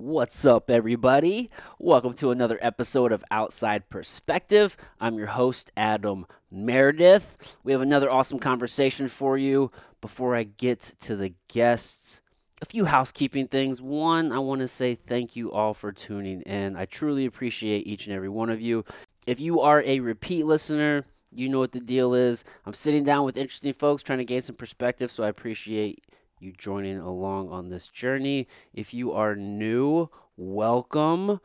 What's 0.00 0.46
up, 0.46 0.70
everybody? 0.70 1.50
Welcome 1.78 2.14
to 2.14 2.30
another 2.30 2.58
episode 2.62 3.12
of 3.12 3.22
Outside 3.30 3.90
Perspective. 3.90 4.74
I'm 4.98 5.18
your 5.18 5.26
host, 5.26 5.70
Adam 5.76 6.26
Meredith. 6.50 7.58
We 7.64 7.72
have 7.72 7.82
another 7.82 8.10
awesome 8.10 8.38
conversation 8.38 9.08
for 9.08 9.36
you. 9.36 9.70
Before 10.00 10.34
I 10.34 10.44
get 10.44 10.80
to 11.00 11.16
the 11.16 11.34
guests, 11.48 12.22
a 12.62 12.64
few 12.64 12.86
housekeeping 12.86 13.48
things. 13.48 13.82
One, 13.82 14.32
I 14.32 14.38
want 14.38 14.62
to 14.62 14.68
say 14.68 14.94
thank 14.94 15.36
you 15.36 15.52
all 15.52 15.74
for 15.74 15.92
tuning 15.92 16.40
in. 16.42 16.76
I 16.76 16.86
truly 16.86 17.26
appreciate 17.26 17.86
each 17.86 18.06
and 18.06 18.16
every 18.16 18.30
one 18.30 18.48
of 18.48 18.58
you. 18.58 18.86
If 19.26 19.38
you 19.38 19.60
are 19.60 19.82
a 19.82 20.00
repeat 20.00 20.46
listener, 20.46 21.04
you 21.30 21.50
know 21.50 21.58
what 21.58 21.72
the 21.72 21.80
deal 21.80 22.14
is. 22.14 22.42
I'm 22.64 22.72
sitting 22.72 23.04
down 23.04 23.26
with 23.26 23.36
interesting 23.36 23.74
folks 23.74 24.02
trying 24.02 24.20
to 24.20 24.24
gain 24.24 24.40
some 24.40 24.56
perspective, 24.56 25.10
so 25.10 25.24
I 25.24 25.28
appreciate 25.28 26.06
you 26.40 26.52
joining 26.52 26.98
along 26.98 27.50
on 27.50 27.68
this 27.68 27.88
journey. 27.88 28.48
If 28.72 28.94
you 28.94 29.12
are 29.12 29.36
new, 29.36 30.08
welcome. 30.36 31.40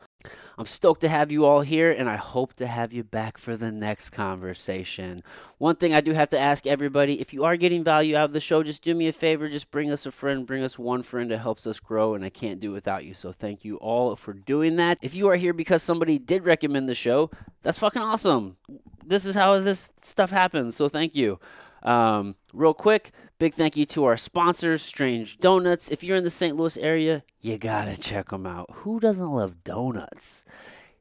I'm 0.58 0.66
stoked 0.66 1.02
to 1.02 1.08
have 1.08 1.30
you 1.30 1.44
all 1.44 1.60
here, 1.60 1.92
and 1.92 2.08
I 2.08 2.16
hope 2.16 2.54
to 2.54 2.66
have 2.66 2.92
you 2.92 3.04
back 3.04 3.36
for 3.36 3.56
the 3.56 3.70
next 3.70 4.10
conversation. 4.10 5.22
One 5.58 5.76
thing 5.76 5.94
I 5.94 6.00
do 6.00 6.12
have 6.14 6.30
to 6.30 6.38
ask 6.38 6.66
everybody 6.66 7.20
if 7.20 7.32
you 7.32 7.44
are 7.44 7.56
getting 7.56 7.84
value 7.84 8.16
out 8.16 8.24
of 8.24 8.32
the 8.32 8.40
show, 8.40 8.62
just 8.62 8.82
do 8.82 8.94
me 8.94 9.06
a 9.08 9.12
favor, 9.12 9.48
just 9.48 9.70
bring 9.70 9.92
us 9.92 10.06
a 10.06 10.10
friend, 10.10 10.46
bring 10.46 10.64
us 10.64 10.78
one 10.78 11.02
friend. 11.02 11.30
that 11.30 11.38
helps 11.38 11.66
us 11.66 11.78
grow, 11.78 12.14
and 12.14 12.24
I 12.24 12.30
can't 12.30 12.58
do 12.58 12.72
without 12.72 13.04
you. 13.04 13.12
So 13.12 13.32
thank 13.32 13.64
you 13.64 13.76
all 13.76 14.16
for 14.16 14.32
doing 14.32 14.76
that. 14.76 14.98
If 15.02 15.14
you 15.14 15.28
are 15.28 15.36
here 15.36 15.52
because 15.52 15.82
somebody 15.82 16.18
did 16.18 16.44
recommend 16.44 16.88
the 16.88 16.94
show, 16.94 17.30
that's 17.62 17.78
fucking 17.78 18.02
awesome. 18.02 18.56
This 19.04 19.26
is 19.26 19.34
how 19.34 19.60
this 19.60 19.90
stuff 20.02 20.30
happens. 20.30 20.74
So 20.74 20.88
thank 20.88 21.14
you. 21.14 21.38
Um, 21.82 22.36
real 22.52 22.74
quick, 22.74 23.12
big 23.38 23.54
thank 23.54 23.76
you 23.76 23.86
to 23.86 24.04
our 24.04 24.16
sponsors, 24.16 24.82
Strange 24.82 25.38
Donuts. 25.38 25.90
If 25.90 26.02
you're 26.02 26.16
in 26.16 26.24
the 26.24 26.30
St. 26.30 26.56
Louis 26.56 26.76
area, 26.78 27.22
you 27.40 27.58
gotta 27.58 27.96
check 27.96 28.30
them 28.30 28.46
out. 28.46 28.70
Who 28.72 28.98
doesn't 29.00 29.30
love 29.30 29.62
donuts? 29.62 30.44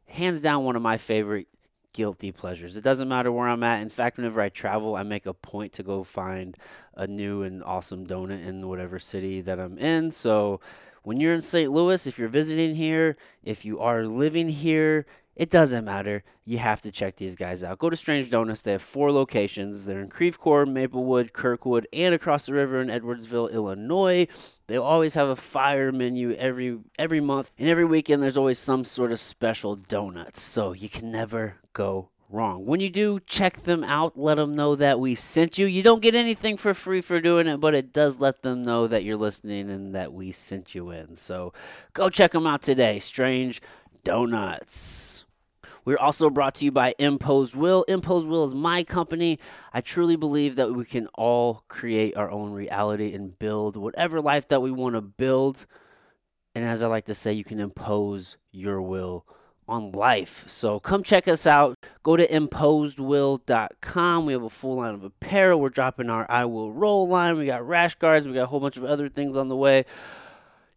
Hands 0.08 0.40
down, 0.42 0.64
one 0.64 0.76
of 0.76 0.82
my 0.82 0.98
favorite 0.98 1.48
guilty 1.96 2.32
pleasures. 2.32 2.76
It 2.76 2.84
doesn't 2.84 3.08
matter 3.08 3.32
where 3.32 3.48
I'm 3.48 3.64
at. 3.64 3.82
In 3.82 3.90
fact, 3.90 4.18
whenever 4.18 4.42
I 4.42 4.50
travel, 4.50 4.96
I 4.96 5.04
make 5.04 5.26
a 5.26 5.34
point 5.34 5.74
to 5.74 5.84
go 5.84 6.04
find 6.04 6.58
a 6.96 7.08
new 7.08 7.44
and 7.44 7.64
awesome 7.64 8.06
donut 8.06 8.46
in 8.46 8.68
whatever 8.68 9.00
city 9.00 9.42
that 9.42 9.60
I'm 9.60 9.78
in. 9.78 10.12
So 10.12 10.60
when 11.04 11.20
you're 11.20 11.34
in 11.34 11.42
St. 11.42 11.72
Louis, 11.72 12.06
if 12.06 12.20
you're 12.20 12.28
visiting 12.28 12.76
here, 12.76 13.16
if 13.44 13.64
you 13.64 13.80
are 13.80 14.06
living 14.06 14.50
here, 14.50 15.06
it 15.36 15.50
doesn't 15.50 15.84
matter. 15.84 16.24
You 16.46 16.60
have 16.60 16.82
to 16.82 16.92
check 16.92 17.16
these 17.16 17.36
guys 17.36 17.64
out. 17.64 17.80
Go 17.80 17.90
to 17.90 17.96
Strange 17.96 18.30
Donuts. 18.30 18.62
They 18.62 18.72
have 18.72 18.82
four 18.82 19.12
locations. 19.12 19.86
They're 19.86 20.00
in 20.00 20.10
Creve 20.10 20.38
Maplewood, 20.40 21.34
Kirkwood, 21.34 21.88
and 21.92 22.16
across 22.16 22.46
the 22.46 22.54
river 22.54 22.80
in 22.80 22.88
Edwardsville, 22.88 23.52
Illinois. 23.52 24.28
They 24.68 24.78
always 24.78 25.14
have 25.16 25.28
a 25.28 25.36
fire 25.36 25.92
menu 25.92 26.34
every 26.34 26.80
every 26.98 27.20
month, 27.20 27.52
and 27.58 27.68
every 27.68 27.86
weekend 27.86 28.24
there's 28.24 28.38
always 28.38 28.60
some 28.60 28.84
sort 28.86 29.12
of 29.12 29.20
special 29.20 29.76
donuts. 29.76 30.42
So 30.42 30.74
you 30.74 30.90
can 30.90 31.12
never 31.12 31.58
go 31.74 32.10
wrong. 32.30 32.66
When 32.66 32.80
you 32.80 32.90
do 32.90 33.20
check 33.20 33.58
them 33.62 33.84
out, 33.84 34.18
let 34.18 34.36
them 34.36 34.56
know 34.56 34.76
that 34.76 35.00
we 35.00 35.16
sent 35.16 35.58
you. 35.58 35.66
You 35.66 35.84
don't 35.84 36.02
get 36.02 36.16
anything 36.16 36.58
for 36.58 36.74
free 36.74 37.02
for 37.02 37.20
doing 37.20 37.48
it, 37.48 37.58
but 37.58 37.76
it 37.76 37.94
does 37.94 38.20
let 38.20 38.42
them 38.42 38.64
know 38.64 38.88
that 38.88 39.04
you're 39.04 39.18
listening 39.18 39.70
and 39.70 39.94
that 39.96 40.14
we 40.14 40.32
sent 40.32 40.74
you 40.74 40.92
in. 40.92 41.16
So 41.16 41.54
go 41.94 42.10
check 42.10 42.32
them 42.32 42.48
out 42.48 42.62
today. 42.62 43.00
Strange 43.00 43.62
Donuts. 44.04 45.25
We're 45.86 46.00
also 46.00 46.32
brought 46.32 46.56
to 46.56 46.66
you 46.66 46.72
by 46.72 46.96
Imposed 46.98 47.56
Will. 47.56 47.84
Imposed 47.84 48.28
Will 48.28 48.44
is 48.44 48.56
my 48.56 48.84
company. 48.84 49.40
I 49.72 49.82
truly 49.82 50.16
believe 50.16 50.56
that 50.56 50.74
we 50.74 50.84
can 50.84 51.08
all 51.14 51.64
create 51.68 52.18
our 52.18 52.32
own 52.32 52.52
reality 52.52 53.14
and 53.14 53.38
build 53.38 53.78
whatever 53.78 54.20
life 54.20 54.48
that 54.48 54.64
we 54.64 54.72
want 54.72 54.96
to 54.96 55.02
build. 55.02 55.68
And 56.56 56.66
as 56.66 56.82
I 56.82 56.88
like 56.88 57.06
to 57.06 57.14
say, 57.14 57.34
you 57.34 57.44
can 57.44 57.60
impose 57.60 58.38
your 58.52 58.82
will 58.82 59.28
on 59.68 59.92
life. 59.92 60.44
So 60.48 60.80
come 60.80 61.04
check 61.04 61.28
us 61.28 61.46
out. 61.46 61.78
Go 62.02 62.16
to 62.18 62.28
imposedwill.com. 62.28 64.26
We 64.26 64.34
have 64.34 64.44
a 64.44 64.50
full 64.50 64.78
line 64.78 64.94
of 64.96 65.04
apparel. 65.04 65.60
We're 65.60 65.70
dropping 65.70 66.10
our 66.10 66.26
I 66.30 66.46
Will 66.46 66.72
Roll 66.72 67.08
line. 67.08 67.38
We 67.38 67.46
got 67.48 67.68
rash 67.68 67.96
guards. 67.96 68.28
We 68.28 68.34
got 68.34 68.44
a 68.44 68.48
whole 68.48 68.60
bunch 68.60 68.78
of 68.78 68.86
other 68.86 69.10
things 69.10 69.36
on 69.36 69.50
the 69.50 69.56
way. 69.56 69.86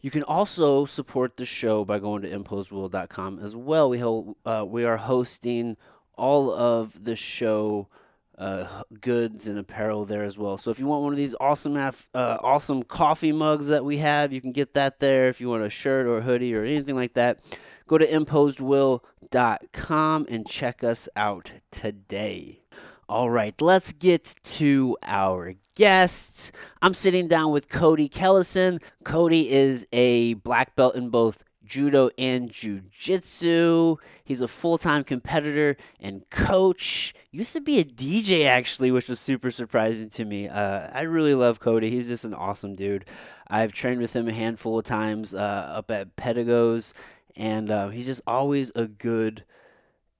You 0.00 0.10
can 0.10 0.22
also 0.22 0.84
support 0.84 1.36
the 1.36 1.44
show 1.44 1.84
by 1.84 1.98
going 1.98 2.22
to 2.22 2.30
imposedwill.com 2.30 3.40
as 3.40 3.56
well. 3.56 3.90
We, 3.90 3.98
hold, 3.98 4.36
uh, 4.44 4.64
we 4.66 4.84
are 4.84 4.96
hosting 4.96 5.76
all 6.16 6.52
of 6.52 7.04
the 7.04 7.16
show 7.16 7.88
uh, 8.38 8.68
goods 9.00 9.48
and 9.48 9.58
apparel 9.58 10.04
there 10.04 10.22
as 10.22 10.38
well. 10.38 10.56
So 10.56 10.70
if 10.70 10.78
you 10.78 10.86
want 10.86 11.02
one 11.02 11.12
of 11.12 11.16
these 11.16 11.34
awesome, 11.40 11.76
uh, 11.76 11.90
awesome 12.14 12.84
coffee 12.84 13.32
mugs 13.32 13.66
that 13.68 13.84
we 13.84 13.98
have, 13.98 14.32
you 14.32 14.40
can 14.40 14.52
get 14.52 14.74
that 14.74 15.00
there. 15.00 15.26
If 15.28 15.40
you 15.40 15.48
want 15.48 15.64
a 15.64 15.70
shirt 15.70 16.06
or 16.06 16.18
a 16.18 16.22
hoodie 16.22 16.54
or 16.54 16.64
anything 16.64 16.94
like 16.94 17.14
that, 17.14 17.40
go 17.88 17.98
to 17.98 18.06
imposedwill.com 18.06 20.26
and 20.28 20.46
check 20.46 20.84
us 20.84 21.08
out 21.16 21.54
today. 21.72 22.60
All 23.10 23.30
right, 23.30 23.58
let's 23.62 23.92
get 23.92 24.34
to 24.42 24.98
our 25.02 25.54
guests. 25.74 26.52
I'm 26.82 26.92
sitting 26.92 27.26
down 27.26 27.52
with 27.52 27.70
Cody 27.70 28.06
Kellison. 28.06 28.82
Cody 29.02 29.50
is 29.50 29.86
a 29.94 30.34
black 30.34 30.76
belt 30.76 30.94
in 30.94 31.08
both 31.08 31.42
judo 31.64 32.10
and 32.18 32.50
jiu-jitsu. 32.50 33.96
He's 34.24 34.42
a 34.42 34.48
full-time 34.48 35.04
competitor 35.04 35.78
and 35.98 36.28
coach. 36.28 37.14
Used 37.30 37.54
to 37.54 37.62
be 37.62 37.78
a 37.78 37.84
DJ 37.84 38.46
actually, 38.46 38.90
which 38.90 39.08
was 39.08 39.20
super 39.20 39.50
surprising 39.50 40.10
to 40.10 40.26
me. 40.26 40.46
Uh, 40.46 40.90
I 40.92 41.02
really 41.02 41.34
love 41.34 41.60
Cody. 41.60 41.88
He's 41.88 42.08
just 42.08 42.26
an 42.26 42.34
awesome 42.34 42.74
dude. 42.74 43.06
I've 43.48 43.72
trained 43.72 44.02
with 44.02 44.14
him 44.14 44.28
a 44.28 44.34
handful 44.34 44.78
of 44.78 44.84
times 44.84 45.34
uh, 45.34 45.38
up 45.38 45.90
at 45.90 46.14
Pedigo's, 46.16 46.92
and 47.36 47.70
uh, 47.70 47.88
he's 47.88 48.04
just 48.04 48.20
always 48.26 48.70
a 48.74 48.86
good 48.86 49.44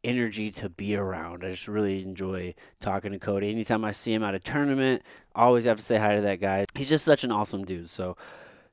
energy 0.08 0.50
to 0.52 0.70
be 0.70 0.96
around. 0.96 1.44
I 1.44 1.50
just 1.50 1.68
really 1.68 2.02
enjoy 2.02 2.54
talking 2.80 3.12
to 3.12 3.18
Cody. 3.18 3.50
Anytime 3.50 3.84
I 3.84 3.92
see 3.92 4.14
him 4.14 4.22
at 4.22 4.34
a 4.34 4.38
tournament, 4.38 5.02
always 5.34 5.66
have 5.66 5.76
to 5.76 5.82
say 5.82 5.98
hi 5.98 6.16
to 6.16 6.22
that 6.22 6.40
guy. 6.40 6.64
He's 6.74 6.88
just 6.88 7.04
such 7.04 7.24
an 7.24 7.30
awesome 7.30 7.64
dude. 7.64 7.90
So 7.90 8.16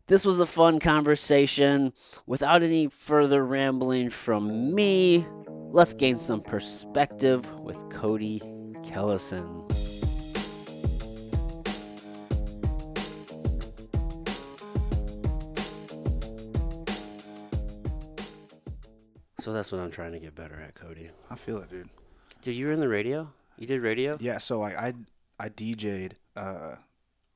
this 0.07 0.23
was 0.23 0.39
a 0.39 0.45
fun 0.45 0.79
conversation. 0.79 1.91
Without 2.25 2.63
any 2.63 2.87
further 2.87 3.45
rambling 3.45 4.09
from 4.09 4.73
me, 4.73 5.25
let's 5.71 5.93
gain 5.93 6.17
some 6.17 6.41
perspective 6.41 7.59
with 7.59 7.77
Cody 7.89 8.39
Kellison. 8.83 9.69
So 19.45 19.53
that's 19.53 19.71
what 19.71 19.79
I'm 19.79 19.91
trying 19.91 20.13
to 20.13 20.17
get 20.19 20.33
better 20.33 20.59
at, 20.59 20.73
Cody. 20.73 21.11
I 21.29 21.35
feel 21.35 21.59
it, 21.59 21.69
dude. 21.69 21.87
Dude, 22.41 22.55
you 22.55 22.65
were 22.65 22.71
in 22.71 22.79
the 22.79 22.89
radio? 22.89 23.31
You 23.59 23.67
did 23.67 23.79
radio? 23.79 24.17
Yeah, 24.19 24.39
so 24.39 24.59
like 24.59 24.75
I 24.75 24.95
I 25.39 25.49
DJ'd 25.49 26.15
uh 26.35 26.77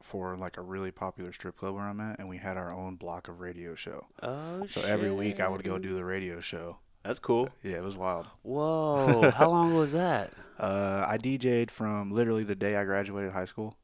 for 0.02 0.36
like 0.36 0.58
a 0.58 0.62
really 0.64 0.90
popular 0.90 1.32
strip 1.32 1.56
club 1.56 1.76
where 1.76 1.84
I'm 1.84 2.00
at 2.00 2.18
and 2.18 2.28
we 2.28 2.38
had 2.38 2.58
our 2.58 2.74
own 2.74 2.96
block 2.96 3.28
of 3.28 3.42
radio 3.42 3.76
show. 3.76 4.08
Oh 4.24 4.66
So 4.66 4.82
every 4.82 5.12
week 5.12 5.40
I 5.40 5.48
would 5.50 5.62
go 5.64 5.78
do 5.78 5.94
the 5.94 6.04
radio 6.04 6.40
show. 6.40 6.78
That's 7.04 7.20
cool. 7.20 7.50
Yeah, 7.62 7.76
it 7.78 7.84
was 7.84 7.96
wild. 7.96 8.26
Whoa. 8.42 9.30
How 9.30 9.48
long 9.52 9.76
was 9.76 9.92
that? 9.92 10.34
Uh 10.58 11.06
I 11.08 11.20
DJ'd 11.20 11.70
from 11.70 12.12
literally 12.12 12.44
the 12.44 12.56
day 12.56 12.76
I 12.76 12.86
graduated 12.86 13.34
high 13.34 13.46
school. 13.46 13.78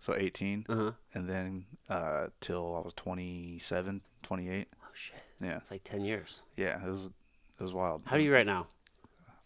So 0.00 0.14
18 0.16 0.64
Uh-huh. 0.70 0.92
and 1.12 1.28
then 1.28 1.66
uh 1.90 2.28
till 2.40 2.74
I 2.74 2.80
was 2.80 2.94
27, 2.94 4.00
28. 4.22 4.68
Oh 4.82 4.86
shit. 4.94 5.16
Yeah. 5.42 5.58
It's 5.58 5.70
like 5.70 5.84
10 5.84 6.00
years. 6.06 6.40
Yeah, 6.56 6.82
it 6.82 6.88
was 6.90 7.10
it 7.58 7.62
was 7.62 7.72
wild. 7.74 8.02
How 8.04 8.16
do 8.16 8.22
you 8.22 8.32
right 8.32 8.46
now? 8.46 8.66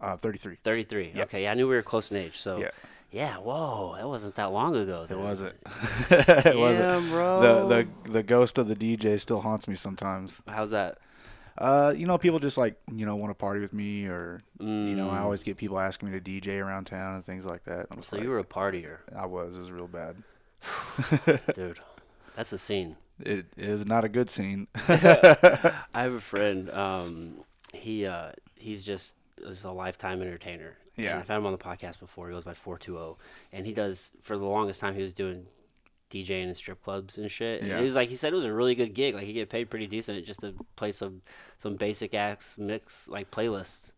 Uh 0.00 0.16
33. 0.16 0.56
33. 0.62 1.12
Yeah. 1.14 1.22
Okay, 1.24 1.46
I 1.48 1.54
knew 1.54 1.68
we 1.68 1.74
were 1.76 1.82
close 1.82 2.10
in 2.10 2.16
age. 2.16 2.38
So 2.38 2.58
Yeah. 2.58 2.70
Yeah, 3.12 3.38
whoa. 3.38 3.96
That 3.96 4.06
wasn't 4.06 4.36
that 4.36 4.52
long 4.52 4.76
ago. 4.76 5.04
It 5.10 5.18
wasn't. 5.18 5.54
it 6.10 6.56
wasn't. 6.56 7.10
Bro. 7.10 7.40
The 7.40 7.66
the 8.04 8.10
the 8.12 8.22
ghost 8.22 8.56
of 8.58 8.68
the 8.68 8.76
DJ 8.76 9.18
still 9.18 9.40
haunts 9.40 9.66
me 9.66 9.74
sometimes. 9.74 10.40
How's 10.46 10.70
that? 10.70 10.98
Uh, 11.58 11.92
you 11.94 12.06
know, 12.06 12.16
people 12.18 12.38
just 12.38 12.56
like 12.56 12.76
you 12.94 13.04
know 13.04 13.16
want 13.16 13.30
to 13.30 13.34
party 13.34 13.60
with 13.60 13.72
me, 13.72 14.06
or 14.06 14.40
you 14.60 14.94
know, 14.94 15.10
I 15.10 15.18
Mm. 15.18 15.22
always 15.22 15.42
get 15.42 15.56
people 15.56 15.78
asking 15.80 16.10
me 16.10 16.18
to 16.18 16.24
DJ 16.24 16.60
around 16.64 16.84
town 16.86 17.16
and 17.16 17.24
things 17.24 17.44
like 17.44 17.64
that. 17.64 17.86
I'm 17.90 18.00
So 18.02 18.16
like, 18.16 18.22
you 18.22 18.30
were 18.30 18.38
a 18.38 18.44
partier, 18.44 18.98
I 19.14 19.26
was. 19.26 19.56
It 19.56 19.60
was 19.60 19.72
real 19.72 19.88
bad. 19.88 20.14
dude. 21.54 21.80
That's 22.36 22.52
a 22.52 22.58
scene. 22.58 22.96
It 23.18 23.46
is 23.56 23.84
not 23.84 24.04
a 24.04 24.08
good 24.08 24.30
scene. 24.30 24.68
I 24.74 25.74
have 25.94 26.14
a 26.14 26.20
friend. 26.20 26.70
Um, 26.70 27.44
he 27.72 28.06
uh, 28.06 28.32
he's 28.56 28.82
just 28.82 29.16
is 29.38 29.64
a 29.64 29.70
lifetime 29.72 30.20
entertainer. 30.22 30.76
Yeah. 30.96 31.12
And 31.12 31.20
I've 31.20 31.28
had 31.28 31.36
him 31.38 31.46
on 31.46 31.52
the 31.52 31.58
podcast 31.58 31.98
before. 32.00 32.28
He 32.28 32.34
goes 32.34 32.44
by 32.44 32.54
four 32.54 32.78
two 32.78 32.92
zero, 32.94 33.18
and 33.52 33.64
he 33.66 33.72
does 33.72 34.12
for 34.22 34.36
the 34.36 34.44
longest 34.44 34.80
time 34.80 34.94
he 34.94 35.02
was 35.02 35.12
doing 35.14 35.46
DJing 36.10 36.48
in 36.48 36.54
strip 36.54 36.82
clubs 36.82 37.16
and 37.18 37.30
shit. 37.30 37.60
And 37.62 37.70
Yeah. 37.70 37.78
he 37.78 37.84
was 37.84 37.94
like 37.94 38.08
he 38.08 38.16
said 38.16 38.32
it 38.32 38.36
was 38.36 38.44
a 38.44 38.52
really 38.52 38.74
good 38.74 38.92
gig. 38.94 39.14
Like 39.14 39.24
he 39.24 39.32
get 39.32 39.48
paid 39.48 39.70
pretty 39.70 39.86
decent 39.86 40.24
just 40.26 40.40
to 40.40 40.54
play 40.76 40.92
some 40.92 41.22
some 41.58 41.76
basic 41.76 42.14
acts 42.14 42.58
mix 42.58 43.08
like 43.08 43.30
playlists. 43.30 43.92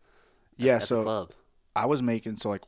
yeah. 0.57 0.75
at 0.75 0.83
So 0.83 1.03
club. 1.03 1.31
I 1.75 1.87
was 1.87 2.01
making 2.01 2.37
so 2.37 2.49
like 2.49 2.61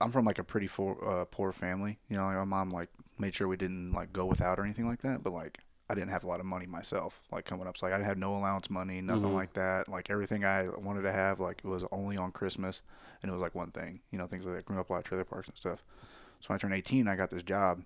I'm 0.00 0.10
from 0.10 0.24
like 0.24 0.38
a 0.38 0.44
pretty 0.44 0.66
poor, 0.68 0.96
uh, 1.06 1.26
poor 1.26 1.52
family. 1.52 1.98
You 2.08 2.16
know, 2.16 2.24
like 2.24 2.36
my 2.36 2.44
mom 2.44 2.70
like 2.70 2.88
made 3.18 3.34
sure 3.34 3.46
we 3.46 3.58
didn't 3.58 3.92
like 3.92 4.12
go 4.14 4.24
without 4.24 4.58
or 4.58 4.64
anything 4.64 4.88
like 4.88 5.02
that. 5.02 5.22
But 5.22 5.34
like 5.34 5.58
I 5.90 5.94
didn't 5.94 6.10
have 6.10 6.22
a 6.24 6.26
lot 6.28 6.38
of 6.40 6.46
money 6.46 6.66
myself, 6.66 7.20
like 7.32 7.44
coming 7.44 7.66
up. 7.66 7.76
So 7.76 7.86
like 7.86 7.94
I 7.94 8.02
had 8.04 8.16
no 8.16 8.34
allowance 8.36 8.70
money, 8.70 9.00
nothing 9.00 9.30
Mhm. 9.30 9.34
like 9.34 9.52
that. 9.54 9.88
Like 9.88 10.08
everything 10.08 10.44
I 10.44 10.68
wanted 10.68 11.02
to 11.02 11.12
have, 11.12 11.40
like 11.40 11.58
it 11.64 11.66
was 11.68 11.84
only 11.90 12.16
on 12.16 12.30
Christmas, 12.32 12.80
and 13.22 13.28
it 13.30 13.32
was 13.32 13.42
like 13.42 13.54
one 13.54 13.70
thing, 13.72 14.00
you 14.10 14.18
know, 14.18 14.26
things 14.26 14.46
like 14.46 14.54
that. 14.56 14.64
Grew 14.64 14.78
up 14.78 14.88
a 14.88 14.92
lot 14.92 14.98
of 15.00 15.04
trailer 15.04 15.24
parks 15.24 15.48
and 15.48 15.56
stuff. 15.56 15.82
So 16.40 16.46
when 16.46 16.54
I 16.54 16.58
turned 16.58 16.74
18, 16.74 17.08
I 17.08 17.16
got 17.16 17.30
this 17.30 17.42
job. 17.42 17.82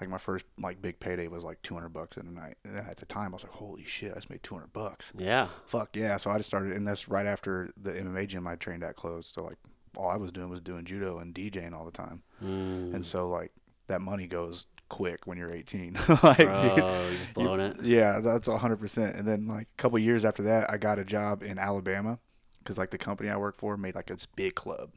Like 0.00 0.10
my 0.10 0.18
first 0.18 0.44
like 0.58 0.82
big 0.82 1.00
payday 1.00 1.26
was 1.26 1.42
like 1.42 1.62
200 1.62 1.88
bucks 1.88 2.16
in 2.18 2.26
a 2.26 2.30
night, 2.30 2.58
and 2.64 2.76
at 2.76 2.98
the 2.98 3.06
time 3.06 3.32
I 3.32 3.36
was 3.36 3.42
like, 3.44 3.52
holy 3.52 3.82
shit, 3.84 4.12
I 4.12 4.16
just 4.16 4.28
made 4.30 4.42
200 4.42 4.72
bucks. 4.72 5.10
Yeah. 5.16 5.48
Fuck 5.64 5.96
yeah! 5.96 6.18
So 6.18 6.30
I 6.30 6.36
just 6.36 6.48
started, 6.48 6.72
and 6.72 6.86
that's 6.86 7.08
right 7.08 7.24
after 7.26 7.72
the 7.82 7.92
MMA 7.92 8.26
gym 8.28 8.46
I 8.46 8.56
trained 8.56 8.84
at 8.84 8.94
closed. 8.94 9.34
So 9.34 9.42
like 9.44 9.56
all 9.96 10.08
I 10.10 10.16
was 10.16 10.30
doing 10.30 10.50
was 10.50 10.60
doing 10.60 10.84
judo 10.84 11.18
and 11.18 11.34
DJing 11.34 11.72
all 11.72 11.86
the 11.86 11.90
time, 11.92 12.22
Mm. 12.44 12.92
and 12.94 13.06
so 13.06 13.26
like 13.30 13.52
that 13.86 14.02
money 14.02 14.26
goes 14.26 14.66
quick 14.88 15.26
when 15.26 15.36
you're 15.38 15.52
18. 15.52 15.94
like 16.22 16.36
Bro, 16.38 16.62
you- 16.76 16.82
you're 16.82 17.10
just 17.18 17.34
blowing 17.34 17.60
it. 17.60 17.76
yeah, 17.84 18.20
that's 18.20 18.48
hundred 18.48 18.76
percent. 18.78 19.16
And 19.16 19.26
then 19.26 19.46
like 19.48 19.68
a 19.78 19.82
couple 19.82 19.98
years 19.98 20.24
after 20.24 20.42
that, 20.44 20.70
I 20.70 20.76
got 20.78 20.98
a 20.98 21.04
job 21.04 21.42
in 21.42 21.58
Alabama 21.58 22.18
because 22.58 22.78
like 22.78 22.90
the 22.90 22.98
company 22.98 23.30
I 23.30 23.36
worked 23.36 23.60
for 23.60 23.76
made 23.76 23.94
like 23.94 24.06
this 24.06 24.26
big 24.26 24.54
club, 24.54 24.90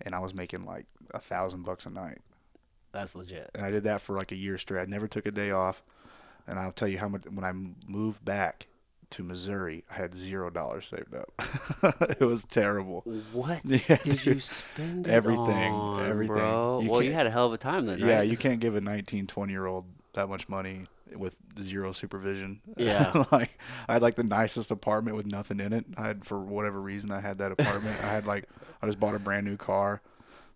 and 0.00 0.14
I 0.14 0.18
was 0.18 0.34
making 0.34 0.64
like 0.64 0.86
a 1.12 1.18
thousand 1.18 1.62
bucks 1.64 1.86
a 1.86 1.90
night. 1.90 2.18
That's 2.92 3.14
legit. 3.14 3.50
And 3.54 3.64
I 3.64 3.70
did 3.70 3.84
that 3.84 4.00
for 4.02 4.16
like 4.16 4.32
a 4.32 4.36
year 4.36 4.58
straight. 4.58 4.82
I 4.82 4.84
never 4.86 5.08
took 5.08 5.24
a 5.26 5.30
day 5.30 5.50
off. 5.50 5.82
And 6.46 6.58
I'll 6.58 6.72
tell 6.72 6.88
you 6.88 6.98
how 6.98 7.08
much 7.08 7.22
when 7.24 7.44
I 7.44 7.52
moved 7.88 8.24
back 8.24 8.66
to 9.12 9.22
Missouri, 9.22 9.84
I 9.90 9.94
had 9.94 10.16
zero 10.16 10.50
dollars 10.50 10.86
saved 10.86 11.14
up. 11.14 11.32
it 12.20 12.24
was 12.24 12.44
terrible. 12.44 13.02
What 13.32 13.60
Yeah, 13.64 13.96
did 14.02 14.24
you 14.26 14.38
spend 14.38 15.08
Everything, 15.08 15.72
on, 15.72 16.06
everything. 16.06 16.36
bro? 16.36 16.80
You 16.82 16.90
well, 16.90 17.02
you 17.02 17.12
had 17.12 17.26
a 17.26 17.30
hell 17.30 17.46
of 17.46 17.52
a 17.52 17.58
time 17.58 17.86
then, 17.86 18.00
right? 18.00 18.08
Yeah, 18.08 18.22
you 18.22 18.36
can't 18.36 18.60
give 18.60 18.76
a 18.76 18.80
19, 18.80 19.26
20 19.26 19.52
year 19.52 19.66
old 19.66 19.84
that 20.14 20.28
much 20.28 20.48
money 20.48 20.84
with 21.16 21.36
zero 21.60 21.92
supervision. 21.92 22.60
Yeah. 22.76 23.24
like 23.32 23.58
I 23.88 23.94
had 23.94 24.02
like 24.02 24.14
the 24.14 24.24
nicest 24.24 24.70
apartment 24.70 25.16
with 25.16 25.26
nothing 25.26 25.60
in 25.60 25.72
it. 25.72 25.84
I 25.96 26.06
had 26.08 26.24
for 26.24 26.38
whatever 26.38 26.80
reason 26.80 27.10
I 27.10 27.20
had 27.20 27.38
that 27.38 27.52
apartment. 27.52 27.96
I 28.02 28.08
had 28.08 28.26
like 28.26 28.48
I 28.80 28.86
just 28.86 28.98
bought 28.98 29.14
a 29.14 29.18
brand 29.18 29.46
new 29.46 29.56
car, 29.56 30.00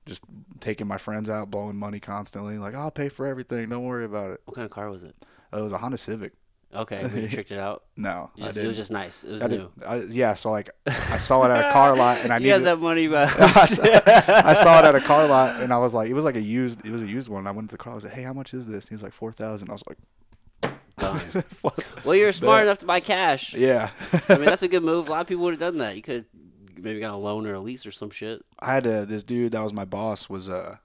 just 0.06 0.22
taking 0.60 0.86
my 0.86 0.96
friends 0.98 1.28
out, 1.30 1.50
blowing 1.50 1.76
money 1.76 2.00
constantly. 2.00 2.58
Like 2.58 2.74
I'll 2.74 2.90
pay 2.90 3.08
for 3.08 3.26
everything. 3.26 3.68
Don't 3.68 3.84
worry 3.84 4.04
about 4.04 4.30
it. 4.30 4.40
What 4.46 4.54
kind 4.54 4.64
of 4.64 4.70
car 4.70 4.90
was 4.90 5.02
it? 5.02 5.14
it 5.52 5.60
was 5.60 5.72
a 5.72 5.78
Honda 5.78 5.98
Civic. 5.98 6.32
Okay, 6.76 7.08
you 7.22 7.28
tricked 7.28 7.50
it 7.50 7.58
out. 7.58 7.84
No, 7.96 8.30
You 8.36 8.44
I 8.44 8.46
just- 8.48 8.56
it 8.56 8.60
didn't. 8.60 8.68
was 8.68 8.76
just 8.76 8.90
nice. 8.90 9.24
It 9.24 9.32
was 9.32 9.42
I 9.42 9.46
new. 9.46 9.56
didn't. 9.56 9.82
I, 9.86 9.96
yeah, 10.04 10.34
so 10.34 10.50
like 10.50 10.70
I 10.86 10.90
saw 11.18 11.44
it 11.46 11.50
at 11.50 11.68
a 11.70 11.72
car 11.72 11.96
lot 11.96 12.18
and 12.22 12.32
I 12.32 12.36
you 12.36 12.40
needed. 12.40 12.52
had 12.52 12.64
that 12.64 12.78
money. 12.78 13.08
I 13.14 13.26
saw, 13.66 13.82
I 14.48 14.52
saw 14.52 14.78
it 14.80 14.84
at 14.84 14.94
a 14.94 15.00
car 15.00 15.26
lot 15.26 15.62
and 15.62 15.72
I 15.72 15.78
was 15.78 15.94
like, 15.94 16.10
it 16.10 16.14
was 16.14 16.24
like 16.26 16.36
a 16.36 16.40
used, 16.42 16.84
it 16.84 16.92
was 16.92 17.02
a 17.02 17.06
used 17.08 17.28
one. 17.28 17.46
I 17.46 17.50
went 17.52 17.70
to 17.70 17.74
the 17.74 17.82
car. 17.82 17.92
I 17.92 17.94
was 17.94 18.04
like, 18.04 18.12
hey, 18.12 18.22
how 18.22 18.32
much 18.34 18.52
is 18.54 18.66
this? 18.66 18.84
And 18.84 18.88
He 18.90 18.94
was 18.94 19.02
like 19.02 19.12
four 19.14 19.32
thousand. 19.32 19.70
I 19.70 19.72
was 19.72 19.82
like. 19.88 19.98
Well, 22.04 22.14
you're 22.14 22.32
smart 22.32 22.62
enough 22.64 22.78
to 22.78 22.86
buy 22.86 23.00
cash. 23.00 23.54
yeah. 23.54 23.90
I 24.28 24.36
mean, 24.36 24.46
that's 24.46 24.62
a 24.62 24.68
good 24.68 24.82
move. 24.82 25.08
A 25.08 25.10
lot 25.10 25.20
of 25.20 25.26
people 25.26 25.44
would 25.44 25.52
have 25.52 25.60
done 25.60 25.78
that. 25.78 25.96
You 25.96 26.02
could 26.02 26.24
maybe 26.76 27.00
got 27.00 27.14
a 27.14 27.16
loan 27.16 27.46
or 27.46 27.54
a 27.54 27.60
lease 27.60 27.86
or 27.86 27.90
some 27.92 28.10
shit. 28.10 28.44
I 28.60 28.74
had 28.74 28.86
a, 28.86 29.04
this 29.06 29.22
dude 29.22 29.52
that 29.52 29.62
was 29.62 29.72
my 29.72 29.84
boss 29.84 30.28
was 30.28 30.48
uh 30.48 30.76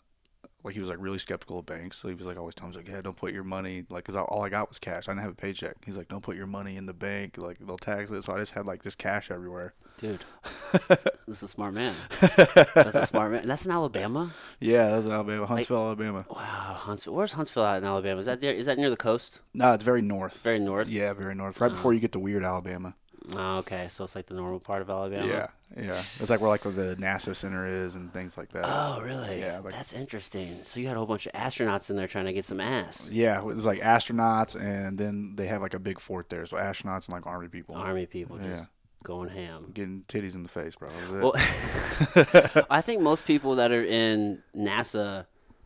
like 0.64 0.74
he 0.74 0.80
was 0.80 0.90
like 0.90 1.00
really 1.02 1.18
skeptical 1.18 1.60
of 1.60 1.66
banks. 1.66 1.98
So 1.98 2.08
he 2.08 2.14
was 2.14 2.28
like 2.28 2.38
always 2.38 2.56
telling 2.56 2.72
me 2.72 2.78
like, 2.78 2.88
yeah, 2.88 3.02
don't 3.02 3.16
put 3.16 3.34
your 3.34 3.44
money 3.44 3.86
like 3.90 4.06
because 4.06 4.16
all 4.16 4.44
I 4.44 4.50
got 4.50 4.70
was 4.70 4.80
cash. 4.80 5.08
I 5.08 5.12
didn't 5.12 5.24
have 5.24 5.32
a 5.32 5.36
paycheck. 5.36 5.78
He's 5.86 5.98
like, 5.98 6.08
don't 6.08 6.22
put 6.22 6.36
your 6.36 6.48
money 6.48 6.78
in 6.78 6.86
the 6.86 6.94
bank. 6.94 7.38
Like 7.38 7.58
they'll 7.60 7.78
tax 7.78 8.12
it. 8.12 8.24
So 8.24 8.34
I 8.34 8.40
just 8.40 8.52
had 8.52 8.66
like 8.66 8.84
just 8.84 8.98
cash 8.98 9.32
everywhere. 9.32 9.74
Dude, 10.00 10.24
this 10.88 11.38
is 11.38 11.44
a 11.44 11.48
smart 11.48 11.74
man. 11.74 11.94
That's 12.20 12.96
a 12.96 13.06
smart 13.06 13.32
man. 13.32 13.48
That's 13.48 13.66
in 13.66 13.72
Alabama. 13.72 14.34
Yeah, 14.60 14.88
that's 14.90 15.06
in 15.06 15.12
Alabama, 15.12 15.46
Huntsville, 15.46 15.78
Alabama. 15.78 16.26
Wow, 16.30 16.74
Huntsville. 16.76 17.14
Where's 17.14 17.34
Huntsville 17.34 17.66
at 17.66 17.82
in 17.82 17.88
Alabama? 17.88 18.20
Is 18.20 18.26
that 18.26 18.42
there? 18.42 18.54
Is 18.54 18.66
that 18.66 18.78
near 18.78 18.90
the 18.90 18.98
coast? 18.98 19.42
No, 19.54 19.74
it's 19.74 19.84
very 19.84 20.02
north. 20.02 20.38
Very 20.38 20.60
north. 20.60 20.88
Yeah, 20.88 21.14
very 21.14 21.36
north. 21.36 21.60
Right 21.60 21.68
uh-huh. 21.68 21.76
before 21.76 21.94
you 21.94 22.00
get 22.00 22.14
to 22.14 22.20
Weird, 22.20 22.44
Alabama. 22.44 22.96
Oh, 23.36 23.58
okay, 23.60 23.88
so 23.90 24.04
it's 24.04 24.16
like 24.16 24.26
the 24.26 24.34
normal 24.34 24.60
part 24.60 24.82
of 24.82 24.90
Alabama. 24.90 25.28
Yeah, 25.28 25.48
yeah. 25.78 25.90
It's 25.90 26.30
like 26.30 26.42
where 26.42 26.50
like 26.50 26.62
the 26.62 26.96
NASA 27.00 27.36
center 27.36 27.68
is 27.68 27.96
and 27.96 28.12
things 28.12 28.36
like 28.38 28.50
that. 28.54 28.66
Oh, 28.66 29.00
really? 29.02 29.40
Yeah, 29.40 29.60
like- 29.60 29.74
That's 29.74 29.94
interesting. 29.94 30.60
So 30.64 30.80
you 30.80 30.88
had 30.88 30.96
a 30.96 31.00
whole 31.00 31.06
bunch 31.08 31.28
of 31.28 31.34
astronauts 31.34 31.90
in 31.92 31.96
there 31.98 32.08
trying 32.08 32.26
to 32.26 32.34
get 32.34 32.46
some 32.46 32.60
ass. 32.60 33.12
Yeah, 33.12 33.38
it 33.40 33.46
was 33.46 33.66
like 33.66 33.80
astronauts, 33.80 34.60
and 34.60 34.98
then 34.98 35.34
they 35.36 35.46
have 35.48 35.62
like 35.62 35.74
a 35.76 35.80
big 35.80 36.00
fort 36.00 36.30
there. 36.30 36.46
So 36.48 36.58
astronauts 36.58 37.08
and 37.08 37.14
like 37.14 37.28
army 37.28 37.48
people 37.48 37.76
Army 37.76 38.06
people 38.08 38.38
just 38.40 38.64
Yeah. 38.64 38.68
going 39.04 39.30
ham. 39.30 39.70
getting 39.74 40.04
titties 40.08 40.34
in 40.36 40.42
the 40.44 40.50
face, 40.50 40.76
bro. 40.76 40.90
That 40.90 41.24
was 41.24 42.16
it. 42.56 42.56
Well, 42.56 42.66
I 42.72 42.82
think 42.82 43.02
most 43.02 43.26
people 43.26 43.56
that 43.56 43.72
are 43.72 43.84
in 43.84 44.42
NASA, 44.56 45.26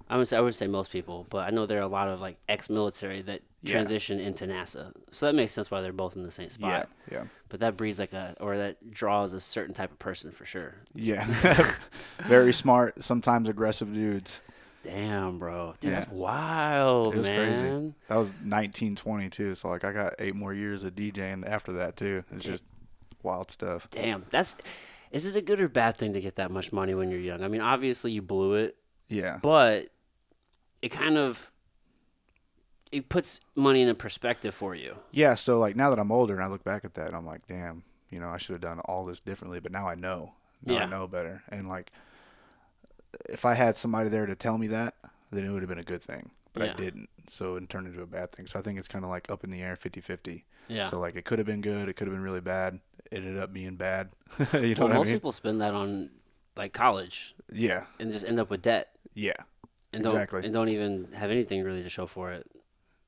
I 0.10 0.18
would 0.18 0.28
say 0.28 0.38
I 0.38 0.42
would 0.42 0.56
say 0.56 0.68
most 0.68 0.92
people, 0.92 1.26
but 1.30 1.48
I 1.48 1.52
know 1.52 1.66
there 1.66 1.80
are 1.80 1.84
a 1.84 1.88
lot 1.88 2.10
of 2.10 2.20
like 2.20 2.38
ex-military 2.50 3.22
that 3.24 3.42
Yeah. 3.66 3.74
transition 3.74 4.20
into 4.20 4.46
NASA. 4.48 4.94
So 5.12 5.26
that 5.26 5.34
makes 5.36 5.52
sense 5.52 5.70
why 5.72 5.82
they're 5.82 5.92
both 5.94 6.16
in 6.16 6.24
the 6.24 6.32
same 6.32 6.46
yeah, 6.46 6.50
spot. 6.50 6.90
yeah, 7.12 7.24
But 7.50 7.60
that 7.62 7.76
breeds 7.78 8.00
like 8.00 8.14
a 8.14 8.36
or 8.40 8.58
that 8.58 8.92
draws 8.92 9.34
a 9.34 9.42
certain 9.42 9.74
type 9.74 9.92
of 9.92 10.00
person 10.00 10.32
for 10.32 10.46
sure. 10.46 10.76
yeah. 10.94 11.26
very 12.26 12.54
smart, 12.54 13.04
sometimes 13.04 13.50
aggressive 13.50 13.94
dudes. 13.94 14.42
Damn, 14.84 15.40
bro. 15.40 15.74
Dude, 15.80 15.92
Yeah. 15.92 16.00
that's 16.00 16.12
wild, 16.12 17.16
It 17.16 17.18
was 17.18 17.28
man. 17.28 17.52
crazy. 17.82 17.94
That 18.08 18.18
was 18.18 18.30
1922, 18.44 19.56
so 19.56 19.70
like 19.70 19.84
I 19.84 19.92
got 19.92 20.14
eight 20.20 20.36
more 20.36 20.54
years 20.54 20.84
of 20.84 20.94
DJing 20.96 21.48
after 21.48 21.74
that 21.74 21.98
too. 21.98 22.24
It's 22.32 22.46
just 22.46 22.64
wild 23.24 23.50
stuff. 23.50 23.88
Damn, 23.92 24.24
that's 24.30 24.56
is 25.12 25.26
it 25.26 25.36
a 25.36 25.42
good 25.42 25.60
or 25.60 25.68
bad 25.70 25.98
thing 25.98 26.14
to 26.14 26.22
get 26.22 26.36
that 26.36 26.52
much 26.52 26.72
money 26.74 26.94
when 26.94 27.10
you're 27.10 27.20
young? 27.20 27.42
I 27.44 27.48
mean, 27.48 27.62
obviously 27.62 28.12
you 28.12 28.22
blew 28.22 28.54
it, 28.56 28.76
Yeah, 29.10 29.40
but 29.42 29.88
it 30.82 30.90
kind 30.90 31.18
of 31.18 31.50
it 32.92 33.10
puts 33.10 33.40
money 33.56 33.82
in 33.82 33.90
a 33.90 33.96
perspective 33.96 34.54
for 34.56 34.76
you. 34.76 34.96
yeah. 35.12 35.36
So 35.36 35.60
like 35.60 35.76
now 35.76 35.90
that 35.90 36.00
I'm 36.00 36.12
older 36.12 36.36
and 36.36 36.44
I 36.44 36.48
look 36.48 36.64
back 36.64 36.86
at 36.86 36.94
that, 36.96 37.14
I'm 37.14 37.26
like, 37.26 37.46
damn, 37.46 37.84
you 38.10 38.20
know, 38.20 38.30
I 38.30 38.38
should 38.38 38.54
have 38.54 38.62
done 38.62 38.80
all 38.86 39.06
this 39.06 39.20
differently. 39.20 39.60
But 39.60 39.72
now 39.72 39.88
I 39.88 39.96
know. 39.96 40.34
Now 40.64 40.74
Yeah. 40.74 40.84
I 40.84 40.86
know 40.88 41.08
better. 41.08 41.44
And 41.50 41.68
like, 41.68 41.92
if 43.30 43.46
I 43.46 43.54
had 43.54 43.78
somebody 43.78 44.10
there 44.10 44.26
to 44.26 44.36
tell 44.36 44.58
me 44.58 44.68
that, 44.68 44.94
then 45.32 45.46
it 45.46 45.50
would 45.50 45.62
have 45.62 45.70
been 45.70 45.80
a 45.80 45.84
good 45.84 46.02
thing. 46.02 46.32
But 46.54 46.64
Yeah. 46.64 46.72
I 46.72 46.76
didn't, 46.76 47.10
so 47.28 47.56
it 47.56 47.70
turned 47.70 47.88
into 47.88 48.02
a 48.02 48.06
bad 48.08 48.32
thing. 48.32 48.48
So 48.48 48.60
I 48.60 48.62
think 48.62 48.80
it's 48.80 48.88
kind 48.88 49.04
of 49.04 49.12
like 49.12 49.30
up 49.30 49.44
in 49.44 49.52
the 49.52 49.62
air, 49.62 49.76
50-50. 49.76 50.44
Yeah. 50.68 50.86
So 50.86 51.00
like 51.00 51.16
it 51.16 51.26
could 51.26 51.40
have 51.40 51.46
been 51.46 51.62
good, 51.62 51.90
it 51.90 51.94
could 51.96 52.08
have 52.08 52.16
been 52.16 52.24
really 52.24 52.42
bad. 52.42 52.80
It 53.12 53.18
ended 53.18 53.38
up 53.38 53.52
being 53.54 53.76
bad. 53.76 54.10
you 54.54 54.74
know 54.76 54.86
well, 54.86 54.88
what 54.88 54.92
I 54.92 54.98
most 54.98 55.08
mean? 55.08 55.16
people 55.16 55.32
spend 55.32 55.62
that 55.62 55.74
on 55.74 56.10
like 56.58 56.72
college 56.74 57.36
yeah, 57.52 57.84
and 58.00 58.12
just 58.14 58.26
end 58.26 58.40
up 58.40 58.50
with 58.50 58.62
debt 58.62 58.96
yeah, 59.14 59.34
and 59.94 60.04
don't 60.04 60.14
Exactly. 60.16 60.44
and 60.46 60.54
don't 60.54 60.70
even 60.70 61.10
have 61.14 61.30
anything 61.30 61.62
really 61.64 61.84
to 61.84 61.90
show 61.90 62.08
for 62.08 62.32
it. 62.32 62.50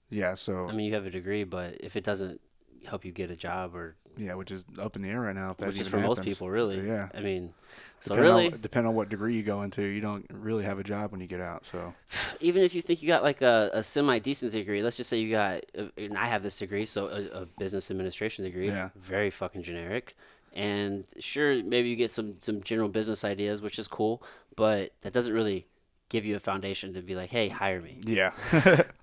Yeah. 0.09 0.36
So 0.36 0.68
I 0.69 0.71
mean, 0.74 0.86
you 0.88 0.94
have 0.94 1.06
a 1.06 1.09
degree, 1.09 1.44
but 1.44 1.77
if 1.80 1.95
it 1.95 2.04
doesn't 2.04 2.39
help 2.86 3.04
you 3.06 3.12
get 3.12 3.30
a 3.31 3.36
job 3.36 3.75
or 3.75 3.95
yeah, 4.18 4.33
which 4.33 4.51
is 4.51 4.65
up 4.80 4.95
in 4.95 5.04
the 5.04 5.09
air 5.09 5.21
right 5.21 5.36
now. 5.36 5.51
If 5.51 5.57
that 5.57 5.68
which 5.68 5.80
is 5.80 5.88
for 5.88 5.98
most 6.00 6.24
people, 6.24 6.50
really. 6.50 6.80
Yeah. 6.86 7.10
I 7.13 7.20
mean, 7.22 7.53
so 8.00 8.15
Depending 8.15 8.24
really, 8.34 8.53
on, 8.53 8.62
depending 8.62 8.89
on 8.89 8.96
what 8.96 9.10
degree 9.10 9.36
you 9.36 9.43
go 9.43 9.62
into, 9.62 9.84
you 9.84 10.01
don't 10.01 10.25
really 10.32 10.63
have 10.63 10.79
a 10.79 10.84
job 10.84 11.12
when 11.12 11.22
you 11.22 11.27
get 11.27 11.39
out. 11.41 11.65
So 11.65 11.93
even 12.39 12.63
if 12.63 12.74
you 12.74 12.82
think 12.82 13.01
you 13.03 13.08
got 13.08 13.22
like 13.24 13.41
a, 13.41 13.70
a 13.74 13.84
semi 13.84 14.17
decent 14.20 14.53
degree, 14.53 14.82
let's 14.82 14.98
just 14.98 15.10
say 15.10 15.20
you 15.20 15.29
got, 15.32 15.65
uh, 15.77 15.86
and 15.98 16.17
I 16.17 16.25
have 16.25 16.41
this 16.43 16.58
degree, 16.58 16.86
so 16.86 17.08
a, 17.08 17.41
a 17.41 17.46
business 17.60 17.91
administration 17.91 18.43
degree, 18.46 18.67
Yeah. 18.67 18.89
very 18.96 19.29
fucking 19.29 19.62
generic. 19.63 20.15
And 20.53 21.05
sure, 21.20 21.62
maybe 21.63 21.89
you 21.89 21.96
get 21.96 22.10
some 22.10 22.38
some 22.39 22.63
general 22.63 22.89
business 22.89 23.24
ideas, 23.24 23.62
which 23.62 23.77
is 23.77 23.88
cool, 23.88 24.24
but 24.55 24.93
that 25.01 25.13
doesn't 25.13 25.34
really 25.34 25.67
give 26.10 26.25
you 26.25 26.36
a 26.36 26.39
foundation 26.39 26.93
to 26.96 27.01
be 27.01 27.13
like, 27.15 27.29
hey, 27.29 27.50
hire 27.50 27.82
me. 27.82 28.00
yeah, 28.05 28.32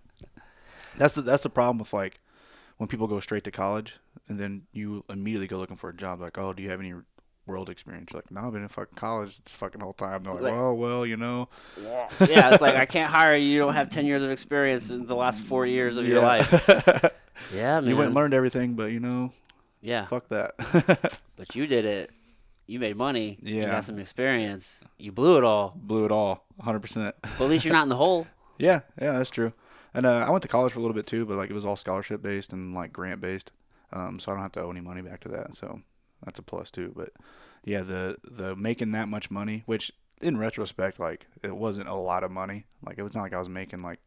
that's 0.96 1.14
the 1.14 1.22
that's 1.22 1.42
the 1.42 1.50
problem 1.50 1.78
with 1.78 1.92
like 1.92 2.16
when 2.76 2.88
people 2.88 3.06
go 3.06 3.20
straight 3.20 3.44
to 3.44 3.50
college 3.50 3.96
and 4.28 4.38
then 4.38 4.62
you 4.72 5.04
immediately 5.08 5.46
go 5.46 5.58
looking 5.58 5.76
for 5.76 5.90
a 5.90 5.94
job. 5.94 6.20
Like, 6.20 6.38
oh, 6.38 6.52
do 6.52 6.62
you 6.62 6.70
have 6.70 6.80
any 6.80 6.94
world 7.46 7.68
experience? 7.70 8.08
You're 8.12 8.18
like, 8.22 8.30
no, 8.30 8.40
I've 8.46 8.52
been 8.52 8.62
in 8.62 8.68
fucking 8.68 8.96
college 8.96 9.38
this 9.44 9.54
fucking 9.54 9.80
whole 9.80 9.92
time. 9.92 10.24
They're 10.24 10.32
like, 10.34 10.42
Like- 10.44 10.52
oh, 10.54 10.74
well, 10.74 11.04
you 11.06 11.16
know, 11.16 11.48
yeah, 11.82 12.08
it's 12.52 12.62
like 12.62 12.74
I 12.74 12.86
can't 12.86 13.10
hire 13.10 13.36
you. 13.36 13.46
You 13.46 13.58
don't 13.60 13.74
have 13.74 13.90
ten 13.90 14.06
years 14.06 14.22
of 14.22 14.30
experience 14.30 14.90
in 14.90 15.06
the 15.06 15.14
last 15.16 15.40
four 15.40 15.66
years 15.66 15.96
of 15.96 16.06
your 16.06 16.20
life. 16.22 17.10
Yeah, 17.52 17.80
man. 17.80 17.90
you 17.90 17.96
went 17.96 18.06
and 18.06 18.14
learned 18.14 18.32
everything, 18.32 18.74
but 18.74 18.92
you 18.92 19.00
know, 19.00 19.32
yeah, 19.82 20.06
fuck 20.06 20.28
that. 20.28 20.54
but 21.36 21.54
you 21.56 21.66
did 21.66 21.84
it. 21.84 22.10
You 22.68 22.78
made 22.78 22.96
money. 22.96 23.38
You 23.42 23.56
Yeah. 23.56 23.70
got 23.72 23.84
some 23.84 23.98
experience. 23.98 24.84
You 24.98 25.10
blew 25.10 25.36
it 25.36 25.42
all. 25.44 25.74
Blew 25.76 26.04
it 26.04 26.12
all, 26.12 26.44
100%. 26.62 27.12
But 27.22 27.44
at 27.44 27.50
least 27.50 27.64
you're 27.64 27.74
not 27.74 27.82
in 27.82 27.88
the 27.88 27.96
hole. 27.96 28.26
Yeah, 28.56 28.80
yeah, 29.02 29.18
that's 29.18 29.30
true. 29.30 29.52
And 29.94 30.06
uh, 30.06 30.24
I 30.26 30.30
went 30.30 30.42
to 30.42 30.48
college 30.48 30.72
for 30.72 30.80
a 30.80 30.82
little 30.82 30.94
bit 30.94 31.06
too, 31.06 31.24
but 31.24 31.36
like 31.36 31.50
it 31.50 31.54
was 31.54 31.64
all 31.64 31.76
scholarship 31.76 32.20
based 32.20 32.52
and 32.52 32.74
like 32.74 32.92
grant 32.92 33.20
based, 33.20 33.52
um, 33.92 34.18
so 34.18 34.32
I 34.32 34.34
don't 34.34 34.42
have 34.42 34.52
to 34.52 34.62
owe 34.62 34.70
any 34.70 34.80
money 34.80 35.02
back 35.02 35.20
to 35.20 35.28
that. 35.28 35.54
So 35.54 35.80
that's 36.24 36.38
a 36.40 36.42
plus 36.42 36.70
too. 36.70 36.92
But 36.96 37.10
yeah, 37.64 37.82
the 37.82 38.16
the 38.24 38.56
making 38.56 38.90
that 38.92 39.08
much 39.08 39.30
money, 39.30 39.62
which 39.66 39.92
in 40.20 40.36
retrospect, 40.36 40.98
like 40.98 41.26
it 41.42 41.56
wasn't 41.56 41.88
a 41.88 41.94
lot 41.94 42.24
of 42.24 42.30
money. 42.30 42.64
Like 42.84 42.98
it 42.98 43.02
was 43.02 43.14
not 43.14 43.22
like 43.22 43.34
I 43.34 43.38
was 43.38 43.48
making 43.48 43.80
like 43.80 44.00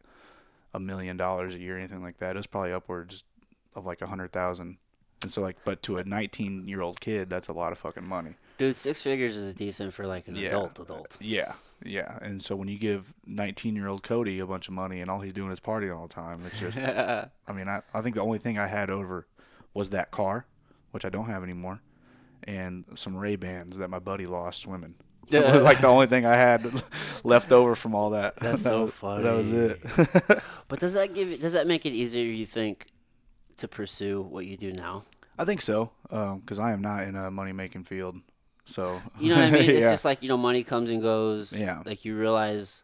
a 0.74 0.80
million 0.80 1.16
dollars 1.16 1.56
a 1.56 1.60
year 1.60 1.76
or 1.76 1.80
anything 1.80 2.04
like 2.04 2.18
that. 2.18 2.36
It 2.36 2.40
was 2.40 2.48
probably 2.48 2.74
upwards 2.74 3.24
of 3.74 3.86
like 3.86 4.02
a 4.02 4.08
hundred 4.08 4.32
thousand. 4.32 4.78
And 5.24 5.32
so 5.32 5.42
like, 5.42 5.58
but 5.64 5.82
to 5.84 5.98
a 5.98 6.04
19 6.04 6.68
year 6.68 6.82
old 6.82 7.00
kid, 7.00 7.30
that's 7.30 7.48
a 7.48 7.54
lot 7.54 7.72
of 7.72 7.80
fucking 7.80 8.08
money. 8.08 8.36
Dude, 8.58 8.76
six 8.76 9.02
figures 9.04 9.36
is 9.36 9.54
decent 9.54 9.94
for 9.94 10.08
like 10.08 10.28
an 10.28 10.36
Yeah. 10.36 10.48
adult 10.48 10.80
adult. 10.80 11.14
Uh, 11.14 11.18
yeah, 11.22 11.54
yeah. 11.84 12.18
And 12.22 12.42
so 12.44 12.56
when 12.56 12.68
you 12.68 12.78
give 12.80 13.14
19 13.26 13.76
year 13.76 13.88
old 13.88 14.02
Cody 14.04 14.40
a 14.40 14.48
bunch 14.48 14.68
of 14.68 14.74
money 14.74 15.02
and 15.02 15.12
all 15.12 15.20
he's 15.20 15.34
doing 15.34 15.52
is 15.52 15.60
partying 15.60 15.96
all 15.96 16.08
the 16.08 16.14
time, 16.14 16.40
it's 16.46 16.60
just. 16.60 16.80
I 16.80 17.30
mean, 17.54 17.68
I, 17.68 17.82
I 17.94 18.02
think 18.02 18.16
the 18.16 18.22
only 18.22 18.40
thing 18.40 18.58
I 18.58 18.68
had 18.68 18.90
over 18.90 19.28
was 19.74 19.92
that 19.92 20.10
car, 20.12 20.46
which 20.92 21.06
I 21.06 21.10
don't 21.10 21.28
have 21.28 21.44
anymore, 21.44 21.82
and 22.46 22.84
some 22.96 23.16
Ray 23.16 23.36
Bans 23.36 23.78
that 23.78 23.90
my 23.90 24.00
buddy 24.00 24.26
lost 24.26 24.62
swimming. 24.62 24.96
That 25.30 25.54
was 25.54 25.62
like 25.62 25.82
the 25.82 25.88
only 25.88 26.08
thing 26.08 26.26
I 26.26 26.36
had 26.36 26.64
left 27.26 27.52
over 27.52 27.76
from 27.76 27.94
all 27.94 28.12
that. 28.12 28.38
That's 28.38 28.64
that 28.64 28.70
so 28.70 28.86
was, 28.86 29.24
That 29.24 29.34
was 29.36 29.52
it. 29.52 30.42
But 30.70 30.80
does 30.80 30.94
that 30.94 31.14
give 31.14 31.42
does 31.42 31.52
that 31.52 31.68
make 31.68 31.86
it 31.86 31.92
easier 31.92 32.24
you 32.24 32.46
think 32.46 32.86
to 33.58 33.68
pursue 33.68 34.22
what 34.22 34.46
you 34.46 34.56
do 34.56 34.72
now? 34.72 35.04
I 35.38 35.44
think 35.44 35.60
so, 35.62 35.92
um, 36.12 36.40
because 36.40 36.60
I 36.60 36.72
am 36.72 36.82
not 36.82 37.04
in 37.04 37.18
a 37.18 37.30
money 37.30 37.52
making 37.52 37.84
field. 37.84 38.16
So 38.68 39.02
You 39.20 39.30
know 39.30 39.36
what 39.36 39.46
I 39.46 39.52
mean? 39.52 39.70
It's 39.70 39.84
yeah. 39.84 39.92
just 39.92 40.06
like, 40.06 40.22
you 40.22 40.30
know, 40.30 40.38
money 40.38 40.64
comes 40.64 40.90
and 40.90 41.02
goes. 41.02 41.58
Yeah. 41.58 41.82
Like 41.86 42.06
you 42.06 42.16
realize 42.18 42.84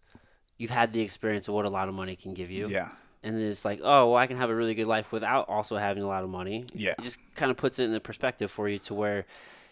you've 0.57 0.71
had 0.71 0.93
the 0.93 1.01
experience 1.01 1.47
of 1.47 1.53
what 1.53 1.65
a 1.65 1.69
lot 1.69 1.89
of 1.89 1.93
money 1.93 2.15
can 2.15 2.33
give 2.33 2.49
you. 2.49 2.67
yeah, 2.69 2.91
And 3.21 3.35
then 3.35 3.43
it's 3.43 3.65
like, 3.65 3.79
oh, 3.83 4.09
well, 4.11 4.15
I 4.17 4.27
can 4.27 4.37
have 4.37 4.49
a 4.49 4.55
really 4.55 4.75
good 4.75 4.87
life 4.87 5.11
without 5.11 5.49
also 5.49 5.75
having 5.77 6.01
a 6.03 6.07
lot 6.07 6.23
of 6.23 6.29
money. 6.29 6.65
Yeah. 6.73 6.93
It 6.97 7.03
just 7.03 7.17
kind 7.35 7.51
of 7.51 7.57
puts 7.57 7.79
it 7.79 7.83
in 7.85 7.91
the 7.91 7.99
perspective 7.99 8.49
for 8.49 8.69
you 8.69 8.79
to 8.79 8.93
where 8.93 9.25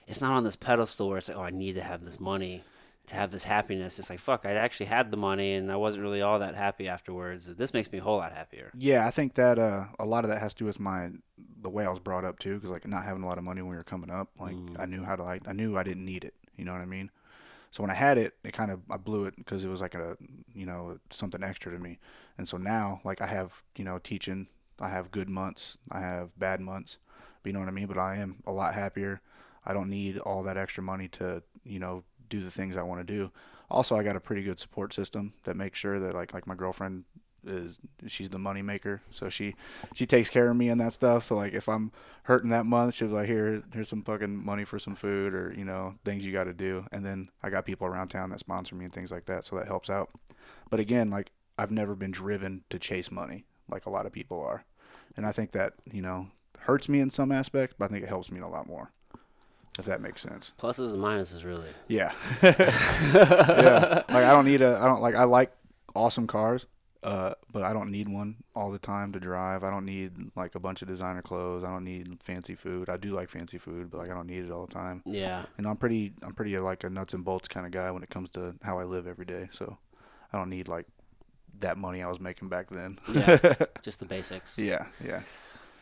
it's 0.07 0.21
not 0.21 0.33
on 0.33 0.43
this 0.43 0.55
pedestal 0.57 1.07
where 1.07 1.17
it's 1.17 1.29
like, 1.29 1.37
oh, 1.37 1.43
I 1.43 1.49
need 1.51 1.75
to 1.75 1.83
have 1.83 2.03
this 2.03 2.19
money 2.19 2.63
to 3.11 3.15
have 3.17 3.31
this 3.31 3.43
happiness. 3.43 3.99
It's 3.99 4.09
like, 4.09 4.19
fuck, 4.19 4.45
I 4.45 4.53
actually 4.53 4.87
had 4.87 5.11
the 5.11 5.17
money 5.17 5.53
and 5.53 5.71
I 5.71 5.75
wasn't 5.75 6.03
really 6.03 6.21
all 6.21 6.39
that 6.39 6.55
happy 6.55 6.87
afterwards. 6.87 7.45
This 7.45 7.73
makes 7.73 7.91
me 7.91 7.99
a 7.99 8.01
whole 8.01 8.17
lot 8.17 8.33
happier. 8.33 8.71
yeah. 8.77 9.05
I 9.05 9.11
think 9.11 9.35
that 9.35 9.59
uh, 9.59 9.85
a 9.99 10.05
lot 10.05 10.23
of 10.23 10.29
that 10.29 10.39
has 10.39 10.53
to 10.55 10.59
do 10.59 10.65
with 10.65 10.79
my 10.79 11.11
the 11.61 11.69
way 11.69 11.85
I 11.85 11.89
was 11.89 11.99
brought 11.99 12.25
up 12.25 12.39
too, 12.39 12.55
because 12.55 12.69
like 12.71 12.87
not 12.87 13.03
having 13.03 13.23
a 13.23 13.27
lot 13.27 13.37
of 13.37 13.43
money 13.43 13.61
when 13.61 13.71
we 13.71 13.77
were 13.77 13.83
coming 13.83 14.09
up, 14.09 14.29
like 14.39 14.55
I 14.79 14.85
knew 14.85 15.03
how 15.03 15.15
to 15.15 15.23
like 15.23 15.47
I 15.47 15.53
knew 15.53 15.77
I 15.77 15.83
didn't 15.83 16.05
need 16.05 16.23
it. 16.23 16.33
You 16.57 16.65
know 16.65 16.71
what 16.73 16.81
I 16.81 16.85
mean? 16.85 17.11
So 17.71 17.83
when 17.83 17.89
I 17.89 17.95
had 17.95 18.17
it, 18.17 18.33
it 18.43 18.53
kind 18.53 18.71
of 18.71 18.81
I 18.89 18.97
blew 18.97 19.25
it 19.25 19.35
because 19.37 19.63
it 19.63 19.69
was 19.69 19.81
like 19.81 19.95
a 19.95 20.17
you 20.53 20.65
know 20.65 20.99
something 21.09 21.43
extra 21.43 21.71
to 21.71 21.79
me. 21.79 21.99
And 22.37 22.47
so 22.47 22.57
now 22.57 23.01
like 23.03 23.21
I 23.21 23.27
have 23.27 23.61
you 23.75 23.85
know 23.85 23.99
teaching, 23.99 24.47
I 24.79 24.89
have 24.89 25.11
good 25.11 25.29
months, 25.29 25.77
I 25.91 25.99
have 25.99 26.37
bad 26.39 26.59
months. 26.61 26.97
But 27.43 27.49
you 27.49 27.53
know 27.53 27.59
what 27.59 27.69
I 27.69 27.71
mean? 27.71 27.87
But 27.87 27.97
I 27.97 28.17
am 28.17 28.43
a 28.45 28.51
lot 28.51 28.73
happier. 28.73 29.21
I 29.65 29.73
don't 29.73 29.89
need 29.89 30.17
all 30.19 30.43
that 30.43 30.57
extra 30.57 30.83
money 30.83 31.07
to 31.09 31.43
you 31.63 31.79
know 31.79 32.03
do 32.31 32.43
the 32.43 32.51
things 32.51 32.77
I 32.77 32.83
want 32.83 33.05
to 33.05 33.13
do. 33.13 33.31
Also, 33.69 33.95
I 33.95 34.03
got 34.03 34.15
a 34.15 34.19
pretty 34.19 34.43
good 34.43 34.59
support 34.59 34.93
system 34.93 35.33
that 35.43 35.55
makes 35.55 35.79
sure 35.79 35.99
that 35.99 36.13
like 36.13 36.33
like 36.33 36.47
my 36.47 36.55
girlfriend 36.55 37.05
is 37.45 37.79
she's 38.07 38.29
the 38.29 38.39
money 38.39 38.61
maker, 38.61 39.01
so 39.11 39.29
she 39.29 39.55
she 39.93 40.05
takes 40.05 40.29
care 40.29 40.49
of 40.49 40.55
me 40.55 40.69
and 40.69 40.79
that 40.81 40.93
stuff. 40.93 41.23
So 41.23 41.35
like 41.35 41.53
if 41.53 41.67
I'm 41.67 41.91
hurting 42.23 42.49
that 42.49 42.65
month, 42.65 42.95
she's 42.95 43.09
like, 43.09 43.27
here 43.27 43.63
here's 43.73 43.89
some 43.89 44.03
fucking 44.03 44.43
money 44.45 44.65
for 44.65 44.79
some 44.79 44.95
food 44.95 45.33
or 45.33 45.53
you 45.55 45.65
know 45.65 45.95
things 46.03 46.25
you 46.25 46.33
got 46.33 46.45
to 46.45 46.53
do. 46.53 46.85
And 46.91 47.05
then 47.05 47.29
I 47.41 47.49
got 47.49 47.65
people 47.65 47.87
around 47.87 48.09
town 48.09 48.29
that 48.31 48.39
sponsor 48.39 48.75
me 48.75 48.85
and 48.85 48.93
things 48.93 49.11
like 49.11 49.25
that, 49.25 49.45
so 49.45 49.55
that 49.55 49.67
helps 49.67 49.89
out. 49.89 50.09
But 50.69 50.79
again, 50.79 51.09
like 51.09 51.31
I've 51.57 51.71
never 51.71 51.95
been 51.95 52.11
driven 52.11 52.63
to 52.69 52.79
chase 52.79 53.11
money 53.11 53.45
like 53.69 53.85
a 53.85 53.89
lot 53.89 54.05
of 54.05 54.11
people 54.11 54.41
are, 54.41 54.65
and 55.15 55.25
I 55.25 55.31
think 55.31 55.51
that 55.51 55.73
you 55.91 56.01
know 56.01 56.27
hurts 56.59 56.87
me 56.87 56.99
in 56.99 57.09
some 57.09 57.31
aspect, 57.31 57.75
but 57.77 57.85
I 57.85 57.87
think 57.87 58.03
it 58.03 58.09
helps 58.09 58.31
me 58.31 58.39
a 58.39 58.47
lot 58.47 58.67
more. 58.67 58.91
If 59.79 59.85
that 59.85 60.01
makes 60.01 60.21
sense. 60.21 60.51
Pluses 60.59 60.93
and 60.93 61.01
minuses, 61.01 61.45
really. 61.45 61.69
Yeah. 61.87 62.11
yeah. 62.43 64.03
Like 64.09 64.25
I 64.25 64.31
don't 64.31 64.45
need 64.45 64.61
a 64.61 64.77
I 64.81 64.85
don't 64.85 65.01
like 65.01 65.15
I 65.15 65.23
like 65.23 65.53
awesome 65.95 66.27
cars, 66.27 66.67
uh, 67.03 67.33
but 67.51 67.63
I 67.63 67.73
don't 67.73 67.89
need 67.89 68.09
one 68.09 68.35
all 68.55 68.71
the 68.71 68.79
time 68.79 69.13
to 69.13 69.19
drive. 69.19 69.63
I 69.63 69.69
don't 69.69 69.85
need 69.85 70.11
like 70.35 70.55
a 70.55 70.59
bunch 70.59 70.81
of 70.81 70.87
designer 70.87 71.21
clothes. 71.21 71.63
I 71.63 71.67
don't 71.69 71.83
need 71.85 72.17
fancy 72.21 72.55
food. 72.55 72.89
I 72.89 72.97
do 72.97 73.13
like 73.13 73.29
fancy 73.29 73.57
food, 73.57 73.89
but 73.89 73.99
like 73.99 74.09
I 74.09 74.13
don't 74.13 74.27
need 74.27 74.43
it 74.43 74.51
all 74.51 74.65
the 74.65 74.73
time. 74.73 75.01
Yeah. 75.05 75.45
And 75.57 75.65
I'm 75.65 75.77
pretty 75.77 76.13
I'm 76.21 76.33
pretty 76.33 76.57
like 76.59 76.83
a 76.83 76.89
nuts 76.89 77.13
and 77.13 77.23
bolts 77.23 77.47
kind 77.47 77.65
of 77.65 77.71
guy 77.71 77.89
when 77.91 78.03
it 78.03 78.09
comes 78.09 78.29
to 78.31 78.55
how 78.61 78.77
I 78.77 78.83
live 78.83 79.07
every 79.07 79.25
day. 79.25 79.47
So 79.51 79.77
I 80.33 80.37
don't 80.37 80.49
need 80.49 80.67
like 80.67 80.85
that 81.59 81.77
money 81.77 82.01
I 82.03 82.07
was 82.07 82.19
making 82.19 82.49
back 82.49 82.69
then. 82.69 82.97
Yeah. 83.11 83.53
Just 83.81 83.99
the 83.99 84.05
basics. 84.05 84.57
yeah, 84.59 84.85
yeah. 85.03 85.21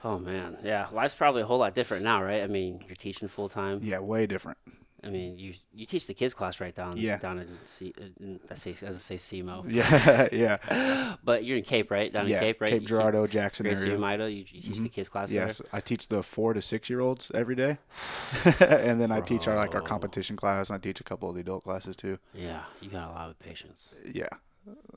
Oh 0.03 0.17
man, 0.17 0.57
yeah. 0.63 0.87
Life's 0.91 1.15
probably 1.15 1.41
a 1.41 1.45
whole 1.45 1.59
lot 1.59 1.75
different 1.75 2.03
now, 2.03 2.23
right? 2.23 2.43
I 2.43 2.47
mean, 2.47 2.83
you're 2.87 2.95
teaching 2.95 3.27
full 3.27 3.49
time. 3.49 3.81
Yeah, 3.83 3.99
way 3.99 4.27
different. 4.27 4.57
I 5.03 5.09
mean, 5.09 5.37
you 5.37 5.53
you 5.73 5.85
teach 5.85 6.07
the 6.07 6.13
kids 6.13 6.33
class 6.33 6.59
right 6.59 6.75
down 6.75 6.97
Yeah. 6.97 7.17
down 7.17 7.39
in 7.39 7.47
C. 7.65 7.93
In, 8.19 8.39
I 8.49 8.55
say 8.55 8.71
as 8.71 8.83
I 8.83 9.15
say 9.15 9.15
SEMO, 9.15 9.65
Yeah, 9.69 10.27
yeah. 10.31 11.15
but 11.23 11.45
you're 11.45 11.57
in 11.57 11.63
Cape, 11.63 11.89
right? 11.89 12.11
Down 12.11 12.27
yeah. 12.27 12.37
in 12.37 12.43
Cape, 12.43 12.61
right? 12.61 12.69
Cape 12.69 12.85
Girardeau, 12.85 13.25
Jackson 13.27 13.65
Gracie 13.65 13.91
area. 13.91 14.27
You, 14.27 14.37
you 14.37 14.43
teach 14.43 14.63
the 14.63 14.71
mm-hmm. 14.71 14.85
kids 14.87 15.09
class 15.09 15.31
Yes. 15.31 15.61
I 15.71 15.79
teach 15.79 16.07
the 16.07 16.21
four 16.21 16.53
to 16.53 16.61
six 16.61 16.89
year 16.89 16.99
olds 16.99 17.31
every 17.33 17.55
day, 17.55 17.77
and 18.59 18.99
then 18.99 19.11
I 19.11 19.21
teach 19.21 19.47
our 19.47 19.55
like 19.55 19.73
our 19.73 19.81
competition 19.81 20.35
class, 20.35 20.69
and 20.69 20.75
I 20.75 20.79
teach 20.79 20.99
a 20.99 21.03
couple 21.03 21.29
of 21.29 21.35
the 21.35 21.41
adult 21.41 21.63
classes 21.63 21.95
too. 21.95 22.19
Yeah, 22.33 22.63
you 22.81 22.89
got 22.89 23.09
a 23.09 23.13
lot 23.13 23.29
of 23.29 23.39
patience. 23.39 23.95
Yeah, 24.05 24.29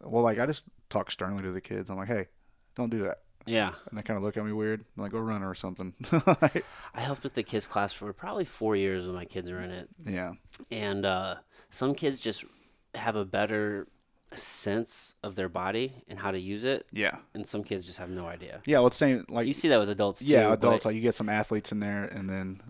well, 0.01 0.23
like 0.23 0.39
I 0.39 0.47
just 0.47 0.65
talk 0.91 1.11
sternly 1.11 1.43
to 1.45 1.53
the 1.53 1.61
kids. 1.61 1.91
I'm 1.91 1.97
like, 1.97 2.09
hey, 2.09 2.27
don't 2.75 2.91
do 2.91 3.05
that, 3.05 3.19
Yeah, 3.47 3.73
and 3.89 3.99
they 3.99 4.03
kind 4.03 4.17
of 4.17 4.23
look 4.23 4.37
at 4.37 4.45
me 4.45 4.53
weird. 4.53 4.85
I'm 4.97 5.03
like, 5.03 5.13
go 5.13 5.19
run 5.19 5.43
or 5.43 5.55
something. 5.55 5.95
I 6.13 7.01
helped 7.01 7.23
with 7.25 7.35
the 7.35 7.43
kids 7.43 7.67
class 7.67 7.93
for 7.93 8.13
probably 8.13 8.45
four 8.45 8.77
years 8.77 9.07
when 9.07 9.15
my 9.17 9.25
kids 9.25 9.51
were 9.51 9.61
in 9.61 9.71
it, 9.71 9.89
yeah, 10.05 10.33
and 10.71 11.05
uh, 11.05 11.37
some 11.71 11.95
kids 11.95 12.19
just 12.19 12.45
have 12.95 13.17
a 13.17 13.25
better 13.25 13.89
sense 14.35 15.15
of 15.23 15.35
their 15.35 15.49
body 15.49 15.93
and 16.09 16.19
how 16.19 16.31
to 16.31 16.39
use 16.39 16.65
it, 16.65 16.87
yeah, 16.93 17.17
and 17.35 17.47
some 17.47 17.63
kids 17.65 17.85
just 17.85 17.99
have 17.99 18.11
no 18.11 18.27
idea. 18.27 18.61
yeah. 18.67 18.79
Well, 18.79 18.89
it's 18.89 18.97
same 18.97 19.25
like 19.29 19.47
You 19.47 19.53
see 19.53 19.69
that 19.69 19.79
with 19.81 19.89
adults 19.91 20.21
too. 20.21 20.27
yeah, 20.27 20.49
but- 20.49 20.59
adults 20.59 20.85
like 20.85 20.95
you 20.95 21.01
get 21.01 21.15
some 21.15 21.29
athletes 21.29 21.73
in 21.73 21.81
there, 21.81 22.05
and 22.05 22.29
then 22.29 22.61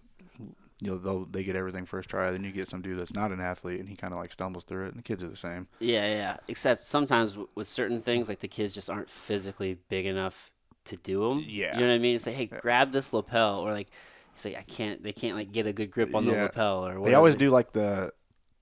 you 0.81 0.91
know 0.91 0.99
they'll, 0.99 1.25
they 1.27 1.45
get 1.45 1.55
everything 1.55 1.85
first 1.87 2.09
try. 2.09 2.31
Then 2.31 2.43
you 2.45 2.51
get 2.51 2.67
some 2.69 2.83
dude 2.83 2.99
that's 2.99 3.15
not 3.15 3.31
an 3.31 3.41
athlete, 3.41 3.79
and 3.81 3.89
he 3.89 3.95
kind 3.97 4.13
of 4.13 4.19
like 4.19 4.33
stumbles 4.33 4.65
through 4.65 4.87
it. 4.87 4.89
And 4.89 4.99
the 4.99 5.03
kids 5.03 5.23
are 5.23 5.29
the 5.29 5.37
same. 5.37 5.69
Yeah, 5.79 6.07
yeah. 6.07 6.37
Except 6.49 6.85
sometimes 6.85 7.39
with 7.55 7.69
certain 7.69 8.01
things, 8.01 8.29
like 8.29 8.41
the 8.41 8.49
kids 8.49 8.73
just 8.73 8.91
aren't 8.91 9.09
physically 9.11 9.79
big 9.89 10.07
enough 10.07 10.51
to 10.87 10.97
do 10.97 11.29
them. 11.29 11.45
Yeah. 11.47 11.75
You 11.75 11.81
know 11.83 11.89
what 11.89 11.95
I 11.95 11.99
mean? 11.99 12.17
It's 12.17 12.27
like, 12.27 12.35
hey, 12.37 12.47
grab 12.47 12.93
this 12.93 13.13
lapel, 13.13 13.61
or 13.61 13.73
like, 13.73 13.89
it's 14.35 14.45
like 14.45 14.57
I 14.57 14.63
can't. 14.63 15.03
They 15.03 15.13
can't 15.13 15.37
like 15.37 15.53
get 15.53 15.67
a 15.67 15.73
good 15.73 15.91
grip 15.91 16.15
on 16.15 16.25
the 16.25 16.33
Yeah. 16.33 16.43
lapel, 16.45 16.79
or 16.87 17.01
whatever. 17.01 17.05
They 17.07 17.15
always 17.15 17.37
do 17.37 17.51
like 17.51 17.73
the 17.73 18.11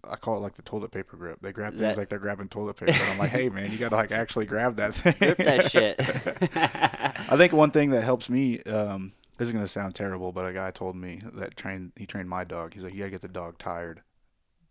I 0.02 0.16
call 0.16 0.36
it 0.38 0.40
like 0.40 0.54
the 0.54 0.62
toilet 0.62 0.90
paper 0.92 1.16
grip. 1.16 1.38
They 1.42 1.52
grab 1.52 1.72
things 1.74 1.80
That- 1.82 1.96
like 1.98 2.08
they're 2.08 2.18
grabbing 2.18 2.48
toilet 2.48 2.76
paper. 2.76 2.92
And 2.92 3.02
I'm 3.12 3.18
like, 3.18 3.30
hey 3.30 3.48
man, 3.50 3.70
you 3.70 3.78
gotta 3.78 3.96
like 3.96 4.12
actually 4.12 4.46
grab 4.46 4.76
that 4.76 4.94
thing. 4.94 5.14
Grip 5.18 5.38
that 5.38 5.70
shit. 5.70 5.96
I 6.56 7.36
think 7.36 7.52
one 7.52 7.70
thing 7.70 7.90
that 7.90 8.02
helps 8.02 8.28
me, 8.28 8.60
um, 8.62 9.12
this 9.38 9.46
is 9.48 9.52
gonna 9.52 9.66
sound 9.68 9.94
terrible, 9.94 10.32
but 10.32 10.46
a 10.46 10.52
guy 10.52 10.70
told 10.70 10.96
me 10.96 11.20
that 11.34 11.56
trained 11.56 11.92
he 11.96 12.06
trained 12.06 12.28
my 12.28 12.44
dog. 12.44 12.74
He's 12.74 12.82
like, 12.84 12.92
you 12.94 13.00
gotta 13.00 13.10
get 13.10 13.20
the 13.20 13.28
dog 13.28 13.58
tired. 13.58 14.02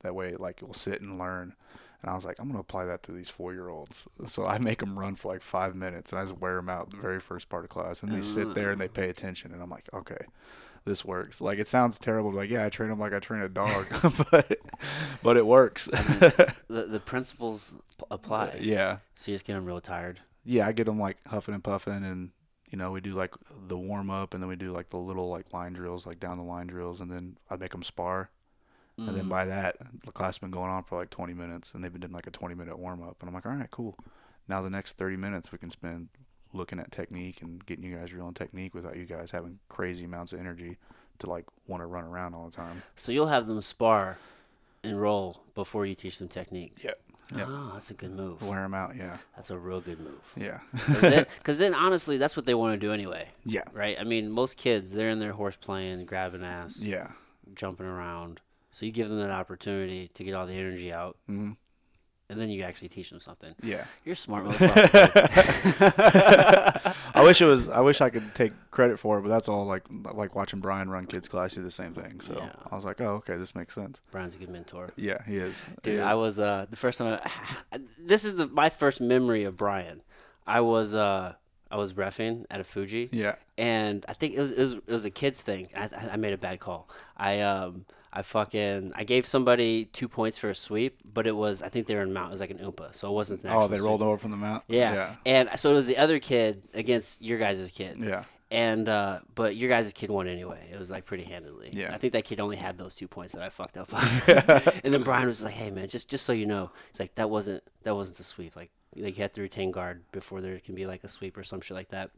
That 0.01 0.15
way, 0.15 0.35
like 0.35 0.61
it 0.61 0.65
will 0.65 0.73
sit 0.73 1.01
and 1.01 1.17
learn. 1.17 1.53
And 2.01 2.09
I 2.09 2.15
was 2.15 2.23
like, 2.25 2.37
I'm 2.39 2.47
gonna 2.47 2.59
apply 2.59 2.85
that 2.85 3.03
to 3.03 3.11
these 3.11 3.29
four 3.29 3.53
year 3.53 3.69
olds. 3.69 4.07
So 4.27 4.45
I 4.45 4.57
make 4.59 4.79
them 4.79 4.97
run 4.97 5.15
for 5.15 5.31
like 5.33 5.41
five 5.41 5.75
minutes, 5.75 6.11
and 6.11 6.19
I 6.19 6.23
just 6.23 6.37
wear 6.37 6.55
them 6.55 6.69
out 6.69 6.91
the 6.91 6.97
very 6.97 7.19
first 7.19 7.49
part 7.49 7.63
of 7.65 7.69
class, 7.69 8.03
and 8.03 8.11
they 8.11 8.21
sit 8.21 8.53
there 8.53 8.71
and 8.71 8.79
they 8.79 8.87
pay 8.87 9.09
attention. 9.09 9.51
And 9.53 9.61
I'm 9.61 9.69
like, 9.69 9.89
okay, 9.93 10.25
this 10.85 11.03
works. 11.03 11.41
Like 11.41 11.59
it 11.59 11.67
sounds 11.67 11.99
terrible, 11.99 12.31
like 12.31 12.49
yeah, 12.49 12.65
I 12.65 12.69
train 12.69 12.89
them 12.89 12.99
like 12.99 13.13
I 13.13 13.19
train 13.19 13.41
a 13.41 13.49
dog, 13.49 13.85
but 14.31 14.59
but 15.21 15.35
it 15.37 15.45
works. 15.45 15.85
the 15.87 16.53
the 16.67 16.99
principles 16.99 17.75
apply. 18.09 18.47
Uh, 18.49 18.57
yeah, 18.61 18.97
So 19.15 19.31
you 19.31 19.35
just 19.35 19.45
get 19.45 19.53
them 19.53 19.65
real 19.65 19.81
tired. 19.81 20.19
yeah, 20.45 20.67
I 20.67 20.71
get 20.71 20.85
them 20.85 20.99
like 20.99 21.17
huffing 21.27 21.53
and 21.53 21.63
puffing, 21.63 22.03
and 22.05 22.31
you 22.71 22.77
know 22.77 22.91
we 22.91 23.01
do 23.01 23.13
like 23.13 23.33
the 23.67 23.77
warm 23.77 24.09
up, 24.09 24.33
and 24.33 24.41
then 24.41 24.47
we 24.49 24.55
do 24.55 24.71
like 24.71 24.89
the 24.89 24.97
little 24.97 25.29
like 25.29 25.51
line 25.51 25.73
drills, 25.73 26.05
like 26.05 26.19
down 26.19 26.37
the 26.37 26.43
line 26.43 26.67
drills, 26.67 27.01
and 27.01 27.11
then 27.11 27.37
I 27.49 27.57
make 27.57 27.71
them 27.71 27.83
spar, 27.83 28.29
and 29.07 29.15
then 29.15 29.21
mm-hmm. 29.21 29.29
by 29.29 29.45
that 29.45 29.77
the 30.05 30.11
class 30.11 30.35
has 30.35 30.39
been 30.39 30.51
going 30.51 30.69
on 30.69 30.83
for 30.83 30.97
like 30.97 31.09
20 31.09 31.33
minutes, 31.33 31.73
and 31.73 31.83
they've 31.83 31.91
been 31.91 32.01
doing 32.01 32.13
like 32.13 32.27
a 32.27 32.31
20 32.31 32.55
minute 32.55 32.77
warm 32.77 33.01
up, 33.01 33.17
and 33.19 33.29
I'm 33.29 33.33
like, 33.33 33.45
all 33.45 33.51
right, 33.53 33.71
cool. 33.71 33.97
Now 34.47 34.61
the 34.61 34.69
next 34.69 34.97
30 34.97 35.17
minutes 35.17 35.51
we 35.51 35.57
can 35.57 35.69
spend 35.69 36.09
looking 36.53 36.79
at 36.79 36.91
technique 36.91 37.41
and 37.41 37.63
getting 37.65 37.83
you 37.83 37.95
guys 37.95 38.11
real 38.13 38.27
in 38.27 38.33
technique 38.33 38.73
without 38.73 38.97
you 38.97 39.05
guys 39.05 39.31
having 39.31 39.59
crazy 39.69 40.05
amounts 40.05 40.33
of 40.33 40.39
energy 40.39 40.77
to 41.19 41.29
like 41.29 41.45
want 41.67 41.81
to 41.81 41.85
run 41.85 42.03
around 42.03 42.33
all 42.33 42.49
the 42.49 42.55
time. 42.55 42.81
So 42.95 43.11
you'll 43.11 43.27
have 43.27 43.47
them 43.47 43.61
spar 43.61 44.17
and 44.83 44.99
roll 44.99 45.43
before 45.53 45.85
you 45.85 45.95
teach 45.95 46.17
them 46.17 46.27
technique. 46.27 46.83
Yep. 46.83 46.99
Yep. 47.35 47.47
Oh, 47.47 47.69
that's 47.73 47.91
a 47.91 47.93
good 47.93 48.11
move. 48.11 48.41
Wear 48.41 48.61
them 48.61 48.73
out, 48.73 48.95
yeah, 48.95 49.17
That's 49.35 49.51
a 49.51 49.57
real 49.57 49.81
good 49.81 49.99
move. 49.99 50.33
yeah, 50.35 50.61
Because 50.71 51.01
then, 51.59 51.71
then, 51.71 51.75
honestly, 51.75 52.17
that's 52.17 52.35
what 52.35 52.47
they 52.47 52.55
want 52.55 52.73
to 52.73 52.79
do 52.83 52.91
anyway, 52.91 53.27
yeah, 53.45 53.61
right? 53.71 53.97
I 53.99 54.03
mean, 54.03 54.31
most 54.31 54.57
kids, 54.57 54.91
they're 54.91 55.09
in 55.09 55.19
their 55.19 55.33
horse 55.33 55.55
playing, 55.55 56.05
grabbing 56.05 56.43
ass, 56.43 56.81
yeah. 56.81 57.11
jumping 57.53 57.85
around. 57.85 58.41
So 58.79 58.85
you 58.85 58.93
give 58.93 59.09
them 59.09 59.19
that 59.19 59.29
opportunity 59.31 60.07
to 60.13 60.23
get 60.23 60.33
all 60.35 60.45
the 60.47 60.53
energy 60.53 60.93
out, 60.93 61.17
hmm 61.27 61.51
and 62.31 62.39
then 62.39 62.51
you 62.51 62.61
actually 62.61 62.89
teach 62.89 63.09
them 63.09 63.19
something. 63.19 63.55
Yeah. 63.63 63.83
You're 64.05 64.13
smart 64.13 64.45
motherfucker. 64.45 65.19
I 67.15 67.23
wish 67.23 67.41
it 67.41 67.45
was. 67.45 67.67
I 67.69 67.81
wish 67.81 68.01
I 68.01 68.09
could 68.11 68.35
take 68.35 68.51
credit 68.71 68.99
for 68.99 69.17
it, 69.17 69.23
but 69.23 69.29
that's 69.29 69.49
all 69.49 69.65
like 69.65 69.83
like 69.89 70.35
watching 70.35 70.59
Brian 70.59 70.89
run 70.91 71.05
kids 71.07 71.27
class 71.27 71.53
do 71.55 71.63
the 71.63 71.71
same 71.71 71.91
thing. 71.93 72.21
So 72.21 72.35
Yeah. 72.37 72.51
I 72.71 72.75
was 72.75 72.85
like, 72.85 73.01
oh, 73.01 73.15
okay, 73.15 73.35
this 73.35 73.55
makes 73.55 73.73
sense. 73.73 73.99
Brian's 74.11 74.35
a 74.35 74.37
good 74.37 74.49
mentor. 74.49 74.91
Yeah, 74.95 75.17
he 75.25 75.37
is. 75.37 75.63
He 75.63 75.71
Dude, 75.81 75.95
is. 75.99 76.05
I 76.05 76.13
was 76.15 76.39
uh 76.39 76.67
the 76.69 76.77
first 76.77 76.99
time. 76.99 77.19
I, 77.73 77.79
this 77.99 78.23
is 78.25 78.35
the 78.35 78.45
my 78.47 78.69
first 78.69 79.01
memory 79.01 79.43
of 79.43 79.57
Brian. 79.57 80.01
I 80.45 80.61
was 80.61 80.93
uh 80.95 81.33
I 81.71 81.77
was 81.77 81.93
refing 81.93 82.45
at 82.51 82.59
a 82.59 82.63
Fuji. 82.63 83.09
Yeah. 83.11 83.35
and 83.57 84.05
I 84.07 84.13
think 84.13 84.35
it 84.35 84.39
was 84.39 84.51
it 84.51 84.61
was, 84.61 84.73
it 84.73 84.87
was 84.91 85.05
a 85.05 85.11
kids 85.11 85.41
thing. 85.41 85.67
I, 85.75 85.85
I- 85.85 86.09
I 86.13 86.15
made 86.17 86.33
a 86.33 86.37
bad 86.37 86.59
call. 86.59 86.89
I 87.17 87.41
um 87.41 87.85
I 88.11 88.21
fucking 88.23 88.93
I 88.95 89.03
gave 89.03 89.25
somebody 89.27 89.85
two 89.85 90.07
points 90.07 90.37
for 90.37 90.49
a 90.49 90.55
sweep, 90.55 90.99
but 91.05 91.27
it 91.27 91.35
was 91.35 91.61
I 91.61 91.69
think 91.69 91.85
they 91.87 91.95
were 91.95 92.01
in 92.01 92.11
mount. 92.13 92.29
It 92.29 92.31
was 92.31 92.41
like 92.41 92.49
an 92.51 92.59
upa, 92.59 92.89
so 92.93 93.07
it 93.09 93.13
wasn't. 93.13 93.43
An 93.43 93.51
Oh, 93.51 93.67
they 93.67 93.77
sweep. 93.77 93.85
rolled 93.87 94.01
over 94.01 94.17
from 94.17 94.31
the 94.31 94.37
mount. 94.37 94.63
Yeah. 94.67 94.93
Yeah. 94.93 95.15
and 95.25 95.49
so 95.59 95.69
it 95.71 95.73
was 95.73 95.85
the 95.87 95.97
other 95.97 96.19
kid 96.19 96.63
against 96.73 97.21
your 97.21 97.37
guys' 97.37 97.69
kid. 97.71 97.97
Yeah. 97.99 98.23
And 98.51 98.89
uh, 98.89 99.19
but 99.35 99.55
your 99.55 99.69
guys' 99.69 99.93
kid 99.93 100.09
won 100.09 100.27
anyway. 100.27 100.69
It 100.73 100.79
was 100.79 100.89
like 100.89 101.05
pretty 101.05 101.23
handily. 101.23 101.69
Yeah. 101.71 101.93
I 101.93 101.97
think 101.97 102.13
that 102.13 102.23
kid 102.23 102.39
only 102.39 102.57
had 102.57 102.79
those 102.79 102.95
two 102.95 103.07
points 103.07 103.33
that 103.33 103.43
I 103.43 103.49
fucked 103.49 103.77
up 103.77 103.93
on. 103.93 104.03
and 104.83 104.91
then 104.91 105.03
Brian 105.03 105.27
was 105.27 105.43
like, 105.43 105.53
"Hey 105.53 105.69
man, 105.69 105.87
just 105.87 106.09
just 106.09 106.25
so 106.25 106.33
you 106.33 106.47
know, 106.47 106.71
it's 106.89 106.99
like 106.99 107.13
that 107.15 107.29
wasn't 107.29 107.61
that 107.83 107.93
wasn't 107.93 108.19
a 108.19 108.23
sweep. 108.23 108.55
Like 108.55 108.71
like 108.97 109.17
you 109.17 109.21
have 109.21 109.33
to 109.33 109.41
retain 109.41 109.69
guard 109.69 110.01
before 110.11 110.41
there 110.41 110.57
can 110.59 110.73
be 110.73 110.87
like 110.87 111.03
a 111.03 111.07
sweep 111.07 111.37
or 111.37 111.43
some 111.43 111.61
shit 111.61 111.75
like 111.75 111.89
that." 111.89 112.09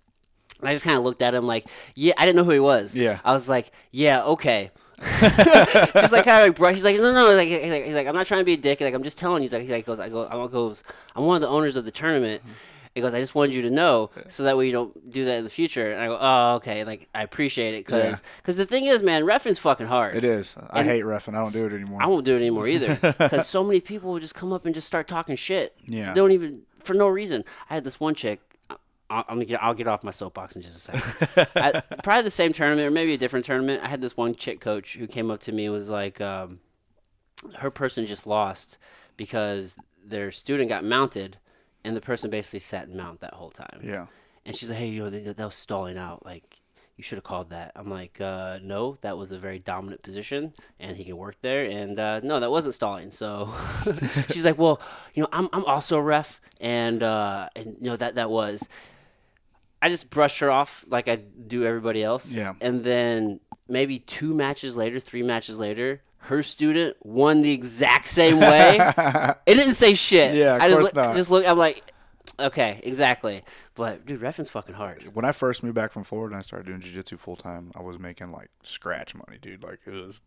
And 0.62 0.70
I 0.70 0.74
just 0.74 0.86
kind 0.86 0.96
of 0.98 1.04
looked 1.04 1.22
at 1.22 1.34
him 1.34 1.46
like, 1.46 1.66
"Yeah, 1.96 2.14
I 2.18 2.26
didn't 2.26 2.38
know 2.38 2.46
who 2.46 2.52
he 2.52 2.60
was." 2.62 2.96
Yeah. 2.96 3.20
I 3.26 3.34
was 3.34 3.50
like, 3.50 3.74
"Yeah, 3.92 4.24
okay." 4.24 4.72
Just 5.02 6.14
like 6.14 6.26
kind 6.26 6.42
of 6.42 6.48
like 6.50 6.56
brush. 6.56 6.76
He's 6.76 6.84
like, 6.86 6.98
no, 6.98 7.14
no. 7.14 7.34
Like, 7.36 7.48
he's 7.48 7.72
like, 7.72 7.86
he's 7.86 7.96
like, 7.96 8.08
I'm 8.08 8.16
not 8.16 8.28
trying 8.28 8.42
to 8.42 8.46
be 8.46 8.54
a 8.54 8.58
dick. 8.58 8.82
Like, 8.82 8.94
I'm 8.94 9.04
just 9.04 9.18
telling 9.18 9.42
you. 9.42 9.46
He's 9.46 9.54
like, 9.54 9.64
he 9.64 9.72
like 9.72 9.86
goes, 9.86 10.00
I 10.00 10.10
go, 10.10 10.28
I 10.28 10.48
goes, 10.48 10.84
I'm 11.16 11.26
one 11.26 11.36
of 11.36 11.42
the 11.42 11.48
owners 11.48 11.76
of 11.76 11.86
the 11.86 11.92
tournament. 11.92 12.42
He 12.94 13.00
goes, 13.00 13.14
I 13.14 13.22
just 13.22 13.36
wanted 13.36 13.56
you 13.56 13.62
to 13.62 13.70
know 13.70 14.10
so 14.28 14.44
that 14.44 14.58
way 14.58 14.66
you 14.66 14.74
don't 14.74 15.10
do 15.10 15.24
that 15.24 15.38
in 15.38 15.44
the 15.46 15.50
future. 15.50 15.94
And 15.94 16.02
I 16.02 16.08
go, 16.08 16.18
oh, 16.20 16.56
okay. 16.56 16.84
Like, 16.84 17.08
I 17.16 17.24
appreciate 17.24 17.74
it 17.74 17.86
because 17.86 18.22
Yeah. 18.46 18.54
the 18.54 18.66
thing 18.66 18.86
is, 18.86 19.02
man, 19.02 19.24
refing's 19.24 19.60
fucking 19.60 19.88
hard. 19.88 20.18
It 20.18 20.26
is. 20.26 20.58
I 20.70 20.82
And- 20.82 20.90
hate 20.90 21.06
refing. 21.06 21.30
I 21.36 21.42
don't 21.42 21.54
do 21.54 21.66
it 21.68 21.74
anymore. 21.74 22.02
I 22.04 22.08
won't 22.08 22.26
do 22.26 22.34
it 22.36 22.40
anymore 22.40 22.68
either 22.68 22.96
because 23.18 23.48
so 23.48 23.64
many 23.64 23.80
people 23.80 24.12
will 24.12 24.20
just 24.20 24.36
come 24.36 24.52
up 24.52 24.66
and 24.66 24.76
just 24.76 24.88
start 24.88 25.08
talking 25.08 25.38
shit. 25.38 25.74
Yeah. 25.86 26.10
They 26.10 26.16
don't 26.20 26.32
even 26.34 26.64
for 26.84 26.94
no 26.94 27.08
reason. 27.08 27.46
I 27.70 27.76
had 27.76 27.86
this 27.86 27.98
one 28.00 28.14
chick. 28.14 28.42
I'll, 29.12 29.26
I'm 29.28 29.36
gonna 29.36 29.46
get, 29.46 29.64
I'll 29.64 29.74
get 29.74 29.88
off 29.88 30.04
my 30.04 30.12
soapbox 30.12 30.56
in 30.56 30.62
just 30.62 30.90
a 30.90 30.98
second. 30.98 31.48
I, 31.56 31.82
probably 32.04 32.24
the 32.24 32.30
same 32.30 32.54
tournament 32.54 32.88
or 32.88 32.92
maybe 32.92 33.14
a 33.14 33.18
different 33.18 33.46
tournament. 33.46 33.84
I 33.84 33.88
had 33.88 34.02
this 34.02 34.16
one 34.16 34.36
chick 34.36 34.60
coach 34.60 34.96
who 34.96 35.08
came 35.08 35.30
up 35.30 35.42
to 35.42 35.52
me 35.52 35.66
and 35.66 35.74
was 35.74 35.90
like, 35.90 36.22
um, 36.22 36.60
her 37.58 37.72
person 37.72 38.06
just 38.06 38.26
lost 38.26 38.78
because 39.18 39.78
their 40.04 40.32
student 40.32 40.70
got 40.70 40.84
mounted, 40.84 41.38
and 41.84 41.96
the 41.96 42.02
person 42.02 42.30
basically 42.30 42.60
sat 42.60 42.88
and 42.88 42.96
mount 42.96 43.20
that 43.22 43.34
whole 43.34 43.52
time. 43.52 43.82
yeah. 43.84 44.08
And 44.44 44.56
she's 44.56 44.70
like, 44.70 44.80
hey, 44.80 44.88
you 44.88 45.04
know, 45.04 45.10
they, 45.12 45.20
that 45.20 45.38
was 45.38 45.54
stalling 45.54 46.00
out. 46.00 46.26
Like, 46.26 46.62
you 46.98 47.04
should 47.04 47.18
have 47.18 47.24
called 47.24 47.52
that. 47.52 47.72
I'm 47.76 47.90
like, 47.90 48.20
uh, 48.20 48.60
no, 48.62 48.98
that 49.02 49.18
was 49.18 49.32
a 49.32 49.38
very 49.38 49.60
dominant 49.60 50.02
position, 50.02 50.54
and 50.80 50.98
he 50.98 51.04
can 51.04 51.18
work 51.18 51.36
there. 51.42 51.64
And 51.64 52.00
uh, 52.00 52.20
no, 52.22 52.40
that 52.40 52.52
wasn't 52.52 52.76
stalling. 52.76 53.12
So 53.12 53.54
she's 54.30 54.46
like, 54.46 54.58
well, 54.58 54.82
you 55.14 55.24
know, 55.24 55.30
I'm, 55.32 55.50
I'm 55.54 55.66
also 55.66 55.98
a 55.98 56.02
ref, 56.02 56.42
and 56.60 57.02
uh, 57.04 57.50
and 57.56 57.78
you 57.80 57.88
know 57.90 57.98
that 57.98 58.16
that 58.16 58.30
was. 58.30 58.68
I 59.82 59.90
just 59.90 60.10
brushed 60.10 60.40
her 60.40 60.52
off 60.52 60.86
like 60.88 61.08
I 61.08 61.16
do 61.16 61.66
everybody 61.66 62.04
else. 62.04 62.34
Yeah. 62.36 62.54
And 62.62 62.84
then 62.84 63.40
maybe 63.68 64.00
two 64.00 64.34
matches 64.34 64.78
later, 64.78 65.00
three 65.00 65.24
matches 65.24 65.60
later, 65.60 66.02
her 66.26 66.44
student 66.44 66.98
won 67.02 67.42
the 67.42 67.52
exact 67.52 68.08
same 68.08 68.40
way. 68.40 68.78
it 69.46 69.56
didn't 69.56 69.74
say 69.74 69.94
shit. 69.96 70.36
Yeah, 70.36 70.56
of 70.58 70.62
I 70.62 70.68
just 70.70 70.82
course 70.82 70.84
look- 70.94 70.96
not. 70.96 71.16
just 71.16 71.32
look. 71.32 71.48
I'm 71.48 71.58
like, 71.58 71.92
okay, 72.40 72.80
exactly. 72.84 73.44
But 73.74 74.06
dude, 74.06 74.22
refing's 74.22 74.50
fucking 74.50 74.76
hard. 74.76 75.16
When 75.16 75.26
I 75.26 75.32
first 75.32 75.64
moved 75.64 75.76
back 75.76 75.92
from 75.92 76.04
Florida 76.04 76.36
and 76.36 76.40
I 76.40 76.44
started 76.44 76.68
doing 76.68 76.82
jiu-jitsu 76.82 77.18
full 77.18 77.36
time, 77.38 77.72
I 77.76 77.82
was 77.82 77.98
making 77.98 78.32
like 78.32 78.50
scratch 78.64 79.16
money, 79.16 79.40
dude. 79.42 79.64
Like 79.64 79.80
it 79.88 79.94
was 79.94 80.22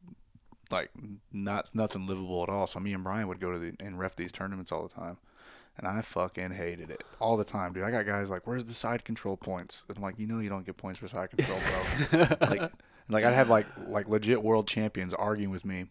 like 0.70 0.90
not 1.32 1.68
nothing 1.74 2.06
livable 2.06 2.42
at 2.42 2.48
all. 2.48 2.66
So 2.66 2.80
me 2.80 2.92
and 2.92 3.04
Brian 3.04 3.28
would 3.28 3.38
go 3.38 3.52
to 3.52 3.58
the 3.58 3.74
and 3.78 3.98
ref 3.98 4.16
these 4.16 4.32
tournaments 4.32 4.72
all 4.72 4.82
the 4.82 4.92
time. 4.94 5.18
And 5.76 5.88
I 5.88 6.02
fucking 6.02 6.52
hated 6.52 6.90
it 6.90 7.02
all 7.18 7.36
the 7.36 7.44
time, 7.44 7.72
dude. 7.72 7.82
I 7.82 7.90
got 7.90 8.06
guys 8.06 8.30
like, 8.30 8.46
"Where's 8.46 8.64
the 8.64 8.72
side 8.72 9.04
control 9.04 9.36
points?" 9.36 9.84
And 9.88 9.96
I'm 9.96 10.02
like, 10.02 10.18
"You 10.18 10.26
know, 10.26 10.38
you 10.38 10.48
don't 10.48 10.64
get 10.64 10.76
points 10.76 11.00
for 11.00 11.08
side 11.08 11.30
control, 11.30 11.58
bro." 12.10 12.36
like, 12.48 12.72
like 13.08 13.24
I'd 13.24 13.34
have 13.34 13.50
like 13.50 13.66
like 13.88 14.08
legit 14.08 14.42
world 14.42 14.68
champions 14.68 15.12
arguing 15.12 15.50
with 15.50 15.64
me 15.64 15.86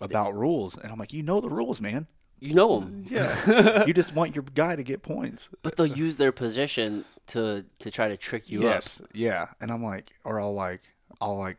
about 0.00 0.36
rules, 0.36 0.78
and 0.78 0.92
I'm 0.92 0.98
like, 0.98 1.12
"You 1.12 1.24
know 1.24 1.40
the 1.40 1.50
rules, 1.50 1.80
man. 1.80 2.06
You 2.38 2.54
know 2.54 2.80
them, 2.80 3.02
Yeah, 3.06 3.84
you 3.86 3.94
just 3.94 4.14
want 4.14 4.34
your 4.36 4.44
guy 4.54 4.76
to 4.76 4.82
get 4.82 5.02
points." 5.02 5.48
but 5.62 5.76
they'll 5.76 5.86
use 5.86 6.18
their 6.18 6.32
position 6.32 7.04
to 7.28 7.64
to 7.80 7.90
try 7.90 8.08
to 8.08 8.16
trick 8.16 8.48
you 8.48 8.62
yes, 8.62 9.02
yeah. 9.12 9.48
And 9.60 9.72
I'm 9.72 9.82
like, 9.82 10.12
or 10.22 10.38
I'll 10.38 10.54
like, 10.54 10.82
I'll 11.20 11.36
like, 11.38 11.56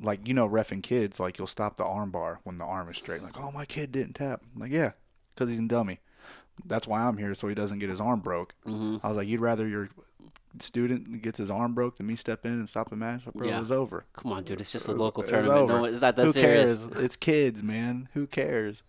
like 0.00 0.26
you 0.26 0.32
know, 0.32 0.48
refing 0.48 0.82
kids, 0.82 1.20
like 1.20 1.36
you'll 1.38 1.46
stop 1.46 1.76
the 1.76 1.84
arm 1.84 2.10
bar 2.10 2.40
when 2.44 2.56
the 2.56 2.64
arm 2.64 2.88
is 2.88 2.96
straight. 2.96 3.22
Like, 3.22 3.38
oh, 3.38 3.50
my 3.50 3.64
kid 3.66 3.92
didn't 3.92 4.14
tap. 4.14 4.42
I'm 4.54 4.60
like, 4.60 4.70
yeah, 4.70 4.92
because 5.34 5.50
he's 5.50 5.58
a 5.58 5.68
dummy. 5.68 6.00
That's 6.64 6.86
why 6.86 7.02
I'm 7.02 7.16
here, 7.18 7.34
so 7.34 7.48
he 7.48 7.54
doesn't 7.54 7.78
get 7.78 7.90
his 7.90 8.00
arm 8.00 8.20
broke. 8.20 8.54
Mm-hmm. 8.66 9.04
I 9.04 9.08
was 9.08 9.16
like, 9.16 9.26
you'd 9.28 9.40
rather 9.40 9.66
your 9.66 9.88
student 10.60 11.22
gets 11.22 11.38
his 11.38 11.50
arm 11.50 11.74
broke 11.74 11.96
than 11.96 12.06
me 12.06 12.14
step 12.16 12.44
in 12.44 12.52
and 12.52 12.68
stop 12.68 12.92
a 12.92 12.96
match. 12.96 13.22
Bro, 13.34 13.48
Yeah. 13.48 13.56
it 13.56 13.60
was 13.60 13.72
over. 13.72 14.04
Come 14.12 14.32
on, 14.32 14.44
dude, 14.44 14.60
it's 14.60 14.70
just 14.72 14.86
a 14.88 14.92
local 14.92 15.22
it's 15.22 15.30
tournament. 15.30 15.68
No, 15.68 15.84
it's 15.84 16.02
not 16.02 16.16
that 16.16 16.26
Who 16.26 16.32
serious. 16.32 16.86
cares? 16.86 17.00
It's 17.04 17.16
kids, 17.16 17.62
man. 17.62 18.08
Who 18.14 18.26
cares? 18.26 18.82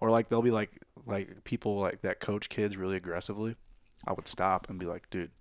Or 0.00 0.10
like 0.10 0.28
they'll 0.28 0.42
be 0.42 0.52
like 0.52 0.70
like 1.06 1.42
people 1.44 1.78
like 1.80 2.02
that 2.02 2.20
coach 2.20 2.48
kids 2.48 2.76
really 2.76 2.96
aggressively. 2.96 3.56
I 4.06 4.12
would 4.12 4.28
stop 4.28 4.70
and 4.70 4.78
be 4.78 4.86
like, 4.86 5.10
dude, 5.10 5.32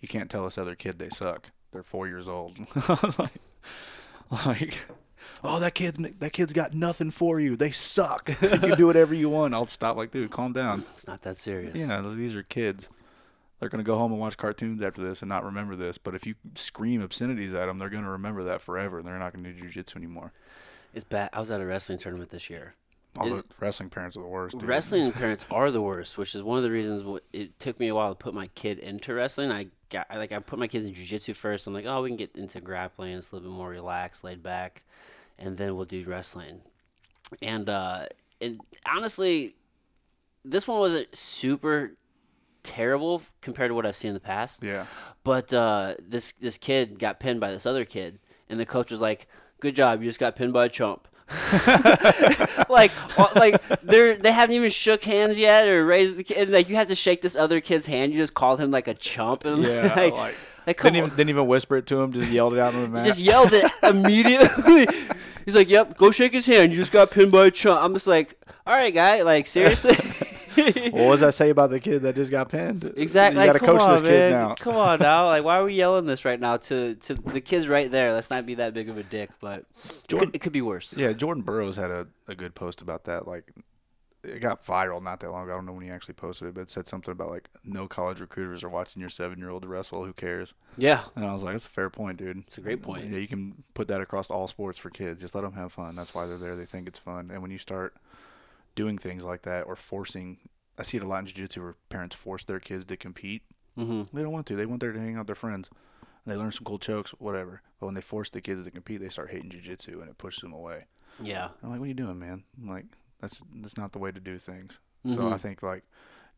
you 0.00 0.08
can't 0.08 0.30
tell 0.30 0.44
this 0.44 0.56
other 0.56 0.74
kid 0.74 0.98
they 0.98 1.10
suck. 1.10 1.50
They're 1.72 1.82
four 1.82 2.06
years 2.08 2.28
old. 2.28 2.56
like, 3.18 3.32
like, 4.46 4.78
oh 5.44 5.58
that 5.60 5.74
kid's 5.74 5.98
that 6.18 6.32
kid's 6.32 6.52
got 6.52 6.74
nothing 6.74 7.10
for 7.10 7.40
you. 7.40 7.56
They 7.56 7.70
suck. 7.70 8.28
you 8.42 8.48
can 8.48 8.76
do 8.76 8.86
whatever 8.86 9.14
you 9.14 9.28
want. 9.28 9.54
I'll 9.54 9.66
stop. 9.66 9.96
Like, 9.96 10.10
dude, 10.10 10.30
calm 10.30 10.52
down. 10.52 10.80
It's 10.94 11.06
not 11.06 11.22
that 11.22 11.36
serious. 11.36 11.74
Yeah, 11.74 12.00
these 12.14 12.34
are 12.34 12.42
kids. 12.42 12.88
They're 13.60 13.68
gonna 13.68 13.84
go 13.84 13.96
home 13.96 14.10
and 14.12 14.20
watch 14.20 14.36
cartoons 14.36 14.82
after 14.82 15.02
this 15.02 15.22
and 15.22 15.28
not 15.28 15.44
remember 15.44 15.76
this. 15.76 15.96
But 15.98 16.14
if 16.14 16.26
you 16.26 16.34
scream 16.54 17.00
obscenities 17.02 17.54
at 17.54 17.66
them, 17.66 17.78
they're 17.78 17.90
gonna 17.90 18.10
remember 18.10 18.44
that 18.44 18.60
forever. 18.60 18.98
and 18.98 19.06
They're 19.06 19.18
not 19.18 19.32
gonna 19.32 19.52
do 19.52 19.62
jujitsu 19.62 19.96
anymore. 19.96 20.32
It's 20.94 21.04
bad. 21.04 21.30
I 21.32 21.40
was 21.40 21.50
at 21.50 21.60
a 21.60 21.64
wrestling 21.66 21.98
tournament 21.98 22.30
this 22.30 22.50
year. 22.50 22.74
All 23.16 23.26
Is- 23.26 23.34
the 23.36 23.44
wrestling 23.60 23.90
parents 23.90 24.16
are 24.16 24.22
the 24.22 24.26
worst. 24.26 24.58
Dude. 24.58 24.68
Wrestling 24.68 25.12
parents 25.12 25.44
are 25.50 25.70
the 25.70 25.82
worst, 25.82 26.16
which 26.18 26.34
is 26.34 26.42
one 26.42 26.58
of 26.58 26.64
the 26.64 26.70
reasons 26.70 27.20
it 27.32 27.58
took 27.58 27.78
me 27.78 27.88
a 27.88 27.94
while 27.94 28.10
to 28.10 28.14
put 28.14 28.34
my 28.34 28.46
kid 28.48 28.78
into 28.78 29.12
wrestling. 29.14 29.50
I 29.52 29.66
got 29.90 30.06
like 30.10 30.32
I 30.32 30.38
put 30.38 30.58
my 30.58 30.66
kids 30.66 30.84
in 30.86 30.94
jujitsu 30.94 31.36
first. 31.36 31.66
I'm 31.66 31.74
like, 31.74 31.86
oh, 31.86 32.02
we 32.02 32.08
can 32.10 32.16
get 32.16 32.34
into 32.34 32.60
grappling. 32.60 33.12
It's 33.12 33.30
a 33.30 33.36
little 33.36 33.50
bit 33.50 33.56
more 33.56 33.68
relaxed, 33.68 34.24
laid 34.24 34.42
back, 34.42 34.82
and 35.42 35.56
then 35.58 35.76
we'll 35.76 35.84
do 35.84 36.04
wrestling. 36.04 36.60
And 37.42 37.68
uh, 37.68 38.06
and 38.40 38.60
honestly, 38.86 39.56
this 40.44 40.66
one 40.68 40.78
wasn't 40.78 41.14
super 41.16 41.92
terrible 42.62 43.22
compared 43.40 43.70
to 43.70 43.74
what 43.74 43.84
I've 43.84 43.96
seen 43.96 44.10
in 44.10 44.14
the 44.14 44.20
past. 44.20 44.62
Yeah. 44.62 44.86
But 45.24 45.52
uh, 45.52 45.94
this 46.00 46.32
this 46.32 46.58
kid 46.58 46.98
got 46.98 47.20
pinned 47.20 47.40
by 47.40 47.50
this 47.50 47.66
other 47.66 47.84
kid, 47.84 48.18
and 48.48 48.58
the 48.60 48.66
coach 48.66 48.90
was 48.90 49.00
like, 49.00 49.26
"Good 49.60 49.74
job, 49.76 50.00
you 50.02 50.08
just 50.08 50.18
got 50.20 50.36
pinned 50.36 50.52
by 50.52 50.66
a 50.66 50.68
chump." 50.68 51.08
like, 52.68 52.90
like 53.36 53.62
they're 53.82 54.16
they 54.16 54.32
haven't 54.32 54.54
even 54.54 54.70
shook 54.70 55.02
hands 55.04 55.38
yet 55.38 55.66
or 55.68 55.84
raised 55.86 56.16
the 56.18 56.24
kid. 56.24 56.50
Like 56.50 56.68
you 56.68 56.76
have 56.76 56.88
to 56.88 56.94
shake 56.94 57.22
this 57.22 57.36
other 57.36 57.60
kid's 57.60 57.86
hand. 57.86 58.12
You 58.12 58.18
just 58.18 58.34
called 58.34 58.60
him 58.60 58.70
like 58.70 58.88
a 58.88 58.94
chump, 58.94 59.44
and 59.44 59.62
Yeah. 59.62 59.94
like, 59.96 60.12
like, 60.12 60.34
like, 60.66 60.76
didn't 60.82 60.96
even 60.96 61.10
didn't 61.10 61.30
even 61.30 61.46
whisper 61.46 61.76
it 61.78 61.86
to 61.86 62.00
him. 62.02 62.12
Just 62.12 62.30
yelled 62.30 62.52
it 62.54 62.58
out 62.58 62.74
on 62.74 62.82
the 62.82 62.88
mat. 62.88 63.06
just 63.06 63.18
yelled 63.20 63.52
it 63.52 63.70
immediately. 63.82 64.86
He's 65.44 65.54
like, 65.54 65.68
"Yep, 65.68 65.96
go 65.96 66.10
shake 66.10 66.32
his 66.32 66.46
hand. 66.46 66.72
You 66.72 66.78
just 66.78 66.92
got 66.92 67.10
pinned 67.10 67.32
by 67.32 67.46
a 67.46 67.50
chump." 67.50 67.82
I'm 67.82 67.92
just 67.92 68.06
like, 68.06 68.38
"All 68.66 68.74
right, 68.74 68.94
guy. 68.94 69.22
Like 69.22 69.46
seriously." 69.46 69.94
what 70.54 71.12
does 71.12 71.20
that 71.20 71.34
say 71.34 71.50
about 71.50 71.70
the 71.70 71.80
kid 71.80 72.02
that 72.02 72.14
just 72.14 72.30
got 72.30 72.50
pinned? 72.50 72.84
Exactly. 72.96 73.40
You 73.40 73.46
got 73.46 73.52
to 73.54 73.58
come 73.58 73.78
coach 73.78 73.82
on, 73.82 73.92
this 73.92 74.02
kid 74.02 74.32
now. 74.32 74.54
Come 74.54 74.76
on 74.76 74.98
now. 74.98 75.26
Like, 75.26 75.44
why 75.44 75.58
are 75.58 75.64
we 75.64 75.74
yelling 75.74 76.06
this 76.06 76.24
right 76.24 76.38
now 76.38 76.58
to 76.58 76.94
to 76.94 77.14
the 77.14 77.40
kids 77.40 77.68
right 77.68 77.90
there? 77.90 78.12
Let's 78.12 78.30
not 78.30 78.44
be 78.44 78.54
that 78.56 78.74
big 78.74 78.88
of 78.88 78.98
a 78.98 79.02
dick, 79.02 79.30
but 79.40 79.64
it 79.84 80.08
could, 80.08 80.34
it 80.34 80.38
could 80.40 80.52
be 80.52 80.62
worse. 80.62 80.94
Yeah, 80.96 81.12
Jordan 81.12 81.42
Burroughs 81.42 81.76
had 81.76 81.90
a, 81.90 82.06
a 82.28 82.34
good 82.34 82.54
post 82.54 82.82
about 82.82 83.04
that. 83.04 83.26
Like, 83.26 83.50
it 84.24 84.40
got 84.40 84.64
viral 84.64 85.02
not 85.02 85.20
that 85.20 85.30
long 85.30 85.44
ago. 85.44 85.52
I 85.52 85.54
don't 85.56 85.66
know 85.66 85.72
when 85.72 85.84
he 85.84 85.90
actually 85.90 86.14
posted 86.14 86.48
it, 86.48 86.54
but 86.54 86.62
it 86.62 86.70
said 86.70 86.86
something 86.86 87.10
about 87.10 87.30
like 87.30 87.48
no 87.64 87.88
college 87.88 88.20
recruiters 88.20 88.62
are 88.62 88.68
watching 88.68 89.00
your 89.00 89.10
seven 89.10 89.38
year 89.38 89.50
old 89.50 89.64
wrestle. 89.64 90.04
Who 90.04 90.12
cares? 90.12 90.54
Yeah. 90.76 91.02
And 91.16 91.24
I 91.24 91.32
was 91.32 91.42
like, 91.42 91.54
that's 91.54 91.66
a 91.66 91.70
fair 91.70 91.90
point, 91.90 92.18
dude. 92.18 92.44
It's 92.46 92.58
a 92.58 92.62
great 92.62 92.82
point. 92.82 93.10
Yeah, 93.10 93.18
you 93.18 93.26
can 93.26 93.64
put 93.74 93.88
that 93.88 94.00
across 94.00 94.30
all 94.30 94.46
sports 94.46 94.78
for 94.78 94.90
kids. 94.90 95.20
Just 95.20 95.34
let 95.34 95.42
them 95.42 95.54
have 95.54 95.72
fun. 95.72 95.96
That's 95.96 96.14
why 96.14 96.26
they're 96.26 96.38
there. 96.38 96.56
They 96.56 96.66
think 96.66 96.86
it's 96.86 96.98
fun. 96.98 97.30
And 97.32 97.42
when 97.42 97.50
you 97.50 97.58
start 97.58 97.94
doing 98.74 98.96
things 98.96 99.24
like 99.24 99.42
that 99.42 99.62
or 99.62 99.76
forcing, 99.76 100.38
I 100.78 100.82
see 100.84 100.96
it 100.96 101.02
a 101.02 101.06
lot 101.06 101.20
in 101.20 101.26
jiu-jitsu 101.26 101.62
where 101.62 101.76
parents 101.88 102.16
force 102.16 102.44
their 102.44 102.60
kids 102.60 102.84
to 102.86 102.96
compete. 102.96 103.42
Mm-hmm. 103.76 104.16
They 104.16 104.22
don't 104.22 104.32
want 104.32 104.46
to. 104.46 104.56
They 104.56 104.66
want 104.66 104.80
there 104.80 104.92
to 104.92 105.00
hang 105.00 105.16
out 105.16 105.20
with 105.20 105.26
their 105.28 105.36
friends. 105.36 105.68
And 106.24 106.32
they 106.32 106.38
learn 106.38 106.52
some 106.52 106.64
cool 106.64 106.78
chokes, 106.78 107.10
whatever. 107.18 107.62
But 107.80 107.86
when 107.86 107.94
they 107.96 108.00
force 108.00 108.30
the 108.30 108.40
kids 108.40 108.64
to 108.64 108.70
compete, 108.70 109.00
they 109.00 109.08
start 109.08 109.30
hating 109.30 109.50
jiu-jitsu 109.50 110.00
and 110.00 110.08
it 110.08 110.18
pushes 110.18 110.42
them 110.42 110.52
away. 110.52 110.84
Yeah. 111.20 111.48
I'm 111.62 111.70
like, 111.70 111.80
what 111.80 111.86
are 111.86 111.88
you 111.88 111.94
doing, 111.94 112.18
man? 112.18 112.44
I'm 112.60 112.70
like, 112.70 112.86
that's 113.22 113.42
that's 113.62 113.78
not 113.78 113.92
the 113.92 113.98
way 113.98 114.12
to 114.12 114.20
do 114.20 114.36
things. 114.38 114.78
So 115.06 115.16
Mhm. 115.16 115.32
I 115.32 115.38
think 115.38 115.62
like 115.62 115.84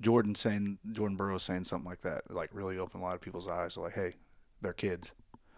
Jordan 0.00 0.36
saying 0.36 0.78
Jordan 0.92 1.16
Burroughs 1.16 1.42
saying 1.42 1.64
something 1.64 1.88
like 1.90 2.02
that, 2.02 2.30
like 2.30 2.50
really 2.52 2.78
opened 2.78 3.02
a 3.02 3.04
lot 3.06 3.16
of 3.16 3.20
people's 3.20 3.48
eyes. 3.48 3.74
They're 3.74 3.84
like, 3.84 3.94
hey, 3.94 4.12
they're 4.62 4.72
kids. 4.72 5.12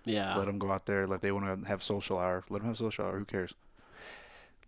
Yeah. 0.07 0.37
Let 0.37 0.47
them 0.47 0.59
go 0.59 0.71
out 0.71 0.87
there. 0.87 1.07
Let 1.07 1.21
they 1.21 1.33
want 1.33 1.63
to 1.63 1.69
have 1.69 1.83
social 1.83 2.19
hour. 2.19 2.45
Let 2.49 2.61
them 2.61 2.69
have 2.69 2.79
social 2.79 3.05
hour. 3.05 3.19
Who 3.19 3.25
cares? 3.27 3.53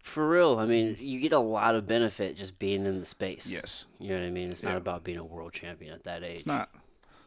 For 0.03 0.29
real. 0.29 0.59
I 0.59 0.67
mean, 0.67 0.97
you 0.99 1.21
get 1.21 1.33
a 1.33 1.39
lot 1.39 1.75
of 1.75 1.87
benefit 1.87 2.37
just 2.37 2.59
being 2.59 2.87
in 2.87 2.99
the 3.01 3.07
space. 3.07 3.47
Yes. 3.51 3.87
You 3.99 4.11
know 4.11 4.21
what 4.21 4.27
I 4.27 4.31
mean? 4.31 4.51
It's 4.51 4.63
Yeah. 4.63 4.71
not 4.71 4.79
about 4.79 5.05
being 5.05 5.19
a 5.19 5.25
world 5.25 5.53
champion 5.53 5.93
at 5.93 6.05
that 6.05 6.23
age. 6.25 6.39
It's 6.39 6.47
not. 6.47 6.71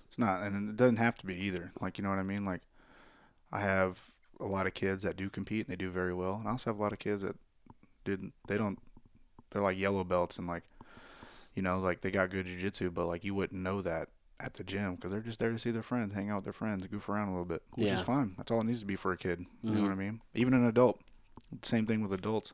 It's 0.07 0.17
not, 0.17 0.41
and 0.43 0.69
it 0.71 0.75
doesn't 0.75 0.97
have 0.97 1.15
to 1.19 1.25
be 1.25 1.35
either. 1.35 1.71
Like 1.79 1.97
you 1.97 2.03
know 2.03 2.09
what 2.09 2.19
I 2.19 2.23
mean? 2.23 2.43
Like, 2.43 2.61
I 3.51 3.61
have 3.61 4.03
a 4.41 4.45
lot 4.45 4.67
of 4.67 4.73
kids 4.73 5.03
that 5.03 5.15
do 5.15 5.29
compete 5.29 5.67
and 5.67 5.71
they 5.73 5.77
do 5.77 5.89
very 5.89 6.13
well, 6.13 6.35
and 6.35 6.47
I 6.47 6.51
also 6.51 6.69
have 6.71 6.79
a 6.79 6.81
lot 6.81 6.91
of 6.91 6.99
kids 6.99 7.21
that 7.21 7.37
didn't. 8.03 8.33
they 8.47 8.57
don't. 8.57 8.79
They're 9.51 9.61
like 9.61 9.77
yellow 9.77 10.03
belts 10.03 10.37
and 10.39 10.47
like, 10.47 10.63
you 11.55 11.61
know, 11.61 11.79
like 11.79 12.01
they 12.01 12.11
got 12.11 12.29
good 12.29 12.47
jujitsu, 12.47 12.93
but 12.93 13.05
like 13.07 13.23
you 13.23 13.35
wouldn't 13.35 13.61
know 13.61 13.81
that 13.81 14.09
at 14.39 14.55
the 14.55 14.63
gym 14.63 14.95
because 14.95 15.11
they're 15.11 15.19
just 15.19 15.39
there 15.39 15.51
to 15.51 15.59
see 15.59 15.71
their 15.71 15.83
friends, 15.83 16.13
hang 16.13 16.29
out 16.29 16.37
with 16.37 16.43
their 16.45 16.53
friends, 16.53 16.85
goof 16.87 17.07
around 17.09 17.27
a 17.27 17.31
little 17.31 17.45
bit, 17.45 17.61
which 17.75 17.91
is 17.91 18.01
fine. 18.01 18.33
That's 18.37 18.49
all 18.49 18.61
it 18.61 18.65
needs 18.65 18.79
to 18.79 18.85
be 18.85 18.95
for 18.95 19.11
a 19.11 19.17
kid. 19.17 19.45
You 19.61 19.71
know 19.71 19.79
Mhm. 19.79 19.83
what 19.83 19.91
I 19.91 19.95
mean? 19.95 20.21
Even 20.33 20.53
an 20.53 20.65
adult. 20.65 20.99
Same 21.61 21.85
thing 21.85 22.01
with 22.01 22.13
adults. 22.13 22.53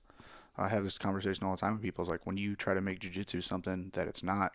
I 0.58 0.70
have 0.70 0.84
this 0.84 0.98
conversation 0.98 1.46
all 1.46 1.56
the 1.56 1.62
time 1.62 1.74
with 1.74 1.84
people. 1.84 2.04
It's 2.04 2.12
like 2.12 2.26
when 2.26 2.36
you 2.38 2.56
try 2.56 2.74
to 2.74 2.82
make 2.82 3.00
jujitsu 3.00 3.44
something 3.44 3.92
that 3.94 4.08
it's 4.08 4.24
not, 4.24 4.54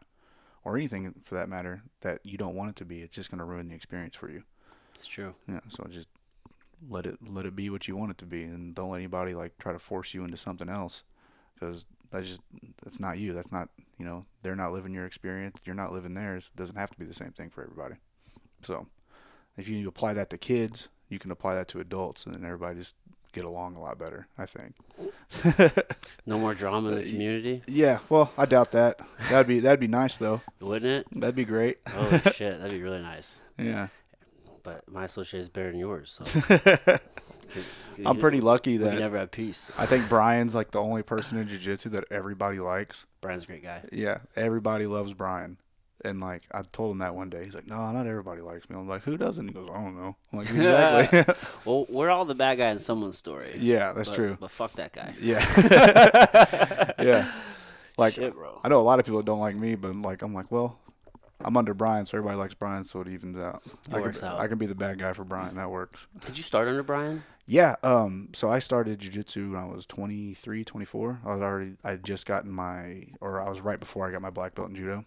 or 0.64 0.76
anything 0.76 1.14
for 1.24 1.36
that 1.36 1.48
matter 1.48 1.82
that 2.00 2.20
you 2.24 2.36
don't 2.36 2.56
want 2.56 2.70
it 2.70 2.76
to 2.76 2.84
be, 2.84 3.02
it's 3.02 3.14
just 3.14 3.30
going 3.30 3.38
to 3.38 3.44
ruin 3.44 3.68
the 3.68 3.74
experience 3.76 4.16
for 4.16 4.28
you. 4.28 4.42
It's 4.96 5.06
true. 5.06 5.34
Yeah. 5.48 5.60
So 5.68 5.84
just 5.88 6.08
let 6.88 7.06
it 7.06 7.18
let 7.26 7.46
it 7.46 7.54
be 7.54 7.70
what 7.70 7.86
you 7.86 7.96
want 7.96 8.10
it 8.10 8.18
to 8.18 8.26
be, 8.26 8.42
and 8.42 8.74
don't 8.74 8.90
let 8.90 8.98
anybody 8.98 9.34
like 9.34 9.56
try 9.58 9.72
to 9.72 9.78
force 9.78 10.12
you 10.12 10.24
into 10.24 10.36
something 10.36 10.68
else, 10.68 11.04
because 11.54 11.84
that's 12.12 12.28
just 12.28 12.40
that's 12.84 13.00
not 13.00 13.18
you. 13.18 13.32
That's 13.32 13.50
not 13.52 13.68
you 13.98 14.04
know 14.04 14.24
they're 14.42 14.56
not 14.56 14.72
living 14.72 14.92
your 14.94 15.06
experience. 15.06 15.58
You're 15.64 15.74
not 15.74 15.92
living 15.92 16.14
theirs. 16.14 16.50
It 16.54 16.58
doesn't 16.58 16.76
have 16.76 16.90
to 16.90 16.98
be 16.98 17.04
the 17.04 17.14
same 17.14 17.32
thing 17.32 17.50
for 17.50 17.62
everybody. 17.62 17.96
So 18.62 18.86
if 19.56 19.68
you 19.68 19.88
apply 19.88 20.14
that 20.14 20.30
to 20.30 20.38
kids, 20.38 20.88
you 21.08 21.18
can 21.18 21.30
apply 21.30 21.54
that 21.54 21.68
to 21.68 21.80
adults, 21.80 22.24
and 22.26 22.34
then 22.34 22.44
everybody 22.44 22.78
just 22.78 22.94
get 23.32 23.44
along 23.46 23.76
a 23.76 23.80
lot 23.80 23.98
better. 23.98 24.26
I 24.38 24.46
think. 24.46 24.74
No 26.26 26.38
more 26.38 26.54
drama 26.54 26.90
in 26.90 26.94
the 26.96 27.00
Uh, 27.00 27.04
community, 27.04 27.62
Yeah. 27.66 27.98
Well, 28.08 28.30
I 28.38 28.46
doubt 28.46 28.70
that. 28.72 29.00
That'd 29.28 29.48
be 29.48 29.58
that'd 29.60 29.80
be 29.80 29.88
nice 29.88 30.16
though. 30.16 30.40
wouldn't 30.60 31.06
it? 31.12 31.20
That'd 31.20 31.34
be 31.34 31.44
great. 31.44 31.78
oh 31.88 32.18
shit, 32.34 32.58
that'd 32.58 32.70
be 32.70 32.82
really 32.82 33.02
nice. 33.02 33.42
Yeah. 33.58 33.88
But 34.62 34.88
my 34.88 35.04
associate 35.04 35.40
is 35.40 35.48
better 35.48 35.70
than 35.70 35.80
yours, 35.80 36.20
so 36.22 36.40
I'm 37.98 38.14
could- 38.14 38.20
pretty 38.20 38.40
lucky 38.40 38.72
We 38.72 38.84
that 38.84 38.98
never 38.98 39.18
have 39.18 39.30
peace. 39.30 39.72
I 39.78 39.86
think 39.86 40.08
Brian's 40.08 40.54
like 40.54 40.70
the 40.70 40.80
only 40.80 41.02
person 41.02 41.38
in 41.38 41.48
jiu-jitsu 41.48 41.90
that 41.90 42.04
everybody 42.10 42.58
likes. 42.58 43.06
Brian's 43.20 43.44
a 43.44 43.46
great 43.48 43.62
guy. 43.62 43.82
Yeah, 43.92 44.18
everybody 44.36 44.86
loves 44.86 45.12
Brian. 45.12 45.58
And 46.04 46.20
like 46.20 46.42
I 46.52 46.62
told 46.62 46.90
him 46.92 46.98
that 46.98 47.14
one 47.14 47.30
day, 47.30 47.44
he's 47.44 47.54
like, 47.54 47.68
"No, 47.68 47.92
not 47.92 48.08
everybody 48.08 48.40
likes 48.40 48.68
me." 48.68 48.74
I'm 48.76 48.88
like, 48.88 49.02
"Who 49.02 49.16
doesn't?" 49.16 49.46
He 49.46 49.54
goes, 49.54 49.68
"I 49.70 49.74
don't 49.74 49.96
know." 49.96 50.16
I'm 50.32 50.38
like, 50.40 50.48
"Exactly." 50.54 51.34
Well, 51.64 51.86
we're 51.88 52.10
all 52.10 52.24
the 52.24 52.34
bad 52.34 52.58
guy 52.58 52.70
in 52.70 52.80
someone's 52.80 53.16
story. 53.16 53.52
yeah, 53.58 53.92
that's 53.92 54.08
but, 54.08 54.16
true. 54.16 54.36
But 54.40 54.50
fuck 54.50 54.72
that 54.72 54.92
guy. 54.92 55.14
Yeah, 55.20 56.94
yeah. 56.98 57.32
Like 57.96 58.14
Shit, 58.14 58.34
bro. 58.34 58.60
I 58.64 58.68
know 58.68 58.80
a 58.80 58.82
lot 58.82 58.98
of 58.98 59.04
people 59.04 59.22
don't 59.22 59.38
like 59.38 59.54
me, 59.54 59.76
but 59.76 59.94
like 59.94 60.22
I'm 60.22 60.34
like, 60.34 60.50
well, 60.50 60.80
I'm 61.44 61.56
under 61.56 61.74
Brian, 61.74 62.04
so 62.06 62.16
everybody 62.18 62.38
likes 62.38 62.54
Brian, 62.54 62.84
so 62.84 63.00
it 63.00 63.10
evens 63.10 63.38
out. 63.38 63.62
I 63.90 64.00
works 64.00 64.20
can, 64.20 64.28
out. 64.30 64.40
I 64.40 64.46
can 64.48 64.58
be 64.58 64.66
the 64.66 64.74
bad 64.74 64.98
guy 64.98 65.12
for 65.12 65.24
Brian. 65.24 65.56
That 65.56 65.70
works. 65.70 66.06
Did 66.20 66.36
you 66.36 66.42
start 66.44 66.68
under 66.68 66.82
Brian? 66.82 67.22
Yeah. 67.46 67.76
Um. 67.82 68.28
So 68.34 68.50
I 68.50 68.58
started 68.60 69.00
jujitsu 69.00 69.52
when 69.52 69.60
I 69.60 69.66
was 69.66 69.86
23, 69.86 70.64
24. 70.64 71.20
I 71.24 71.32
was 71.34 71.42
already. 71.42 71.72
I 71.84 71.90
had 71.92 72.04
just 72.04 72.26
gotten 72.26 72.50
my, 72.50 73.04
or 73.20 73.40
I 73.40 73.48
was 73.50 73.60
right 73.60 73.80
before 73.80 74.08
I 74.08 74.12
got 74.12 74.22
my 74.22 74.30
black 74.30 74.54
belt 74.54 74.68
in 74.68 74.74
judo. 74.74 75.04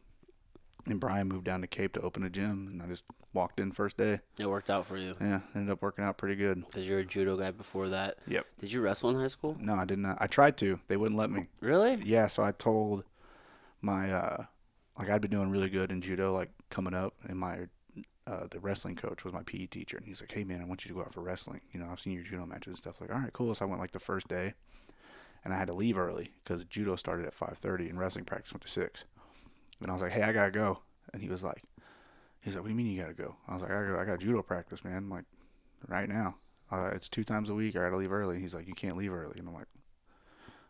And 0.87 0.99
Brian 0.99 1.27
moved 1.27 1.45
down 1.45 1.61
to 1.61 1.67
Cape 1.67 1.93
to 1.93 2.01
open 2.01 2.23
a 2.23 2.29
gym, 2.29 2.67
and 2.71 2.81
I 2.83 2.85
just 2.85 3.05
walked 3.33 3.59
in 3.59 3.71
first 3.71 3.97
day. 3.97 4.19
It 4.37 4.45
worked 4.47 4.69
out 4.69 4.85
for 4.85 4.97
you 4.97 5.15
Yeah, 5.19 5.39
ended 5.55 5.71
up 5.71 5.81
working 5.81 6.05
out 6.05 6.17
pretty 6.17 6.35
good. 6.35 6.63
because 6.67 6.87
you're 6.87 6.99
a 6.99 7.05
judo 7.05 7.35
guy 7.37 7.49
before 7.49 7.89
that. 7.89 8.17
Yep. 8.27 8.45
Did 8.59 8.71
you 8.71 8.81
wrestle 8.81 9.09
in 9.09 9.15
high 9.15 9.27
school? 9.27 9.57
No, 9.59 9.73
I 9.73 9.85
did 9.85 9.97
not. 9.97 10.17
I 10.21 10.27
tried 10.27 10.57
to. 10.57 10.79
They 10.87 10.95
wouldn't 10.95 11.17
let 11.17 11.31
me. 11.31 11.47
Really? 11.59 11.95
Yeah. 12.03 12.27
So 12.27 12.43
I 12.43 12.51
told 12.51 13.03
my, 13.81 14.11
uh, 14.11 14.43
like 14.97 15.09
I'd 15.09 15.21
been 15.21 15.31
doing 15.31 15.49
really 15.49 15.69
good 15.69 15.91
in 15.91 16.01
judo, 16.01 16.33
like 16.33 16.51
coming 16.69 16.93
up, 16.93 17.13
and 17.27 17.37
my, 17.37 17.67
uh, 18.27 18.47
the 18.49 18.59
wrestling 18.59 18.95
coach 18.95 19.23
was 19.23 19.33
my 19.33 19.43
PE 19.43 19.67
teacher, 19.67 19.97
and 19.97 20.05
he's 20.05 20.21
like, 20.21 20.31
"Hey 20.31 20.43
man, 20.43 20.61
I 20.61 20.65
want 20.65 20.85
you 20.85 20.89
to 20.89 20.95
go 20.95 21.01
out 21.01 21.13
for 21.13 21.21
wrestling. 21.21 21.61
You 21.71 21.79
know, 21.79 21.87
I've 21.91 21.99
seen 21.99 22.13
your 22.13 22.23
judo 22.23 22.45
matches 22.45 22.67
and 22.67 22.77
stuff." 22.77 23.01
Like, 23.01 23.11
all 23.13 23.19
right, 23.19 23.33
cool. 23.33 23.53
So 23.55 23.65
I 23.65 23.67
went 23.67 23.81
like 23.81 23.91
the 23.91 23.99
first 23.99 24.27
day, 24.27 24.53
and 25.43 25.53
I 25.53 25.57
had 25.57 25.67
to 25.67 25.73
leave 25.73 25.97
early 25.97 26.31
because 26.43 26.63
judo 26.65 26.95
started 26.95 27.25
at 27.25 27.33
5:30 27.33 27.89
and 27.89 27.99
wrestling 27.99 28.25
practice 28.25 28.53
went 28.53 28.63
to 28.63 28.67
six. 28.69 29.03
And 29.81 29.89
I 29.89 29.93
was 29.93 30.01
like, 30.01 30.11
"Hey, 30.13 30.23
I 30.23 30.31
gotta 30.31 30.51
go," 30.51 30.79
and 31.13 31.21
he 31.21 31.29
was 31.29 31.43
like, 31.43 31.63
"He's 32.41 32.55
like, 32.55 32.63
what 32.63 32.67
do 32.69 32.73
you 32.73 32.77
mean 32.77 32.87
you 32.93 33.01
gotta 33.01 33.13
go?" 33.13 33.35
I 33.47 33.53
was 33.53 33.61
like, 33.61 33.71
"I 33.71 33.87
got, 33.87 33.99
I 33.99 34.05
got 34.05 34.19
judo 34.19 34.41
practice, 34.41 34.83
man. 34.83 34.97
I'm 34.97 35.09
like, 35.09 35.25
right 35.87 36.07
now. 36.09 36.35
Uh, 36.71 36.89
it's 36.93 37.07
two 37.09 37.23
times 37.23 37.49
a 37.49 37.53
week. 37.53 37.75
I 37.75 37.79
gotta 37.79 37.97
leave 37.97 38.11
early." 38.13 38.39
He's 38.39 38.55
like, 38.55 38.67
"You 38.67 38.73
can't 38.73 38.97
leave 38.97 39.13
early," 39.13 39.37
and 39.39 39.47
I'm 39.47 39.53
like. 39.53 39.67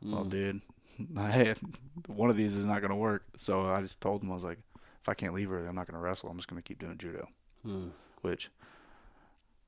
Well, 0.02 0.26
Mm. 0.26 0.30
dude, 0.30 0.62
Had, 1.18 1.58
one 2.08 2.30
of 2.30 2.38
these 2.38 2.56
is 2.56 2.66
not 2.66 2.82
going 2.82 2.92
to 2.92 2.96
work. 2.96 3.24
So 3.38 3.62
I 3.62 3.82
just 3.82 4.02
told 4.02 4.24
him, 4.24 4.32
I 4.32 4.36
was 4.36 4.44
like, 4.44 4.60
if 5.02 5.10
I 5.10 5.14
can't 5.14 5.34
leave 5.34 5.50
her, 5.50 5.68
I'm 5.68 5.76
not 5.76 5.88
going 5.88 6.00
to 6.00 6.04
wrestle. 6.04 6.30
I'm 6.30 6.38
just 6.38 6.48
going 6.48 6.62
to 6.62 6.68
keep 6.68 6.80
doing 6.80 6.98
judo, 6.98 7.28
Mm. 7.66 7.92
which 8.22 8.50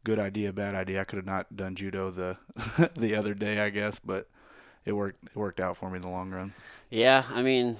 good 0.03 0.19
idea, 0.19 0.53
bad 0.53 0.73
idea. 0.73 1.01
I 1.01 1.03
could 1.03 1.17
have 1.17 1.25
not 1.25 1.55
done 1.55 1.75
judo 1.75 2.11
the 2.11 2.37
the 2.95 3.15
other 3.15 3.33
day, 3.33 3.59
I 3.59 3.69
guess, 3.69 3.99
but 3.99 4.29
it 4.85 4.93
worked 4.93 5.23
it 5.25 5.35
worked 5.35 5.59
out 5.59 5.77
for 5.77 5.89
me 5.89 5.97
in 5.97 6.01
the 6.01 6.09
long 6.09 6.29
run. 6.31 6.53
Yeah, 6.89 7.23
I 7.29 7.41
mean, 7.41 7.75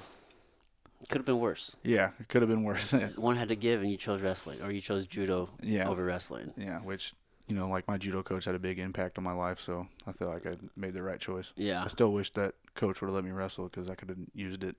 could 1.10 1.20
have 1.20 1.26
been 1.26 1.40
worse. 1.40 1.78
Yeah, 1.84 2.12
it 2.20 2.28
could 2.28 2.42
have 2.42 2.50
been 2.50 2.64
worse. 2.64 2.92
One 3.16 3.38
had 3.38 3.48
to 3.50 3.56
give, 3.56 3.82
and 3.82 3.90
you 3.90 3.98
chose 3.98 4.22
wrestling, 4.22 4.62
or 4.62 4.72
you 4.72 4.82
chose 4.82 5.06
judo 5.06 5.50
yeah. 5.62 5.88
over 5.88 6.04
wrestling. 6.04 6.54
Yeah, 6.58 6.80
which 6.80 7.14
you 7.48 7.56
know, 7.56 7.70
like 7.70 7.88
my 7.88 7.98
judo 7.98 8.24
coach 8.24 8.46
had 8.46 8.56
a 8.56 8.60
big 8.60 8.78
impact 8.78 9.18
on 9.18 9.24
my 9.24 9.32
life, 9.34 9.62
so 9.62 9.88
I 10.06 10.12
feel 10.12 10.30
like 10.30 10.46
I 10.46 10.58
made 10.76 10.94
the 10.94 11.02
right 11.02 11.20
choice. 11.20 11.54
Yeah, 11.56 11.84
I 11.84 11.88
still 11.88 12.12
wish 12.12 12.32
that 12.32 12.56
coach 12.78 13.02
would 13.02 13.08
have 13.08 13.16
let 13.16 13.24
me 13.26 13.32
wrestle 13.32 13.66
because 13.66 13.90
I 13.90 13.96
could 13.96 14.10
have 14.10 14.18
used 14.34 14.64
it. 14.64 14.76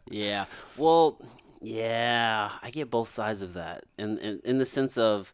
yeah. 0.10 0.44
Well, 0.76 1.18
yeah, 1.62 2.50
I 2.62 2.70
get 2.70 2.90
both 2.90 3.08
sides 3.08 3.42
of 3.42 3.54
that, 3.54 3.84
in, 3.98 4.18
in 4.18 4.40
in 4.44 4.58
the 4.58 4.66
sense 4.66 4.98
of, 4.98 5.32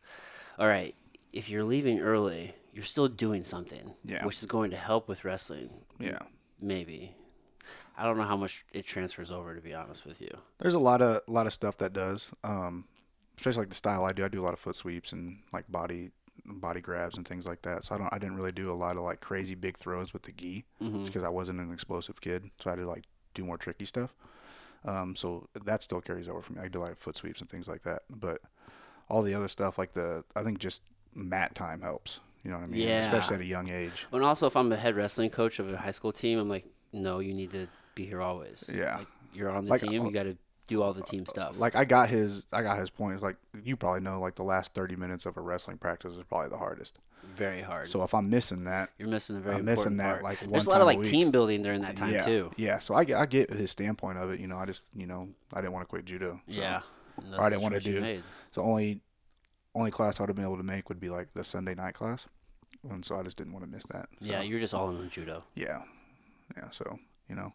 all 0.58 0.68
right, 0.68 0.94
if 1.32 1.50
you're 1.50 1.64
leaving 1.64 2.00
early, 2.00 2.54
you're 2.72 2.84
still 2.84 3.08
doing 3.08 3.42
something, 3.42 3.94
Yeah. 4.04 4.24
which 4.24 4.38
is 4.38 4.46
going 4.46 4.70
to 4.70 4.76
help 4.76 5.08
with 5.08 5.24
wrestling, 5.24 5.70
yeah. 5.98 6.20
maybe. 6.60 7.14
I 7.98 8.04
don't 8.04 8.16
know 8.16 8.24
how 8.24 8.36
much 8.38 8.64
it 8.72 8.86
transfers 8.86 9.30
over, 9.30 9.54
to 9.54 9.60
be 9.60 9.74
honest 9.74 10.06
with 10.06 10.20
you. 10.20 10.34
There's 10.58 10.74
a 10.74 10.78
lot 10.78 11.02
of 11.02 11.20
a 11.28 11.30
lot 11.30 11.46
of 11.46 11.52
stuff 11.52 11.76
that 11.78 11.92
does, 11.92 12.30
um, 12.42 12.86
especially 13.36 13.60
like 13.62 13.68
the 13.68 13.74
style 13.74 14.04
I 14.04 14.12
do. 14.12 14.24
I 14.24 14.28
do 14.28 14.40
a 14.40 14.44
lot 14.44 14.54
of 14.54 14.60
foot 14.60 14.76
sweeps 14.76 15.12
and 15.12 15.40
like 15.52 15.70
body 15.70 16.10
body 16.44 16.80
grabs 16.80 17.16
and 17.16 17.26
things 17.26 17.46
like 17.46 17.62
that. 17.62 17.84
So 17.84 17.94
I 17.94 17.98
don't 17.98 18.12
I 18.12 18.18
didn't 18.18 18.36
really 18.36 18.52
do 18.52 18.70
a 18.70 18.74
lot 18.74 18.96
of 18.96 19.04
like 19.04 19.20
crazy 19.20 19.54
big 19.54 19.76
throws 19.78 20.12
with 20.12 20.22
the 20.22 20.32
gi 20.32 20.64
hmm 20.80 21.04
because 21.04 21.22
I 21.22 21.28
wasn't 21.28 21.60
an 21.60 21.72
explosive 21.72 22.20
kid. 22.20 22.50
So 22.60 22.70
I 22.70 22.72
had 22.72 22.80
to 22.80 22.88
like 22.88 23.04
do 23.34 23.44
more 23.44 23.56
tricky 23.58 23.84
stuff. 23.84 24.14
Um, 24.84 25.14
so 25.14 25.48
that 25.64 25.82
still 25.82 26.00
carries 26.00 26.28
over 26.28 26.42
for 26.42 26.52
me. 26.54 26.60
I 26.60 26.68
do 26.68 26.80
like 26.80 26.98
foot 26.98 27.16
sweeps 27.16 27.40
and 27.40 27.48
things 27.48 27.68
like 27.68 27.82
that. 27.84 28.02
But 28.10 28.40
all 29.08 29.22
the 29.22 29.34
other 29.34 29.48
stuff 29.48 29.78
like 29.78 29.92
the 29.94 30.24
I 30.34 30.42
think 30.42 30.58
just 30.58 30.82
mat 31.14 31.54
time 31.54 31.80
helps. 31.82 32.20
You 32.44 32.50
know 32.50 32.56
what 32.56 32.64
I 32.64 32.68
mean? 32.68 32.80
Yeah. 32.80 33.00
Especially 33.02 33.36
at 33.36 33.40
a 33.42 33.44
young 33.46 33.68
age. 33.68 34.06
And 34.12 34.24
also, 34.24 34.48
if 34.48 34.56
I'm 34.56 34.72
a 34.72 34.76
head 34.76 34.96
wrestling 34.96 35.30
coach 35.30 35.60
of 35.60 35.70
a 35.70 35.76
high 35.76 35.92
school 35.92 36.10
team, 36.12 36.40
I'm 36.40 36.48
like, 36.48 36.64
no, 36.92 37.20
you 37.20 37.32
need 37.34 37.52
to 37.52 37.68
be 37.94 38.04
here 38.04 38.20
always. 38.20 38.68
Yeah. 38.74 38.98
Like, 38.98 39.06
you're 39.32 39.48
on 39.48 39.64
the 39.66 39.70
Like, 39.70 39.82
team. 39.82 40.02
uh, 40.02 40.06
You 40.06 40.10
got 40.12 40.24
to 40.24 40.36
do 40.72 40.82
all 40.82 40.92
the 40.92 41.02
team 41.02 41.26
stuff. 41.26 41.58
Like 41.58 41.76
I 41.76 41.84
got 41.84 42.08
his 42.08 42.46
I 42.52 42.62
got 42.62 42.78
his 42.78 42.90
point. 42.90 43.22
Like 43.22 43.36
you 43.62 43.76
probably 43.76 44.00
know 44.00 44.20
like 44.20 44.34
the 44.34 44.42
last 44.44 44.74
30 44.74 44.96
minutes 44.96 45.26
of 45.26 45.36
a 45.36 45.40
wrestling 45.40 45.78
practice 45.78 46.14
is 46.14 46.24
probably 46.28 46.48
the 46.48 46.58
hardest. 46.58 46.98
Very 47.24 47.62
hard. 47.62 47.88
So 47.88 48.02
if 48.02 48.14
I'm 48.14 48.28
missing 48.28 48.64
that, 48.64 48.90
you're 48.98 49.08
missing 49.08 49.36
a 49.36 49.40
very 49.40 49.56
I'm 49.56 49.64
missing 49.64 49.96
that 49.98 50.20
part. 50.20 50.24
like 50.24 50.40
one 50.42 50.50
There's 50.50 50.66
a 50.66 50.70
lot 50.70 50.80
of 50.80 50.86
like 50.86 51.02
team 51.02 51.30
building 51.30 51.62
during 51.62 51.82
that 51.82 51.96
time 51.96 52.12
yeah, 52.12 52.22
too. 52.24 52.50
Yeah, 52.56 52.78
so 52.78 52.94
I 52.94 53.04
get 53.04 53.18
I 53.18 53.26
get 53.26 53.50
his 53.50 53.70
standpoint 53.70 54.18
of 54.18 54.30
it. 54.30 54.40
You 54.40 54.48
know, 54.48 54.58
I 54.58 54.66
just 54.66 54.84
you 54.94 55.06
know 55.06 55.28
I 55.52 55.60
didn't 55.60 55.72
want 55.72 55.84
to 55.84 55.88
quit 55.88 56.04
judo. 56.04 56.40
so- 56.46 56.52
Yeah. 56.52 56.80
And 57.22 57.34
I 57.36 57.50
didn't 57.50 57.70
choice 57.70 57.86
you 57.86 57.94
do- 57.94 58.00
made. 58.00 58.22
So 58.50 58.62
only 58.62 59.00
only 59.74 59.90
class 59.90 60.18
I 60.18 60.22
would 60.24 60.28
have 60.30 60.36
been 60.36 60.44
able 60.44 60.56
to 60.56 60.62
make 60.62 60.88
would 60.88 61.00
be 61.00 61.10
like 61.10 61.28
the 61.34 61.44
Sunday 61.44 61.74
night 61.74 61.94
class, 61.94 62.26
and 62.90 63.04
so 63.04 63.18
I 63.18 63.22
just 63.22 63.36
didn't 63.36 63.52
want 63.52 63.64
to 63.64 63.70
miss 63.70 63.84
that. 63.90 64.08
So, 64.20 64.30
Yeah, 64.30 64.42
you're 64.42 64.60
just 64.60 64.74
all 64.74 64.90
in 64.90 64.96
on 64.96 65.10
judo. 65.10 65.44
yeah, 65.54 65.82
yeah. 66.56 66.70
So 66.70 66.98
you 67.28 67.34
know, 67.34 67.52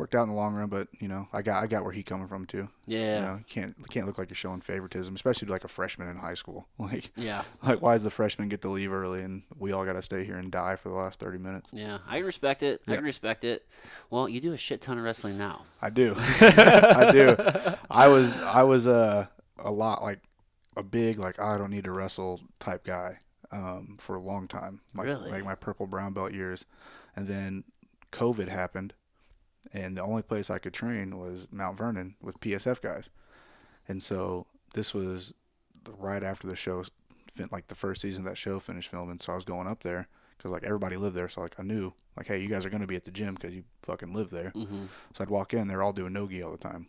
worked 0.00 0.14
out 0.16 0.22
in 0.22 0.30
the 0.30 0.34
long 0.34 0.54
run, 0.56 0.68
but 0.68 0.88
you 0.98 1.06
know, 1.06 1.28
I 1.32 1.42
got 1.42 1.62
I 1.62 1.66
got 1.66 1.84
where 1.84 1.92
he 1.92 2.02
coming 2.02 2.26
from 2.26 2.46
too. 2.46 2.68
Yeah. 2.86 3.16
You 3.16 3.20
know, 3.26 3.34
you 3.36 3.44
can't 3.48 3.88
can't 3.90 4.06
look 4.06 4.18
like 4.18 4.30
you're 4.30 4.34
showing 4.34 4.60
favoritism, 4.62 5.14
especially 5.14 5.46
to 5.46 5.52
like 5.52 5.62
a 5.64 5.68
freshman 5.68 6.08
in 6.08 6.16
high 6.16 6.34
school. 6.34 6.66
Like 6.78 7.10
Yeah. 7.16 7.42
like 7.62 7.80
why 7.82 7.94
does 7.94 8.02
the 8.04 8.10
freshman 8.10 8.48
get 8.48 8.62
to 8.62 8.68
leave 8.70 8.92
early 8.92 9.22
and 9.22 9.42
we 9.58 9.72
all 9.72 9.84
got 9.84 9.92
to 9.92 10.02
stay 10.02 10.24
here 10.24 10.36
and 10.38 10.50
die 10.50 10.74
for 10.76 10.88
the 10.88 10.94
last 10.96 11.20
thirty 11.20 11.38
minutes? 11.38 11.68
Yeah. 11.72 11.98
I 12.08 12.18
respect 12.18 12.62
it. 12.62 12.80
I 12.88 12.92
Yeah. 12.92 12.96
can 12.96 13.04
respect 13.04 13.44
it. 13.44 13.66
Well, 14.10 14.28
you 14.28 14.40
do 14.40 14.52
a 14.52 14.56
shit 14.56 14.80
ton 14.80 14.98
of 14.98 15.04
wrestling 15.04 15.38
now. 15.38 15.62
I 15.82 15.90
do. 15.90 16.14
I 16.18 17.10
do. 17.12 17.36
I 17.90 18.08
was 18.08 18.36
I 18.42 18.62
was 18.64 18.86
a 18.86 19.30
a 19.58 19.70
lot 19.70 20.02
like 20.02 20.20
a 20.76 20.82
big 20.82 21.18
like 21.18 21.38
I 21.38 21.58
don't 21.58 21.70
need 21.70 21.84
to 21.84 21.92
wrestle 21.92 22.40
type 22.58 22.84
guy 22.84 23.18
um, 23.52 23.96
for 24.00 24.14
a 24.14 24.20
long 24.20 24.48
time. 24.48 24.80
Like, 24.94 25.06
Really? 25.06 25.30
Like 25.30 25.44
my 25.44 25.54
purple 25.56 25.86
brown 25.86 26.12
belt 26.14 26.32
years, 26.32 26.64
and 27.16 27.26
then 27.26 27.64
COVID 28.12 28.48
happened, 28.48 28.94
and 29.72 29.96
the 29.96 30.02
only 30.02 30.22
place 30.22 30.50
I 30.50 30.58
could 30.58 30.74
train 30.74 31.18
was 31.18 31.48
Mount 31.50 31.76
Vernon 31.78 32.14
with 32.20 32.40
PSF 32.40 32.80
guys, 32.80 33.10
and 33.88 34.02
so 34.02 34.46
this 34.74 34.94
was 34.94 35.32
right 35.98 36.22
after 36.22 36.46
the 36.46 36.56
show, 36.56 36.84
like 37.50 37.66
the 37.68 37.74
first 37.74 38.02
season 38.02 38.24
of 38.24 38.30
that 38.30 38.36
show 38.36 38.58
finished 38.58 38.90
filming. 38.90 39.18
So 39.20 39.32
I 39.32 39.36
was 39.36 39.44
going 39.44 39.66
up 39.66 39.82
there 39.82 40.08
because 40.36 40.50
like 40.50 40.64
everybody 40.64 40.96
lived 40.96 41.16
there, 41.16 41.28
so 41.28 41.40
like 41.42 41.54
I 41.58 41.62
knew 41.62 41.92
like 42.16 42.26
hey 42.26 42.38
you 42.40 42.48
guys 42.48 42.64
are 42.64 42.70
gonna 42.70 42.86
be 42.86 42.96
at 42.96 43.04
the 43.04 43.10
gym 43.10 43.34
because 43.34 43.52
you 43.54 43.64
fucking 43.82 44.12
live 44.12 44.30
there. 44.30 44.50
hmm 44.50 44.86
So 45.14 45.22
I'd 45.22 45.30
walk 45.30 45.54
in, 45.54 45.68
they're 45.68 45.82
all 45.82 45.92
doing 45.92 46.12
no-gi 46.12 46.42
all 46.42 46.52
the 46.52 46.58
time. 46.58 46.86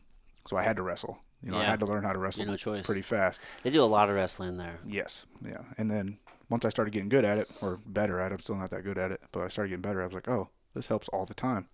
So 0.47 0.57
I 0.57 0.63
had 0.63 0.75
to 0.77 0.81
wrestle. 0.83 1.19
You 1.43 1.51
know, 1.51 1.57
I 1.57 1.63
had 1.63 1.79
to 1.79 1.85
learn 1.87 2.03
how 2.03 2.13
to 2.13 2.19
wrestle 2.19 2.45
no 2.45 2.55
choice. 2.55 2.85
pretty 2.85 3.01
fast. 3.01 3.41
They 3.63 3.71
do 3.71 3.83
a 3.83 3.85
lot 3.85 4.09
of 4.09 4.15
wrestling 4.15 4.57
there. 4.57 4.77
Yes, 4.85 5.25
yeah. 5.43 5.61
And 5.77 5.89
then 5.89 6.19
once 6.49 6.65
I 6.65 6.69
started 6.69 6.91
getting 6.91 7.09
good 7.09 7.25
at 7.25 7.39
it, 7.39 7.49
or 7.61 7.79
better 7.85 8.19
at 8.19 8.31
it, 8.31 8.35
I'm 8.35 8.39
still 8.41 8.55
not 8.55 8.69
that 8.69 8.83
good 8.83 8.99
at 8.99 9.09
it, 9.11 9.21
but 9.31 9.41
I 9.41 9.47
started 9.47 9.69
getting 9.69 9.81
better. 9.81 10.03
I 10.03 10.05
was 10.05 10.13
like, 10.13 10.27
oh, 10.27 10.49
this 10.75 10.85
helps 10.87 11.07
all 11.09 11.25
the 11.25 11.33
time. 11.33 11.67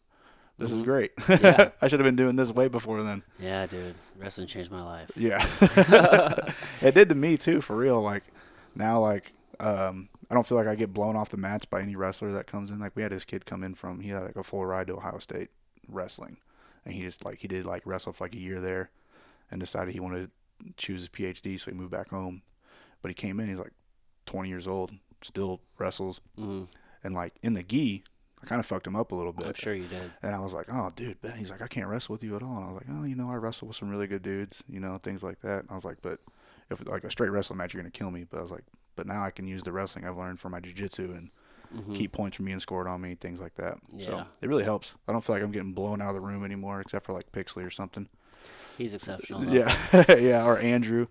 This 0.57 0.71
Mhm. 0.71 0.79
is 0.79 0.85
great. 0.85 1.11
Yeah. 1.29 1.69
I 1.81 1.87
should 1.87 1.99
have 1.99 2.05
been 2.05 2.15
doing 2.15 2.35
this 2.35 2.51
way 2.51 2.67
before 2.67 3.01
then. 3.03 3.23
Yeah, 3.39 3.65
dude. 3.67 3.95
Wrestling 4.17 4.47
changed 4.47 4.71
my 4.71 4.81
life. 4.83 5.11
Yeah. 5.15 5.45
it 6.81 6.93
did 6.93 7.09
to 7.09 7.15
me 7.15 7.37
too, 7.37 7.61
for 7.61 7.75
real. 7.75 8.01
Like 8.01 8.23
now, 8.75 8.99
like 8.99 9.33
um, 9.59 10.09
I 10.29 10.33
don't 10.35 10.45
feel 10.45 10.57
like 10.57 10.67
I 10.67 10.75
get 10.75 10.93
blown 10.93 11.15
off 11.15 11.29
the 11.29 11.37
mats 11.37 11.65
by 11.65 11.81
any 11.81 11.95
wrestler 11.95 12.31
that 12.33 12.47
comes 12.47 12.71
in. 12.71 12.79
Like 12.79 12.95
we 12.95 13.01
had 13.03 13.11
this 13.11 13.25
kid 13.25 13.45
come 13.45 13.63
in 13.63 13.75
from 13.75 13.99
he 13.99 14.09
had 14.09 14.23
like 14.23 14.35
a 14.35 14.43
full 14.43 14.65
ride 14.65 14.87
to 14.87 14.95
Ohio 14.97 15.19
State 15.19 15.49
wrestling, 15.87 16.37
and 16.85 16.93
he 16.93 17.01
just 17.01 17.23
like 17.25 17.39
he 17.39 17.47
did 17.47 17.65
like 17.65 17.83
wrestle 17.85 18.13
for 18.13 18.25
like 18.25 18.35
a 18.35 18.39
year 18.39 18.59
there, 18.59 18.89
and 19.51 19.59
decided 19.59 19.93
he 19.93 19.99
wanted 19.99 20.29
to 20.59 20.73
choose 20.77 21.01
his 21.01 21.09
PhD, 21.09 21.59
so 21.59 21.71
he 21.71 21.77
moved 21.77 21.91
back 21.91 22.09
home. 22.09 22.41
But 23.01 23.09
he 23.09 23.15
came 23.15 23.39
in, 23.39 23.47
he's 23.47 23.59
like 23.59 23.73
20 24.25 24.49
years 24.49 24.67
old, 24.67 24.91
still 25.21 25.61
wrestles, 25.77 26.19
Mm, 26.39 26.67
and 27.03 27.13
like 27.15 27.33
in 27.43 27.53
the 27.53 27.63
gi, 27.63 28.03
I 28.41 28.45
kind 28.45 28.59
of 28.59 28.65
fucked 28.65 28.85
him 28.87 28.95
up 28.95 29.11
a 29.11 29.15
little 29.15 29.33
bit. 29.33 29.47
I'm 29.47 29.53
sure 29.55 29.73
you 29.73 29.87
did. 29.87 30.11
And 30.21 30.35
I 30.35 30.39
was 30.39 30.53
like, 30.53 30.67
oh, 30.71 30.91
dude, 30.95 31.19
Ben. 31.21 31.37
He's 31.37 31.49
like, 31.49 31.61
I 31.61 31.67
can't 31.67 31.87
wrestle 31.87 32.13
with 32.13 32.23
you 32.23 32.35
at 32.35 32.43
all. 32.43 32.57
And 32.57 32.63
I 32.65 32.67
was 32.67 32.75
like, 32.75 32.87
oh, 32.99 33.03
you 33.03 33.15
know, 33.15 33.29
I 33.31 33.35
wrestle 33.35 33.67
with 33.67 33.77
some 33.77 33.89
really 33.89 34.07
good 34.07 34.21
dudes, 34.21 34.63
you 34.69 34.79
know, 34.79 34.97
things 35.01 35.23
like 35.23 35.41
that. 35.41 35.61
And 35.61 35.67
I 35.71 35.75
was 35.75 35.85
like, 35.85 35.97
but 36.01 36.19
if 36.69 36.87
like 36.87 37.03
a 37.03 37.11
straight 37.11 37.29
wrestling 37.29 37.57
match, 37.57 37.73
you're 37.73 37.81
gonna 37.81 37.91
kill 37.91 38.11
me. 38.11 38.25
But 38.29 38.37
I 38.39 38.41
was 38.41 38.51
like, 38.51 38.63
but 38.95 39.07
now 39.07 39.23
I 39.23 39.31
can 39.31 39.47
use 39.47 39.63
the 39.63 39.71
wrestling 39.71 40.05
I've 40.05 40.17
learned 40.17 40.39
from 40.39 40.51
my 40.51 40.59
jujitsu 40.59 41.17
and 41.17 41.29
Mhm. 41.75 41.95
keep 41.95 42.13
points 42.13 42.37
from 42.37 42.45
being 42.45 42.59
scored 42.59 42.87
on 42.87 43.01
me, 43.01 43.15
things 43.15 43.41
like 43.41 43.55
that. 43.55 43.77
So 43.99 44.25
it 44.41 44.47
really 44.47 44.63
helps. 44.63 44.93
I 45.07 45.11
don't 45.11 45.21
feel 45.21 45.35
like 45.35 45.43
I'm 45.43 45.51
getting 45.51 45.73
blown 45.73 46.01
out 46.01 46.09
of 46.09 46.15
the 46.15 46.21
room 46.21 46.45
anymore, 46.45 46.79
except 46.79 47.05
for 47.05 47.11
like 47.13 47.31
Pixley 47.33 47.65
or 47.65 47.69
something. 47.69 48.07
He's 48.77 48.93
exceptional. 48.93 49.41
though. 49.41 49.51
Yeah, 49.53 50.15
yeah, 50.17 50.45
or 50.45 50.59
Andrew, 50.59 51.07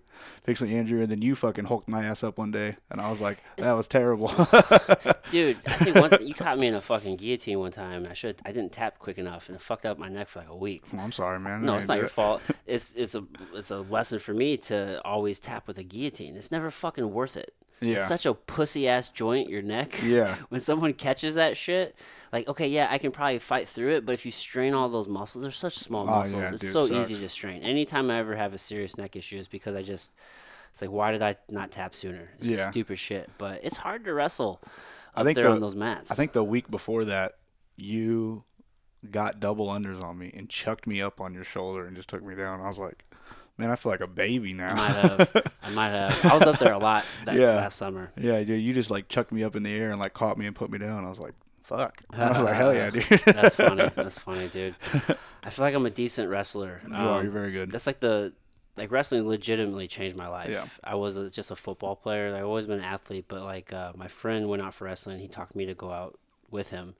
Pixley 0.46 0.72
Andrew, 0.74 1.00
and 1.02 1.10
then 1.10 1.20
you 1.22 1.34
fucking 1.34 1.64
hulked 1.64 1.88
my 1.88 2.04
ass 2.04 2.22
up 2.22 2.38
one 2.38 2.50
day, 2.52 2.76
and 2.90 3.00
I 3.00 3.10
was 3.10 3.20
like, 3.20 3.38
that 3.58 3.74
was 3.76 3.88
terrible. 3.88 4.28
Dude, 5.30 5.58
I 5.66 5.72
think 5.74 5.96
one, 5.96 6.12
you 6.26 6.34
caught 6.34 6.58
me 6.58 6.68
in 6.68 6.74
a 6.74 6.80
fucking 6.80 7.16
guillotine 7.16 7.58
one 7.58 7.72
time. 7.72 8.02
And 8.02 8.08
I 8.08 8.12
should 8.12 8.36
I 8.44 8.52
didn't 8.52 8.72
tap 8.72 8.98
quick 8.98 9.18
enough, 9.18 9.48
and 9.48 9.56
it 9.56 9.60
fucked 9.62 9.84
up 9.86 9.98
my 9.98 10.08
neck 10.08 10.28
for 10.28 10.38
like 10.40 10.48
a 10.48 10.56
week. 10.56 10.84
Well, 10.92 11.02
I'm 11.02 11.12
sorry, 11.12 11.40
man. 11.40 11.64
No, 11.64 11.74
I 11.74 11.78
it's 11.78 11.86
didn't 11.86 11.98
your 11.98 12.06
it. 12.06 12.12
fault. 12.12 12.42
It's 12.66 12.94
it's 12.96 13.14
a 13.14 13.24
it's 13.54 13.70
a 13.70 13.78
lesson 13.80 14.18
for 14.18 14.34
me 14.34 14.56
to 14.56 15.00
always 15.04 15.38
tap 15.40 15.66
with 15.68 15.78
a 15.78 15.82
guillotine. 15.84 16.36
It's 16.36 16.50
never 16.50 16.70
fucking 16.70 17.12
worth 17.12 17.36
it. 17.36 17.54
Yeah. 17.80 17.94
It's 17.96 18.08
such 18.08 18.26
a 18.26 18.34
pussy 18.34 18.88
ass 18.88 19.08
joint, 19.08 19.48
your 19.50 19.62
neck. 19.62 20.00
Yeah. 20.02 20.36
when 20.48 20.60
someone 20.60 20.94
catches 20.94 21.34
that 21.36 21.56
shit, 21.56 21.94
like 22.32 22.48
okay, 22.48 22.68
yeah, 22.68 22.88
I 22.90 22.98
can 22.98 23.12
probably 23.12 23.38
fight 23.38 23.68
through 23.68 23.96
it, 23.96 24.06
but 24.06 24.12
if 24.12 24.26
you 24.26 24.32
strain 24.32 24.74
all 24.74 24.88
those 24.88 25.08
muscles, 25.08 25.42
they're 25.42 25.50
such 25.50 25.76
small 25.78 26.02
Oh, 26.02 26.06
muscles. 26.06 26.42
yeah, 26.42 26.50
it's 26.52 26.60
dude, 26.62 26.72
so 26.72 26.84
easy 26.86 27.16
to 27.18 27.28
strain. 27.28 27.62
Anytime 27.62 28.10
I 28.10 28.18
ever 28.18 28.36
have 28.36 28.54
a 28.54 28.58
serious 28.58 28.96
neck 28.98 29.16
issue, 29.16 29.36
is 29.38 29.48
because 29.48 29.74
I 29.76 29.82
just 29.82 30.12
it's 30.70 30.82
like 30.82 30.90
why 30.90 31.12
did 31.12 31.22
I 31.22 31.36
not 31.50 31.70
tap 31.70 31.94
sooner? 31.94 32.28
It's 32.38 32.46
Yeah. 32.46 32.70
stupid 32.70 32.98
shit. 32.98 33.30
But 33.38 33.60
it's 33.64 33.76
hard 33.76 34.04
to 34.04 34.12
wrestle 34.14 34.60
I 35.14 35.24
think 35.24 35.38
the- 35.38 35.50
on 35.50 35.60
those 35.60 35.74
mats. 35.76 36.10
I 36.10 36.14
think 36.14 36.32
the 36.32 36.44
week 36.44 36.70
before 36.70 37.04
that, 37.06 37.36
you 37.76 38.44
got 39.10 39.38
double 39.40 39.68
unders 39.68 40.02
on 40.02 40.18
me 40.18 40.32
and 40.36 40.48
chucked 40.50 40.86
me 40.86 41.00
up 41.00 41.20
on 41.20 41.32
your 41.32 41.44
shoulder 41.44 41.86
and 41.86 41.94
just 41.96 42.08
took 42.08 42.22
me 42.22 42.34
down. 42.34 42.60
I 42.60 42.66
was 42.66 42.78
like, 42.78 43.04
man, 43.56 43.70
I 43.70 43.76
feel 43.76 43.92
like 43.92 44.00
a 44.00 44.06
baby 44.06 44.52
now. 44.52 44.72
I 44.72 44.74
might 44.74 44.88
have. 44.90 45.52
I 45.62 45.70
might 45.70 45.88
have. 45.90 46.24
I 46.26 46.34
was 46.34 46.42
up 46.46 46.58
there 46.58 46.72
a 46.72 46.78
lot 46.78 47.04
that 47.24 47.34
Yeah. 47.38 47.54
last 47.56 47.78
summer. 47.78 48.10
yeah, 48.16 48.42
dude, 48.42 48.60
you 48.62 48.74
just 48.74 48.90
like 48.90 49.08
chucked 49.08 49.32
me 49.32 49.44
up 49.44 49.54
in 49.56 49.62
the 49.62 49.70
air 49.72 49.90
and 49.90 50.00
like 50.00 50.12
caught 50.12 50.36
me 50.36 50.46
and 50.46 50.54
put 50.56 50.70
me 50.70 50.78
down. 50.78 51.04
I 51.04 51.08
was 51.08 51.20
like, 51.20 51.34
fuck. 51.66 52.02
I 52.12 52.28
was 52.28 52.42
like, 52.42 52.54
hell 52.54 52.74
yeah, 52.74 52.90
dude. 52.90 53.02
That's 53.24 53.54
funny. 53.56 53.90
That's 53.94 54.18
funny, 54.18 54.48
dude. 54.52 54.74
I 55.42 55.50
feel 55.50 55.64
like 55.64 55.74
I'm 55.74 55.86
a 55.86 55.90
decent 55.90 56.30
wrestler. 56.30 56.80
you 56.86 56.94
are. 56.94 57.18
Um, 57.18 57.22
You're 57.24 57.32
very 57.32 57.52
good. 57.52 57.70
That's 57.70 57.86
like 57.86 58.00
the 58.00 58.32
like 58.76 58.90
wrestling 58.92 59.26
legitimately 59.26 59.88
changed 59.88 60.16
my 60.16 60.28
life. 60.28 60.50
Yeah. 60.50 60.66
I 60.84 60.96
was 60.96 61.16
a, 61.16 61.30
just 61.30 61.50
a 61.50 61.56
football 61.56 61.96
player. 61.96 62.34
I've 62.34 62.44
always 62.44 62.66
been 62.66 62.78
an 62.78 62.84
athlete, 62.84 63.24
but 63.28 63.42
like 63.42 63.72
uh, 63.72 63.92
my 63.96 64.08
friend 64.08 64.48
went 64.48 64.62
out 64.62 64.74
for 64.74 64.84
wrestling. 64.84 65.18
He 65.18 65.28
talked 65.28 65.56
me 65.56 65.66
to 65.66 65.74
go 65.74 65.90
out 65.90 66.18
with 66.50 66.70
him, 66.70 66.94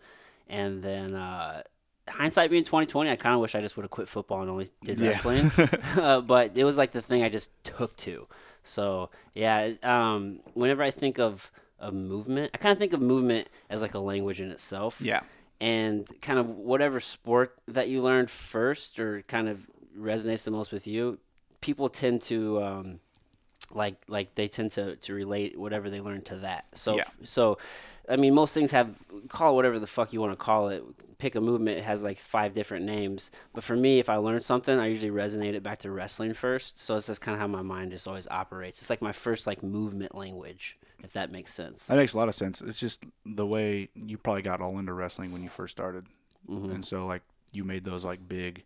and 0.48 0.83
then 0.83 1.14
uh, 1.14 1.62
hindsight 2.09 2.50
being 2.50 2.64
2020, 2.64 3.11
I 3.11 3.16
kind 3.16 3.35
of 3.35 3.40
wish 3.40 3.55
I 3.55 3.61
just 3.61 3.76
would 3.76 3.83
have 3.85 3.90
quit 3.90 4.09
football 4.09 4.40
and 4.40 4.50
only 4.50 4.68
did 4.85 5.00
Yeah. 5.00 5.09
wrestling. 5.09 5.50
uh, 6.02 6.20
but 6.22 6.52
it 6.57 6.64
was 6.64 6.79
like 6.79 6.92
the 6.92 7.02
thing 7.02 7.22
I 7.22 7.29
just 7.29 7.50
took 7.64 7.96
to. 7.98 8.24
So 8.64 9.11
yeah, 9.35 9.72
um, 9.83 10.40
whenever 10.55 10.83
I 10.83 10.90
think 10.90 11.18
of 11.18 11.50
of 11.79 11.95
movement, 11.95 12.51
I 12.55 12.59
kind 12.59 12.73
of 12.73 12.79
think 12.79 12.93
of 12.93 13.01
movement 13.01 13.49
as 13.71 13.83
like 13.83 13.95
a 13.95 13.99
language 13.99 14.41
in 14.41 14.51
itself. 14.51 15.01
Yeah. 15.01 15.21
and 15.61 16.07
kind 16.21 16.39
of 16.39 16.49
whatever 16.51 17.01
sport 17.01 17.57
that 17.69 17.89
you 17.89 18.03
learned 18.03 18.31
first 18.31 18.99
or 18.99 19.23
kind 19.23 19.49
of 19.49 19.69
resonates 19.99 20.45
the 20.45 20.51
most 20.51 20.73
with 20.73 20.87
you 20.87 21.19
people 21.62 21.89
tend 21.89 22.21
to 22.23 22.62
um, 22.62 23.01
like 23.73 23.97
like 24.09 24.35
they 24.35 24.47
tend 24.49 24.71
to, 24.73 24.97
to 24.97 25.15
relate 25.15 25.59
whatever 25.59 25.89
they 25.91 26.01
learn 26.01 26.21
to 26.23 26.37
that. 26.37 26.67
So 26.75 26.97
Yeah. 26.99 27.05
so 27.25 27.59
i 28.09 28.15
mean 28.17 28.35
most 28.35 28.55
things 28.55 28.71
have 28.71 28.95
call 29.29 29.53
it 29.53 29.57
whatever 29.57 29.79
the 29.81 29.87
fuck 29.87 30.12
you 30.12 30.21
want 30.21 30.33
to 30.33 30.37
call 30.37 30.69
it. 30.69 30.85
Pick 31.19 31.35
a 31.35 31.41
movement 31.41 31.79
it 31.79 31.85
has 31.85 32.03
like 32.03 32.19
five 32.19 32.53
different 32.53 32.85
names. 32.85 33.31
But 33.55 33.65
for 33.65 33.75
me 33.75 33.99
if 33.99 34.09
i 34.11 34.17
learn 34.17 34.41
something 34.43 34.79
i 34.79 34.87
usually 34.87 35.11
resonate 35.11 35.55
it 35.55 35.62
back 35.62 35.79
to 35.81 35.91
wrestling 35.91 36.35
first. 36.35 36.79
So 36.81 36.97
it's 36.97 37.07
just 37.07 37.21
kind 37.23 37.35
of 37.35 37.41
how 37.41 37.47
my 37.49 37.62
mind 37.62 37.91
just 37.93 38.07
always 38.07 38.29
operates. 38.29 38.81
It's 38.81 38.91
like 38.91 39.03
my 39.03 39.12
first 39.12 39.47
like 39.47 39.62
movement 39.62 40.15
language 40.15 40.77
if 41.05 41.13
that 41.13 41.31
makes 41.31 41.53
sense 41.53 41.87
That 41.87 41.97
makes 41.97 42.15
a 42.15 42.19
lot 42.19 42.29
of 42.29 42.35
sense. 42.35 42.61
It's 42.63 42.79
just 42.79 43.05
the 43.25 43.47
way 43.47 43.89
you 43.95 44.17
probably 44.19 44.43
got 44.43 44.61
all 44.61 44.79
into 44.79 44.93
wrestling 44.93 45.33
when 45.33 45.43
you 45.43 45.49
first 45.49 45.73
started. 45.77 46.07
Mhm. 46.49 46.75
And 46.75 46.85
so, 46.85 47.07
like, 47.07 47.23
you 47.53 47.65
made 47.65 47.85
those, 47.85 48.05
like, 48.05 48.29
big, 48.29 48.65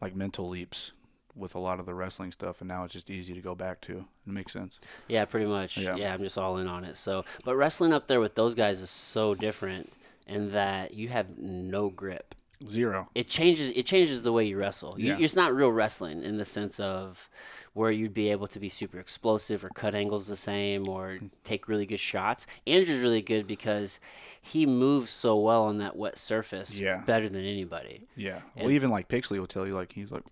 like, 0.00 0.14
mental 0.16 0.48
leaps 0.48 0.92
with 1.34 1.54
a 1.54 1.58
lot 1.58 1.78
of 1.78 1.86
the 1.86 1.94
wrestling 1.94 2.32
stuff. 2.32 2.60
And 2.60 2.68
now 2.68 2.84
it's 2.84 2.92
just 2.92 3.08
easy 3.10 3.34
to 3.34 3.40
go 3.40 3.54
back 3.54 3.80
to. 3.82 3.98
It 4.26 4.32
makes 4.32 4.52
sense. 4.52 4.78
Yeah, 5.06 5.24
pretty 5.26 5.46
much. 5.46 5.78
Yeah. 5.78 5.96
Yeah. 5.96 6.12
I'm 6.14 6.20
just 6.20 6.36
all 6.38 6.56
in 6.58 6.66
on 6.66 6.84
it. 6.84 6.96
So, 6.96 7.24
but 7.44 7.56
wrestling 7.56 7.92
up 7.92 8.08
there 8.08 8.20
with 8.20 8.34
those 8.34 8.54
guys 8.54 8.80
is 8.80 8.90
so 8.90 9.34
different 9.34 9.92
in 10.26 10.50
that 10.52 10.94
you 10.94 11.08
have 11.08 11.38
no 11.38 11.88
grip. 11.88 12.34
Zero. 12.68 13.08
It 13.14 13.26
changes. 13.28 13.70
It 13.70 13.86
changes 13.86 14.22
the 14.22 14.32
way 14.32 14.44
you 14.44 14.58
wrestle. 14.58 14.94
You, 14.98 15.12
Yeah. 15.14 15.18
It's 15.20 15.36
not 15.36 15.54
real 15.54 15.70
wrestling 15.72 16.22
in 16.22 16.36
the 16.38 16.44
sense 16.44 16.78
of 16.80 17.28
where 17.72 17.90
you'd 17.90 18.12
be 18.12 18.30
able 18.30 18.48
to 18.48 18.58
be 18.58 18.68
super 18.68 18.98
explosive 18.98 19.64
or 19.64 19.68
cut 19.70 19.94
angles 19.94 20.26
the 20.26 20.36
same 20.36 20.88
or 20.88 21.16
Hmm. 21.18 21.26
take 21.44 21.68
really 21.68 21.86
good 21.86 22.00
shots. 22.00 22.46
Andrew's 22.66 23.00
really 23.00 23.22
good 23.22 23.46
because 23.46 24.00
he 24.42 24.66
moves 24.66 25.10
so 25.10 25.36
well 25.38 25.62
on 25.62 25.78
that 25.78 25.96
wet 25.96 26.18
surface. 26.18 26.76
Yeah. 26.78 27.02
Better 27.06 27.28
than 27.28 27.44
anybody. 27.44 28.08
Yeah. 28.16 28.40
Well, 28.56 28.64
And- 28.64 28.72
even 28.72 28.90
like 28.90 29.08
Pixley 29.08 29.38
will 29.38 29.46
tell 29.46 29.66
you, 29.66 29.74
like, 29.74 29.92
he's 29.92 30.10
like, 30.10 30.24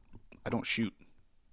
I 0.44 0.50
don't 0.50 0.66
shoot 0.66 0.92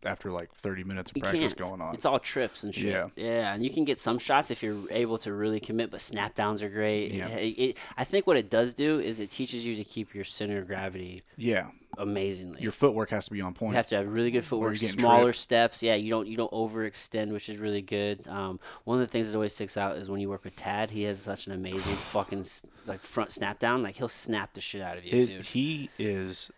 after 0.05 0.31
like 0.31 0.53
30 0.53 0.83
minutes 0.83 1.11
of 1.11 1.17
You 1.17 1.21
practice 1.23 1.53
can't. 1.53 1.69
going 1.69 1.81
on. 1.81 1.93
It's 1.95 2.05
all 2.05 2.19
trips 2.19 2.63
and 2.63 2.73
shit. 2.73 2.85
Yeah. 2.85 3.07
Yeah, 3.15 3.53
and 3.53 3.63
you 3.63 3.69
can 3.69 3.85
get 3.85 3.99
some 3.99 4.19
shots 4.19 4.51
if 4.51 4.61
you're 4.63 4.79
able 4.91 5.17
to 5.19 5.33
really 5.33 5.59
commit, 5.59 5.91
but 5.91 6.01
snap 6.01 6.35
downs 6.35 6.61
are 6.63 6.69
great. 6.69 7.11
Yeah. 7.11 7.27
It- 7.29 7.59
it- 7.59 7.77
I 7.97 8.03
think 8.03 8.27
what 8.27 8.37
it 8.37 8.49
does 8.49 8.73
do 8.73 8.99
is 8.99 9.19
it 9.19 9.31
teaches 9.31 9.65
you 9.65 9.75
to 9.75 9.83
keep 9.83 10.13
your 10.13 10.23
center 10.23 10.59
of 10.59 10.67
gravity 10.67 11.23
yeah. 11.37 11.67
amazingly. 11.97 12.61
Your 12.61 12.71
footwork 12.71 13.09
has 13.09 13.25
to 13.25 13.31
be 13.31 13.41
on 13.41 13.53
point. 13.53 13.71
you 13.71 13.77
have 13.77 13.87
to 13.87 13.95
have 13.95 14.07
really 14.09 14.31
good 14.31 14.43
footwork, 14.45 14.77
smaller 14.77 15.25
tripped. 15.25 15.37
steps. 15.39 15.83
Yeah, 15.83 15.95
you 15.95 16.09
don't 16.09 16.27
you 16.27 16.35
don't 16.37 16.51
overextend, 16.51 17.31
which 17.31 17.49
is 17.49 17.57
really 17.57 17.81
good. 17.81 18.27
Um, 18.27 18.59
one 18.83 18.99
of 18.99 19.07
the 19.07 19.11
things 19.11 19.29
that 19.31 19.35
always 19.37 19.53
sticks 19.55 19.77
out 19.77 19.97
is 19.97 20.09
when 20.09 20.19
you 20.21 20.29
work 20.29 20.43
with 20.43 20.55
Tad. 20.55 20.89
He 20.91 21.03
has 21.03 21.19
such 21.19 21.47
an 21.47 21.53
amazing 21.53 21.95
fucking 22.11 22.45
like 22.85 22.99
front 23.01 23.31
snap 23.31 23.59
down. 23.59 23.81
Like 23.83 23.95
he'll 23.95 24.07
snap 24.09 24.53
the 24.53 24.61
shit 24.61 24.81
out 24.81 24.97
of 24.97 25.05
you, 25.05 25.25
His, 25.25 25.47
he 25.49 25.89
is 25.97 26.51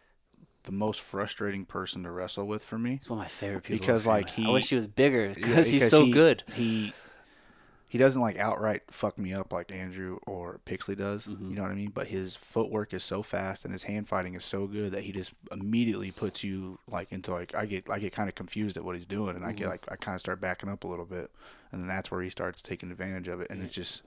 the 0.68 0.72
most 0.72 1.02
frustrating 1.02 1.66
person 1.66 2.04
to 2.04 2.12
wrestle 2.12 2.46
with 2.46 2.64
for 2.64 2.78
me. 2.78 2.94
It's 2.94 3.10
one 3.10 3.18
of 3.20 3.24
my 3.24 3.28
favorite 3.30 3.64
people. 3.64 3.80
Because, 3.80 4.06
like, 4.06 4.30
he- 4.30 4.46
I 4.46 4.50
wish 4.52 4.70
he 4.70 4.76
was 4.76 4.86
bigger 4.88 5.26
Yeah, 5.28 5.34
because 5.34 5.70
he's 5.72 5.90
so 5.90 6.06
he- 6.06 6.12
good. 6.12 6.44
He 6.54 6.94
he 7.90 7.98
doesn't 7.98 8.22
like 8.22 8.38
outright 8.38 8.82
fuck 8.92 9.18
me 9.18 9.34
up 9.34 9.54
like 9.54 9.72
Andrew 9.74 10.20
or 10.28 10.60
Pixley 10.66 10.98
does. 10.98 11.26
Mm-hmm. 11.26 11.50
You 11.52 11.56
know 11.56 11.62
what 11.62 11.72
I 11.72 11.76
mean? 11.76 11.92
But 11.92 12.08
his 12.08 12.36
footwork 12.36 12.94
is 12.94 13.02
so 13.02 13.24
fast 13.24 13.64
and 13.64 13.74
his 13.74 13.84
hand 13.84 14.10
fighting 14.10 14.34
is 14.36 14.44
so 14.44 14.68
good 14.68 14.92
that 14.92 15.04
he 15.04 15.14
just 15.14 15.32
immediately 15.54 16.12
puts 16.12 16.44
you 16.44 16.80
like 16.92 17.14
into 17.14 17.32
like 17.32 17.56
I 17.56 17.66
get 17.66 17.90
I 17.90 18.00
get 18.00 18.12
kind 18.12 18.28
of 18.28 18.36
confused 18.36 18.76
at 18.76 18.84
what 18.84 18.96
he's 18.96 19.06
doing 19.06 19.38
and 19.38 19.46
I 19.46 19.50
Mm-hmm. 19.52 19.58
get 19.60 19.68
like 19.70 19.82
I 19.90 19.96
kind 19.96 20.16
of 20.16 20.20
start 20.20 20.42
backing 20.42 20.68
up 20.70 20.84
a 20.84 20.88
little 20.88 21.06
bit 21.06 21.32
and 21.72 21.80
then 21.82 21.88
that's 21.88 22.12
where 22.12 22.22
he 22.22 22.30
starts 22.30 22.62
taking 22.62 22.92
advantage 22.92 23.30
of 23.30 23.40
it 23.40 23.48
and 23.50 23.64
it's 23.64 23.74
just 23.74 24.04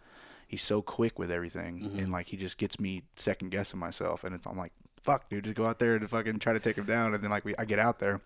he's 0.47 0.61
so 0.63 0.83
quick 0.83 1.19
with 1.19 1.31
everything 1.31 1.81
Mm-hmm. 1.81 1.99
and 2.01 2.13
like 2.13 2.27
he 2.27 2.37
just 2.37 2.59
gets 2.59 2.79
me 2.79 3.05
second 3.17 3.49
guessing 3.51 3.81
myself 3.81 4.25
and 4.25 4.35
it's 4.35 4.47
I'm 4.47 4.59
like 4.59 4.73
fuck 5.03 5.29
dude 5.29 5.45
just 5.45 5.57
go 5.57 5.65
out 5.67 5.79
there 5.79 5.97
and 5.97 6.09
fucking 6.09 6.39
try 6.39 6.53
to 6.53 6.61
take 6.61 6.77
him 6.77 6.85
down 6.85 7.15
and 7.15 7.23
then 7.23 7.31
like 7.31 7.45
we 7.45 7.55
I 7.57 7.65
get 7.65 7.79
out 7.79 7.99
there 7.99 8.21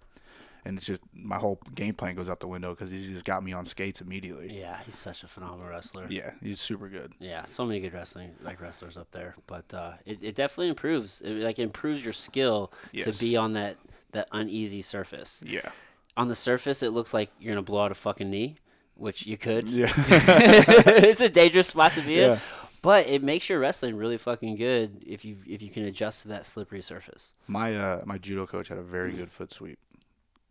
and 0.64 0.78
it's 0.78 0.86
just 0.86 1.02
my 1.14 1.36
whole 1.36 1.60
game 1.74 1.94
plan 1.94 2.14
goes 2.14 2.30
out 2.30 2.40
the 2.40 2.48
window 2.48 2.70
because 2.70 2.90
he's 2.90 3.06
just 3.08 3.24
got 3.24 3.44
me 3.44 3.52
on 3.52 3.66
skates 3.66 4.00
immediately. 4.00 4.58
Yeah, 4.58 4.78
he's 4.86 4.94
such 4.96 5.22
a 5.22 5.28
phenomenal 5.28 5.68
wrestler. 5.70 6.06
Yeah, 6.08 6.30
he's 6.42 6.58
super 6.58 6.88
good. 6.88 7.12
Yeah, 7.20 7.44
so 7.44 7.66
many 7.66 7.80
good 7.80 7.92
wrestling 7.92 8.30
like 8.42 8.62
wrestlers 8.62 8.96
up 8.96 9.10
there, 9.10 9.34
but 9.46 9.72
uh, 9.74 9.92
it, 10.06 10.20
it 10.22 10.34
definitely 10.34 10.68
improves. 10.68 11.20
It, 11.20 11.34
like 11.42 11.58
improves 11.58 12.02
your 12.02 12.14
skill 12.14 12.72
Yes. 12.92 13.04
to 13.14 13.20
be 13.22 13.36
on 13.36 13.52
that 13.52 13.76
that 14.12 14.28
uneasy 14.32 14.80
surface. 14.80 15.42
Yeah. 15.46 15.68
On 16.16 16.28
the 16.28 16.36
surface, 16.36 16.82
it 16.82 16.90
looks 16.92 17.12
like 17.12 17.30
you're 17.38 17.52
gonna 17.52 17.62
blow 17.62 17.84
out 17.84 17.90
a 17.90 17.94
fucking 17.94 18.30
knee, 18.30 18.54
which 18.96 19.26
you 19.26 19.36
could. 19.36 19.68
Yeah. 19.68 19.92
it's 19.98 21.20
a 21.20 21.28
dangerous 21.28 21.68
spot 21.68 21.92
to 21.92 22.00
be 22.00 22.14
Yeah. 22.14 22.32
in, 22.34 22.38
but 22.84 23.08
it 23.08 23.22
makes 23.22 23.48
your 23.48 23.58
wrestling 23.58 23.96
really 23.96 24.18
fucking 24.18 24.56
good 24.56 25.02
if 25.06 25.24
you 25.24 25.38
if 25.48 25.62
you 25.62 25.70
can 25.70 25.84
adjust 25.84 26.22
to 26.22 26.28
that 26.28 26.44
slippery 26.44 26.82
surface. 26.82 27.32
my 27.48 27.74
uh 27.74 28.02
my 28.04 28.18
judo 28.18 28.46
coach 28.46 28.68
had 28.68 28.76
a 28.76 28.82
very 28.82 29.10
good 29.12 29.32
foot 29.32 29.52
sweep. 29.52 29.78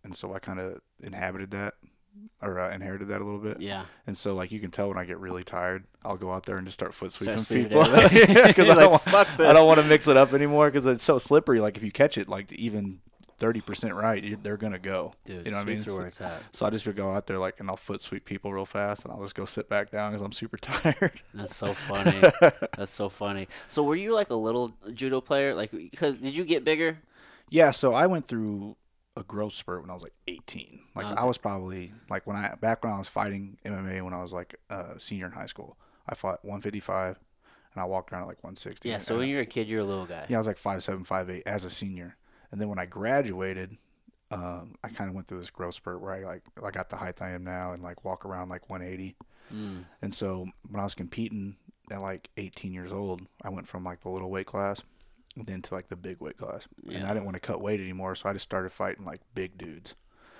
And 0.03 0.15
so 0.15 0.33
I 0.33 0.39
kind 0.39 0.59
of 0.59 0.81
inhabited 1.01 1.51
that 1.51 1.75
or 2.41 2.59
uh, 2.59 2.73
inherited 2.73 3.07
that 3.09 3.21
a 3.21 3.23
little 3.23 3.39
bit. 3.39 3.61
Yeah. 3.61 3.85
And 4.07 4.17
so 4.17 4.33
like 4.33 4.51
you 4.51 4.59
can 4.59 4.71
tell 4.71 4.89
when 4.89 4.97
I 4.97 5.05
get 5.05 5.19
really 5.19 5.43
tired, 5.43 5.85
I'll 6.03 6.17
go 6.17 6.33
out 6.33 6.45
there 6.45 6.57
and 6.57 6.65
just 6.65 6.73
start 6.73 6.93
foot 6.93 7.13
Start 7.13 7.39
sweeping 7.39 7.69
sweeping 7.69 8.27
people 8.27 8.47
because 8.47 8.69
I 8.69 8.73
don't 8.73 8.91
like, 8.91 9.13
want, 9.13 9.39
I 9.39 9.53
don't 9.53 9.67
want 9.67 9.79
to 9.79 9.85
mix 9.87 10.07
it 10.07 10.17
up 10.17 10.33
anymore 10.33 10.71
because 10.71 10.87
it's 10.87 11.03
so 11.03 11.19
slippery. 11.19 11.61
Like 11.61 11.77
if 11.77 11.83
you 11.83 11.91
catch 11.91 12.17
it 12.17 12.27
like 12.27 12.51
even 12.51 12.99
thirty 13.37 13.61
percent 13.61 13.93
right, 13.93 14.41
they're 14.43 14.57
gonna 14.57 14.79
go. 14.79 15.13
Dude, 15.25 15.45
you 15.45 15.51
know 15.51 15.57
what 15.57 15.67
I 15.67 15.69
mean? 15.69 15.83
So- 15.83 15.97
where 15.97 16.07
it's 16.07 16.21
at. 16.21 16.41
So 16.55 16.65
I 16.65 16.69
just 16.69 16.85
would 16.87 16.95
go 16.95 17.11
out 17.13 17.27
there 17.27 17.39
like 17.39 17.59
and 17.59 17.69
I'll 17.69 17.77
foot 17.77 18.01
sweep 18.01 18.25
people 18.25 18.51
real 18.53 18.65
fast 18.65 19.03
and 19.05 19.13
I'll 19.13 19.21
just 19.21 19.35
go 19.35 19.45
sit 19.45 19.69
back 19.69 19.91
down 19.91 20.11
because 20.11 20.21
I'm 20.21 20.31
super 20.31 20.57
tired. 20.61 21.21
That's 21.33 21.55
so 21.55 21.73
funny. 21.73 22.21
That's 22.77 22.91
so 22.91 23.09
funny. 23.09 23.47
So 23.67 23.83
were 23.83 23.95
you 23.95 24.13
like 24.13 24.29
a 24.29 24.35
little 24.35 24.71
judo 24.93 25.21
player? 25.21 25.53
Like, 25.55 25.71
because 25.71 26.17
did 26.19 26.37
you 26.37 26.45
get 26.45 26.63
bigger? 26.63 26.99
Yeah, 27.49 27.71
so 27.71 27.93
I 27.93 28.07
went 28.07 28.27
through 28.27 28.75
a 29.15 29.21
growth 29.23 29.53
spurt 29.53 29.81
when 29.81 29.91
I 29.91 29.93
was 29.93 30.01
like 30.01 30.13
18. 30.27 30.79
Like 30.95 31.05
Okay. 31.05 31.15
I 31.15 31.23
was 31.25 31.37
probably 31.37 31.93
like 32.09 32.25
when 32.25 32.35
I 32.35 32.55
back 32.59 32.83
when 32.83 32.91
I 32.93 32.97
was 32.97 33.07
fighting 33.07 33.57
MMA 33.63 34.01
when 34.01 34.13
I 34.13 34.21
was 34.23 34.33
like 34.33 34.55
a 34.69 34.99
senior 34.99 35.27
in 35.27 35.31
high 35.33 35.45
school. 35.45 35.77
I 36.09 36.15
fought 36.15 36.43
155 36.43 37.19
and 37.75 37.81
I 37.81 37.85
walked 37.85 38.11
around 38.11 38.23
at 38.23 38.27
like 38.27 38.43
160. 38.43 38.89
Yeah. 38.89 38.97
So 38.97 39.17
when 39.17 39.27
you 39.29 39.35
were 39.35 39.41
a 39.43 39.45
kid, 39.45 39.67
you're 39.67 39.81
a 39.81 39.85
little 39.85 40.05
guy. 40.05 40.25
yeah, 40.29 40.37
I 40.37 40.39
was 40.39 40.47
like 40.47 40.57
five 40.57 40.83
seven, 40.83 41.03
five 41.03 41.29
eight 41.29 41.43
as 41.45 41.63
a 41.63 41.69
senior. 41.69 42.15
And 42.53 42.61
then 42.61 42.69
when 42.69 42.77
I 42.77 42.85
graduated, 42.85 43.75
um, 44.29 44.75
I 44.83 44.89
kind 44.89 45.09
of 45.09 45.15
went 45.15 45.27
through 45.27 45.39
this 45.39 45.49
growth 45.49 45.73
spurt 45.73 45.99
where 45.99 46.13
I 46.13 46.23
like 46.23 46.43
I 46.63 46.69
got 46.69 46.87
the 46.87 46.95
height 46.95 47.19
I 47.19 47.31
am 47.31 47.43
now 47.43 47.71
and 47.71 47.81
like 47.81 48.05
walk 48.05 48.27
around 48.27 48.49
like 48.49 48.69
180. 48.69 49.15
Mm. 49.51 49.85
And 50.03 50.13
so 50.13 50.45
when 50.69 50.79
I 50.79 50.83
was 50.83 50.93
competing 50.93 51.55
at 51.91 51.99
like 51.99 52.29
18 52.37 52.71
years 52.71 52.93
old, 52.93 53.23
I 53.41 53.49
went 53.49 53.67
from 53.67 53.83
like 53.83 54.01
the 54.01 54.09
little 54.09 54.29
weight 54.29 54.45
class 54.45 54.83
and 55.35 55.47
then 55.47 55.63
to 55.63 55.73
like 55.73 55.87
the 55.87 55.95
big 55.95 56.21
weight 56.21 56.37
class. 56.37 56.67
And 56.87 57.05
I 57.05 57.13
didn't 57.13 57.25
want 57.25 57.35
to 57.35 57.41
cut 57.41 57.59
weight 57.59 57.79
anymore, 57.79 58.13
so 58.13 58.29
I 58.29 58.33
just 58.33 58.45
started 58.45 58.71
fighting 58.71 59.03
like 59.03 59.21
big 59.33 59.57
dudes. 59.57 59.95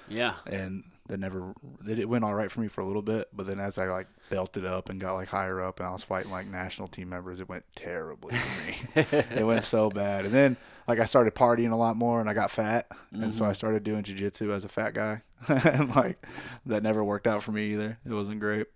Yeah. 0.08 0.36
And 0.46 0.84
that 1.08 1.20
never 1.20 1.56
it 1.88 2.08
went 2.08 2.24
all 2.24 2.36
right 2.36 2.52
for 2.52 2.60
me 2.60 2.68
for 2.68 2.82
a 2.82 2.86
little 2.86 3.02
bit, 3.02 3.28
but 3.34 3.48
then 3.48 3.60
as 3.60 3.80
I 3.80 3.88
like 3.88 4.08
belted 4.30 4.66
up 4.66 4.90
and 4.90 5.00
got 5.00 5.16
like 5.16 5.30
higher 5.30 5.62
up 5.62 5.80
and 5.80 5.88
I 5.90 5.92
was 5.92 6.04
fighting 6.04 6.30
like 6.30 6.46
national 6.46 6.90
team 6.90 7.10
members, 7.10 7.42
it 7.42 7.50
went 7.50 7.66
terribly 7.76 8.36
for 8.36 8.68
me. 8.68 9.06
it 9.36 9.48
went 9.48 9.64
so 9.64 9.90
bad. 9.90 10.26
And 10.26 10.34
then 10.34 10.58
like 10.88 11.00
I 11.00 11.06
started 11.06 11.36
partying 11.36 11.72
a 11.72 11.78
lot 11.78 11.96
more 11.98 12.20
and 12.20 12.30
I 12.30 12.34
got 12.34 12.52
fat, 12.52 12.88
and 13.12 13.34
so 13.34 13.46
I 13.46 13.54
started 13.54 13.84
doing 13.84 14.04
jujitsu 14.04 14.52
as 14.52 14.66
a 14.66 14.70
fat 14.70 14.94
guy, 14.94 15.22
and 15.48 15.96
like 15.96 16.26
that 16.66 16.84
never 16.84 17.04
worked 17.04 17.28
out 17.28 17.44
for 17.44 17.52
me 17.52 17.72
either. 17.74 17.98
It 18.06 18.14
wasn't 18.14 18.40
great. 18.40 18.68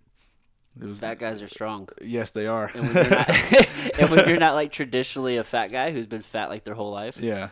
It 0.80 0.84
was 0.84 0.98
Fat 0.98 1.18
guys 1.18 1.42
are 1.42 1.48
strong. 1.48 1.88
yes, 2.00 2.30
they 2.30 2.46
are. 2.46 2.70
And 2.72 2.84
when 2.84 2.94
you're 2.94 3.10
not, 3.10 3.28
and 3.98 4.10
when 4.10 4.28
you're 4.28 4.38
not 4.38 4.54
like 4.54 4.70
traditionally 4.70 5.36
a 5.36 5.44
fat 5.44 5.68
guy 5.68 5.90
who's 5.90 6.06
been 6.06 6.22
fat 6.22 6.50
like 6.50 6.64
their 6.64 6.74
whole 6.74 6.92
life, 6.92 7.18
yeah, 7.18 7.48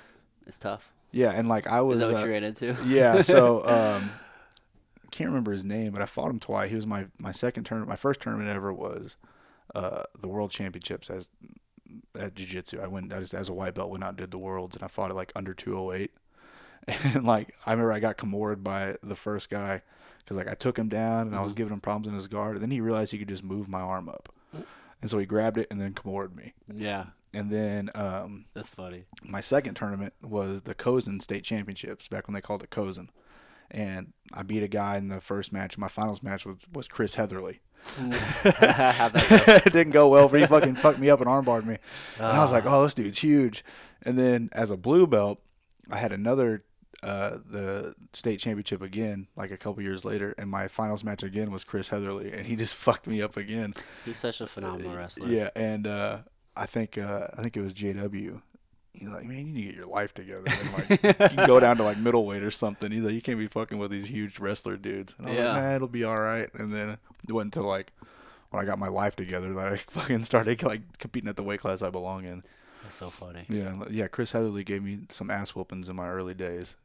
it's 0.46 0.56
you're 0.56 0.92
yeah, 1.12 1.30
and 1.30 1.48
like 1.48 1.66
I 1.66 1.80
was. 1.80 2.00
Is 2.00 2.06
that 2.06 2.12
what 2.12 2.22
uh, 2.22 2.26
you 2.26 2.32
ran 2.32 2.44
into? 2.44 2.76
yeah, 2.86 3.20
so 3.22 3.66
um, 3.66 4.10
I 5.04 5.08
can't 5.10 5.30
remember 5.30 5.52
his 5.52 5.64
name, 5.64 5.92
but 5.92 6.02
I 6.02 6.06
fought 6.06 6.30
him 6.30 6.38
twice. 6.38 6.70
He 6.70 6.76
was 6.76 6.86
my 6.86 7.06
my 7.18 7.32
second 7.32 7.64
tournament. 7.64 7.88
My 7.88 7.96
first 7.96 8.20
tournament 8.20 8.48
ever 8.50 8.72
was 8.72 9.16
uh, 9.74 10.04
the 10.20 10.28
World 10.28 10.50
Championships 10.50 11.10
as 11.10 11.30
at 12.18 12.34
Jiu 12.34 12.46
Jitsu. 12.46 12.80
I 12.80 12.86
went 12.86 13.12
I 13.12 13.20
just 13.20 13.34
as 13.34 13.48
a 13.48 13.52
white 13.54 13.74
belt 13.74 13.90
went 13.90 14.04
out 14.04 14.10
and 14.10 14.18
did 14.18 14.30
the 14.30 14.38
worlds, 14.38 14.76
and 14.76 14.82
I 14.84 14.88
fought 14.88 15.10
at 15.10 15.16
like 15.16 15.32
under 15.36 15.54
208. 15.54 16.12
And 17.14 17.24
like 17.24 17.54
I 17.66 17.72
remember 17.72 17.92
I 17.92 17.98
got 17.98 18.16
Kimura 18.16 18.62
by 18.62 18.94
the 19.02 19.16
first 19.16 19.50
guy 19.50 19.82
because 20.18 20.36
like 20.36 20.48
I 20.48 20.54
took 20.54 20.78
him 20.78 20.88
down 20.88 21.26
and 21.26 21.34
I 21.34 21.40
was 21.42 21.52
Mhm. 21.52 21.56
giving 21.56 21.72
him 21.72 21.80
problems 21.80 22.06
in 22.06 22.14
his 22.14 22.28
guard, 22.28 22.54
and 22.56 22.62
then 22.62 22.70
he 22.70 22.80
realized 22.80 23.10
he 23.12 23.18
could 23.18 23.28
just 23.28 23.42
move 23.44 23.68
my 23.68 23.80
arm 23.80 24.08
up, 24.08 24.28
and 25.02 25.10
so 25.10 25.18
he 25.18 25.26
grabbed 25.26 25.58
it 25.58 25.66
and 25.70 25.80
then 25.80 25.94
Kimura'd 25.94 26.36
me. 26.36 26.52
yeah, 26.72 27.06
And 27.34 27.50
then 27.50 27.90
um, 27.96 28.44
that's 28.54 28.68
funny. 28.68 29.06
my 29.24 29.40
second 29.40 29.74
tournament 29.74 30.14
was 30.22 30.62
the 30.62 30.74
Cozen 30.74 31.18
State 31.20 31.42
Championships 31.42 32.06
back 32.08 32.28
when 32.28 32.34
they 32.34 32.40
called 32.40 32.62
it 32.62 32.70
Cozen. 32.70 33.10
And 33.68 34.12
I 34.32 34.44
beat 34.44 34.62
a 34.62 34.68
guy 34.68 34.96
in 34.96 35.08
the 35.08 35.20
first 35.20 35.52
match. 35.52 35.76
My 35.76 35.88
finals 35.88 36.22
match 36.22 36.46
was, 36.46 36.58
was 36.72 36.86
Chris 36.86 37.16
Heatherly. 37.16 37.58
How'd 37.82 39.12
that 39.12 39.44
go? 39.46 39.52
it 39.66 39.72
didn't 39.72 39.92
go 39.92 40.08
well, 40.08 40.28
but 40.28 40.40
he 40.40 40.46
fucking 40.46 40.74
fucked 40.76 40.98
me 40.98 41.10
up 41.10 41.20
and 41.20 41.28
armbarred 41.28 41.64
me. 41.66 41.78
And 42.18 42.26
I 42.26 42.40
was 42.40 42.52
like, 42.52 42.64
Ah. 42.66 42.76
oh, 42.78 42.82
this 42.84 42.94
dude's 42.94 43.18
huge. 43.18 43.64
And 44.02 44.18
then 44.18 44.48
as 44.52 44.70
a 44.70 44.76
blue 44.76 45.06
belt, 45.06 45.40
I 45.90 45.96
had 45.96 46.12
another 46.12 46.64
uh, 47.02 47.38
the 47.48 47.94
state 48.12 48.40
championship 48.40 48.82
again, 48.82 49.28
like 49.36 49.50
a 49.50 49.56
couple 49.56 49.82
years 49.82 50.04
later, 50.04 50.34
and 50.38 50.50
my 50.50 50.66
finals 50.66 51.04
match 51.04 51.22
again 51.22 51.50
was 51.52 51.62
Chris 51.62 51.88
Heatherly, 51.88 52.32
and 52.32 52.46
he 52.46 52.56
just 52.56 52.74
fucked 52.86 53.06
me 53.06 53.22
up 53.22 53.36
again. 53.36 53.74
he's 54.04 54.16
such 54.16 54.40
a 54.40 54.46
phenomenal 54.46 54.96
wrestler. 54.96 55.28
Yeah, 55.28 55.50
and 55.54 55.86
uh, 55.86 56.18
I 56.56 56.66
think 56.66 56.98
uh, 56.98 57.28
I 57.36 57.42
think 57.42 57.56
it 57.56 57.60
was 57.60 57.74
JW. 57.74 58.40
He's 58.94 59.10
like, 59.10 59.26
man, 59.26 59.46
you 59.46 59.52
need 59.52 59.60
to 59.60 59.66
get 59.66 59.74
your 59.76 59.86
life 59.88 60.14
together. 60.14 60.44
And 60.48 60.72
like, 60.72 60.90
you 61.04 61.36
can 61.36 61.46
go 61.46 61.60
down 61.60 61.76
to 61.76 61.82
like 61.82 61.98
middleweight 61.98 62.42
or 62.42 62.50
something. 62.50 62.90
He's 62.90 63.02
like, 63.02 63.12
you 63.12 63.20
can't 63.20 63.38
be 63.38 63.46
fucking 63.46 63.76
with 63.76 63.90
these 63.90 64.06
huge 64.08 64.38
wrestler 64.38 64.78
dudes. 64.78 65.14
And 65.18 65.26
I 65.26 65.30
was 65.30 65.38
Yeah. 65.38 65.52
like, 65.52 65.62
nah, 65.62 65.74
it'll 65.76 65.88
be 65.88 66.04
all 66.04 66.18
right. 66.18 66.48
And 66.54 66.72
then 66.72 66.96
it 67.28 67.32
wasn't 67.32 67.54
until 67.56 67.68
like 67.68 67.92
when 68.50 68.62
I 68.62 68.66
got 68.66 68.78
my 68.78 68.88
life 68.88 69.16
together 69.16 69.52
that 69.54 69.66
I 69.72 69.76
fucking 69.88 70.22
started 70.22 70.62
like 70.62 70.98
competing 70.98 71.28
at 71.28 71.36
the 71.36 71.42
weight 71.42 71.60
class 71.60 71.82
I 71.82 71.90
belong 71.90 72.24
in. 72.24 72.42
That's 72.82 72.96
so 72.96 73.10
funny. 73.10 73.44
Yeah, 73.48 73.74
yeah. 73.90 74.06
Chris 74.06 74.32
Heatherly 74.32 74.62
gave 74.64 74.82
me 74.82 75.00
some 75.10 75.30
ass 75.30 75.54
whoopings 75.54 75.88
in 75.88 75.96
my 75.96 76.08
early 76.08 76.34
days. 76.34 76.76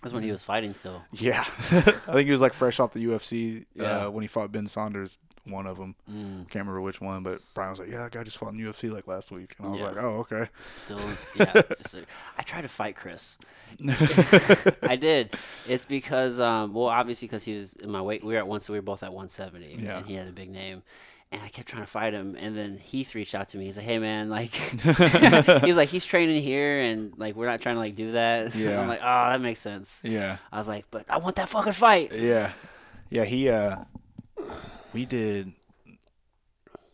That's 0.00 0.14
when 0.14 0.22
he 0.22 0.30
was 0.30 0.42
fighting 0.42 0.72
still. 0.72 1.02
Yeah, 1.12 1.40
I 1.70 2.12
think 2.12 2.26
he 2.26 2.32
was 2.32 2.40
like 2.40 2.54
fresh 2.54 2.80
off 2.80 2.92
the 2.94 3.04
UFC 3.04 3.66
Yeah. 3.74 4.06
uh, 4.06 4.10
when 4.10 4.22
he 4.22 4.28
fought 4.28 4.50
Ben 4.52 4.66
Saunders. 4.66 5.18
One 5.46 5.66
of 5.66 5.78
them, 5.78 5.94
Mm, 6.10 6.40
can't 6.50 6.56
remember 6.66 6.80
which 6.82 7.00
one, 7.00 7.22
but 7.22 7.40
Brian 7.54 7.70
was 7.70 7.78
like, 7.78 7.88
"Yeah, 7.88 7.98
that 8.04 8.12
guy 8.12 8.22
just 8.24 8.36
fought 8.38 8.52
in 8.52 8.58
UFC 8.60 8.90
like 8.92 9.06
last 9.06 9.32
week," 9.32 9.54
and 9.58 9.66
I 9.68 9.70
was 9.70 9.80
Yeah. 9.80 9.86
like, 9.86 9.96
"Oh, 9.96 10.18
okay." 10.30 10.48
still, 10.62 10.98
yeah. 11.36 11.50
it's 11.54 11.80
just 11.80 11.94
a- 11.94 12.04
I 12.38 12.42
tried 12.42 12.62
to 12.62 12.68
fight 12.68 12.94
Chris. 12.94 13.38
I 14.82 14.96
did. 14.96 15.34
It's 15.66 15.84
because, 15.84 16.40
um, 16.40 16.74
well, 16.74 16.86
obviously 16.86 17.26
because 17.28 17.44
he 17.44 17.56
was 17.56 17.72
in 17.74 17.90
my 17.90 18.02
weight. 18.02 18.22
We 18.24 18.34
were 18.34 18.38
at 18.38 18.46
one, 18.46 18.60
so 18.60 18.72
we 18.72 18.78
were 18.78 18.82
both 18.82 19.02
at 19.02 19.12
170, 19.12 19.82
Yeah. 19.82 19.98
and 19.98 20.06
he 20.06 20.14
had 20.14 20.28
a 20.28 20.32
big 20.32 20.50
name. 20.50 20.82
And 21.32 21.40
I 21.42 21.48
kept 21.48 21.68
trying 21.68 21.84
to 21.84 21.86
fight 21.88 22.12
him, 22.12 22.36
and 22.38 22.56
then 22.56 22.76
Heath 22.78 23.14
reached 23.14 23.36
out 23.36 23.48
to 23.50 23.56
me. 23.58 23.66
He's 23.66 23.76
like, 23.76 23.86
"Hey, 23.86 24.00
man, 24.00 24.28
like, 24.30 24.50
he's 25.64 25.76
like, 25.76 25.88
he's 25.88 26.04
training 26.04 26.42
here, 26.42 26.80
and 26.80 27.12
like, 27.18 27.36
we're 27.36 27.46
not 27.46 27.60
trying 27.60 27.76
to 27.76 27.80
like 27.80 27.94
do 27.94 28.12
that." 28.12 28.52
Yeah. 28.56 28.80
I'm 28.80 28.88
like, 28.88 28.98
"Oh, 29.00 29.30
that 29.30 29.40
makes 29.40 29.60
sense." 29.60 30.02
Yeah, 30.04 30.38
I 30.52 30.56
was 30.56 30.66
like, 30.66 30.86
"But 30.90 31.08
I 31.08 31.18
want 31.18 31.36
that 31.36 31.48
fucking 31.48 31.72
fight." 31.74 32.12
yeah, 32.12 32.50
yeah. 33.10 33.24
He, 33.24 33.48
uh, 33.48 33.76
we 34.92 35.04
did 35.04 35.52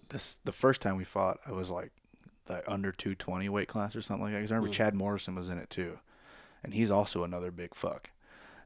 this 0.08 0.38
the 0.44 0.52
first 0.52 0.80
time 0.80 0.96
we 0.96 1.04
fought. 1.04 1.38
I 1.46 1.52
was 1.52 1.70
like 1.70 1.90
the 2.46 2.68
under 2.70 2.92
two 2.92 3.14
twenty 3.14 3.48
weight 3.48 3.68
class 3.68 3.96
or 3.96 4.02
something 4.02 4.24
like 4.24 4.32
that. 4.32 4.38
Because 4.38 4.52
I 4.52 4.56
remember 4.56 4.72
Mm. 4.72 4.76
Chad 4.76 4.94
Morrison 4.94 5.34
was 5.34 5.48
in 5.48 5.58
it 5.58 5.70
too, 5.70 5.98
and 6.62 6.72
he's 6.74 6.90
also 6.90 7.24
another 7.24 7.50
big 7.50 7.74
fuck. 7.74 8.10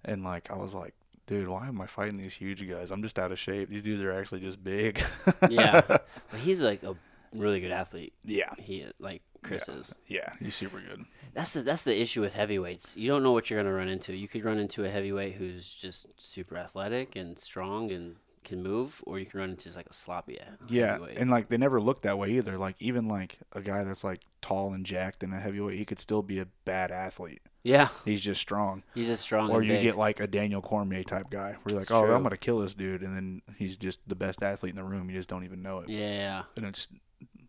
And 0.05 0.25
like 0.25 0.51
I 0.51 0.57
was 0.57 0.75
like, 0.75 0.95
dude, 1.27 1.49
why 1.49 1.69
am 1.69 1.81
I 1.81 1.87
fighting 1.87 2.16
these 2.19 2.35
huge 2.35 2.66
guys? 2.69 2.90
I'm 2.90 3.03
just 3.03 3.19
out 3.19 3.33
of 3.33 3.38
shape. 3.38 3.69
These 3.71 3.83
dudes 3.83 4.03
are 4.03 4.12
actually 4.12 4.40
just 4.40 4.62
big. 4.62 5.03
yeah, 5.49 5.81
but 5.87 6.40
he's 6.40 6.62
like 6.62 6.83
a 6.83 6.95
really 7.35 7.61
good 7.61 7.71
athlete. 7.71 8.12
yeah, 8.25 8.51
He 8.59 8.87
like 8.99 9.23
Chris 9.43 9.66
Yeah. 9.69 9.75
is. 9.77 9.99
yeah. 10.09 10.33
He's 10.40 10.55
super 10.57 10.81
good. 10.81 11.05
That's 11.33 11.53
the 11.53 11.62
that's 11.62 11.85
the 11.85 11.99
issue 12.01 12.21
with 12.21 12.35
heavyweights. 12.35 12.97
You 12.97 13.09
don't 13.09 13.23
know 13.23 13.33
what 13.33 13.49
you're 13.49 13.62
gonna 13.62 13.75
run 13.75 13.88
into. 13.88 14.14
You 14.14 14.29
could 14.29 14.45
run 14.45 14.59
into 14.59 14.85
a 14.85 14.90
heavyweight 14.90 15.35
who's 15.37 15.73
just 15.73 16.07
super 16.21 16.57
athletic 16.59 17.14
and 17.16 17.38
strong 17.38 17.90
and 17.93 18.16
can 18.44 18.62
move, 18.62 19.03
or 19.07 19.18
you 19.18 19.26
can 19.26 19.40
run 19.40 19.50
into 19.50 19.64
just 19.64 19.76
like 19.76 19.87
a 19.88 19.92
sloppy 19.92 20.38
Yeah, 20.68 20.92
heavyweight. 20.92 21.18
and 21.18 21.31
like 21.31 21.48
they 21.48 21.57
never 21.57 21.81
look 21.81 22.03
that 22.03 22.18
way 22.18 22.31
either. 22.33 22.57
Like 22.59 22.76
even 22.81 23.09
like 23.09 23.38
a 23.53 23.61
guy 23.61 23.85
that's 23.85 24.03
like 24.05 24.20
tall 24.40 24.72
and 24.72 24.85
jacked 24.87 25.22
and 25.22 25.33
a 25.35 25.38
heavyweight, 25.40 25.79
he 25.79 25.85
could 25.85 25.98
still 26.00 26.22
be 26.22 26.38
a 26.40 26.46
bad 26.64 26.90
athlete. 26.90 27.42
yeah, 27.62 27.88
He's 28.05 28.20
just 28.22 28.40
strong. 28.40 28.83
he's 28.94 29.07
just 29.09 29.22
strong. 29.22 29.50
Or 29.50 29.62
you 29.62 29.72
big. 29.72 29.83
get 29.83 29.96
like 29.96 30.20
a 30.20 30.26
Daniel 30.26 30.62
Cormier 30.62 31.03
type 31.03 31.29
guy, 31.31 31.57
where 31.62 31.72
you're 31.74 31.79
like, 31.81 31.90
oh. 31.90 32.11
I'm 32.14 32.22
gonna 32.22 32.37
kill 32.37 32.59
this 32.61 32.74
dude, 32.74 33.03
and 33.03 33.14
then 33.16 33.42
he's 33.57 33.76
just 33.76 34.00
the 34.09 34.14
best 34.16 34.42
athlete 34.42 34.70
in 34.70 34.76
the 34.76 34.85
room. 34.85 35.11
You 35.11 35.16
just 35.16 35.29
don't 35.29 35.44
even 35.44 35.61
know 35.62 35.81
it, 35.81 35.88
yeah, 35.90 36.42
and 36.57 36.64
it's 36.66 36.88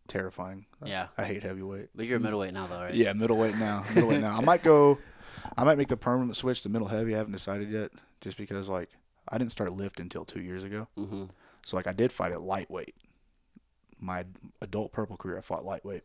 terrifying. 0.07 0.65
yeah. 0.85 1.07
I 1.17 1.23
hate 1.25 1.43
heavyweight. 1.43 1.89
But 1.95 2.05
you're 2.05 2.17
a 2.17 2.19
middleweight 2.19 2.53
now, 2.53 2.67
though, 2.67 2.81
right? 2.81 2.93
Yeah, 2.93 3.13
middleweight 3.13 3.57
now. 3.57 3.85
Middleweight 3.95 4.21
now. 4.21 4.37
I 4.37 4.41
might 4.41 4.63
go. 4.63 4.97
I 5.57 5.63
might 5.63 5.77
make 5.77 5.87
the 5.87 5.97
permanent 5.97 6.35
switch 6.37 6.61
to 6.63 6.69
middle 6.69 6.87
heavy. 6.89 7.15
I 7.15 7.17
haven't 7.17 7.31
decided 7.33 7.69
yet, 7.69 7.91
just 8.19 8.37
because 8.37 8.67
like 8.69 8.89
I 9.27 9.37
didn't 9.37 9.51
start 9.51 9.71
lifting 9.73 10.03
until 10.05 10.25
two 10.25 10.41
years 10.41 10.63
ago. 10.63 10.87
hmm 10.95 11.25
So 11.65 11.75
like 11.77 11.87
I 11.87 11.93
did 11.93 12.11
fight 12.11 12.31
at 12.31 12.41
lightweight. 12.41 12.95
My 13.99 14.25
adult 14.61 14.91
purple 14.91 15.15
career, 15.17 15.37
I 15.37 15.41
fought 15.41 15.63
lightweight. 15.63 16.03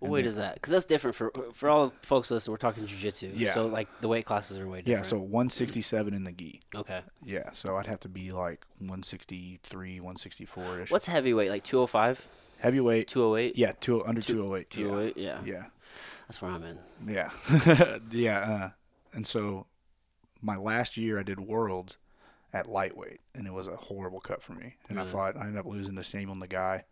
What 0.00 0.16
then- 0.16 0.26
is 0.26 0.36
that? 0.36 0.54
Because 0.54 0.72
that's 0.72 0.86
different 0.86 1.14
for 1.14 1.30
for 1.52 1.68
all 1.68 1.92
folks 2.02 2.30
listening. 2.30 2.52
We're 2.52 2.56
talking 2.58 2.84
jujitsu. 2.86 3.32
Yeah. 3.34 3.52
So 3.52 3.66
like 3.66 3.86
the 4.00 4.08
weight 4.08 4.24
classes 4.24 4.58
are 4.58 4.66
way 4.66 4.78
different. 4.80 5.04
Yeah, 5.04 5.08
so 5.08 5.16
167 5.18 6.14
in 6.14 6.24
the 6.24 6.32
gi. 6.32 6.60
okay. 6.74 7.02
Yeah, 7.24 7.52
so 7.52 7.76
I'd 7.76 7.84
have 7.86 8.00
to 8.00 8.08
be 8.08 8.32
like 8.32 8.64
163, 8.78 10.00
164 10.00 10.80
ish. 10.80 10.90
What's 10.90 11.06
heavyweight? 11.06 11.50
Like 11.50 11.64
205, 11.64 12.26
heavyweight? 12.60 13.08
208, 13.08 13.56
Yeah, 13.58 13.72
two 13.78 14.02
under 14.04 14.22
Two- 14.22 14.34
208. 14.34 14.70
208. 14.70 15.16
Yeah. 15.16 15.40
Yeah, 15.44 15.64
That's 16.26 16.40
where 16.40 16.50
I'm 16.50 16.64
in. 16.64 16.78
yeah, 17.06 17.30
yeah. 18.10 18.38
Uh, 18.40 18.70
and 19.12 19.26
so 19.26 19.66
my 20.40 20.56
last 20.56 20.96
year, 20.96 21.18
I 21.18 21.22
did 21.22 21.40
worlds 21.40 21.98
at 22.52 22.68
lightweight, 22.68 23.20
and 23.34 23.46
it 23.46 23.52
was 23.52 23.68
a 23.68 23.76
horrible 23.76 24.20
cut 24.20 24.42
for 24.42 24.52
me. 24.52 24.76
And 24.88 24.98
I 24.98 25.04
fought. 25.04 25.36
I 25.36 25.42
ended 25.42 25.58
up 25.58 25.66
losing 25.66 25.96
to 25.96 26.04
Samuel 26.04 26.34
the 26.36 26.48
guy, 26.48 26.84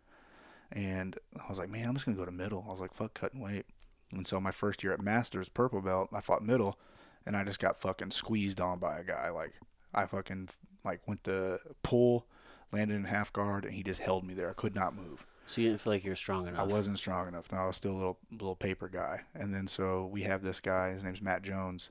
and 0.71 1.17
I 1.37 1.49
was 1.49 1.59
like, 1.59 1.69
man, 1.69 1.87
I'm 1.87 1.93
just 1.93 2.05
gonna 2.05 2.17
go 2.17 2.25
to 2.25 2.31
middle. 2.31 2.65
I 2.67 2.71
was 2.71 2.79
like, 2.79 2.93
fuck 2.93 3.13
cutting 3.13 3.41
weight. 3.41 3.65
And 4.11 4.25
so 4.25 4.39
my 4.39 4.51
first 4.51 4.83
year 4.83 4.93
at 4.93 5.01
Masters 5.01 5.49
purple 5.49 5.81
belt, 5.81 6.09
I 6.13 6.21
fought 6.21 6.41
middle, 6.41 6.79
and 7.25 7.35
I 7.35 7.43
just 7.43 7.59
got 7.59 7.79
fucking 7.79 8.11
squeezed 8.11 8.59
on 8.59 8.79
by 8.79 8.97
a 8.97 9.03
guy. 9.03 9.29
Like 9.29 9.53
I 9.93 10.05
fucking 10.05 10.49
like 10.83 11.07
went 11.07 11.23
to 11.25 11.59
pull, 11.83 12.25
landed 12.71 12.95
in 12.95 13.03
half 13.05 13.31
guard, 13.33 13.65
and 13.65 13.73
he 13.73 13.83
just 13.83 14.01
held 14.01 14.25
me 14.25 14.33
there. 14.33 14.49
I 14.49 14.53
could 14.53 14.75
not 14.75 14.95
move. 14.95 15.25
So 15.45 15.61
you 15.61 15.69
didn't 15.69 15.81
feel 15.81 15.93
like 15.93 16.03
you 16.03 16.11
were 16.11 16.15
strong 16.15 16.47
enough. 16.47 16.59
I 16.59 16.63
wasn't 16.63 16.99
strong 16.99 17.27
enough. 17.27 17.51
No, 17.51 17.57
I 17.57 17.65
was 17.65 17.75
still 17.75 17.93
a 17.93 17.97
little 17.97 18.19
little 18.31 18.55
paper 18.55 18.87
guy. 18.87 19.21
And 19.33 19.53
then 19.53 19.67
so 19.67 20.05
we 20.05 20.21
have 20.23 20.43
this 20.43 20.59
guy. 20.59 20.91
His 20.91 21.03
name's 21.03 21.21
Matt 21.21 21.41
Jones. 21.41 21.89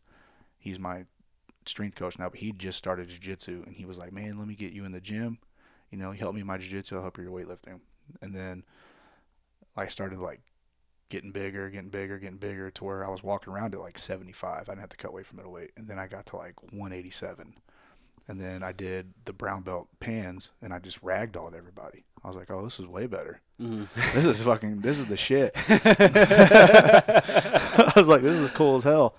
He's 0.59 0.79
my 0.79 1.07
strength 1.69 1.97
coach 1.97 2.19
now, 2.19 2.29
but 2.29 2.39
he 2.41 2.53
just 2.53 2.79
started 2.79 3.09
jiu-jitsu 3.09 3.62
and 3.66 3.75
he 3.77 3.85
was 3.85 3.99
like, 3.99 4.12
"Man, 4.12 4.39
let 4.39 4.49
me 4.49 4.55
get 4.55 4.73
you 4.73 4.85
in 4.85 4.93
the 4.93 5.01
gym. 5.01 5.39
You 5.91 5.99
know, 5.99 6.12
help 6.12 6.35
me 6.35 6.43
my 6.43 6.59
jiu-jitsu. 6.59 6.97
I'll 6.97 7.03
help 7.03 7.19
you 7.19 7.25
your 7.25 7.33
weightlifting." 7.33 7.81
And 8.23 8.35
then 8.35 8.64
I 9.77 9.87
started 9.87 10.21
like 10.21 10.41
getting 11.11 11.33
bigger, 11.33 11.69
getting 11.71 11.91
bigger, 11.91 12.19
getting 12.19 12.39
bigger 12.39 12.71
to 12.71 12.85
where 12.85 13.07
I 13.07 13.11
was 13.11 13.23
walking 13.23 13.53
around 13.53 13.75
at 13.75 13.81
like 13.81 13.99
75. 13.99 14.69
I 14.69 14.73
didn't 14.73 14.81
have 14.81 14.89
to 14.91 14.97
cut 14.97 15.12
weight 15.12 15.27
from 15.27 15.37
middleweight. 15.39 15.73
And 15.77 15.89
then 15.89 15.99
I 15.99 16.07
got 16.07 16.27
to 16.27 16.37
like 16.37 16.55
187. 16.73 17.55
And 18.31 18.39
then 18.39 18.62
I 18.62 18.73
did 18.73 19.14
the 19.25 19.33
brown 19.33 19.62
belt 19.62 19.89
pans 20.01 20.51
and 20.61 20.75
I 20.75 20.81
just 20.81 21.03
ragdolled 21.03 21.55
everybody. 21.55 22.05
I 22.23 22.29
was 22.29 22.37
like, 22.37 22.51
oh, 22.51 22.62
this 22.62 22.79
is 22.79 22.87
way 22.87 23.07
better. 23.07 23.41
Mhm. 23.59 23.89
This 24.14 24.27
is 24.27 24.43
fucking, 24.43 24.83
this 24.83 24.99
is 24.99 25.07
the 25.07 25.16
shit. 25.16 25.53
I 25.57 25.71
was 27.97 28.07
like, 28.09 28.21
this 28.21 28.37
is 28.37 28.51
cool 28.51 28.77
as 28.77 28.85
hell. 28.85 29.16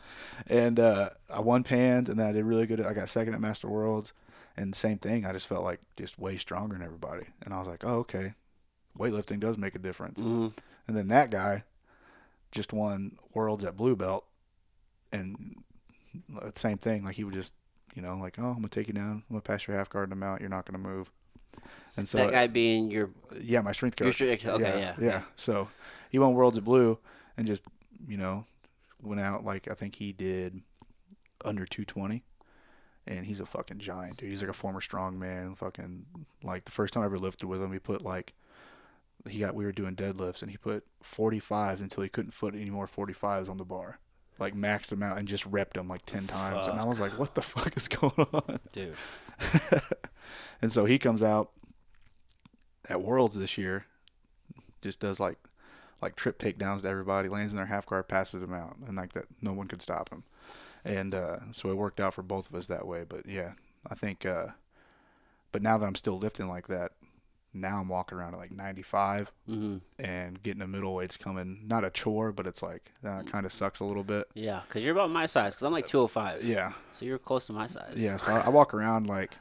And 0.49 0.79
uh, 0.79 1.09
I 1.31 1.41
won 1.41 1.63
pans 1.63 2.09
and 2.09 2.19
then 2.19 2.27
I 2.27 2.31
did 2.31 2.43
really 2.45 2.65
good. 2.65 2.81
I 2.81 2.93
got 2.93 3.09
second 3.09 3.33
at 3.35 3.41
Master 3.41 3.67
Worlds. 3.67 4.13
And 4.57 4.75
same 4.75 4.97
thing, 4.97 5.25
I 5.25 5.31
just 5.31 5.47
felt 5.47 5.63
like 5.63 5.79
just 5.95 6.19
way 6.19 6.35
stronger 6.37 6.75
than 6.75 6.83
everybody. 6.83 7.25
And 7.43 7.53
I 7.53 7.59
was 7.59 7.67
like, 7.67 7.83
oh, 7.85 7.99
okay. 7.99 8.33
Weightlifting 8.97 9.39
does 9.39 9.57
make 9.57 9.75
a 9.75 9.79
difference. 9.79 10.19
Mhm. 10.19 10.51
And 10.87 10.97
then 10.97 11.07
that 11.09 11.29
guy 11.29 11.63
just 12.51 12.73
won 12.73 13.17
worlds 13.33 13.63
at 13.63 13.77
blue 13.77 13.95
belt, 13.95 14.25
and 15.13 15.63
uh, 16.41 16.49
same 16.55 16.77
thing. 16.77 17.05
Like 17.05 17.15
he 17.15 17.23
would 17.23 17.35
just, 17.35 17.53
you 17.95 18.01
know, 18.01 18.17
like, 18.17 18.39
oh, 18.39 18.47
I'm 18.47 18.55
gonna 18.55 18.69
take 18.69 18.87
you 18.87 18.93
down. 18.93 19.23
I'm 19.29 19.35
gonna 19.35 19.41
pass 19.41 19.67
your 19.67 19.77
half 19.77 19.89
guard 19.89 20.09
and 20.09 20.19
mount. 20.19 20.41
You're 20.41 20.49
not 20.49 20.65
gonna 20.65 20.79
move. 20.79 21.11
And 21.95 22.07
so, 22.07 22.17
that 22.17 22.31
guy 22.31 22.47
being 22.47 22.89
your 22.89 23.11
yeah, 23.39 23.61
my 23.61 23.71
strength 23.71 23.99
your 23.99 24.07
coach. 24.07 24.15
strength- 24.15 24.45
okay, 24.45 24.79
yeah, 24.79 24.95
yeah, 24.99 25.21
So 25.35 25.69
he 26.09 26.17
won 26.19 26.33
worlds 26.33 26.57
at 26.57 26.63
blue, 26.63 26.97
and 27.37 27.45
just, 27.45 27.63
you 28.07 28.17
know, 28.17 28.45
went 29.01 29.21
out 29.21 29.43
like 29.43 29.67
I 29.69 29.73
think 29.73 29.95
he 29.95 30.11
did 30.11 30.61
under 31.43 31.65
220. 31.65 32.23
And 33.07 33.25
he's 33.25 33.39
a 33.39 33.45
fucking 33.45 33.79
giant, 33.79 34.17
dude. 34.17 34.29
He's 34.29 34.41
like 34.41 34.51
a 34.51 34.53
former 34.53 34.81
strongman. 34.81 35.57
Fucking 35.57 36.05
like 36.43 36.65
the 36.65 36.71
first 36.71 36.93
time 36.93 37.01
I 37.01 37.07
ever 37.07 37.17
lifted 37.17 37.47
with 37.47 37.61
him, 37.61 37.71
he 37.71 37.79
put 37.79 38.03
like 38.03 38.33
he 39.27 39.39
got 39.39 39.55
we 39.55 39.65
were 39.65 39.71
doing 39.71 39.95
deadlifts 39.95 40.41
and 40.41 40.51
he 40.51 40.57
put 40.57 40.85
45s 41.03 41.81
until 41.81 42.03
he 42.03 42.09
couldn't 42.09 42.37
put 42.37 42.55
any 42.55 42.69
more 42.69 42.87
45s 42.87 43.49
on 43.49 43.57
the 43.57 43.65
bar 43.65 43.99
like 44.37 44.55
maxed 44.55 44.87
them 44.87 45.03
out 45.03 45.17
and 45.17 45.27
just 45.27 45.49
repped 45.49 45.73
them 45.73 45.87
like 45.87 46.05
10 46.05 46.27
times 46.27 46.67
and 46.67 46.79
i 46.79 46.85
was 46.85 46.99
like 46.99 47.11
what 47.19 47.35
the 47.35 47.41
fuck 47.41 47.75
is 47.75 47.87
going 47.87 48.27
on 48.33 48.59
dude. 48.71 48.95
and 50.61 50.71
so 50.71 50.85
he 50.85 50.97
comes 50.97 51.21
out 51.21 51.51
at 52.89 53.01
worlds 53.01 53.37
this 53.37 53.57
year 53.57 53.85
just 54.81 54.99
does 55.01 55.19
like 55.19 55.37
like 56.01 56.15
trip 56.15 56.39
takedowns 56.39 56.81
to 56.81 56.87
everybody 56.89 57.29
lands 57.29 57.53
in 57.53 57.57
their 57.57 57.65
half 57.65 57.85
guard 57.85 58.07
passes 58.07 58.41
them 58.41 58.53
out 58.53 58.75
and 58.87 58.95
like 58.97 59.13
that 59.13 59.25
no 59.41 59.53
one 59.53 59.67
could 59.67 59.81
stop 59.81 60.09
him 60.09 60.23
and 60.85 61.13
uh, 61.13 61.37
so 61.51 61.69
it 61.69 61.75
worked 61.77 61.99
out 61.99 62.13
for 62.13 62.21
both 62.23 62.49
of 62.49 62.55
us 62.55 62.67
that 62.67 62.87
way 62.87 63.03
but 63.07 63.25
yeah 63.25 63.53
i 63.89 63.95
think 63.95 64.25
uh, 64.25 64.47
but 65.51 65.61
now 65.61 65.77
that 65.77 65.85
i'm 65.85 65.95
still 65.95 66.17
lifting 66.17 66.47
like 66.47 66.67
that 66.67 66.91
now 67.53 67.79
i'm 67.79 67.89
walking 67.89 68.17
around 68.17 68.33
at 68.33 68.39
like 68.39 68.51
95 68.51 69.31
hmm 69.47 69.77
and 69.97 70.41
getting 70.43 70.61
a 70.61 70.67
middleweight's 70.67 71.17
coming 71.17 71.63
not 71.67 71.83
a 71.83 71.89
chore 71.89 72.31
but 72.31 72.47
it's 72.47 72.61
like 72.63 72.93
uh, 73.05 73.21
kind 73.23 73.45
of 73.45 73.51
sucks 73.51 73.79
a 73.81 73.85
little 73.85 74.03
bit 74.03 74.27
Yeah, 74.35 74.61
because 74.67 74.85
you're 74.85 74.93
about 74.95 75.09
my 75.11 75.25
size. 75.25 75.55
Because 75.55 75.63
I'm 75.63 75.73
like 75.73 75.85
205. 75.87 76.43
yeah 76.45 76.71
So 76.91 77.05
you're 77.05 77.17
close 77.17 77.47
to 77.47 77.53
my 77.53 77.65
size. 77.67 77.95
yeah 77.97 78.15
so 78.17 78.31
I, 78.33 78.41
I 78.41 78.49
walk 78.49 78.73
around 78.73 79.07
like 79.07 79.33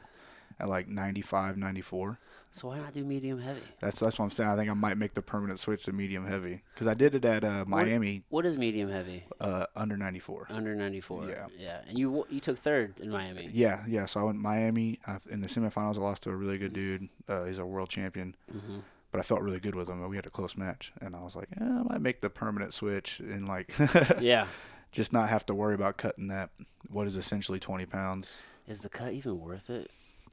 at 0.59 0.67
like 0.67 0.87
95 0.87 1.57
94 1.57 2.19
So 2.51 2.67
why 2.69 2.77
not 2.79 2.93
do 2.93 3.03
medium 3.03 3.39
heavy? 3.39 3.61
that's 3.79 3.99
that's 3.99 4.17
what 4.19 4.25
i'm 4.25 4.31
saying 4.31 4.49
i 4.49 4.55
think 4.55 4.69
i 4.69 4.73
might 4.73 4.97
make 4.97 5.13
the 5.13 5.21
permanent 5.21 5.59
switch 5.59 5.83
to 5.85 5.91
medium 5.93 6.25
heavy 6.25 6.61
because 6.73 6.87
i 6.87 6.93
did 6.93 7.15
it 7.15 7.25
at 7.25 7.43
uh, 7.43 7.63
miami 7.67 8.23
What 8.29 8.45
is 8.45 8.57
medium 8.57 8.89
heavy? 8.89 9.23
uh, 9.39 9.65
under 9.75 9.95
94 9.97 10.47
Under 10.49 10.75
94. 10.75 11.29
Yeah. 11.29 11.45
Yeah. 11.57 11.79
And 11.87 11.97
you 11.97 12.25
you 12.29 12.39
took 12.39 12.57
third 12.57 12.99
in 12.99 13.09
Miami. 13.09 13.49
yeah 13.53 13.83
yeah 13.87 14.05
so 14.05 14.19
i 14.19 14.23
went 14.23 14.37
miami 14.39 14.99
I, 15.07 15.19
in 15.29 15.41
the 15.41 15.47
semifinals 15.47 15.97
i 15.97 16.01
lost 16.01 16.23
to 16.23 16.29
a 16.31 16.35
really 16.35 16.57
good 16.57 16.73
dude 16.73 17.09
uh, 17.27 17.45
he's 17.45 17.59
a 17.59 17.65
world 17.65 17.89
champion 17.89 18.35
hmm 18.51 18.79
but 19.11 19.17
I 19.17 19.23
felt 19.23 19.41
really 19.41 19.59
good 19.59 19.73
with 19.73 19.89
him. 19.89 20.07
We 20.07 20.17
had 20.17 20.27
a 20.27 20.29
close 20.29 20.55
match, 20.55 20.93
and 21.01 21.15
I 21.15 21.23
was 21.23 21.35
like, 21.35 21.47
eh, 21.59 21.63
I 21.65 21.81
might 21.81 21.99
make 21.99 22.21
the 22.21 22.29
permanent 22.29 22.75
switch 22.75 23.19
and 23.19 23.47
like 23.47 23.73
Yeah. 24.21 24.45
just 24.91 25.11
not 25.13 25.29
have 25.29 25.47
to 25.47 25.55
worry 25.55 25.73
about 25.73 25.97
cutting 25.97 26.27
that 26.27 26.51
what 26.91 27.07
is 27.07 27.15
essentially 27.15 27.59
20 27.59 27.87
pounds. 27.87 28.33
Is 28.67 28.81
the 28.81 28.89
cut 28.89 29.13
even 29.13 29.39
worth 29.41 29.71
it? 29.71 29.89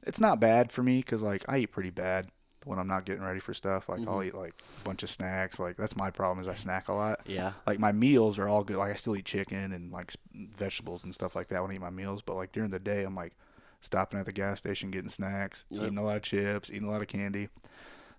It's 0.07 0.19
not 0.19 0.39
bad 0.39 0.71
for 0.71 0.81
me 0.81 0.97
because 0.99 1.21
like 1.21 1.43
I 1.47 1.59
eat 1.59 1.67
pretty 1.71 1.89
bad 1.91 2.27
when 2.63 2.79
I'm 2.79 2.87
not 2.87 3.05
getting 3.05 3.23
ready 3.23 3.39
for 3.39 3.53
stuff. 3.53 3.87
Like 3.87 3.99
I'll 4.07 4.17
Mhm. 4.17 4.25
eat 4.27 4.33
like 4.33 4.53
a 4.81 4.83
bunch 4.85 5.03
of 5.03 5.09
snacks. 5.09 5.59
Like 5.59 5.77
that's 5.77 5.95
my 5.95 6.09
problem 6.11 6.39
is 6.39 6.47
I 6.47 6.53
snack 6.55 6.87
a 6.87 6.93
lot. 6.93 7.21
Yeah. 7.25 7.53
Like 7.65 7.79
my 7.79 7.91
meals 7.91 8.39
are 8.39 8.47
all 8.47 8.63
good. 8.63 8.77
Like 8.77 8.91
I 8.91 8.95
still 8.95 9.15
eat 9.15 9.25
chicken 9.25 9.71
and 9.71 9.91
like 9.91 10.13
vegetables 10.33 11.03
and 11.03 11.13
stuff 11.13 11.35
like 11.35 11.47
that 11.49 11.61
when 11.61 11.71
I 11.71 11.75
eat 11.75 11.81
my 11.81 11.89
meals. 11.89 12.21
But 12.21 12.35
like 12.35 12.51
during 12.51 12.71
the 12.71 12.79
day, 12.79 13.03
I'm 13.03 13.15
like 13.15 13.33
stopping 13.81 14.19
at 14.19 14.25
the 14.25 14.31
gas 14.31 14.57
station 14.59 14.89
getting 14.91 15.09
snacks, 15.09 15.65
Yep. 15.69 15.83
eating 15.83 15.97
a 15.97 16.03
lot 16.03 16.17
of 16.17 16.23
chips, 16.23 16.69
eating 16.71 16.87
a 16.87 16.91
lot 16.91 17.01
of 17.01 17.07
candy. 17.07 17.49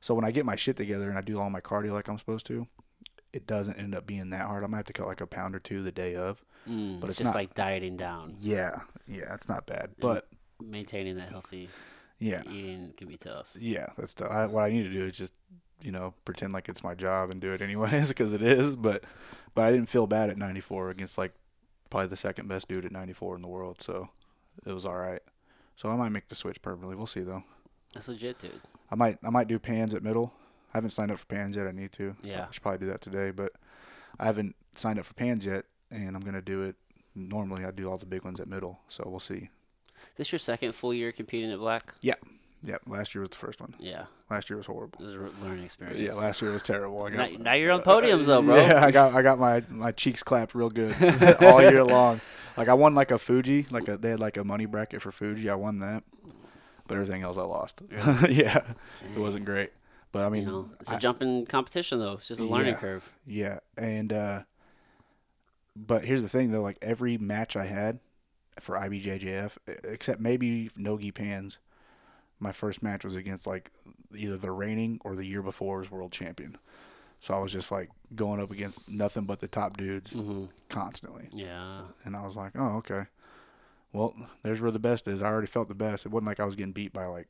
So 0.01 0.14
when 0.14 0.24
I 0.24 0.30
get 0.30 0.47
my 0.47 0.57
shit 0.57 0.76
together 0.76 1.09
and 1.09 1.18
I 1.18 1.22
do 1.22 1.41
all 1.41 1.51
my 1.51 1.61
cardio 1.61 1.93
like 1.93 2.09
I'm 2.09 2.18
supposed 2.18 2.47
to, 2.47 2.68
it 3.32 3.47
doesn't 3.47 3.76
end 3.76 3.95
up 3.95 4.07
being 4.07 4.30
that 4.30 4.47
hard. 4.47 4.62
I 4.62 4.66
might 4.68 4.78
have 4.78 4.86
to 4.86 4.93
cut 4.93 5.07
like 5.09 5.20
a 5.20 5.26
pound 5.26 5.55
or 5.57 5.59
two 5.59 5.82
the 5.82 5.91
day 5.93 6.14
of. 6.14 6.43
Mm, 6.68 7.01
But 7.01 7.11
it's 7.11 7.14
it's 7.14 7.18
just 7.24 7.34
not- 7.34 7.41
like 7.41 7.55
dieting 7.55 7.97
down. 7.97 8.32
Yeah, 8.41 8.80
yeah, 9.07 9.34
it's 9.34 9.49
not 9.49 9.66
bad. 9.66 9.91
But 9.99 10.28
Maintaining 10.63 11.17
that 11.17 11.29
healthy 11.29 11.69
yeah, 12.19 12.43
eating 12.51 12.93
can 12.97 13.09
be 13.09 13.17
tough. 13.17 13.47
yeah, 13.57 13.87
that's 13.97 14.15
the, 14.15 14.27
I, 14.27 14.47
what 14.47 14.65
I 14.65 14.71
need 14.71 14.83
to 14.83 14.93
do 14.93 15.07
is 15.07 15.17
just 15.17 15.35
you 15.81 15.93
know 15.93 16.15
pretend 16.25 16.53
like 16.53 16.69
it's 16.69 16.83
my 16.83 16.95
job 16.95 17.31
and 17.31 17.41
do 17.41 17.53
it 17.53 17.63
anyways 17.63 18.09
because 18.09 18.33
it 18.33 18.43
is. 18.43 18.75
But 18.75 19.05
but 19.55 19.65
I 19.65 19.73
didn't 19.73 19.89
feel 19.89 20.07
bad 20.07 20.31
at 20.31 20.37
94 20.37 20.91
against 20.91 21.17
like 21.19 21.33
probably 21.91 22.09
the 22.09 22.17
second 22.17 22.49
best 22.49 22.69
dude 22.69 22.85
at 22.85 22.93
94 22.93 23.37
in 23.37 23.43
the 23.43 23.49
world, 23.49 23.81
so 23.81 24.09
it 24.67 24.73
was 24.73 24.85
all 24.85 24.97
right. 24.97 25.23
So 25.77 25.89
I 25.89 25.97
might 25.97 26.11
make 26.11 26.29
the 26.29 26.35
switch 26.35 26.61
permanently. 26.61 26.97
We'll 26.97 27.07
see 27.07 27.21
though. 27.21 27.45
That's 27.95 28.09
legit, 28.09 28.39
dude. 28.41 28.61
I 28.91 28.97
might 28.97 29.19
I 29.25 29.31
might 29.31 29.49
do 29.49 29.59
pans 29.59 29.95
at 29.95 30.03
middle. 30.03 30.33
I 30.75 30.79
haven't 30.79 30.91
signed 30.91 31.11
up 31.11 31.19
for 31.19 31.27
pans 31.27 31.57
yet. 31.57 31.67
I 31.67 31.71
need 31.71 31.93
to. 31.93 32.17
Yeah. 32.23 32.47
I 32.49 32.53
should 32.53 32.63
probably 32.63 32.81
do 32.81 32.93
that 32.93 33.01
today, 33.01 33.31
but 33.31 33.53
I 34.19 34.27
haven't 34.27 34.57
signed 34.75 34.99
up 34.99 35.05
for 35.05 35.15
pans 35.15 35.47
yet, 35.47 35.67
and 35.91 36.17
I'm 36.17 36.23
gonna 36.23 36.43
do 36.43 36.63
it. 36.63 36.75
Normally, 37.15 37.65
I 37.65 37.71
do 37.71 37.89
all 37.89 37.97
the 37.97 38.07
big 38.07 38.25
ones 38.25 38.41
at 38.41 38.49
middle, 38.49 38.81
so 38.89 39.05
we'll 39.07 39.21
see. 39.21 39.51
This 40.16 40.32
your 40.32 40.38
second 40.38 40.72
full 40.72 40.92
year 40.94 41.12
competing 41.12 41.53
at 41.53 41.59
Black? 41.59 41.94
Yeah, 42.03 42.14
Yeah, 42.62 42.76
last 42.86 43.14
year 43.14 43.22
was 43.22 43.30
the 43.30 43.36
first 43.36 43.61
one. 43.61 43.74
Yeah. 43.78 44.05
Last 44.30 44.51
year 44.51 44.57
was 44.57 44.66
horrible. 44.66 44.99
It 45.01 45.07
was 45.07 45.14
a 45.14 45.44
learning 45.44 45.64
experience. 45.64 46.01
Yeah, 46.01 46.12
last 46.14 46.42
year 46.42 46.53
was 46.53 46.62
terrible. 46.62 47.03
I 47.05 47.09
now, 47.11 47.16
got 47.28 47.38
now 47.40 47.53
you're 47.55 47.72
on 47.72 47.80
podiums 47.82 48.26
though, 48.26 48.42
bro. 48.42 48.57
Yeah, 48.57 48.84
I 48.84 48.90
got 48.90 49.14
I 49.14 49.22
got 49.22 49.38
my 49.38 49.62
my 49.70 49.92
cheeks 49.92 50.22
clapped 50.22 50.55
real 50.55 50.68
good 50.70 50.94
all 51.42 51.62
year 51.62 51.82
long. 51.84 52.20
Like 52.57 52.68
I 52.68 52.74
won 52.74 52.94
like 52.94 53.11
a 53.11 53.18
Fuji, 53.18 53.66
like 53.70 53.88
a 53.88 53.96
they 53.96 54.11
had 54.11 54.20
like 54.20 54.36
a 54.36 54.44
money 54.44 54.66
bracket 54.66 55.01
for 55.01 55.12
Fuji. 55.12 55.49
I 55.49 55.55
won 55.55 55.78
that, 55.80 56.03
but 56.86 56.96
everything 56.96 57.22
else 57.22 57.38
I 57.38 57.42
lost. 57.42 57.80
yeah, 58.28 58.62
it 59.14 59.18
wasn't 59.18 59.44
great. 59.46 59.70
But 60.12 60.26
I 60.26 60.28
mean, 60.28 60.42
you 60.42 60.49
know, 60.49 60.70
it's 60.80 60.90
a 60.92 60.96
I- 60.96 60.99
jumping 60.99 61.46
competition 61.46 61.99
though. 62.01 62.14
It's 62.14 62.28
just 62.28 62.40
a 62.40 62.44
learning 62.44 62.74
Yeah. 62.74 62.80
curve. 62.80 63.12
Yeah, 63.26 63.59
and 63.78 64.12
uh 64.12 64.42
but 65.76 66.05
here's 66.05 66.22
the 66.22 66.28
thing 66.28 66.51
though, 66.51 66.62
like 66.62 66.78
every 66.82 67.16
match 67.18 67.57
I 67.57 67.64
had 67.66 68.01
for 68.63 68.77
IBJJF, 68.77 69.57
except 69.85 70.21
maybe 70.21 70.71
Nogi 70.77 71.11
Pans, 71.13 71.59
my 72.41 72.53
first 72.53 72.83
match 72.83 73.05
was 73.05 73.17
against 73.17 73.47
like 73.47 73.71
either 74.15 74.37
the 74.37 74.51
reigning 74.53 75.01
or 75.05 75.15
the 75.15 75.25
year 75.27 75.43
before 75.43 75.79
was 75.79 75.91
world 75.91 76.13
champion. 76.13 76.57
So 77.21 77.35
I 77.35 77.39
was 77.41 77.53
just 77.53 77.71
like 77.73 77.91
going 78.15 78.41
up 78.41 78.51
against 78.51 78.89
nothing 78.89 79.25
but 79.25 79.41
the 79.41 79.49
top 79.49 79.77
dudes 79.77 80.13
hmm 80.13 80.45
constantly. 80.69 81.29
Yeah. 81.33 81.83
And 82.05 82.17
I 82.17 82.23
was 82.25 82.37
like, 82.37 82.53
"Oh, 82.57 82.77
okay. 82.79 83.05
Well, 83.93 84.15
there's 84.43 84.61
where 84.61 84.71
the 84.71 84.79
best 84.79 85.09
is. 85.09 85.23
I 85.23 85.29
already 85.29 85.47
felt 85.47 85.69
the 85.69 85.75
best. 85.75 86.07
It 86.07 86.11
wasn't 86.11 86.29
like 86.29 86.41
I 86.41 86.45
was 86.45 86.57
getting 86.57 86.73
beat 86.73 86.93
by 86.93 87.07
like 87.07 87.29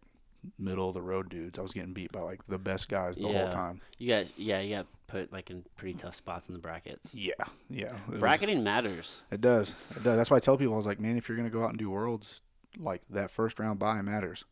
middle 0.58 0.88
of 0.88 0.94
the 0.94 1.02
road 1.02 1.28
dudes. 1.28 1.58
I 1.58 1.62
was 1.62 1.72
getting 1.72 1.92
beat 1.92 2.12
by 2.12 2.20
like 2.20 2.46
the 2.48 2.58
best 2.58 2.88
guys 2.88 3.18
the 3.18 3.28
Yeah. 3.28 3.32
whole 3.32 3.48
time. 3.48 3.80
You 3.98 4.08
got 4.08 4.38
yeah, 4.38 4.60
you 4.60 4.76
got 4.76 4.86
put 5.08 5.32
like 5.32 5.50
in 5.50 5.64
pretty 5.76 5.94
tough 5.98 6.14
spots 6.14 6.48
in 6.48 6.52
the 6.52 6.60
brackets. 6.60 7.14
Yeah, 7.14 7.32
yeah. 7.68 7.94
It 8.06 8.10
was- 8.12 8.20
Bracketing 8.20 8.62
matters. 8.62 9.26
It 9.32 9.40
does. 9.40 9.70
It 9.96 10.04
does. 10.04 10.16
That's 10.16 10.30
why 10.30 10.36
I 10.36 10.40
tell 10.40 10.56
people 10.56 10.74
I 10.74 10.76
was 10.76 10.86
like, 10.86 11.00
man, 11.00 11.16
if 11.16 11.28
you're 11.28 11.36
gonna 11.36 11.50
go 11.50 11.62
out 11.64 11.70
and 11.70 11.78
do 11.78 11.90
worlds, 11.90 12.40
like 12.78 13.02
that 13.10 13.30
first 13.30 13.58
round 13.58 13.78
bye 13.80 14.00
matters 14.02 14.44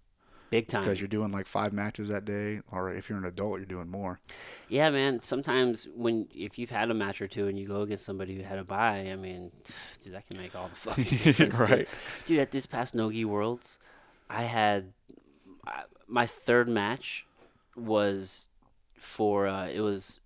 Big 0.51 0.67
time. 0.69 0.83
because 0.85 1.01
you're 1.01 1.07
doing 1.09 1.31
like 1.31 1.47
five 1.47 1.73
matches 1.73 2.09
that 2.09 2.25
day, 2.25 2.61
or 2.73 2.93
if 2.93 3.09
you're 3.09 3.19
an 3.19 3.25
adult, 3.27 3.59
you're 3.59 3.67
doing 3.67 3.89
more. 3.91 4.19
Yeah, 4.69 4.91
man. 4.91 5.21
Sometimes 5.21 5.87
when 5.95 6.29
if 6.35 6.59
you've 6.59 6.71
had 6.71 6.91
a 6.91 6.95
match 6.95 7.21
or 7.21 7.29
two 7.29 7.47
and 7.49 7.59
you 7.59 7.67
go 7.67 7.83
against 7.83 8.05
somebody 8.07 8.35
who 8.37 8.43
had 8.43 8.59
a 8.59 8.65
bye, 8.65 9.11
I 9.13 9.17
mean, 9.17 9.53
dude, 10.03 10.15
that 10.15 10.27
can 10.27 10.39
make 10.39 10.55
all 10.57 10.69
the 10.69 10.75
fucking 10.77 11.05
difference. 11.19 11.37
dude. 11.59 11.69
right. 11.71 11.89
Dude, 12.27 12.39
at 12.41 12.51
this 12.51 12.65
past 12.67 12.95
Nogi 12.95 13.25
Worlds, 13.25 13.79
I 14.31 14.43
had 14.45 14.93
I- 15.67 15.85
my 16.09 16.27
third 16.27 16.69
match 16.69 17.27
was 17.77 18.49
for 18.97 19.47
uh, 19.47 19.67
it 19.69 19.81
was 19.81 20.21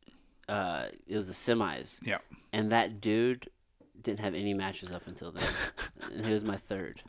uh, 0.51 0.87
it 1.07 1.17
was 1.17 1.29
the 1.29 1.33
semis. 1.33 2.05
Yeah. 2.07 2.19
And 2.53 2.73
that 2.73 3.01
dude 3.01 3.49
didn't 4.03 4.21
have 4.21 4.35
any 4.35 4.53
matches 4.53 4.91
up 4.91 5.07
until 5.07 5.31
then. 5.31 5.49
and 6.13 6.27
he 6.27 6.33
was 6.33 6.43
my 6.43 6.57
third. 6.57 7.03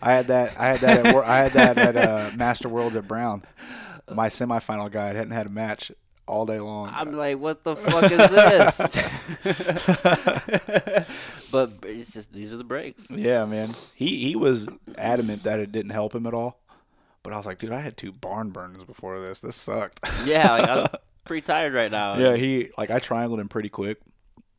I 0.00 0.12
had 0.12 0.28
that. 0.28 0.58
I 0.58 0.68
had 0.68 0.80
that. 0.80 1.06
At, 1.06 1.14
I 1.16 1.36
had 1.38 1.52
that 1.52 1.78
at 1.78 1.96
uh, 1.96 2.30
Master 2.36 2.68
Worlds 2.68 2.96
at 2.96 3.06
Brown. 3.06 3.42
My 4.10 4.28
semifinal 4.28 4.90
guy 4.90 5.08
hadn't 5.08 5.32
had 5.32 5.48
a 5.48 5.52
match 5.52 5.92
all 6.26 6.46
day 6.46 6.58
long. 6.58 6.90
I'm 6.92 7.12
like, 7.12 7.38
what 7.38 7.64
the 7.64 7.76
fuck 7.76 8.10
is 8.10 8.18
this? 8.30 8.78
but 11.52 11.72
it's 11.82 12.12
just 12.12 12.32
these 12.32 12.54
are 12.54 12.56
the 12.56 12.64
breaks. 12.64 13.10
yeah, 13.10 13.44
man. 13.44 13.74
He 13.94 14.16
he 14.16 14.36
was 14.36 14.68
adamant 14.96 15.42
that 15.42 15.60
it 15.60 15.70
didn't 15.70 15.90
help 15.90 16.14
him 16.14 16.26
at 16.26 16.34
all. 16.34 16.60
But 17.22 17.34
I 17.34 17.36
was 17.36 17.44
like, 17.44 17.58
dude, 17.58 17.72
I 17.72 17.80
had 17.80 17.98
two 17.98 18.12
barn 18.12 18.50
burners 18.50 18.84
before 18.84 19.20
this. 19.20 19.40
This 19.40 19.56
sucked. 19.56 20.00
Yeah, 20.24 20.50
like, 20.50 20.68
I'm 20.68 20.86
pretty 21.24 21.42
tired 21.42 21.74
right 21.74 21.90
now. 21.90 22.16
yeah, 22.16 22.36
he 22.36 22.70
like 22.78 22.90
I 22.90 22.98
triangled 22.98 23.40
him 23.40 23.48
pretty 23.48 23.68
quick, 23.68 23.98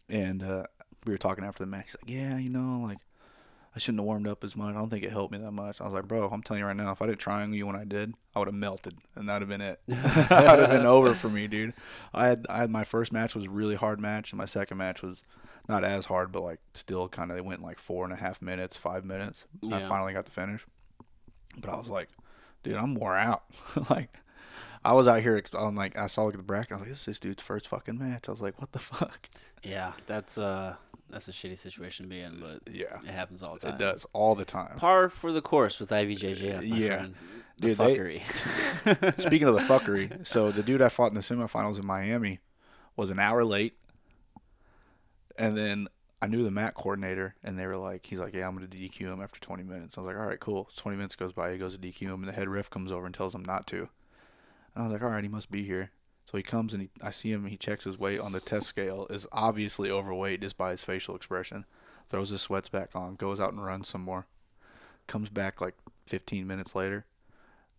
and 0.10 0.44
uh, 0.44 0.66
we 1.06 1.12
were 1.12 1.18
talking 1.18 1.44
after 1.44 1.64
the 1.64 1.70
match. 1.70 1.86
He's 1.86 1.98
like, 2.02 2.10
yeah, 2.10 2.38
you 2.38 2.50
know, 2.50 2.82
like 2.84 3.00
I 3.76 3.80
shouldn't 3.80 4.00
have 4.00 4.06
warmed 4.06 4.28
up 4.28 4.44
as 4.44 4.56
much. 4.56 4.76
I 4.76 4.78
don't 4.78 4.90
think 4.90 5.04
it 5.04 5.12
helped 5.12 5.32
me 5.32 5.40
that 5.40 5.52
much. 5.52 5.80
I 5.80 5.86
was 5.86 5.94
like, 5.94 6.08
bro, 6.08 6.28
I'm 6.30 6.44
telling 6.44 6.60
you 6.60 6.68
right 6.68 6.76
now, 6.76 6.92
if 6.92 7.02
I 7.02 7.06
didn't 7.06 7.20
triangle 7.20 7.56
you 7.56 7.66
when 7.66 7.76
I 7.76 7.86
did, 7.86 8.14
I 8.36 8.40
would 8.40 8.48
have 8.48 8.56
melted, 8.56 8.96
and 9.16 9.30
that'd 9.30 9.42
have 9.42 9.50
been 9.50 9.62
it. 9.62 9.80
that 9.88 10.58
would 10.58 10.60
have 10.60 10.70
been 10.70 10.86
over 10.86 11.14
for 11.14 11.30
me, 11.30 11.48
dude. 11.48 11.74
I 12.14 12.28
had 12.28 12.46
I 12.50 12.60
had 12.60 12.70
my 12.70 12.84
first 12.84 13.14
match 13.14 13.34
was 13.34 13.46
a 13.46 13.50
really 13.50 13.76
hard 13.76 14.00
match, 14.00 14.32
and 14.32 14.38
my 14.38 14.46
second 14.46 14.78
match 14.78 15.02
was 15.02 15.24
not 15.70 15.84
as 15.84 16.06
hard, 16.06 16.32
but 16.32 16.44
like 16.44 16.60
still 16.74 17.08
kind 17.08 17.32
of 17.32 17.38
they 17.38 17.42
went 17.42 17.62
like 17.62 17.80
four 17.80 18.04
and 18.04 18.14
a 18.14 18.18
half 18.18 18.42
minutes, 18.42 18.76
five 18.76 19.06
minutes. 19.06 19.46
I 19.72 19.84
finally 19.84 20.14
got 20.14 20.26
the 20.26 20.32
finish, 20.32 20.66
but 21.58 21.70
I 21.70 21.78
was 21.78 21.88
like, 21.88 22.10
dude, 22.64 22.76
I'm 22.76 22.96
wore 22.96 23.16
out. 23.16 23.44
like. 23.90 24.10
I 24.84 24.94
was 24.94 25.08
out 25.08 25.22
here 25.22 25.42
on 25.58 25.76
like 25.76 25.98
I 25.98 26.08
saw 26.08 26.24
look 26.26 26.34
at 26.34 26.38
the 26.38 26.44
bracket. 26.44 26.72
I 26.72 26.76
was 26.76 26.82
like, 26.82 26.90
"This 26.90 27.00
is 27.02 27.06
this 27.06 27.20
dude's 27.20 27.44
first 27.44 27.68
fucking 27.68 27.98
match." 28.00 28.28
I 28.28 28.32
was 28.32 28.42
like, 28.42 28.60
"What 28.60 28.72
the 28.72 28.80
fuck?" 28.80 29.30
Yeah, 29.64 29.94
that's 30.08 30.38
uh 30.38 30.76
that's 31.10 31.28
a 31.28 31.32
shitty 31.32 31.58
situation 31.58 32.06
to 32.06 32.10
be 32.10 32.22
in, 32.22 32.40
but 32.40 32.62
Yeah, 32.74 32.98
it 33.04 33.12
happens 33.12 33.44
all 33.44 33.54
the 33.56 33.60
time. 33.60 33.76
it 33.76 33.78
does 33.78 34.06
all 34.14 34.34
the 34.34 34.46
time. 34.46 34.78
Par 34.78 35.10
for 35.10 35.32
the 35.32 35.42
course 35.42 35.80
with 35.80 35.90
IBJJF, 35.92 36.68
my 36.68 36.78
Yeah. 36.78 36.98
friend. 36.98 37.16
The 37.58 37.68
Dude, 37.68 37.78
they- 37.78 38.20
Speaking 39.22 39.48
of 39.48 39.54
the 39.54 39.60
fuckery, 39.62 40.26
so 40.26 40.52
the 40.52 40.64
dude 40.64 40.82
I 40.82 40.90
fought 40.90 41.10
in 41.10 41.16
the 41.16 41.22
semifinals 41.22 41.78
in 41.80 41.86
Miami 41.86 42.40
was 42.96 43.12
an 43.12 43.20
hour 43.20 43.44
late, 43.46 43.76
and 45.38 45.56
then 45.58 45.88
I 46.24 46.28
knew 46.28 46.44
the 46.44 46.50
mat 46.52 46.74
coordinator, 46.76 47.36
and 47.44 47.58
they 47.60 47.68
were 47.68 47.78
like, 47.78 48.06
"He's 48.06 48.20
like, 48.20 48.34
yeah, 48.34 48.48
I'm 48.48 48.56
gonna 48.56 48.68
DQ 48.68 49.12
him 49.14 49.22
after 49.22 49.40
20 49.40 49.64
minutes." 49.64 49.98
I 49.98 50.02
was 50.02 50.08
like, 50.08 50.16
"All 50.18 50.26
right, 50.26 50.40
cool." 50.40 50.68
So 50.72 50.82
20 50.82 50.98
minutes 50.98 51.16
goes 51.16 51.34
by, 51.34 51.52
he 51.52 51.58
goes 51.60 51.76
to 51.78 51.80
DQ 51.82 52.00
him, 52.14 52.22
and 52.22 52.28
the 52.28 52.34
head 52.34 52.48
ref 52.50 52.70
comes 52.70 52.92
over 52.92 53.06
and 53.06 53.14
tells 53.14 53.36
him 53.36 53.44
not 53.46 53.68
to. 53.68 53.90
And 54.76 54.84
I 54.84 54.88
was 54.88 54.94
like, 54.94 55.04
"All 55.04 55.10
right, 55.10 55.24
he 55.24 55.30
must 55.30 55.52
be 55.52 55.64
here." 55.64 55.92
So 56.32 56.38
he 56.38 56.44
comes 56.44 56.74
and 56.74 56.84
he, 56.84 56.90
I 57.02 57.12
see 57.12 57.32
him. 57.32 57.46
He 57.46 57.58
checks 57.58 57.84
his 57.84 58.00
weight 58.00 58.20
on 58.20 58.32
the 58.32 58.40
test 58.40 58.68
scale. 58.68 59.06
Is 59.10 59.28
obviously 59.34 59.92
overweight 59.92 60.42
just 60.42 60.58
by 60.58 60.72
his 60.72 60.84
facial 60.84 61.16
expression. 61.16 61.66
Throws 62.08 62.30
his 62.30 62.42
sweats 62.42 62.70
back 62.70 62.96
on. 62.96 63.16
Goes 63.16 63.40
out 63.40 63.52
and 63.52 63.64
runs 63.64 63.90
some 63.90 64.02
more. 64.02 64.28
Comes 65.08 65.30
back 65.30 65.60
like 65.60 65.76
15 66.08 66.48
minutes 66.48 66.74
later. 66.74 67.06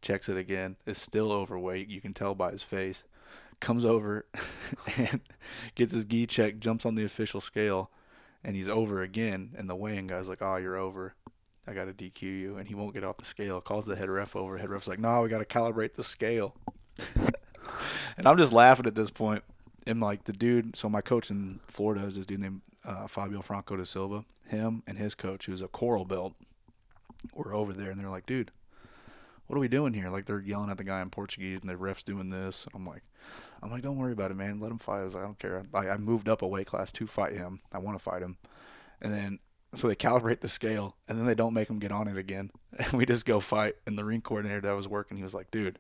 Checks 0.03 0.29
it 0.29 0.37
again. 0.37 0.77
Is 0.85 0.99
still 0.99 1.33
overweight. 1.33 1.89
You 1.89 2.01
can 2.01 2.13
tell 2.13 2.35
by 2.35 2.51
his 2.51 2.63
face. 2.63 3.05
Comes 3.61 3.85
over 3.85 4.27
and 4.99 5.21
gets 5.75 5.95
his 5.95 6.05
gi 6.05 6.27
check. 6.27 6.59
Jumps 6.59 6.85
on 6.85 6.95
the 6.95 7.05
official 7.05 7.41
scale, 7.41 7.91
and 8.45 8.55
he's 8.55 8.69
over 8.69 9.01
again. 9.01 9.53
And 9.57 9.71
the 9.71 9.77
weighing 9.77 10.09
guy's 10.09 10.29
like, 10.29 10.43
"Oh, 10.43 10.57
you're 10.57 10.77
over." 10.77 11.15
I 11.67 11.75
got 11.75 11.85
to 11.85 11.93
DQ 11.93 12.23
you, 12.23 12.57
and 12.57 12.67
he 12.67 12.75
won't 12.75 12.93
get 12.93 13.05
off 13.05 13.19
the 13.19 13.25
scale. 13.25 13.61
Calls 13.61 13.87
the 13.87 13.95
head 13.95 14.11
ref 14.11 14.35
over. 14.35 14.59
Head 14.59 14.69
ref's 14.69 14.89
like, 14.89 14.99
"No, 14.99 15.23
we 15.23 15.29
got 15.29 15.39
to 15.39 15.45
calibrate 15.45 15.95
the 15.95 16.05
scale." 16.05 16.57
and 18.17 18.27
I'm 18.27 18.39
just 18.39 18.53
laughing 18.53 18.87
at 18.87 18.95
this 18.95 19.11
point. 19.11 19.43
And 19.87 20.01
like 20.01 20.25
the 20.25 20.33
dude, 20.33 20.77
so 20.77 20.89
my 20.89 21.01
coach 21.01 21.31
in 21.31 21.61
Florida 21.67 22.07
is 22.07 22.17
this 22.17 22.27
dude 22.27 22.41
named 22.41 22.63
uh, 22.85 23.07
Fabio 23.07 23.41
Franco 23.43 23.77
da 23.77 23.85
Silva. 23.85 24.25
Him 24.47 24.83
and 24.87 24.99
his 24.99 25.15
coach, 25.15 25.47
who's 25.47 25.63
a 25.63 25.69
coral 25.69 26.05
belt, 26.05 26.35
were 27.35 27.55
over 27.55 27.73
there, 27.73 27.91
and 27.91 27.99
they're 27.99 28.11
like, 28.11 28.27
"Dude, 28.27 28.53
what 29.47 29.57
are 29.57 29.61
we 29.61 29.69
doing 29.69 29.93
here?" 29.93 30.09
Like 30.09 30.27
they're 30.27 30.41
yelling 30.41 30.71
at 30.71 30.79
the 30.79 30.85
guy 30.85 31.01
in 31.01 31.11
Portuguese, 31.11 31.61
and 31.61 31.69
the 31.69 31.75
refs 31.75 32.05
doing 32.05 32.31
this. 32.31 32.67
I'm 32.75 32.87
like, 32.87 33.03
I'm 33.63 33.71
like, 33.71 33.83
don't 33.83 33.97
worry 33.99 34.13
about 34.13 34.31
it, 34.31 34.37
man. 34.37 34.61
Let 34.61 34.71
him 34.71 34.79
fight. 34.79 35.01
I 35.01 35.05
like, 35.05 35.17
I 35.17 35.23
don't 35.23 35.39
care. 35.39 35.63
Like 35.73 35.89
I 35.89 35.97
moved 35.97 36.29
up 36.29 36.43
a 36.43 36.49
weight 36.49 36.67
class 36.67 36.93
to 36.93 37.07
fight 37.07 37.33
him. 37.33 37.61
I 37.73 37.79
want 37.79 37.99
to 37.99 38.03
fight 38.03 38.23
him, 38.23 38.37
and 39.01 39.13
then 39.13 39.39
so 39.75 39.89
they 39.89 39.97
calibrate 39.97 40.41
the 40.41 40.49
scale, 40.49 40.97
and 41.09 41.19
then 41.19 41.27
they 41.27 41.35
don't 41.35 41.55
make 41.55 41.71
him 41.71 41.79
get 41.79 41.93
on 41.93 42.09
it 42.09 42.17
again, 42.17 42.51
and 42.79 42.93
we 42.93 43.07
just 43.07 43.27
go 43.27 43.41
fight. 43.41 43.77
And 43.87 43.97
the 43.97 44.05
ring 44.05 44.21
coordinator 44.21 44.61
that 44.61 44.77
was 44.77 44.89
working, 44.89 45.17
he 45.17 45.25
was 45.25 45.35
like, 45.35 45.51
"Dude, 45.51 45.79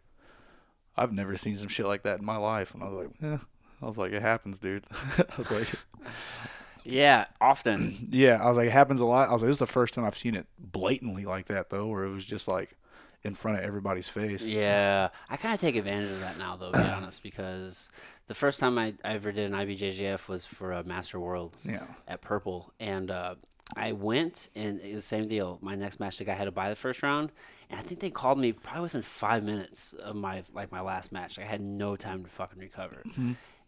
I've 0.97 1.13
never 1.13 1.37
seen 1.37 1.57
some 1.57 1.69
shit 1.69 1.87
like 1.87 2.03
that 2.05 2.19
in 2.21 2.25
my 2.25 2.37
life." 2.37 2.75
And 2.75 2.83
I 2.83 2.87
was 2.89 2.95
like, 2.95 3.11
"Yeah." 3.21 3.39
I 3.83 3.87
was 3.87 3.99
like, 3.99 4.13
"It 4.13 4.23
happens, 4.23 4.59
dude." 4.59 4.85
I 5.19 5.25
was 5.39 5.51
like, 5.51 5.69
yeah, 6.85 7.27
often. 7.41 7.95
"Yeah." 8.11 8.39
I 8.43 8.49
was 8.49 8.57
like, 8.57 8.67
"It 8.69 8.73
happens 8.73 9.01
a 9.01 9.05
lot." 9.07 9.29
I 9.29 9.33
was 9.33 9.43
like, 9.43 9.49
"This 9.49 9.55
is 9.57 9.59
the 9.61 9.67
first 9.67 9.95
time 9.95 10.05
I've 10.05 10.17
seen 10.17 10.35
it 10.35 10.47
blatantly 10.59 11.25
like 11.25 11.47
that, 11.47 11.71
though, 11.71 11.87
where 11.87 12.05
it 12.05 12.11
was 12.13 12.25
just 12.25 12.49
like 12.49 12.77
in 13.25 13.35
front 13.35 13.59
of 13.59 13.65
everybody's 13.65 14.09
face." 14.09 14.45
Yeah, 14.45 15.09
I 15.29 15.37
kind 15.37 15.55
of 15.55 15.61
take 15.61 15.77
advantage 15.77 16.11
of 16.11 16.21
that 16.21 16.39
now, 16.39 16.57
though, 16.57 16.73
to 16.73 16.79
be 16.79 16.85
honest, 16.97 17.23
because 17.23 17.91
the 18.29 18.35
first 18.35 18.61
time 18.61 18.79
I, 18.79 18.95
I 19.05 19.15
ever 19.15 19.33
did 19.33 19.51
an 19.53 19.57
IBJJF 19.57 20.29
was 20.29 20.45
for 20.45 20.73
uh, 20.73 20.83
Master 20.85 21.19
Worlds 21.21 21.67
Yeah. 21.69 21.87
at 22.09 22.21
Purple, 22.21 22.73
and 22.81 23.11
uh, 23.11 23.35
I 23.77 23.93
went, 23.93 24.49
and 24.55 24.81
it 24.81 24.95
was 24.95 25.05
the 25.05 25.09
same 25.09 25.29
deal. 25.29 25.59
My 25.63 25.75
next 25.75 26.01
match, 26.01 26.19
the 26.19 26.25
guy 26.25 26.35
had 26.35 26.45
to 26.45 26.51
buy 26.53 26.69
the 26.69 26.75
first 26.77 27.03
round, 27.03 27.31
and 27.73 27.81
I 27.81 27.83
think 27.83 28.01
they 28.01 28.11
called 28.11 28.39
me 28.39 28.53
probably 28.53 28.83
within 28.83 29.03
five 29.03 29.43
minutes 29.43 29.95
of 29.95 30.15
my 30.15 30.43
like 30.53 30.71
my 30.71 30.81
last 30.83 31.11
match. 31.11 31.39
I 31.39 31.43
had 31.43 31.61
no 31.61 31.97
time 31.97 32.23
to 32.23 32.31
fucking 32.31 32.59
recover, 32.59 33.03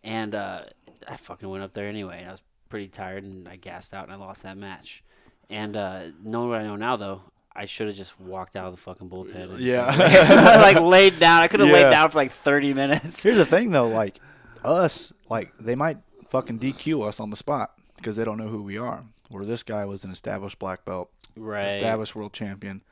and 0.04 0.34
uh, 0.34 0.64
I 1.08 1.16
fucking 1.16 1.48
went 1.48 1.64
up 1.64 1.72
there 1.72 1.88
anyway. 1.88 2.18
And 2.18 2.28
I 2.28 2.30
was 2.30 2.42
pretty 2.68 2.88
tired, 2.88 3.24
and 3.24 3.48
I 3.48 3.56
gassed 3.56 3.94
out, 3.94 4.04
and 4.04 4.12
I 4.12 4.16
lost 4.16 4.42
that 4.42 4.56
match. 4.56 5.02
And 5.50 5.76
uh, 5.76 6.02
knowing 6.22 6.50
what 6.50 6.60
I 6.60 6.64
know 6.64 6.76
now, 6.76 6.96
though. 6.96 7.22
I 7.56 7.66
should 7.66 7.86
have 7.86 7.94
just 7.94 8.18
walked 8.18 8.56
out 8.56 8.66
of 8.66 8.72
the 8.72 8.80
fucking 8.80 9.08
bullpen. 9.08 9.58
Yeah. 9.60 9.86
like, 9.86 10.74
like 10.76 10.80
laid 10.80 11.20
down. 11.20 11.40
I 11.42 11.46
could 11.46 11.60
have 11.60 11.68
laid 11.68 11.88
down 11.88 12.10
for 12.10 12.18
like 12.18 12.32
thirty 12.32 12.74
minutes. 12.74 13.22
Here's 13.22 13.38
the 13.38 13.46
thing, 13.46 13.70
though, 13.70 13.86
like 14.02 14.18
us, 14.64 15.12
like 15.30 15.56
they 15.58 15.76
might 15.76 15.98
fucking 16.30 16.58
DQ 16.58 17.06
us 17.06 17.20
on 17.20 17.30
the 17.30 17.36
spot 17.36 17.78
because 17.96 18.16
they 18.16 18.24
don't 18.24 18.38
know 18.38 18.48
who 18.48 18.60
we 18.60 18.76
are. 18.76 19.04
Where 19.28 19.44
this 19.44 19.62
guy 19.62 19.84
was 19.84 20.04
an 20.04 20.10
established 20.10 20.58
black 20.58 20.84
belt, 20.84 21.10
Right. 21.36 21.66
established 21.70 22.16
world 22.16 22.32
champion. 22.32 22.82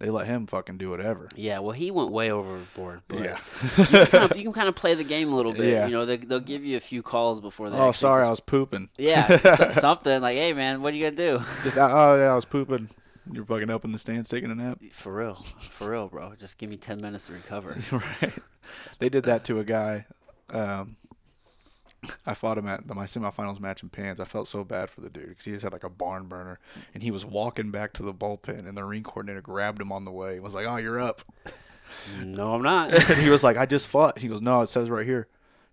They 0.00 0.10
let 0.10 0.26
him 0.28 0.46
fucking 0.46 0.78
do 0.78 0.90
whatever. 0.90 1.28
Yeah. 1.34 1.58
Well, 1.58 1.72
he 1.72 1.90
went 1.90 2.12
way 2.12 2.30
overboard. 2.30 3.02
But 3.08 3.18
Yeah. 3.18 3.38
you, 3.78 3.84
can 3.84 4.06
kind 4.06 4.30
of, 4.30 4.36
you 4.36 4.42
can 4.44 4.52
kind 4.52 4.68
of 4.68 4.76
play 4.76 4.94
the 4.94 5.02
game 5.02 5.32
a 5.32 5.34
little 5.36 5.52
bit. 5.52 5.72
Yeah. 5.72 5.86
You 5.86 5.92
know, 5.92 6.06
they, 6.06 6.16
they'll 6.18 6.38
give 6.38 6.64
you 6.64 6.76
a 6.76 6.80
few 6.80 7.02
calls 7.02 7.40
before 7.40 7.68
they. 7.68 7.76
Oh, 7.76 7.90
sorry, 7.90 8.24
I 8.24 8.30
was 8.30 8.38
pooping. 8.38 8.90
Yeah, 8.96 9.36
so- 9.56 9.72
something 9.72 10.22
like, 10.22 10.36
hey 10.36 10.52
man, 10.52 10.82
what 10.82 10.92
are 10.94 10.96
you 10.96 11.10
gonna 11.10 11.16
do? 11.16 11.44
Just 11.64 11.76
oh 11.76 12.16
yeah, 12.16 12.30
I 12.32 12.34
was 12.36 12.44
pooping. 12.44 12.90
You're 13.32 13.44
fucking 13.44 13.68
up 13.70 13.84
in 13.84 13.92
the 13.92 13.98
stands 13.98 14.28
taking 14.30 14.50
a 14.50 14.54
nap. 14.54 14.78
For 14.92 15.12
real, 15.14 15.34
for 15.34 15.90
real, 15.90 16.08
bro. 16.08 16.32
Just 16.38 16.58
give 16.58 16.70
me 16.70 16.76
ten 16.76 16.98
minutes 17.02 17.26
to 17.26 17.32
recover. 17.34 17.76
right. 18.22 18.32
They 19.00 19.08
did 19.08 19.24
that 19.24 19.44
to 19.44 19.58
a 19.58 19.64
guy. 19.64 20.06
Um, 20.52 20.96
I 22.24 22.34
fought 22.34 22.58
him 22.58 22.68
at 22.68 22.86
the, 22.86 22.94
my 22.94 23.06
semifinals 23.06 23.58
match 23.60 23.82
in 23.82 23.88
Pans. 23.88 24.20
I 24.20 24.24
felt 24.24 24.46
so 24.48 24.62
bad 24.64 24.88
for 24.88 25.00
the 25.00 25.10
dude 25.10 25.30
because 25.30 25.44
he 25.44 25.50
just 25.52 25.64
had 25.64 25.72
like 25.72 25.84
a 25.84 25.90
barn 25.90 26.26
burner, 26.26 26.60
and 26.94 27.02
he 27.02 27.10
was 27.10 27.24
walking 27.24 27.70
back 27.70 27.92
to 27.94 28.02
the 28.02 28.14
bullpen, 28.14 28.68
and 28.68 28.76
the 28.76 28.84
ring 28.84 29.02
coordinator 29.02 29.40
grabbed 29.40 29.80
him 29.80 29.90
on 29.90 30.04
the 30.04 30.12
way 30.12 30.34
and 30.34 30.42
was 30.42 30.54
like, 30.54 30.66
"Oh, 30.66 30.76
you're 30.76 31.00
up." 31.00 31.22
no, 32.22 32.54
I'm 32.54 32.62
not. 32.62 32.92
and 33.10 33.18
he 33.22 33.30
was 33.30 33.42
like, 33.42 33.56
"I 33.56 33.66
just 33.66 33.88
fought." 33.88 34.18
He 34.18 34.28
goes, 34.28 34.40
"No, 34.40 34.60
it 34.62 34.70
says 34.70 34.90
right 34.90 35.06
here, 35.06 35.28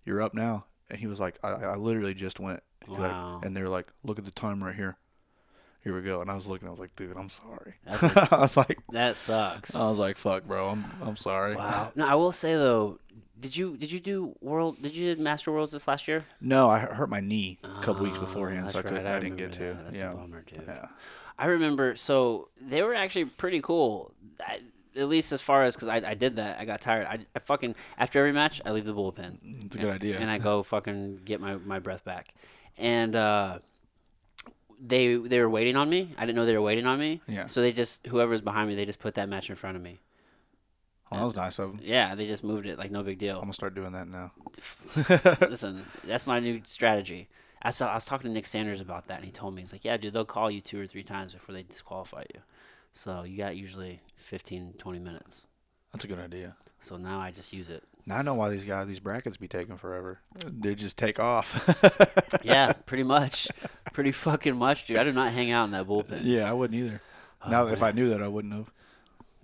you're 0.06 0.22
up 0.22 0.34
now." 0.34 0.66
And 0.90 1.00
he 1.00 1.08
was 1.08 1.20
like, 1.20 1.38
"I, 1.44 1.50
I 1.50 1.76
literally 1.76 2.14
just 2.14 2.40
went." 2.40 2.62
He's 2.82 2.90
like- 2.98 3.12
Wow. 3.12 3.42
and 3.44 3.56
they're 3.56 3.70
like, 3.70 3.88
"Look 4.04 4.20
at 4.20 4.26
the 4.26 4.32
time 4.32 4.64
right 4.64 4.76
here. 4.76 4.98
Here 5.84 5.96
we 5.96 6.02
go." 6.02 6.22
And 6.22 6.32
I 6.32 6.36
was 6.36 6.48
looking, 6.48 6.68
I 6.68 6.72
was 6.72 6.80
like, 6.80 6.96
"Dude, 6.96 7.16
I'm 7.18 7.30
sorry." 7.30 7.76
That's 7.86 8.04
I 8.32 8.38
was 8.40 8.58
like, 8.58 8.80
That 8.92 9.16
sucks. 9.16 9.76
I 9.76 9.88
was 9.90 10.00
like, 10.00 10.18
"Fuck, 10.18 10.46
bro, 10.46 10.70
I'm 10.70 10.86
I'm 11.02 11.16
sorry." 11.18 11.56
wow. 11.56 11.92
No, 11.96 12.08
I 12.08 12.16
will 12.16 12.32
say 12.32 12.54
though, 12.56 13.00
did 13.40 13.56
you 13.56 13.78
did 13.78 13.92
you 13.92 14.00
do 14.00 14.36
world? 14.42 14.82
Did 14.82 14.96
you 14.96 15.16
do 15.16 15.22
Master 15.22 15.52
Worlds 15.52 15.72
this 15.72 15.88
last 15.88 16.08
year? 16.08 16.26
No, 16.42 16.70
I 16.70 16.80
hurt 16.80 17.10
my 17.10 17.20
knee 17.20 17.58
a 17.64 17.82
couple 17.82 18.04
weeks 18.04 18.18
Oh, 18.18 18.22
beforehand, 18.22 18.70
so 18.70 18.80
I 18.80 18.82
couldn't. 18.82 19.04
right, 19.04 19.16
I, 19.16 19.20
didn't 19.20 19.38
get 19.38 19.58
remember 19.60 19.78
to. 19.78 19.84
That's 19.84 20.00
yeah. 20.00 20.12
a 20.12 20.16
bummer, 20.16 20.44
dude. 20.46 20.64
Yeah. 20.68 20.88
I 21.38 21.46
remember. 21.48 21.96
So 21.96 22.50
they 22.62 22.82
were 22.82 22.96
actually 22.96 23.26
pretty 23.26 23.62
cool. 23.62 24.12
I, 24.40 24.60
at 24.96 25.10
least 25.10 25.34
as 25.34 25.42
far 25.42 25.64
as 25.64 25.76
because 25.76 25.90
I, 25.90 25.98
I 25.98 26.14
did 26.14 26.38
that. 26.38 26.60
I 26.60 26.66
got 26.66 26.82
tired. 26.82 27.08
I, 27.08 27.20
I 27.36 27.40
fucking 27.40 27.76
after 27.98 28.20
every 28.20 28.32
match 28.32 28.62
I 28.66 28.72
leave 28.72 28.86
the 28.86 28.94
bullpen. 28.94 29.66
It's 29.66 29.76
a 29.76 29.80
good 29.80 29.90
idea. 29.90 30.20
And 30.20 30.30
I 30.30 30.38
go 30.38 30.64
fucking 30.74 31.22
get 31.26 31.42
my, 31.42 31.56
my 31.56 31.80
breath 31.80 32.06
back. 32.06 32.34
And 32.78 33.16
uh, 33.16 33.60
they 34.80 35.16
they 35.16 35.40
were 35.40 35.50
waiting 35.50 35.76
on 35.76 35.90
me. 35.90 36.14
I 36.18 36.26
didn't 36.26 36.36
know 36.36 36.46
they 36.46 36.56
were 36.56 36.62
waiting 36.62 36.86
on 36.86 37.00
me. 37.00 37.22
Yeah. 37.28 37.48
So 37.48 37.62
they 37.62 37.72
just 37.72 38.08
whoever's 38.08 38.42
behind 38.42 38.70
me, 38.70 38.76
they 38.76 38.86
just 38.86 39.00
put 39.00 39.16
that 39.16 39.30
match 39.30 39.50
in 39.50 39.56
front 39.56 39.76
of 39.76 39.84
me. 39.84 40.00
Oh, 41.12 41.18
that 41.18 41.24
was 41.24 41.36
nice 41.36 41.60
of 41.60 41.72
them. 41.72 41.80
Yeah, 41.84 42.16
they 42.16 42.28
just 42.28 42.44
moved 42.44 42.66
it 42.66 42.78
like 42.80 42.92
no 42.92 43.04
big 43.04 43.18
deal. 43.20 43.36
I'm 43.36 43.42
gonna 43.42 43.54
start 43.54 43.76
doing 43.76 43.92
that 43.94 44.08
now. 44.08 44.32
Listen, 45.50 45.86
that's 46.06 46.26
my 46.28 46.40
new 46.40 46.62
strategy. 46.66 47.28
I 47.62 47.72
saw 47.72 47.90
I 47.90 47.96
was 47.96 48.06
talking 48.06 48.30
to 48.30 48.34
Nick 48.34 48.48
Sanders 48.48 48.82
about 48.82 49.08
that, 49.08 49.18
and 49.18 49.26
he 49.26 49.32
told 49.32 49.54
me 49.56 49.62
he's 49.62 49.72
like, 49.72 49.86
"Yeah, 49.86 49.98
dude, 49.98 50.14
they'll 50.14 50.26
call 50.26 50.50
you 50.52 50.62
two 50.62 50.80
or 50.80 50.88
three 50.88 51.04
times 51.04 51.34
before 51.34 51.54
they 51.54 51.64
disqualify 51.64 52.24
you. 52.34 52.42
So 52.92 53.24
you 53.24 53.38
got 53.38 53.56
usually 53.58 54.02
15, 54.18 54.76
20 54.78 55.00
minutes. 55.00 55.48
That's 55.92 56.06
a 56.06 56.08
good 56.08 56.20
idea. 56.20 56.56
So 56.80 56.98
now 56.98 57.20
I 57.20 57.32
just 57.32 57.52
use 57.54 57.70
it. 57.70 57.84
Now 58.06 58.18
I 58.18 58.22
know 58.22 58.36
why 58.36 58.50
these 58.50 58.66
guys, 58.66 58.88
these 58.88 59.00
brackets, 59.00 59.38
be 59.38 59.48
taking 59.48 59.78
forever. 59.78 60.20
They 60.46 60.76
just 60.76 60.98
take 60.98 61.20
off. 61.20 61.68
Yeah, 62.44 62.74
pretty 62.74 63.04
much, 63.04 63.48
pretty 63.94 64.12
fucking 64.12 64.56
much, 64.56 64.86
dude. 64.86 64.98
I 64.98 65.04
do 65.04 65.12
not 65.12 65.32
hang 65.32 65.50
out 65.50 65.64
in 65.64 65.72
that 65.72 65.88
bullpen. 65.88 66.20
yeah, 66.22 66.48
I 66.48 66.54
wouldn't 66.54 66.80
either. 66.80 67.02
Oh, 67.44 67.50
now, 67.50 67.68
if 67.68 67.82
I 67.82 67.92
knew 67.92 68.10
that, 68.10 68.22
I 68.22 68.28
wouldn't 68.28 68.54
have. 68.54 68.72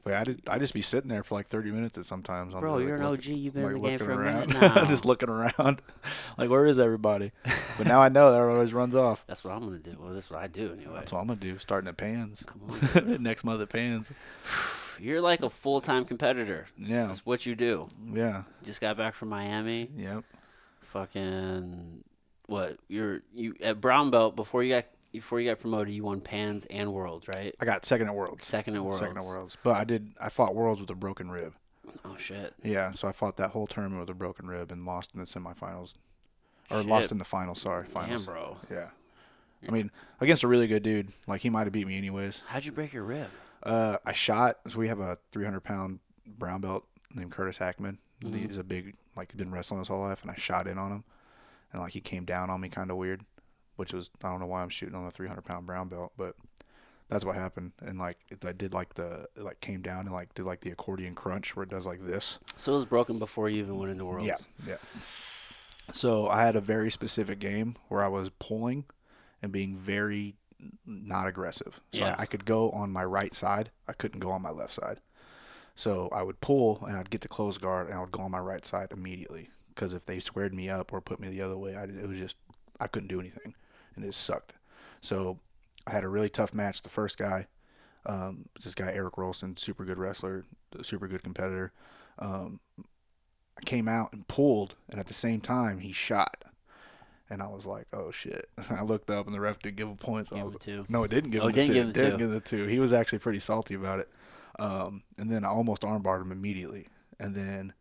But 0.04 0.14
I 0.14 0.24
did. 0.24 0.42
I 0.48 0.58
just 0.58 0.74
be 0.74 0.82
sitting 0.82 1.10
there 1.10 1.24
for 1.24 1.36
like 1.36 1.48
30 1.48 1.72
minutes 1.72 1.98
at 1.98 2.06
sometimes. 2.06 2.54
Bro, 2.56 2.80
be, 2.80 2.86
you're 2.86 2.98
like, 2.98 3.08
an 3.08 3.14
OG. 3.14 3.26
You've 3.26 3.54
been 3.54 3.64
like 3.64 3.76
in 3.76 3.82
the 3.82 3.88
game 3.90 4.00
looking 4.00 4.08
for 4.08 4.14
a 4.14 4.18
around, 4.18 4.48
minute 4.54 4.62
now. 4.76 4.86
just 4.86 5.06
looking 5.06 5.30
around, 5.30 5.82
like 6.38 6.50
where 6.50 6.66
is 6.66 6.80
everybody? 6.80 7.32
But 7.78 7.86
now 7.88 8.02
I 8.02 8.10
know 8.10 8.32
that 8.32 8.40
always 8.40 8.74
runs 8.74 8.96
off. 8.96 9.24
That's 9.28 9.44
what 9.44 9.54
I'm 9.54 9.62
gonna 9.64 9.78
do. 9.78 9.96
Well, 10.00 10.14
that's 10.14 10.32
what 10.32 10.42
I 10.42 10.48
do 10.48 10.74
anyway. 10.74 10.96
That's 10.96 11.12
what 11.12 11.20
I'm 11.20 11.28
gonna 11.28 11.40
do. 11.40 11.58
Starting 11.60 11.88
at 11.88 11.98
pans. 11.98 12.44
Come 12.46 12.62
on. 12.96 13.22
Next 13.24 13.44
month 13.44 13.62
at 13.62 13.70
pans. 13.70 14.12
You're 15.00 15.22
like 15.22 15.42
a 15.42 15.50
full 15.50 15.82
time 15.82 16.06
competitor. 16.06 16.66
Yeah. 16.78 17.08
That's 17.08 17.26
what 17.26 17.46
you 17.46 17.56
do. 17.56 17.88
Yeah. 18.12 18.44
Just 18.64 18.82
got 18.82 18.98
back 18.98 19.16
from 19.16 19.30
Miami. 19.30 19.90
Yep. 19.98 20.24
Fucking 20.82 22.04
what? 22.48 22.78
You're 22.88 23.22
you 23.34 23.56
at 23.62 23.80
brown 23.82 24.12
belt 24.12 24.36
before 24.36 24.64
you 24.64 24.76
got 24.76 24.86
before 25.12 25.40
you 25.40 25.50
got 25.50 25.60
promoted. 25.60 25.94
You 25.94 26.04
won 26.04 26.22
pans 26.22 26.66
and 26.68 26.92
worlds, 26.94 27.28
right? 27.28 27.56
I 27.60 27.66
got 27.66 27.86
second 27.86 28.08
at 28.08 28.16
worlds. 28.16 28.46
Second 28.46 28.76
at 28.76 28.84
worlds. 28.84 29.00
Second 29.00 29.18
at 29.18 29.24
worlds. 29.24 29.58
But 29.64 29.76
I 29.76 29.84
did. 29.84 30.14
I 30.20 30.30
fought 30.30 30.56
worlds 30.56 30.80
with 30.82 30.90
a 30.90 30.96
broken 30.96 31.30
rib. 31.32 31.54
Oh 32.06 32.16
shit. 32.18 32.54
Yeah. 32.64 32.92
So 32.92 33.08
I 33.08 33.12
fought 33.12 33.38
that 33.38 33.52
whole 33.52 33.68
tournament 33.68 34.00
with 34.02 34.10
a 34.10 34.14
broken 34.18 34.48
rib 34.48 34.72
and 34.72 34.86
lost 34.86 35.12
in 35.14 35.20
the 35.20 35.26
semifinals, 35.26 35.94
or 36.70 36.78
Shit. 36.80 36.86
lost 36.88 37.12
in 37.12 37.18
the 37.18 37.26
final. 37.26 37.56
Sorry, 37.56 37.86
finals. 37.86 38.26
Damn, 38.26 38.34
bro. 38.34 38.58
Yeah. 38.72 38.90
I 39.68 39.72
mean, 39.72 39.92
against 40.20 40.42
a 40.44 40.48
really 40.48 40.68
good 40.68 40.82
dude. 40.84 41.10
Like 41.28 41.42
he 41.42 41.50
might 41.50 41.64
have 41.66 41.74
beat 41.74 41.86
me 41.88 41.98
anyways. 41.98 42.42
How'd 42.48 42.66
you 42.66 42.72
break 42.72 42.94
your 42.94 43.04
rib? 43.04 43.28
Uh, 43.62 43.98
I 44.06 44.14
shot. 44.14 44.58
So 44.70 44.80
we 44.80 44.88
have 44.88 45.00
a 45.00 45.18
300 45.32 45.60
pound 45.62 46.00
brown 46.26 46.62
belt 46.62 46.86
named 47.14 47.32
Curtis 47.32 47.58
Hackman. 47.58 48.00
Mhm. 48.24 48.36
He's 48.48 48.58
a 48.58 48.64
big, 48.64 48.96
like, 49.16 49.36
been 49.36 49.52
wrestling 49.52 49.80
his 49.80 49.88
whole 49.88 50.02
life, 50.02 50.22
and 50.22 50.32
I 50.32 50.36
shot 50.36 50.68
in 50.68 50.78
on 50.78 50.92
him, 50.92 51.04
and 51.74 51.82
like 51.82 51.94
he 51.94 52.02
came 52.02 52.24
down 52.26 52.50
on 52.50 52.62
me 52.62 52.70
kind 52.70 52.90
of 52.92 52.98
weird, 52.98 53.22
which 53.82 53.94
was 53.94 54.10
I 54.24 54.30
don't 54.30 54.40
know 54.40 54.46
why 54.46 54.62
I'm 54.62 54.70
shooting 54.70 54.96
on 54.96 55.06
a 55.06 55.12
300 55.12 55.42
pound 55.44 55.66
brown 55.66 55.90
belt, 55.90 56.14
but 56.16 56.36
that's 57.10 57.26
what 57.26 57.36
happened. 57.36 57.72
And 57.82 58.00
like 58.00 58.18
it, 58.30 58.46
I 58.46 58.54
did 58.54 58.74
like 58.74 58.94
the 58.94 59.28
it, 59.36 59.42
like 59.42 59.60
came 59.60 59.82
down 59.82 60.06
and 60.06 60.14
like 60.14 60.34
did 60.36 60.46
like 60.46 60.62
the 60.62 60.70
accordion 60.70 61.16
crunch 61.16 61.56
where 61.56 61.64
it 61.64 61.70
does 61.70 61.86
like 61.88 62.06
this. 62.06 62.40
So 62.56 62.72
it 62.72 62.76
was 62.76 62.86
broken 62.86 63.18
before 63.20 63.50
you 63.50 63.60
even 63.64 63.78
went 63.78 63.92
into 63.92 64.06
worlds. 64.06 64.26
Yeah, 64.26 64.36
yeah. 64.68 64.78
So 65.92 66.28
I 66.28 66.46
had 66.46 66.56
a 66.56 66.62
very 66.62 66.90
specific 66.92 67.40
game 67.40 67.76
where 67.90 68.04
I 68.04 68.08
was 68.08 68.30
pulling 68.40 68.86
and 69.42 69.52
being 69.52 69.76
very 69.76 70.36
not 70.86 71.28
aggressive. 71.28 71.82
So 71.92 72.00
Yeah. 72.02 72.16
I, 72.18 72.22
I 72.22 72.26
could 72.28 72.46
go 72.46 72.70
on 72.70 72.92
my 72.92 73.04
right 73.04 73.34
side. 73.34 73.72
I 73.88 73.94
couldn't 73.94 74.20
go 74.20 74.30
on 74.30 74.42
my 74.42 74.52
left 74.52 74.76
side. 74.76 75.02
So 75.76 76.10
I 76.14 76.22
would 76.22 76.40
pull 76.40 76.86
and 76.86 76.96
I'd 76.98 77.10
get 77.10 77.22
the 77.22 77.28
close 77.28 77.58
guard 77.58 77.88
and 77.88 77.98
I 77.98 78.02
would 78.02 78.12
go 78.12 78.22
on 78.22 78.32
my 78.32 78.40
right 78.40 78.64
side 78.64 78.90
immediately. 78.92 79.50
Because 79.70 79.94
if 79.94 80.06
they 80.06 80.20
squared 80.20 80.54
me 80.54 80.70
up 80.70 80.94
or 80.94 81.02
put 81.02 81.20
me 81.20 81.30
the 81.30 81.42
other 81.42 81.58
way, 81.58 81.76
I, 81.76 81.86
it 81.86 82.08
was 82.08 82.20
just 82.20 82.36
I 82.80 82.88
couldn't 82.88 83.10
do 83.10 83.20
anything, 83.20 83.54
and 83.96 84.06
it 84.06 84.14
sucked. 84.16 84.54
So 85.02 85.40
I 85.88 85.92
had 85.92 86.04
a 86.04 86.10
really 86.10 86.30
tough 86.30 86.54
match. 86.54 86.82
The 86.82 86.90
first 86.90 87.18
guy, 87.18 87.48
um, 88.06 88.46
this 88.64 88.76
guy 88.76 88.92
Eric 88.94 89.16
Rolson, 89.16 89.58
super 89.58 89.86
good 89.86 89.98
wrestler, 89.98 90.46
super 90.82 91.08
good 91.08 91.24
competitor. 91.24 91.72
Um, 92.20 92.60
I 93.58 93.62
came 93.66 93.88
out 93.88 94.14
and 94.14 94.28
pulled, 94.28 94.76
and 94.90 95.00
at 95.00 95.08
the 95.08 95.14
same 95.14 95.42
time 95.42 95.80
he 95.80 95.92
shot, 95.92 96.44
and 97.30 97.42
I 97.42 97.48
was 97.48 97.66
like, 97.66 97.88
"Oh 97.94 98.12
shit!" 98.12 98.50
I 98.70 98.82
looked 98.84 99.10
up, 99.10 99.26
and 99.26 99.36
the 99.36 99.40
ref 99.40 99.60
didn't 99.60 99.76
give 99.78 99.88
him 99.88 99.98
points. 99.98 100.30
Give 100.30 100.44
was, 100.44 100.54
him 100.54 100.60
two. 100.60 100.86
no, 100.90 101.04
it 101.04 101.12
didn't 101.12 101.32
give 101.32 101.44
Oh, 101.44 101.48
him 101.48 101.54
didn't 101.54 101.68
two. 101.70 101.74
give 101.74 101.86
him 101.88 101.92
didn't 101.92 102.12
two. 102.12 102.18
give 102.18 102.28
him 102.28 102.34
the 102.34 102.40
two. 102.42 102.66
He 102.66 102.80
was 102.80 102.94
actually 102.94 103.20
pretty 103.20 103.40
salty 103.40 103.76
about 103.76 104.00
it. 104.00 104.10
Um, 104.60 105.04
and 105.18 105.32
then 105.32 105.44
I 105.46 105.50
almost 105.50 105.82
armbarred 105.84 106.22
him 106.22 106.32
immediately, 106.32 106.88
and 107.20 107.34
then 107.36 107.74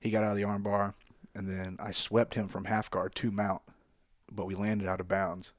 he 0.00 0.10
got 0.10 0.22
out 0.22 0.32
of 0.32 0.36
the 0.36 0.42
armbar, 0.42 0.94
and 1.34 1.48
then 1.50 1.76
I 1.80 1.90
swept 1.92 2.34
him 2.34 2.46
from 2.48 2.64
half 2.66 2.90
guard 2.90 3.14
to 3.16 3.30
mount, 3.30 3.62
but 4.34 4.46
we 4.46 4.54
landed 4.54 4.88
out 4.88 5.00
of 5.00 5.08
bounds. 5.08 5.52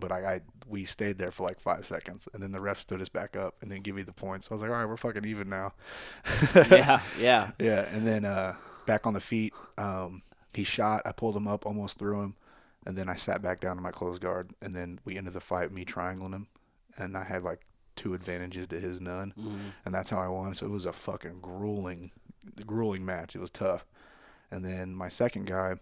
But 0.00 0.10
I, 0.10 0.34
I 0.34 0.40
we 0.66 0.84
stayed 0.84 1.18
there 1.18 1.30
for 1.30 1.44
like 1.44 1.60
five 1.60 1.86
seconds, 1.86 2.28
and 2.34 2.42
then 2.42 2.50
the 2.50 2.60
ref 2.60 2.80
stood 2.80 3.00
us 3.00 3.08
back 3.08 3.36
up 3.36 3.54
and 3.60 3.70
didn't 3.70 3.84
give 3.84 3.94
me 3.94 4.02
the 4.02 4.12
points. 4.12 4.48
I 4.50 4.54
was 4.54 4.62
like, 4.62 4.70
all 4.70 4.76
right, 4.76 4.86
we're 4.88 4.96
fucking 4.96 5.24
even 5.24 5.48
now. 5.48 5.74
yeah, 6.54 7.00
yeah. 7.20 7.50
Yeah, 7.60 7.86
and 7.92 8.04
then 8.06 8.24
uh, 8.24 8.56
back 8.86 9.06
on 9.06 9.14
the 9.14 9.20
feet, 9.20 9.52
um, 9.78 10.22
he 10.52 10.64
shot. 10.64 11.02
I 11.04 11.12
pulled 11.12 11.36
him 11.36 11.46
up, 11.46 11.64
almost 11.64 11.98
threw 11.98 12.20
him, 12.22 12.34
and 12.86 12.96
then 12.98 13.08
I 13.08 13.14
sat 13.14 13.40
back 13.40 13.60
down 13.60 13.76
to 13.76 13.82
my 13.82 13.92
close 13.92 14.18
guard, 14.18 14.50
and 14.60 14.74
then 14.74 14.98
we 15.04 15.16
ended 15.16 15.34
the 15.34 15.40
fight 15.40 15.70
me 15.70 15.84
triangling 15.84 16.32
him, 16.32 16.48
and 16.96 17.16
I 17.16 17.22
had 17.24 17.42
like 17.42 17.60
two 17.94 18.14
advantages 18.14 18.66
to 18.68 18.80
his 18.80 19.00
none, 19.00 19.32
Mhm. 19.38 19.58
and 19.84 19.94
that's 19.94 20.10
how 20.10 20.18
I 20.18 20.26
won. 20.26 20.54
So 20.54 20.66
it 20.66 20.70
was 20.70 20.86
a 20.86 20.92
fucking 20.92 21.38
grueling, 21.40 22.10
grueling 22.66 23.04
match. 23.04 23.36
It 23.36 23.40
was 23.40 23.52
tough, 23.52 23.86
and 24.50 24.64
then 24.64 24.92
my 24.92 25.08
second 25.08 25.46
guy, 25.46 25.76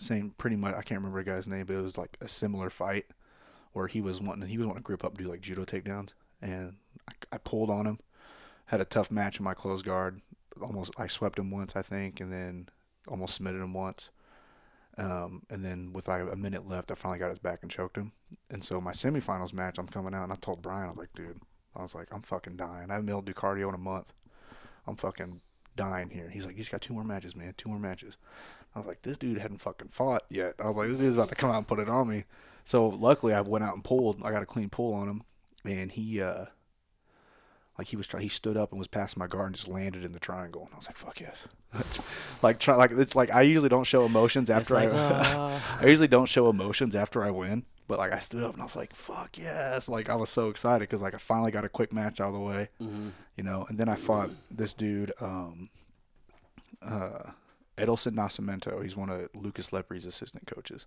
same 0.00 0.34
pretty 0.38 0.56
much. 0.56 0.74
I 0.74 0.82
can't 0.82 1.00
remember 1.00 1.22
the 1.22 1.30
guy's 1.30 1.46
name, 1.46 1.66
but 1.66 1.76
it 1.76 1.82
was 1.82 1.98
like 1.98 2.16
a 2.20 2.28
similar 2.28 2.70
fight 2.70 3.06
where 3.72 3.86
he 3.86 4.00
was 4.00 4.20
wanting 4.20 4.48
he 4.48 4.58
was 4.58 4.66
wanting 4.66 4.82
to 4.82 4.86
grip 4.86 5.04
up, 5.04 5.16
do 5.16 5.28
like 5.28 5.40
judo 5.40 5.64
takedowns, 5.64 6.14
and 6.40 6.76
I, 7.08 7.12
I 7.32 7.38
pulled 7.38 7.70
on 7.70 7.86
him. 7.86 7.98
Had 8.66 8.80
a 8.80 8.86
tough 8.86 9.10
match 9.10 9.38
in 9.38 9.44
my 9.44 9.54
close 9.54 9.82
guard. 9.82 10.20
Almost 10.60 10.92
I 10.98 11.06
swept 11.06 11.38
him 11.38 11.50
once, 11.50 11.76
I 11.76 11.82
think, 11.82 12.20
and 12.20 12.32
then 12.32 12.68
almost 13.08 13.34
submitted 13.34 13.60
him 13.60 13.74
once. 13.74 14.10
Um, 14.98 15.42
and 15.50 15.64
then 15.64 15.92
with 15.92 16.08
like 16.08 16.22
a 16.30 16.36
minute 16.36 16.68
left, 16.68 16.90
I 16.90 16.94
finally 16.94 17.18
got 17.18 17.30
his 17.30 17.38
back 17.38 17.60
and 17.62 17.70
choked 17.70 17.96
him. 17.96 18.12
And 18.50 18.62
so 18.62 18.80
my 18.80 18.92
semifinals 18.92 19.52
match, 19.52 19.78
I'm 19.78 19.88
coming 19.88 20.14
out, 20.14 20.24
and 20.24 20.32
I 20.32 20.36
told 20.36 20.62
Brian, 20.62 20.86
I 20.86 20.90
was 20.90 20.98
like, 20.98 21.12
dude, 21.14 21.40
I 21.74 21.82
was 21.82 21.94
like, 21.94 22.08
I'm 22.12 22.22
fucking 22.22 22.56
dying. 22.56 22.90
I 22.90 22.94
haven't 22.94 23.06
been 23.06 23.14
able 23.14 23.22
to 23.22 23.32
do 23.32 23.34
cardio 23.34 23.68
in 23.68 23.74
a 23.74 23.78
month. 23.78 24.12
I'm 24.86 24.96
fucking 24.96 25.40
dying 25.76 26.10
here. 26.10 26.28
He's 26.28 26.44
like, 26.44 26.56
you 26.56 26.60
just 26.60 26.70
got 26.70 26.82
two 26.82 26.94
more 26.94 27.04
matches, 27.04 27.34
man. 27.34 27.54
Two 27.56 27.68
more 27.68 27.78
matches. 27.78 28.18
I 28.74 28.78
was 28.78 28.88
like, 28.88 29.02
this 29.02 29.16
dude 29.16 29.38
hadn't 29.38 29.60
fucking 29.60 29.88
fought 29.88 30.24
yet. 30.30 30.54
I 30.62 30.66
was 30.66 30.76
like, 30.76 30.88
this 30.88 30.98
dude's 30.98 31.16
about 31.16 31.28
to 31.28 31.34
come 31.34 31.50
out 31.50 31.58
and 31.58 31.68
put 31.68 31.78
it 31.78 31.88
on 31.88 32.08
me. 32.08 32.24
So 32.64 32.88
luckily, 32.88 33.34
I 33.34 33.40
went 33.42 33.64
out 33.64 33.74
and 33.74 33.84
pulled. 33.84 34.22
I 34.22 34.30
got 34.30 34.42
a 34.42 34.46
clean 34.46 34.70
pull 34.70 34.94
on 34.94 35.08
him, 35.08 35.22
and 35.64 35.90
he, 35.90 36.22
uh, 36.22 36.46
like 37.78 37.88
he 37.88 37.96
was 37.96 38.06
trying, 38.06 38.22
he 38.22 38.28
stood 38.28 38.56
up 38.56 38.70
and 38.70 38.78
was 38.78 38.88
past 38.88 39.16
my 39.16 39.26
guard 39.26 39.46
and 39.46 39.54
just 39.56 39.68
landed 39.68 40.04
in 40.04 40.12
the 40.12 40.20
triangle. 40.20 40.62
And 40.64 40.74
I 40.74 40.76
was 40.76 40.86
like, 40.86 40.96
fuck 40.96 41.20
yes. 41.20 41.48
like 42.42 42.58
try, 42.58 42.76
like 42.76 42.92
it's 42.92 43.16
like 43.16 43.30
I 43.30 43.42
usually 43.42 43.68
don't 43.68 43.84
show 43.84 44.04
emotions 44.04 44.50
after 44.50 44.74
like, 44.74 44.92
I. 44.92 44.96
uh, 44.96 45.60
I 45.80 45.86
usually 45.86 46.08
don't 46.08 46.28
show 46.28 46.48
emotions 46.48 46.94
after 46.94 47.24
I 47.24 47.30
win, 47.30 47.64
but 47.88 47.98
like 47.98 48.12
I 48.12 48.20
stood 48.20 48.44
up 48.44 48.52
and 48.52 48.62
I 48.62 48.64
was 48.64 48.76
like, 48.76 48.94
"Fuck 48.94 49.38
yes!" 49.38 49.88
Like 49.88 50.08
I 50.08 50.14
was 50.14 50.30
so 50.30 50.48
excited 50.48 50.80
because 50.80 51.02
like 51.02 51.14
I 51.14 51.18
finally 51.18 51.50
got 51.50 51.64
a 51.64 51.68
quick 51.68 51.92
match 51.92 52.20
out 52.20 52.28
of 52.28 52.34
the 52.34 52.40
way, 52.40 52.68
mhm. 52.80 53.12
you 53.36 53.44
know. 53.44 53.66
And 53.68 53.78
then 53.78 53.88
I 53.88 53.96
fought 53.96 54.30
this 54.50 54.74
dude, 54.74 55.12
um, 55.20 55.68
uh, 56.82 57.30
Edelson 57.76 58.14
Nascimento. 58.14 58.82
He's 58.82 58.96
one 58.96 59.10
of 59.10 59.28
Lucas 59.34 59.70
Lepri's 59.70 60.06
assistant 60.06 60.46
coaches. 60.46 60.86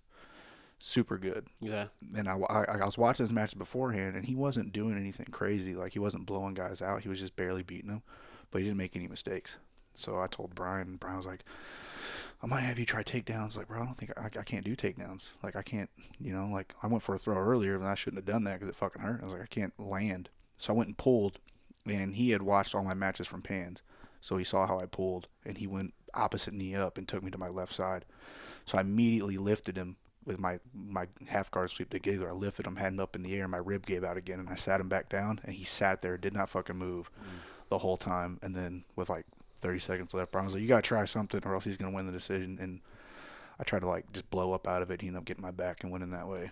Super 0.78 1.16
good. 1.18 1.46
Yeah. 1.60 1.86
And 2.14 2.28
I, 2.28 2.36
I, 2.36 2.64
I 2.80 2.84
was 2.84 2.98
watching 2.98 3.24
his 3.24 3.32
matches 3.32 3.54
beforehand, 3.54 4.14
and 4.14 4.26
he 4.26 4.34
wasn't 4.34 4.72
doing 4.72 4.96
anything 4.96 5.26
crazy. 5.30 5.74
Like 5.74 5.92
he 5.92 5.98
wasn't 5.98 6.26
blowing 6.26 6.54
guys 6.54 6.82
out. 6.82 7.02
He 7.02 7.08
was 7.08 7.20
just 7.20 7.36
barely 7.36 7.62
beating 7.62 7.88
them, 7.88 8.02
but 8.50 8.58
he 8.58 8.64
didn't 8.64 8.78
make 8.78 8.94
any 8.94 9.08
mistakes. 9.08 9.56
So 9.94 10.20
I 10.20 10.26
told 10.26 10.54
Brian, 10.54 10.88
and 10.88 11.00
Brian 11.00 11.16
was 11.16 11.26
like, 11.26 11.44
I 12.42 12.46
might 12.46 12.60
have 12.60 12.78
you 12.78 12.84
try 12.84 13.02
takedowns. 13.02 13.56
Like, 13.56 13.68
bro, 13.68 13.80
I 13.80 13.84
don't 13.84 13.96
think 13.96 14.12
I, 14.18 14.26
I 14.26 14.42
can't 14.44 14.64
do 14.64 14.76
takedowns. 14.76 15.30
Like, 15.42 15.56
I 15.56 15.62
can't, 15.62 15.88
you 16.20 16.34
know, 16.34 16.48
like 16.52 16.74
I 16.82 16.86
went 16.86 17.02
for 17.02 17.14
a 17.14 17.18
throw 17.18 17.36
earlier, 17.36 17.74
and 17.74 17.86
I 17.86 17.94
shouldn't 17.94 18.18
have 18.18 18.32
done 18.32 18.44
that 18.44 18.54
because 18.54 18.68
it 18.68 18.76
fucking 18.76 19.02
hurt. 19.02 19.20
I 19.22 19.24
was 19.24 19.32
like, 19.32 19.42
I 19.42 19.46
can't 19.46 19.78
land. 19.80 20.28
So 20.58 20.72
I 20.72 20.76
went 20.76 20.88
and 20.88 20.98
pulled, 20.98 21.38
and 21.86 22.14
he 22.14 22.30
had 22.30 22.42
watched 22.42 22.74
all 22.74 22.84
my 22.84 22.94
matches 22.94 23.26
from 23.26 23.42
pans. 23.42 23.82
So 24.20 24.36
he 24.36 24.44
saw 24.44 24.66
how 24.66 24.78
I 24.78 24.86
pulled, 24.86 25.28
and 25.44 25.56
he 25.56 25.66
went 25.66 25.94
opposite 26.14 26.54
knee 26.54 26.74
up 26.74 26.98
and 26.98 27.06
took 27.06 27.22
me 27.22 27.30
to 27.30 27.38
my 27.38 27.48
left 27.48 27.72
side. 27.72 28.04
So 28.64 28.78
I 28.78 28.80
immediately 28.80 29.36
lifted 29.38 29.76
him 29.76 29.96
with 30.24 30.38
my 30.40 30.58
my 30.74 31.06
half 31.28 31.50
guard 31.50 31.70
sweep 31.70 31.90
together. 31.90 32.28
I 32.28 32.32
lifted 32.32 32.66
him, 32.66 32.76
had 32.76 32.92
him 32.92 33.00
up 33.00 33.14
in 33.14 33.22
the 33.22 33.34
air, 33.34 33.42
and 33.42 33.50
my 33.50 33.58
rib 33.58 33.86
gave 33.86 34.02
out 34.04 34.16
again, 34.16 34.40
and 34.40 34.48
I 34.48 34.56
sat 34.56 34.80
him 34.80 34.88
back 34.88 35.08
down, 35.08 35.40
and 35.44 35.54
he 35.54 35.64
sat 35.64 36.02
there, 36.02 36.18
did 36.18 36.34
not 36.34 36.48
fucking 36.48 36.76
move 36.76 37.10
mm. 37.20 37.68
the 37.68 37.78
whole 37.78 37.96
time. 37.96 38.38
And 38.42 38.54
then 38.54 38.84
with 38.96 39.08
like 39.08 39.24
30 39.60 39.78
seconds 39.78 40.14
left, 40.14 40.32
Brian 40.32 40.46
was 40.46 40.54
like, 40.54 40.62
"You 40.62 40.68
gotta 40.68 40.82
try 40.82 41.04
something, 41.04 41.40
or 41.44 41.54
else 41.54 41.64
he's 41.64 41.76
gonna 41.76 41.94
win 41.94 42.06
the 42.06 42.12
decision." 42.12 42.58
And 42.60 42.80
I 43.60 43.62
tried 43.62 43.80
to 43.80 43.88
like 43.88 44.12
just 44.12 44.28
blow 44.30 44.52
up 44.52 44.66
out 44.66 44.82
of 44.82 44.90
it. 44.90 45.00
He 45.00 45.06
ended 45.06 45.18
up 45.18 45.24
getting 45.24 45.42
my 45.42 45.52
back 45.52 45.82
and 45.82 45.92
winning 45.92 46.10
that 46.10 46.28
way. 46.28 46.50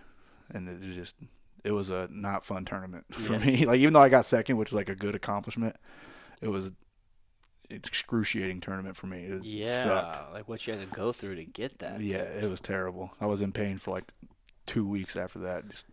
And 0.51 0.69
it 0.69 0.87
was 0.87 0.95
just 0.95 1.15
it 1.65 1.71
was 1.71 1.89
a 1.89 2.07
not 2.11 2.45
fun 2.45 2.63
tournament 2.63 3.05
for 3.11 3.33
Yeah. 3.33 3.45
me. 3.45 3.65
Like 3.65 3.79
even 3.79 3.93
though 3.93 4.01
I 4.01 4.09
got 4.09 4.25
second, 4.25 4.57
which 4.57 4.69
is 4.69 4.75
like 4.75 4.89
a 4.89 4.95
good 4.95 5.15
accomplishment, 5.15 5.75
it 6.41 6.47
was 6.47 6.71
excruciating 7.69 8.61
tournament 8.61 8.95
for 8.95 9.07
me. 9.07 9.23
It 9.25 9.43
Yeah. 9.43 9.83
sucked. 9.83 10.33
Like 10.33 10.47
what 10.49 10.65
you 10.67 10.73
had 10.73 10.87
to 10.89 10.95
go 10.95 11.11
through 11.11 11.35
to 11.35 11.45
get 11.45 11.79
that. 11.79 12.01
Yeah, 12.01 12.17
it 12.17 12.49
was 12.49 12.61
terrible. 12.61 13.11
I 13.21 13.25
was 13.25 13.41
in 13.41 13.51
pain 13.51 13.77
for 13.77 13.91
like 13.91 14.05
two 14.65 14.85
weeks 14.87 15.15
after 15.15 15.39
that, 15.39 15.69
just 15.69 15.85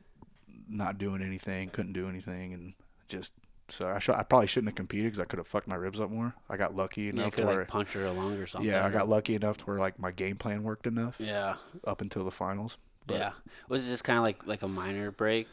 not 0.68 0.98
doing 0.98 1.22
anything, 1.22 1.68
couldn't 1.70 1.92
do 1.92 2.08
anything, 2.08 2.52
and 2.54 2.74
just 3.08 3.32
so 3.68 3.88
I, 3.88 3.98
sh- 3.98 4.08
I 4.10 4.22
probably 4.22 4.46
shouldn't 4.46 4.68
have 4.70 4.74
competed 4.76 5.06
because 5.06 5.20
I 5.20 5.24
could 5.24 5.38
have 5.38 5.46
fucked 5.46 5.68
my 5.68 5.76
ribs 5.76 6.00
up 6.00 6.10
more. 6.10 6.34
I 6.50 6.56
got 6.56 6.74
lucky 6.76 7.08
enough 7.08 7.32
could 7.34 7.42
to 7.42 7.46
where 7.46 7.58
like 7.60 7.68
punch 7.68 7.92
her 7.92 8.04
along 8.04 8.36
or 8.38 8.46
something. 8.46 8.70
yeah, 8.70 8.84
I 8.84 8.90
got 8.90 9.08
lucky 9.08 9.34
enough 9.34 9.58
to 9.58 9.64
where 9.64 9.78
like 9.78 9.98
my 9.98 10.10
game 10.10 10.36
plan 10.36 10.62
worked 10.62 10.86
enough 10.86 11.16
Yeah. 11.18 11.56
up 11.84 12.00
until 12.00 12.24
the 12.24 12.30
finals. 12.30 12.76
But, 13.06 13.18
yeah. 13.18 13.32
Was 13.68 13.86
it 13.86 13.90
just 13.90 14.04
kind 14.04 14.18
of 14.18 14.24
like 14.24 14.46
like 14.46 14.62
a 14.62 14.68
minor 14.68 15.10
break? 15.10 15.48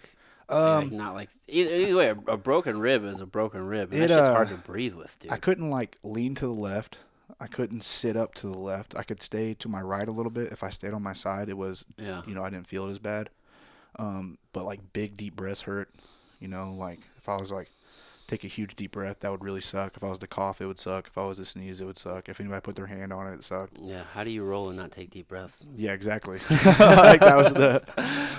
Like 0.50 0.60
Um, 0.60 0.98
not 0.98 1.14
like 1.14 1.30
either, 1.48 1.74
either 1.74 1.96
way, 1.96 2.08
a, 2.08 2.32
a 2.32 2.38
broken 2.38 2.80
rib 2.80 3.06
is 3.06 3.20
a 3.20 3.26
broken 3.26 3.66
rib. 3.66 3.92
And 3.92 4.04
It, 4.04 4.08
that's 4.08 4.20
just 4.20 4.32
uh, 4.32 4.34
hard 4.34 4.50
to 4.50 4.56
breathe 4.56 4.94
with, 4.94 5.18
dude. 5.20 5.32
I 5.32 5.38
couldn't 5.38 5.70
like 5.70 5.98
lean 6.04 6.36
to 6.36 6.48
the 6.48 6.54
left. 6.54 7.00
I 7.40 7.48
couldn't 7.48 7.84
sit 7.84 8.18
up 8.18 8.34
to 8.36 8.48
the 8.48 8.58
left. 8.58 8.96
I 8.96 9.04
could 9.04 9.22
stay 9.22 9.54
to 9.56 9.70
my 9.70 9.82
right 9.82 10.08
a 10.08 10.12
little 10.12 10.32
bit. 10.32 10.52
If 10.52 10.64
I 10.64 10.70
stayed 10.70 10.94
on 10.94 11.04
my 11.04 11.14
side, 11.14 11.50
it 11.50 11.58
was 11.58 11.86
yeah. 11.98 12.22
you 12.26 12.34
know 12.34 12.44
I 12.44 12.50
didn't 12.50 12.68
feel 12.68 12.88
it 12.88 12.92
as 12.92 13.00
bad. 13.00 13.30
Um, 13.98 14.38
but 14.54 14.66
like 14.66 14.94
big 14.94 15.18
deep 15.18 15.36
breaths 15.36 15.62
hurt. 15.62 15.90
You 16.40 16.48
know, 16.48 16.74
like 16.74 17.00
if 17.18 17.30
I 17.30 17.38
was 17.38 17.52
like 17.52 17.70
take 18.30 18.44
a 18.44 18.48
huge 18.48 18.76
deep 18.76 18.92
breath, 18.92 19.20
that 19.22 19.32
would 19.32 19.44
really 19.44 19.62
suck. 19.62 19.98
If 19.98 20.04
I 20.04 20.10
was 20.10 20.20
to 20.20 20.28
cough, 20.28 20.62
it 20.62 20.66
would 20.68 20.80
suck. 20.80 21.08
If 21.08 21.18
I 21.18 21.26
was 21.26 21.38
to 21.40 21.46
sneeze, 21.46 21.82
it 21.82 21.86
would 21.86 21.98
suck. 21.98 22.30
If 22.30 22.40
anybody 22.40 22.62
put 22.62 22.76
their 22.76 22.86
hand 22.88 23.12
on 23.12 23.28
it, 23.28 23.34
it 23.34 23.44
sucked. 23.44 23.78
Yeah. 23.82 24.04
How 24.14 24.24
do 24.24 24.30
you 24.30 24.44
roll 24.44 24.70
and 24.70 24.78
not 24.78 24.92
take 24.92 25.10
deep 25.10 25.28
breaths? 25.28 25.66
Yeah, 25.76 25.92
exactly. 25.94 26.38
like 26.50 27.20
that 27.22 27.36
was 27.36 27.52
the 27.54 27.84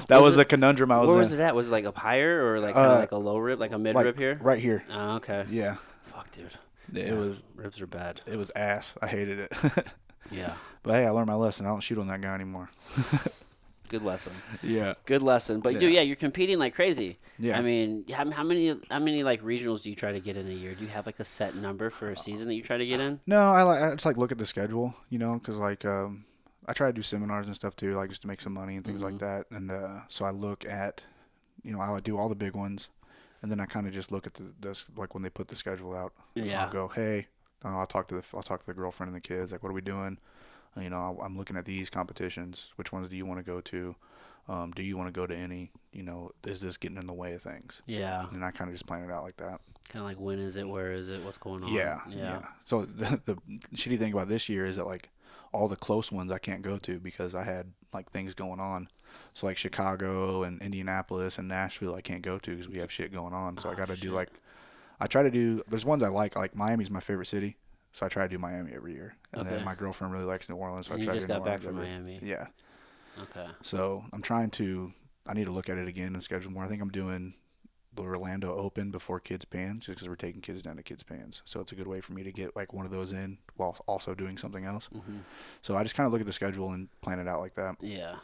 that 0.08 0.16
Was 0.16 0.22
was, 0.22 0.34
it- 0.34 0.36
the 0.38 0.44
conundrum 0.44 0.90
I 0.92 0.98
was 1.00 1.06
Where 1.08 1.16
in. 1.16 1.20
was 1.20 1.32
it 1.32 1.40
at? 1.40 1.54
Was 1.54 1.68
it 1.68 1.72
like 1.72 1.84
up 1.84 1.96
higher 1.98 2.52
or 2.54 2.60
like 2.60 2.76
Uh, 2.76 2.98
like 2.98 3.12
a 3.12 3.16
low 3.16 3.36
rib, 3.38 3.58
like 3.60 3.72
a 3.72 3.78
mid 3.78 3.94
Like, 3.94 4.04
rib 4.06 4.16
here? 4.18 4.38
Right 4.40 4.60
here. 4.60 4.84
Oh, 4.90 5.16
okay. 5.16 5.44
Yeah. 5.50 5.76
Fuck, 6.04 6.30
dude. 6.32 6.54
It 6.94 7.06
Yeah, 7.08 7.14
was 7.14 7.44
ribs 7.54 7.80
are 7.80 7.86
bad. 7.86 8.20
it 8.26 8.36
was 8.36 8.50
ass. 8.56 8.94
I 9.02 9.06
hated 9.08 9.38
it. 9.40 9.52
Yeah. 10.32 10.54
but 10.84 10.92
hey, 10.92 11.06
I 11.06 11.10
learned 11.10 11.26
my 11.26 11.34
lesson. 11.34 11.66
I 11.66 11.70
don't 11.70 11.80
shoot 11.80 11.98
on 11.98 12.06
that 12.06 12.20
guy 12.20 12.34
anymore. 12.34 12.70
Good 13.90 14.02
lesson. 14.02 14.32
Yeah. 14.62 14.94
Good 15.04 15.20
lesson. 15.20 15.60
But 15.60 15.74
Yeah. 15.74 15.78
dude, 15.80 15.92
yeah, 15.92 16.00
you're 16.02 16.16
competing 16.16 16.58
like 16.58 16.74
crazy. 16.74 17.18
Yeah. 17.38 17.58
I 17.58 17.62
mean, 17.62 18.04
how, 18.10 18.30
how 18.30 18.44
many 18.44 18.68
how 18.88 19.00
many 19.00 19.22
like 19.24 19.42
regionals 19.42 19.82
do 19.82 19.90
you 19.90 19.96
try 19.96 20.12
to 20.12 20.20
get 20.20 20.36
in 20.36 20.46
a 20.48 20.52
year? 20.54 20.74
Do 20.74 20.82
you 20.84 20.90
have 20.90 21.06
like 21.06 21.18
a 21.20 21.24
set 21.24 21.56
number 21.56 21.90
for 21.90 22.08
a 22.10 22.16
season 22.16 22.46
that 22.48 22.54
you 22.54 22.62
try 22.62 22.78
to 22.78 22.86
get 22.86 23.00
in? 23.00 23.20
No, 23.26 23.42
I 23.52 23.62
like 23.64 23.82
I 23.82 23.90
just 23.94 24.06
like 24.06 24.16
look 24.16 24.30
at 24.32 24.38
the 24.38 24.46
schedule, 24.46 24.94
you 25.08 25.18
know, 25.18 25.34
because 25.34 25.58
like 25.58 25.84
um, 25.84 26.24
I 26.66 26.72
try 26.72 26.86
to 26.86 26.92
do 26.92 27.02
seminars 27.02 27.46
and 27.46 27.56
stuff 27.56 27.74
too, 27.74 27.96
like 27.96 28.10
just 28.10 28.22
to 28.22 28.28
make 28.28 28.40
some 28.40 28.54
money 28.54 28.76
and 28.76 28.84
things 28.84 29.02
like 29.02 29.14
Mhm. 29.14 29.18
that. 29.20 29.46
And 29.50 29.72
uh, 29.72 30.02
so 30.08 30.24
I 30.24 30.30
look 30.30 30.64
at, 30.64 31.02
you 31.64 31.72
know, 31.72 31.80
I 31.80 31.98
do 31.98 32.16
all 32.16 32.28
the 32.28 32.36
big 32.36 32.54
ones, 32.54 32.88
and 33.42 33.50
then 33.50 33.58
I 33.58 33.66
kind 33.66 33.88
of 33.88 33.92
just 33.92 34.12
look 34.12 34.24
at 34.24 34.34
the 34.34 34.54
this 34.60 34.84
like 34.96 35.14
when 35.14 35.24
they 35.24 35.30
put 35.30 35.48
the 35.48 35.56
schedule 35.56 35.96
out. 35.96 36.12
Yeah. 36.36 36.64
I'll 36.66 36.72
go, 36.72 36.86
hey, 36.86 37.26
I'll 37.64 37.86
talk 37.86 38.06
to 38.08 38.14
the 38.14 38.24
I'll 38.34 38.42
talk 38.44 38.60
to 38.60 38.66
the 38.66 38.74
girlfriend 38.74 39.08
and 39.12 39.16
the 39.16 39.20
kids. 39.26 39.50
Like, 39.50 39.64
what 39.64 39.70
are 39.70 39.74
we 39.74 39.80
doing? 39.80 40.18
You 40.76 40.90
know, 40.90 41.18
I- 41.20 41.24
I'm 41.24 41.36
looking 41.36 41.56
at 41.56 41.64
these 41.64 41.90
competitions. 41.90 42.66
Which 42.76 42.92
ones 42.92 43.08
do 43.08 43.16
you 43.16 43.26
want 43.26 43.38
to 43.38 43.44
go 43.44 43.60
to? 43.60 43.96
Um, 44.48 44.72
do 44.72 44.82
you 44.82 44.96
want 44.96 45.08
to 45.08 45.12
go 45.12 45.26
to 45.26 45.34
any? 45.36 45.70
You 45.92 46.02
know, 46.02 46.30
is 46.44 46.60
this 46.60 46.76
getting 46.76 46.96
in 46.98 47.06
the 47.06 47.12
way 47.12 47.34
of 47.34 47.42
things? 47.42 47.82
Yeah. 47.86 48.26
And 48.32 48.44
I 48.44 48.50
kind 48.50 48.68
of 48.68 48.74
just 48.74 48.86
plan 48.86 49.04
it 49.04 49.10
out 49.12 49.22
like 49.22 49.36
that. 49.36 49.60
Kind 49.88 50.02
of 50.02 50.06
like 50.08 50.18
when 50.20 50.38
is 50.38 50.56
it? 50.56 50.68
Where 50.68 50.92
is 50.92 51.08
it? 51.08 51.22
What's 51.24 51.38
going 51.38 51.62
on? 51.64 51.72
Yeah, 51.72 52.00
Yeah. 52.08 52.16
yeah. 52.16 52.46
So 52.64 52.84
the, 52.96 53.20
the 53.24 53.34
shitty 53.74 53.98
thing 53.98 54.12
about 54.12 54.28
this 54.28 54.48
year 54.48 54.66
is 54.66 54.76
that 54.76 54.86
like 54.86 55.10
all 55.52 55.68
the 55.68 55.76
close 55.76 56.10
ones 56.12 56.30
I 56.30 56.38
can't 56.38 56.62
go 56.62 56.78
to 56.78 56.98
because 57.00 57.34
I 57.34 57.42
had 57.44 57.72
like 57.92 58.10
things 58.10 58.34
going 58.34 58.60
on. 58.60 58.88
So 59.34 59.46
like 59.46 59.56
Chicago 59.56 60.44
and 60.44 60.62
Indianapolis 60.62 61.38
and 61.38 61.48
Nashville 61.48 61.94
I 61.96 62.00
can't 62.00 62.22
go 62.22 62.38
to 62.38 62.50
because 62.52 62.68
we 62.68 62.78
have 62.78 62.90
shit 62.92 63.12
going 63.12 63.34
on. 63.34 63.58
So 63.58 63.68
I 63.68 63.72
Oh, 63.72 63.76
got 63.76 63.88
to 63.88 63.96
do 63.96 64.12
like 64.12 64.28
I 65.00 65.06
try 65.06 65.22
to 65.22 65.30
do. 65.30 65.62
There's 65.68 65.84
ones 65.84 66.02
I 66.02 66.08
like. 66.08 66.36
Like 66.36 66.54
Miami's 66.54 66.90
my 66.90 67.00
favorite 67.00 67.26
city, 67.26 67.56
so 67.92 68.06
I 68.06 68.08
try 68.08 68.22
to 68.24 68.28
do 68.28 68.38
Miami 68.38 68.72
every 68.72 68.92
year. 68.92 69.14
And 69.32 69.42
Okay. 69.42 69.50
then 69.56 69.64
my 69.64 69.74
girlfriend 69.74 70.12
really 70.12 70.24
likes 70.26 70.48
New 70.48 70.56
Orleans, 70.56 70.86
so 70.86 70.94
And 70.94 71.02
I 71.02 71.04
try 71.06 71.14
to 71.14 71.20
do 71.20 71.26
got 71.26 71.38
New 71.40 71.44
back 71.44 71.60
from 71.60 71.78
Orleans 71.78 72.00
every- 72.08 72.12
Miami. 72.14 72.28
Yeah. 72.28 72.46
Okay. 73.22 73.46
So 73.62 74.04
I'm 74.12 74.22
trying 74.22 74.50
to. 74.52 74.92
I 75.26 75.34
need 75.34 75.44
to 75.44 75.50
look 75.52 75.68
at 75.68 75.76
it 75.78 75.86
again 75.86 76.14
and 76.14 76.22
schedule 76.22 76.50
more. 76.50 76.64
I 76.64 76.68
think 76.68 76.80
I'm 76.82 76.90
doing 76.90 77.34
the 77.94 78.02
Orlando 78.02 78.54
Open 78.56 78.90
before 78.90 79.20
Kids 79.20 79.44
Pans, 79.44 79.84
just 79.86 79.96
because 79.96 80.08
we're 80.08 80.14
taking 80.16 80.40
kids 80.40 80.62
down 80.62 80.76
to 80.76 80.82
Kids 80.82 81.02
Pans. 81.02 81.42
So 81.44 81.60
it's 81.60 81.72
a 81.72 81.74
good 81.74 81.88
way 81.88 82.00
for 82.00 82.12
me 82.12 82.22
to 82.22 82.32
get 82.32 82.54
like 82.56 82.72
one 82.72 82.86
of 82.86 82.92
those 82.92 83.12
in 83.12 83.38
while 83.56 83.76
also 83.86 84.14
doing 84.14 84.38
something 84.38 84.64
else. 84.64 84.86
hmm 84.86 85.18
So 85.60 85.76
I 85.76 85.82
just 85.82 85.94
kind 85.96 86.06
of 86.06 86.12
look 86.12 86.20
at 86.20 86.26
the 86.26 86.32
schedule 86.32 86.70
and 86.70 86.88
plan 87.02 87.18
it 87.18 87.28
out 87.28 87.40
like 87.40 87.54
that. 87.56 87.76
Yeah. 87.80 88.16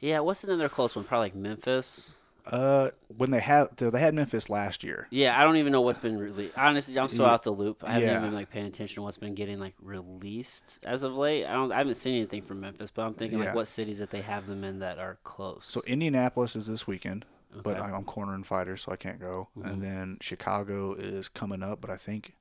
Yeah. 0.00 0.20
What's 0.20 0.44
another 0.44 0.68
close 0.68 0.94
one? 0.96 1.04
Probably 1.04 1.26
like 1.26 1.34
Memphis. 1.36 2.16
Uh, 2.46 2.90
when 3.16 3.30
they 3.30 3.40
had 3.40 3.76
they 3.76 4.00
had 4.00 4.14
Memphis 4.14 4.48
last 4.50 4.82
year. 4.84 5.06
Yeah, 5.10 5.38
I 5.38 5.44
don't 5.44 5.56
even 5.56 5.72
know 5.72 5.80
what's 5.80 5.98
been 5.98 6.18
released. 6.18 6.56
Honestly, 6.56 6.98
I'm 6.98 7.08
so 7.08 7.24
Yeah. 7.26 7.32
out 7.32 7.42
the 7.42 7.50
loop. 7.50 7.82
I 7.84 7.92
haven't 7.92 8.08
Yeah. 8.08 8.20
even 8.20 8.32
like 8.34 8.50
paying 8.50 8.66
attention 8.66 8.96
to 8.96 9.02
what's 9.02 9.16
been 9.18 9.34
getting 9.34 9.58
like 9.58 9.74
released 9.80 10.80
as 10.84 11.02
of 11.02 11.14
late. 11.14 11.46
I 11.46 11.52
don't. 11.52 11.72
I 11.72 11.78
haven't 11.78 11.94
seen 11.96 12.16
anything 12.16 12.42
from 12.42 12.60
Memphis, 12.60 12.90
but 12.90 13.02
I'm 13.06 13.14
thinking 13.14 13.38
like 13.38 13.54
what 13.54 13.68
cities 13.68 13.98
that 13.98 14.10
they 14.10 14.20
have 14.22 14.46
them 14.46 14.64
in 14.64 14.78
that 14.80 14.98
are 14.98 15.18
close. 15.24 15.66
So 15.66 15.80
Indianapolis 15.86 16.56
is 16.56 16.66
this 16.66 16.86
weekend, 16.86 17.24
but 17.54 17.76
Okay. 17.76 17.80
I'm 17.80 17.94
I'm 17.94 18.04
cornering 18.04 18.44
fighters, 18.44 18.82
so 18.82 18.92
I 18.92 18.96
can't 18.96 19.20
go. 19.20 19.48
Mhm. 19.58 19.70
And 19.72 19.82
then 19.82 20.18
Chicago 20.20 20.94
is 20.94 21.28
coming 21.28 21.62
up, 21.62 21.80
but 21.80 21.90
I 21.90 21.96
think 21.96 22.34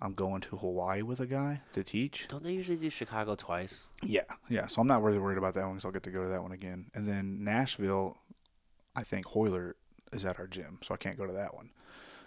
I'm 0.00 0.12
going 0.12 0.42
to 0.42 0.56
Hawaii 0.56 1.00
with 1.02 1.20
a 1.20 1.26
guy 1.26 1.62
to 1.72 1.82
teach. 1.82 2.26
don't 2.28 2.42
they 2.42 2.52
usually 2.52 2.76
do 2.76 2.90
Chicago 2.90 3.34
twice? 3.36 3.88
Yeah, 4.02 4.22
yeah. 4.50 4.66
So 4.66 4.82
I'm 4.82 4.88
not 4.88 5.02
really 5.02 5.18
worried 5.18 5.38
about 5.38 5.54
that 5.54 5.62
one 5.64 5.74
because 5.74 5.84
I'll 5.86 5.92
get 5.92 6.02
to 6.02 6.10
go 6.10 6.22
to 6.24 6.28
that 6.28 6.42
one 6.42 6.52
again. 6.52 6.90
And 6.94 7.08
then 7.08 7.42
Nashville, 7.42 8.18
I 8.96 9.02
think 9.02 9.26
Royler 9.34 9.74
is 10.12 10.24
at 10.24 10.38
our 10.38 10.46
gym, 10.46 10.78
so 10.82 10.94
I 10.94 10.96
can't 10.96 11.16
go 11.18 11.26
to 11.26 11.32
that 11.32 11.54
one. 11.54 11.70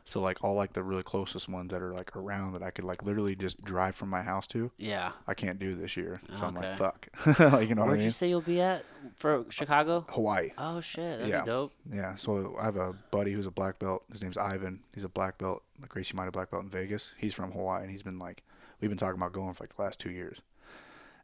So 0.03 0.21
like 0.21 0.41
all 0.41 0.53
like 0.55 0.71
the 0.71 0.83
really 0.83 1.03
closest 1.03 1.49
ones 1.49 1.69
that 1.71 1.81
are 1.81 1.93
like 1.93 2.15
around 2.15 2.53
that 2.53 2.63
I 2.63 2.69
could 2.71 2.85
like 2.85 3.03
literally 3.03 3.35
just 3.35 3.61
drive 3.65 3.93
from 3.93 4.09
my 4.09 4.21
house 4.21 4.47
to, 4.47 4.71
Yeah. 4.77 5.11
I 5.27 5.33
can't 5.33 5.59
do 5.59 5.75
this 5.75 5.97
year. 5.97 6.21
So 6.31 6.45
I'm 6.47 6.53
like 6.53 6.77
fuck, 6.77 7.09
like 7.39 7.67
you 7.67 7.75
know 7.75 7.81
what 7.81 7.87
I 7.87 7.89
Where'd 7.89 7.97
mean? 7.99 8.05
you 8.05 8.11
say 8.11 8.29
you'll 8.29 8.39
be 8.39 8.61
at 8.61 8.85
for 9.17 9.45
Chicago? 9.49 10.05
Hawaii. 10.09 10.51
Oh 10.57 10.79
shit, 10.79 11.19
that'd 11.19 11.27
Yeah. 11.27 11.41
be 11.41 11.45
dope. 11.47 11.73
Yeah. 11.91 12.15
So 12.15 12.55
I 12.57 12.63
have 12.63 12.77
a 12.77 12.93
buddy 13.11 13.33
who's 13.33 13.47
a 13.47 13.51
black 13.51 13.79
belt. 13.79 14.05
His 14.09 14.23
name's 14.23 14.37
Ivan. 14.37 14.79
He's 14.93 15.03
a 15.03 15.09
black 15.09 15.37
belt, 15.39 15.63
a 15.83 15.87
Gracie 15.87 16.13
Humaitá 16.15 16.31
black 16.31 16.51
belt 16.51 16.63
in 16.63 16.69
Vegas. 16.69 17.11
He's 17.17 17.33
from 17.33 17.51
Hawaii, 17.51 17.81
and 17.81 17.91
he's 17.91 18.03
been 18.03 18.17
like, 18.19 18.43
we've 18.79 18.89
been 18.89 18.97
talking 18.97 19.19
about 19.19 19.33
going 19.33 19.53
for 19.55 19.63
like 19.65 19.75
the 19.75 19.81
last 19.81 19.99
two 19.99 20.11
years. 20.11 20.41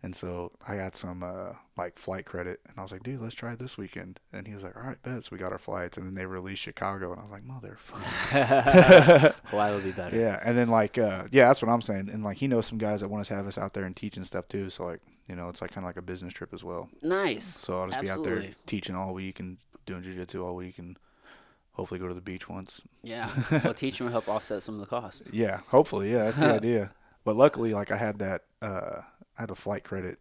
And 0.04 0.14
so 0.14 0.52
I 0.68 0.76
got 0.76 0.98
some 0.98 1.24
uh, 1.24 1.54
like 1.78 1.98
flight 1.98 2.26
credit, 2.26 2.60
and 2.68 2.78
I 2.78 2.82
was 2.82 2.92
like, 2.92 3.04
dude, 3.04 3.22
let's 3.22 3.34
try 3.34 3.54
it 3.54 3.60
this 3.60 3.78
weekend. 3.78 4.20
And 4.34 4.46
he 4.46 4.54
was 4.54 4.62
like, 4.62 4.76
all 4.76 4.84
right, 4.84 5.02
bet. 5.02 5.24
So 5.24 5.30
we 5.32 5.38
got 5.38 5.54
our 5.54 5.58
flights, 5.58 5.96
and 5.98 6.06
then 6.06 6.14
they 6.14 6.26
released 6.26 6.62
Chicago, 6.62 7.12
and 7.14 7.22
I 7.22 7.24
was 7.24 7.32
like, 7.32 7.46
motherfucker. 7.46 9.34
Hawaii 9.46 9.74
would 9.74 9.84
be 9.86 9.92
better. 9.92 10.18
yeah. 10.20 10.42
And 10.44 10.58
then 10.58 10.68
like, 10.68 10.98
uh, 10.98 11.24
yeah, 11.32 11.48
that's 11.48 11.62
what 11.62 11.72
I'm 11.72 11.82
saying. 11.82 12.10
And 12.12 12.22
like, 12.24 12.38
he 12.38 12.48
knows 12.48 12.68
some 12.68 12.78
guys 12.78 13.00
that 13.00 13.10
want 13.10 13.22
us 13.22 13.28
to 13.30 13.36
have 13.36 13.48
us 13.48 13.58
out 13.58 13.74
there 13.74 13.86
and 13.86 13.96
teaching 13.96 14.26
stuff 14.26 14.48
too. 14.50 14.70
So 14.70 14.84
like, 14.86 15.00
you 15.30 15.36
know, 15.38 15.48
it's 15.48 15.62
like 15.62 15.72
kind 15.72 15.86
of 15.86 15.90
like 15.90 15.96
a 15.98 16.02
business 16.02 16.34
trip 16.34 16.54
as 16.54 16.66
well. 16.66 16.90
Nice. 17.02 17.46
So 17.46 17.80
I'll 17.80 17.88
just 17.88 18.02
be 18.02 18.10
out 18.10 18.26
there 18.26 18.44
teaching 18.66 18.96
all 18.96 19.14
week 19.14 19.40
and 19.40 19.58
doing 19.86 20.04
jujitsu 20.04 20.44
all 20.44 20.56
week, 20.56 20.80
and 20.80 20.98
hopefully 21.72 22.00
go 22.02 22.10
to 22.10 22.14
the 22.14 22.20
beach 22.22 22.50
once. 22.50 22.82
Yeah. 23.04 23.30
Well, 23.64 23.74
teaching 23.74 24.06
will 24.06 24.12
help 24.12 24.28
offset 24.28 24.62
some 24.64 24.76
of 24.76 24.82
the 24.82 24.88
cost. 24.88 25.34
Yeah, 25.34 25.62
hopefully, 25.70 26.12
yeah, 26.12 26.26
that's 26.26 26.36
the 26.36 26.52
idea. 26.56 26.92
But 27.24 27.38
luckily, 27.38 27.74
like 27.74 27.90
I 27.90 27.96
had 27.96 28.20
that, 28.20 28.44
uh, 28.62 29.02
I 29.38 29.42
had 29.44 29.50
the 29.50 29.56
flight 29.56 29.84
credit, 29.84 30.20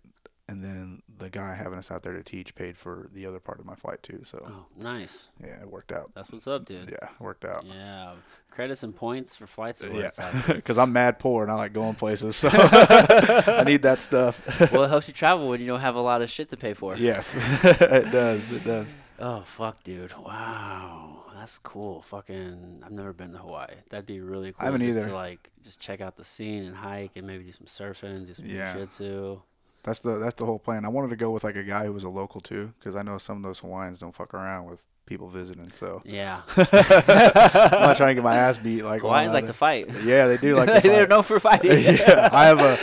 and 0.48 0.62
then 0.64 1.02
the 1.18 1.30
guy 1.30 1.54
having 1.54 1.78
us 1.78 1.90
out 1.90 2.02
there 2.02 2.14
to 2.14 2.22
teach 2.22 2.54
paid 2.54 2.76
for 2.76 3.08
the 3.14 3.26
other 3.26 3.38
part 3.38 3.60
of 3.60 3.66
my 3.66 3.74
flight 3.74 4.02
too. 4.02 4.22
So 4.26 4.38
Oh, 4.46 4.66
nice. 4.80 5.30
yeah, 5.42 5.60
it 5.60 5.70
worked 5.70 5.92
out. 5.92 6.10
That's 6.14 6.30
what's 6.32 6.46
up, 6.48 6.64
dude. 6.64 6.88
Yeah, 6.90 7.08
it 7.10 7.20
worked 7.20 7.44
out. 7.44 7.64
Yeah. 7.66 8.14
Credits 8.50 8.82
and 8.82 8.94
points 8.94 9.34
for 9.36 9.46
flights. 9.46 9.82
Yeah, 9.82 9.88
it's 10.08 10.18
at, 10.18 10.32
dude. 10.46 10.56
because 10.56 10.76
I'm 10.78 10.92
mad 10.92 11.18
poor 11.18 11.42
and 11.42 11.50
I 11.50 11.54
like 11.54 11.72
going 11.72 11.94
places, 11.94 12.36
so 12.36 12.48
I 12.52 13.62
need 13.66 13.82
that 13.82 14.00
stuff. 14.02 14.70
well, 14.72 14.84
it 14.84 14.88
helps 14.88 15.08
you 15.08 15.14
travel 15.14 15.48
when 15.48 15.60
you 15.60 15.66
don't 15.66 15.80
have 15.80 15.94
a 15.94 16.00
lot 16.02 16.20
of 16.22 16.28
shit 16.30 16.50
to 16.50 16.56
pay 16.56 16.74
for. 16.74 16.96
yes, 16.96 17.34
it 17.64 18.10
does. 18.12 18.50
It 18.52 18.64
does. 18.64 18.94
Oh 19.18 19.40
fuck, 19.42 19.82
dude! 19.84 20.12
Wow, 20.18 21.21
that's 21.42 21.58
cool. 21.58 22.02
Fucking, 22.02 22.82
I've 22.84 22.92
never 22.92 23.12
been 23.12 23.32
to 23.32 23.38
Hawaii. 23.38 23.66
That'd 23.90 24.06
be 24.06 24.20
really 24.20 24.52
cool. 24.52 24.60
I 24.60 24.66
haven't 24.66 24.82
just 24.82 24.96
either. 24.96 25.08
To 25.08 25.14
like, 25.14 25.50
just 25.64 25.80
check 25.80 26.00
out 26.00 26.16
the 26.16 26.22
scene 26.22 26.62
and 26.62 26.76
hike, 26.76 27.16
and 27.16 27.26
maybe 27.26 27.42
do 27.42 27.50
some 27.50 27.66
surfing, 27.66 28.24
do 28.26 28.32
some 28.34 28.46
Yeah. 28.46 28.72
jiu-jitsu. 28.74 29.40
That's 29.82 29.98
the 29.98 30.18
that's 30.20 30.36
the 30.36 30.46
whole 30.46 30.60
plan. 30.60 30.84
I 30.84 30.88
wanted 30.88 31.10
to 31.10 31.16
go 31.16 31.32
with 31.32 31.42
like 31.42 31.56
a 31.56 31.64
guy 31.64 31.86
who 31.86 31.92
was 31.92 32.04
a 32.04 32.08
local 32.08 32.40
too, 32.40 32.72
because 32.78 32.94
I 32.94 33.02
know 33.02 33.18
some 33.18 33.38
of 33.38 33.42
those 33.42 33.58
Hawaiians 33.58 33.98
don't 33.98 34.14
fuck 34.14 34.32
around 34.34 34.66
with 34.66 34.84
people 35.06 35.28
visiting. 35.28 35.72
So 35.72 36.00
Yeah, 36.04 36.42
I'm 36.56 37.80
not 37.80 37.96
trying 37.96 38.10
to 38.10 38.14
get 38.14 38.22
my 38.22 38.36
ass 38.36 38.58
beat. 38.58 38.84
Like 38.84 39.00
Hawaiians 39.00 39.32
like 39.32 39.46
to 39.46 39.52
fight. 39.52 39.90
Yeah, 40.04 40.28
they 40.28 40.36
do 40.36 40.54
like 40.54 40.72
to 40.72 40.80
They're 40.88 41.08
known 41.08 41.24
for 41.24 41.40
fighting. 41.40 41.72
yeah, 41.82 42.28
I 42.32 42.44
have 42.44 42.60
a, 42.60 42.78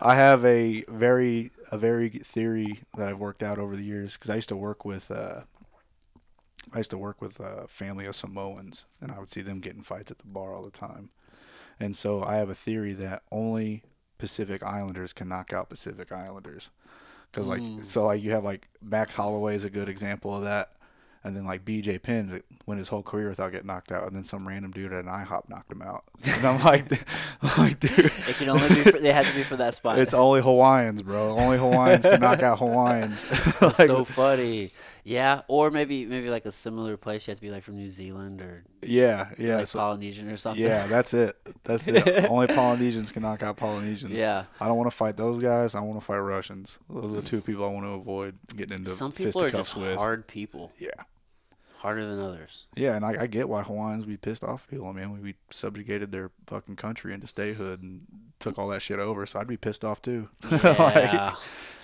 I 0.00 0.16
have 0.16 0.44
a 0.44 0.82
very 0.88 1.52
a 1.70 1.78
very 1.78 2.08
theory 2.08 2.80
that 2.96 3.08
I've 3.08 3.20
worked 3.20 3.44
out 3.44 3.58
over 3.58 3.76
the 3.76 3.84
years 3.84 4.14
because 4.14 4.30
I 4.30 4.34
used 4.34 4.48
to 4.48 4.56
work 4.56 4.84
with, 4.84 5.12
uh, 5.12 5.42
I 6.72 6.78
used 6.78 6.90
to 6.90 6.98
work 6.98 7.20
with 7.20 7.40
a 7.40 7.66
family 7.68 8.06
of 8.06 8.14
Samoans, 8.16 8.84
and 9.00 9.10
I 9.10 9.18
would 9.18 9.30
see 9.30 9.42
them 9.42 9.60
getting 9.60 9.82
fights 9.82 10.10
at 10.10 10.18
the 10.18 10.26
bar 10.26 10.52
all 10.54 10.62
the 10.62 10.70
time, 10.70 11.10
and 11.78 11.96
so 11.96 12.22
I 12.22 12.36
have 12.36 12.50
a 12.50 12.54
theory 12.54 12.92
that 12.94 13.22
only 13.32 13.82
Pacific 14.18 14.62
Islanders 14.62 15.12
can 15.12 15.28
knock 15.28 15.52
out 15.52 15.68
Pacific 15.70 16.12
Islanders, 16.12 16.70
because 17.30 17.46
like 17.46 17.60
Mm. 17.62 17.84
so 17.84 18.04
like 18.06 18.22
you 18.22 18.32
have 18.32 18.44
like 18.44 18.68
Max 18.82 19.14
Holloway 19.14 19.54
is 19.56 19.64
a 19.64 19.70
good 19.70 19.88
example 19.88 20.34
of 20.36 20.42
that. 20.44 20.72
And 21.22 21.36
then 21.36 21.44
like 21.44 21.66
BJ 21.66 22.02
Penn 22.02 22.42
went 22.64 22.78
his 22.78 22.88
whole 22.88 23.02
career 23.02 23.28
without 23.28 23.52
getting 23.52 23.66
knocked 23.66 23.92
out, 23.92 24.06
and 24.06 24.16
then 24.16 24.24
some 24.24 24.48
random 24.48 24.70
dude 24.70 24.90
at 24.94 25.04
an 25.04 25.10
IHOP 25.10 25.50
knocked 25.50 25.70
him 25.70 25.82
out. 25.82 26.04
And 26.24 26.46
I'm 26.46 26.62
like, 26.64 26.90
I'm 27.42 27.58
like 27.66 27.78
dude, 27.78 27.98
It 28.06 28.36
can 28.36 28.48
only 28.48 28.66
be. 28.68 28.76
For, 28.90 28.98
they 28.98 29.12
had 29.12 29.26
to 29.26 29.34
be 29.34 29.42
for 29.42 29.56
that 29.56 29.74
spot. 29.74 29.98
it's 29.98 30.14
only 30.14 30.40
Hawaiians, 30.40 31.02
bro. 31.02 31.32
Only 31.38 31.58
Hawaiians 31.58 32.06
can 32.06 32.20
knock 32.22 32.42
out 32.42 32.58
Hawaiians. 32.58 33.22
That's 33.60 33.78
Like, 33.78 33.88
so 33.88 34.06
funny. 34.06 34.70
Yeah, 35.04 35.42
or 35.48 35.70
maybe 35.70 36.04
maybe 36.06 36.28
like 36.30 36.44
a 36.46 36.52
similar 36.52 36.96
place. 36.96 37.26
You 37.26 37.32
have 37.32 37.38
to 37.38 37.42
be 37.42 37.50
like 37.50 37.62
from 37.62 37.76
New 37.76 37.88
Zealand 37.88 38.40
or 38.42 38.64
yeah, 38.82 39.30
yeah, 39.38 39.56
like 39.58 39.66
so- 39.66 39.78
Polynesian 39.78 40.30
or 40.30 40.36
something. 40.36 40.62
yeah. 40.62 40.86
That's 40.86 41.14
it. 41.14 41.36
That's 41.64 41.88
it. 41.88 42.06
only 42.30 42.46
Polynesians 42.48 43.10
can 43.12 43.22
knock 43.22 43.42
out 43.42 43.56
Polynesians. 43.56 44.12
Yeah. 44.12 44.44
I 44.60 44.66
don't 44.66 44.76
want 44.76 44.90
to 44.90 44.96
fight 44.96 45.16
those 45.16 45.38
guys. 45.38 45.74
I 45.74 45.80
want 45.80 45.98
to 45.98 46.04
fight 46.04 46.18
Russians. 46.18 46.78
Those 46.88 47.12
are 47.12 47.16
the 47.16 47.22
two 47.22 47.40
people 47.40 47.64
I 47.64 47.68
want 47.68 47.86
to 47.86 47.92
avoid 47.92 48.36
getting 48.56 48.76
into 48.78 48.90
Some 48.90 49.12
people 49.12 49.42
are 49.42 49.50
just 49.50 49.76
with. 49.76 49.96
hard 49.96 50.26
people. 50.26 50.72
Yeah, 50.78 50.90
harder 51.78 52.06
than 52.06 52.20
others. 52.20 52.66
Yeah, 52.76 52.94
and 52.96 53.04
I, 53.04 53.22
I 53.22 53.26
get 53.26 53.48
why 53.48 53.62
Hawaiians 53.62 54.04
be 54.04 54.16
pissed 54.18 54.44
off 54.44 54.66
people. 54.68 54.86
I 54.88 54.92
mean, 54.92 55.12
we, 55.12 55.20
we 55.20 55.34
subjugated 55.50 56.12
their 56.12 56.30
fucking 56.46 56.76
country 56.76 57.14
into 57.14 57.26
statehood 57.26 57.82
and 57.82 58.02
took 58.38 58.58
all 58.58 58.68
that 58.68 58.82
shit 58.82 58.98
over, 58.98 59.24
so 59.26 59.40
I'd 59.40 59.46
be 59.46 59.56
pissed 59.56 59.84
off 59.84 60.02
too. 60.02 60.28
Yeah. 60.50 61.34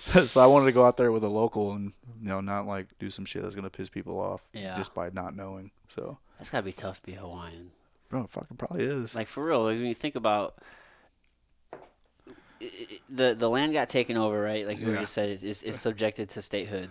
so 0.25 0.41
I 0.41 0.45
wanted 0.47 0.65
to 0.65 0.71
go 0.71 0.85
out 0.85 0.97
there 0.97 1.11
with 1.11 1.23
a 1.23 1.29
local 1.29 1.73
and 1.73 1.91
you 2.21 2.29
know 2.29 2.39
not 2.41 2.65
like 2.65 2.87
do 2.99 3.09
some 3.09 3.25
shit 3.25 3.41
that's 3.43 3.55
gonna 3.55 3.69
piss 3.69 3.89
people 3.89 4.19
off 4.19 4.41
Yeah. 4.53 4.75
just 4.77 4.93
by 4.93 5.09
not 5.09 5.35
knowing. 5.35 5.71
So, 5.95 6.17
That's 6.37 6.49
gotta 6.49 6.63
be 6.63 6.71
tough 6.73 7.01
to 7.01 7.05
be 7.05 7.13
Hawaiian. 7.13 7.71
bro, 8.09 8.23
it 8.23 8.29
fucking 8.29 8.57
probably 8.57 8.83
is. 8.85 9.15
Like 9.15 9.27
for 9.27 9.43
real, 9.45 9.63
like, 9.63 9.77
when 9.77 9.85
you 9.85 9.95
think 9.95 10.15
about 10.15 10.55
i- 11.73 11.77
i- 12.61 12.99
the 13.09 13.35
the 13.35 13.49
land 13.49 13.73
got 13.73 13.89
taken 13.89 14.17
over, 14.17 14.41
right? 14.41 14.65
Like 14.67 14.79
we 14.79 14.91
Yeah. 14.91 14.99
just 14.99 15.13
said, 15.13 15.29
it's, 15.29 15.43
it's, 15.43 15.63
it's 15.63 15.79
subjected 15.79 16.29
to 16.29 16.41
statehood. 16.41 16.89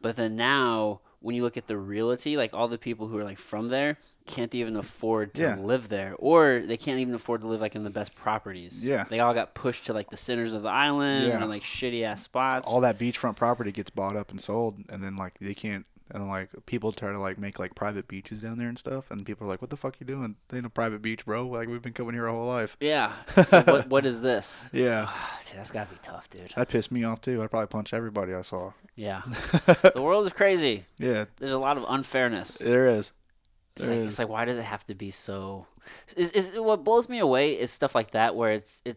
But 0.00 0.16
then 0.16 0.36
now, 0.36 1.00
when 1.20 1.34
you 1.34 1.42
look 1.42 1.56
at 1.56 1.66
the 1.66 1.76
realty, 1.76 2.36
like 2.36 2.54
all 2.54 2.68
the 2.68 2.78
people 2.78 3.08
who 3.08 3.18
are 3.18 3.24
like 3.24 3.38
from 3.38 3.68
there 3.68 3.96
can't 4.26 4.54
even 4.54 4.76
afford 4.76 5.34
to 5.34 5.42
Yeah. 5.42 5.56
live 5.56 5.88
there, 5.88 6.14
or 6.18 6.60
they 6.64 6.76
can't 6.76 7.00
even 7.00 7.14
afford 7.14 7.40
to 7.40 7.46
live 7.46 7.60
like 7.60 7.74
in 7.74 7.82
the 7.82 7.90
best 7.90 8.14
properties. 8.14 8.84
Yeah. 8.84 9.04
they 9.08 9.20
all 9.20 9.34
got 9.34 9.54
pushed 9.54 9.86
to 9.86 9.92
like 9.94 10.10
the 10.10 10.16
centers 10.16 10.54
of 10.54 10.62
the 10.62 10.68
island 10.68 11.28
Yeah. 11.28 11.40
and 11.40 11.48
like 11.48 11.62
shitty 11.62 12.02
ass 12.04 12.22
spots. 12.22 12.66
all 12.66 12.80
that 12.82 12.98
beachfront 12.98 13.36
property 13.36 13.72
gets 13.72 13.90
bought 13.90 14.16
up 14.16 14.30
and 14.30 14.40
sold, 14.40 14.78
and 14.88 15.02
then 15.02 15.16
like 15.16 15.38
they 15.40 15.54
can't. 15.54 15.86
And 16.10 16.28
like 16.28 16.48
people 16.66 16.90
try 16.92 17.12
to 17.12 17.18
like 17.18 17.38
make 17.38 17.58
like 17.58 17.74
private 17.74 18.08
beaches 18.08 18.40
down 18.42 18.56
there 18.58 18.68
and 18.68 18.78
stuff, 18.78 19.10
and 19.10 19.26
people 19.26 19.46
are 19.46 19.50
like, 19.50 19.60
"What 19.60 19.70
the 19.70 19.76
fuck 19.76 20.00
you 20.00 20.06
doing? 20.06 20.36
They 20.48 20.56
ain't 20.56 20.66
a 20.66 20.70
private 20.70 21.02
beach, 21.02 21.26
bro. 21.26 21.46
Like 21.46 21.68
we've 21.68 21.82
been 21.82 21.92
coming 21.92 22.14
here 22.14 22.26
our 22.28 22.34
whole 22.34 22.46
life." 22.46 22.76
Yeah. 22.80 23.12
So 23.44 23.62
what 23.62 23.88
what 23.88 24.06
is 24.06 24.20
this? 24.20 24.70
Yeah, 24.72 25.10
Dude, 25.48 25.58
that's 25.58 25.70
gotta 25.70 25.90
be 25.90 25.96
tough, 26.02 26.28
dude. 26.30 26.52
that 26.56 26.68
pissed 26.68 26.90
me 26.90 27.04
off 27.04 27.20
too. 27.20 27.42
I'd 27.42 27.50
probably 27.50 27.66
punch 27.68 27.92
everybody 27.92 28.32
I 28.34 28.42
saw. 28.42 28.72
Yeah. 28.96 29.20
the 29.94 30.00
world 30.02 30.26
is 30.26 30.32
crazy. 30.32 30.84
Yeah, 30.98 31.26
There's 31.36 31.52
a 31.52 31.58
lot 31.58 31.76
of 31.76 31.84
unfairness. 31.88 32.58
there 32.58 32.88
is. 32.88 33.12
It's 33.76 33.86
There 33.86 33.94
like, 33.94 34.04
is. 34.04 34.08
it's 34.10 34.18
like 34.18 34.28
why 34.28 34.44
does 34.44 34.56
it 34.58 34.64
have 34.64 34.84
to 34.86 34.94
be 34.94 35.10
so? 35.10 35.66
Is, 36.16 36.32
is 36.32 36.58
what 36.58 36.84
blows 36.84 37.08
me 37.08 37.18
away 37.18 37.52
is 37.52 37.70
stuff 37.70 37.94
like 37.94 38.10
that 38.12 38.34
where 38.34 38.52
it's 38.52 38.82
it. 38.84 38.96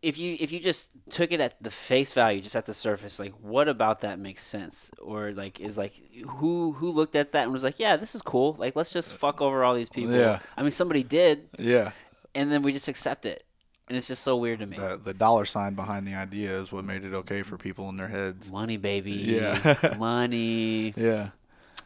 If 0.00 0.16
you 0.16 0.36
if 0.38 0.52
you 0.52 0.60
just 0.60 0.90
took 1.10 1.32
it 1.32 1.40
at 1.40 1.60
the 1.60 1.70
face 1.70 2.12
value, 2.12 2.40
just 2.40 2.54
at 2.54 2.66
the 2.66 2.74
surface, 2.74 3.18
like 3.18 3.32
what 3.40 3.68
about 3.68 4.00
that 4.02 4.18
makes 4.20 4.44
sense, 4.44 4.92
or 5.02 5.32
like 5.32 5.58
is 5.60 5.76
like 5.76 5.94
who 6.38 6.72
who 6.72 6.90
looked 6.92 7.16
at 7.16 7.32
that 7.32 7.42
and 7.44 7.52
was 7.52 7.64
like, 7.64 7.80
yeah, 7.80 7.96
this 7.96 8.14
is 8.14 8.22
cool. 8.22 8.54
Like 8.58 8.76
let's 8.76 8.90
just 8.90 9.12
uh, 9.12 9.16
fuck 9.16 9.40
over 9.40 9.64
all 9.64 9.74
these 9.74 9.88
people. 9.88 10.14
Yeah. 10.14 10.38
I 10.56 10.62
mean, 10.62 10.70
somebody 10.70 11.02
did, 11.02 11.48
Yeah, 11.58 11.90
and 12.34 12.52
then 12.52 12.62
we 12.62 12.72
just 12.72 12.86
accept 12.86 13.26
it, 13.26 13.42
and 13.88 13.96
it's 13.98 14.06
just 14.06 14.22
so 14.22 14.36
weird 14.36 14.60
to 14.60 14.66
me. 14.66 14.76
the 14.76 15.00
the 15.02 15.14
dollar 15.14 15.44
sign 15.44 15.74
behind 15.74 16.06
the 16.06 16.14
idea 16.14 16.56
is 16.60 16.70
what 16.70 16.84
made 16.84 17.04
it 17.04 17.12
okay 17.14 17.42
for 17.42 17.56
people 17.56 17.88
in 17.88 17.96
their 17.96 18.08
heads. 18.08 18.52
Money, 18.52 18.76
baby. 18.76 19.10
Yeah. 19.12 19.96
Money. 19.98 20.92
Yeah. 20.96 21.30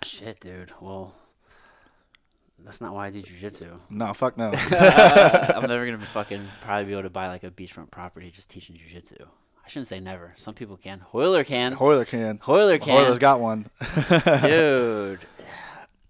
Shit, 0.02 0.40
dude. 0.40 0.72
Well, 0.80 1.14
that's 2.64 2.80
not 2.80 2.94
why 2.94 3.06
I 3.06 3.10
do 3.10 3.20
jujitsu. 3.20 3.78
No, 3.90 4.12
fuck 4.14 4.36
no. 4.36 4.50
I'm 4.72 5.68
never 5.68 5.84
gonna 5.84 5.98
be 5.98 6.04
fucking 6.04 6.46
probably 6.60 6.86
be 6.86 6.92
able 6.92 7.02
to 7.02 7.10
buy 7.10 7.28
like 7.28 7.44
a 7.44 7.50
beachfront 7.50 7.90
property 7.90 8.30
just 8.30 8.50
teaching 8.50 8.76
jujitsu. 8.76 9.26
I 9.64 9.68
shouldn't 9.68 9.86
say 9.86 10.00
never. 10.00 10.32
Some 10.36 10.54
people 10.54 10.76
can. 10.76 11.00
Royler 11.12 11.44
can. 11.44 11.76
Royler 11.76 12.06
can. 12.06 12.38
Royler 12.38 12.80
can. 12.80 12.96
Royler's 12.96 13.18
got 13.18 13.40
one. 13.40 13.70
Dude, 14.42 15.20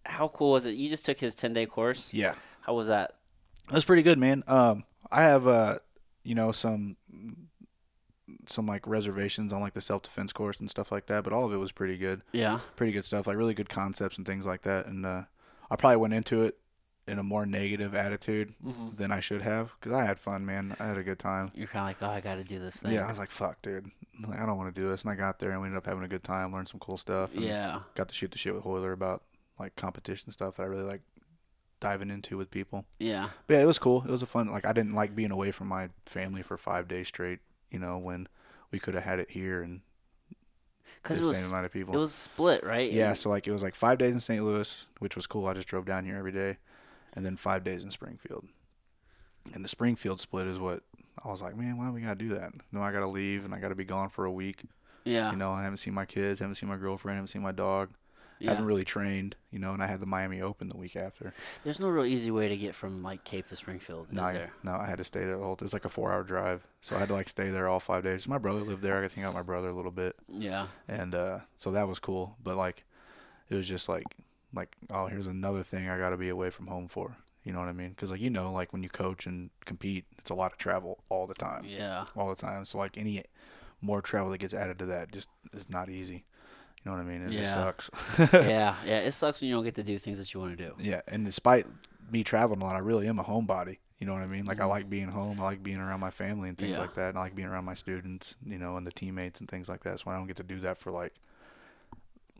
how 0.05 0.29
cool 0.29 0.53
was 0.53 0.67
it? 0.67 0.77
You 0.77 0.89
just 0.89 1.05
took 1.05 1.19
his 1.19 1.35
10 1.35 1.53
day 1.53 1.67
course. 1.67 2.15
Yeah. 2.15 2.35
How 2.63 2.75
was 2.75 2.89
that? 2.89 3.15
That's 3.71 3.85
pretty 3.85 4.03
good, 4.03 4.19
man. 4.19 4.43
Um, 4.47 4.85
I 5.11 5.23
have 5.23 5.47
uh, 5.47 5.79
you 6.25 6.35
know, 6.35 6.53
some 6.53 6.97
some 8.49 8.67
like 8.67 8.87
reservations 8.87 9.53
on 9.53 9.61
like 9.61 9.75
the 9.75 9.81
self 9.81 10.03
defense 10.03 10.33
course 10.33 10.61
and 10.61 10.71
stuff 10.71 10.91
like 10.91 11.07
that, 11.07 11.25
but 11.25 11.33
all 11.33 11.45
of 11.45 11.53
it 11.53 11.59
was 11.59 11.73
pretty 11.73 11.99
good. 11.99 12.23
Yeah. 12.33 12.61
Pretty 12.77 12.93
good 12.93 13.05
stuff, 13.05 13.27
like 13.27 13.37
really 13.37 13.55
good 13.55 13.69
concepts 13.69 14.17
and 14.17 14.27
things 14.27 14.47
like 14.47 14.63
that. 14.63 14.87
And 14.87 15.05
uh, 15.05 15.23
I 15.73 15.77
probably 15.77 15.97
went 15.97 16.13
into 16.15 16.43
it 16.43 16.59
in 17.09 17.19
a 17.19 17.23
more 17.23 17.47
negative 17.47 17.95
attitude 17.95 18.53
Mhm. 18.65 18.97
than 18.97 19.11
I 19.11 19.21
should 19.21 19.41
have 19.43 19.73
because 19.81 19.93
I 19.93 20.05
had 20.05 20.19
fun, 20.19 20.45
man. 20.47 20.77
I 20.79 20.87
had 20.87 20.99
a 20.99 21.03
good 21.03 21.19
time. 21.19 21.51
You're 21.55 21.67
kind 21.67 21.83
of 21.83 22.01
like, 22.01 22.09
oh, 22.09 22.15
I 22.15 22.21
got 22.21 22.37
to 22.37 22.45
do 22.45 22.59
this 22.61 22.77
thing. 22.77 22.93
Yeah, 22.93 23.07
I 23.07 23.09
was 23.09 23.19
like, 23.19 23.31
fuck, 23.31 23.61
dude. 23.63 23.91
Like, 24.25 24.39
I 24.39 24.47
don't 24.47 24.57
want 24.59 24.73
to 24.73 24.81
do 24.81 24.87
this. 24.89 25.03
And 25.03 25.11
I 25.11 25.15
got 25.17 25.39
there 25.39 25.51
and 25.51 25.61
we 25.61 25.67
ended 25.67 25.79
up 25.79 25.87
having 25.87 26.05
a 26.05 26.09
good 26.09 26.23
time, 26.23 26.53
learned 26.53 26.69
some 26.69 26.79
cool 26.79 26.97
stuff. 26.99 27.33
And 27.35 27.43
Yeah. 27.43 27.81
Got 27.95 28.09
to 28.09 28.15
shoot 28.15 28.31
the 28.31 28.39
shit 28.39 28.55
with 28.55 28.65
Royler 28.65 28.93
about 28.93 29.25
like 29.59 29.75
competition 29.77 30.31
stuff 30.31 30.57
that 30.59 30.63
I 30.65 30.67
really 30.67 30.85
like 30.85 31.01
diving 31.81 32.11
into 32.11 32.37
with 32.37 32.51
people. 32.51 32.85
Yeah. 32.99 33.31
But 33.47 33.55
yeah, 33.55 33.63
it 33.63 33.67
was 33.67 33.79
cool. 33.79 34.03
It 34.05 34.11
was 34.11 34.23
a 34.23 34.27
fun. 34.27 34.49
Like 34.53 34.65
I 34.67 34.73
didn't 34.73 34.95
like 34.95 35.17
being 35.17 35.33
away 35.33 35.51
from 35.51 35.69
my 35.69 35.89
family 36.07 36.43
for 36.43 36.57
five 36.57 36.87
days 36.87 37.09
straight. 37.09 37.41
You 37.71 37.79
know, 37.79 37.99
when 37.99 38.29
we 38.71 38.79
could 38.79 38.95
have 38.95 39.05
had 39.05 39.19
it 39.19 39.31
here 39.31 39.63
and 39.63 39.81
Because 41.03 41.21
the 41.21 41.31
it 41.31 41.35
same 41.35 41.51
amount 41.51 41.67
of 41.67 41.73
people. 41.73 41.95
it 41.95 41.99
was 41.99 42.13
split, 42.15 42.63
right? 42.65 42.91
yeah, 42.93 43.09
And- 43.09 43.19
so 43.19 43.29
like 43.31 43.47
it 43.47 43.53
was 43.53 43.63
like 43.63 43.75
five 43.75 43.99
days 43.99 44.15
in 44.15 44.21
St. 44.21 44.43
Louis, 44.45 44.87
which 45.01 45.17
was 45.17 45.27
cool. 45.27 45.47
I 45.47 45.55
just 45.55 45.69
drove 45.69 45.85
down 45.85 46.05
here 46.05 46.17
every 46.17 46.33
day, 46.33 46.59
and 47.15 47.25
then 47.27 47.37
five 47.37 47.65
days 47.65 47.83
in 47.83 47.91
Springfield. 47.91 48.47
And 49.55 49.65
the 49.65 49.69
Springfield 49.69 50.21
split 50.21 50.47
is 50.47 50.59
what 50.59 50.83
I 51.25 51.29
was 51.29 51.43
like, 51.43 51.57
man, 51.57 51.77
why 51.77 51.87
do 51.87 51.93
we 51.93 52.01
gotta 52.03 52.15
do 52.15 52.29
that? 52.37 52.53
No, 52.71 52.81
I 52.83 52.93
gotta 52.93 53.09
leave 53.09 53.45
and 53.45 53.53
I 53.55 53.59
gotta 53.59 53.75
be 53.75 53.85
gone 53.85 54.09
for 54.09 54.25
a 54.25 54.33
week. 54.33 54.63
Yeah. 55.05 55.33
You 55.33 55.37
know, 55.37 55.51
I 55.51 55.63
haven't 55.65 55.79
seen 55.79 55.95
my 55.95 56.05
kids, 56.05 56.39
haven't 56.41 56.55
seen 56.55 56.69
my 56.69 56.77
girlfriend, 56.77 57.17
haven't 57.17 57.29
seen 57.29 57.43
my 57.43 57.51
dog, 57.53 57.91
yeah. 58.45 58.51
haven't 58.51 58.67
really 58.67 58.85
trained. 58.85 59.37
You 59.51 59.59
know, 59.59 59.73
and 59.73 59.83
I 59.83 59.87
had 59.87 60.01
the 60.01 60.07
Miami 60.07 60.41
Open 60.41 60.69
the 60.69 60.77
week 60.77 60.97
after. 60.97 61.35
There's 61.65 61.79
no 61.81 61.89
real 61.89 62.05
easy 62.05 62.31
way 62.31 62.49
to 62.49 62.57
get 62.57 62.75
from 62.75 63.03
like 63.03 63.25
Cape 63.25 63.47
to 63.49 63.57
Springfield, 63.57 64.09
is 64.11 64.17
No, 64.17 64.23
I, 64.23 64.33
there? 64.33 64.53
no, 64.63 64.73
I 64.73 64.87
had 64.87 64.99
to 64.99 65.05
stay 65.05 65.21
there 65.25 65.37
the 65.37 65.43
whole. 65.45 65.53
It 65.55 65.63
was 65.63 65.73
like 65.73 65.85
a 65.85 65.89
four-hour 65.91 66.23
drive, 66.25 66.67
so 66.81 66.97
I 66.97 67.01
had 67.01 67.09
to 67.09 67.15
like 67.15 67.29
stay 67.29 67.51
there 67.51 67.69
all 67.69 67.81
five 67.81 68.03
days. 68.03 68.27
My 68.27 68.39
brother 68.39 68.61
lived 68.61 68.83
there. 68.83 68.97
I 68.99 69.03
got 69.03 69.11
to 69.11 69.17
hang 69.17 69.25
out 69.25 69.29
with 69.31 69.37
my 69.37 69.43
brother 69.43 69.69
a 69.69 69.75
little 69.75 69.91
bit, 69.93 70.17
Yeah. 70.29 70.67
and 70.89 71.15
uh, 71.15 71.41
so 71.57 71.71
that 71.73 71.87
was 71.89 71.99
cool. 71.99 72.37
But 72.43 72.57
like, 72.57 72.85
it 73.51 73.55
was 73.55 73.69
just 73.69 73.89
like, 73.89 74.05
like, 74.55 74.75
oh, 74.91 75.07
here's 75.07 75.27
another 75.27 75.63
thing 75.63 75.89
I 75.89 75.99
got 75.99 76.11
to 76.11 76.17
be 76.17 76.29
away 76.31 76.51
from 76.51 76.67
home 76.67 76.89
for. 76.89 77.17
You 77.45 77.53
know 77.53 77.59
what 77.59 77.69
I 77.69 77.73
mean? 77.73 77.89
Because 77.91 78.11
like 78.13 78.21
you 78.21 78.31
know, 78.31 78.53
like 78.53 78.73
when 78.73 78.83
you 78.85 78.89
coach 78.89 79.27
and 79.27 79.51
compete, 79.65 80.05
it's 80.19 80.31
a 80.31 80.35
lot 80.35 80.53
of 80.53 80.59
travel 80.59 81.03
all 81.09 81.27
the 81.27 81.35
time, 81.35 81.65
Yeah. 81.67 82.05
all 82.17 82.29
the 82.29 82.37
time. 82.41 82.65
So 82.65 82.79
like 82.79 82.97
any 82.97 83.25
more 83.81 84.01
travel 84.01 84.31
that 84.31 84.39
gets 84.39 84.55
added 84.55 84.79
to 84.79 84.87
that 84.87 85.11
just 85.11 85.29
is 85.53 85.69
not 85.69 85.91
easy. 85.91 86.25
You 86.85 86.91
know 86.91 86.97
what 86.97 87.05
I 87.05 87.09
mean? 87.09 87.23
It 87.23 87.31
just 87.31 87.53
sucks. 87.53 87.91
yeah. 88.33 88.75
Yeah. 88.85 88.99
It 89.01 89.13
sucks 89.13 89.41
when 89.41 89.49
you 89.49 89.55
don't 89.55 89.65
get 89.65 89.77
to 89.77 89.83
do 89.85 89.99
things 89.99 90.19
that 90.19 90.35
you 90.35 90.41
want 90.41 90.57
to 90.59 90.65
do. 90.65 90.75
Yeah, 90.79 91.01
and 91.09 91.25
despite 91.25 91.65
me 92.11 92.25
traveling 92.25 92.61
a 92.61 92.65
lot, 92.65 92.75
I 92.75 92.81
really 92.81 93.07
am 93.09 93.19
a 93.19 93.25
homebody. 93.25 93.79
You 94.01 94.07
know 94.07 94.15
what 94.15 94.23
I 94.23 94.27
mean? 94.27 94.47
Like 94.47 94.61
I 94.61 94.65
Mhm. 94.65 94.69
like 94.69 94.91
being 94.91 95.09
home. 95.09 95.39
I 95.41 95.45
like 95.45 95.63
being 95.63 95.79
around 95.79 96.01
my 96.01 96.11
family 96.11 96.49
and 96.49 96.59
things 96.59 96.75
Yeah. 96.77 96.83
like 96.83 96.95
that. 96.95 97.11
And 97.11 97.19
I 97.19 97.21
like 97.23 97.37
being 97.37 97.47
around 97.47 97.65
my 97.65 97.75
students, 97.75 98.37
you 98.45 98.59
know, 98.59 98.77
and 98.77 98.85
the 98.85 98.91
teammates 98.91 99.39
and 99.39 99.49
things 99.49 99.69
like 99.69 99.85
that. 99.85 100.01
So 100.01 100.11
I 100.11 100.15
don't 100.15 100.27
get 100.27 100.37
to 100.39 100.43
do 100.43 100.59
that 100.61 100.77
for 100.77 100.91
like 100.91 101.15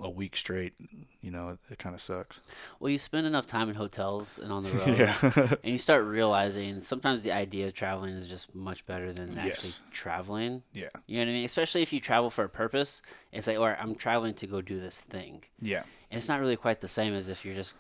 a 0.01 0.09
week 0.11 0.37
straight, 0.37 0.73
you 1.21 1.31
know, 1.31 1.51
it, 1.51 1.59
it 1.71 1.79
kind 1.79 1.95
of 1.95 2.01
sucks. 2.01 2.41
Well, 2.81 2.91
you 2.91 2.99
spend 2.99 3.27
enough 3.27 3.47
time 3.47 3.69
in 3.69 3.75
hotels 3.77 4.39
and 4.39 4.51
on 4.53 4.63
the 4.65 4.71
road. 4.75 4.99
yeah. 4.99 5.55
And 5.63 5.71
you 5.73 5.79
start 5.79 6.05
realizing 6.05 6.83
sometimes 6.83 7.23
the 7.23 7.31
idea 7.33 7.69
of 7.69 7.75
traveling 7.75 8.15
is 8.15 8.27
just 8.27 8.55
much 8.55 8.85
better 8.87 9.13
than 9.13 9.39
actually 9.39 9.73
traveling. 9.93 10.63
yeah. 10.73 10.89
You 11.07 11.19
know 11.19 11.25
what 11.27 11.31
I 11.31 11.35
mean? 11.35 11.45
Especially 11.45 11.83
if 11.83 11.93
you 11.93 12.01
travel 12.01 12.31
for 12.31 12.45
a 12.45 12.49
purpose. 12.49 13.03
It's 13.33 13.47
like, 13.47 13.59
all 13.59 13.67
right, 13.67 13.77
I'm 13.81 13.95
traveling 13.95 14.35
to 14.35 14.47
go 14.47 14.61
do 14.61 14.81
this 14.81 15.01
thing. 15.01 15.45
Yeah. 15.61 15.83
And 16.11 16.19
it's 16.19 16.29
not 16.29 16.41
really 16.41 16.57
quite 16.57 16.81
the 16.81 16.89
same 16.89 17.15
as 17.15 17.29
if 17.29 17.45
you're 17.45 17.55
just 17.55 17.77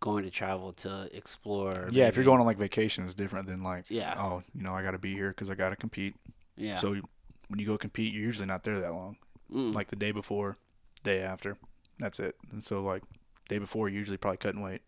going 0.00 0.24
to 0.24 0.30
travel 0.30 0.72
to 0.72 1.08
explore. 1.12 1.88
Yeah. 1.92 2.08
If 2.08 2.16
you're 2.16 2.24
going 2.24 2.40
on 2.40 2.46
like 2.46 2.58
vacation, 2.58 3.04
it's 3.04 3.14
different 3.14 3.46
than 3.46 3.62
like, 3.62 3.84
Yeah. 3.88 4.14
oh, 4.18 4.42
you 4.54 4.62
know, 4.62 4.72
I 4.72 4.82
got 4.82 4.92
to 4.92 4.98
be 4.98 5.14
here 5.14 5.28
because 5.30 5.50
I 5.50 5.54
got 5.54 5.68
to 5.70 5.76
compete. 5.76 6.14
Yeah. 6.56 6.76
So 6.76 6.96
when 7.48 7.58
you 7.60 7.66
go 7.66 7.76
compete, 7.78 8.12
you're 8.14 8.24
usually 8.24 8.46
not 8.46 8.62
there 8.64 8.80
that 8.80 8.92
long. 8.92 9.16
Mm. 9.52 9.74
Like 9.74 9.88
the 9.88 9.96
day 9.96 10.10
before, 10.12 10.56
day 11.00 11.20
after. 11.20 11.56
That's 11.98 12.20
it. 12.20 12.36
And 12.52 12.62
so 12.62 12.80
like 12.82 13.02
day 13.48 13.58
before, 13.58 13.88
you're 13.88 13.98
usually 13.98 14.16
probably 14.18 14.38
cutting 14.38 14.62
weight 14.62 14.82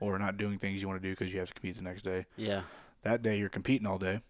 or 0.00 0.18
not 0.18 0.36
doing 0.36 0.58
things 0.58 0.80
you 0.82 0.88
want 0.88 1.00
to 1.00 1.06
do 1.08 1.12
because 1.12 1.32
you 1.32 1.38
have 1.38 1.48
to 1.48 1.54
compete 1.54 1.76
the 1.76 1.82
next 1.82 2.02
day. 2.02 2.26
yeah. 2.36 2.62
that 3.02 3.22
day 3.22 3.38
you're 3.38 3.48
competing 3.48 3.86
all 3.86 3.98
day 3.98 4.20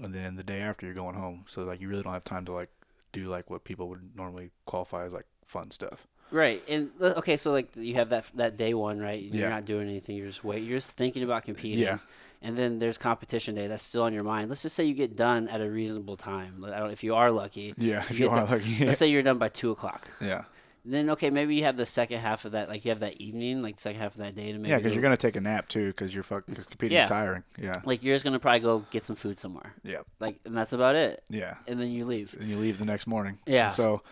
and 0.00 0.14
then 0.14 0.36
the 0.36 0.42
day 0.42 0.60
after 0.60 0.86
you're 0.86 0.94
going 0.94 1.14
home 1.16 1.44
so 1.48 1.62
like 1.64 1.80
you 1.80 1.88
really 1.88 2.02
don't 2.02 2.12
have 2.12 2.24
time 2.24 2.44
to 2.44 2.52
like 2.52 2.70
do 3.12 3.28
like 3.28 3.50
what 3.50 3.64
people 3.64 3.88
would 3.88 4.14
normally 4.16 4.50
qualify 4.66 5.04
as 5.04 5.12
like 5.12 5.26
fun 5.44 5.70
stuff 5.70 6.06
Right. 6.30 6.62
And 6.68 6.90
uh, 7.00 7.14
okay, 7.16 7.38
so 7.38 7.52
like 7.52 7.74
you 7.74 7.94
have 7.94 8.10
that 8.10 8.26
that 8.34 8.58
day 8.58 8.74
one, 8.74 8.98
right? 8.98 9.18
You're 9.22 9.44
Yeah. 9.44 9.48
not 9.48 9.64
doing 9.64 9.88
anything. 9.88 10.14
You're 10.14 10.26
just 10.26 10.44
wait. 10.44 10.62
You're 10.62 10.76
just 10.76 10.90
thinking 10.90 11.22
about 11.22 11.44
competing. 11.44 11.78
Yeah. 11.80 12.00
And 12.40 12.56
then 12.56 12.78
there's 12.78 12.98
competition 12.98 13.54
day. 13.56 13.66
That's 13.66 13.82
still 13.82 14.02
on 14.04 14.12
your 14.14 14.22
mind. 14.22 14.48
Let's 14.48 14.62
just 14.62 14.76
say 14.76 14.84
you 14.84 14.94
get 14.94 15.16
done 15.16 15.48
at 15.48 15.60
a 15.60 15.68
reasonable 15.68 16.16
time. 16.16 16.64
I 16.64 16.78
don't, 16.78 16.90
if 16.92 17.02
you 17.02 17.14
are 17.16 17.30
lucky. 17.32 17.74
yeah 17.76 18.04
if 18.08 18.18
You 18.20 18.26
you 18.26 18.30
are 18.30 18.46
the- 18.46 18.52
lucky 18.56 18.84
Let's 18.84 18.98
say 18.98 19.08
you're 19.08 19.22
done 19.22 19.38
by 19.38 19.48
two 19.48 19.72
o'clock. 19.72 20.06
yeah 20.20 20.44
Then 20.84 21.10
okay, 21.10 21.30
maybe 21.30 21.56
you 21.56 21.64
have 21.64 21.76
the 21.76 21.84
second 21.84 22.20
half 22.20 22.44
of 22.44 22.52
that. 22.52 22.68
Like 22.68 22.84
you 22.84 22.90
have 22.92 23.00
that 23.00 23.20
evening, 23.20 23.60
like 23.60 23.74
the 23.76 23.82
second 23.82 24.00
half 24.00 24.12
of 24.14 24.20
that 24.20 24.36
day 24.36 24.52
to 24.52 24.58
maybe. 24.58 24.70
yeah 24.70 24.76
because 24.76 24.94
you're 24.94 25.02
gonna 25.02 25.16
take 25.16 25.34
a 25.36 25.40
nap 25.40 25.68
too 25.68 25.88
because 25.88 26.14
you're 26.14 26.22
fucking 26.22 26.54
competing 26.54 26.94
Yeah. 26.96 27.04
is 27.04 27.10
tiring 27.10 27.42
yeah 27.58 27.80
Like 27.84 28.02
you're 28.04 28.14
just 28.14 28.24
gonna 28.24 28.38
probably 28.38 28.60
go 28.60 28.84
get 28.90 29.02
some 29.02 29.16
food 29.16 29.36
somewhere. 29.36 29.74
yeah 29.82 29.98
Like, 30.20 30.38
and 30.44 30.56
that's 30.56 30.72
about 30.72 30.94
it. 30.94 31.22
yeah 31.28 31.54
And 31.66 31.80
then 31.80 31.90
you 31.90 32.04
leave. 32.06 32.34
and 32.38 32.48
you 32.48 32.56
leave 32.58 32.78
the 32.78 32.84
next 32.86 33.06
morning 33.08 33.38
Yeah. 33.46 33.66
so 33.68 34.02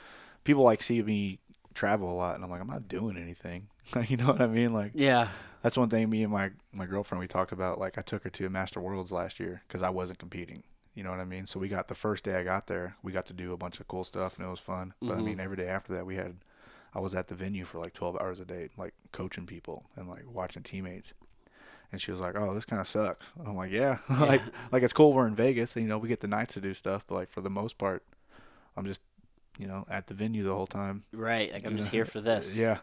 people 0.42 0.64
like 0.64 0.82
see 0.82 1.00
me 1.00 1.38
travel 1.74 2.10
a 2.10 2.16
lot 2.16 2.34
and 2.34 2.42
i'm 2.42 2.50
like 2.50 2.60
i'm 2.60 2.66
not 2.66 2.88
doing 2.88 3.16
anything 3.18 3.68
Like 3.94 4.10
you 4.10 4.16
know 4.16 4.26
what 4.28 4.40
i 4.40 4.46
mean 4.48 4.72
like 4.72 4.92
Yeah. 4.94 5.28
That's 5.66 5.76
one 5.76 5.88
thing 5.88 6.08
me 6.08 6.22
and 6.22 6.32
my 6.32 6.50
my 6.72 6.86
girlfriend 6.86 7.18
we 7.18 7.26
talked 7.26 7.50
about 7.50 7.80
like 7.80 7.98
i 7.98 8.00
took 8.00 8.22
her 8.22 8.30
to 8.30 8.48
master 8.48 8.80
worlds 8.80 9.10
last 9.10 9.40
year 9.40 9.62
because 9.66 9.82
i 9.82 9.90
wasn't 9.90 10.16
competing 10.16 10.62
you 10.94 11.02
know 11.02 11.10
what 11.10 11.18
i 11.18 11.24
mean 11.24 11.44
so 11.44 11.58
we 11.58 11.66
got 11.68 11.88
the 11.88 11.94
first 11.94 12.22
day 12.22 12.36
i 12.36 12.44
got 12.44 12.68
there 12.68 12.94
we 13.02 13.10
got 13.10 13.26
to 13.26 13.32
do 13.32 13.52
a 13.52 13.56
bunch 13.56 13.80
of 13.80 13.88
cool 13.88 14.04
stuff 14.04 14.38
and 14.38 14.46
it 14.46 14.50
was 14.50 14.60
fun 14.60 14.94
but 15.02 15.14
i 15.14 15.16
Mhm. 15.20 15.24
mean 15.24 15.40
every 15.40 15.56
day 15.56 15.66
after 15.66 15.92
that 15.92 16.06
we 16.06 16.14
had 16.14 16.36
I 16.94 17.00
was 17.00 17.14
at 17.14 17.28
the 17.28 17.34
venue 17.34 17.64
for 17.66 17.78
like 17.78 17.92
12 17.92 18.16
hours 18.18 18.40
a 18.40 18.46
day, 18.46 18.70
like 18.78 18.94
coaching 19.12 19.44
people 19.44 19.84
and 19.96 20.08
like 20.08 20.22
watching 20.32 20.62
teammates. 20.62 21.12
And 21.92 22.00
she 22.00 22.10
was 22.10 22.20
like, 22.20 22.34
"Oh, 22.36 22.54
this 22.54 22.64
kind 22.64 22.80
of 22.80 22.88
sucks." 22.88 23.34
And 23.38 23.46
I'm 23.46 23.54
like, 23.56 23.70
"Yeah, 23.82 23.98
like 24.08 24.40
like 24.72 24.82
it's 24.82 24.94
cool 24.94 25.12
we're 25.12 25.26
in 25.26 25.34
Vegas, 25.34 25.76
and 25.76 25.82
you 25.82 25.90
know 25.90 25.98
we 25.98 26.08
get 26.08 26.20
the 26.20 26.28
nights 26.28 26.54
to 26.54 26.60
do 26.62 26.72
stuff, 26.72 27.04
but 27.06 27.16
like 27.16 27.28
for 27.28 27.42
the 27.42 27.50
most 27.50 27.76
part, 27.76 28.02
I'm 28.78 28.86
just 28.86 29.02
you 29.58 29.66
know 29.66 29.84
at 29.90 30.06
the 30.06 30.14
venue 30.14 30.42
the 30.42 30.54
whole 30.54 30.66
time. 30.66 31.04
Right. 31.12 31.52
Like 31.52 31.64
I'm 31.66 31.72
You 31.72 31.76
just 31.76 31.90
know, 31.90 31.96
here 31.98 32.06
for 32.06 32.22
this. 32.22 32.56
Yeah, 32.58 32.78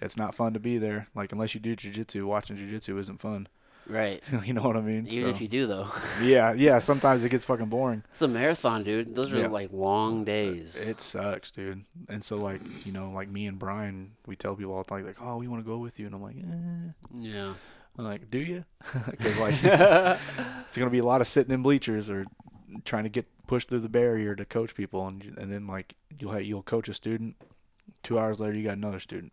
it's 0.00 0.16
not 0.16 0.34
fun 0.34 0.52
to 0.54 0.60
be 0.60 0.78
there. 0.78 1.08
Like 1.14 1.32
unless 1.32 1.54
you 1.54 1.60
do 1.60 1.76
jujitsu, 1.76 2.24
watching 2.24 2.56
jujitsu 2.56 2.98
isn't 3.00 3.20
fun. 3.20 3.48
Right. 3.86 4.22
you 4.44 4.54
know 4.54 4.62
what 4.62 4.76
I 4.78 4.80
mean? 4.80 5.06
Even 5.08 5.24
So, 5.24 5.28
if 5.30 5.40
you 5.42 5.48
do 5.48 5.66
though. 5.66 5.88
yeah, 6.22 6.54
yeah. 6.54 6.78
Sometimes 6.78 7.22
it 7.22 7.28
gets 7.28 7.44
fucking 7.44 7.66
boring. 7.66 8.02
It's 8.12 8.22
a 8.22 8.28
marathon, 8.28 8.82
dude. 8.82 9.14
Those 9.14 9.32
are 9.34 9.40
Yeah. 9.40 9.48
like 9.48 9.70
long 9.72 10.24
days. 10.24 10.76
It 10.80 11.00
sucks, 11.02 11.50
dude. 11.50 11.84
And 12.08 12.24
so 12.24 12.38
like 12.38 12.60
you 12.86 12.92
know 12.92 13.10
like 13.10 13.28
me 13.28 13.46
and 13.46 13.58
Brian, 13.58 14.12
we 14.26 14.36
tell 14.36 14.56
people 14.56 14.72
all 14.72 14.82
the 14.82 14.88
time 14.88 15.06
like, 15.06 15.20
oh, 15.20 15.36
we 15.36 15.48
want 15.48 15.62
to 15.62 15.68
go 15.68 15.76
with 15.78 15.98
you, 16.00 16.06
and 16.06 16.14
I'm 16.14 16.22
like, 16.22 16.36
eh. 16.36 16.92
yeah. 17.20 17.52
I'm 17.98 18.04
like, 18.04 18.30
do 18.30 18.38
you? 18.38 18.64
Because 19.10 19.38
like 19.38 19.54
it's 20.66 20.76
gonna 20.78 20.90
be 20.90 20.98
a 20.98 21.04
lot 21.04 21.20
of 21.20 21.26
sitting 21.26 21.52
in 21.52 21.62
bleachers 21.62 22.08
or 22.10 22.24
trying 22.84 23.04
to 23.04 23.10
get 23.10 23.26
pushed 23.46 23.68
through 23.68 23.80
the 23.80 23.88
barrier 23.88 24.34
to 24.34 24.44
coach 24.46 24.74
people, 24.74 25.06
and 25.06 25.22
and 25.38 25.52
then 25.52 25.66
like 25.66 25.94
you'll 26.18 26.32
have, 26.32 26.42
you'll 26.42 26.62
coach 26.62 26.88
a 26.88 26.94
student. 26.94 27.36
Two 28.02 28.18
hours 28.18 28.40
later, 28.40 28.54
you 28.54 28.64
got 28.64 28.76
another 28.76 28.98
student, 29.00 29.32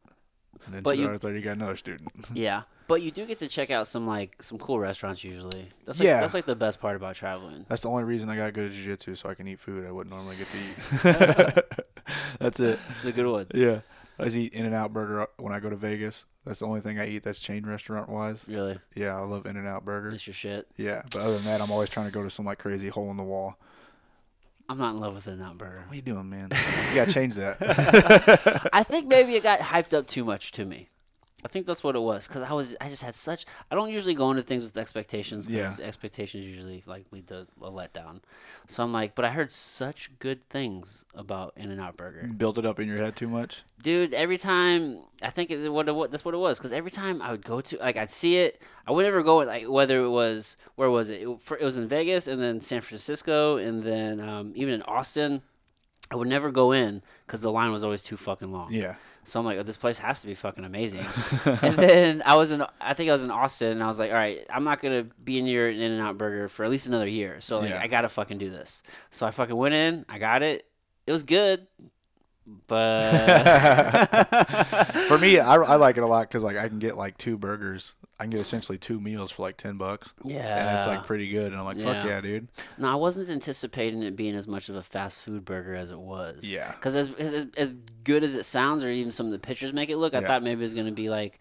and 0.65 0.73
then 0.73 0.83
But 0.83 0.95
two 0.95 1.01
you- 1.01 1.07
hours 1.07 1.23
later, 1.23 1.37
you 1.37 1.43
got 1.43 1.57
another 1.57 1.75
student. 1.75 2.09
Yeah. 2.33 2.63
But 2.87 3.01
you 3.01 3.11
do 3.11 3.25
get 3.25 3.39
to 3.39 3.47
check 3.47 3.71
out 3.71 3.87
some 3.87 4.05
like 4.05 4.43
some 4.43 4.57
cool 4.57 4.77
restaurants 4.77 5.23
usually. 5.23 5.65
That's 5.85 5.99
like, 5.99 6.05
Yeah. 6.05 6.19
that's 6.19 6.33
like 6.33 6.45
the 6.45 6.55
best 6.57 6.81
part 6.81 6.97
about 6.97 7.15
traveling. 7.15 7.65
That's 7.69 7.83
the 7.83 7.89
only 7.89 8.03
reason 8.03 8.29
I 8.29 8.35
got 8.35 8.51
good 8.53 8.67
at 8.67 8.73
jiu-jitsu, 8.73 9.15
so 9.15 9.29
I 9.29 9.33
can 9.33 9.47
eat 9.47 9.59
food 9.61 9.85
I 9.85 9.91
wouldn't 9.91 10.13
normally 10.13 10.35
get 10.35 10.47
to 10.47 10.57
eat. 11.57 11.65
That's 12.39 12.59
it. 12.59 12.79
It's 12.95 13.05
a 13.05 13.11
good 13.13 13.27
one. 13.27 13.47
Yeah. 13.53 13.79
I 14.19 14.25
just 14.25 14.35
eat 14.35 14.53
In 14.53 14.65
and 14.65 14.75
Out 14.75 14.91
Burger 14.93 15.21
uh, 15.21 15.25
when 15.37 15.53
I 15.53 15.59
go 15.59 15.69
to 15.69 15.75
Vegas. 15.75 16.25
That's 16.45 16.59
the 16.59 16.65
only 16.65 16.81
thing 16.81 16.99
I 16.99 17.07
eat 17.07 17.23
that's 17.23 17.39
chain 17.39 17.65
restaurant 17.65 18.09
wise. 18.09 18.45
Really. 18.47 18.77
Yeah, 18.95 19.15
I 19.15 19.21
love 19.21 19.45
In 19.45 19.55
and 19.57 19.67
Out 19.67 19.85
Burger. 19.85 20.11
That's 20.11 20.27
your 20.27 20.33
shit. 20.33 20.67
Yeah, 20.75 21.03
but 21.11 21.21
other 21.21 21.35
than 21.35 21.45
that, 21.45 21.61
I'm 21.61 21.71
always 21.71 21.89
trying 21.89 22.07
to 22.07 22.11
go 22.11 22.23
to 22.23 22.29
some 22.29 22.45
like 22.45 22.59
crazy 22.59 22.89
hole 22.89 23.09
in 23.09 23.17
the 23.17 23.23
wall. 23.23 23.57
I'm 24.71 24.77
not 24.77 24.93
in 24.93 25.01
love 25.01 25.15
with 25.15 25.27
out 25.27 25.57
burger. 25.57 25.83
What 25.85 25.91
are 25.91 25.95
you 25.97 26.01
doing, 26.01 26.29
man? 26.29 26.47
You 26.89 26.95
gotta 26.95 27.11
change 27.11 27.35
that. 27.35 28.69
I 28.71 28.83
think 28.83 29.05
maybe 29.05 29.35
it 29.35 29.43
got 29.43 29.59
hyped 29.59 29.93
up 29.93 30.07
too 30.07 30.23
much 30.23 30.53
to 30.53 30.63
me. 30.63 30.87
I 31.43 31.47
think 31.47 31.65
that's 31.65 31.83
what 31.83 31.95
it 31.95 32.01
was 32.01 32.27
because 32.27 32.43
I 32.43 32.53
was 32.53 32.75
I 32.79 32.89
just 32.89 33.03
had 33.03 33.15
such 33.15 33.45
I 33.69 33.75
don't 33.75 33.91
usually 33.91 34.13
go 34.13 34.29
into 34.31 34.43
things 34.43 34.63
with 34.63 34.77
expectations 34.77 35.47
because 35.47 35.79
expectations 35.79 36.45
usually 36.45 36.83
like 36.85 37.05
lead 37.11 37.27
to 37.27 37.47
a 37.61 37.71
letdown. 37.71 38.21
So 38.67 38.83
I'm 38.83 38.93
like, 38.93 39.15
but 39.15 39.25
I 39.25 39.29
heard 39.29 39.51
such 39.51 40.11
good 40.19 40.43
things 40.49 41.05
about 41.15 41.53
In 41.57 41.71
and 41.71 41.81
Out 41.81 41.97
Burger, 41.97 42.29
Build 42.37 42.57
it 42.59 42.65
up 42.65 42.79
in 42.79 42.87
your 42.87 42.97
head 42.97 43.15
too 43.15 43.27
much. 43.27 43.63
dude. 43.81 44.13
Every 44.13 44.37
time 44.37 44.99
I 45.23 45.29
think 45.29 45.51
it, 45.51 45.69
what, 45.69 45.87
it, 45.87 45.95
what 45.95 46.11
that's 46.11 46.23
what 46.25 46.33
it 46.33 46.37
was 46.37 46.57
because 46.57 46.71
every 46.73 46.91
time 46.91 47.21
I 47.21 47.31
would 47.31 47.43
go 47.45 47.61
to 47.61 47.77
like 47.77 47.97
I'd 47.97 48.09
see 48.11 48.37
it, 48.37 48.61
I 48.87 48.91
would 48.91 49.05
never 49.05 49.23
go 49.23 49.39
with 49.39 49.47
like 49.47 49.67
whether 49.67 50.03
it 50.03 50.09
was 50.09 50.57
where 50.75 50.89
was 50.89 51.09
it? 51.09 51.21
It, 51.21 51.41
for, 51.41 51.57
it 51.57 51.63
was 51.63 51.77
in 51.77 51.87
Vegas 51.87 52.27
and 52.27 52.41
then 52.41 52.61
San 52.61 52.81
Francisco 52.81 53.57
and 53.57 53.83
then 53.83 54.19
um, 54.19 54.53
even 54.55 54.73
in 54.75 54.81
Austin. 54.83 55.41
I 56.11 56.15
would 56.15 56.27
never 56.27 56.51
go 56.51 56.73
in 56.73 57.01
because 57.25 57.41
the 57.41 57.51
line 57.51 57.71
was 57.71 57.83
always 57.83 58.03
too 58.03 58.17
fucking 58.17 58.51
long. 58.51 58.71
Yeah. 58.73 58.95
So 59.23 59.39
I'm 59.39 59.45
like, 59.45 59.57
oh, 59.59 59.63
this 59.63 59.77
place 59.77 59.97
has 59.99 60.19
to 60.21 60.27
be 60.27 60.33
fucking 60.33 60.65
amazing. 60.65 61.05
and 61.45 61.75
then 61.75 62.23
I 62.25 62.35
was 62.35 62.51
in, 62.51 62.63
I 62.81 62.93
think 62.93 63.09
I 63.09 63.13
was 63.13 63.23
in 63.23 63.31
Austin, 63.31 63.71
and 63.73 63.83
I 63.83 63.87
was 63.87 63.99
like, 63.99 64.09
all 64.11 64.17
right, 64.17 64.45
I'm 64.49 64.63
not 64.63 64.81
gonna 64.81 65.03
be 65.23 65.37
in 65.37 65.45
your 65.45 65.69
In 65.69 65.79
and 65.91 66.01
Out 66.01 66.17
Burger 66.17 66.47
for 66.49 66.65
at 66.65 66.71
least 66.71 66.87
another 66.87 67.07
year. 67.07 67.39
So 67.39 67.59
like, 67.59 67.69
Yeah. 67.69 67.79
I 67.81 67.87
gotta 67.87 68.09
fucking 68.09 68.39
do 68.39 68.49
this. 68.49 68.83
So 69.11 69.25
I 69.25 69.31
fucking 69.31 69.55
went 69.55 69.73
in, 69.73 70.05
I 70.09 70.17
got 70.19 70.43
it. 70.43 70.65
It 71.07 71.11
was 71.11 71.23
good, 71.23 71.65
but 72.67 74.27
For 75.07 75.17
me, 75.17 75.39
I, 75.39 75.55
I 75.55 75.75
like 75.75 75.97
it 75.97 76.03
a 76.03 76.07
lot 76.07 76.27
because 76.27 76.43
like 76.43 76.57
I 76.57 76.67
can 76.67 76.79
get 76.79 76.97
like 76.97 77.17
two 77.17 77.37
burgers. 77.37 77.95
I 78.19 78.23
can 78.25 78.31
get 78.31 78.39
essentially 78.41 78.77
two 78.77 78.99
meals 78.99 79.31
for 79.31 79.41
like 79.41 79.57
ten 79.57 79.77
bucks, 79.77 80.13
yeah, 80.23 80.69
and 80.69 80.77
it's 80.77 80.85
like 80.87 81.05
pretty 81.07 81.27
good. 81.29 81.51
And 81.51 81.55
I'm 81.59 81.65
like, 81.65 81.77
fuck 81.77 82.03
Yeah. 82.03 82.07
yeah, 82.07 82.21
dude. 82.21 82.47
no, 82.77 82.91
I 82.91 82.95
wasn't 82.95 83.29
anticipating 83.29 84.03
it 84.03 84.15
being 84.15 84.35
as 84.35 84.47
much 84.47 84.69
of 84.69 84.75
a 84.75 84.83
fast 84.83 85.17
food 85.17 85.43
burger 85.43 85.73
as 85.73 85.89
it 85.89 85.97
was. 85.99 86.43
Yeah. 86.43 86.71
because 86.71 86.95
as, 86.95 87.09
as 87.15 87.47
as 87.57 87.73
good 88.03 88.23
as 88.23 88.35
it 88.35 88.45
sounds, 88.45 88.83
or 88.83 88.89
even 88.91 89.11
some 89.11 89.25
of 89.25 89.31
the 89.31 89.39
pictures 89.39 89.73
make 89.73 89.89
it 89.89 89.97
look, 89.97 90.13
I 90.13 90.19
Yeah. 90.21 90.27
thought 90.27 90.43
maybe 90.43 90.59
it 90.59 90.63
was 90.63 90.75
gonna 90.75 90.91
be 90.91 91.09
like, 91.09 91.39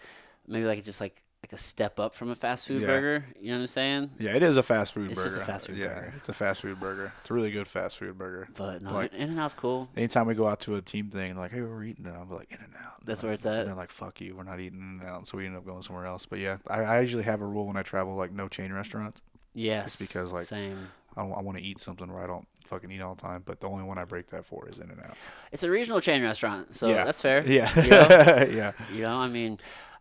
maybe 0.48 0.64
like 0.64 0.82
just 0.84 1.00
like 1.02 1.22
like 1.42 1.52
a 1.54 1.56
step 1.56 1.98
up 1.98 2.14
from 2.14 2.30
a 2.30 2.34
fast 2.34 2.66
food 2.66 2.82
Yeah. 2.82 2.86
burger. 2.88 3.24
You 3.40 3.48
know 3.52 3.56
what 3.56 3.60
I'm 3.62 3.66
saying? 3.68 4.10
Yeah, 4.18 4.36
it 4.36 4.42
is 4.42 4.56
a 4.58 4.62
fast 4.62 4.92
food 4.92 5.10
It's 5.10 5.18
burger. 5.20 5.28
just 5.36 5.40
a 5.40 5.44
fast 5.44 5.66
food 5.68 5.78
yeah, 5.78 5.88
burger. 5.88 6.12
it's 6.18 6.28
a 6.28 6.32
fast 6.34 6.60
food 6.60 6.78
burger. 6.78 7.12
It's 7.22 7.30
a 7.30 7.34
really 7.34 7.50
good 7.50 7.66
fast 7.66 7.96
food 7.98 8.18
burger. 8.18 8.48
But 8.56 8.82
no, 8.82 8.92
Like- 8.92 9.14
In 9.14 9.30
and 9.30 9.40
Out's 9.40 9.54
cool. 9.54 9.88
Anytime 9.96 10.26
we 10.26 10.34
go 10.34 10.46
out 10.46 10.60
to 10.60 10.76
a 10.76 10.82
team 10.82 11.08
thing, 11.10 11.36
like, 11.36 11.50
hey, 11.50 11.62
we're 11.62 11.84
eating 11.84 12.04
it, 12.06 12.14
I'm 12.14 12.30
like, 12.30 12.50
In 12.52 12.58
and 12.62 12.74
Out. 12.76 13.04
That's 13.06 13.22
where 13.22 13.32
it's 13.32 13.46
And 13.46 13.56
at. 13.60 13.66
they're 13.66 13.74
like, 13.74 13.90
fuck 13.90 14.20
you, 14.20 14.36
we're 14.36 14.44
not 14.44 14.60
eating 14.60 14.78
In 14.80 15.00
and 15.00 15.08
Out. 15.10 15.28
So 15.28 15.38
we 15.38 15.46
end 15.46 15.56
up 15.56 15.64
going 15.64 15.82
somewhere 15.82 16.04
else. 16.06 16.26
But 16.26 16.40
yeah, 16.40 16.58
I, 16.68 16.82
I 16.82 17.00
usually 17.00 17.22
have 17.24 17.40
a 17.40 17.46
rule 17.46 17.66
when 17.66 17.76
I 17.76 17.82
travel, 17.82 18.16
like, 18.16 18.32
no 18.32 18.46
chain 18.48 18.72
restaurants. 18.72 19.22
Yes, 19.54 19.98
because, 19.98 20.32
like, 20.32 20.42
same. 20.42 20.88
I, 21.16 21.22
I 21.22 21.40
want 21.42 21.56
to 21.58 21.64
eat 21.64 21.80
something 21.80 22.12
where 22.12 22.22
I 22.22 22.26
don't 22.28 22.46
fucking 22.66 22.88
eat 22.92 23.00
all 23.00 23.16
the 23.16 23.22
time. 23.22 23.42
But 23.44 23.60
the 23.60 23.68
only 23.68 23.82
one 23.82 23.98
I 23.98 24.04
break 24.04 24.30
that 24.30 24.44
for 24.44 24.68
is 24.68 24.78
In 24.78 24.90
and 24.90 25.00
Out. 25.00 25.16
It's 25.50 25.64
a 25.64 25.70
regional 25.70 26.00
chain 26.00 26.22
restaurant, 26.22 26.76
so 26.76 26.88
Yeah. 26.88 27.04
that's 27.04 27.20
fair. 27.20 27.44
Yeah. 27.44 27.68
You 27.82 27.90
know? 27.90 28.06
yeah. 28.56 28.72
You 28.94 29.04
know, 29.06 29.16
I 29.16 29.26
mean, 29.26 29.58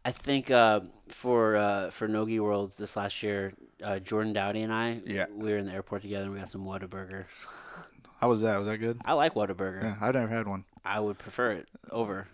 I 0.10 0.12
think 0.12 0.50
uh, 0.50 0.80
for 1.08 1.56
uh, 1.56 1.92
for 1.92 2.08
Nogi 2.08 2.40
Worlds 2.40 2.76
this 2.78 2.96
last 2.98 3.22
year, 3.22 3.54
uh, 3.84 4.00
Jordan 4.00 4.34
Dowdy 4.34 4.62
and 4.64 4.74
I, 4.74 5.02
Yeah. 5.06 5.28
we 5.32 5.52
were 5.52 5.58
in 5.60 5.68
the 5.68 5.72
airport 5.72 6.02
together 6.02 6.24
and 6.24 6.34
we 6.34 6.40
got 6.40 6.50
some 6.50 6.66
Whataburger. 6.66 7.26
How 8.20 8.28
was 8.28 8.42
that? 8.42 8.58
Was 8.58 8.66
that 8.66 8.80
good? 8.80 9.00
I 9.06 9.14
like 9.14 9.36
Whataburger. 9.36 9.84
Yeah, 9.84 9.98
I've 10.02 10.16
never 10.16 10.28
had 10.28 10.48
one. 10.48 10.66
I 10.84 11.00
would 11.00 11.20
prefer 11.20 11.52
it 11.52 11.68
over 11.92 12.28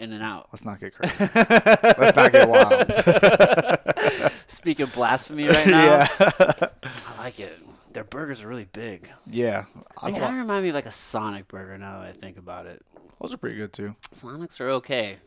In 0.00 0.12
and 0.12 0.24
Out. 0.24 0.48
Let's 0.52 0.64
not 0.64 0.80
get 0.80 0.92
crazy. 0.92 1.14
Let's 1.36 2.16
not 2.16 2.32
get 2.32 2.48
wild. 2.48 4.32
Speaking 4.48 4.82
of 4.82 4.92
blasphemy 4.92 5.46
right 5.46 5.68
now. 5.68 5.84
yeah. 6.20 6.68
I 6.82 7.14
like 7.18 7.38
it. 7.38 7.56
Their 7.92 8.02
burgers 8.02 8.42
are 8.42 8.48
really 8.48 8.66
big. 8.72 9.08
yeah. 9.30 9.66
I 10.02 10.10
They 10.10 10.18
kind 10.18 10.32
of 10.34 10.40
remind 10.40 10.64
me 10.64 10.70
of 10.70 10.74
like 10.74 10.86
a 10.86 10.90
Sonic 10.90 11.46
burger 11.46 11.78
now 11.78 12.00
that 12.00 12.08
I 12.08 12.12
think 12.12 12.38
about 12.38 12.66
it. 12.66 12.82
Those 13.20 13.32
are 13.32 13.36
pretty 13.36 13.54
good 13.56 13.72
too. 13.72 13.94
Sonics 14.12 14.60
are 14.60 14.70
okay. 14.70 15.18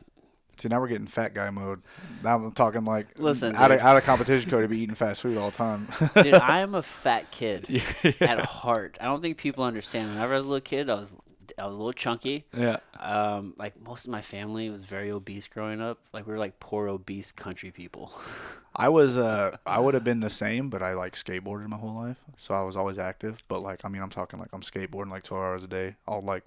See, 0.57 0.67
now 0.69 0.79
we're 0.79 0.87
getting 0.87 1.07
fat 1.07 1.33
guy 1.33 1.49
mode. 1.49 1.81
Now 2.23 2.35
I'm 2.37 2.51
talking 2.51 2.83
like 2.83 3.07
Listen, 3.17 3.55
out 3.55 3.71
of 3.71 3.79
out 3.79 3.97
of 3.97 4.03
competition 4.03 4.49
code 4.49 4.63
to 4.63 4.67
be 4.67 4.79
eating 4.79 4.95
fast 4.95 5.21
food 5.21 5.37
all 5.37 5.51
the 5.51 5.57
time. 5.57 5.87
Dude, 6.15 6.33
I 6.33 6.59
am 6.59 6.75
a 6.75 6.81
fat 6.81 7.29
kid. 7.31 7.65
yeah. 7.69 7.81
at 8.21 8.39
heart. 8.39 8.97
I 8.99 9.05
don't 9.05 9.21
think 9.21 9.37
people 9.37 9.63
understand. 9.63 10.09
Whenever 10.09 10.33
I 10.33 10.37
was 10.37 10.45
a 10.45 10.49
little 10.49 10.61
kid, 10.61 10.89
I 10.89 10.95
was 10.95 11.13
I 11.57 11.65
was 11.65 11.75
a 11.75 11.77
little 11.77 11.93
chunky. 11.93 12.45
yeah. 12.55 12.77
Um, 12.99 13.53
like 13.57 13.79
most 13.81 14.05
of 14.05 14.11
my 14.11 14.21
family 14.21 14.69
was 14.69 14.83
very 14.83 15.11
obese 15.11 15.47
growing 15.47 15.81
up. 15.81 15.99
Like 16.13 16.25
we 16.27 16.33
were 16.33 16.39
like 16.39 16.59
poor 16.59 16.87
obese 16.87 17.31
country 17.31 17.71
people. 17.71 18.11
I 18.75 18.89
was 18.89 19.17
uh 19.17 19.57
I 19.65 19.79
would 19.79 19.93
have 19.93 20.03
been 20.03 20.19
the 20.19 20.29
same, 20.29 20.69
but 20.69 20.83
I 20.83 20.93
like 20.93 21.15
skateboarded 21.15 21.67
my 21.67 21.77
whole 21.77 21.95
life, 21.95 22.17
so 22.35 22.53
I 22.53 22.61
was 22.61 22.75
always 22.75 22.99
active. 22.99 23.43
But 23.47 23.61
like 23.61 23.85
I 23.85 23.89
mean, 23.89 24.01
I'm 24.01 24.09
talking 24.09 24.39
like 24.39 24.49
I'm 24.53 24.61
skateboarding 24.61 25.09
like 25.11 25.23
12 25.23 25.43
hours 25.43 25.63
a 25.63 25.67
day. 25.67 25.95
I'll 26.07 26.21
like 26.21 26.43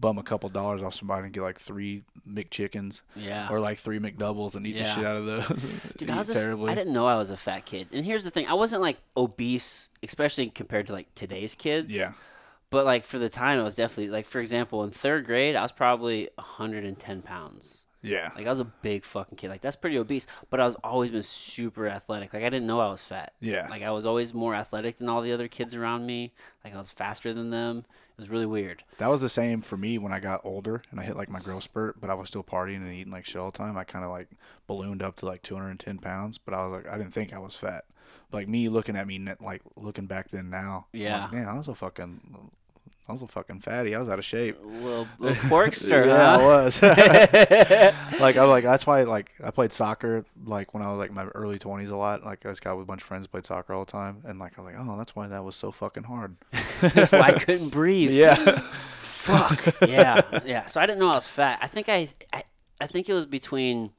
bum 0.00 0.18
a 0.18 0.22
couple 0.22 0.48
dollars 0.48 0.82
off 0.82 0.94
somebody 0.94 1.24
and 1.24 1.32
get 1.32 1.42
like 1.42 1.58
three 1.58 2.04
McChickens 2.28 3.02
Yeah. 3.16 3.48
or 3.50 3.60
like 3.60 3.78
three 3.78 3.98
McDoubles 3.98 4.54
and 4.54 4.66
eat 4.66 4.78
the 4.78 4.84
shit 4.84 5.04
out 5.04 5.16
of 5.16 5.24
those. 5.26 5.66
Dude, 5.96 6.10
I 6.10 6.18
was 6.18 6.28
terribly. 6.28 6.70
I 6.70 6.74
didn't 6.74 6.92
know 6.92 7.06
I 7.06 7.16
was 7.16 7.30
a 7.30 7.36
fat 7.36 7.66
kid. 7.66 7.88
And 7.92 8.04
here's 8.04 8.24
the 8.24 8.30
thing: 8.30 8.46
I 8.46 8.54
wasn't 8.54 8.82
like 8.82 8.98
obese, 9.16 9.90
especially 10.02 10.48
compared 10.50 10.86
to 10.88 10.92
like 10.92 11.14
today's 11.14 11.54
kids. 11.54 11.94
yeah. 11.94 12.12
But 12.70 12.84
like 12.84 13.04
for 13.04 13.18
the 13.18 13.30
time, 13.30 13.58
I 13.58 13.62
was 13.62 13.76
definitely 13.76 14.10
like, 14.10 14.26
for 14.26 14.40
example, 14.40 14.84
in 14.84 14.90
third 14.90 15.24
grade, 15.24 15.56
I 15.56 15.62
was 15.62 15.72
probably 15.72 16.28
110 16.34 17.22
pounds. 17.22 17.86
Yeah. 18.02 18.30
Like 18.36 18.46
I 18.46 18.50
was 18.50 18.60
a 18.60 18.64
big 18.64 19.04
fucking 19.04 19.36
kid. 19.36 19.48
Like 19.48 19.60
that's 19.60 19.76
pretty 19.76 19.98
obese. 19.98 20.26
But 20.50 20.60
I 20.60 20.66
was 20.66 20.76
always 20.84 21.10
been 21.10 21.22
super 21.22 21.88
athletic. 21.88 22.32
Like 22.32 22.44
I 22.44 22.50
didn't 22.50 22.66
know 22.66 22.80
I 22.80 22.90
was 22.90 23.02
fat. 23.02 23.32
Yeah. 23.40 23.66
Like 23.68 23.82
I 23.82 23.90
was 23.90 24.06
always 24.06 24.32
more 24.32 24.54
athletic 24.54 24.98
than 24.98 25.08
all 25.08 25.20
the 25.20 25.32
other 25.32 25.48
kids 25.48 25.74
around 25.74 26.06
me. 26.06 26.32
Like 26.64 26.74
I 26.74 26.78
was 26.78 26.90
faster 26.90 27.32
than 27.32 27.50
them. 27.50 27.78
It 27.78 28.22
was 28.22 28.30
really 28.30 28.46
weird. 28.46 28.82
That 28.98 29.08
was 29.08 29.20
the 29.20 29.28
same 29.28 29.60
for 29.60 29.76
me 29.76 29.98
when 29.98 30.12
I 30.12 30.20
got 30.20 30.40
older 30.44 30.82
and 30.90 30.98
I 30.98 31.04
hit 31.04 31.16
like 31.16 31.28
my 31.28 31.40
growth 31.40 31.64
spurt, 31.64 32.00
but 32.00 32.10
I 32.10 32.14
was 32.14 32.28
still 32.28 32.42
partying 32.42 32.76
and 32.76 32.92
eating 32.92 33.12
like 33.12 33.24
shit 33.24 33.36
all 33.36 33.50
the 33.50 33.58
time. 33.58 33.76
I 33.76 33.84
kind 33.84 34.04
of 34.04 34.10
like 34.10 34.28
ballooned 34.66 35.02
up 35.02 35.16
to 35.16 35.26
like 35.26 35.42
210 35.42 35.98
pounds, 35.98 36.38
but 36.38 36.54
I 36.54 36.66
was 36.66 36.72
like, 36.72 36.92
I 36.92 36.98
didn't 36.98 37.14
think 37.14 37.32
I 37.32 37.38
was 37.38 37.54
fat. 37.54 37.84
Like 38.32 38.48
me 38.48 38.68
looking 38.68 38.96
at 38.96 39.06
me, 39.06 39.24
like 39.40 39.62
looking 39.76 40.06
back 40.06 40.30
then 40.30 40.50
now. 40.50 40.86
Yeah. 40.92 41.22
Like, 41.24 41.32
Man, 41.32 41.48
I 41.48 41.56
was 41.56 41.68
a 41.68 41.74
fucking, 41.74 42.50
I 43.08 43.12
was 43.12 43.22
a 43.22 43.26
fucking 43.26 43.60
fatty. 43.60 43.94
I 43.94 44.00
was 44.00 44.08
out 44.08 44.18
of 44.18 44.24
shape. 44.24 44.58
Little, 44.62 45.08
little 45.18 45.36
porkster, 45.50 46.06
yeah, 46.06 46.36
I 46.36 46.44
was. 46.44 46.82
like 48.20 48.36
I 48.36 48.44
was 48.44 48.50
like 48.50 48.64
that's 48.64 48.86
why 48.86 49.04
like 49.04 49.32
I 49.42 49.50
played 49.50 49.72
soccer 49.72 50.24
like 50.44 50.74
when 50.74 50.82
I 50.82 50.90
was 50.90 50.98
like 50.98 51.12
my 51.12 51.24
early 51.28 51.58
20s 51.58 51.90
a 51.90 51.96
lot. 51.96 52.24
Like 52.24 52.44
I 52.44 52.50
just 52.50 52.62
got 52.62 52.76
with 52.76 52.84
a 52.84 52.86
bunch 52.86 53.00
of 53.00 53.08
friends 53.08 53.26
played 53.26 53.46
soccer 53.46 53.72
all 53.72 53.84
the 53.84 53.90
time, 53.90 54.22
and 54.24 54.38
like 54.38 54.58
I 54.58 54.62
was 54.62 54.72
like, 54.72 54.86
oh, 54.86 54.98
that's 54.98 55.16
why 55.16 55.26
that 55.28 55.42
was 55.42 55.56
so 55.56 55.72
fucking 55.72 56.02
hard. 56.04 56.36
That's 56.80 57.12
why 57.12 57.20
I 57.20 57.38
couldn't 57.38 57.70
breathe. 57.70 58.10
yeah. 58.10 58.34
Fuck. 58.98 59.74
yeah. 59.88 60.40
Yeah. 60.44 60.66
So 60.66 60.80
I 60.80 60.86
didn't 60.86 61.00
know 61.00 61.10
I 61.10 61.14
was 61.14 61.26
fat. 61.26 61.58
I 61.62 61.66
think 61.66 61.88
I, 61.88 62.08
I, 62.32 62.44
I 62.80 62.86
think 62.86 63.08
it 63.08 63.14
was 63.14 63.26
between 63.26 63.90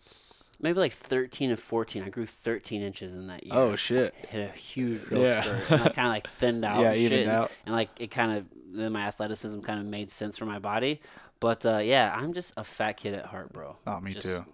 maybe 0.62 0.80
like 0.80 0.94
13 0.94 1.50
and 1.52 1.60
14. 1.60 2.04
I 2.04 2.10
grew 2.10 2.26
13 2.26 2.82
inches 2.82 3.16
in 3.16 3.28
that 3.28 3.44
year. 3.46 3.54
Oh 3.56 3.76
shit. 3.76 4.14
hit 4.30 4.50
a 4.50 4.52
huge 4.58 5.06
growth 5.06 5.28
Yeah. 5.28 5.42
spurt. 5.42 5.72
And 5.72 5.82
I 5.82 5.90
kind 5.94 6.08
of 6.08 6.14
like 6.14 6.30
thinned 6.32 6.66
out 6.66 6.82
Yeah, 6.82 6.92
and 6.92 7.00
shit. 7.00 7.12
and- 7.28 7.32
out. 7.32 7.52
And, 7.66 7.76
like 7.76 7.90
it 8.00 8.12
kind 8.12 8.38
of 8.38 8.46
then 8.72 8.92
my 8.92 9.02
athleticism 9.08 9.62
kind 9.62 9.80
of 9.80 9.86
made 9.86 10.10
sense 10.10 10.38
for 10.38 10.46
my 10.46 10.60
body. 10.60 11.02
But 11.40 11.66
uh, 11.66 11.78
yeah, 11.78 12.14
I'm 12.16 12.34
just 12.34 12.54
a 12.58 12.64
fat 12.64 12.94
kid 12.98 13.14
at 13.14 13.26
heart, 13.26 13.52
bro. 13.54 13.78
Oh, 13.88 14.00
me 14.00 14.14
Just- 14.14 14.26
too. 14.28 14.46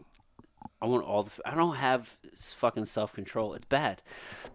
I 0.82 0.88
want 0.88 1.06
all 1.06 1.24
the. 1.24 1.30
f- 1.32 1.40
I 1.46 1.56
don't 1.56 1.76
have 1.78 2.16
fucking 2.36 2.86
self 2.86 3.14
control. 3.14 3.54
It's 3.54 3.66
bad. 3.66 4.02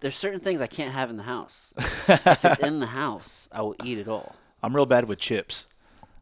There's 0.01 0.15
certain 0.15 0.39
things 0.39 0.61
I 0.61 0.67
can't 0.67 0.93
have 0.93 1.09
in 1.11 1.17
the 1.17 1.23
house. 1.25 1.73
if 1.79 2.45
it's 2.45 2.61
in 2.63 2.79
the 2.79 2.87
house, 2.87 3.49
I 3.51 3.63
will 3.63 3.75
eat 3.85 3.99
it 3.99 4.07
all. 4.07 4.37
I'm 4.63 4.77
real 4.77 4.87
bad 4.87 5.07
with 5.09 5.19
chips. 5.19 5.67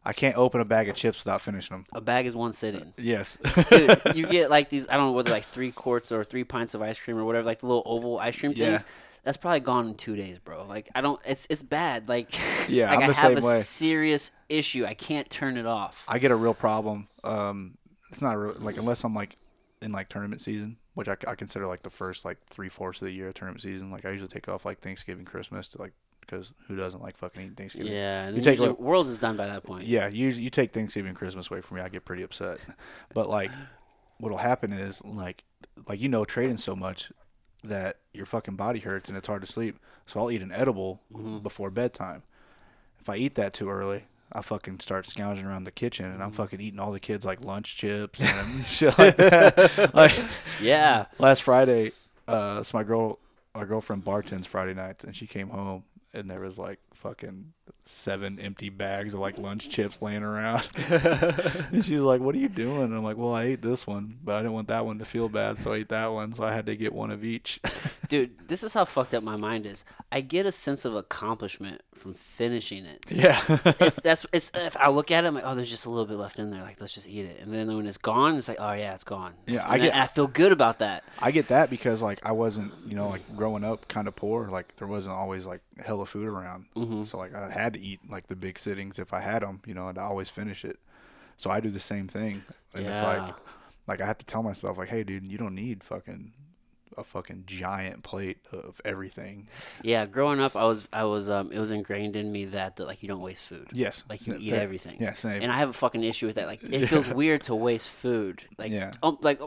I 0.09 0.13
can't 0.13 0.35
open 0.37 0.59
a 0.59 0.65
bag 0.65 0.89
of 0.89 0.95
chips 0.95 1.23
without 1.23 1.39
finishing 1.39 1.77
them. 1.77 1.85
A 1.93 2.01
bag 2.01 2.25
is 2.25 2.35
one 2.35 2.51
sitting. 2.51 2.93
Yes. 2.97 3.37
Dude, 3.69 4.01
you 4.15 4.25
get 4.37 4.49
like 4.49 4.69
these. 4.69 4.89
I 4.89 4.93
don't 4.97 5.05
know 5.07 5.11
whether 5.11 5.29
like 5.29 5.43
three 5.45 5.71
quarts 5.71 6.11
or 6.11 6.23
three 6.23 6.43
pints 6.43 6.73
of 6.73 6.81
ice 6.81 6.99
cream 6.99 7.17
or 7.17 7.25
whatever, 7.25 7.45
like 7.45 7.59
the 7.59 7.67
little 7.67 7.83
oval 7.85 8.17
ice 8.17 8.35
cream 8.35 8.51
Yeah. 8.55 8.69
things. 8.77 8.85
That's 9.23 9.37
probably 9.37 9.59
gone 9.59 9.89
in 9.89 9.93
two 9.95 10.15
days, 10.15 10.39
bro. 10.39 10.65
Like 10.65 10.89
I 10.95 11.01
don't. 11.01 11.21
It's 11.25 11.45
it's 11.51 11.61
bad. 11.61 12.09
Like 12.09 12.33
Yeah, 12.69 12.89
like 12.95 13.07
I 13.07 13.13
have 13.21 13.37
a 13.37 13.45
way. 13.45 13.59
serious 13.61 14.31
issue. 14.49 14.83
I 14.85 14.95
can't 14.95 15.29
turn 15.29 15.57
it 15.57 15.67
off. 15.67 16.03
I 16.07 16.17
get 16.17 16.31
a 16.31 16.35
real 16.35 16.55
problem. 16.55 17.07
Um, 17.23 17.77
it's 18.11 18.21
not 18.23 18.31
real, 18.35 18.55
like 18.57 18.77
unless 18.77 19.03
I'm 19.03 19.13
like 19.13 19.35
in 19.81 19.91
like 19.91 20.09
tournament 20.09 20.41
season, 20.41 20.77
which 20.95 21.07
I, 21.07 21.17
I 21.27 21.35
consider 21.35 21.67
like 21.67 21.83
the 21.83 21.89
first 21.91 22.25
like 22.25 22.39
three 22.45 22.69
fourths 22.69 23.01
of 23.01 23.05
the 23.05 23.13
year 23.13 23.31
tournament 23.31 23.61
season. 23.61 23.91
Like 23.91 24.05
I 24.05 24.09
usually 24.09 24.29
take 24.29 24.49
off 24.49 24.65
like 24.65 24.79
Thanksgiving, 24.79 25.25
Christmas, 25.25 25.67
to 25.69 25.81
like 25.81 25.93
because 26.29 26.51
who 26.67 26.75
doesn't 26.75 27.01
like 27.01 27.17
fucking 27.17 27.41
eating 27.41 27.55
Thanksgiving? 27.55 27.91
Yeah, 27.91 28.25
and 28.25 28.35
You 28.37 28.43
take, 28.43 28.59
like- 28.59 28.79
Worlds 28.79 29.09
is 29.09 29.17
done 29.17 29.35
by 29.37 29.47
that 29.47 29.63
point. 29.63 29.85
Yeah, 29.85 30.09
you 30.11 30.27
you 30.29 30.49
take 30.49 30.71
Thanksgiving, 30.73 31.13
Christmas 31.13 31.49
away 31.49 31.61
from 31.61 31.77
me, 31.77 31.83
I 31.83 31.89
get 31.89 32.05
pretty 32.05 32.23
upset. 32.23 32.59
But 33.13 33.29
like, 33.29 33.51
what'll 34.19 34.37
happen 34.37 34.71
is 34.73 35.03
like 35.03 35.43
like 35.87 35.99
you 35.99 36.09
know 36.09 36.25
trading 36.25 36.57
so 36.57 36.75
much 36.75 37.11
that 37.63 37.97
your 38.13 38.25
fucking 38.25 38.55
body 38.55 38.79
hurts 38.79 39.09
and 39.09 39.17
it's 39.17 39.27
hard 39.27 39.41
to 39.41 39.51
sleep. 39.51 39.79
So 40.05 40.19
I'll 40.19 40.31
eat 40.31 40.41
an 40.41 40.51
edible 40.51 41.01
Mm-hmm. 41.13 41.39
before 41.39 41.69
bedtime. 41.71 42.23
If 42.99 43.09
I 43.09 43.15
eat 43.17 43.35
that 43.35 43.53
too 43.53 43.69
early, 43.69 44.05
I 44.31 44.41
fucking 44.41 44.79
start 44.81 45.07
scounging 45.07 45.45
around 45.45 45.63
the 45.65 45.71
kitchen 45.71 46.05
and 46.05 46.15
Mm-hmm. 46.15 46.23
I'm 46.23 46.31
fucking 46.31 46.61
eating 46.61 46.79
all 46.79 46.91
the 46.91 46.99
kids 46.99 47.25
like 47.25 47.43
lunch 47.43 47.75
chips 47.77 48.21
and 48.23 48.63
shit 48.65 48.97
like 48.97 49.17
that. 49.17 49.91
like 49.95 50.13
Yeah. 50.61 51.05
last 51.17 51.43
Friday, 51.43 51.91
uh, 52.27 52.63
so 52.63 52.77
my 52.77 52.83
girl, 52.83 53.19
my 53.55 53.65
girlfriend 53.65 54.05
bartends 54.05 54.45
Friday 54.45 54.73
nights, 54.73 55.03
and 55.03 55.15
she 55.15 55.25
came 55.27 55.49
home, 55.49 55.83
and 56.13 56.29
there 56.29 56.39
was 56.41 56.57
like 56.57 56.79
fucking 56.99 57.53
seven 57.85 58.39
empty 58.39 58.69
bags 58.69 59.13
of 59.15 59.19
like 59.19 59.37
lunch 59.37 59.69
chips 59.69 60.01
laying 60.01 60.21
around. 60.23 60.67
and 60.89 61.83
she's 61.83 62.01
like, 62.01 62.21
"What 62.21 62.35
are 62.35 62.39
you 62.39 62.49
doing?" 62.49 62.83
And 62.83 62.93
I'm 62.95 63.03
like, 63.03 63.17
"Well, 63.17 63.33
I 63.33 63.43
ate 63.43 63.61
this 63.61 63.87
one, 63.87 64.17
but 64.23 64.35
I 64.35 64.39
didn't 64.39 64.53
want 64.53 64.67
that 64.67 64.85
one 64.85 64.99
to 64.99 65.05
feel 65.05 65.29
bad, 65.29 65.61
so 65.63 65.73
I 65.73 65.77
ate 65.77 65.89
that 65.89 66.07
one. 66.07 66.33
So 66.33 66.43
I 66.43 66.53
had 66.53 66.65
to 66.67 66.75
get 66.75 66.93
one 66.93 67.11
of 67.11 67.23
each." 67.23 67.59
Dude, 68.09 68.47
this 68.47 68.63
is 68.63 68.73
how 68.73 68.85
fucked 68.85 69.13
up 69.13 69.23
my 69.23 69.35
mind 69.35 69.65
is. 69.65 69.85
I 70.11 70.21
get 70.21 70.45
a 70.47 70.51
sense 70.51 70.83
of 70.85 70.95
accomplishment 70.95 71.81
from 71.93 72.13
finishing 72.15 72.85
it. 72.85 73.05
yeah, 73.11 73.39
It's 73.79 73.97
that's 74.01 74.25
it's 74.33 74.51
if 74.55 74.75
I 74.77 74.89
look 74.89 75.11
at 75.11 75.23
it, 75.23 75.27
I'm 75.27 75.35
like, 75.35 75.43
oh, 75.45 75.53
there's 75.53 75.69
just 75.69 75.85
a 75.85 75.89
little 75.89 76.05
bit 76.07 76.17
left 76.17 76.39
in 76.39 76.49
there. 76.49 76.61
Like, 76.63 76.79
let's 76.81 76.93
just 76.93 77.07
eat 77.07 77.25
it. 77.25 77.39
And 77.41 77.53
then 77.53 77.67
when 77.75 77.85
it's 77.85 77.97
gone, 77.97 78.35
it's 78.35 78.47
like, 78.47 78.57
oh 78.59 78.71
yeah, 78.73 78.93
it's 78.95 79.03
gone. 79.03 79.33
Yeah, 79.45 79.63
And 79.63 79.73
I 79.73 79.77
get- 79.77 79.95
I 79.95 80.07
feel 80.07 80.25
good 80.27 80.51
about 80.51 80.79
that. 80.79 81.03
I 81.21 81.31
get 81.31 81.49
that 81.49 81.69
because 81.69 82.01
like 82.01 82.25
I 82.25 82.31
wasn't, 82.31 82.71
you 82.87 82.95
know, 82.95 83.09
like 83.09 83.21
growing 83.35 83.63
up 83.63 83.87
kind 83.87 84.07
of 84.07 84.15
poor. 84.15 84.47
Like 84.47 84.75
there 84.77 84.87
wasn't 84.87 85.15
always 85.15 85.45
like 85.45 85.61
hella 85.77 86.05
food 86.07 86.27
around, 86.27 86.65
Mm-hmm. 86.75 86.88
So 87.05 87.17
like 87.17 87.33
I 87.35 87.49
had 87.51 87.73
to 87.73 87.79
eat 87.79 87.99
like 88.09 88.27
the 88.27 88.35
big 88.35 88.57
sittings 88.59 88.99
if 88.99 89.13
I 89.13 89.19
had 89.21 89.41
them, 89.41 89.61
you 89.65 89.73
know, 89.73 89.87
and 89.89 89.97
I 89.97 90.03
always 90.03 90.29
finish 90.29 90.63
it. 90.65 90.79
So 91.37 91.49
I 91.49 91.59
do 91.59 91.69
the 91.69 91.79
same 91.79 92.03
thing, 92.05 92.43
and 92.73 92.85
it's 92.85 93.01
like, 93.01 93.33
like 93.87 94.01
I 94.01 94.05
have 94.05 94.17
to 94.17 94.25
tell 94.25 94.43
myself 94.43 94.77
like, 94.77 94.89
hey, 94.89 95.03
dude, 95.03 95.25
you 95.31 95.37
don't 95.37 95.55
need 95.55 95.83
fucking 95.83 96.33
a 96.97 97.03
fucking 97.03 97.43
giant 97.45 98.03
plate 98.03 98.39
of 98.51 98.81
everything. 98.83 99.47
Yeah, 99.81 100.05
growing 100.05 100.41
up, 100.41 100.57
I 100.57 100.65
was 100.65 100.85
I 100.91 101.05
was 101.05 101.29
um 101.29 101.51
it 101.53 101.59
was 101.59 101.71
ingrained 101.71 102.17
in 102.17 102.29
me 102.29 102.43
that, 102.45 102.75
that 102.75 102.85
like 102.87 103.01
you 103.01 103.07
don't 103.07 103.21
waste 103.21 103.43
food. 103.43 103.69
Yes, 103.71 104.03
Like 104.09 104.27
you 104.27 104.33
sa- 104.33 104.39
eat 104.39 104.49
that- 104.51 104.61
everything. 104.61 104.97
Yeah, 104.99 105.13
same. 105.13 105.41
And 105.41 105.49
I 105.49 105.57
have 105.59 105.69
a 105.69 105.73
fucking 105.73 106.03
issue 106.03 106.25
with 106.27 106.35
that. 106.35 106.47
Like 106.47 106.61
it 106.63 106.87
feels 106.87 107.07
weird 107.21 107.43
to 107.43 107.55
waste 107.55 107.87
food. 107.89 108.43
Like 108.57 108.71
Yeah. 108.71 108.91
um, 109.01 109.17
like 109.21 109.39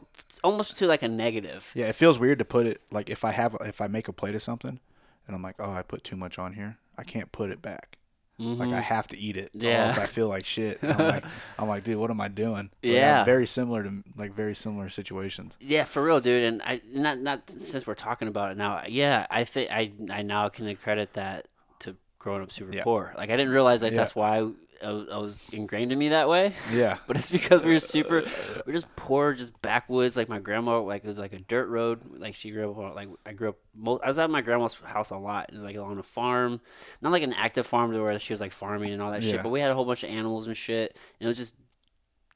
almost 0.43 0.79
to 0.79 0.87
like 0.87 1.03
a 1.03 1.09
negative. 1.09 1.71
yeah, 1.75 1.87
it 1.89 1.95
feels 1.95 2.19
weird 2.19 2.39
to 2.39 2.45
put 2.47 2.65
it 2.65 2.81
like 2.91 3.11
if 3.11 3.23
I 3.25 3.33
have 3.33 3.55
if 3.61 3.83
I 3.83 3.87
make 3.89 4.09
a 4.09 4.13
plate 4.15 4.35
of 4.35 4.43
something, 4.43 4.81
and 5.27 5.37
I'm 5.37 5.43
like, 5.43 5.57
oh, 5.59 5.71
I 5.71 5.83
put 5.83 6.05
too 6.05 6.17
much 6.17 6.39
on 6.39 6.55
here, 6.55 6.79
I 6.99 7.05
can't 7.05 7.31
put 7.33 7.51
it 7.51 7.63
back. 7.63 7.99
Like 8.39 8.73
I 8.73 8.81
have 8.81 9.07
to 9.09 9.17
eat 9.19 9.37
it, 9.37 9.51
Mm-hmm. 9.55 9.65
Yeah. 9.67 9.85
else 9.85 9.99
I 9.99 10.07
feel 10.07 10.27
like 10.29 10.45
shit. 10.45 10.81
I'm 10.83 10.97
like, 10.99 11.25
I'm 11.61 11.69
like, 11.69 11.85
dude, 11.85 11.97
what 11.97 12.11
am 12.11 12.21
I 12.21 12.27
doing? 12.27 12.71
But 12.81 12.91
Yeah. 12.91 13.23
very 13.23 13.47
similar 13.47 13.85
to 13.85 14.03
like 14.17 14.33
very 14.35 14.55
similar 14.55 14.89
situations. 14.89 15.57
Yeah, 15.61 15.85
for 15.85 16.03
real, 16.03 16.21
dude. 16.21 16.43
And 16.45 16.63
I 16.63 16.81
not 16.93 17.19
not 17.21 17.49
since 17.49 17.87
we're 17.87 17.95
talking 17.95 18.27
about 18.27 18.51
it 18.51 18.57
now. 18.57 18.83
Yeah, 18.89 19.27
I 19.31 19.45
think 19.45 19.71
I 19.71 19.93
I 20.11 20.23
now 20.23 20.49
can 20.49 20.75
credit 20.77 21.13
that 21.13 21.47
to 21.81 21.95
growing 22.19 22.43
up 22.43 22.51
super 22.51 22.73
Yeah. 22.75 22.83
poor. 22.83 23.15
Like 23.17 23.31
I 23.31 23.37
didn't 23.37 23.53
realize 23.53 23.81
like 23.81 23.93
Yeah. 23.93 23.99
that's 23.99 24.17
why 24.17 24.49
I, 24.85 24.91
was- 24.93 25.09
I 25.11 25.17
was 25.19 25.49
ingrained 25.53 25.93
in 25.93 25.99
me 25.99 26.09
that 26.11 26.29
way. 26.29 26.53
Yeah, 26.73 26.99
But 27.07 27.17
it's 27.17 27.31
because 27.31 27.63
we 27.63 27.73
were 27.73 27.81
super, 27.81 28.25
we're 28.67 28.73
just 28.73 28.95
poor, 28.97 29.33
just 29.35 29.61
backwoods. 29.63 30.17
Like 30.17 30.29
my 30.29 30.39
grandma, 30.39 30.81
like 30.81 31.05
it 31.05 31.09
was 31.09 31.19
like 31.19 31.33
a 31.33 31.39
dirt 31.39 31.69
road. 31.69 32.01
Like 32.19 32.35
she 32.35 32.51
grew 32.51 32.71
up 32.71 32.77
on, 32.79 32.95
like 32.95 33.09
I 33.27 33.33
grew 33.33 33.51
up. 33.51 33.57
Mo- 33.75 34.01
I 34.03 34.09
was 34.09 34.19
at 34.19 34.31
my 34.31 34.41
grandma's 34.43 34.75
house 34.85 35.11
a 35.11 35.17
lot. 35.17 35.49
It 35.51 35.55
was 35.55 35.65
like 35.65 35.77
on 35.77 35.99
a 35.99 36.03
farm, 36.03 36.61
not 37.01 37.13
like 37.13 37.23
an 37.23 37.33
active 37.35 37.67
farm 37.67 37.93
to 37.93 38.03
where 38.03 38.19
she 38.19 38.33
was 38.33 38.41
like 38.41 38.53
farming 38.53 38.91
and 38.93 39.01
all 39.01 39.11
that 39.13 39.23
shit. 39.23 39.43
But 39.43 39.51
we 39.51 39.61
had 39.61 39.71
a 39.71 39.75
whole 39.75 39.85
bunch 39.85 40.03
of 40.05 40.11
animals 40.11 40.47
and 40.47 40.57
shit. 40.57 40.97
And 41.21 41.27
it 41.27 41.29
was 41.29 41.37
just 41.37 41.55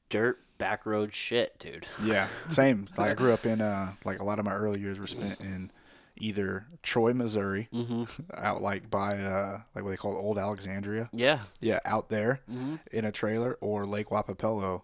dirt 0.09 0.39
back 0.57 0.85
road 0.85 1.13
shit, 1.13 1.59
dude. 1.59 1.85
yeah, 2.03 2.27
same. 2.49 2.87
Like 2.97 3.11
I 3.11 3.13
grew 3.13 3.31
up 3.33 3.45
in 3.45 3.61
uh 3.61 3.91
like 4.05 4.19
a 4.19 4.23
lot 4.23 4.39
of 4.39 4.45
my 4.45 4.53
early 4.53 4.79
years 4.79 4.97
were 4.99 5.07
spent 5.07 5.39
in 5.39 5.71
either 6.19 6.67
Troy, 6.83 7.13
Missouri, 7.13 7.67
Mm-hmm. 7.73 8.03
out 8.37 8.61
like 8.61 8.89
by 8.89 9.17
uh 9.17 9.61
like 9.75 9.83
what 9.83 9.91
they 9.91 9.97
call 9.97 10.15
Old 10.15 10.37
Alexandria. 10.37 11.09
Yeah. 11.13 11.39
Yeah, 11.61 11.79
out 11.85 12.09
there 12.09 12.41
Mm-hmm. 12.51 12.75
in 12.91 13.05
a 13.05 13.11
trailer, 13.11 13.57
or 13.61 13.85
Lake 13.85 14.09
Wappapello 14.09 14.81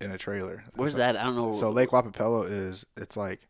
in 0.00 0.10
a 0.10 0.18
trailer. 0.18 0.64
Where's 0.76 0.92
so, 0.92 0.98
that? 0.98 1.16
I 1.16 1.24
don't 1.24 1.36
know. 1.36 1.52
So 1.54 1.70
Lake 1.70 1.90
Wappapello 1.90 2.50
is 2.50 2.84
it's 2.96 3.16
like 3.16 3.40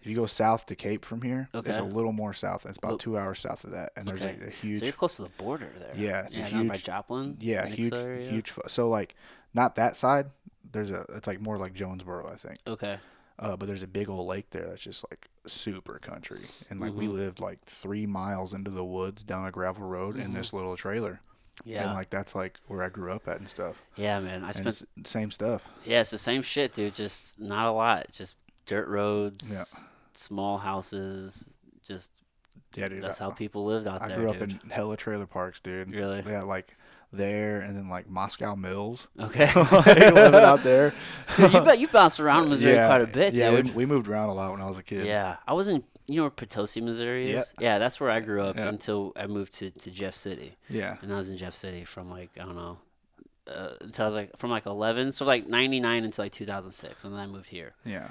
if 0.00 0.06
you 0.06 0.14
go 0.14 0.26
south 0.26 0.66
to 0.66 0.76
Cape 0.76 1.04
from 1.04 1.22
here, 1.22 1.48
it's 1.52 1.78
a 1.78 1.82
little 1.82 2.12
more 2.12 2.32
south. 2.32 2.64
It's 2.66 2.78
about 2.78 3.00
two 3.00 3.18
hours 3.18 3.40
south 3.40 3.64
of 3.64 3.72
that, 3.72 3.90
and 3.96 4.06
there's 4.06 4.22
Okay. 4.22 4.36
a, 4.40 4.46
a 4.46 4.50
huge 4.50 4.78
So 4.80 4.84
you're 4.84 4.92
close 4.92 5.16
to 5.16 5.22
the 5.22 5.30
border 5.30 5.68
there. 5.78 5.92
Yeah, 5.96 6.22
it's 6.26 6.36
a 6.36 6.40
yeah, 6.40 6.50
down 6.50 6.68
by 6.68 6.76
Joplin. 6.76 7.36
Yeah, 7.40 7.66
huge, 7.66 7.92
area? 7.92 8.30
huge. 8.30 8.52
So 8.68 8.88
like, 8.88 9.16
not 9.52 9.74
that 9.76 9.96
side. 9.96 10.26
There's 10.70 10.90
a. 10.92 11.04
It's 11.16 11.26
like 11.26 11.40
more 11.40 11.58
like 11.58 11.72
Jonesboro, 11.74 12.30
I 12.30 12.36
think. 12.36 12.58
Okay. 12.66 12.98
Uh, 13.38 13.54
but 13.56 13.66
there's 13.68 13.82
a 13.82 13.86
big 13.86 14.08
old 14.08 14.26
lake 14.26 14.48
there 14.50 14.66
that's 14.66 14.82
just 14.82 15.04
like 15.10 15.26
super 15.46 15.98
country, 15.98 16.40
and 16.70 16.80
like 16.80 16.90
Mm-hmm. 16.92 17.00
we 17.00 17.08
lived 17.08 17.38
like 17.40 17.62
three 17.66 18.06
miles 18.06 18.54
into 18.54 18.70
the 18.70 18.84
woods 18.84 19.22
down 19.24 19.46
a 19.46 19.50
gravel 19.50 19.86
road 19.86 20.16
in 20.18 20.32
this 20.32 20.52
little 20.52 20.76
trailer, 20.76 21.20
Mm-hmm. 21.60 21.70
Yeah. 21.70 21.86
and 21.86 21.94
like 21.94 22.10
that's 22.10 22.34
like 22.34 22.58
where 22.66 22.82
I 22.82 22.88
grew 22.88 23.12
up 23.12 23.28
at 23.28 23.38
and 23.38 23.48
stuff. 23.48 23.82
yeah, 23.96 24.18
man. 24.20 24.42
I 24.44 24.48
And 24.48 24.56
spent. 24.74 24.82
the 25.02 25.08
same 25.08 25.30
stuff. 25.30 25.68
Yeah, 25.84 26.00
it's 26.00 26.10
the 26.10 26.18
same 26.18 26.42
shit, 26.42 26.74
dude. 26.74 26.94
Just 26.94 27.38
not 27.40 27.66
a 27.66 27.72
lot. 27.72 28.06
Just 28.12 28.36
dirt 28.66 28.88
roads. 28.88 29.50
Yeah. 29.52 29.64
Small 30.14 30.58
houses. 30.58 31.48
Just 31.86 32.10
Yeah, 32.74 32.88
dude. 32.88 33.02
that's 33.02 33.20
I, 33.20 33.24
how 33.24 33.30
people 33.30 33.64
lived 33.64 33.86
out 33.86 34.02
I 34.02 34.08
there, 34.08 34.16
I 34.18 34.20
grew 34.20 34.30
up 34.30 34.38
dude. 34.38 34.52
in 34.64 34.70
hella 34.70 34.96
trailer 34.96 35.26
parks, 35.26 35.60
dude. 35.60 35.94
Really? 35.94 36.22
Yeah, 36.26 36.42
like 36.42 36.72
there, 37.12 37.60
and 37.60 37.76
then 37.76 37.88
like 37.88 38.08
Moscow 38.08 38.54
Mills. 38.54 39.08
Okay. 39.18 39.50
like, 39.72 39.86
living 39.86 40.34
out 40.34 40.62
there. 40.62 40.92
you 41.38 41.48
bet 41.48 41.78
you 41.78 41.88
bounced 41.88 42.20
around 42.20 42.48
Missouri 42.50 42.74
yeah, 42.74 42.86
quite 42.86 43.02
a 43.02 43.06
bit, 43.06 43.34
yeah, 43.34 43.50
dude. 43.50 43.66
We, 43.68 43.72
we 43.72 43.86
moved 43.86 44.08
around 44.08 44.28
a 44.28 44.34
lot 44.34 44.52
when 44.52 44.60
I 44.60 44.66
was 44.66 44.78
a 44.78 44.82
kid. 44.82 45.06
Yeah, 45.06 45.36
I 45.46 45.52
was 45.52 45.68
in. 45.68 45.84
You 46.08 46.16
know 46.16 46.22
where 46.22 46.30
Potosi, 46.30 46.80
Missouri 46.80 47.30
is? 47.30 47.52
Yeah. 47.58 47.72
Yeah, 47.72 47.78
that's 47.78 47.98
where 47.98 48.10
I 48.10 48.20
grew 48.20 48.40
up 48.42 48.54
Yeah. 48.56 48.68
until 48.68 49.12
I 49.16 49.26
moved 49.26 49.54
to, 49.54 49.72
to 49.72 49.90
Jeff 49.90 50.14
City, 50.14 50.54
Yeah. 50.68 50.98
and 51.02 51.12
I 51.12 51.16
was 51.16 51.30
in 51.30 51.36
Jeff 51.36 51.54
City 51.54 51.84
from 51.84 52.08
like 52.10 52.30
I 52.40 52.44
don't 52.44 52.54
know, 52.54 52.78
uh, 53.52 53.70
until 53.80 54.04
I 54.04 54.06
was 54.06 54.14
like 54.14 54.36
from 54.36 54.50
like 54.50 54.66
11, 54.66 55.10
so 55.12 55.24
like 55.24 55.48
99 55.48 56.04
until 56.04 56.24
like 56.24 56.32
2006, 56.32 57.02
and 57.04 57.12
then 57.12 57.20
I 57.20 57.26
moved 57.26 57.48
here. 57.48 57.74
Yeah. 57.84 58.08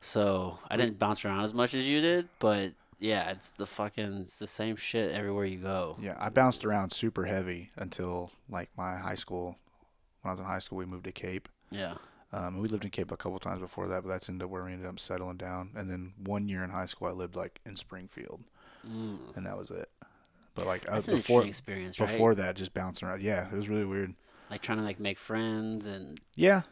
So 0.00 0.58
I 0.70 0.76
didn't 0.76 0.98
bounce 0.98 1.24
around 1.24 1.44
as 1.44 1.52
much 1.54 1.74
as 1.74 1.86
you 1.86 2.00
did, 2.00 2.28
but 2.38 2.72
yeah, 3.04 3.30
it's 3.32 3.50
the 3.50 3.66
fucking 3.66 4.22
it's 4.22 4.38
the 4.38 4.46
same 4.46 4.76
shit 4.76 5.12
everywhere 5.12 5.44
you 5.44 5.58
go. 5.58 5.96
Yeah, 6.00 6.16
I 6.18 6.30
bounced 6.30 6.64
around 6.64 6.90
super 6.90 7.24
heavy 7.26 7.70
until 7.76 8.30
like 8.48 8.70
my 8.76 8.96
high 8.96 9.14
school. 9.16 9.58
When 10.22 10.30
I 10.30 10.32
was 10.32 10.40
in 10.40 10.46
high 10.46 10.58
school, 10.60 10.78
we 10.78 10.86
moved 10.86 11.04
to 11.04 11.12
Cape. 11.12 11.50
Yeah. 11.70 11.94
Um, 12.32 12.58
we 12.60 12.68
lived 12.68 12.84
in 12.84 12.90
Cape 12.90 13.12
a 13.12 13.16
couple 13.16 13.38
times 13.38 13.60
before 13.60 13.86
that, 13.88 14.02
but 14.02 14.08
that's 14.08 14.28
into 14.30 14.48
where 14.48 14.64
we 14.64 14.72
ended 14.72 14.88
up 14.88 14.98
settling 14.98 15.36
down. 15.36 15.70
And 15.76 15.88
then 15.90 16.14
one 16.16 16.48
year 16.48 16.64
in 16.64 16.70
high 16.70 16.86
school, 16.86 17.08
I 17.08 17.12
lived 17.12 17.36
like 17.36 17.60
in 17.66 17.76
Springfield, 17.76 18.42
Mm. 18.88 19.36
and 19.36 19.46
that 19.46 19.56
was 19.58 19.70
it. 19.70 19.88
But 20.54 20.66
like 20.66 20.88
uh, 20.88 20.94
That's 20.94 21.08
an 21.08 21.16
before 21.16 21.44
experience, 21.46 22.00
right? 22.00 22.08
before 22.10 22.34
that, 22.36 22.56
just 22.56 22.72
bouncing 22.74 23.06
around. 23.06 23.22
Yeah, 23.22 23.46
it 23.48 23.54
was 23.54 23.68
really 23.68 23.84
weird. 23.84 24.14
like 24.50 24.62
trying 24.62 24.78
to 24.78 24.84
like 24.84 24.98
make 24.98 25.18
friends 25.18 25.84
and 25.86 26.18
Yeah, 26.36 26.62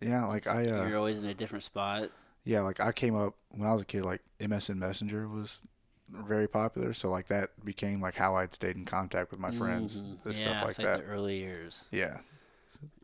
yeah. 0.00 0.26
Like 0.26 0.46
I, 0.46 0.66
uh, 0.68 0.86
you're 0.88 0.98
always 0.98 1.22
in 1.22 1.28
a 1.28 1.34
different 1.34 1.64
spot. 1.64 2.10
Yeah, 2.44 2.62
like 2.62 2.80
I 2.80 2.92
came 2.92 3.14
up 3.14 3.34
when 3.50 3.68
I 3.68 3.72
was 3.72 3.82
a 3.82 3.84
kid. 3.86 4.04
Like 4.04 4.20
MSN 4.40 4.76
Messenger 4.76 5.28
was 5.28 5.60
very 6.08 6.46
popular, 6.48 6.92
so 6.92 7.10
like 7.10 7.28
that 7.28 7.50
became 7.64 8.00
like 8.00 8.14
how 8.14 8.34
I'd 8.34 8.54
stayed 8.54 8.76
in 8.76 8.84
contact 8.84 9.30
with 9.30 9.40
my 9.40 9.50
friends 9.50 9.98
Mhm. 9.98 10.24
and 10.24 10.34
yeah, 10.34 10.40
stuff 10.40 10.56
like 10.56 10.64
like 10.64 10.76
that. 10.86 10.96
the 10.98 11.04
early 11.12 11.38
years. 11.38 11.88
Yeah, 11.90 12.18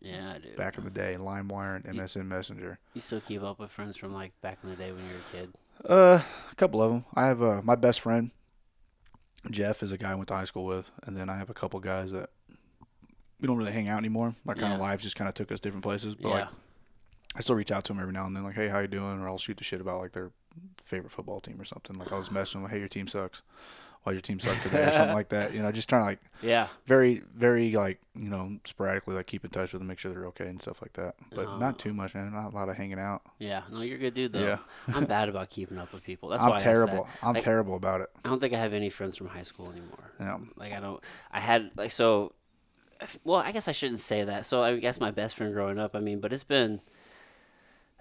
Yeah, 0.01 0.39
dude. 0.39 0.57
back 0.57 0.77
in 0.77 0.85
the 0.85 0.91
day, 0.91 1.17
LimeWire 1.19 1.77
and 1.77 1.85
MSN 1.99 2.27
Messenger. 2.29 2.79
You 2.95 3.01
still 3.01 3.21
keep 3.21 3.43
up 3.43 3.59
with 3.59 3.71
friends 3.71 3.97
from 3.97 4.13
like 4.13 4.39
back 4.43 4.59
in 4.63 4.69
the 4.71 4.77
day 4.77 4.93
when 4.93 5.03
you 5.05 5.11
were 5.13 5.39
a 5.39 5.41
kid. 5.41 5.55
Uh, 5.89 6.21
a 6.51 6.55
couple 6.57 6.83
of 6.83 6.91
them. 6.93 7.05
I 7.15 7.27
have 7.29 7.41
uh, 7.43 7.63
my 7.63 7.77
best 7.77 8.01
friend, 8.01 8.31
Jeff, 9.51 9.83
is 9.83 9.93
a 9.93 9.99
guy 9.99 10.11
I 10.13 10.15
went 10.15 10.29
to 10.29 10.35
high 10.35 10.45
school 10.45 10.65
with, 10.65 10.91
and 11.05 11.17
then 11.17 11.29
I 11.31 11.39
have 11.39 11.49
a 11.51 11.55
couple 11.55 11.79
guys 11.81 12.11
that 12.13 12.31
we 13.41 13.47
don't 13.47 13.57
really 13.57 13.73
hang 13.73 13.89
out 13.89 13.99
anymore. 13.99 14.35
Our 14.49 14.55
kind 14.57 14.75
of 14.75 14.81
lives 14.81 15.05
just 15.05 15.15
kind 15.17 15.29
of 15.29 15.35
took 15.35 15.53
us 15.53 15.61
different 15.61 15.85
places. 15.85 16.17
But 16.17 16.29
yeah. 16.29 16.35
like, 16.35 16.49
I 17.39 17.41
still 17.41 17.55
reach 17.55 17.71
out 17.71 17.85
to 17.85 17.93
them 17.93 18.01
every 18.03 18.13
now 18.13 18.27
and 18.27 18.35
then, 18.35 18.43
like, 18.45 18.57
hey, 18.57 18.69
how 18.69 18.81
you 18.81 18.89
doing? 18.89 19.21
Or 19.21 19.29
I'll 19.29 19.39
shoot 19.39 19.57
the 19.57 19.65
shit 19.65 19.81
about 19.81 20.01
like 20.01 20.13
their 20.13 20.33
favorite 20.85 21.13
football 21.13 21.41
team 21.41 21.61
or 21.61 21.65
something. 21.65 21.97
Like 21.97 22.13
I 22.13 22.19
was 22.19 22.31
messing 22.33 22.63
with, 22.63 22.73
hey, 22.73 22.79
your 22.81 22.89
team 22.89 23.07
sucks. 23.07 23.43
Why 24.05 24.13
your 24.13 24.21
team 24.21 24.39
suck 24.39 24.57
today 24.63 24.85
or 24.85 24.93
something 24.93 25.15
like 25.15 25.31
that. 25.31 25.53
You 25.53 25.61
know, 25.61 25.71
just 25.73 25.89
trying 25.89 26.03
to 26.03 26.07
like 26.07 26.21
yeah. 26.43 26.69
very, 26.87 27.21
very 27.35 27.73
like 27.73 28.01
you 28.15 28.31
know 28.31 28.59
sporadically 28.65 29.17
like 29.17 29.27
keep 29.27 29.45
in 29.45 29.51
touch 29.51 29.73
with 29.73 29.81
them, 29.81 29.89
make 29.89 29.99
sure 29.99 30.13
they're 30.13 30.27
okay 30.27 30.47
and 30.47 30.61
stuff 30.63 30.81
like 30.81 30.93
that. 30.95 31.17
But 31.35 31.47
Oh. 31.47 31.59
not 31.59 31.79
too 31.81 31.93
much, 31.93 32.15
man. 32.15 32.33
Not 32.33 32.53
a 32.53 32.57
lot 32.57 32.69
of 32.69 32.77
hanging 32.77 33.01
out. 33.01 33.23
Yeah. 33.39 33.63
No, 33.71 33.81
you're 33.83 33.97
a 33.97 34.01
good 34.01 34.15
dude 34.15 34.33
though. 34.33 34.41
Yeah. 34.41 34.59
I'm 34.95 35.05
bad 35.05 35.29
about 35.29 35.51
keeping 35.51 35.79
up 35.79 35.93
with 35.93 36.05
people. 36.05 36.29
That's 36.29 36.43
why 36.43 36.51
I'm 36.51 36.55
asked 36.55 36.65
terrible. 36.65 37.09
I'm 37.23 37.35
Like, 37.35 37.43
terrible 37.43 37.75
about 37.75 38.01
it. 38.01 38.09
I 38.25 38.29
don't 38.29 38.39
think 38.41 38.55
I 38.55 38.59
have 38.59 38.73
any 38.73 38.89
friends 38.89 39.17
from 39.17 39.27
high 39.27 39.43
school 39.43 39.71
anymore. 39.71 40.13
Yeah. 40.21 40.39
Like 40.57 40.73
I 40.73 40.79
don't. 40.81 41.03
I 41.33 41.41
had 41.41 41.73
like 41.77 41.91
so. 41.91 42.33
Well, 43.25 43.41
I 43.41 43.51
guess 43.53 43.67
I 43.69 43.73
shouldn't 43.73 44.01
say 44.01 44.25
that. 44.25 44.47
So 44.47 44.63
I 44.63 44.79
guess 44.79 45.01
my 45.01 45.11
best 45.11 45.37
friend 45.37 45.53
growing 45.53 45.79
up. 45.79 45.95
I 45.97 46.01
mean, 46.01 46.21
but 46.21 46.33
it's 46.33 46.45
been 46.45 46.81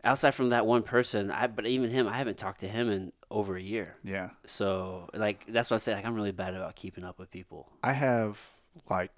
outside 0.03 0.32
from 0.32 0.49
that 0.49 0.65
one 0.65 0.84
person. 0.84 1.32
I 1.32 1.48
but 1.48 1.65
even 1.65 1.90
him, 1.90 2.07
I 2.07 2.18
haven't 2.18 2.38
talked 2.38 2.61
to 2.61 2.68
him 2.68 2.90
in 2.90 3.11
over 3.30 3.56
a 3.56 3.61
year. 3.61 3.95
Yeah. 4.03 4.30
So 4.45 5.10
like 5.14 5.45
that's 5.48 5.69
what 5.69 5.76
I 5.76 5.80
say. 5.80 5.95
Like 5.95 6.06
I'm 6.06 6.15
really 6.15 6.32
bad 6.32 6.56
about 6.56 6.76
keeping 6.76 7.03
up 7.03 7.19
with 7.19 7.32
people. 7.32 7.69
I 7.84 7.94
have 7.94 8.40
like 8.90 9.11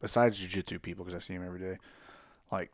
besides 0.00 0.38
jiu-jitsu 0.38 0.78
people 0.78 1.04
because 1.04 1.14
I 1.14 1.24
see 1.24 1.34
them 1.34 1.44
every 1.44 1.60
day, 1.60 1.78
like 2.50 2.70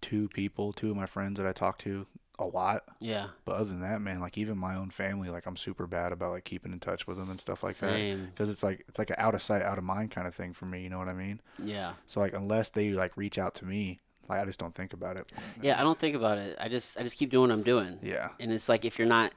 two 0.00 0.28
people, 0.28 0.72
two 0.72 0.90
of 0.90 0.96
my 0.96 1.06
friends 1.06 1.38
that 1.38 1.46
I 1.46 1.52
talk 1.52 1.78
to 1.78 2.06
a 2.38 2.46
lot. 2.46 2.84
Yeah. 3.00 3.28
But 3.44 3.56
other 3.56 3.70
than 3.70 3.80
that, 3.80 4.00
man, 4.00 4.20
like 4.20 4.38
even 4.38 4.56
my 4.56 4.76
own 4.76 4.90
family, 4.90 5.28
like 5.28 5.46
I'm 5.46 5.56
super 5.56 5.86
bad 5.86 6.12
about 6.12 6.30
like 6.30 6.44
keeping 6.44 6.72
in 6.72 6.78
touch 6.78 7.06
with 7.06 7.16
them 7.16 7.30
and 7.30 7.40
stuff 7.40 7.62
like 7.62 7.76
that. 7.76 7.92
Same. 7.92 8.26
Because 8.26 8.48
it's 8.48 8.62
like 8.62 8.84
it's 8.88 8.98
like 8.98 9.10
an 9.10 9.16
out 9.18 9.34
of 9.34 9.42
sight, 9.42 9.62
out 9.62 9.78
of 9.78 9.84
mind 9.84 10.10
kind 10.12 10.28
of 10.28 10.34
thing 10.34 10.52
for 10.52 10.66
me. 10.66 10.82
You 10.82 10.90
know 10.90 10.98
what 10.98 11.08
I 11.08 11.14
mean? 11.14 11.40
Yeah. 11.62 11.94
So 12.06 12.20
like 12.20 12.34
unless 12.34 12.70
they 12.70 12.90
like 12.90 13.16
reach 13.16 13.38
out 13.38 13.54
to 13.56 13.64
me, 13.64 14.00
like 14.28 14.40
I 14.40 14.44
just 14.44 14.58
don't 14.58 14.74
think 14.74 14.92
about 14.92 15.16
it. 15.16 15.30
Yeah. 15.62 15.80
I 15.80 15.82
don't 15.82 15.98
think 15.98 16.14
about 16.16 16.38
it. 16.38 16.56
I 16.60 16.68
just 16.68 16.98
I 16.98 17.02
just 17.02 17.18
keep 17.18 17.30
doing 17.30 17.50
what 17.50 17.54
I'm 17.58 17.62
doing. 17.64 17.98
Yeah. 18.02 18.28
And 18.40 18.52
it's 18.52 18.68
like 18.68 18.84
if 18.84 18.98
you're 18.98 19.08
not 19.08 19.32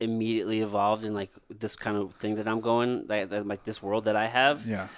immediately 0.00 0.60
involved 0.60 1.04
in 1.04 1.12
like 1.14 1.30
this 1.50 1.76
kind 1.76 1.96
of 1.96 2.14
thing 2.14 2.36
that 2.36 2.48
I'm 2.48 2.60
going 2.60 3.06
like 3.06 3.30
like 3.30 3.64
this 3.64 3.82
world 3.82 4.04
that 4.04 4.16
I 4.16 4.26
have, 4.28 4.66
Yeah. 4.66 4.88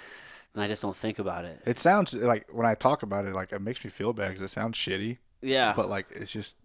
and 0.53 0.63
I 0.63 0.67
just 0.67 0.81
don't 0.81 0.95
think 0.95 1.19
about 1.19 1.45
it. 1.45 1.61
It 1.65 1.77
sounds 1.79 2.13
like 2.13 2.47
when 2.51 2.65
I 2.65 2.75
talk 2.75 3.03
about 3.03 3.25
it, 3.25 3.33
like 3.33 3.51
it 3.51 3.61
makes 3.61 3.83
me 3.83 3.89
feel 3.89 4.13
bad 4.13 4.29
because 4.29 4.41
it 4.41 4.47
sounds 4.49 4.77
shitty. 4.77 5.17
Yeah. 5.41 5.73
But 5.75 5.89
like 5.89 6.07
it's 6.11 6.31
just, 6.31 6.55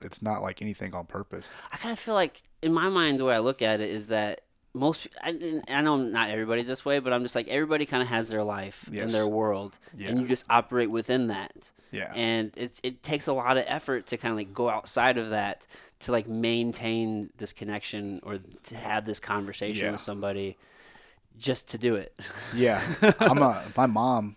it's 0.00 0.20
not 0.20 0.42
like 0.42 0.60
anything 0.62 0.94
on 0.94 1.06
purpose. 1.06 1.50
I 1.72 1.76
kind 1.76 1.92
of 1.92 1.98
feel 1.98 2.14
like, 2.14 2.42
in 2.62 2.72
my 2.74 2.88
mind, 2.88 3.20
the 3.20 3.24
way 3.24 3.34
I 3.34 3.38
look 3.38 3.62
at 3.62 3.80
it 3.80 3.88
is 3.90 4.08
that 4.08 4.40
most, 4.76 5.08
I, 5.22 5.60
I 5.68 5.80
know 5.82 5.96
not 5.96 6.30
everybody's 6.30 6.68
this 6.68 6.84
way, 6.84 6.98
but 7.00 7.12
I'm 7.12 7.22
just 7.22 7.34
like, 7.34 7.48
everybody 7.48 7.86
kind 7.86 8.02
of 8.02 8.08
has 8.08 8.28
their 8.28 8.44
life 8.44 8.88
Yes. 8.92 9.02
and 9.04 9.10
their 9.12 9.26
world, 9.26 9.76
Yeah. 9.96 10.08
and 10.08 10.20
you 10.20 10.26
just 10.28 10.44
operate 10.50 10.90
within 10.90 11.28
that. 11.28 11.70
Yeah. 11.90 12.12
And 12.14 12.52
it's, 12.56 12.80
it 12.82 13.02
takes 13.02 13.26
a 13.26 13.32
lot 13.32 13.56
of 13.56 13.64
effort 13.66 14.06
to 14.08 14.16
kind 14.16 14.32
of 14.32 14.36
like 14.36 14.52
go 14.52 14.68
outside 14.68 15.18
of 15.18 15.30
that 15.30 15.66
to 16.00 16.12
like 16.12 16.28
maintain 16.28 17.30
this 17.38 17.52
connection 17.52 18.20
or 18.22 18.34
to 18.64 18.76
have 18.76 19.06
this 19.06 19.18
conversation 19.18 19.86
Yeah. 19.86 19.92
with 19.92 20.00
somebody 20.00 20.56
just 21.38 21.70
to 21.70 21.78
do 21.78 21.96
it. 21.96 22.14
Yeah, 22.54 22.80
I'm 23.20 23.38
a 23.38 23.62
my 23.76 23.86
mom. 23.86 24.36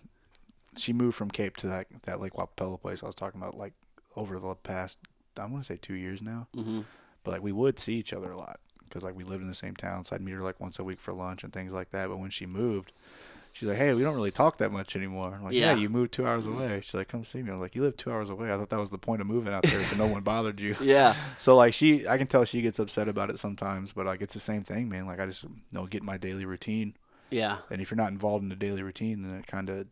She 0.78 0.94
moved 0.94 1.16
from 1.18 1.30
Cape 1.32 1.58
to 1.58 1.68
that 1.68 1.88
that 2.04 2.20
Lake 2.22 2.34
Wappapello 2.34 2.80
place 2.80 3.04
I 3.04 3.08
was 3.08 3.16
talking 3.16 3.42
about, 3.42 3.58
like 3.58 3.74
over 4.16 4.40
the 4.40 4.56
past 4.56 4.98
I 5.38 5.46
want 5.46 5.64
to 5.64 5.74
say 5.74 5.78
two 5.82 5.94
years 5.96 6.22
now. 6.22 6.48
hmm 6.54 6.82
But 7.24 7.32
like 7.32 7.44
we 7.44 7.52
would 7.52 7.80
see 7.80 7.96
each 7.96 8.14
other 8.14 8.32
a 8.32 8.38
lot 8.38 8.60
because 8.90 9.04
like 9.04 9.16
we 9.16 9.24
lived 9.24 9.42
in 9.42 9.48
the 9.48 9.54
same 9.54 9.76
town, 9.76 10.04
so 10.04 10.16
I'd 10.16 10.22
meet 10.22 10.34
her 10.34 10.42
like 10.44 10.60
once 10.60 10.80
a 10.80 10.84
week 10.84 11.00
for 11.00 11.14
lunch 11.14 11.44
and 11.44 11.54
things 11.54 11.72
like 11.74 11.92
that. 11.92 12.10
But 12.10 12.18
when 12.18 12.30
she 12.32 12.46
moved, 12.46 12.92
she's 13.54 13.68
like, 13.70 13.78
"Hey, 13.78 13.94
we 13.94 14.02
don't 14.04 14.16
really 14.16 14.32
talk 14.32 14.58
that 14.58 14.72
much 14.72 14.96
anymore." 14.96 15.34
I'm 15.36 15.44
like, 15.44 15.54
Yeah. 15.54 15.72
"Yeah, 15.74 15.78
you 15.78 15.90
moved 15.90 16.12
two 16.14 16.28
hours 16.28 16.46
away." 16.46 16.82
She's 16.84 16.94
like, 16.94 17.08
"Come 17.08 17.24
see 17.24 17.42
me." 17.42 17.52
I'm 17.52 17.60
like, 17.60 17.76
"You 17.76 17.82
live 17.84 17.96
two 17.98 18.12
hours 18.12 18.30
away." 18.30 18.52
I 18.52 18.58
thought 18.58 18.70
that 18.70 18.80
was 18.80 18.90
the 18.90 18.98
point 18.98 19.22
of 19.22 19.28
moving 19.28 19.54
out 19.54 19.64
there, 19.64 19.84
so 19.84 19.96
no 19.96 20.08
one 20.08 20.22
bothered 20.24 20.60
you. 20.60 20.76
Yeah. 20.82 21.14
So 21.38 21.56
like 21.56 21.74
she, 21.74 22.08
I 22.08 22.18
can 22.18 22.28
tell 22.28 22.44
she 22.46 22.62
gets 22.62 22.80
upset 22.80 23.08
about 23.08 23.30
it 23.30 23.40
sometimes, 23.40 23.94
but 23.94 24.06
like 24.06 24.22
it's 24.22 24.34
the 24.34 24.40
same 24.40 24.64
thing, 24.64 24.90
man. 24.90 25.06
Like 25.06 25.20
I 25.20 25.26
just 25.26 25.44
you 25.44 25.50
know 25.72 25.86
get 25.86 26.04
my 26.04 26.18
daily 26.18 26.46
routine. 26.46 26.96
Yeah. 27.30 27.60
And 27.70 27.82
if 27.82 27.92
you're 27.92 27.98
not 27.98 28.12
involved 28.12 28.44
in 28.44 28.50
the 28.50 28.56
daily 28.56 28.82
routine, 28.82 29.22
then 29.22 29.38
it 29.38 29.46
kind 29.48 29.70
of 29.70 29.88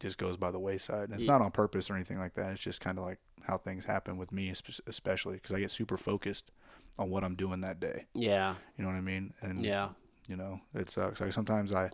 just 0.00 0.18
goes 0.18 0.36
by 0.36 0.50
the 0.50 0.58
wayside. 0.58 1.04
And 1.04 1.14
it's 1.14 1.22
Ye- 1.22 1.28
not 1.28 1.40
on 1.40 1.50
purpose 1.50 1.88
or 1.88 1.94
anything 1.94 2.18
like 2.18 2.34
that. 2.34 2.52
It's 2.52 2.60
just 2.60 2.80
kind 2.80 2.98
of 2.98 3.04
like 3.06 3.18
how 3.42 3.56
things 3.58 3.84
happen 3.86 4.16
with 4.18 4.32
me, 4.32 4.52
especially 4.86 5.34
because 5.34 5.54
I 5.54 5.60
get 5.60 5.70
super 5.70 5.96
focused 5.96 6.50
on 6.98 7.10
what 7.10 7.24
I'm 7.24 7.34
doing 7.36 7.60
that 7.62 7.80
day. 7.80 8.06
Yeah. 8.14 8.54
You 8.78 8.84
know 8.84 8.90
what 8.90 8.96
I 8.96 9.00
mean? 9.02 9.34
And 9.40 9.64
Yeah. 9.64 9.88
you 10.28 10.36
know, 10.36 10.60
it 10.74 10.88
sucks. 10.88 11.20
Like 11.20 11.32
sometimes 11.32 11.74
I, 11.74 11.90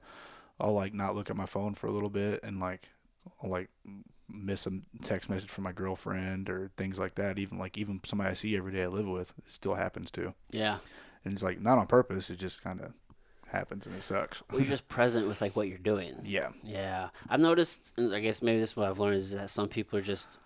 I'll 0.58 0.74
like 0.74 0.92
not 0.94 1.14
look 1.14 1.30
at 1.30 1.36
my 1.36 1.46
phone 1.46 1.74
for 1.74 1.86
a 1.86 1.90
little 1.92 2.10
bit 2.10 2.40
and 2.42 2.60
like, 2.60 2.88
I'll 3.42 3.50
like 3.50 3.70
miss 4.28 4.66
a 4.66 4.70
text 5.02 5.28
message 5.28 5.50
from 5.50 5.64
my 5.64 5.72
girlfriend 5.72 6.48
or 6.50 6.70
things 6.76 6.98
like 6.98 7.14
that. 7.16 7.38
Even 7.38 7.58
like 7.58 7.76
even 7.78 8.00
somebody 8.04 8.30
I 8.30 8.34
see 8.34 8.56
every 8.56 8.72
day 8.72 8.82
I 8.84 8.88
live 8.88 9.06
with, 9.06 9.30
it 9.38 9.50
still 9.52 9.74
happens 9.74 10.10
too. 10.10 10.34
Yeah. 10.50 10.78
And 11.24 11.34
it's 11.34 11.42
like 11.42 11.60
not 11.60 11.78
on 11.78 11.86
purpose. 11.86 12.30
It 12.30 12.38
just 12.38 12.62
kind 12.62 12.80
of 12.80 12.92
happens 13.48 13.86
and 13.86 13.94
it 13.96 14.02
sucks. 14.02 14.42
Well, 14.50 14.60
you're 14.60 14.68
just 14.70 14.88
present 14.96 15.26
with 15.28 15.40
like 15.40 15.56
what 15.56 15.68
you're 15.68 15.78
doing. 15.78 16.14
yeah. 16.24 16.50
Yeah, 16.62 17.08
I've 17.28 17.40
noticed. 17.40 17.92
and 17.96 18.14
I 18.14 18.20
guess 18.20 18.42
maybe 18.42 18.60
this 18.60 18.70
is 18.70 18.76
what 18.76 18.88
I've 18.88 19.00
learned 19.00 19.16
is 19.16 19.32
that 19.32 19.50
some 19.50 19.68
people 19.68 19.98
are 19.98 20.02
just 20.02 20.38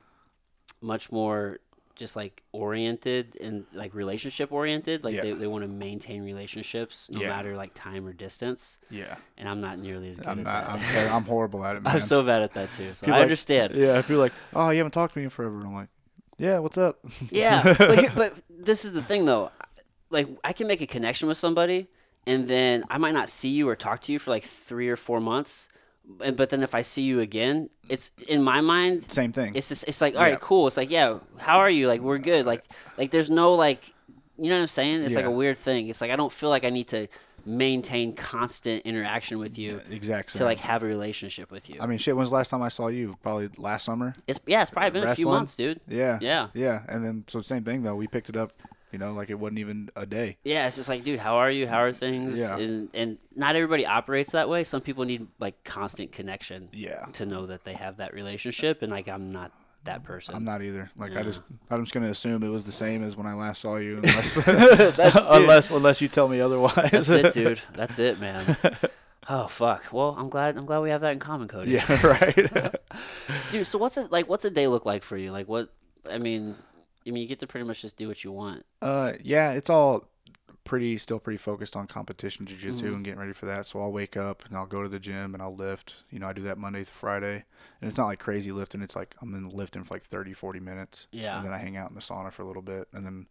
much 0.80 1.10
more 1.12 1.58
just 1.96 2.16
like 2.16 2.42
oriented 2.52 3.36
and 3.40 3.64
like 3.72 3.94
relationship 3.94 4.50
oriented. 4.52 5.04
Like 5.04 5.14
Yeah. 5.14 5.22
they, 5.22 5.32
they 5.32 5.46
want 5.46 5.62
to 5.62 5.68
maintain 5.68 6.24
relationships 6.24 7.10
no 7.12 7.20
Yeah. 7.20 7.28
matter 7.28 7.56
like 7.56 7.72
time 7.74 8.06
or 8.06 8.12
distance. 8.12 8.78
Yeah. 8.90 9.16
And 9.38 9.48
I'm 9.48 9.60
not 9.60 9.78
nearly 9.78 10.08
as 10.08 10.18
good 10.18 10.28
I'm 10.28 10.38
at 10.40 10.44
not. 10.44 10.64
that. 10.66 10.70
I'm, 10.72 10.80
ter- 10.80 11.14
I'm 11.14 11.24
horrible 11.24 11.64
at 11.64 11.76
it, 11.76 11.82
man. 11.84 11.96
I'm 11.96 12.02
so 12.02 12.22
bad 12.22 12.42
at 12.42 12.54
that 12.54 12.68
too. 12.76 12.92
So 12.94 13.04
People 13.06 13.14
I 13.14 13.18
like- 13.18 13.22
understand. 13.22 13.74
Yeah, 13.74 13.98
if 13.98 14.08
you're 14.08 14.18
like, 14.18 14.32
oh, 14.54 14.70
you 14.70 14.78
haven't 14.78 14.92
talked 14.92 15.14
to 15.14 15.18
me 15.18 15.24
in 15.24 15.30
forever, 15.30 15.60
I'm 15.60 15.74
like, 15.74 15.88
yeah, 16.38 16.58
what's 16.58 16.78
up? 16.78 16.98
Yeah, 17.30 17.62
but, 17.78 17.98
here, 17.98 18.12
but 18.14 18.34
this 18.50 18.84
is 18.84 18.92
the 18.92 19.02
thing 19.02 19.24
though. 19.24 19.50
Like 20.10 20.28
I 20.42 20.52
can 20.52 20.66
make 20.66 20.80
a 20.80 20.86
connection 20.86 21.28
with 21.28 21.36
somebody, 21.38 21.86
and 22.26 22.48
then 22.48 22.84
I 22.90 22.98
might 22.98 23.14
not 23.14 23.28
see 23.28 23.50
you 23.50 23.68
or 23.68 23.76
talk 23.76 24.00
to 24.02 24.12
you 24.12 24.18
for 24.18 24.30
like 24.32 24.42
three 24.44 24.88
or 24.88 24.96
four 24.96 25.20
months. 25.20 25.68
And 26.20 26.36
but 26.36 26.50
then 26.50 26.62
if 26.62 26.74
I 26.74 26.82
see 26.82 27.02
you 27.02 27.20
again, 27.20 27.70
it's 27.88 28.12
in 28.28 28.42
my 28.42 28.60
mind 28.60 29.10
Same 29.10 29.32
thing. 29.32 29.52
it's 29.54 29.68
just 29.68 29.86
it's 29.88 30.00
like 30.00 30.14
all 30.14 30.20
right 30.20 30.30
Yeah. 30.32 30.38
cool 30.40 30.66
it's 30.66 30.76
like 30.76 30.90
yeah 30.90 31.18
how 31.38 31.58
are 31.58 31.70
you 31.70 31.88
like 31.88 32.00
we're 32.00 32.18
good 32.18 32.46
like 32.46 32.64
like 32.98 33.10
there's 33.10 33.30
no 33.30 33.54
like 33.54 33.92
you 34.38 34.48
know 34.48 34.56
what 34.56 34.62
i'm 34.62 34.68
saying 34.68 35.02
it's 35.02 35.14
like 35.14 35.24
a 35.26 35.30
weird 35.30 35.58
thing 35.58 35.88
it's 35.88 36.00
like 36.00 36.10
i 36.10 36.16
don't 36.16 36.32
feel 36.32 36.48
like 36.50 36.64
i 36.64 36.70
need 36.70 36.88
to 36.88 37.06
maintain 37.46 38.14
constant 38.14 38.82
interaction 38.86 39.38
with 39.38 39.58
you 39.58 39.80
exactly 39.90 40.38
to 40.38 40.44
like 40.44 40.58
have 40.60 40.82
a 40.82 40.86
relationship 40.86 41.50
with 41.50 41.68
you 41.68 41.76
I 41.80 41.86
mean, 41.86 41.98
shit. 41.98 42.16
When's 42.16 42.30
the 42.30 42.36
last 42.36 42.48
time 42.48 42.62
I 42.62 42.68
saw 42.68 42.88
you? 42.88 43.16
Probably 43.22 43.50
last 43.58 43.84
summer. 43.84 44.14
it's 44.26 44.40
yeah 44.46 44.62
it's 44.62 44.70
probably 44.70 44.98
been 44.98 45.08
a 45.08 45.14
few 45.14 45.26
months 45.26 45.54
dude 45.54 45.80
Yeah. 45.86 46.18
Yeah. 46.22 46.48
Yeah. 46.54 46.82
And 46.88 47.04
then 47.04 47.24
so 47.26 47.42
same 47.42 47.62
thing 47.64 47.82
though. 47.82 47.96
We 47.96 48.06
picked 48.06 48.28
it 48.30 48.36
up. 48.36 48.52
You 48.94 48.98
know, 48.98 49.12
like 49.12 49.28
it 49.28 49.34
wasn't 49.34 49.58
even 49.58 49.90
a 49.96 50.06
day. 50.06 50.36
yeah 50.44 50.68
it's 50.68 50.76
just 50.76 50.88
like 50.88 51.02
dude 51.02 51.18
how 51.18 51.38
are 51.38 51.50
you 51.50 51.66
how 51.66 51.78
are 51.82 51.92
things 51.92 52.38
Yeah. 52.38 52.56
and, 52.56 52.88
and 52.94 53.18
not 53.34 53.56
everybody 53.56 53.84
operates 53.84 54.30
that 54.32 54.48
way 54.48 54.62
some 54.62 54.80
people 54.80 55.04
need 55.04 55.26
like 55.40 55.64
constant 55.64 56.12
connection 56.12 56.68
Yeah. 56.72 57.06
to 57.14 57.26
know 57.26 57.46
that 57.46 57.64
they 57.64 57.74
have 57.74 57.96
that 57.96 58.14
relationship 58.14 58.82
and 58.82 58.92
like 58.92 59.08
i'm 59.08 59.32
not 59.32 59.50
that 59.82 60.04
person 60.04 60.34
I'm 60.36 60.44
not 60.44 60.62
either. 60.62 60.90
Like 60.96 61.14
I 61.16 61.22
just, 61.22 61.42
I'm 61.70 61.82
just 61.82 61.92
gonna 61.92 62.08
assume 62.08 62.42
it 62.44 62.48
was 62.48 62.64
the 62.64 62.72
same 62.72 63.04
as 63.04 63.16
when 63.18 63.26
I 63.26 63.34
last 63.34 63.60
saw 63.60 63.76
you, 63.76 63.96
unless, 64.02 64.36
unless, 65.18 65.70
unless 65.72 66.00
you 66.00 66.08
tell 66.08 66.26
me 66.26 66.40
otherwise. 66.40 66.90
That's 66.90 67.10
it, 67.10 67.34
dude. 67.38 67.60
That's 67.74 67.98
it, 67.98 68.18
man. 68.18 68.56
Oh 69.28 69.46
fuck. 69.46 69.84
Well, 69.92 70.14
I'm 70.18 70.30
glad. 70.30 70.56
I'm 70.58 70.64
glad 70.64 70.78
we 70.80 70.88
have 70.88 71.02
that 71.02 71.12
in 71.12 71.18
common, 71.18 71.48
Cody. 71.48 71.72
yeah. 71.72 72.06
Right. 72.06 72.34
Dude. 73.50 73.66
So 73.66 73.76
what's 73.78 73.98
it 73.98 74.10
like? 74.10 74.26
What's 74.26 74.46
a 74.46 74.50
day 74.50 74.68
look 74.68 74.86
like 74.86 75.02
for 75.02 75.18
you? 75.18 75.30
Like 75.32 75.48
what? 75.48 75.68
I 76.10 76.16
mean, 76.16 76.54
I 77.06 77.10
mean, 77.10 77.22
you 77.22 77.28
get 77.28 77.38
to 77.40 77.46
pretty 77.46 77.66
much 77.66 77.82
just 77.82 77.96
do 77.96 78.08
what 78.08 78.24
you 78.24 78.32
want. 78.32 78.64
Uh, 78.80 79.12
yeah, 79.22 79.52
it's 79.52 79.68
all 79.70 80.08
pretty 80.64 80.96
still 80.96 81.18
pretty 81.18 81.36
focused 81.36 81.76
on 81.76 81.86
competition 81.86 82.46
jiu-jitsu 82.46 82.90
Mhm. 82.90 82.94
and 82.94 83.04
getting 83.04 83.20
ready 83.20 83.34
for 83.34 83.44
that. 83.44 83.66
So 83.66 83.82
I'll 83.82 83.92
wake 83.92 84.16
up 84.16 84.46
and 84.46 84.56
I'll 84.56 84.64
go 84.66 84.82
to 84.82 84.88
the 84.88 84.98
gym 84.98 85.34
and 85.34 85.42
I'll 85.42 85.54
lift. 85.54 85.96
You 86.10 86.18
know, 86.18 86.26
I 86.26 86.32
do 86.32 86.42
that 86.42 86.56
Monday 86.56 86.84
through 86.84 86.94
Friday. 86.94 87.44
And 87.80 87.88
it's 87.88 87.98
not 87.98 88.06
like 88.06 88.18
crazy 88.18 88.50
lifting. 88.50 88.80
It's 88.80 88.96
like 88.96 89.14
I'm 89.20 89.34
in 89.34 89.50
lifting 89.50 89.84
for 89.84 89.94
like 89.94 90.02
30, 90.02 90.32
40 90.32 90.60
minutes. 90.60 91.06
Yeah. 91.12 91.36
And 91.36 91.44
then 91.44 91.52
I 91.52 91.58
hang 91.58 91.76
out 91.76 91.90
in 91.90 91.94
the 91.94 92.00
sauna 92.00 92.32
for 92.32 92.42
a 92.42 92.46
little 92.46 92.62
bit 92.62 92.88
and 92.92 93.04
then 93.04 93.26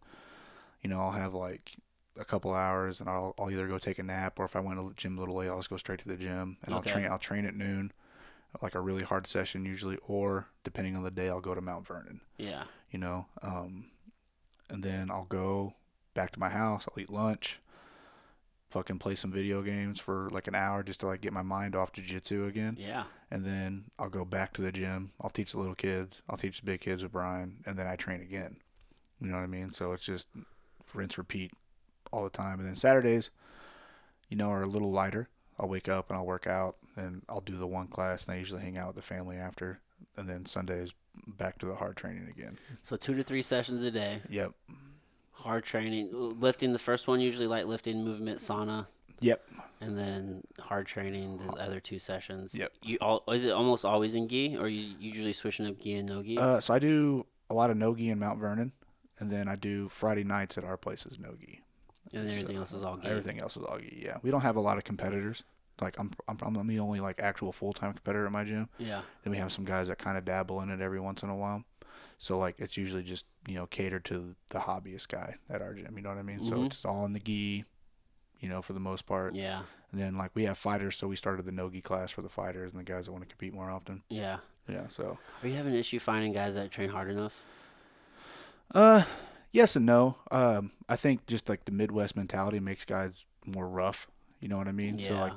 you 0.82 0.90
know, 0.90 1.00
I'll 1.00 1.12
have 1.12 1.34
like 1.34 1.72
a 2.16 2.24
couple 2.24 2.52
hours 2.54 3.00
and 3.00 3.08
I'll 3.08 3.34
I'll 3.38 3.50
either 3.50 3.66
go 3.66 3.78
take 3.78 3.98
a 3.98 4.02
nap 4.04 4.38
or 4.38 4.44
if 4.44 4.54
I 4.54 4.60
went 4.60 4.78
to 4.78 4.90
the 4.90 4.94
gym 4.94 5.16
a 5.16 5.20
little 5.20 5.34
late, 5.34 5.48
I'll 5.48 5.56
just 5.58 5.70
go 5.70 5.76
straight 5.76 5.98
to 6.00 6.08
the 6.08 6.16
gym 6.16 6.58
and 6.62 6.74
Okay. 6.74 6.74
I'll 6.74 6.82
train 6.82 7.10
I'll 7.10 7.18
train 7.18 7.46
at 7.46 7.56
noon. 7.56 7.90
Like 8.62 8.74
a 8.74 8.80
really 8.80 9.02
hard 9.02 9.26
session 9.26 9.64
usually 9.64 9.98
or 10.06 10.48
depending 10.62 10.96
on 10.96 11.02
the 11.02 11.10
day 11.10 11.28
I'll 11.28 11.40
go 11.40 11.54
to 11.54 11.60
Mount 11.60 11.86
Vernon 11.86 12.20
Yeah. 12.38 12.64
you 12.90 12.98
know. 12.98 13.26
Um, 13.42 13.86
and 14.70 14.82
then 14.82 15.10
I'll 15.10 15.26
go 15.26 15.74
back 16.14 16.30
to 16.32 16.40
my 16.40 16.48
house. 16.48 16.86
I'll 16.88 17.00
eat 17.02 17.10
lunch. 17.10 17.60
Fucking 18.70 18.98
play 18.98 19.14
some 19.14 19.30
video 19.30 19.62
games 19.62 20.00
for 20.00 20.28
like 20.32 20.48
an 20.48 20.54
hour 20.56 20.82
just 20.82 21.00
to 21.00 21.06
like 21.06 21.20
get 21.20 21.32
my 21.32 21.42
mind 21.42 21.76
off 21.76 21.92
jujitsu 21.92 22.48
again. 22.48 22.76
Yeah. 22.78 23.04
And 23.30 23.44
then 23.44 23.84
I'll 23.98 24.08
go 24.08 24.24
back 24.24 24.52
to 24.54 24.62
the 24.62 24.72
gym. 24.72 25.12
I'll 25.20 25.30
teach 25.30 25.52
the 25.52 25.58
little 25.58 25.74
kids. 25.76 26.22
I'll 26.28 26.36
teach 26.36 26.58
the 26.60 26.66
big 26.66 26.80
kids 26.80 27.02
with 27.02 27.12
Brian, 27.12 27.62
and 27.66 27.76
then 27.78 27.86
I 27.86 27.94
train 27.96 28.20
again. 28.20 28.56
You 29.20 29.28
know 29.28 29.36
what 29.36 29.44
I 29.44 29.46
mean? 29.48 29.70
So 29.70 29.92
it's 29.92 30.04
just 30.04 30.28
rinse 30.92 31.18
repeat 31.18 31.52
all 32.12 32.24
the 32.24 32.30
time. 32.30 32.58
And 32.58 32.66
then 32.68 32.74
Saturdays, 32.74 33.30
you 34.28 34.36
know, 34.36 34.50
are 34.50 34.62
a 34.62 34.66
little 34.68 34.90
lighter. 34.90 35.28
I'll 35.58 35.68
wake 35.68 35.88
up 35.88 36.10
and 36.10 36.18
I'll 36.18 36.26
work 36.26 36.46
out 36.46 36.76
and 36.96 37.22
I'll 37.28 37.40
do 37.40 37.56
the 37.56 37.66
one 37.66 37.86
class 37.86 38.26
and 38.26 38.34
I 38.34 38.38
usually 38.38 38.62
hang 38.62 38.78
out 38.78 38.88
with 38.88 38.96
the 38.96 39.02
family 39.02 39.36
after 39.36 39.80
and 40.16 40.28
then 40.28 40.46
Sundays 40.46 40.92
back 41.26 41.58
to 41.58 41.66
the 41.66 41.74
hard 41.74 41.96
training 41.96 42.26
again. 42.28 42.58
So 42.82 42.96
two 42.96 43.14
to 43.14 43.22
three 43.22 43.42
sessions 43.42 43.82
a 43.82 43.90
day. 43.90 44.20
Yep. 44.28 44.52
Hard 45.32 45.64
training, 45.64 46.10
lifting. 46.12 46.72
The 46.72 46.78
first 46.78 47.08
one 47.08 47.20
usually 47.20 47.46
light 47.46 47.66
lifting, 47.66 48.04
movement, 48.04 48.38
sauna. 48.38 48.86
Yep. 49.20 49.44
And 49.80 49.98
then 49.98 50.42
hard 50.60 50.86
training 50.86 51.38
the 51.38 51.52
other 51.54 51.80
two 51.80 51.98
sessions. 51.98 52.54
Yep. 52.54 52.72
You 52.82 52.98
all 53.00 53.24
is 53.28 53.44
it 53.44 53.50
almost 53.50 53.84
always 53.84 54.14
in 54.14 54.28
gi, 54.28 54.56
or 54.56 54.68
you 54.68 54.94
usually 54.98 55.32
switching 55.32 55.66
up 55.66 55.80
gi 55.80 55.94
and 55.94 56.08
no 56.08 56.22
gi? 56.22 56.38
Uh, 56.38 56.60
so 56.60 56.72
I 56.72 56.78
do 56.78 57.26
a 57.50 57.54
lot 57.54 57.70
of 57.70 57.76
nogi 57.76 58.10
in 58.10 58.18
Mount 58.18 58.38
Vernon, 58.38 58.72
and 59.18 59.30
then 59.30 59.48
I 59.48 59.56
do 59.56 59.88
Friday 59.88 60.24
nights 60.24 60.56
at 60.56 60.64
our 60.64 60.76
place 60.76 61.04
is 61.04 61.18
nogi. 61.18 61.63
And 62.20 62.30
everything 62.30 62.56
so 62.56 62.60
else 62.60 62.72
is 62.72 62.82
all 62.82 62.96
gi. 62.96 63.08
Everything 63.08 63.40
else 63.40 63.56
is 63.56 63.62
all 63.64 63.78
gi. 63.78 64.02
Yeah, 64.04 64.16
we 64.22 64.30
don't 64.30 64.40
have 64.42 64.56
a 64.56 64.60
lot 64.60 64.76
of 64.78 64.84
competitors. 64.84 65.42
Like 65.80 65.98
I'm, 65.98 66.12
I'm, 66.28 66.38
I'm 66.56 66.66
the 66.68 66.78
only 66.78 67.00
like 67.00 67.18
actual 67.20 67.50
full 67.52 67.72
time 67.72 67.92
competitor 67.92 68.26
at 68.26 68.32
my 68.32 68.44
gym. 68.44 68.68
Yeah. 68.78 69.02
Then 69.24 69.32
we 69.32 69.38
have 69.38 69.50
some 69.52 69.64
guys 69.64 69.88
that 69.88 69.98
kind 69.98 70.16
of 70.16 70.24
dabble 70.24 70.60
in 70.60 70.70
it 70.70 70.80
every 70.80 71.00
once 71.00 71.22
in 71.22 71.28
a 71.30 71.36
while. 71.36 71.64
So 72.18 72.38
like 72.38 72.56
it's 72.58 72.76
usually 72.76 73.02
just 73.02 73.24
you 73.48 73.56
know 73.56 73.66
catered 73.66 74.04
to 74.06 74.36
the 74.50 74.60
hobbyist 74.60 75.08
guy 75.08 75.36
at 75.50 75.60
our 75.62 75.74
gym. 75.74 75.92
You 75.96 76.02
know 76.02 76.10
what 76.10 76.18
I 76.18 76.22
mean? 76.22 76.42
So 76.44 76.58
Mhm. 76.58 76.66
it's 76.66 76.84
all 76.84 77.04
in 77.04 77.12
the 77.12 77.18
gi, 77.20 77.64
you 78.40 78.48
know, 78.48 78.62
for 78.62 78.72
the 78.72 78.80
most 78.80 79.04
part. 79.06 79.34
Yeah. 79.34 79.62
And 79.90 80.00
then 80.00 80.16
like 80.16 80.30
we 80.34 80.44
have 80.44 80.58
fighters, 80.58 80.96
so 80.96 81.06
we 81.08 81.16
started 81.16 81.44
the 81.44 81.52
nogi 81.52 81.80
class 81.80 82.10
for 82.12 82.22
the 82.22 82.28
fighters 82.28 82.72
and 82.72 82.80
the 82.80 82.84
guys 82.84 83.06
that 83.06 83.12
want 83.12 83.22
to 83.22 83.28
compete 83.28 83.52
more 83.54 83.70
often. 83.70 84.02
Yeah. 84.08 84.38
Yeah. 84.68 84.86
So 84.88 85.18
Are 85.42 85.48
you 85.48 85.54
having 85.56 85.72
an 85.72 85.78
issue 85.78 85.98
finding 85.98 86.32
guys 86.32 86.54
that 86.54 86.70
train 86.70 86.88
hard 86.90 87.10
enough? 87.10 87.42
uh, 88.74 89.02
yes 89.54 89.76
and 89.76 89.86
no. 89.86 90.16
Um, 90.30 90.72
I 90.88 90.96
think 90.96 91.26
just 91.26 91.48
like 91.48 91.64
the 91.64 91.72
Midwest 91.72 92.16
mentality 92.16 92.60
makes 92.60 92.84
guys 92.84 93.24
more 93.46 93.66
rough. 93.66 94.08
You 94.40 94.48
know 94.48 94.58
what 94.58 94.68
I 94.68 94.72
mean? 94.72 94.98
Yeah. 94.98 95.08
So 95.08 95.14
like 95.14 95.32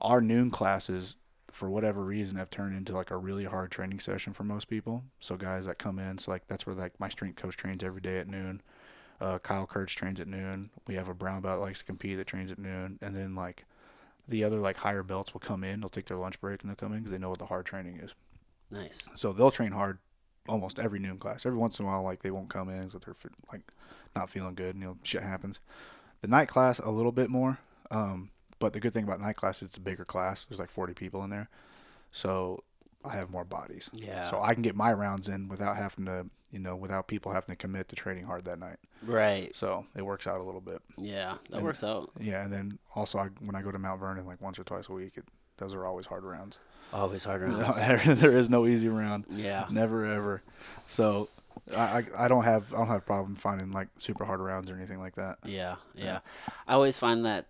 our 0.00 0.22
noon 0.22 0.50
classes 0.50 1.16
for 1.50 1.68
whatever 1.68 2.02
reason 2.02 2.38
have 2.38 2.50
turned 2.50 2.76
into 2.76 2.94
like 2.94 3.10
a 3.10 3.16
really 3.16 3.44
hard 3.44 3.70
training 3.70 4.00
session 4.00 4.32
for 4.32 4.44
most 4.44 4.68
people. 4.68 5.02
So 5.20 5.36
guys 5.36 5.66
that 5.66 5.78
come 5.78 5.98
in, 5.98 6.16
so 6.18 6.30
like 6.30 6.46
that's 6.46 6.66
where 6.66 6.74
like 6.74 6.98
my 6.98 7.08
strength 7.08 7.36
coach 7.36 7.56
trains 7.56 7.84
every 7.84 8.00
day 8.00 8.18
at 8.18 8.28
noon. 8.28 8.62
Uh, 9.20 9.38
Kyle 9.40 9.66
Kurtz 9.66 9.92
trains 9.92 10.20
at 10.20 10.28
noon. 10.28 10.70
We 10.86 10.94
have 10.94 11.08
a 11.08 11.14
brown 11.14 11.42
belt 11.42 11.58
that 11.58 11.64
likes 11.64 11.80
to 11.80 11.84
compete 11.84 12.16
that 12.18 12.28
trains 12.28 12.52
at 12.52 12.58
noon, 12.58 12.98
and 13.02 13.16
then 13.16 13.34
like 13.34 13.64
the 14.28 14.44
other 14.44 14.60
like 14.60 14.76
higher 14.76 15.02
belts 15.02 15.32
will 15.34 15.40
come 15.40 15.64
in. 15.64 15.80
They'll 15.80 15.88
take 15.88 16.06
their 16.06 16.18
lunch 16.18 16.40
break 16.40 16.62
and 16.62 16.70
they'll 16.70 16.76
come 16.76 16.92
in 16.92 17.00
because 17.00 17.10
they 17.10 17.18
know 17.18 17.30
what 17.30 17.40
the 17.40 17.46
hard 17.46 17.66
training 17.66 17.98
is. 17.98 18.12
Nice. 18.70 19.08
So 19.14 19.32
they'll 19.32 19.50
train 19.50 19.72
hard 19.72 19.98
almost 20.48 20.78
every 20.78 20.98
noon 20.98 21.18
class. 21.18 21.44
Every 21.46 21.58
once 21.58 21.78
in 21.78 21.84
a 21.84 21.88
while, 21.88 22.02
like 22.02 22.22
they 22.22 22.30
won't 22.30 22.48
come 22.48 22.68
in 22.68 22.88
because 22.88 23.00
they're 23.04 23.14
like 23.52 23.62
not 24.16 24.30
feeling 24.30 24.54
good. 24.54 24.74
And, 24.74 24.82
you 24.82 24.88
know, 24.88 24.96
shit 25.02 25.22
happens. 25.22 25.60
The 26.20 26.28
night 26.28 26.48
class 26.48 26.78
a 26.78 26.90
little 26.90 27.12
bit 27.12 27.30
more. 27.30 27.58
Um, 27.90 28.30
but 28.58 28.72
the 28.72 28.80
good 28.80 28.92
thing 28.92 29.04
about 29.04 29.20
night 29.20 29.36
class, 29.36 29.62
it's 29.62 29.76
a 29.76 29.80
bigger 29.80 30.04
class. 30.04 30.44
There's 30.44 30.58
like 30.58 30.70
40 30.70 30.92
people 30.94 31.22
in 31.22 31.30
there, 31.30 31.48
so 32.10 32.64
I 33.04 33.14
have 33.14 33.30
more 33.30 33.44
bodies. 33.44 33.88
Yeah. 33.92 34.28
So 34.28 34.40
I 34.42 34.52
can 34.54 34.62
get 34.62 34.74
my 34.74 34.92
rounds 34.92 35.28
in 35.28 35.48
without 35.48 35.76
having 35.76 36.06
to, 36.06 36.26
you 36.50 36.58
know, 36.58 36.74
without 36.74 37.06
people 37.06 37.32
having 37.32 37.52
to 37.52 37.56
commit 37.56 37.88
to 37.90 37.96
training 37.96 38.24
hard 38.24 38.44
that 38.46 38.58
night. 38.58 38.76
Right. 39.02 39.54
So 39.54 39.86
it 39.96 40.02
works 40.02 40.26
out 40.26 40.40
a 40.40 40.42
little 40.42 40.60
bit. 40.60 40.82
Yeah. 40.96 41.34
That 41.50 41.58
And- 41.58 41.64
works 41.64 41.84
out. 41.84 42.10
Yeah, 42.20 42.42
and 42.42 42.52
then 42.52 42.78
also 42.96 43.18
I, 43.18 43.28
when 43.40 43.54
I 43.54 43.62
go 43.62 43.70
to 43.70 43.78
Mount 43.78 44.00
Vernon 44.00 44.26
like 44.26 44.42
once 44.42 44.58
or 44.58 44.64
twice 44.64 44.88
a 44.88 44.92
week, 44.92 45.12
it, 45.16 45.24
those 45.58 45.72
are 45.72 45.86
always 45.86 46.06
hard 46.06 46.24
rounds. 46.24 46.58
Always 46.92 47.24
hard 47.24 47.42
rounds. 47.42 47.76
there 48.20 48.36
is 48.36 48.48
no 48.48 48.66
easy 48.66 48.88
round. 48.88 49.24
yeah. 49.30 49.66
Never 49.70 50.06
ever. 50.06 50.42
So 50.86 51.28
I, 51.76 52.04
I 52.16 52.28
don't 52.28 52.44
have 52.44 52.72
I 52.72 52.78
don't 52.78 52.86
have 52.86 52.98
a 52.98 53.00
problem 53.00 53.34
finding 53.34 53.72
like 53.72 53.88
super 53.98 54.24
hard 54.24 54.40
rounds 54.40 54.70
or 54.70 54.76
anything 54.76 54.98
like 54.98 55.16
that. 55.16 55.38
Yeah, 55.44 55.76
yeah. 55.94 56.04
Yeah. 56.04 56.18
I 56.66 56.74
always 56.74 56.96
find 56.96 57.26
that 57.26 57.46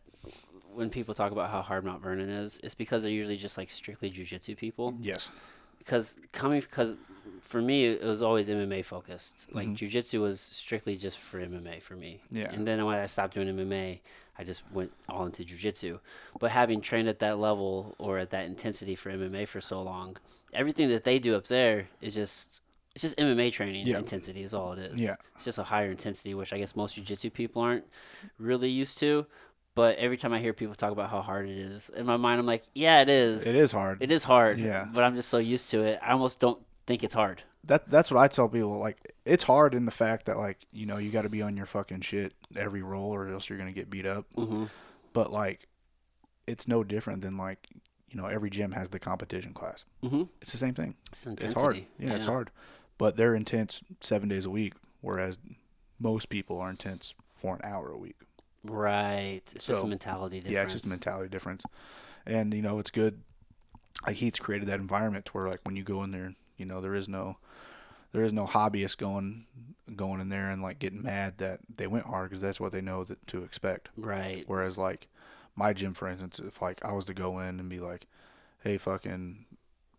when 0.73 0.91
people 0.91 1.15
talk 1.15 1.33
about 1.33 1.51
how 1.51 1.63
hard 1.63 1.85
Mount 1.85 2.03
Vernon 2.03 2.29
is, 2.29 2.61
it's 2.63 2.75
because 2.75 3.03
they're 3.03 3.13
usually 3.13 3.37
just 3.37 3.59
like 3.59 3.71
strictly 3.71 4.11
jujitsu 4.11 4.57
people. 4.57 4.95
Yes. 5.01 5.31
Because 5.79 6.19
coming, 6.33 6.61
because 6.61 6.95
for 7.49 7.61
me, 7.63 7.87
it 7.87 8.03
was 8.03 8.21
always 8.23 8.49
MMA 8.49 8.85
focused. 8.85 9.49
Like 9.55 9.69
Mhm. 9.69 9.77
jujitsu 9.77 10.21
was 10.21 10.39
strictly 10.41 10.97
just 10.97 11.19
for 11.19 11.41
MMA 11.41 11.81
for 11.81 11.97
me. 11.97 12.21
Yeah. 12.31 12.53
And 12.53 12.69
then 12.69 12.85
when 12.85 12.99
I 12.99 13.07
stopped 13.07 13.35
doing 13.35 13.49
MMA, 13.49 14.01
I 14.39 14.45
just 14.45 14.63
went 14.71 14.93
all 15.09 15.25
into 15.27 15.43
jujitsu. 15.45 15.99
But 16.39 16.51
having 16.51 16.81
trained 16.83 17.09
at 17.09 17.19
that 17.21 17.39
level 17.39 17.95
or 17.99 18.19
at 18.19 18.31
that 18.31 18.45
intensity 18.45 18.95
for 18.95 19.11
MMA 19.11 19.47
for 19.47 19.61
so 19.61 19.83
long, 19.83 20.17
everything 20.53 20.89
that 20.91 21.05
they 21.05 21.19
do 21.19 21.35
up 21.37 21.47
there 21.49 21.89
is 22.01 22.15
just. 22.15 22.61
It's 22.95 23.03
just 23.03 23.19
MMA 23.19 23.51
training 23.53 23.87
Yeah. 23.87 23.99
intensity 23.99 24.43
is 24.43 24.53
all 24.53 24.73
it 24.73 24.81
is. 24.81 25.01
Yeah. 25.01 25.15
It's 25.37 25.45
just 25.45 25.59
a 25.59 25.63
higher 25.63 25.91
intensity, 25.91 26.35
which 26.35 26.53
I 26.53 26.59
guess 26.59 26.75
most 26.75 26.97
jiu-jitsu 26.97 27.31
people 27.31 27.63
aren't 27.63 27.85
really 28.39 28.71
used 28.71 28.99
to. 28.99 29.25
But 29.77 29.97
every 29.99 30.17
time 30.17 30.33
I 30.33 30.41
hear 30.41 30.53
people 30.53 30.75
talk 30.75 30.91
about 30.91 31.09
how 31.09 31.23
hard 31.23 31.49
it 31.49 31.57
is, 31.57 31.91
in 31.91 32.05
my 32.07 32.17
mind, 32.17 32.41
I'm 32.41 32.47
like, 32.47 32.65
yeah, 32.75 33.01
it 33.01 33.09
is. 33.09 33.47
It 33.47 33.55
is 33.55 33.71
hard. 33.71 34.03
It 34.03 34.11
is 34.11 34.25
hard. 34.25 34.59
Yeah. 34.59 34.89
But 34.93 35.05
I'm 35.05 35.15
just 35.15 35.29
so 35.29 35.39
used 35.39 35.71
to 35.71 35.83
it. 35.83 36.01
I 36.03 36.11
almost 36.11 36.41
don't 36.41 36.59
think 36.89 37.05
it's 37.05 37.15
hard. 37.15 37.43
That 37.65 37.89
that's 37.89 38.11
what 38.11 38.19
I 38.19 38.29
tell 38.29 38.49
people. 38.49 38.79
Like 38.79 39.15
it's 39.25 39.45
hard 39.45 39.75
in 39.75 39.85
the 39.85 39.93
fact 39.93 40.27
that 40.27 40.39
like 40.39 40.67
you 40.73 40.87
know 40.87 40.97
you 40.97 41.11
got 41.11 41.23
to 41.23 41.29
be 41.29 41.43
on 41.43 41.57
your 41.57 41.67
fucking 41.67 42.01
shit 42.01 42.33
every 42.57 42.83
roll 42.83 43.15
or 43.15 43.29
else 43.29 43.49
you're 43.49 43.59
gonna 43.59 43.73
get 43.73 43.91
beat 43.91 44.07
up. 44.07 44.27
Mm-hmm. 44.35 44.65
But 45.13 45.31
like 45.31 45.69
it's 46.47 46.67
no 46.67 46.83
different 46.83 47.21
than 47.21 47.37
like 47.37 47.69
you 48.11 48.21
know 48.21 48.27
every 48.27 48.51
gym 48.51 48.73
has 48.73 48.89
the 48.89 48.99
competition 48.99 49.53
class. 49.53 49.85
Mm-hmm. 50.03 50.23
It's 50.41 50.53
the 50.53 50.59
same 50.59 50.75
thing. 50.75 50.95
It's. 51.13 51.27
It's 51.27 51.61
hard. 51.61 51.85
Yeah, 51.99 52.15
it's 52.15 52.27
hard. 52.27 52.51
But 52.97 53.17
they're 53.17 53.35
intense 53.35 53.83
seven 54.01 54.29
days 54.29 54.45
a 54.45 54.51
week, 54.51 54.73
whereas 55.03 55.39
most 56.01 56.31
people 56.31 56.59
are 56.59 56.71
intense 56.71 57.15
for 57.37 57.55
an 57.55 57.61
hour 57.63 57.91
a 57.91 57.99
week. 57.99 58.17
Right. 58.65 59.43
It's 59.55 59.67
just 59.67 59.85
a 59.85 59.87
mentality 59.87 60.39
difference. 60.39 60.55
Yeah, 60.55 60.63
it's 60.63 60.73
just 60.73 60.87
a 60.87 60.89
mentality 60.89 61.29
difference. 61.29 61.63
And 62.27 62.53
you 62.55 62.63
know, 62.63 62.79
it's 62.79 62.91
good. 62.91 63.21
Like 64.07 64.17
Heath's 64.17 64.39
created 64.39 64.69
that 64.69 64.81
environment 64.81 65.27
to 65.27 65.33
where 65.33 65.49
like 65.49 65.61
when 65.65 65.77
you 65.77 65.83
go 65.83 66.03
in 66.03 66.11
there, 66.13 66.35
you 66.59 66.67
know, 66.67 66.81
there 66.81 66.95
is 66.95 67.09
no 67.09 67.39
there 68.13 68.25
is 68.25 68.33
no 68.33 68.47
hobbyist 68.47 68.99
going 68.99 69.47
going 69.97 70.21
in 70.21 70.29
there 70.29 70.51
and 70.51 70.63
like 70.63 70.79
getting 70.79 71.03
mad 71.03 71.39
that 71.39 71.61
they 71.75 71.87
went 71.87 72.07
hard 72.07 72.29
because 72.29 72.43
that's 72.43 72.61
what 72.61 72.73
they 72.73 72.81
know 72.81 73.05
that 73.05 73.27
to 73.29 73.43
expect. 73.43 73.89
Right. 73.97 74.45
Whereas 74.47 74.77
like 74.77 75.09
my 75.57 75.73
gym, 75.73 75.95
for 75.95 76.09
instance, 76.09 76.39
if 76.39 76.61
like 76.63 76.85
I 76.85 76.93
was 76.93 77.05
to 77.07 77.15
go 77.15 77.41
in 77.41 77.61
and 77.61 77.69
be 77.69 77.81
like, 77.81 78.07
hey, 78.63 78.79
fucking, 78.79 79.45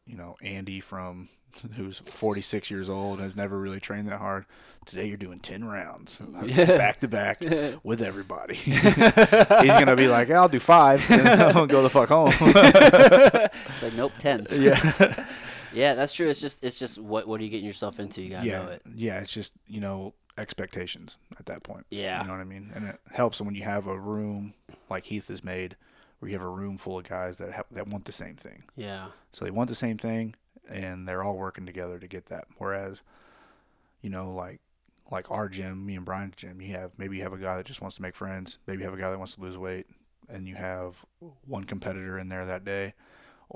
you 0.09 0.17
know, 0.17 0.35
Andy 0.41 0.79
from 0.79 1.29
who's 1.75 1.99
46 1.99 2.69
years 2.71 2.89
old 2.89 3.15
and 3.15 3.23
has 3.23 3.35
never 3.35 3.59
really 3.59 3.79
trained 3.79 4.07
that 4.07 4.19
hard. 4.19 4.45
Today 4.85 5.05
you're 5.07 5.17
doing 5.17 5.39
10 5.39 5.65
rounds 5.65 6.19
back 6.19 6.99
to 7.01 7.07
back 7.07 7.41
with 7.83 8.01
everybody. 8.01 8.55
He's 8.55 8.81
gonna 8.81 9.95
be 9.95 10.07
like, 10.07 10.31
I'll 10.31 10.49
do 10.49 10.59
five, 10.59 11.05
and 11.11 11.21
then 11.21 11.41
I'll 11.55 11.67
go 11.67 11.83
the 11.83 11.89
fuck 11.89 12.09
home. 12.09 12.33
It's 13.69 13.83
like 13.83 13.93
nope, 13.93 14.13
ten. 14.19 14.47
yeah, 14.51 15.25
Yeah, 15.73 15.93
that's 15.93 16.13
true. 16.13 16.27
It's 16.29 16.39
just 16.41 16.63
it's 16.63 16.79
just 16.79 16.97
what 16.97 17.27
what 17.27 17.39
are 17.39 17.43
you 17.43 17.49
getting 17.49 17.67
yourself 17.67 17.99
into? 17.99 18.21
You 18.21 18.29
gotta 18.31 18.47
yeah, 18.47 18.61
know 18.63 18.69
it. 18.71 18.81
yeah. 18.95 19.19
It's 19.19 19.33
just 19.33 19.53
you 19.67 19.79
know 19.79 20.13
expectations 20.37 21.17
at 21.39 21.45
that 21.47 21.63
point. 21.63 21.85
Yeah. 21.91 22.21
You 22.21 22.27
know 22.27 22.33
what 22.33 22.41
I 22.41 22.45
mean? 22.45 22.71
And 22.73 22.87
it 22.87 22.99
helps 23.11 23.41
when 23.41 23.53
you 23.55 23.63
have 23.63 23.85
a 23.87 23.99
room 23.99 24.53
like 24.89 25.05
Heath 25.05 25.27
has 25.27 25.43
made, 25.43 25.75
where 26.19 26.29
you 26.29 26.37
have 26.37 26.45
a 26.45 26.49
room 26.49 26.77
full 26.77 26.97
of 26.99 27.07
guys 27.07 27.37
that 27.37 27.51
have, 27.51 27.65
that 27.71 27.87
want 27.87 28.05
the 28.05 28.11
same 28.11 28.35
thing. 28.35 28.63
Yeah. 28.75 29.07
So 29.33 29.45
they 29.45 29.51
want 29.51 29.69
the 29.69 29.75
same 29.75 29.97
thing, 29.97 30.35
and 30.69 31.07
they're 31.07 31.23
all 31.23 31.37
working 31.37 31.65
together 31.65 31.99
to 31.99 32.07
get 32.07 32.27
that. 32.27 32.45
Whereas, 32.57 33.01
you 34.01 34.09
know, 34.09 34.31
like 34.33 34.59
like 35.11 35.31
our 35.31 35.49
gym, 35.49 35.85
me 35.85 35.95
and 35.95 36.05
Brian's 36.05 36.35
gym, 36.35 36.61
you 36.61 36.75
have 36.75 36.91
maybe 36.97 37.17
you 37.17 37.23
have 37.23 37.33
a 37.33 37.37
guy 37.37 37.57
that 37.57 37.65
just 37.65 37.81
wants 37.81 37.95
to 37.95 38.01
make 38.01 38.15
friends, 38.15 38.57
maybe 38.67 38.79
you 38.79 38.85
have 38.85 38.97
a 38.97 39.01
guy 39.01 39.09
that 39.09 39.17
wants 39.17 39.35
to 39.35 39.41
lose 39.41 39.57
weight, 39.57 39.87
and 40.27 40.47
you 40.47 40.55
have 40.55 41.03
one 41.45 41.63
competitor 41.63 42.19
in 42.19 42.29
there 42.29 42.45
that 42.45 42.63
day, 42.63 42.93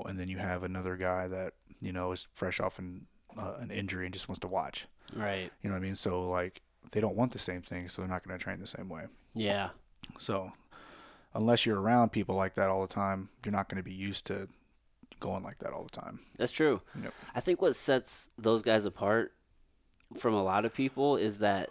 and 0.06 0.18
then 0.18 0.28
you 0.28 0.38
have 0.38 0.62
another 0.62 0.96
guy 0.96 1.28
that 1.28 1.54
you 1.80 1.92
know 1.92 2.12
is 2.12 2.26
fresh 2.32 2.60
off 2.60 2.78
an 2.78 3.06
uh, 3.36 3.56
an 3.60 3.70
injury 3.70 4.06
and 4.06 4.14
just 4.14 4.28
wants 4.28 4.40
to 4.40 4.48
watch. 4.48 4.86
Right. 5.14 5.50
You 5.62 5.68
know 5.68 5.74
what 5.74 5.82
I 5.82 5.86
mean? 5.86 5.96
So 5.96 6.28
like 6.28 6.62
they 6.92 7.00
don't 7.00 7.16
want 7.16 7.32
the 7.32 7.38
same 7.38 7.62
thing, 7.62 7.88
so 7.88 8.02
they're 8.02 8.10
not 8.10 8.26
going 8.26 8.38
to 8.38 8.42
train 8.42 8.60
the 8.60 8.66
same 8.66 8.88
way. 8.88 9.04
Yeah. 9.34 9.70
So 10.18 10.52
unless 11.34 11.66
you're 11.66 11.80
around 11.80 12.10
people 12.10 12.34
like 12.34 12.54
that 12.54 12.70
all 12.70 12.82
the 12.86 12.92
time, 12.92 13.28
you're 13.44 13.52
not 13.52 13.68
going 13.68 13.82
to 13.82 13.88
be 13.88 13.94
used 13.94 14.26
to 14.26 14.48
going 15.20 15.42
like 15.42 15.58
that 15.58 15.72
all 15.72 15.84
the 15.84 16.00
time. 16.00 16.20
That's 16.36 16.52
true. 16.52 16.80
Yep. 17.02 17.14
I 17.34 17.40
think 17.40 17.62
what 17.62 17.74
sets 17.76 18.30
those 18.38 18.62
guys 18.62 18.84
apart 18.84 19.32
from 20.16 20.34
a 20.34 20.42
lot 20.42 20.64
of 20.64 20.74
people 20.74 21.16
is 21.16 21.38
that 21.38 21.70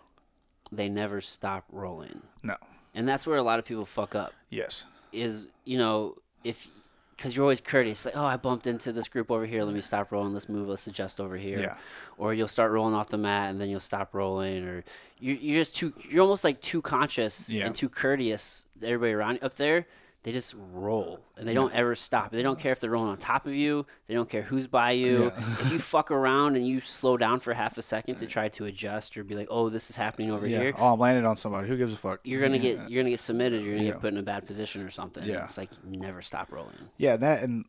they 0.72 0.90
never 0.90 1.22
stop 1.22 1.66
rolling. 1.72 2.22
No. 2.42 2.56
And 2.96 3.08
that's 3.08 3.26
where 3.26 3.38
a 3.38 3.44
lot 3.44 3.60
of 3.60 3.66
people 3.66 3.86
fuck 3.86 4.16
up. 4.16 4.34
Yes. 4.50 4.86
Is, 5.12 5.50
you 5.66 5.78
know, 5.78 6.16
if 6.44 6.68
because 7.16 7.36
you're 7.36 7.44
always 7.44 7.62
courteous, 7.62 8.06
like, 8.06 8.18
oh, 8.18 8.26
I 8.26 8.38
bumped 8.38 8.68
into 8.68 8.92
this 8.92 9.08
group 9.08 9.32
over 9.32 9.46
here. 9.46 9.64
Let 9.64 9.74
me 9.74 9.82
stop 9.82 10.12
rolling. 10.12 10.34
Let's 10.34 10.50
move. 10.50 10.68
Let's 10.68 10.88
adjust 10.88 11.20
over 11.20 11.38
here. 11.38 11.60
Yeah. 11.60 11.78
Or 12.18 12.34
you'll 12.34 12.48
start 12.48 12.72
rolling 12.72 12.94
off 12.96 13.10
the 13.10 13.18
mat 13.18 13.50
and 13.52 13.60
then 13.62 13.70
you'll 13.70 13.80
stop 13.80 14.14
rolling. 14.14 14.66
Or 14.66 14.84
you're, 15.20 15.36
you're 15.36 15.62
just 15.62 15.76
too, 15.76 15.94
you're 16.10 16.22
almost 16.22 16.44
like 16.44 16.62
too 16.62 16.82
conscious 16.82 17.50
Yeah. 17.52 17.66
and 17.68 17.76
too 17.76 17.90
courteous 17.90 18.66
to 18.82 18.88
everybody 18.88 19.14
around 19.14 19.36
you 19.36 19.42
up 19.42 19.56
there 19.56 19.86
they 20.24 20.32
just 20.32 20.56
roll 20.72 21.20
and 21.38 21.46
they 21.48 21.54
don't 21.54 21.74
ever 21.74 21.96
stop. 21.96 22.32
They 22.32 22.42
don't 22.42 22.58
care 22.58 22.72
if 22.72 22.80
they're 22.80 22.90
rolling 22.90 23.10
on 23.10 23.18
top 23.18 23.46
of 23.46 23.54
you. 23.54 23.86
They 24.08 24.14
don't 24.14 24.30
care 24.30 24.42
who's 24.42 24.68
by 24.68 24.92
you. 24.92 25.26
Yeah. 25.26 25.32
if 25.60 25.72
you 25.72 25.80
fuck 25.80 26.12
around 26.12 26.56
and 26.56 26.66
you 26.66 26.80
slow 26.80 27.18
down 27.18 27.42
for 27.42 27.54
half 27.54 27.78
a 27.78 27.82
second 27.82 28.16
to 28.20 28.26
try 28.26 28.48
to 28.50 28.66
adjust 28.66 29.18
or 29.18 29.24
be 29.26 29.36
like, 29.36 29.48
"Oh, 29.52 29.68
this 29.70 29.90
is 29.90 29.98
happening 29.98 30.32
over 30.32 30.48
yeah. 30.48 30.60
here," 30.62 30.74
Oh, 30.78 30.94
I'm 30.94 31.00
landing 31.00 31.26
on 31.26 31.36
somebody. 31.36 31.68
Who 31.68 31.78
gives 31.78 31.92
a 31.92 31.98
fuck? 31.98 32.22
you're 32.24 32.42
gonna 32.42 32.56
yeah. 32.56 32.62
get 32.62 32.90
you're 32.90 33.04
gonna 33.04 33.12
get 33.12 33.20
submitted. 33.20 33.64
You're 33.64 33.76
gonna 33.76 33.92
get 33.92 34.00
put 34.00 34.14
in 34.14 34.18
a 34.18 34.24
bad 34.24 34.48
position 34.48 34.82
or 34.82 34.90
something. 34.90 35.26
Yeah. 35.26 35.44
It's 35.44 35.58
like 35.58 35.70
never 35.86 36.22
stop 36.22 36.52
rolling. 36.52 36.74
Yeah, 36.98 37.18
that 37.18 37.44
and 37.44 37.66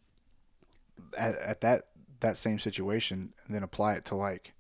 at, 1.19 1.37
at 1.37 1.61
that 1.63 1.89
that 2.21 2.39
same 2.39 2.59
situation, 2.61 3.35
and 3.47 3.55
then 3.55 3.63
apply 3.65 3.95
it 3.95 4.05
to 4.07 4.15
like 4.15 4.55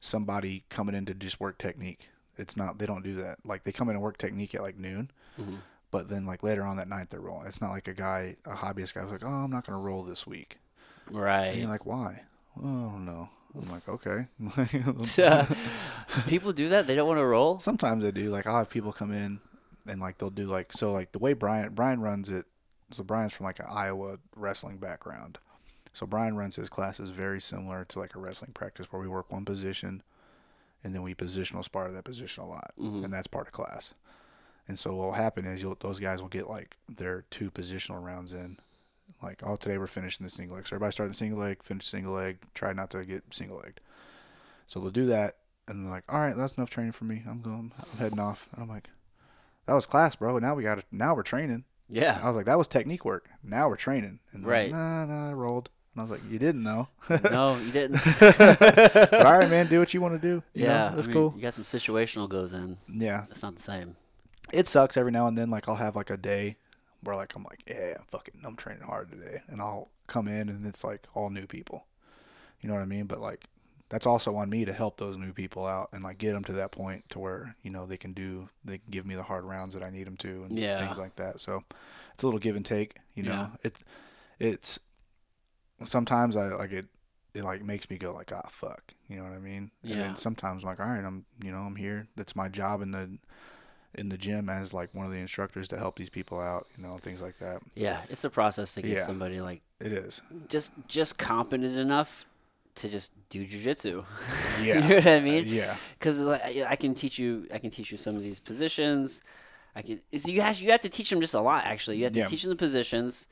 somebody 0.00 0.64
coming 0.68 0.94
in 0.94 1.06
to 1.06 1.14
just 1.14 1.40
work 1.40 1.58
technique. 1.58 2.08
It's 2.38 2.56
not 2.56 2.78
they 2.78 2.86
don't 2.86 3.02
do 3.04 3.14
that. 3.16 3.38
Like 3.44 3.62
they 3.64 3.72
come 3.72 3.88
in 3.88 3.94
and 3.94 4.02
work 4.02 4.18
technique 4.18 4.54
at 4.54 4.62
like 4.62 4.76
noon, 4.76 5.10
Mhm. 5.40 5.58
But 5.96 6.08
then 6.10 6.26
like 6.26 6.42
later 6.42 6.62
on 6.62 6.76
that 6.76 6.88
night 6.88 7.08
they're 7.08 7.20
rolling. 7.20 7.46
It's 7.46 7.60
not 7.62 7.70
like 7.70 7.88
a 7.88 7.94
guy, 7.94 8.36
a 8.44 8.50
hobbyist 8.54 8.92
guy, 8.94 9.02
was 9.02 9.12
like, 9.12 9.24
oh, 9.24 9.28
I'm 9.44 9.50
not 9.50 9.64
gonna 9.66 9.78
roll 9.78 10.02
this 10.02 10.26
week. 10.26 10.58
And 11.06 11.16
Right. 11.16 11.56
you're 11.56 11.68
like, 11.68 11.86
why? 11.86 12.22
Oh 12.62 12.98
no. 12.98 13.30
I'm 13.54 13.70
like, 13.70 13.88
okay. 13.88 14.26
People 16.26 16.52
do 16.52 16.68
that. 16.70 16.86
They 16.86 16.94
don't 16.94 17.08
want 17.08 17.18
to 17.20 17.24
roll. 17.26 17.58
Sometimes 17.60 18.02
they 18.02 18.10
do. 18.10 18.28
Like 18.30 18.46
I'll 18.46 18.58
have 18.58 18.68
people 18.70 18.92
come 18.92 19.12
in 19.12 19.40
and 19.88 20.00
like 20.00 20.18
they'll 20.18 20.30
do 20.30 20.46
like 20.46 20.72
so 20.72 20.92
like 20.92 21.12
the 21.12 21.18
way 21.18 21.32
Brian 21.32 21.72
Brian 21.74 22.00
runs 22.00 22.30
it. 22.30 22.44
So 22.92 23.02
Brian's 23.02 23.32
from 23.32 23.44
like 23.46 23.58
an 23.58 23.66
Iowa 23.68 24.18
wrestling 24.34 24.76
background. 24.76 25.38
So 25.94 26.06
Brian 26.06 26.36
runs 26.36 26.56
his 26.56 26.68
classes 26.68 27.10
very 27.10 27.40
similar 27.40 27.84
to 27.86 27.98
like 27.98 28.14
a 28.14 28.18
wrestling 28.18 28.52
practice 28.52 28.86
where 28.90 29.00
we 29.00 29.08
work 29.08 29.32
one 29.32 29.44
position 29.46 30.02
and 30.84 30.94
then 30.94 31.02
we 31.02 31.14
positional 31.14 31.64
spar 31.64 31.90
that 31.90 32.04
position 32.04 32.42
a 32.44 32.46
lot. 32.46 32.72
Mhm. 32.78 33.04
And 33.04 33.12
that's 33.12 33.26
part 33.26 33.46
of 33.46 33.52
class. 33.54 33.94
And 34.68 34.78
so 34.78 34.94
what'll 34.94 35.12
happen 35.12 35.44
is 35.44 35.62
you'll 35.62 35.76
those 35.80 36.00
guys 36.00 36.20
will 36.20 36.28
get 36.28 36.48
like 36.48 36.76
their 36.88 37.24
two 37.30 37.50
positional 37.50 38.02
rounds 38.02 38.32
in. 38.32 38.58
Like, 39.22 39.42
oh 39.44 39.56
today 39.56 39.78
we're 39.78 39.86
finishing 39.86 40.24
the 40.24 40.30
single 40.30 40.56
leg. 40.56 40.66
So 40.66 40.76
everybody 40.76 40.92
start 40.92 41.08
the 41.08 41.16
single 41.16 41.38
leg, 41.38 41.62
finish 41.62 41.86
single 41.86 42.14
leg, 42.14 42.38
try 42.54 42.72
not 42.72 42.90
to 42.90 43.04
get 43.04 43.22
single 43.30 43.58
legged. 43.58 43.80
So 44.66 44.80
they'll 44.80 44.90
do 44.90 45.06
that 45.06 45.36
and 45.68 45.84
they're 45.84 45.92
like, 45.92 46.04
All 46.08 46.18
right, 46.18 46.36
that's 46.36 46.54
enough 46.54 46.70
training 46.70 46.92
for 46.92 47.04
me. 47.04 47.22
I'm 47.28 47.40
going 47.40 47.72
I'm 47.76 47.98
heading 47.98 48.18
off. 48.18 48.48
And 48.52 48.62
I'm 48.62 48.68
like, 48.68 48.88
That 49.66 49.74
was 49.74 49.86
class, 49.86 50.16
bro. 50.16 50.38
Now 50.38 50.54
we 50.54 50.62
got 50.62 50.76
to 50.76 50.84
now 50.90 51.14
we're 51.14 51.22
training. 51.22 51.64
Yeah. 51.88 52.18
I 52.20 52.26
was 52.26 52.36
like, 52.36 52.46
that 52.46 52.58
was 52.58 52.66
technique 52.68 53.04
work. 53.04 53.28
Now 53.44 53.68
we're 53.68 53.76
training. 53.76 54.18
And 54.32 54.44
Right. 54.44 54.72
Like, 54.72 54.80
nah, 54.80 55.06
nah, 55.06 55.30
I 55.30 55.32
rolled. 55.32 55.70
And 55.94 56.00
I 56.00 56.02
was 56.02 56.10
like, 56.10 56.30
you 56.30 56.38
didn't 56.38 56.64
though. 56.64 56.88
no, 57.30 57.56
you 57.58 57.72
didn't. 57.72 58.06
All 59.12 59.32
right, 59.38 59.48
man, 59.48 59.66
do 59.68 59.78
what 59.78 59.94
you 59.94 60.00
want 60.00 60.20
to 60.20 60.28
do. 60.28 60.42
You 60.52 60.64
know, 60.66 60.72
yeah, 60.72 60.92
that's 60.94 61.06
I 61.06 61.10
mean, 61.10 61.14
cool. 61.14 61.32
You 61.36 61.42
got 61.42 61.54
some 61.54 61.64
situational 61.64 62.28
goes 62.28 62.52
in. 62.52 62.76
Yeah, 62.92 63.24
That's 63.28 63.42
not 63.42 63.56
the 63.56 63.62
same. 63.62 63.96
It 64.52 64.66
sucks 64.66 64.96
every 64.96 65.12
now 65.12 65.26
and 65.26 65.36
then. 65.36 65.50
Like 65.50 65.68
I'll 65.68 65.76
have 65.76 65.96
like 65.96 66.10
a 66.10 66.16
day 66.16 66.56
where 67.02 67.16
like 67.16 67.34
I'm 67.34 67.44
like, 67.44 67.62
yeah, 67.66 67.98
fucking, 68.08 68.40
I'm 68.44 68.56
training 68.56 68.82
hard 68.82 69.10
today, 69.10 69.42
and 69.48 69.60
I'll 69.60 69.90
come 70.06 70.28
in 70.28 70.48
and 70.48 70.66
it's 70.66 70.84
like 70.84 71.06
all 71.14 71.30
new 71.30 71.46
people. 71.46 71.86
You 72.60 72.68
know 72.68 72.74
what 72.74 72.82
I 72.82 72.86
mean? 72.86 73.06
But 73.06 73.20
like 73.20 73.44
that's 73.88 74.06
also 74.06 74.34
on 74.34 74.50
me 74.50 74.64
to 74.64 74.72
help 74.72 74.98
those 74.98 75.16
new 75.16 75.32
people 75.32 75.64
out 75.66 75.88
and 75.92 76.02
like 76.02 76.18
get 76.18 76.32
them 76.32 76.42
to 76.44 76.52
that 76.54 76.72
point 76.72 77.04
to 77.10 77.18
where 77.20 77.54
you 77.62 77.70
know 77.70 77.86
they 77.86 77.96
can 77.96 78.12
do 78.12 78.48
they 78.64 78.78
can 78.78 78.90
give 78.90 79.06
me 79.06 79.14
the 79.14 79.22
hard 79.22 79.44
rounds 79.44 79.74
that 79.74 79.82
I 79.84 79.90
need 79.90 80.06
them 80.06 80.16
to 80.18 80.44
and 80.44 80.58
Yeah. 80.58 80.78
things 80.78 80.98
like 80.98 81.16
that. 81.16 81.40
So 81.40 81.62
it's 82.14 82.22
a 82.22 82.26
little 82.26 82.40
give 82.40 82.56
and 82.56 82.64
take. 82.66 82.96
You 83.14 83.22
know, 83.24 83.30
Yeah. 83.30 83.48
it 83.62 83.78
it's 84.38 84.78
sometimes 85.84 86.36
I 86.36 86.46
like 86.48 86.72
it. 86.72 86.86
It 87.34 87.44
like 87.44 87.62
makes 87.62 87.90
me 87.90 87.98
go 87.98 88.14
like 88.14 88.32
ah 88.32 88.48
fuck, 88.48 88.94
you 89.08 89.16
know 89.16 89.22
what 89.24 89.32
I 89.34 89.38
mean? 89.38 89.70
And 89.82 89.92
Yeah. 89.92 89.96
then 89.98 90.16
sometimes 90.16 90.62
I'm 90.62 90.70
like, 90.70 90.80
all 90.80 90.86
right, 90.86 91.04
I'm 91.04 91.26
you 91.42 91.52
know 91.52 91.58
I'm 91.58 91.76
here. 91.76 92.08
That's 92.16 92.34
my 92.34 92.48
job 92.48 92.80
in 92.80 92.92
the 92.92 93.18
in 93.96 94.08
the 94.08 94.16
gym 94.18 94.48
as 94.48 94.72
like 94.74 94.94
one 94.94 95.06
of 95.06 95.12
the 95.12 95.18
instructors 95.18 95.68
to 95.68 95.78
help 95.78 95.96
these 95.96 96.10
people 96.10 96.38
out, 96.40 96.66
you 96.76 96.82
know, 96.84 96.92
things 96.94 97.20
like 97.20 97.38
that. 97.40 97.60
Yeah, 97.74 98.00
it's 98.10 98.24
a 98.24 98.30
process 98.30 98.74
to 98.74 98.82
get 98.82 98.90
Yeah. 98.98 99.02
somebody 99.04 99.40
like 99.40 99.62
It 99.80 99.92
is. 99.92 100.20
just 100.48 100.72
just 100.86 101.18
competent 101.18 101.76
enough 101.76 102.26
to 102.76 102.88
just 102.88 103.12
do 103.30 103.44
jujitsu. 103.46 104.04
Yeah. 104.62 104.74
you 104.74 104.88
know 104.88 104.94
what 104.96 105.06
I 105.06 105.16
Uh, 105.18 105.20
mean? 105.22 105.44
yeah. 105.48 105.76
Because 105.98 106.20
like, 106.20 106.42
I 106.44 106.66
I 106.70 106.76
can 106.76 106.94
teach 106.94 107.18
you, 107.18 107.46
I 107.52 107.58
can 107.58 107.70
teach 107.70 107.90
you 107.90 107.98
some 107.98 108.16
of 108.16 108.22
these 108.22 108.38
positions. 108.40 109.22
I 109.74 109.82
can. 109.82 110.00
So 110.16 110.28
you 110.30 110.40
have 110.42 110.58
you 110.58 110.70
have 110.70 110.80
to 110.80 110.88
teach 110.88 111.10
them 111.10 111.20
just 111.20 111.34
a 111.34 111.40
lot. 111.40 111.64
Actually, 111.64 111.98
you 111.98 112.04
have 112.04 112.12
to 112.12 112.20
Yeah. 112.20 112.26
teach 112.26 112.42
them 112.42 112.50
the 112.50 112.56
positions. 112.56 113.26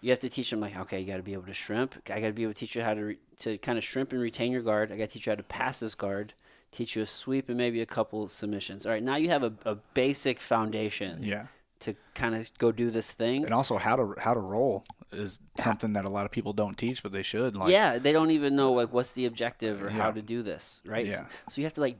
You 0.00 0.10
have 0.10 0.18
to 0.20 0.28
teach 0.28 0.50
them 0.50 0.60
like, 0.60 0.76
okay, 0.76 1.00
you 1.00 1.06
got 1.06 1.16
to 1.16 1.22
be 1.22 1.32
able 1.32 1.44
to 1.44 1.54
shrimp. 1.54 1.94
I 2.10 2.20
got 2.20 2.26
to 2.26 2.32
be 2.34 2.42
able 2.42 2.52
to 2.52 2.58
teach 2.58 2.74
you 2.76 2.82
how 2.82 2.92
to 2.94 3.02
re- 3.04 3.18
to 3.40 3.56
kind 3.58 3.78
of 3.78 3.84
shrimp 3.84 4.12
and 4.12 4.20
retain 4.20 4.52
your 4.52 4.60
guard. 4.62 4.92
I 4.92 4.96
got 4.98 5.04
to 5.08 5.12
teach 5.14 5.26
you 5.26 5.30
how 5.30 5.36
to 5.36 5.42
pass 5.44 5.80
this 5.80 5.94
guard. 5.94 6.34
Teach 6.74 6.96
you 6.96 7.02
a 7.02 7.06
sweep 7.06 7.48
and 7.48 7.56
maybe 7.56 7.80
a 7.80 7.86
couple 7.86 8.26
submissions. 8.28 8.84
All 8.84 8.92
right, 8.92 9.02
now 9.02 9.16
you 9.16 9.28
have 9.28 9.44
a, 9.44 9.52
a 9.64 9.76
basic 9.94 10.40
foundation 10.40 11.22
Yeah. 11.22 11.46
to 11.80 11.94
kind 12.14 12.34
of 12.34 12.50
go 12.58 12.72
do 12.72 12.90
this 12.90 13.12
thing. 13.12 13.44
And 13.44 13.54
also 13.54 13.76
how 13.76 13.94
to 13.96 14.14
how 14.18 14.34
to 14.34 14.40
roll 14.40 14.82
is 15.12 15.38
something 15.58 15.92
that 15.92 16.04
a 16.04 16.08
lot 16.08 16.24
of 16.24 16.32
people 16.32 16.52
don't 16.52 16.76
teach, 16.76 17.02
but 17.04 17.12
they 17.12 17.22
should. 17.22 17.54
Like, 17.56 17.70
yeah, 17.70 17.98
they 17.98 18.10
don't 18.12 18.32
even 18.32 18.56
know 18.56 18.72
like 18.72 18.92
what's 18.92 19.12
the 19.12 19.26
objective 19.26 19.82
or 19.84 19.90
how 19.90 20.10
to 20.10 20.20
do 20.20 20.42
this, 20.42 20.82
right? 20.84 21.06
Yeah. 21.06 21.26
So 21.48 21.60
you 21.60 21.64
have 21.66 21.74
to 21.74 21.80
like 21.80 21.96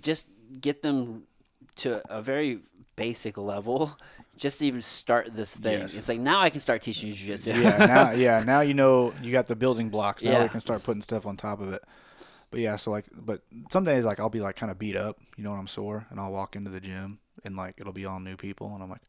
just 0.00 0.28
get 0.60 0.82
them 0.82 1.24
to 1.76 2.00
a 2.08 2.22
very 2.22 2.60
basic 2.94 3.36
level 3.36 3.98
just 4.36 4.60
to 4.60 4.66
even 4.66 4.82
start 4.82 5.34
this 5.34 5.56
thing. 5.56 5.80
Yes. 5.80 5.94
It's 5.94 6.08
like 6.08 6.20
now 6.20 6.40
I 6.40 6.50
can 6.50 6.60
start 6.60 6.82
teaching 6.82 7.08
you 7.08 7.14
jiu-jitsu. 7.14 7.52
yeah, 7.60 7.76
now 7.86 8.10
yeah, 8.26 8.44
now 8.46 8.60
you 8.60 8.74
know 8.74 9.12
you 9.20 9.32
got 9.32 9.46
the 9.46 9.56
building 9.56 9.88
blocks. 9.88 10.22
Now 10.22 10.30
Yeah. 10.30 10.42
we 10.44 10.48
can 10.48 10.60
start 10.60 10.84
putting 10.84 11.02
stuff 11.02 11.26
on 11.26 11.36
top 11.36 11.60
of 11.60 11.72
it. 11.72 11.82
But 12.56 12.62
yeah, 12.62 12.76
so 12.76 12.90
like 12.90 13.04
but 13.14 13.42
some 13.70 13.84
days 13.84 14.06
like 14.06 14.18
I'll 14.18 14.30
be 14.30 14.40
like 14.40 14.56
kind 14.56 14.72
of 14.72 14.78
beat 14.78 14.96
up, 14.96 15.18
you 15.36 15.44
know, 15.44 15.50
when 15.50 15.60
I'm 15.60 15.66
sore 15.66 16.06
and 16.08 16.18
I'll 16.18 16.32
walk 16.32 16.56
into 16.56 16.70
the 16.70 16.80
gym 16.80 17.18
and 17.44 17.54
like 17.54 17.74
it'll 17.76 17.92
be 17.92 18.06
all 18.06 18.18
new 18.18 18.34
people 18.34 18.72
and 18.72 18.82
I'm 18.82 18.88
like, 18.88 19.02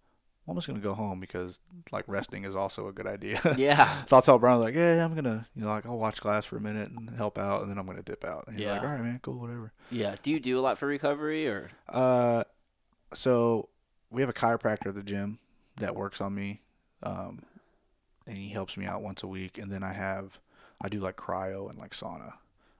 well, 0.45 0.51
I'm 0.51 0.57
just 0.57 0.67
gonna 0.67 0.81
go 0.81 0.93
home 0.93 1.21
because 1.21 1.61
like 1.93 2.03
resting 2.09 2.43
is 2.43 2.57
also 2.57 2.89
a 2.89 2.91
good 2.91 3.07
idea. 3.07 3.39
yeah. 3.57 4.03
so 4.03 4.17
I'll 4.17 4.21
tell 4.21 4.37
Brian 4.37 4.59
like, 4.59 4.75
yeah, 4.75 5.01
I'm 5.01 5.15
gonna 5.15 5.47
you 5.55 5.61
know 5.61 5.69
like 5.69 5.85
I'll 5.85 5.97
watch 5.97 6.19
class 6.19 6.45
for 6.45 6.57
a 6.57 6.59
minute 6.59 6.89
and 6.89 7.09
help 7.11 7.37
out 7.37 7.61
and 7.61 7.71
then 7.71 7.77
I'm 7.77 7.85
gonna 7.85 8.01
dip 8.01 8.25
out. 8.25 8.43
And 8.49 8.57
he's 8.57 8.67
like, 8.67 8.81
all 8.81 8.89
right, 8.89 9.01
man, 9.01 9.21
cool, 9.23 9.39
whatever. 9.39 9.71
Yeah. 9.91 10.17
Do 10.21 10.29
you 10.29 10.41
do 10.41 10.59
a 10.59 10.61
lot 10.61 10.77
for 10.77 10.85
recovery 10.85 11.47
or 11.47 11.71
Uh, 11.87 12.43
so 13.13 13.69
we 14.11 14.21
have 14.21 14.29
a 14.29 14.33
chiropractor 14.33 14.87
at 14.87 14.95
the 14.95 15.03
gym 15.03 15.39
that 15.77 15.95
works 15.95 16.19
on 16.19 16.35
me, 16.35 16.63
um, 17.01 17.43
and 18.25 18.35
he 18.35 18.49
helps 18.49 18.75
me 18.75 18.85
out 18.87 19.01
once 19.01 19.23
a 19.23 19.27
week. 19.27 19.57
And 19.57 19.71
then 19.71 19.83
I 19.83 19.93
have, 19.93 20.37
I 20.83 20.89
do 20.89 20.99
like 20.99 21.15
cryo 21.15 21.69
and 21.69 21.79
like 21.79 21.91
sauna 21.91 22.33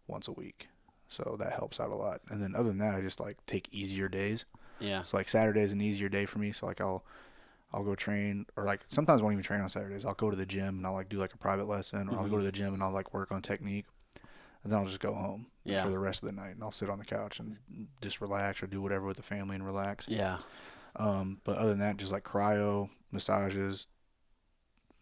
once 0.07 0.27
a 0.27 0.31
week, 0.31 0.67
so 1.07 1.35
that 1.39 1.53
helps 1.53 1.79
out 1.79 1.89
a 1.89 1.95
lot. 1.95 2.21
And 2.29 2.41
then 2.41 2.55
other 2.55 2.69
than 2.69 2.77
that, 2.79 2.95
I 2.95 3.01
just 3.01 3.19
like 3.19 3.38
take 3.45 3.67
easier 3.71 4.07
days. 4.09 4.45
yeah. 4.79 5.03
So 5.03 5.17
like 5.17 5.29
Saturday 5.29 5.61
is 5.61 5.71
an 5.73 5.81
easier 5.81 6.09
day 6.09 6.25
for 6.25 6.39
me. 6.39 6.51
So 6.51 6.65
like 6.65 6.81
I'll, 6.81 7.03
I'll 7.73 7.84
go 7.84 7.95
train 7.95 8.45
or 8.55 8.63
like 8.65 8.81
sometimes 8.88 9.21
I 9.21 9.23
won't 9.23 9.34
even 9.34 9.43
train 9.43 9.61
on 9.61 9.69
Saturdays. 9.69 10.05
I'll 10.05 10.13
go 10.13 10.29
to 10.29 10.35
the 10.38 10.45
gym 10.45 10.77
and 10.77 10.85
I'll 10.88 10.93
like 10.93 11.09
do 11.09 11.19
like 11.19 11.34
a 11.34 11.38
private 11.38 11.67
lesson, 11.67 12.09
or 12.09 12.17
I'll 12.19 12.27
go 12.29 12.38
to 12.38 12.43
the 12.43 12.51
gym 12.51 12.73
and 12.73 12.81
I'll 12.81 12.91
like 12.91 13.13
work 13.13 13.31
on 13.31 13.41
technique. 13.41 13.85
And 14.63 14.71
then 14.73 14.79
I'll 14.79 14.85
just 14.88 14.99
go 14.99 15.13
home 15.13 15.47
Yeah. 15.65 15.84
for 15.84 15.89
the 15.89 15.99
rest 15.99 16.23
of 16.23 16.27
the 16.27 16.34
night, 16.35 16.55
and 16.55 16.63
I'll 16.63 16.71
sit 16.71 16.89
on 16.89 16.97
the 16.99 17.05
couch 17.05 17.39
and 17.39 17.57
just 18.01 18.19
relax 18.21 18.61
or 18.63 18.67
do 18.67 18.81
whatever 18.81 19.05
with 19.05 19.17
the 19.17 19.23
family 19.23 19.55
and 19.55 19.65
relax. 19.65 20.07
Yeah. 20.09 20.39
Um, 20.95 21.39
but 21.43 21.57
other 21.57 21.69
than 21.69 21.79
that, 21.79 21.97
just 21.97 22.11
like 22.11 22.23
cryo, 22.23 22.89
massages, 23.11 23.88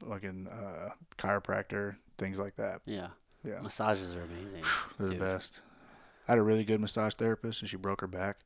fucking 0.07 0.47
uh, 0.47 0.89
chiropractor, 1.17 1.95
things 2.17 2.37
like 2.39 2.55
that. 2.57 2.81
Yeah. 2.85 3.07
Yeah, 3.45 3.61
Massages 3.61 4.15
are 4.15 4.23
amazing. 4.23 4.63
they're 4.99 5.09
the 5.09 5.15
best. 5.15 5.59
I 6.27 6.31
had 6.31 6.39
a 6.39 6.43
really 6.43 6.63
good 6.63 6.79
massage 6.81 7.13
therapist, 7.13 7.61
and 7.61 7.69
she 7.69 7.77
broke 7.77 8.01
her 8.01 8.07
back. 8.07 8.37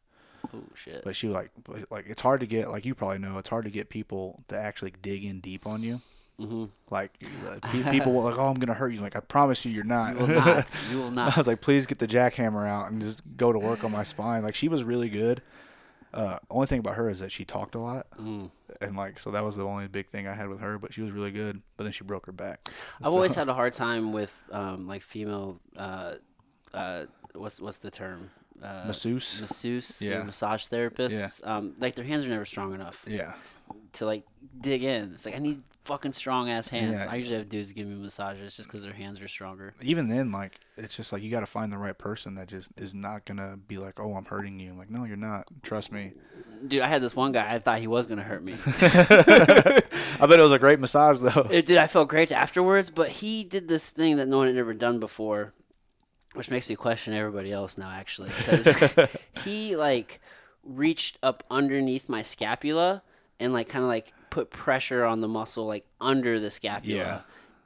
Oh 0.54 0.64
shit. 0.74 1.04
But 1.04 1.16
she 1.16 1.28
like, 1.30 1.52
like 1.90 2.06
it's 2.08 2.22
hard 2.22 2.40
to 2.42 2.46
get, 2.46 2.70
like 2.70 2.86
you 2.86 2.96
probably 2.96 3.20
know, 3.20 3.38
it's 3.38 3.50
hard 3.50 3.66
to 3.66 3.72
get 3.72 3.90
people 3.90 4.44
to 4.50 4.58
actually 4.58 4.94
dig 5.02 5.24
in 5.24 5.40
deep 5.40 5.66
on 5.66 5.82
you. 5.84 6.02
hmm 6.38 6.66
Like 6.90 7.12
uh, 7.48 7.92
people 7.92 8.14
were 8.14 8.24
like, 8.24 8.38
"Oh, 8.38 8.48
I'm 8.48 8.56
gonna 8.56 8.74
hurt 8.74 8.90
you." 8.94 9.00
Like 9.00 9.16
I 9.16 9.20
promise 9.22 9.66
you, 9.66 9.72
you're 9.72 9.84
not. 9.84 10.14
You 10.14 10.20
will 10.20 10.28
not. 10.28 10.76
You 10.92 10.98
will 11.00 11.20
I 11.20 11.34
was 11.38 11.48
like, 11.48 11.62
please 11.62 11.86
get 11.86 12.00
the 12.00 12.08
jackhammer 12.08 12.68
out 12.68 12.92
and 12.92 13.02
just 13.02 13.22
go 13.38 13.52
to 13.54 13.60
work 13.60 13.84
on 13.84 13.92
my 13.92 14.04
spine. 14.04 14.44
Like 14.44 14.56
she 14.56 14.68
was 14.68 14.84
really 14.84 15.10
good. 15.10 15.42
Uh, 16.14 16.40
only 16.49 16.65
thing 16.68 16.80
about 16.80 16.95
her 16.95 17.10
is 17.10 17.19
that 17.19 17.31
she 17.31 17.45
talked 17.45 17.76
a 17.76 17.80
lot, 17.80 18.07
Mm. 18.18 18.49
and 18.81 18.95
like 18.98 19.19
so 19.19 19.31
that 19.31 19.44
was 19.44 19.56
the 19.56 19.64
only 19.65 19.88
big 19.88 20.07
thing 20.10 20.27
I 20.27 20.34
had 20.34 20.48
with 20.49 20.60
her. 20.60 20.77
But 20.80 20.94
she 20.94 21.02
was 21.02 21.11
really 21.11 21.31
good. 21.31 21.61
But 21.77 21.84
then 21.84 21.94
she 21.94 22.03
broke 22.03 22.26
her 22.26 22.31
back. 22.31 22.68
I've 22.99 23.07
So- 23.07 23.14
always 23.15 23.36
had 23.36 23.48
a 23.48 23.53
hard 23.53 23.73
time 23.86 24.11
with 24.11 24.34
um, 24.52 24.88
like 24.88 25.02
female. 25.03 25.60
Uh, 25.77 26.15
uh, 26.73 27.06
what's 27.36 27.61
what's 27.61 27.80
the 27.80 27.91
term? 27.91 28.31
Uh, 28.61 28.84
masseuse. 28.88 29.40
masseuse, 29.40 30.02
Yeah. 30.02 30.23
massage 30.23 30.65
therapists. 30.68 31.45
Um, 31.48 31.76
like 31.80 31.95
their 31.95 32.03
hands 32.06 32.26
are 32.26 32.30
never 32.30 32.44
strong 32.44 32.73
enough 32.73 33.06
Yeah, 33.07 33.34
to 33.94 34.06
like 34.06 34.24
dig 34.60 34.84
in. 34.84 35.14
It's 35.14 35.26
like 35.26 35.36
I 35.36 35.40
need 35.40 35.62
fucking 35.90 36.14
strong 36.14 36.52
ass 36.52 36.70
hands. 36.70 37.04
Yeah. 37.04 37.12
I 37.12 37.16
usually 37.16 37.38
have 37.38 37.50
dudes 37.50 37.72
give 37.72 37.88
me 37.88 37.96
massages 37.96 38.56
just 38.56 38.70
because 38.70 38.84
their 38.84 38.94
hands 38.94 39.20
are 39.22 39.28
stronger. 39.28 39.74
even 39.82 40.08
then, 40.08 40.32
like 40.32 40.60
it's 40.78 40.96
just 40.96 41.12
like 41.12 41.24
you 41.24 41.32
got 41.32 41.40
to 41.40 41.48
find 41.48 41.74
the 41.74 41.78
right 41.78 41.98
person 41.98 42.36
that 42.36 42.48
just 42.48 42.70
is 42.78 42.94
not 42.94 43.26
gonna 43.26 43.58
be 43.58 43.78
like, 43.78 44.00
"Oh, 44.00 44.14
I'm 44.14 44.26
hurting 44.26 44.60
you." 44.60 44.72
I'm 44.72 44.78
like, 44.78 44.91
"No, 44.91 45.06
you're 45.06 45.18
not. 45.18 45.48
Trust 45.64 45.91
me." 45.91 46.14
Dude, 46.68 46.82
I 46.82 46.88
had 46.88 47.02
this 47.02 47.16
one 47.16 47.32
guy. 47.32 47.54
I 47.54 47.60
thought 47.60 47.80
he 47.80 47.88
was 47.88 48.06
gonna 48.08 48.24
hurt 48.24 48.44
me. 48.44 48.54
I 48.82 50.26
bet 50.28 50.40
it 50.40 50.44
was 50.44 50.52
a 50.52 50.60
great 50.60 50.80
massage 50.80 51.20
though. 51.20 51.48
it 51.50 51.66
did. 51.66 51.78
I 51.78 51.88
felt 51.88 52.08
great 52.10 52.32
afterwards, 52.32 52.90
but 52.91 53.10
he 53.10 53.44
did 53.44 53.68
this 53.68 53.90
thing 53.90 54.18
that 54.18 54.28
no 54.28 54.38
one 54.38 54.48
had 54.48 54.58
ever 54.58 54.74
done 54.74 55.00
before, 55.00 55.54
which 56.34 56.52
makes 56.52 56.70
me 56.70 56.76
question 56.76 57.14
everybody 57.14 57.52
else 57.52 57.78
now. 57.78 57.90
Actually, 57.90 58.30
because 58.30 59.10
he 59.44 59.76
like 59.76 60.20
reached 60.64 61.18
up 61.24 61.44
underneath 61.50 62.10
my 62.10 62.22
scapula 62.22 63.02
and 63.40 63.53
like 63.53 63.70
kind 63.70 63.84
of 63.84 63.90
like 63.90 64.11
put 64.30 64.49
pressure 64.52 65.03
on 65.06 65.22
the 65.22 65.28
muscle 65.28 65.66
like 65.66 65.86
under 65.99 66.40
the 66.40 66.52
scapula. 66.52 66.98
Yeah. 67.03 67.20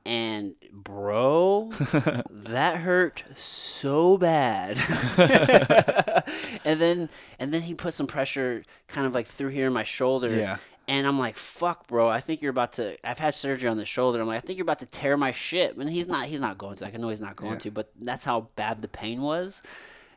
And 0.06 0.56
bro, 0.72 1.72
that 2.30 2.78
hurt 2.78 3.24
so 3.36 4.18
bad. 4.18 4.78
and 6.66 6.82
then 6.82 7.10
and 7.40 7.54
then 7.54 7.62
he 7.62 7.74
put 7.74 7.94
some 7.94 8.08
pressure 8.08 8.64
kind 8.88 9.08
of 9.08 9.14
like 9.14 9.28
through 9.28 9.50
here 9.50 9.68
in 9.68 9.74
my 9.74 9.84
shoulder. 9.84 10.36
Yeah. 10.36 10.58
And 10.90 11.08
I'm 11.08 11.18
like, 11.18 11.38
fuck, 11.38 11.88
bro. 11.88 12.10
I 12.10 12.20
think 12.20 12.42
you're 12.42 12.50
about 12.52 12.74
to. 12.74 12.98
I've 13.08 13.20
had 13.20 13.36
surgery 13.36 13.70
on 13.70 13.78
the 13.78 13.86
shoulder. 13.86 14.20
I'm 14.20 14.28
like, 14.28 14.44
I 14.44 14.46
think 14.46 14.58
you're 14.58 14.66
about 14.66 14.80
to 14.80 14.86
tear 14.86 15.16
my 15.16 15.32
shit. 15.32 15.78
And 15.78 15.90
he's 15.90 16.10
not. 16.10 16.26
He's 16.26 16.42
not 16.42 16.58
going 16.58 16.76
to. 16.76 16.84
Like, 16.84 16.94
I 16.94 16.98
know 16.98 17.08
he's 17.08 17.22
not 17.22 17.38
going 17.38 17.54
Yeah. 17.54 17.60
to. 17.60 17.72
But 17.72 17.92
that's 18.02 18.26
how 18.26 18.50
bad 18.58 18.82
the 18.82 18.90
pain 18.90 19.22
was. 19.22 19.64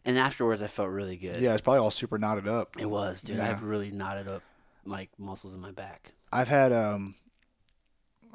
And 0.04 0.18
afterwards, 0.18 0.64
I 0.64 0.66
felt 0.66 0.88
really 0.90 1.16
good. 1.16 1.40
Yeah, 1.40 1.52
it's 1.52 1.62
probably 1.62 1.78
all 1.80 1.92
super 1.92 2.18
knotted 2.18 2.48
up. 2.48 2.70
It 2.80 2.86
was, 2.86 3.22
dude. 3.22 3.38
I've 3.38 3.62
really 3.62 3.92
knotted 3.92 4.26
up 4.26 4.42
like 4.86 5.10
muscles 5.18 5.54
in 5.54 5.60
my 5.60 5.72
back. 5.72 6.12
I've 6.32 6.48
had 6.48 6.72
um, 6.72 7.14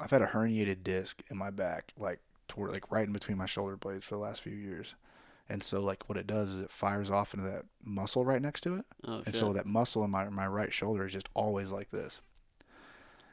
I've 0.00 0.10
had 0.10 0.22
a 0.22 0.26
herniated 0.26 0.82
disc 0.82 1.22
in 1.30 1.36
my 1.36 1.50
back, 1.50 1.92
like 1.98 2.20
toward 2.48 2.70
like 2.72 2.90
right 2.90 3.06
in 3.06 3.12
between 3.12 3.38
my 3.38 3.46
shoulder 3.46 3.76
blades 3.76 4.04
for 4.04 4.14
the 4.16 4.20
last 4.20 4.42
few 4.42 4.54
years, 4.54 4.94
and 5.48 5.62
so 5.62 5.80
like 5.80 6.08
what 6.08 6.18
it 6.18 6.26
does 6.26 6.50
is 6.50 6.60
it 6.60 6.70
fires 6.70 7.10
off 7.10 7.34
into 7.34 7.48
that 7.48 7.64
muscle 7.84 8.24
right 8.24 8.42
next 8.42 8.60
to 8.62 8.76
it, 8.76 8.84
Oh 9.06 9.16
and 9.24 9.26
shit. 9.26 9.34
so 9.36 9.52
that 9.52 9.66
muscle 9.66 10.04
in 10.04 10.10
my 10.10 10.28
my 10.28 10.46
right 10.46 10.72
shoulder 10.72 11.04
is 11.04 11.12
just 11.12 11.28
always 11.34 11.72
like 11.72 11.90
this. 11.90 12.20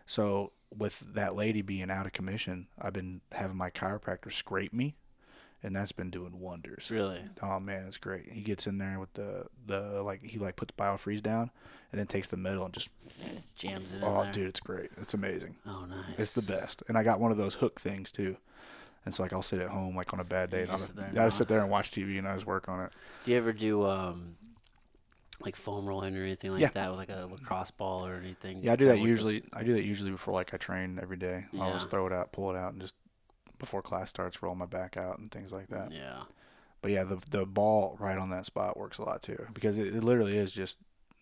So 0.05 0.53
with 0.75 0.99
that 1.13 1.35
lady 1.35 1.61
being 1.61 1.89
out 1.89 2.05
of 2.05 2.13
commission, 2.13 2.67
I've 2.79 2.93
been 2.93 3.21
having 3.31 3.57
my 3.57 3.69
chiropractor 3.69 4.31
scrape 4.31 4.73
me, 4.73 4.95
and 5.63 5.75
that's 5.75 5.91
been 5.91 6.09
doing 6.09 6.39
wonders. 6.39 6.89
really. 6.91 7.21
Oh 7.43 7.59
man, 7.59 7.85
it's 7.87 7.97
great. 7.97 8.31
He 8.31 8.41
gets 8.41 8.67
in 8.67 8.77
there 8.77 8.99
with 8.99 9.13
the 9.13 9.45
the 9.65 10.01
like 10.03 10.23
he 10.23 10.39
like 10.39 10.55
puts 10.55 10.73
biofreeze 10.77 11.21
down, 11.21 11.51
and 11.91 11.99
then 11.99 12.07
takes 12.07 12.27
the 12.29 12.37
metal 12.37 12.65
and 12.65 12.73
just 12.73 12.89
Jams 13.55 13.91
it 13.93 13.97
in 13.97 14.03
oh 14.03 14.27
dude, 14.31 14.47
it's 14.47 14.59
great. 14.59 14.89
It's 15.01 15.13
amazing. 15.13 15.55
Oh, 15.65 15.85
nice. 15.85 16.17
It's 16.17 16.33
the 16.33 16.51
best. 16.53 16.83
And 16.87 16.97
I 16.97 17.03
got 17.03 17.19
one 17.19 17.31
of 17.31 17.37
those 17.37 17.55
hook 17.55 17.79
things 17.81 18.11
too. 18.11 18.37
And 19.05 19.13
so 19.15 19.23
like 19.23 19.33
I'll 19.33 19.41
sit 19.41 19.59
at 19.59 19.69
home 19.69 19.95
like 19.95 20.13
on 20.13 20.19
a 20.19 20.23
bad 20.25 20.49
day 20.51 20.61
and 20.63 20.71
I'll 20.71 20.77
just 20.77 20.87
sit 20.89 20.95
there 20.97 21.05
and 21.07 21.19
I 21.19 21.23
watch. 21.25 21.33
sit 21.33 21.47
there 21.47 21.59
and 21.61 21.69
watch 21.69 21.91
TV 21.91 22.17
and 22.19 22.27
I 22.27 22.33
just 22.33 22.45
work 22.45 22.67
on 22.69 22.81
it. 22.85 22.91
Do 23.23 23.31
you 23.31 23.37
ever 23.37 23.53
do 23.53 23.85
um, 23.85 24.35
like 25.41 25.55
foam 25.55 25.85
rolling 25.85 26.15
or 26.17 26.23
anything 26.23 26.51
like 26.51 26.61
Yeah. 26.61 26.69
that 26.73 26.89
with 26.89 26.99
like 26.99 27.09
a 27.09 27.27
lacrosse 27.31 27.71
ball 27.71 28.05
or 28.05 28.15
anything? 28.15 28.59
Yeah, 28.61 28.73
I 28.73 28.75
do 28.75 28.85
that 28.87 28.99
usually. 28.99 29.43
I 29.53 29.63
do 29.63 29.73
that 29.73 29.83
usually 29.85 30.11
before 30.11 30.33
like 30.33 30.53
I 30.53 30.57
train 30.57 30.99
every 31.01 31.17
day. 31.17 31.45
I 31.57 31.61
always 31.63 31.83
Yeah. 31.83 31.87
throw 31.89 32.07
it 32.07 32.13
out, 32.13 32.31
pull 32.33 32.51
it 32.51 32.57
out, 32.57 32.73
and 32.73 32.81
just 32.81 32.93
before 33.59 33.81
class 33.81 34.09
starts, 34.09 34.41
roll 34.41 34.55
my 34.55 34.65
back 34.65 34.97
out 34.97 35.19
and 35.19 35.31
things 35.31 35.51
like 35.51 35.67
that. 35.67 35.91
Yeah. 35.91 36.23
But 36.81 36.91
yeah, 36.91 37.03
the 37.03 37.17
the 37.29 37.45
ball 37.45 37.97
right 37.99 38.17
on 38.17 38.29
that 38.29 38.45
spot 38.45 38.77
works 38.77 38.97
a 38.97 39.03
lot 39.03 39.21
too 39.21 39.45
because 39.53 39.77
it, 39.77 39.87
it 39.95 40.03
literally 40.03 40.37
is 40.37 40.51
just, 40.51 40.77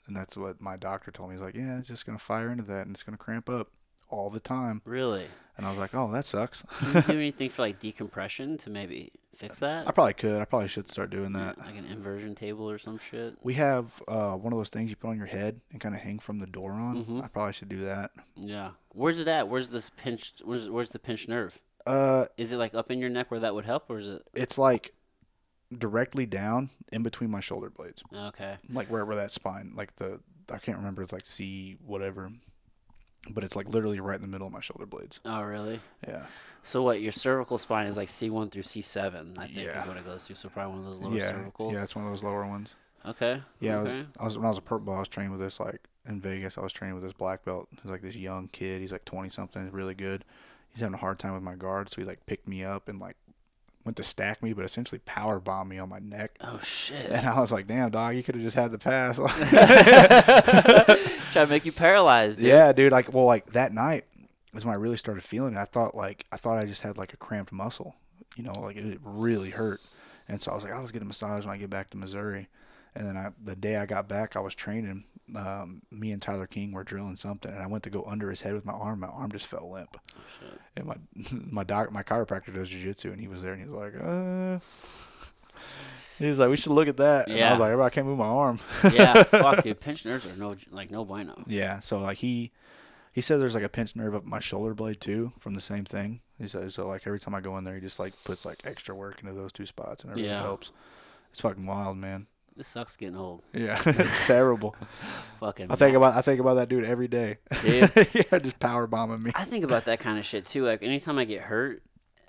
and 0.05 0.15
that's 0.15 0.37
what 0.37 0.61
my 0.61 0.77
doctor 0.77 1.09
told 1.11 1.29
me. 1.29 1.35
He's 1.35 1.41
like, 1.43 1.55
yeah, 1.55 1.79
it's 1.79 1.87
just 1.87 2.05
gonna 2.05 2.19
fire 2.19 2.51
into 2.51 2.63
that 2.65 2.85
and 2.85 2.95
it's 2.95 3.03
gonna 3.03 3.17
cramp 3.17 3.49
up 3.49 3.69
all 4.09 4.29
the 4.29 4.39
time. 4.39 4.81
Really? 4.85 5.25
And 5.57 5.65
I 5.65 5.69
was 5.71 5.79
like, 5.79 5.95
oh, 5.95 6.11
that 6.11 6.25
sucks. 6.25 6.61
Can 6.61 6.93
you 6.95 7.01
do 7.01 7.11
anything 7.13 7.49
for 7.49 7.63
like 7.63 7.79
decompression 7.79 8.57
to 8.59 8.69
maybe 8.69 9.11
fix 9.35 9.57
that? 9.59 9.87
I 9.87 9.91
probably 9.91 10.13
could. 10.13 10.39
I 10.39 10.45
probably 10.45 10.67
should 10.67 10.87
start 10.89 11.09
doing 11.09 11.33
that. 11.33 11.57
Like 11.57 11.75
an 11.75 11.85
inversion 11.85 12.35
table 12.35 12.69
or 12.69 12.77
some 12.77 12.99
shit. 12.99 13.35
We 13.41 13.55
have 13.55 13.91
uh, 14.07 14.35
one 14.35 14.53
of 14.53 14.59
those 14.59 14.69
things 14.69 14.91
you 14.91 14.95
put 14.95 15.09
on 15.09 15.17
your 15.17 15.25
head 15.25 15.59
and 15.71 15.81
kind 15.81 15.95
of 15.95 16.01
hang 16.01 16.19
from 16.19 16.37
the 16.37 16.45
door 16.45 16.71
on. 16.73 17.03
Mhm. 17.03 17.23
I 17.23 17.27
probably 17.27 17.53
should 17.53 17.69
do 17.69 17.85
that. 17.85 18.11
Yeah. 18.35 18.71
Where's 18.93 19.19
it 19.19 19.27
at? 19.27 19.47
Where's 19.49 19.71
this 19.71 19.89
pinched? 19.89 20.43
Where's 20.45 20.69
where's 20.69 20.91
the 20.91 20.99
pinched 20.99 21.27
nerve? 21.27 21.59
Uh, 21.87 22.25
Is 22.37 22.53
it 22.53 22.57
like 22.57 22.75
up 22.75 22.91
in 22.91 22.99
your 22.99 23.09
neck 23.09 23.31
where 23.31 23.39
that 23.39 23.55
would 23.55 23.65
help, 23.65 23.89
or 23.89 23.99
is 23.99 24.07
it 24.07 24.21
it's 24.33 24.57
like 24.57 24.93
directly 25.75 26.25
down 26.25 26.69
in 26.91 27.03
between 27.03 27.29
my 27.29 27.39
shoulder 27.39 27.69
blades, 27.69 28.01
okay? 28.13 28.57
like 28.71 28.87
where 28.89 29.05
where 29.05 29.15
that 29.17 29.31
spine, 29.31 29.73
like 29.75 29.95
the 29.97 30.19
I 30.51 30.57
can't 30.59 30.77
remember. 30.77 31.01
It's 31.01 31.11
like 31.13 31.25
C 31.25 31.77
whatever, 31.85 32.31
but 33.29 33.43
it's 33.43 33.55
like 33.55 33.67
literally 33.67 33.99
right 33.99 34.15
in 34.15 34.21
the 34.21 34.27
middle 34.27 34.47
of 34.47 34.53
my 34.53 34.61
shoulder 34.61 34.85
blades. 34.85 35.19
Oh, 35.25 35.41
really? 35.43 35.79
Yeah, 36.07 36.25
So 36.61 36.83
what? 36.83 37.01
Your 37.01 37.11
cervical 37.11 37.57
spine 37.57 37.87
is 37.87 37.97
like 37.97 38.09
C 38.09 38.29
one 38.29 38.49
through 38.49 38.63
C 38.63 38.81
seven, 38.81 39.33
I 39.37 39.47
think 39.47 39.57
Yeah. 39.65 39.81
is 39.81 39.87
what 39.87 39.97
it 39.97 40.05
goes 40.05 40.25
to. 40.27 40.35
So 40.35 40.47
probably 40.49 40.71
one 40.77 40.79
of 40.81 40.85
those 40.85 41.01
lower 41.01 41.15
yeah, 41.17 41.31
cervicals. 41.33 41.73
yeah. 41.73 41.83
It's 41.83 41.95
one 41.95 42.05
of 42.05 42.11
those 42.11 42.23
lower 42.23 42.45
ones. 42.47 42.75
Okay. 43.05 43.41
Yeah, 43.59 43.79
Okay. 43.79 43.91
I 43.91 43.95
was, 43.97 44.05
I 44.19 44.23
was 44.25 44.37
when 44.37 44.45
I 44.45 44.49
was 44.49 44.57
a 44.57 44.61
purple. 44.61 44.93
I 44.93 44.99
was 44.99 45.07
training 45.07 45.31
with 45.31 45.39
this 45.41 45.59
like 45.59 45.87
in 46.07 46.19
Vegas. 46.21 46.57
I 46.57 46.61
was 46.61 46.71
training 46.73 46.95
with 46.95 47.03
this 47.03 47.13
black 47.13 47.43
belt. 47.45 47.67
He's 47.81 47.91
like 47.91 48.01
this 48.01 48.15
young 48.15 48.47
kid. 48.49 48.81
He's 48.81 48.91
like 48.93 49.05
twenty 49.05 49.29
something. 49.29 49.63
He's 49.63 49.73
really 49.73 49.93
good. 49.93 50.23
He's 50.77 50.81
having 50.81 50.93
a 50.93 50.97
hard 50.97 51.17
time 51.17 51.33
with 51.33 51.41
my 51.41 51.55
guard, 51.55 51.89
so 51.89 51.99
he 51.99 52.05
like 52.05 52.23
picked 52.27 52.47
me 52.47 52.63
up 52.63 52.87
and 52.87 52.99
like 52.99 53.15
went 53.83 53.97
to 53.97 54.03
stack 54.03 54.43
me, 54.43 54.53
but 54.53 54.63
essentially 54.63 54.99
power 55.05 55.39
bombed 55.39 55.71
me 55.71 55.79
on 55.79 55.89
my 55.89 55.97
neck. 55.97 56.37
oh 56.41 56.59
shit. 56.59 57.09
And 57.09 57.25
I 57.25 57.39
was 57.39 57.51
like, 57.51 57.65
"Damn, 57.65 57.89
dog, 57.89 58.15
you 58.15 58.21
could 58.21 58.35
have 58.35 58.43
just 58.43 58.55
had 58.55 58.71
the 58.71 58.77
pass." 58.77 59.17
Try 61.33 61.45
to 61.45 61.47
make 61.47 61.65
you 61.65 61.71
paralyzed. 61.71 62.37
Dude. 62.37 62.47
yeah, 62.47 62.71
dude. 62.73 62.91
Like, 62.91 63.11
well, 63.11 63.25
like 63.25 63.53
that 63.53 63.73
night 63.73 64.05
is 64.53 64.65
when 64.65 64.75
I 64.75 64.77
really 64.77 64.97
started 64.97 65.23
feeling 65.23 65.55
it. 65.55 65.59
I 65.59 65.65
thought 65.65 65.95
like 65.95 66.25
I 66.31 66.37
thought 66.37 66.59
I 66.59 66.65
just 66.65 66.83
had 66.83 66.99
like 66.99 67.13
a 67.13 67.17
cramped 67.17 67.51
muscle. 67.51 67.95
You 68.35 68.43
know, 68.43 68.53
like 68.59 68.75
it 68.75 68.99
really 69.03 69.49
hurt. 69.49 69.81
And 70.27 70.39
so 70.39 70.51
I 70.51 70.55
was 70.55 70.63
like, 70.63 70.73
I'll 70.73 70.81
just 70.81 70.93
get 70.93 71.01
a 71.01 71.05
massage 71.05 71.43
when 71.45 71.55
I 71.55 71.57
get 71.57 71.71
back 71.71 71.89
to 71.89 71.97
Missouri. 71.97 72.49
And 72.95 73.07
then 73.07 73.15
I, 73.17 73.29
the 73.43 73.55
day 73.55 73.75
I 73.77 73.85
got 73.85 74.07
back, 74.07 74.35
I 74.35 74.39
was 74.39 74.55
training. 74.55 75.03
Um, 75.35 75.81
me 75.91 76.11
and 76.13 76.21
Tyler 76.21 76.47
King 76.47 76.71
were 76.71 76.83
drilling 76.85 77.17
something, 77.17 77.51
and 77.51 77.61
I 77.61 77.67
went 77.67 77.83
to 77.83 77.89
go 77.89 78.03
under 78.05 78.29
his 78.29 78.41
head 78.41 78.53
with 78.53 78.65
my 78.65 78.73
arm. 78.73 79.01
My 79.01 79.07
arm 79.07 79.31
just 79.31 79.45
felt 79.47 79.69
limp. 79.69 79.97
Oh, 80.17 80.21
shit. 80.39 80.59
And 80.77 80.85
my 80.85 80.95
my 81.51 81.63
doc, 81.63 81.91
my 81.91 82.01
chiropractor 82.03 82.53
does 82.53 82.69
jujitsu, 82.69 83.11
and 83.11 83.19
he 83.19 83.27
was 83.27 83.41
there, 83.41 83.53
and 83.53 83.61
he 83.61 83.67
was 83.69 83.77
like, 83.77 83.93
uh. 84.01 84.59
He 86.19 86.27
was 86.27 86.39
like, 86.39 86.49
we 86.49 86.57
should 86.57 86.71
look 86.71 86.87
at 86.87 86.97
that. 86.97 87.29
And 87.29 87.43
I 87.43 87.51
was 87.51 87.59
like, 87.59 87.77
I 87.77 87.89
can't 87.91 88.07
move 88.07 88.17
my 88.17 88.25
arm. 88.25 88.59
yeah, 88.91 89.21
fuck, 89.23 89.63
dude. 89.63 89.79
Pinched 89.79 90.05
nerves 90.05 90.25
are 90.25 90.35
no 90.35 90.55
like 90.71 90.89
no 90.89 91.05
bueno. 91.05 91.43
Yeah, 91.45 91.77
so 91.79 91.99
like 91.99 92.17
he 92.17 92.51
he 93.13 93.21
said 93.21 93.39
there's 93.39 93.53
like 93.53 93.63
a 93.63 93.69
pinched 93.69 93.95
nerve 93.95 94.15
up 94.15 94.25
my 94.25 94.39
shoulder 94.39 94.73
blade 94.73 94.99
too 94.99 95.31
from 95.39 95.53
the 95.53 95.61
same 95.61 95.85
thing. 95.85 96.21
He 96.39 96.47
said 96.47 96.71
so 96.73 96.87
like 96.87 97.05
every 97.05 97.19
time 97.19 97.35
I 97.35 97.41
go 97.41 97.55
in 97.59 97.65
there 97.65 97.75
he 97.75 97.81
just 97.81 97.99
like 97.99 98.13
puts 98.23 98.45
like 98.45 98.61
extra 98.63 98.95
work 98.95 99.19
into 99.21 99.33
those 99.33 99.51
two 99.53 99.65
spots 99.67 100.03
and 100.03 100.11
everything 100.11 100.31
Yeah. 100.31 100.41
helps. 100.41 100.71
It's 101.31 101.41
fucking 101.41 101.65
wild, 101.67 101.97
man. 101.97 102.25
This 102.57 102.67
sucks 102.67 102.97
getting 102.97 103.15
old. 103.15 103.43
Yeah, 103.53 103.79
it's 103.85 104.27
terrible. 104.27 104.75
Fucking. 105.39 105.71
I 105.71 105.75
think 105.75 105.95
about 105.95 106.15
I 106.15 106.21
think 106.21 106.39
about 106.39 106.55
that 106.55 106.69
dude 106.69 106.83
every 106.83 107.07
day. 107.07 107.37
Dude. 107.61 107.91
yeah, 108.13 108.39
just 108.39 108.59
power 108.59 108.87
bombing 108.87 109.21
me. 109.21 109.31
I 109.35 109.43
think 109.43 109.63
about 109.63 109.85
that 109.85 109.99
kind 109.99 110.17
of 110.17 110.25
shit 110.25 110.47
too. 110.47 110.65
Like 110.65 110.81
anytime 110.81 111.19
I 111.19 111.25
get 111.25 111.41
hurt, 111.41 111.83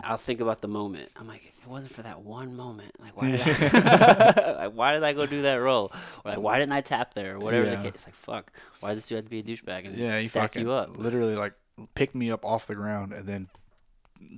I'll 0.05 0.19
think 0.19 0.41
about 0.41 0.61
the 0.61 0.69
moment. 0.69 1.11
I'm 1.17 1.27
like, 1.27 1.43
if 1.49 1.63
it 1.65 1.67
wasn't 1.69 1.95
for 1.95 2.03
that 2.03 2.21
one 2.21 2.55
moment, 2.55 2.93
like 3.01 3.17
why 3.17 3.31
did 3.31 3.41
I, 3.41 4.55
like, 4.67 4.73
why 4.75 4.93
did 4.93 5.03
I 5.03 5.15
go 5.15 5.25
do 5.25 5.43
that 5.43 5.55
roll? 5.57 5.91
Or 6.27 6.33
like 6.33 6.41
why 6.41 6.59
didn't 6.59 6.73
I 6.73 6.83
tap 6.83 7.15
there? 7.15 7.37
Or 7.37 7.39
whatever 7.39 7.65
Yeah. 7.65 7.77
the 7.77 7.83
case. 7.85 7.95
It's 7.95 8.07
like 8.07 8.15
fuck. 8.15 8.53
Why 8.81 8.91
did 8.91 8.99
this 8.99 9.09
dude 9.09 9.17
have 9.17 9.25
to 9.25 9.31
be 9.31 9.39
a 9.39 9.43
douchebag 9.43 9.87
and 9.87 9.97
Yeah, 9.97 10.19
he 10.19 10.27
stack 10.27 10.53
fucking 10.53 10.63
you 10.67 10.73
up? 10.73 10.99
literally 10.99 11.37
like 11.37 11.55
picked 11.95 12.15
me 12.15 12.31
up 12.31 12.45
off 12.45 12.67
the 12.67 12.75
ground 12.75 13.15
and 13.15 13.27
then 13.27 13.49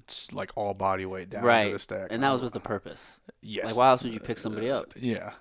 s- 0.08 0.28
like 0.32 0.52
all 0.54 0.72
body 0.72 1.04
weight 1.04 1.30
down 1.30 1.42
Right. 1.42 1.62
into 1.62 1.72
the 1.72 1.78
stack. 1.80 2.08
And 2.10 2.22
that 2.22 2.30
was 2.30 2.42
oh. 2.42 2.44
with 2.44 2.54
a 2.54 2.60
purpose. 2.60 3.20
yes. 3.42 3.64
Like 3.66 3.76
why 3.76 3.88
else 3.90 4.04
would 4.04 4.14
you 4.14 4.20
pick 4.20 4.38
somebody 4.38 4.70
up? 4.70 4.92
Yeah. 4.96 5.32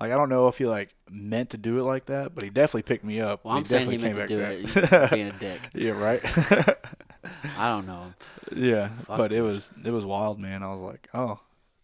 Like 0.00 0.12
I 0.12 0.16
don't 0.16 0.28
know 0.28 0.48
if 0.48 0.58
he 0.58 0.66
like 0.66 0.94
meant 1.10 1.50
to 1.50 1.56
do 1.58 1.78
it 1.78 1.82
like 1.84 2.06
that, 2.06 2.34
but 2.34 2.44
he 2.44 2.50
definitely 2.50 2.82
picked 2.82 3.04
me 3.04 3.20
up. 3.20 3.44
Well, 3.44 3.54
He 3.54 3.58
I'm 3.58 3.64
saying 3.64 3.90
he 3.90 3.96
definitely 3.96 4.18
meant 4.18 4.28
to 4.28 4.76
do 4.76 4.84
back 4.84 5.02
it. 5.02 5.10
being 5.10 5.28
a 5.28 5.32
dick. 5.38 5.60
yeah, 5.74 5.92
right. 5.92 6.20
I 7.58 7.68
don't 7.70 7.86
know. 7.86 8.12
yeah, 8.56 8.88
Fuck, 9.06 9.16
but 9.18 9.32
it 9.32 9.42
was 9.42 9.70
it 9.84 9.90
was 9.90 10.04
wild, 10.04 10.38
man. 10.38 10.62
I 10.62 10.68
was 10.72 10.80
like, 10.80 11.08
oh, 11.14 11.40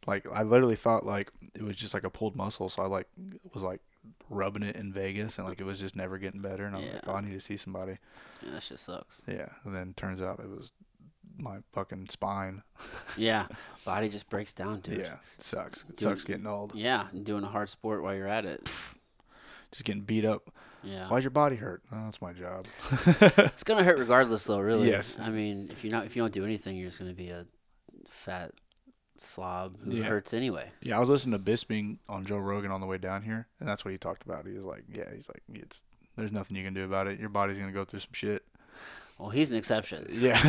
like 0.06 0.26
I 0.32 0.42
literally 0.42 0.76
thought 0.76 1.06
like 1.06 1.30
it 1.54 1.62
was 1.62 1.76
just 1.76 1.94
like 1.94 2.04
a 2.04 2.10
pulled 2.10 2.36
muscle, 2.36 2.68
so 2.68 2.82
I 2.82 2.86
like 2.86 3.06
was 3.54 3.62
like 3.62 3.80
rubbing 4.28 4.62
it 4.62 4.76
in 4.76 4.92
Vegas, 4.92 5.38
and 5.38 5.46
like 5.48 5.60
it 5.60 5.64
was 5.64 5.80
just 5.80 5.96
never 5.96 6.18
getting 6.18 6.40
better, 6.40 6.64
and 6.66 6.76
I 6.76 6.78
was 6.80 6.92
like, 6.92 7.08
oh, 7.08 7.14
I 7.14 7.20
need 7.20 7.32
to 7.32 7.40
see 7.40 7.56
somebody. 7.56 7.98
Yeah, 8.42 8.52
that 8.52 8.62
shit 8.62 8.80
sucks. 8.80 9.22
Yeah, 9.26 9.48
and 9.64 9.74
then 9.74 9.94
turns 9.94 10.20
out 10.22 10.40
it 10.40 10.48
was 10.48 10.72
my 11.42 11.58
fucking 11.72 12.08
spine. 12.10 12.62
Yeah, 13.16 13.46
body 13.84 14.08
just 14.08 14.28
breaks 14.28 14.52
down, 14.54 14.80
dude. 14.80 14.98
Yeah, 15.00 15.14
it 15.36 15.42
sucks. 15.42 15.80
It 15.82 15.96
Dude. 15.96 16.00
sucks 16.00 16.24
getting 16.24 16.46
old. 16.46 16.74
Yeah, 16.74 17.06
and 17.12 17.24
doing 17.24 17.44
a 17.44 17.48
hard 17.48 17.68
sport 17.68 18.02
while 18.02 18.14
you're 18.14 18.28
at 18.28 18.44
it. 18.44 18.68
Just 19.72 19.84
getting 19.84 20.02
beat 20.02 20.24
up. 20.24 20.50
Yeah. 20.82 21.08
Why's 21.08 21.22
your 21.22 21.30
body 21.30 21.54
hurt? 21.54 21.82
Oh, 21.92 22.04
that's 22.06 22.20
my 22.20 22.32
job. 22.32 22.66
It's 23.52 23.62
gonna 23.62 23.84
hurt 23.84 23.98
regardless, 24.00 24.42
though. 24.42 24.58
Really. 24.58 24.88
Yes. 24.90 25.16
I 25.20 25.28
mean, 25.30 25.68
if 25.70 25.84
you're 25.84 25.92
not, 25.92 26.06
if 26.06 26.16
you 26.16 26.22
don't 26.22 26.32
do 26.32 26.44
anything, 26.44 26.76
you're 26.76 26.88
just 26.88 26.98
gonna 26.98 27.12
be 27.12 27.28
a 27.28 27.46
fat 28.08 28.50
slob 29.16 29.80
who 29.82 29.98
Yeah. 29.98 30.04
hurts 30.06 30.34
anyway. 30.34 30.70
Yeah, 30.82 30.96
I 30.96 31.00
was 31.00 31.08
listening 31.08 31.38
to 31.38 31.50
Bisping 31.50 31.98
on 32.08 32.24
Joe 32.24 32.38
Rogan 32.38 32.72
on 32.72 32.80
the 32.80 32.86
way 32.88 32.98
down 32.98 33.22
here, 33.22 33.46
and 33.60 33.68
that's 33.68 33.84
what 33.84 33.92
he 33.92 33.98
talked 33.98 34.24
about. 34.24 34.44
He 34.46 34.52
was 34.54 34.64
like, 34.64 34.82
"Yeah, 34.92 35.04
he's 35.14 35.28
like, 35.28 35.42
it's 35.54 35.82
there's 36.16 36.32
nothing 36.32 36.56
you 36.56 36.64
can 36.64 36.74
do 36.74 36.84
about 36.84 37.06
it. 37.06 37.20
Your 37.20 37.28
body's 37.28 37.58
gonna 37.58 37.70
go 37.70 37.84
through 37.84 38.00
some 38.00 38.12
shit." 38.12 38.42
Well, 39.20 39.28
he's 39.30 39.50
an 39.50 39.58
exception. 39.58 40.06
Yeah, 40.10 40.40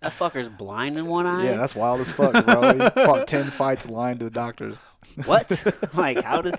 That 0.00 0.12
fucker's 0.12 0.48
blind 0.48 0.96
in 0.96 1.06
one 1.06 1.26
eye. 1.26 1.44
yeah, 1.44 1.56
that's 1.56 1.74
wild 1.76 2.00
as 2.00 2.10
fuck, 2.10 2.32
bro. 2.44 2.72
He 2.72 2.78
fought 3.04 3.26
ten 3.26 3.44
fights 3.50 3.86
lying 3.88 4.18
to 4.18 4.24
the 4.24 4.30
doctors. 4.30 4.76
what? 5.26 5.46
like, 5.96 6.22
how 6.24 6.40
did? 6.42 6.54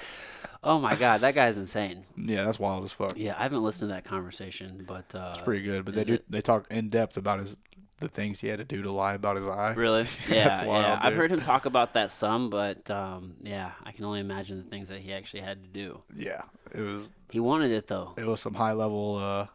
Oh 0.64 0.78
my 0.80 0.96
god, 0.96 1.22
that 1.22 1.34
guy's 1.36 1.58
insane. 1.58 2.04
Yeah, 2.18 2.44
that's 2.44 2.60
wild 2.60 2.84
as 2.84 2.92
fuck. 2.92 3.14
Yeah, 3.16 3.36
I 3.40 3.44
haven't 3.44 3.64
listened 3.64 3.90
to 3.90 3.96
that 3.96 4.04
conversation, 4.06 4.86
but 4.88 5.14
uh, 5.16 5.32
It's 5.36 5.44
pretty 5.44 5.64
good, 5.64 5.86
but 5.86 5.96
they 5.96 6.04
do 6.04 6.14
it- 6.16 6.26
they 6.30 6.42
talk 6.42 6.66
in 6.70 6.90
depth 6.90 7.18
about 7.18 7.40
his 7.40 7.56
the 8.00 8.08
things 8.08 8.40
he 8.40 8.48
had 8.48 8.60
to 8.60 8.64
do 8.64 8.82
to 8.82 8.92
lie 8.92 9.14
about 9.14 9.36
his 9.36 9.46
eye. 9.46 9.74
Really? 9.74 10.04
That's 10.04 10.30
Yeah, 10.30 10.64
wild, 10.66 10.84
yeah. 10.86 11.00
I've 11.02 11.16
heard 11.16 11.32
him 11.34 11.42
talk 11.42 11.66
about 11.66 11.96
that 11.96 12.12
some, 12.14 12.50
but 12.50 12.90
um, 12.90 13.34
yeah, 13.42 13.72
I 13.84 13.92
can 13.92 14.06
only 14.06 14.22
imagine 14.22 14.58
the 14.64 14.70
things 14.70 14.88
that 14.88 15.00
he 15.02 15.12
actually 15.12 15.42
had 15.42 15.62
to 15.64 15.68
do. 15.70 16.00
Yeah, 16.16 16.44
it 16.74 16.80
was 16.80 17.10
He 17.30 17.42
wanted 17.42 17.72
it 17.72 17.88
though. 17.88 18.14
it 18.18 18.26
was 18.26 18.40
some 18.40 18.54
high 18.54 18.72
level 18.72 19.18
uh 19.18 19.48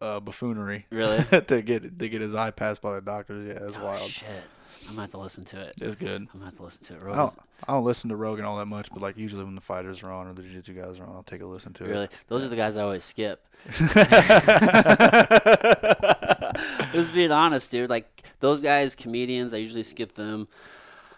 uh, 0.00 0.20
buffoonery. 0.20 0.86
Really? 0.90 1.22
to 1.46 1.62
get 1.62 1.98
to 1.98 2.08
get 2.08 2.20
his 2.20 2.34
eye 2.34 2.50
passed 2.50 2.82
by 2.82 2.94
the 2.94 3.00
doctors. 3.00 3.46
Yeah, 3.48 3.66
it's 3.68 3.76
Oh, 3.76 3.84
wild. 3.84 4.10
shit. 4.10 4.26
I'm 4.82 4.90
gonna 4.92 5.02
have 5.02 5.10
to 5.12 5.18
listen 5.18 5.44
to 5.46 5.60
it. 5.60 5.74
It's 5.82 5.96
good. 5.96 6.22
I'm 6.22 6.28
gonna 6.34 6.44
have 6.44 6.56
to 6.58 6.62
listen 6.62 6.86
to 6.86 6.94
it. 7.08 7.12
I 7.12 7.16
don't, 7.16 7.36
I 7.66 7.72
don't 7.72 7.84
listen 7.84 8.10
to 8.10 8.16
Rogan 8.16 8.44
all 8.44 8.56
that 8.58 8.66
much, 8.66 8.90
but 8.92 9.02
like 9.02 9.16
usually 9.16 9.42
when 9.42 9.56
the 9.56 9.60
fighters 9.60 10.04
are 10.04 10.12
on 10.12 10.28
or 10.28 10.32
the 10.34 10.42
jiu-jitsu 10.42 10.74
guys 10.74 11.00
are 11.00 11.04
on, 11.04 11.16
I'll 11.16 11.22
take 11.24 11.40
a 11.42 11.46
listen 11.46 11.72
to 11.74 11.84
it. 11.84 11.88
Really? 11.88 12.08
Those 12.28 12.44
are 12.44 12.48
the 12.48 12.54
guys 12.56 12.78
I 12.78 12.82
always 12.84 13.02
skip. 13.02 13.44
Just 16.92 17.12
being 17.12 17.30
honest, 17.32 17.70
dude. 17.70 17.90
Like 17.90 18.22
those 18.40 18.60
guys, 18.60 18.94
comedians, 18.94 19.52
I 19.54 19.58
usually 19.58 19.82
skip 19.82 20.14
them. 20.14 20.48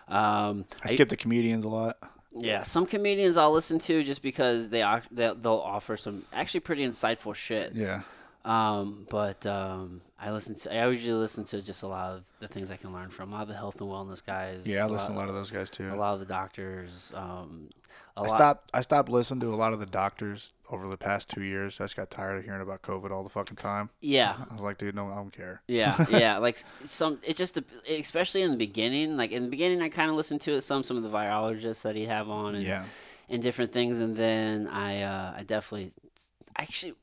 Um, 0.09 0.65
I 0.83 0.89
skip 0.89 1.09
the 1.11 1.17
comedians 1.17 1.65
a 1.65 1.69
lot. 1.69 1.99
yeah, 2.33 2.63
some 2.63 2.87
comedians 2.87 3.37
I'll 3.37 3.53
listen 3.53 3.79
to 3.81 4.03
just 4.03 4.23
because 4.23 4.71
they 4.71 4.81
they, 5.11 5.33
they'll 5.41 5.53
offer 5.65 5.97
some 5.97 6.25
actually 6.33 6.61
pretty 6.61 6.87
insightful 6.87 7.35
shit. 7.35 7.75
Yeah. 7.75 8.03
Um, 8.49 9.07
but 9.11 9.45
um, 9.47 10.01
I 10.19 10.31
listen 10.31 10.55
to 10.57 10.75
I 10.75 10.89
usually 10.89 11.13
listen 11.19 11.45
to 11.45 11.61
just 11.61 11.83
a 11.83 11.87
lot 11.87 12.13
of 12.13 12.25
the 12.41 12.49
things 12.49 12.71
I 12.71 12.77
can 12.77 12.93
learn 12.93 13.11
from 13.11 13.33
a 13.33 13.37
lot 13.37 13.43
of 13.43 13.49
the 13.49 13.55
health 13.55 13.81
and 13.81 13.91
wellness 13.91 14.25
guys. 14.25 14.67
Yeah, 14.67 14.85
I 14.85 14.89
listen 14.89 15.09
to 15.09 15.13
a 15.15 15.19
lot 15.19 15.29
of 15.29 15.35
those 15.35 15.51
guys 15.51 15.69
too. 15.69 15.93
a 15.93 15.95
lot 15.95 16.15
of 16.15 16.21
the 16.21 16.27
doctors. 16.27 17.13
Um, 17.15 17.69
I 18.17 18.23
lot, 18.23 18.31
stopped. 18.31 18.71
I 18.75 18.81
stopped 18.81 19.09
listening 19.11 19.41
to 19.41 19.53
a 19.53 19.55
lot 19.55 19.73
of 19.75 19.81
the 19.81 19.87
doctors 19.87 20.53
over 20.71 20.89
the 20.89 20.97
past 20.97 21.29
two 21.29 21.43
years. 21.43 21.79
I 21.81 21.85
just 21.85 21.95
got 21.97 22.11
tired 22.11 22.39
of 22.39 22.45
hearing 22.45 22.63
about 22.63 22.83
COVID 22.83 23.11
all 23.11 23.23
the 23.23 23.29
fucking 23.29 23.57
time. 23.59 23.91
Yeah, 24.01 24.35
I 24.51 24.55
was 24.55 24.63
like, 24.63 24.79
dude, 24.79 24.95
no, 24.95 25.09
I 25.09 25.15
don't 25.17 25.31
care. 25.33 25.61
Yeah, 25.69 25.95
yeah, 26.11 26.39
like 26.39 26.59
some. 26.85 27.19
It 27.23 27.37
just 27.37 27.59
especially 27.89 28.43
in 28.43 28.51
the 28.51 28.57
beginning. 28.57 29.17
Like 29.19 29.31
in 29.31 29.45
the 29.45 29.51
beginning, 29.51 29.83
I 29.83 29.89
kind 29.91 30.11
of 30.11 30.17
listened 30.17 30.41
to 30.43 30.55
it 30.55 30.63
some 30.63 30.83
some 30.83 30.97
of 30.97 31.03
the 31.03 31.11
virologists 31.11 31.83
that 31.83 31.95
he'd 31.97 32.07
have 32.09 32.29
on 32.31 32.55
and 32.55 32.65
Yeah. 32.65 32.85
and 33.29 33.43
different 33.43 33.73
things, 33.73 34.01
and 34.01 34.17
then 34.17 34.67
I 34.69 35.03
uh, 35.03 35.35
I 35.37 35.43
definitely 35.45 35.93
actually 36.57 36.95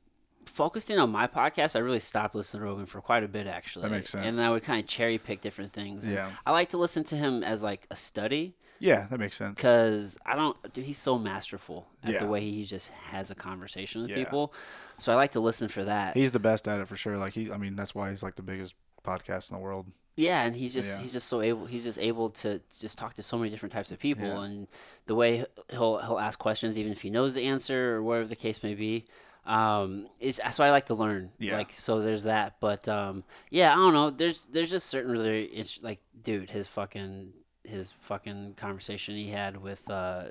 focused 0.56 0.90
in 0.90 0.98
on 1.00 1.12
my 1.12 1.28
podcast. 1.28 1.76
I 1.76 1.80
really 1.80 2.00
stopped 2.00 2.34
listening 2.34 2.62
to 2.62 2.66
Rogan 2.68 2.86
for 2.86 3.02
quite 3.02 3.24
a 3.24 3.28
bit 3.28 3.46
actually. 3.46 3.84
That 3.84 3.92
makes 3.92 4.10
sense. 4.10 4.26
And 4.26 4.38
then 4.38 4.46
I 4.46 4.50
would 4.52 4.64
kind 4.64 4.80
of 4.82 4.88
cherry 4.88 5.18
pick 5.18 5.42
different 5.42 5.74
things. 5.74 6.06
and 6.06 6.14
Yeah. 6.16 6.32
I 6.46 6.52
like 6.52 6.70
to 6.70 6.78
listen 6.78 7.04
to 7.06 7.16
him 7.18 7.44
as 7.44 7.62
like 7.62 7.86
a 7.92 7.96
study 7.96 8.56
Yeah, 8.80 9.08
that 9.10 9.20
makes 9.20 9.36
sense. 9.36 9.56
because 9.56 10.18
I 10.26 10.36
don't. 10.36 10.56
Dude, 10.74 10.86
he's 10.86 10.98
so 10.98 11.18
masterful 11.20 11.88
at 12.04 12.14
Yeah. 12.14 12.20
the 12.20 12.28
way 12.28 12.42
he 12.42 12.64
just 12.64 12.90
has 13.12 13.32
a 13.32 13.36
conversation 13.36 14.02
with 14.02 14.12
Yeah. 14.12 14.18
people. 14.18 14.54
So 14.98 15.12
I 15.12 15.16
like 15.16 15.32
to 15.34 15.40
listen 15.42 15.68
for 15.68 15.84
that. 15.84 16.16
He's 16.16 16.32
the 16.32 16.40
best 16.40 16.68
at 16.68 16.80
it 16.80 16.88
for 16.88 16.96
sure. 16.96 17.18
Like 17.18 17.34
he, 17.34 17.52
I 17.52 17.58
mean, 17.58 17.76
that's 17.76 17.94
why 17.94 18.10
he's 18.12 18.24
like 18.24 18.36
the 18.38 18.42
biggest 18.44 18.76
podcast 19.06 19.52
in 19.52 19.58
the 19.58 19.62
world. 19.62 19.88
Yeah, 20.18 20.44
and 20.44 20.56
he's 20.56 20.74
just 20.74 20.96
Yeah. 20.96 21.02
he's 21.02 21.12
just 21.12 21.28
so 21.28 21.42
able 21.42 21.66
he's 21.66 21.84
just 21.84 22.00
able 22.00 22.30
to 22.42 22.62
just 22.80 22.98
talk 22.98 23.16
to 23.16 23.22
so 23.22 23.38
many 23.38 23.50
different 23.50 23.74
types 23.74 23.92
of 23.92 24.00
people 24.00 24.42
and 24.42 24.68
the 25.08 25.16
way 25.16 25.46
he'll 25.72 25.98
he'll 26.00 26.20
ask 26.20 26.40
questions 26.40 26.80
even 26.80 26.94
if 26.94 27.02
he 27.02 27.10
knows 27.10 27.34
the 27.36 27.44
answer 27.44 27.96
or 27.98 28.02
whatever 28.02 28.26
the 28.28 28.36
case 28.38 28.64
may 28.64 28.74
be. 28.76 29.06
Um 29.46 30.08
is 30.20 30.42
so 30.52 30.64
I 30.64 30.72
like 30.72 30.88
to 30.88 30.96
learn. 30.96 31.32
Yeah. 31.40 31.58
Like 31.58 31.74
so 31.74 32.02
there's 32.02 32.24
that. 32.24 32.56
But 32.60 32.88
um 32.88 33.24
yeah, 33.50 33.72
I 33.72 33.76
don't 33.76 33.94
know. 33.94 34.10
There's 34.10 34.46
there's 34.46 34.72
just 34.72 34.88
certain 34.88 35.12
really 35.12 35.46
it's 35.46 35.82
like 35.82 36.00
dude, 36.24 36.50
his 36.50 36.68
fucking 36.68 37.34
his 37.64 37.92
fucking 38.02 38.56
conversation 38.58 39.16
he 39.16 39.30
had 39.30 39.58
with 39.58 39.90
uh 39.90 40.26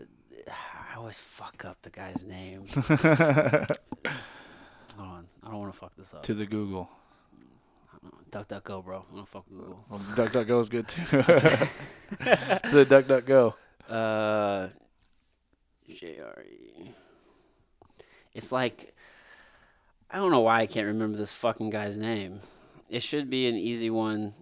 I 0.48 0.96
always 0.96 1.18
fuck 1.18 1.64
up 1.64 1.78
the 1.82 1.90
guy's 1.90 2.24
name. 2.24 2.64
Hold 4.96 5.08
on. 5.08 5.26
I 5.42 5.50
don't 5.50 5.60
want 5.60 5.72
to 5.72 5.78
fuck 5.78 5.96
this 5.96 6.14
up. 6.14 6.22
to 6.22 6.34
the 6.34 6.46
Google. 6.46 6.88
Duck 8.30 8.48
duck 8.48 8.64
go, 8.64 8.82
bro. 8.82 9.04
I 9.12 9.16
don't 9.16 9.28
fuck 9.28 9.48
Google. 9.48 9.84
Well, 9.88 10.00
DuckDuckGo 10.00 10.60
is 10.60 10.68
good 10.68 10.88
too. 10.88 11.04
to 11.22 11.24
the 12.18 12.86
DuckDuckGo. 12.88 13.54
Uh, 13.88 14.68
JRE. 15.88 16.88
It's 18.34 18.50
like 18.50 18.93
I 20.14 20.18
don't 20.18 20.30
know 20.30 20.42
why 20.42 20.60
I 20.60 20.66
can't 20.66 20.86
remember 20.86 21.18
this 21.18 21.32
fucking 21.32 21.70
guy's 21.70 21.98
name. 21.98 22.38
It 22.88 23.02
should 23.02 23.28
be 23.28 23.48
an 23.48 23.56
easy 23.56 23.90
one 23.90 24.32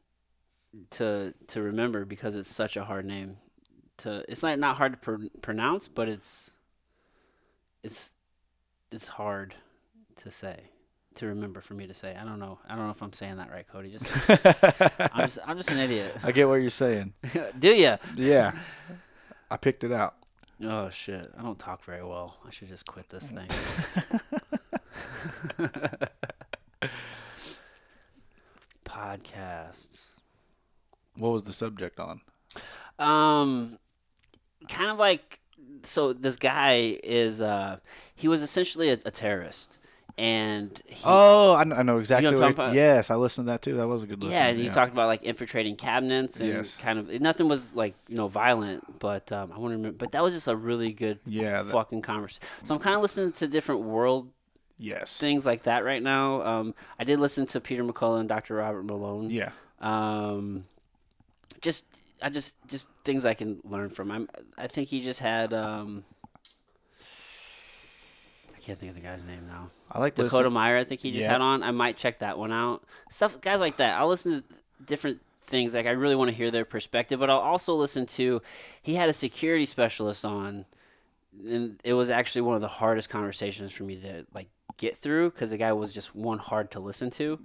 to 0.91 1.33
to 1.47 1.63
remember 1.63 2.05
because 2.05 2.37
it's 2.37 2.51
such 2.51 2.77
a 2.77 2.85
hard 2.85 3.07
name. 3.07 3.39
To 3.99 4.23
it's 4.29 4.43
not 4.43 4.59
not 4.59 4.77
hard 4.77 4.93
to 4.93 4.99
pr- 4.99 5.27
pronounce, 5.41 5.89
but 5.89 6.11
it's 6.11 6.51
it's 7.83 8.13
it's 8.91 9.07
hard 9.07 9.55
to 10.17 10.31
say 10.31 10.61
to 11.15 11.27
remember 11.27 11.63
for 11.63 11.73
me 11.73 11.87
to 11.87 11.95
say. 11.95 12.15
I 12.21 12.25
don't 12.25 12.39
know. 12.39 12.59
I 12.69 12.77
don't 12.77 12.85
know 12.85 12.91
if 12.91 13.03
I'm 13.03 13.15
saying 13.15 13.39
that 13.39 13.51
right, 13.51 13.67
Cody. 13.67 13.91
Just 13.91 14.13
I'm 15.15 15.25
just 15.25 15.39
I'm 15.47 15.57
just 15.57 15.71
an 15.71 15.79
idiot. 15.79 16.15
I 16.23 16.33
get 16.33 16.49
what 16.49 16.57
you're 16.57 16.69
saying. 16.69 17.15
Do 17.59 17.71
you? 17.71 17.97
Yeah, 18.17 18.53
I 19.51 19.57
picked 19.57 19.85
it 19.85 19.93
out. 19.93 20.17
Oh 20.63 20.91
shit! 20.91 21.33
I 21.39 21.43
don't 21.43 21.59
talk 21.59 21.83
very 21.83 22.05
well. 22.05 22.37
I 22.47 22.51
should 22.51 22.69
just 22.69 22.85
quit 22.85 23.09
this 23.09 23.31
thing. 23.31 23.49
Podcasts. 28.85 30.11
What 31.17 31.31
was 31.33 31.45
the 31.45 31.53
subject 31.53 32.01
on? 32.01 32.21
Um, 32.99 33.79
kind 34.69 34.91
of 34.91 34.99
like 34.99 35.41
so. 35.83 36.13
This 36.13 36.37
guy 36.37 36.99
is 37.03 37.41
uh, 37.43 37.79
he 38.15 38.29
was 38.29 38.43
essentially 38.43 38.91
a, 38.91 38.99
a 39.05 39.11
terrorist, 39.11 39.79
and 40.19 40.81
he, 40.87 41.03
Oh, 41.05 41.55
I 41.55 41.65
know, 41.65 41.77
I 41.77 41.83
know 41.83 41.99
exactly. 41.99 42.27
what 42.35 42.35
I'm 42.37 42.41
what 42.43 42.51
about? 42.55 42.75
yes, 42.75 43.11
I 43.11 43.15
listened 43.17 43.47
to 43.47 43.53
that 43.53 43.63
too. 43.63 43.75
That 43.77 43.89
was 43.89 44.03
a 44.03 44.07
good 44.07 44.23
listen. 44.23 44.33
yeah, 44.33 44.49
and 44.49 44.59
he 44.59 44.69
talked 44.69 44.93
about 44.93 45.07
like 45.07 45.23
infiltrating 45.23 45.77
cabinets 45.77 46.41
and 46.41 46.49
Yes. 46.49 46.77
kind 46.77 46.99
of 46.99 47.09
nothing 47.21 47.49
was 47.49 47.75
like 47.75 47.95
you 48.09 48.17
know 48.17 48.27
violent, 48.29 48.99
but 48.99 49.31
um, 49.33 49.53
I 49.53 49.59
want 49.59 49.73
to 49.73 49.77
remember. 49.77 49.97
But 49.99 50.13
that 50.13 50.23
was 50.23 50.35
just 50.35 50.49
a 50.49 50.57
really 50.57 50.93
good 50.93 51.19
Yeah, 51.27 51.63
that, 51.63 51.73
fucking 51.73 52.03
conversation. 52.03 52.43
So 52.65 52.75
I'm 52.75 52.81
kind 52.81 52.97
of 52.97 53.03
listening 53.03 53.33
to 53.33 53.47
different 53.49 53.83
world 53.83 54.31
yes. 54.83 55.17
things 55.17 55.47
like 55.47 55.63
that 55.63 55.85
right 55.85 56.03
now. 56.03 56.43
Um, 56.43 56.75
I 56.99 57.05
did 57.05 57.21
listen 57.21 57.47
to 57.47 57.61
Peter 57.61 57.85
McCullough 57.85 58.21
and 58.21 58.29
Dr. 58.29 58.57
Robert 58.57 58.83
Malone. 58.85 59.31
Yeah, 59.31 59.51
Um, 59.81 60.65
just 61.61 61.87
I 62.21 62.29
just 62.29 62.57
just 62.69 62.85
things 63.05 63.25
I 63.25 63.35
can 63.35 63.61
learn 63.65 63.89
from. 63.91 64.11
I'm 64.11 64.29
I 64.59 64.67
think 64.67 64.89
he 64.89 65.01
just 65.03 65.21
had 65.21 65.53
um, 65.55 66.05
I 68.57 68.61
can't 68.61 68.79
think 68.79 68.91
of 68.91 68.97
the 68.97 69.03
guy's 69.03 69.25
name 69.25 69.47
now. 69.49 69.69
I 69.91 69.99
like 69.99 70.15
Dakota 70.15 70.37
listening. 70.37 70.53
Meyer, 70.55 70.77
I 70.79 70.85
think 70.85 71.01
he 71.01 71.11
just 71.11 71.23
Yeah. 71.25 71.33
had 71.33 71.41
on. 71.41 71.63
I 71.63 71.71
might 71.73 71.97
check 71.97 72.21
that 72.21 72.39
one 72.39 72.53
out. 72.53 72.85
Stuff 73.11 73.41
guys 73.41 73.61
like 73.61 73.77
that. 73.79 73.99
I'll 73.99 74.09
listen 74.09 74.33
to 74.43 74.45
different 74.85 75.21
things. 75.43 75.75
Like 75.75 75.87
I 75.87 75.91
really 75.91 76.15
want 76.15 76.31
to 76.31 76.37
hear 76.37 76.51
their 76.51 76.65
perspective, 76.65 77.19
but 77.21 77.29
I'll 77.31 77.39
also 77.39 77.75
listen 77.75 78.07
to. 78.07 78.41
He 78.81 78.95
had 78.95 79.09
a 79.09 79.13
security 79.13 79.67
specialist 79.67 80.25
on, 80.25 80.65
and 81.47 81.81
it 81.85 81.95
was 81.95 82.11
actually 82.11 82.43
one 82.43 82.55
of 82.57 82.61
the 82.61 82.69
hardest 82.69 83.09
conversations 83.09 83.73
for 83.73 83.85
me 83.85 83.97
to 83.97 84.27
like 84.35 84.49
get 84.77 84.97
through 84.97 85.31
because 85.31 85.51
the 85.51 85.57
guy 85.59 85.73
was 85.73 85.93
just 85.93 86.15
one 86.15 86.39
hard 86.39 86.71
to 86.73 86.81
listen 86.81 87.11
to. 87.11 87.39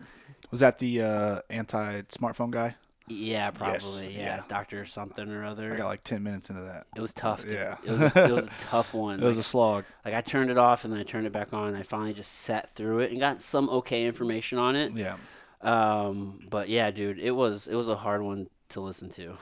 Was 0.51 0.59
that 0.61 0.79
the 0.79 1.01
uh, 1.01 1.41
anti-smartphone 1.49 2.51
guy? 2.51 2.75
Yeah, 3.09 3.51
Yes, 3.61 3.83
probably. 3.89 4.13
yeah, 4.13 4.19
yeah. 4.19 4.43
Doctor 4.49 4.83
something 4.83 5.31
or 5.31 5.45
other. 5.45 5.73
I 5.73 5.77
got 5.77 5.87
like 5.87 6.01
ten 6.01 6.23
minutes 6.23 6.49
into 6.49 6.63
that. 6.63 6.87
it 6.93 6.99
was 6.99 7.13
tough. 7.13 7.43
Dude. 7.43 7.53
Yeah. 7.53 7.77
it 7.85 7.89
was 7.91 8.01
a, 8.01 8.25
it 8.25 8.31
was 8.33 8.47
a 8.47 8.51
tough 8.59 8.93
one. 8.93 9.21
It 9.21 9.25
was 9.25 9.37
like, 9.37 9.45
a 9.45 9.47
slog. 9.47 9.85
like 10.03 10.13
I 10.13 10.19
turned 10.21 10.51
it 10.51 10.57
off 10.57 10.83
and 10.83 10.93
then 10.93 10.99
I 10.99 11.03
turned 11.03 11.25
it 11.25 11.31
back 11.31 11.53
on 11.53 11.69
and 11.69 11.77
I 11.77 11.83
finally 11.83 12.13
just 12.13 12.33
sat 12.33 12.75
through 12.75 12.99
it 12.99 13.11
and 13.11 13.19
got 13.19 13.39
some 13.39 13.69
okay 13.69 14.05
information 14.05 14.57
on 14.57 14.75
it. 14.75 14.91
Yeah. 14.93 15.15
Um, 15.61 16.41
but 16.49 16.67
yeah, 16.67 16.91
dude, 16.91 17.17
it 17.19 17.31
was 17.31 17.67
it 17.67 17.75
was 17.75 17.87
a 17.87 17.95
hard 17.95 18.21
one 18.23 18.47
to 18.69 18.81
listen 18.81 19.09
to. 19.11 19.37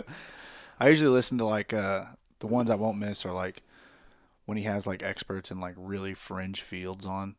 I 0.80 0.88
usually 0.88 1.10
listen 1.10 1.36
to 1.38 1.44
like 1.44 1.72
uh, 1.74 2.04
the 2.40 2.46
ones 2.46 2.70
I 2.70 2.74
won't 2.74 2.98
miss 2.98 3.24
are 3.26 3.32
like 3.32 3.62
when 4.46 4.58
he 4.58 4.64
has 4.64 4.86
like 4.86 5.02
experts 5.02 5.50
in 5.50 5.60
like 5.60 5.74
really 5.78 6.14
fringe 6.14 6.60
fields 6.62 7.06
on. 7.06 7.34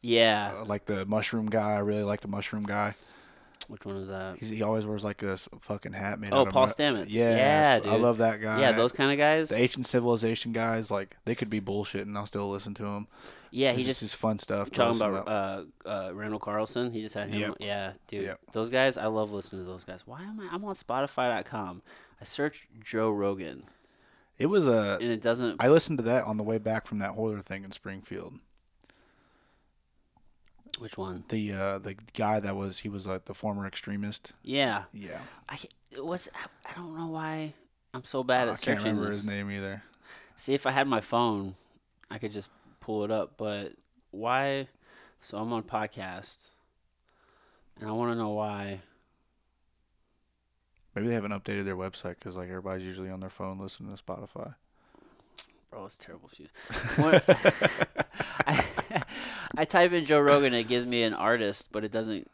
Yeah, 0.00 0.52
Uh, 0.60 0.64
like 0.64 0.84
the 0.86 1.04
mushroom 1.06 1.46
guy, 1.46 1.72
I 1.74 1.78
really 1.80 2.02
like 2.04 2.20
the 2.20 2.28
mushroom 2.28 2.64
guy. 2.64 2.94
which 3.68 3.84
one 3.86 3.96
was 3.96 4.08
that? 4.08 4.36
He's, 4.38 4.48
he 4.50 4.62
always 4.62 4.84
wears 4.86 5.02
like 5.04 5.22
a 5.22 5.36
fucking 5.38 5.92
hat 5.94 6.18
made 6.20 6.32
Oh, 6.32 6.44
Paul 6.46 6.66
Stamets. 6.66 7.06
Yes, 7.08 7.38
Yeah, 7.38 7.78
dude. 7.80 7.88
I 7.92 7.96
love 7.96 8.18
that 8.18 8.40
guy. 8.40 8.60
yeah, 8.60 8.72
those 8.72 8.92
kind 8.92 9.10
of 9.10 9.18
guys. 9.18 9.48
the 9.48 9.58
ancient 9.58 9.86
civilization 9.86 10.52
guys, 10.52 10.90
like 10.90 11.16
they 11.24 11.34
could 11.34 11.48
be 11.50 11.60
bullshit, 11.60 12.06
and 12.06 12.16
I'll 12.18 12.26
still 12.26 12.50
listen 12.50 12.74
to 12.74 12.82
them. 12.82 13.08
yeah, 13.50 13.70
It's 13.70 13.78
he 13.78 13.84
just 13.84 14.00
just 14.00 14.16
fun 14.16 14.38
stuff. 14.38 14.70
talking 14.70 14.92
listen 14.98 15.14
about 15.14 15.28
uh, 15.86 15.88
uh, 15.88 16.10
Randall 16.14 16.40
Carlson. 16.40 16.92
He 16.92 17.00
just 17.02 17.14
had 17.14 17.28
him. 17.28 17.40
Yep. 17.40 17.56
Yeah, 17.60 17.92
dude, 18.08 18.24
Yep. 18.24 18.40
those 18.52 18.70
guys. 18.70 18.96
I 18.98 19.06
love 19.06 19.32
listening 19.32 19.62
to 19.64 19.70
those 19.70 19.84
guys. 19.84 20.06
Why 20.06 20.22
am 20.22 20.40
I? 20.40 20.48
I'm 20.52 20.64
on 20.64 20.74
Spotify.com. 20.74 21.82
I 22.20 22.24
searched 22.24 22.64
Joe 22.82 23.10
Rogan, 23.10 23.64
It 24.38 24.46
was 24.46 24.66
a. 24.66 24.98
and 25.00 25.10
it 25.10 25.20
doesn't. 25.22 25.56
I 25.60 25.68
listened 25.68 25.98
to 25.98 26.04
that 26.04 26.24
on 26.24 26.36
the 26.36 26.42
way 26.44 26.58
back 26.58 26.86
from 26.86 26.98
that 26.98 27.12
horror 27.12 27.40
thing 27.40 27.64
in 27.64 27.70
Springfield. 27.70 28.34
which 30.78 30.98
one? 30.98 31.24
The 31.28 31.52
uh, 31.52 31.78
the 31.78 31.94
guy 32.14 32.40
that 32.40 32.56
was 32.56 32.78
he 32.78 32.88
was 32.88 33.06
like 33.06 33.26
the 33.26 33.34
former 33.34 33.66
extremist. 33.66 34.32
Yeah, 34.42 34.84
Yeah, 34.92 35.18
I 35.48 35.58
it 35.90 36.04
was. 36.04 36.28
I, 36.34 36.70
I 36.70 36.74
don't 36.74 36.96
know 36.98 37.06
why 37.06 37.54
I'm 37.92 38.04
so 38.04 38.24
bad 38.24 38.48
I 38.48 38.52
at 38.52 38.60
can't 38.60 38.78
searching 38.78 38.84
remember 38.96 39.06
this. 39.06 39.18
his 39.18 39.26
name 39.28 39.50
either. 39.50 39.82
See, 40.36 40.54
if 40.54 40.66
I 40.66 40.72
had 40.72 40.88
my 40.88 41.00
phone, 41.00 41.54
I 42.10 42.18
could 42.18 42.32
just 42.32 42.48
pull 42.80 43.04
it 43.04 43.10
up. 43.12 43.34
But 43.36 43.74
why? 44.10 44.66
So 45.20 45.38
I'm 45.38 45.52
on 45.52 45.62
podcasts, 45.62 46.50
and 47.80 47.88
I 47.88 47.92
want 47.92 48.10
to 48.12 48.16
know 48.18 48.30
why. 48.30 48.80
Maybe 50.94 51.08
they 51.08 51.14
haven't 51.14 51.32
updated 51.32 51.64
their 51.64 51.76
website 51.76 52.16
because 52.18 52.36
like 52.36 52.48
everybody's 52.48 52.86
usually 52.86 53.10
on 53.10 53.20
their 53.20 53.30
phone 53.30 53.58
listening 53.58 53.94
to 53.94 54.02
Spotify. 54.02 54.54
Bro, 55.70 55.86
it's 55.86 55.96
terrible 55.96 56.28
shoes. 56.28 56.50
I, 58.46 59.02
I 59.56 59.64
type 59.64 59.92
in 59.92 60.06
Joe 60.06 60.20
Rogan, 60.20 60.54
it 60.54 60.68
gives 60.68 60.86
me 60.86 61.02
an 61.02 61.14
artist, 61.14 61.72
but 61.72 61.82
it 61.84 61.90
doesn't. 61.90 62.30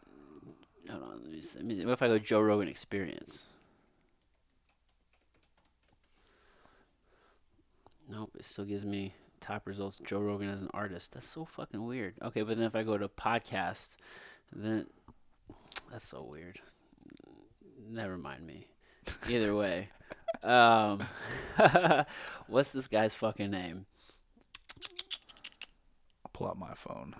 Hold 0.90 1.02
on, 1.02 1.20
let 1.22 1.32
me 1.32 1.40
see. 1.40 1.60
What 1.84 1.92
if 1.92 2.02
I 2.02 2.08
go 2.08 2.18
Joe 2.18 2.40
Rogan 2.40 2.68
Experience? 2.68 3.54
Nope, 8.10 8.32
it 8.38 8.44
still 8.44 8.64
gives 8.64 8.84
me 8.84 9.14
top 9.40 9.66
results. 9.66 10.00
Joe 10.04 10.20
Rogan 10.20 10.50
as 10.50 10.60
an 10.60 10.70
artist. 10.74 11.14
That's 11.14 11.26
so 11.26 11.44
fucking 11.46 11.82
weird. 11.82 12.14
Okay, 12.20 12.42
but 12.42 12.58
then 12.58 12.66
if 12.66 12.74
I 12.74 12.82
go 12.82 12.98
to 12.98 13.08
podcast, 13.08 13.96
then 14.52 14.86
that's 15.90 16.06
so 16.06 16.22
weird. 16.22 16.60
Never 17.90 18.16
mind 18.16 18.46
me. 18.46 18.68
Either 19.28 19.54
way, 19.54 19.88
um, 20.44 21.02
what's 22.46 22.70
this 22.70 22.86
guy's 22.86 23.12
fucking 23.14 23.50
name? 23.50 23.86
I'll 26.24 26.30
pull 26.32 26.46
out 26.46 26.58
my 26.58 26.74
phone 26.74 27.16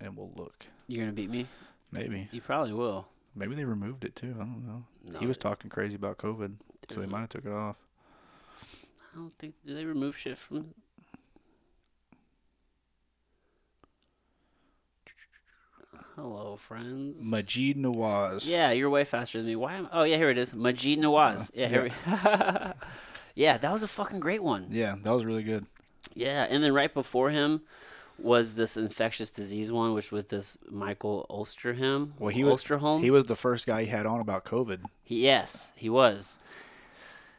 and 0.00 0.16
we'll 0.16 0.32
look. 0.34 0.64
You're 0.86 1.02
gonna 1.02 1.12
beat 1.12 1.28
me. 1.30 1.46
Maybe. 1.92 2.28
You 2.32 2.40
probably 2.40 2.72
will. 2.72 3.06
Maybe 3.34 3.54
they 3.54 3.64
removed 3.64 4.04
it 4.04 4.16
too. 4.16 4.34
I 4.36 4.44
don't 4.44 4.66
know. 4.66 4.84
No, 5.12 5.18
he 5.18 5.26
was 5.26 5.36
talking 5.36 5.68
crazy 5.68 5.94
about 5.94 6.16
COVID, 6.16 6.54
so 6.90 7.00
they 7.00 7.06
might 7.06 7.20
have 7.20 7.28
took 7.28 7.44
it 7.44 7.52
off. 7.52 7.76
I 9.12 9.16
don't 9.18 9.36
think 9.38 9.56
do 9.66 9.74
they 9.74 9.84
remove 9.84 10.16
shit 10.16 10.38
from. 10.38 10.74
Hello, 16.20 16.56
friends. 16.56 17.24
Maajid 17.24 17.76
Nawaz. 17.76 18.44
Yeah, 18.44 18.72
you're 18.72 18.90
way 18.90 19.04
faster 19.04 19.38
than 19.38 19.46
me. 19.46 19.54
Why 19.54 19.74
am? 19.74 19.88
Oh 19.92 20.02
yeah, 20.02 20.16
here 20.16 20.30
it 20.30 20.36
is. 20.36 20.52
Maajid 20.52 20.98
Nawaz. 20.98 21.50
Uh, 21.50 21.52
yeah, 21.54 21.68
here. 21.68 21.82
We... 21.84 21.90
yeah, 23.36 23.56
that 23.56 23.72
was 23.72 23.84
a 23.84 23.88
fucking 23.88 24.18
great 24.18 24.42
one. 24.42 24.66
Yeah, 24.68 24.96
that 25.00 25.10
was 25.12 25.24
really 25.24 25.44
good. 25.44 25.66
Yeah, 26.14 26.44
and 26.50 26.64
then 26.64 26.74
right 26.74 26.92
before 26.92 27.30
him 27.30 27.60
was 28.18 28.56
this 28.56 28.76
infectious 28.76 29.30
disease 29.30 29.70
one, 29.70 29.94
which 29.94 30.10
was 30.10 30.24
this 30.24 30.58
Michael 30.68 31.24
Osterholm. 31.30 32.10
Well, 32.18 32.30
he 32.30 32.42
was 32.42 32.64
he 33.00 33.12
was 33.12 33.26
the 33.26 33.36
first 33.36 33.64
guy 33.64 33.84
he 33.84 33.88
had 33.88 34.04
on 34.04 34.18
about 34.18 34.44
COVID. 34.44 34.86
He, 35.04 35.22
yes, 35.22 35.72
he 35.76 35.88
was. 35.88 36.40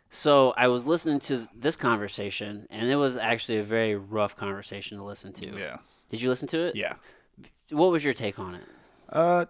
So 0.10 0.54
I 0.56 0.70
was 0.70 0.88
listening 0.88 1.20
to 1.22 1.50
this 1.54 1.76
conversation, 1.76 2.66
and 2.70 2.90
it 2.90 2.96
was 2.96 3.18
actually 3.18 3.58
a 3.58 3.64
very 3.64 3.96
rough 3.96 4.38
conversation 4.38 5.00
to 5.00 5.04
listen 5.04 5.34
to. 5.34 5.50
Yeah. 5.50 5.80
Did 6.10 6.22
you 6.22 6.30
listen 6.30 6.48
to 6.48 6.60
it? 6.60 6.78
Yeah. 6.78 6.94
What 7.72 7.92
was 7.92 8.04
your 8.04 8.14
take 8.14 8.40
on 8.40 8.56
it? 8.56 8.64
Uh, 9.10 9.46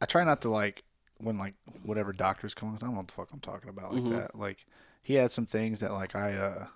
I 0.00 0.06
try 0.06 0.24
not 0.24 0.40
to 0.42 0.50
like 0.50 0.82
when 1.18 1.36
like 1.36 1.54
whatever 1.82 2.12
doctors 2.12 2.54
come. 2.54 2.74
I 2.74 2.78
don't 2.78 2.90
know 2.90 2.96
what 2.98 3.08
the 3.08 3.14
fuck 3.14 3.28
I'm 3.32 3.40
talking 3.40 3.68
about 3.70 3.92
like 3.92 4.04
Mhm. 4.04 4.10
that. 4.10 4.34
Like 4.34 4.64
he 5.02 5.14
had 5.14 5.32
some 5.32 5.46
things 5.46 5.80
that 5.80 5.92
like 5.92 6.14
I 6.14 6.34
uh 6.34 6.66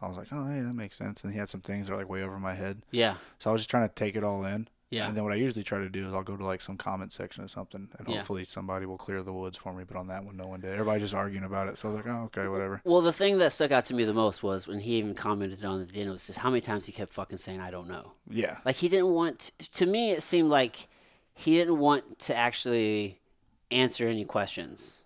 I 0.00 0.08
was 0.08 0.16
like, 0.16 0.28
oh 0.32 0.46
hey, 0.46 0.60
that 0.62 0.74
makes 0.74 0.96
sense. 0.96 1.22
And 1.22 1.32
he 1.32 1.38
had 1.38 1.48
some 1.50 1.60
things 1.60 1.86
that 1.86 1.92
are 1.94 1.96
like 1.96 2.08
way 2.08 2.22
over 2.22 2.38
my 2.38 2.54
head. 2.54 2.82
Yeah, 2.90 3.16
So 3.38 3.50
I 3.50 3.52
was 3.52 3.60
just 3.62 3.70
trying 3.70 3.88
to 3.88 3.94
take 3.94 4.16
it 4.16 4.24
all 4.24 4.44
in. 4.46 4.68
Yeah, 4.90 5.06
And 5.06 5.16
then 5.16 5.22
what 5.24 5.32
I 5.32 5.36
usually 5.36 5.62
try 5.62 5.78
to 5.78 5.88
do 5.88 6.08
is 6.08 6.12
I'll 6.12 6.22
go 6.24 6.36
to 6.36 6.44
like 6.44 6.60
some 6.60 6.76
comment 6.76 7.12
section 7.12 7.44
or 7.44 7.48
something, 7.48 7.88
and 7.98 8.08
Yeah. 8.08 8.16
hopefully 8.16 8.44
somebody 8.44 8.86
will 8.86 8.98
clear 8.98 9.22
the 9.22 9.32
woods 9.32 9.56
for 9.56 9.72
me. 9.72 9.84
But 9.84 9.96
on 9.96 10.08
that 10.08 10.24
one, 10.24 10.36
no 10.36 10.46
one 10.48 10.60
did. 10.60 10.72
Everybody 10.72 11.00
just 11.00 11.14
arguing 11.14 11.44
about 11.44 11.68
it. 11.68 11.78
So 11.78 11.88
I 11.88 11.92
was 11.92 12.04
like, 12.04 12.12
oh 12.12 12.24
okay, 12.24 12.48
whatever. 12.48 12.80
Well, 12.84 13.00
the 13.00 13.12
thing 13.12 13.38
that 13.38 13.52
stuck 13.52 13.70
out 13.70 13.84
to 13.86 13.94
me 13.94 14.04
the 14.04 14.12
most 14.12 14.42
was 14.42 14.66
when 14.66 14.80
he 14.80 14.96
even 14.96 15.14
commented 15.14 15.64
on 15.64 15.86
the 15.86 16.00
end 16.00 16.10
was 16.10 16.26
just 16.26 16.40
how 16.40 16.50
many 16.50 16.60
times 16.60 16.86
he 16.86 16.92
kept 16.92 17.12
fucking 17.12 17.38
saying, 17.38 17.60
"I 17.60 17.70
don't 17.70 17.88
know." 17.88 18.12
Yeah. 18.28 18.56
Like 18.64 18.76
he 18.76 18.88
didn't 18.88 19.12
want. 19.14 19.52
To 19.74 19.86
me, 19.86 20.10
it 20.10 20.22
seemed 20.22 20.50
like 20.50 20.88
he 21.34 21.54
didn't 21.56 21.78
want 21.78 22.18
to 22.20 22.34
actually 22.36 23.20
answer 23.70 24.08
any 24.08 24.24
questions. 24.24 25.04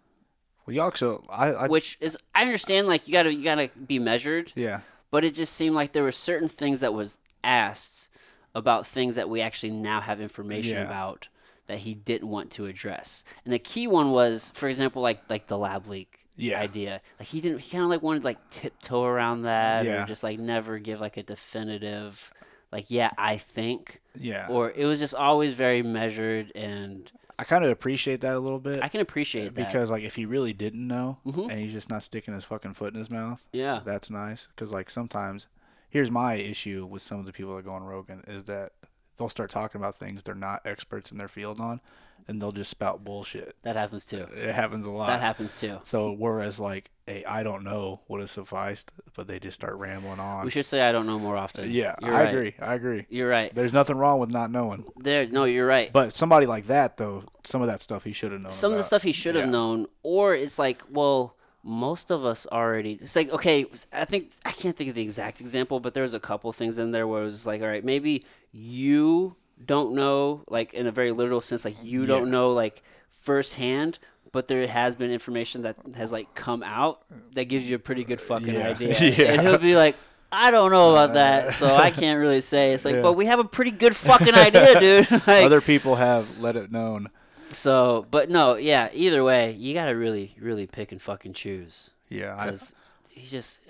Well, 0.66 0.74
you 0.74 0.80
also 0.80 1.24
I, 1.28 1.48
I 1.52 1.66
Which 1.68 1.98
is, 2.00 2.16
I 2.34 2.40
understand. 2.42 2.86
Like 2.86 3.06
you 3.06 3.12
gotta, 3.12 3.34
you 3.34 3.44
gotta 3.44 3.70
be 3.86 3.98
measured. 3.98 4.52
yeah 4.56 4.80
but 5.10 5.24
it 5.24 5.32
just 5.32 5.52
seemed 5.52 5.76
like 5.76 5.92
there 5.92 6.02
were 6.02 6.10
certain 6.10 6.48
things 6.48 6.80
that 6.80 6.92
was 6.92 7.20
asked 7.44 8.08
about 8.54 8.86
things 8.86 9.16
that 9.16 9.28
we 9.28 9.40
actually 9.40 9.70
now 9.72 10.00
have 10.00 10.20
information 10.20 10.74
Yeah. 10.76 10.84
about 10.84 11.28
that 11.66 11.78
he 11.78 11.94
didn't 11.94 12.28
want 12.28 12.50
to 12.52 12.66
address. 12.66 13.24
And 13.44 13.52
the 13.52 13.58
key 13.58 13.86
one 13.86 14.10
was, 14.12 14.50
for 14.54 14.68
example, 14.68 15.00
like 15.02 15.22
like 15.30 15.46
the 15.46 15.56
lab 15.58 15.86
leak 15.86 16.18
Yeah. 16.36 16.60
idea. 16.60 17.00
Like 17.18 17.28
he 17.28 17.40
didn't 17.40 17.58
he 17.60 17.70
kind 17.70 17.84
of 17.84 17.90
like 17.90 18.02
wanted 18.02 18.20
to 18.20 18.26
like 18.26 18.50
tiptoe 18.50 19.04
around 19.04 19.42
that 19.42 19.84
Yeah. 19.84 20.02
or 20.02 20.06
just 20.06 20.22
like 20.22 20.38
never 20.38 20.78
give 20.78 21.00
like 21.00 21.16
a 21.16 21.22
definitive 21.22 22.32
like 22.72 22.90
yeah, 22.90 23.10
I 23.16 23.36
think 23.36 24.00
yeah. 24.18 24.46
or 24.50 24.70
it 24.72 24.84
was 24.86 24.98
just 25.00 25.14
always 25.14 25.54
very 25.54 25.82
measured 25.82 26.52
and 26.54 27.10
I 27.38 27.42
kind 27.44 27.64
of 27.64 27.70
appreciate 27.70 28.20
that 28.20 28.36
a 28.36 28.38
little 28.40 28.60
bit. 28.60 28.80
I 28.82 28.86
can 28.88 29.00
appreciate 29.00 29.54
that. 29.54 29.66
because 29.66 29.90
like 29.90 30.02
if 30.04 30.14
he 30.16 30.24
really 30.26 30.52
didn't 30.52 30.86
know 30.86 31.18
Mhm. 31.26 31.50
and 31.50 31.60
he's 31.60 31.72
just 31.72 31.88
not 31.90 32.02
sticking 32.02 32.34
his 32.34 32.44
fucking 32.44 32.74
foot 32.74 32.92
in 32.92 32.98
his 32.98 33.10
mouth 33.10 33.44
yeah. 33.52 33.80
that's 33.84 34.10
nice 34.10 34.48
because 34.54 34.70
like 34.72 34.90
sometimes 34.90 35.46
here's 35.94 36.10
my 36.10 36.34
issue 36.34 36.84
with 36.84 37.00
some 37.02 37.18
of 37.20 37.24
the 37.24 37.32
people 37.32 37.54
that 37.56 37.64
go 37.64 37.72
on 37.72 37.82
rogan 37.84 38.22
is 38.26 38.44
that 38.44 38.72
they'll 39.16 39.28
start 39.28 39.48
talking 39.48 39.80
about 39.80 39.96
things 39.96 40.22
they're 40.24 40.34
not 40.34 40.60
experts 40.66 41.10
in 41.12 41.18
their 41.18 41.28
field 41.28 41.60
on 41.60 41.80
and 42.26 42.40
they'll 42.42 42.52
just 42.52 42.70
spout 42.70 43.04
bullshit 43.04 43.54
That 43.62 43.76
happens 43.76 44.04
too. 44.06 44.16
it 44.34 44.54
happens 44.54 44.86
a 44.86 44.90
lot 44.90 45.06
That 45.06 45.20
happens 45.20 45.58
too. 45.60 45.78
so 45.84 46.10
whereas 46.12 46.58
like 46.58 46.90
a 47.06 47.24
i 47.26 47.42
don't 47.44 47.62
know 47.62 48.00
would 48.08 48.20
have 48.20 48.30
sufficed 48.30 48.90
but 49.14 49.28
they 49.28 49.38
just 49.38 49.54
start 49.54 49.76
rambling 49.76 50.18
on 50.18 50.44
We 50.44 50.50
should 50.50 50.64
say 50.64 50.80
I 50.82 50.90
don't 50.90 51.06
know 51.06 51.18
more 51.18 51.36
often. 51.36 51.70
yeah 51.70 51.94
You're 52.00 52.14
i 52.14 52.24
right. 52.24 52.34
agree 52.34 52.54
i 52.60 52.74
agree 52.74 53.06
You're 53.08 53.28
right. 53.28 53.54
there's 53.54 53.72
nothing 53.72 53.96
wrong 53.96 54.18
with 54.18 54.30
not 54.30 54.50
knowing 54.50 54.84
There 54.96 55.26
no, 55.28 55.44
you're 55.44 55.66
right. 55.66 55.92
but 55.92 56.12
somebody 56.12 56.46
like 56.46 56.66
that 56.66 56.96
though 56.96 57.22
some 57.44 57.60
of 57.60 57.68
that 57.68 57.80
stuff 57.80 58.02
he 58.04 58.12
should 58.12 58.32
have 58.32 58.40
known 58.40 58.52
some 58.52 58.72
of 58.72 58.78
the 58.78 58.84
stuff 58.84 59.02
he 59.04 59.12
should 59.12 59.36
have 59.36 59.44
Yeah. 59.46 59.50
known 59.52 59.86
or 60.02 60.34
it's 60.34 60.58
like 60.58 60.82
well 60.90 61.36
most 61.66 62.10
of 62.10 62.24
us 62.26 62.46
already 62.52 62.98
it's 63.00 63.16
like 63.16 63.30
okay 63.30 63.64
i 63.92 64.04
think 64.04 64.30
i 64.44 64.52
can't 64.52 64.76
think 64.76 64.90
of 64.90 64.94
the 64.94 65.02
exact 65.02 65.40
example 65.40 65.80
but 65.80 65.94
there 65.94 66.02
was 66.02 66.12
a 66.12 66.20
couple 66.20 66.52
things 66.52 66.78
in 66.78 66.90
there 66.92 67.06
where 67.08 67.22
it 67.22 67.24
was 67.24 67.46
like 67.46 67.62
all 67.62 67.66
right 67.68 67.84
maybe 67.84 68.22
you 68.52 69.34
don't 69.64 69.94
know 69.94 70.42
like 70.48 70.74
in 70.74 70.86
a 70.86 70.92
very 70.92 71.10
literal 71.10 71.40
sense 71.40 71.64
like 71.64 71.76
you 71.82 72.04
don't 72.04 72.30
know 72.30 72.50
like 72.52 72.82
firsthand 73.10 73.98
but 74.32 74.48
there 74.48 74.66
has 74.66 74.94
been 74.96 75.10
information 75.10 75.62
that 75.62 75.76
has 75.96 76.12
like 76.12 76.34
come 76.34 76.62
out 76.62 77.02
that 77.34 77.44
gives 77.44 77.68
you 77.68 77.76
a 77.76 77.78
pretty 77.78 78.04
good 78.04 78.20
fucking 78.20 78.52
Yeah. 78.54 78.68
idea 78.68 78.94
Yeah. 79.00 79.32
and 79.32 79.40
he'll 79.40 79.58
be 79.58 79.76
like 79.76 79.96
I 80.36 80.50
don't 80.50 80.72
know 80.72 80.90
about 80.90 81.14
that, 81.14 81.52
so 81.52 81.72
I 81.72 81.92
can't 81.92 82.18
really 82.18 82.40
say. 82.40 82.72
It's 82.72 82.84
like, 82.84 82.96
Yeah. 82.96 83.02
but 83.02 83.12
we 83.12 83.26
have 83.26 83.38
a 83.38 83.44
pretty 83.44 83.70
good 83.70 83.94
fucking 83.94 84.34
idea, 84.34 84.80
dude. 84.80 85.08
like, 85.28 85.44
other 85.44 85.60
people 85.60 85.94
have 85.94 86.40
let 86.40 86.56
it 86.56 86.72
known 86.72 87.08
so, 87.54 88.06
but 88.10 88.28
no, 88.30 88.56
yeah. 88.56 88.88
Either 88.92 89.24
way, 89.24 89.52
you 89.52 89.74
gotta 89.74 89.96
really, 89.96 90.34
really 90.40 90.66
pick 90.66 90.92
and 90.92 91.00
fucking 91.00 91.32
choose 91.34 91.90
yeah 92.10 92.36
I, 92.38 92.44
because 92.46 92.74
he 93.10 93.26
just, 93.26 93.60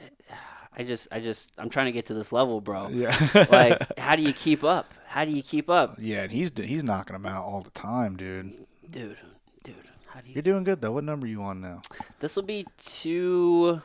I 0.77 0.83
just, 0.83 1.09
I 1.13 1.21
just, 1.21 1.53
I'm 1.57 1.71
trying 1.71 1.87
to 1.87 1.93
get 1.93 2.07
to 2.07 2.15
this 2.15 2.33
level, 2.33 2.61
bro. 2.61 2.89
yeah 2.89 3.17
like, 3.51 3.99
how 3.99 4.17
do 4.17 4.23
you 4.23 4.33
keep 4.33 4.65
up? 4.65 4.93
How 5.07 5.25
do 5.25 5.31
you 5.31 5.43
keep 5.43 5.71
up, 5.71 5.95
Yeah, 5.99 6.23
and 6.23 6.33
he's 6.33 6.51
he's 6.57 6.83
knocking 6.83 7.13
them 7.15 7.25
out 7.27 7.45
all 7.45 7.61
the 7.61 7.71
time, 7.71 8.17
dude. 8.17 8.53
dude? 8.91 9.17
Dude, 9.63 9.75
how 10.09 10.21
do 10.21 10.29
you? 10.29 10.35
You're 10.35 10.43
doing 10.43 10.65
good 10.65 10.81
though. 10.81 10.91
What 10.93 11.05
number 11.05 11.27
are 11.27 11.31
you 11.31 11.43
on 11.43 11.61
now? 11.61 11.83
This 12.19 12.35
will 12.35 12.43
be 12.43 12.67
two 12.79 13.81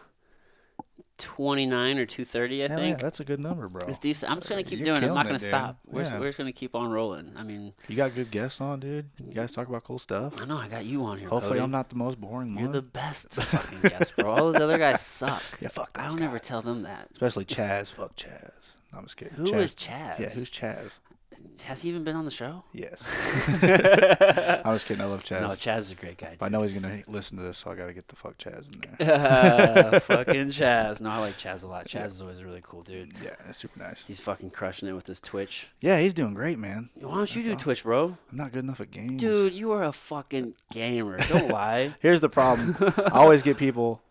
twenty 1.20 1.66
nine 1.68 1.98
or 2.00 2.06
two 2.06 2.26
thirty, 2.26 2.64
I 2.64 2.68
Hell 2.68 2.78
think. 2.78 2.98
yeah, 2.98 3.04
that's 3.04 3.20
a 3.20 3.24
good 3.24 3.40
number, 3.40 3.68
bro. 3.68 3.84
It's 3.88 4.00
decent. 4.00 4.32
I'm 4.32 4.40
just 4.40 4.50
gonna 4.50 4.64
keep 4.64 4.80
You're 4.80 4.86
doing 4.88 5.04
it. 5.04 5.08
I'm 5.10 5.14
not 5.16 5.26
gonna 5.26 5.36
it, 5.36 5.42
stop. 5.42 5.78
We're, 5.86 6.04
Yeah. 6.04 6.20
we're 6.20 6.28
just 6.28 6.38
gonna 6.38 6.52
keep 6.52 6.74
on 6.76 6.90
rolling. 6.92 7.34
I 7.38 7.44
mean, 7.44 7.74
You 7.88 7.96
got 7.96 8.16
good 8.16 8.32
guests 8.32 8.60
on, 8.62 8.80
dude. 8.80 9.06
You 9.24 9.34
guys 9.34 9.52
talk 9.52 9.68
about 9.68 9.84
cool 9.84 10.00
stuff. 10.00 10.42
I 10.42 10.46
know 10.46 10.58
I 10.58 10.68
got 10.68 10.86
you 10.86 11.04
on 11.04 11.20
here. 11.20 11.30
Hopefully, 11.30 11.52
Cody. 11.56 11.62
I'm 11.64 11.72
not 11.72 11.90
the 11.90 11.96
most 11.96 12.20
boring 12.20 12.54
You're 12.54 12.64
one. 12.64 12.72
the 12.72 12.82
best 12.82 13.34
fucking 13.42 13.82
guest, 13.90 14.16
bro. 14.16 14.30
All 14.32 14.52
those 14.52 14.62
other 14.62 14.78
guys 14.78 15.02
suck. 15.02 15.44
yeah, 15.62 15.68
fuck 15.68 15.92
I 15.96 16.08
don't 16.08 16.18
guys. 16.18 16.26
ever 16.26 16.40
tell 16.40 16.62
them 16.62 16.82
that. 16.84 17.08
Especially 17.12 17.46
Chaz. 17.46 17.92
Fuck 17.92 18.16
Chaz. 18.16 18.52
No, 18.92 19.00
I'm 19.00 19.04
just 19.06 19.18
kidding. 19.18 19.34
Who 19.36 19.46
Chaz. 19.46 19.60
is 19.62 19.76
Chaz? 19.76 20.20
Yeah, 20.20 20.30
who's 20.30 20.50
Chaz? 20.50 21.00
Has 21.64 21.82
he 21.82 21.90
even 21.90 22.04
been 22.04 22.16
on 22.16 22.26
the 22.26 22.32
show? 22.32 22.64
Yes. 22.74 23.02
I'm 24.66 24.76
just 24.76 24.88
kidding. 24.88 25.02
I 25.02 25.06
love 25.06 25.24
Chaz. 25.24 25.42
No, 25.42 25.50
Chaz 25.50 25.78
is 25.80 25.92
a 25.92 25.96
great 25.96 26.18
guy. 26.18 26.36
But 26.40 26.46
I 26.46 26.50
know 26.50 26.62
he's 26.64 26.74
gonna 26.74 27.02
listen 27.08 27.38
to 27.38 27.44
this, 27.44 27.58
so 27.58 27.72
I 27.72 27.76
gotta 27.76 27.94
get 27.94 28.08
the 28.08 28.16
fuck 28.16 28.38
Chaz 28.38 28.66
in 28.74 28.96
there. 28.98 29.14
Uh, 29.14 30.00
fucking 30.00 30.50
Chaz. 30.50 31.02
No, 31.02 31.10
I 31.10 31.20
like 31.20 31.38
Chaz 31.38 31.64
a 31.64 31.68
lot. 31.68 31.88
Chaz 31.88 32.08
is 32.08 32.22
always 32.22 32.40
a 32.40 32.46
really 32.46 32.62
cool 32.64 32.82
dude. 32.82 33.14
yeah, 33.24 33.36
it's 33.48 33.60
super 33.60 33.80
nice. 33.80 34.06
He's 34.08 34.20
fucking 34.20 34.52
crushing 34.52 34.88
it 34.88 34.94
with 34.94 35.08
his 35.08 35.22
Twitch. 35.22 35.68
Yeah, 35.82 36.00
he's 36.00 36.14
doing 36.14 36.34
great, 36.34 36.58
man. 36.58 36.90
Why 36.96 37.16
don't 37.16 37.36
you 37.36 37.44
do 37.44 37.52
all. 37.52 37.58
Twitch, 37.58 37.84
bro? 37.84 38.18
I'm 38.32 38.38
not 38.38 38.52
good 38.52 38.64
enough 38.64 38.82
at 38.82 38.92
games. 38.92 39.22
Dude, 39.22 39.54
you 39.54 39.72
are 39.72 39.84
a 39.84 39.92
fucking 39.92 40.56
gamer. 40.72 41.18
Don't 41.28 41.50
lie. 41.50 41.94
Here's 42.02 42.22
the 42.22 42.30
problem. 42.30 42.76
I 42.98 43.20
always 43.20 43.44
get 43.44 43.58
people 43.58 44.02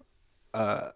uh, 0.54 0.90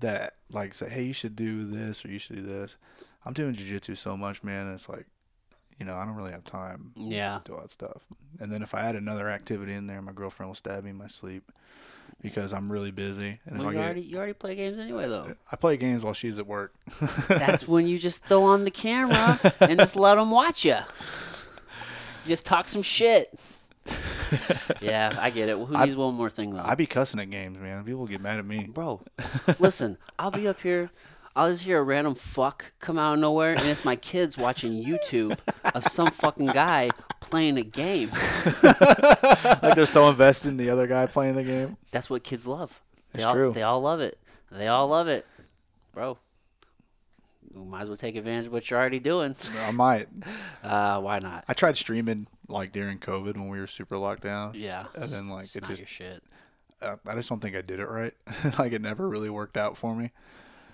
that 0.00 0.34
like 0.52 0.74
say, 0.74 0.88
"Hey, 0.88 1.04
you 1.04 1.12
should 1.12 1.36
do 1.36 1.64
this 1.64 2.04
or 2.04 2.08
you 2.08 2.18
should 2.18 2.36
do 2.36 2.42
this." 2.42 2.76
I'm 3.24 3.32
doing 3.34 3.54
jujitsu 3.54 3.96
so 3.96 4.16
much, 4.16 4.42
man. 4.42 4.72
It's 4.72 4.88
like, 4.88 5.06
you 5.78 5.86
know, 5.86 5.94
I 5.96 6.04
don't 6.04 6.14
really 6.16 6.32
have 6.32 6.44
time 6.44 6.92
Yeah. 6.96 7.38
to 7.38 7.44
do 7.44 7.54
all 7.54 7.60
that 7.62 7.70
stuff. 7.70 8.02
And 8.40 8.52
then 8.52 8.62
if 8.62 8.74
I 8.74 8.80
add 8.80 8.96
another 8.96 9.28
activity 9.30 9.74
in 9.74 9.86
there, 9.86 10.02
my 10.02 10.12
girlfriend 10.12 10.48
will 10.50 10.54
stab 10.54 10.84
me 10.84 10.90
in 10.90 10.96
my 10.96 11.06
sleep 11.08 11.50
because 12.20 12.52
I'm 12.52 12.70
really 12.70 12.90
busy. 12.90 13.38
And 13.46 13.58
Well, 13.58 13.64
you 13.64 13.68
I 13.70 13.72
get, 13.74 13.84
already 13.84 14.00
you 14.02 14.16
already 14.16 14.32
play 14.32 14.54
games 14.56 14.78
anyway 14.80 15.08
though. 15.08 15.28
I 15.52 15.56
play 15.56 15.76
games 15.76 16.02
while 16.02 16.14
she's 16.14 16.38
at 16.38 16.46
work. 16.46 16.74
That's 17.28 17.68
when 17.68 17.86
you 17.86 17.98
just 17.98 18.24
throw 18.24 18.44
on 18.44 18.64
the 18.64 18.70
camera 18.70 19.38
and 19.60 19.78
just 19.78 19.94
let 19.96 20.16
them 20.16 20.30
watch 20.30 20.64
you. 20.64 20.78
Just 22.26 22.44
talk 22.44 22.68
some 22.68 22.82
shit. 22.82 23.30
yeah, 24.80 25.16
I 25.18 25.30
get 25.30 25.48
it. 25.48 25.56
Well, 25.58 25.66
who 25.66 25.76
I- 25.76 25.84
needs 25.84 25.96
one 25.96 26.14
more 26.14 26.28
thing 26.30 26.50
though? 26.50 26.62
I 26.62 26.74
be 26.74 26.86
cussing 26.86 27.20
at 27.20 27.30
games, 27.30 27.58
man. 27.58 27.84
People 27.84 28.06
get 28.06 28.20
mad 28.20 28.38
at 28.38 28.44
me. 28.44 28.66
Bro, 28.72 29.00
listen, 29.58 29.96
I'll 30.18 30.30
be 30.30 30.46
up 30.48 30.60
here. 30.60 30.90
I'll 31.38 31.50
just 31.52 31.62
hear 31.62 31.78
a 31.78 31.82
random 31.84 32.16
fuck 32.16 32.72
come 32.80 32.98
out 32.98 33.14
of 33.14 33.20
nowhere, 33.20 33.52
and 33.52 33.60
it's 33.60 33.84
my 33.84 33.94
kids 33.94 34.36
watching 34.36 34.84
YouTube 34.84 35.38
of 35.72 35.84
some 35.84 36.10
fucking 36.10 36.48
guy 36.48 36.90
playing 37.20 37.58
a 37.58 37.62
game. 37.62 38.10
like 38.64 39.76
they're 39.76 39.86
so 39.86 40.08
invested 40.08 40.48
in 40.48 40.56
the 40.56 40.68
other 40.68 40.88
guy 40.88 41.06
playing 41.06 41.36
the 41.36 41.44
game. 41.44 41.76
That's 41.92 42.10
what 42.10 42.24
kids 42.24 42.44
love. 42.44 42.80
They 43.12 43.18
It's 43.18 43.24
all, 43.24 43.34
true. 43.34 43.52
They 43.52 43.62
all 43.62 43.80
love 43.80 44.00
it. 44.00 44.18
They 44.50 44.66
all 44.66 44.88
love 44.88 45.06
it, 45.06 45.26
bro. 45.94 46.18
You 47.54 47.64
might 47.64 47.82
as 47.82 47.88
well 47.88 47.96
take 47.96 48.16
advantage 48.16 48.46
of 48.48 48.52
what 48.52 48.68
you're 48.68 48.80
already 48.80 48.98
doing. 48.98 49.36
I 49.60 49.70
might. 49.70 50.08
Uh, 50.64 50.98
why 50.98 51.20
not? 51.20 51.44
I 51.46 51.52
tried 51.52 51.76
streaming 51.76 52.26
like 52.48 52.72
during 52.72 52.98
COVID 52.98 53.34
when 53.34 53.48
we 53.48 53.60
were 53.60 53.68
super 53.68 53.96
locked 53.96 54.24
down. 54.24 54.54
Yeah. 54.56 54.86
And 54.96 55.12
then 55.12 55.28
like 55.28 55.44
It's 55.44 55.54
it 55.54 55.64
just 55.66 55.78
your 55.78 55.86
shit. 55.86 56.20
I 56.82 57.14
just 57.14 57.28
don't 57.28 57.38
think 57.38 57.54
I 57.54 57.60
did 57.60 57.78
it 57.78 57.88
right. 57.88 58.14
like 58.58 58.72
it 58.72 58.82
never 58.82 59.08
really 59.08 59.30
worked 59.30 59.56
out 59.56 59.76
for 59.76 59.94
me. 59.94 60.10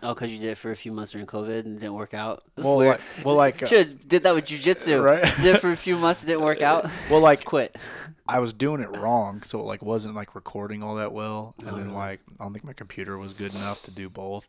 Oh, 0.03 0.13
because 0.15 0.33
you 0.33 0.39
did 0.39 0.51
it 0.51 0.59
for 0.59 0.71
a 0.71 0.77
few 0.77 0.93
months 0.93 1.13
during 1.13 1.27
COVID 1.27 1.61
and 1.61 1.77
it 1.77 1.81
didn't 1.81 1.95
work 1.95 2.13
out. 2.15 2.43
That's 2.55 2.65
Well, 2.67 2.77
weird. 2.77 2.91
like, 3.17 3.25
well, 3.25 3.35
like 3.37 3.63
uh, 3.63 3.67
Should 3.67 4.07
did 4.07 4.23
that 4.25 4.35
with 4.35 4.47
jujitsu. 4.47 5.03
Right. 5.05 5.23
Did 5.43 5.55
it 5.57 5.61
for 5.61 5.71
a 5.71 5.77
few 5.77 5.97
months, 5.97 6.23
it 6.25 6.27
didn't 6.27 6.43
work 6.43 6.61
out. 6.63 6.85
well, 7.11 7.21
like 7.21 7.39
Just 7.39 7.47
quit. 7.49 7.77
I 8.29 8.41
was 8.41 8.53
doing 8.53 8.81
it 8.81 8.91
wrong, 8.97 9.43
so 9.43 9.61
it 9.61 9.65
like 9.65 9.83
wasn't 9.83 10.15
like 10.15 10.35
recording 10.35 10.83
all 10.83 10.95
that 10.97 11.13
well, 11.13 11.55
and 11.61 11.69
Oh, 11.71 11.77
then 11.77 11.93
like 11.95 12.21
I 12.39 12.45
don't 12.45 12.53
think 12.53 12.65
my 12.65 12.73
computer 12.73 13.17
was 13.19 13.33
good 13.35 13.55
enough 13.55 13.83
to 13.85 13.91
do 13.91 14.09
both. 14.11 14.49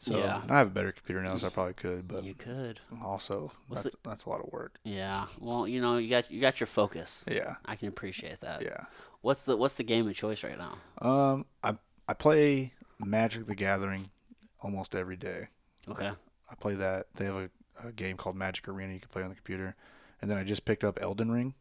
So 0.00 0.16
Yeah. 0.16 0.42
I 0.48 0.58
have 0.58 0.68
a 0.68 0.70
better 0.70 0.92
computer 0.92 1.20
now, 1.22 1.36
so 1.38 1.48
I 1.48 1.50
probably 1.50 1.74
could, 1.74 2.06
but 2.06 2.22
You 2.24 2.34
could. 2.34 2.78
also 3.02 3.50
What's 3.66 3.82
that's, 3.82 3.96
that's 4.04 4.24
a 4.26 4.30
lot 4.30 4.40
of 4.44 4.52
work. 4.52 4.78
Yeah. 4.84 5.26
Well, 5.40 5.66
you 5.66 5.80
know, 5.80 5.98
you 5.98 6.08
got 6.08 6.30
you 6.30 6.40
got 6.40 6.60
your 6.60 6.68
focus. 6.68 7.24
Yeah, 7.28 7.56
I 7.64 7.74
can 7.74 7.88
appreciate 7.88 8.40
that. 8.42 8.62
yeah. 8.62 8.84
What's 9.22 9.42
the 9.42 9.56
what's 9.56 9.74
the 9.74 9.82
game 9.82 10.06
of 10.08 10.14
choice 10.14 10.44
right 10.44 10.56
now? 10.56 10.78
Um, 11.06 11.46
I 11.64 11.76
I 12.08 12.14
play 12.14 12.72
Magic 13.04 13.46
the 13.46 13.56
Gathering 13.56 14.10
almost 14.60 14.94
every 14.94 15.16
day. 15.16 15.48
Okay. 15.88 16.10
I 16.50 16.54
play 16.56 16.74
that. 16.74 17.06
They 17.14 17.24
have 17.26 17.36
a, 17.36 17.50
a 17.88 17.92
game 17.92 18.16
called 18.16 18.36
Magic 18.36 18.68
Arena 18.68 18.94
you 18.94 19.00
can 19.00 19.08
play 19.08 19.22
on 19.22 19.28
the 19.28 19.34
computer, 19.34 19.74
and 20.22 20.30
then 20.30 20.38
I 20.38 20.44
just 20.44 20.64
picked 20.64 20.84
up 20.84 20.98
Elden 21.00 21.30
Ring, 21.30 21.54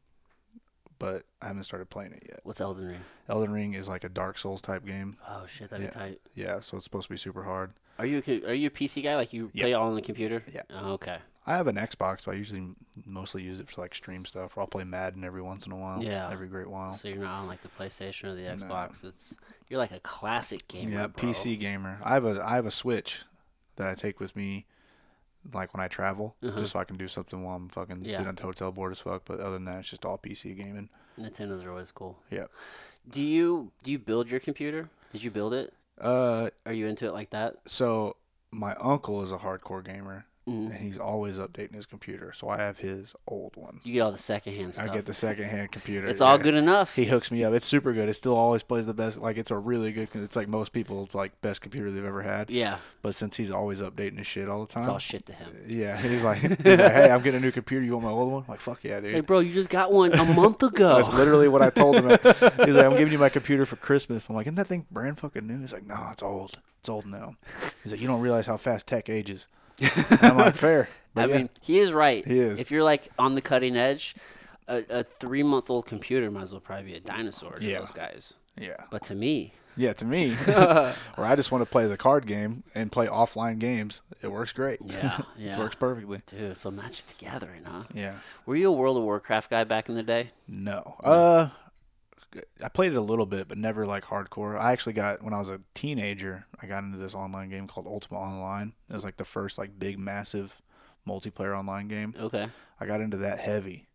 but 0.99 1.23
I 1.41 1.47
haven't 1.47 1.63
started 1.63 1.89
playing 1.89 2.13
it 2.13 2.23
yet. 2.27 2.39
What's 2.43 2.61
Elden 2.61 2.87
Ring? 2.87 2.99
Elden 3.29 3.51
Ring 3.51 3.73
is 3.73 3.87
like 3.87 4.03
a 4.03 4.09
Dark 4.09 4.37
Souls 4.37 4.61
type 4.61 4.85
game. 4.85 5.17
Oh 5.27 5.45
shit, 5.45 5.69
that'd 5.69 5.83
Yeah. 5.85 5.89
be 5.89 5.95
tight. 6.11 6.21
Yeah, 6.35 6.59
so 6.59 6.77
it's 6.77 6.85
supposed 6.85 7.07
to 7.07 7.13
be 7.13 7.17
super 7.17 7.43
hard. 7.43 7.71
Are 7.99 8.05
you 8.05 8.21
a, 8.27 8.45
are 8.49 8.53
you 8.53 8.67
a 8.67 8.71
PC 8.71 9.03
guy? 9.03 9.15
Like 9.15 9.33
you 9.33 9.49
Yeah. 9.53 9.63
play 9.63 9.73
all 9.73 9.87
on 9.89 9.95
the 9.95 10.01
computer? 10.01 10.43
Yeah. 10.51 10.61
Oh, 10.69 10.91
okay. 10.93 11.17
I 11.47 11.55
have 11.55 11.67
an 11.67 11.77
Xbox, 11.77 12.25
but 12.25 12.31
I 12.31 12.33
usually 12.35 12.67
mostly 13.05 13.41
use 13.41 13.59
it 13.61 13.69
for 13.71 13.79
like 13.81 13.95
stream 13.95 14.25
stuff. 14.25 14.57
Or 14.57 14.61
I'll 14.61 14.67
play 14.67 14.83
Madden 14.83 15.23
every 15.23 15.41
once 15.41 15.65
in 15.65 15.71
a 15.71 15.77
while. 15.77 16.03
Yeah. 16.03 16.29
Every 16.29 16.47
great 16.47 16.69
while. 16.69 16.91
So 16.93 17.07
you're 17.07 17.17
not 17.19 17.39
on 17.39 17.47
like 17.47 17.61
the 17.63 17.69
PlayStation 17.69 18.25
or 18.25 18.35
the 18.35 18.41
No. 18.43 18.53
Xbox. 18.55 19.03
It's 19.05 19.37
you're 19.69 19.79
like 19.79 19.91
a 19.93 19.99
classic 20.01 20.67
gamer. 20.67 20.91
yeah, 20.91 21.07
bro. 21.07 21.29
PC 21.29 21.57
gamer. 21.59 21.99
I 22.03 22.13
have 22.15 22.25
a 22.25 22.43
I 22.45 22.55
have 22.55 22.65
a 22.65 22.71
Switch 22.71 23.21
that 23.77 23.87
I 23.87 23.93
take 23.95 24.19
with 24.19 24.35
me, 24.35 24.65
like 25.53 25.73
when 25.73 25.81
I 25.81 25.87
travel, 25.87 26.35
Uh-huh. 26.43 26.59
just 26.59 26.73
so 26.73 26.79
I 26.79 26.83
can 26.83 26.97
do 26.97 27.07
something 27.07 27.41
while 27.43 27.55
I'm 27.55 27.69
fucking 27.69 28.03
Yeah. 28.03 28.13
sitting 28.13 28.27
at 28.27 28.35
the 28.37 28.43
hotel 28.43 28.71
board 28.73 28.91
as 28.91 28.99
fuck. 28.99 29.23
But 29.25 29.39
other 29.39 29.51
than 29.53 29.65
that, 29.65 29.79
it's 29.79 29.89
just 29.89 30.03
all 30.05 30.17
PC 30.17 30.53
gaming. 30.55 30.89
Nintendos 31.19 31.63
are 31.65 31.71
always 31.71 31.91
cool. 31.91 32.19
Yeah. 32.29 32.45
Do 33.09 33.23
you 33.23 33.71
do 33.83 33.91
you 33.91 33.99
build 33.99 34.29
your 34.29 34.39
computer? 34.41 34.89
Did 35.13 35.23
you 35.23 35.31
build 35.31 35.53
it? 35.53 35.73
Uh, 35.97 36.49
Are 36.65 36.73
you 36.73 36.87
into 36.87 37.07
it 37.07 37.13
like 37.13 37.29
that? 37.31 37.55
so 37.65 38.17
my 38.51 38.75
uncle 38.75 39.23
is 39.23 39.31
a 39.31 39.37
hardcore 39.37 39.83
gamer, 39.83 40.25
Mhm. 40.47 40.71
and 40.71 40.73
he's 40.75 40.97
always 40.97 41.37
updating 41.37 41.75
his 41.75 41.85
computer. 41.85 42.31
So 42.33 42.47
I 42.47 42.57
have 42.57 42.77
his 42.79 43.13
old 43.27 43.55
one. 43.57 43.81
You 43.83 43.93
get 43.93 43.99
all 44.01 44.11
the 44.11 44.17
secondhand 44.17 44.75
stuff. 44.75 44.89
I 44.89 44.93
get 44.93 45.05
the 45.05 45.13
secondhand 45.13 45.71
computer. 45.71 46.07
it's 46.07 46.21
all 46.21 46.37
good 46.37 46.55
enough. 46.55 46.95
He 46.95 47.05
hooks 47.05 47.31
me 47.31 47.43
up. 47.43 47.53
It's 47.53 47.65
super 47.65 47.91
good. 47.93 48.07
It 48.07 48.13
still 48.13 48.35
always 48.35 48.63
plays 48.63 48.85
the 48.85 48.93
best. 48.93 49.19
Like 49.19 49.37
it's 49.37 49.51
a 49.51 49.57
really 49.57 49.91
good. 49.91 50.07
It's 50.13 50.35
like 50.35 50.47
most 50.47 50.71
people. 50.71 51.03
It's 51.03 51.13
like 51.15 51.39
best 51.41 51.61
computer 51.61 51.91
they've 51.91 52.05
ever 52.05 52.21
had. 52.21 52.49
yeah, 52.49 52.77
But 53.01 53.13
since 53.15 53.35
he's 53.35 53.51
always 53.51 53.81
updating 53.81 54.17
his 54.19 54.27
shit 54.27 54.47
all 54.47 54.65
the 54.65 54.71
time, 54.73 54.83
it's 54.83 54.89
all 54.89 54.99
shit 54.99 55.25
to 55.25 55.33
him. 55.33 55.49
yeah, 55.67 55.97
he's 56.01 56.23
like, 56.23 56.37
he's 56.41 56.49
like, 56.79 56.91
hey, 56.93 57.09
I'm 57.11 57.21
getting 57.21 57.39
a 57.41 57.43
new 57.43 57.51
computer. 57.51 57.83
You 57.85 57.93
want 57.93 58.05
my 58.05 58.11
old 58.11 58.31
one? 58.31 58.43
I'm 58.43 58.47
like, 58.49 58.61
fuck 58.61 58.83
yeah, 58.83 58.95
dude. 58.97 59.05
It's 59.05 59.13
like, 59.15 59.25
bro, 59.25 59.39
you 59.39 59.53
just 59.53 59.69
got 59.69 59.91
one 59.91 60.13
a 60.13 60.23
month 60.33 60.63
ago. 60.63 60.95
That's 60.95 61.13
literally 61.13 61.47
what 61.49 61.61
I 61.61 61.69
told 61.69 61.95
him. 61.97 62.07
He's 62.65 62.75
like, 62.75 62.85
I'm 62.85 62.95
giving 62.97 63.11
you 63.11 63.19
my 63.19 63.29
computer 63.29 63.65
for 63.65 63.75
Christmas. 63.75 64.29
I'm 64.29 64.35
like, 64.35 64.47
isn't 64.47 64.55
that 64.55 64.67
thing 64.67 64.85
brand 64.91 65.19
fucking 65.19 65.45
new? 65.45 65.59
He's 65.59 65.73
like, 65.73 65.85
no, 65.85 66.07
it's 66.11 66.23
old. 66.23 66.59
It's 66.79 66.87
old 66.89 67.05
now. 67.05 67.35
He's 67.83 67.91
like, 67.91 67.99
you 67.99 68.07
don't 68.07 68.21
realize 68.21 68.45
how 68.47 68.55
fast 68.57 68.87
tech 68.87 69.09
ages. 69.09 69.47
I'm 70.21 70.37
like, 70.37 70.55
fair. 70.55 70.89
But 71.13 71.25
I 71.25 71.27
yeah, 71.27 71.37
mean, 71.37 71.49
he 71.61 71.79
is 71.79 71.91
right. 71.93 72.25
He 72.25 72.39
is. 72.39 72.59
If 72.59 72.71
you're 72.71 72.83
like 72.83 73.09
on 73.17 73.35
the 73.35 73.41
cutting 73.41 73.75
edge, 73.75 74.15
a, 74.67 74.83
a 74.89 75.03
three 75.03 75.43
month 75.43 75.69
old 75.69 75.85
computer 75.85 76.29
might 76.31 76.43
as 76.43 76.51
well 76.51 76.61
probably 76.61 76.85
be 76.91 76.95
a 76.95 76.99
dinosaur 76.99 77.57
to 77.59 77.63
Yeah. 77.65 77.79
those 77.79 77.91
guys. 77.91 78.33
yeah, 78.59 78.75
But 78.91 79.03
to 79.05 79.15
me, 79.15 79.53
yeah. 79.79 79.93
To 79.93 80.05
me, 80.05 80.35
or 80.47 80.93
I 81.25 81.35
just 81.35 81.51
want 81.51 81.63
to 81.63 81.69
play 81.69 81.85
the 81.85 81.97
card 81.97 82.25
game 82.25 82.63
and 82.73 82.91
play 82.91 83.05
offline 83.07 83.59
games. 83.59 84.01
It 84.23 84.31
works 84.31 84.51
great. 84.51 84.79
yeah, 84.83 85.21
it 85.39 85.55
works 85.57 85.75
perfectly. 85.75 86.21
Dude, 86.25 86.57
so 86.57 86.71
Magic 86.71 87.05
the 87.07 87.13
Gathering, 87.23 87.61
huh? 87.63 87.83
Yeah. 87.93 88.15
Were 88.47 88.55
you 88.55 88.69
a 88.69 88.71
World 88.71 88.97
of 88.97 89.03
Warcraft 89.03 89.51
guy 89.51 89.63
back 89.65 89.87
in 89.89 89.93
the 89.95 90.01
day? 90.01 90.29
No. 90.47 90.95
Uh, 91.03 91.49
I 92.63 92.69
played 92.69 92.91
it 92.91 92.97
a 92.97 93.01
little 93.01 93.25
bit, 93.25 93.47
but 93.47 93.57
never 93.57 93.85
like 93.85 94.03
hardcore. 94.05 94.59
I 94.59 94.71
actually 94.73 94.93
got 94.93 95.23
when 95.23 95.33
I 95.33 95.39
was 95.39 95.49
a 95.49 95.59
teenager. 95.73 96.45
I 96.61 96.67
got 96.67 96.83
into 96.83 96.97
this 96.97 97.15
online 97.15 97.49
game 97.49 97.67
called 97.67 97.87
Ultima 97.87 98.19
Online. 98.19 98.73
It 98.89 98.93
was 98.93 99.03
like 99.03 99.17
the 99.17 99.25
first 99.25 99.57
like 99.57 99.79
big 99.79 99.97
massive 99.97 100.61
multiplayer 101.07 101.57
online 101.57 101.87
game. 101.87 102.13
Okay. 102.19 102.47
I 102.79 102.85
got 102.85 102.99
into 103.01 103.17
that 103.17 103.39
heavy, 103.39 103.87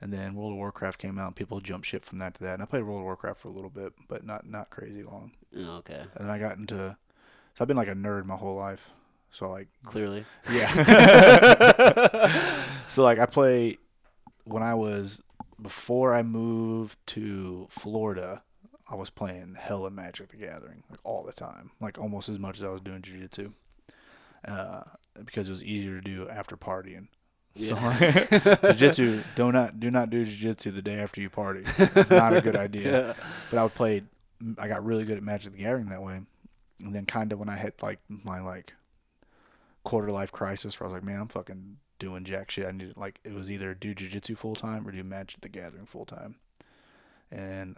and 0.00 0.12
then 0.12 0.34
World 0.34 0.52
of 0.52 0.58
Warcraft 0.58 0.98
came 0.98 1.18
out. 1.18 1.28
and 1.28 1.36
People 1.36 1.60
jumped 1.60 1.86
ship 1.86 2.04
from 2.04 2.18
that 2.18 2.34
to 2.34 2.40
that, 2.42 2.54
and 2.54 2.62
I 2.62 2.66
played 2.66 2.82
World 2.82 2.98
of 2.98 3.04
Warcraft 3.04 3.40
for 3.40 3.48
a 3.48 3.52
little 3.52 3.70
bit, 3.70 3.92
but 4.08 4.24
not 4.26 4.44
not 4.46 4.70
crazy 4.70 5.02
long. 5.04 5.30
Oh, 5.56 5.76
Okay. 5.78 6.00
And 6.16 6.24
then 6.28 6.30
I 6.30 6.38
got 6.38 6.56
into. 6.58 6.96
So 7.54 7.62
I've 7.62 7.68
been 7.68 7.76
like 7.76 7.88
a 7.88 7.94
nerd 7.94 8.24
my 8.26 8.36
whole 8.36 8.56
life. 8.56 8.90
So 9.30 9.50
like 9.50 9.68
Clearly. 9.84 10.24
yeah. 10.52 10.68
so 12.88 13.02
like 13.02 13.18
I 13.18 13.26
play 13.26 13.78
when 14.44 14.62
I 14.62 14.74
was 14.74 15.22
before 15.62 16.14
I 16.14 16.22
moved 16.22 16.98
to 17.08 17.66
Florida, 17.70 18.42
I 18.88 18.94
was 18.94 19.10
playing 19.10 19.56
hella 19.58 19.90
Magic 19.90 20.30
the 20.30 20.36
Gathering 20.36 20.82
like 20.90 21.00
all 21.04 21.22
the 21.22 21.32
time, 21.32 21.70
like 21.80 21.98
almost 21.98 22.28
as 22.28 22.38
much 22.38 22.58
as 22.58 22.64
I 22.64 22.68
was 22.68 22.80
doing 22.80 23.02
jiu-jitsu. 23.02 23.52
Uh, 24.46 24.82
because 25.24 25.48
it 25.48 25.52
was 25.52 25.64
easier 25.64 26.00
to 26.00 26.00
do 26.00 26.28
after 26.28 26.56
partying. 26.56 27.08
So 27.54 27.74
jiu-jitsu, 28.62 29.22
do 29.34 29.52
not 29.52 29.78
do 29.78 29.90
not 29.90 30.10
do 30.10 30.24
jiu-jitsu 30.24 30.70
the 30.72 30.82
day 30.82 30.96
after 30.96 31.20
you 31.20 31.30
party. 31.30 31.62
It's 31.78 32.10
not 32.10 32.36
a 32.36 32.40
good 32.40 32.56
idea. 32.56 33.14
But 33.50 33.58
I 33.58 33.62
would 33.64 33.74
play. 33.74 34.02
I 34.58 34.68
got 34.68 34.84
really 34.84 35.04
good 35.04 35.18
at 35.18 35.22
Magic 35.22 35.52
the 35.52 35.58
Gathering 35.58 35.90
that 35.90 36.02
way, 36.02 36.20
and 36.82 36.94
then 36.94 37.06
kind 37.06 37.32
of 37.32 37.38
when 37.38 37.48
I 37.48 37.56
hit 37.56 37.82
like 37.82 38.00
my 38.08 38.40
like 38.40 38.72
quarter 39.84 40.10
life 40.10 40.32
crisis, 40.32 40.78
where 40.80 40.86
I 40.86 40.92
was 40.92 40.94
like, 40.94 41.04
man, 41.04 41.20
I'm 41.20 41.28
fucking 41.28 41.76
doing 42.02 42.24
jack 42.24 42.50
shit. 42.50 42.66
I 42.66 42.72
need 42.72 42.94
like 42.96 43.20
it 43.22 43.32
was 43.32 43.48
either 43.50 43.74
do 43.74 43.94
jujitsu 43.94 44.36
full 44.36 44.56
time 44.56 44.86
or 44.86 44.90
do 44.90 45.04
Magic 45.04 45.40
the 45.40 45.48
Gathering 45.48 45.86
full 45.86 46.04
time, 46.04 46.34
and 47.30 47.76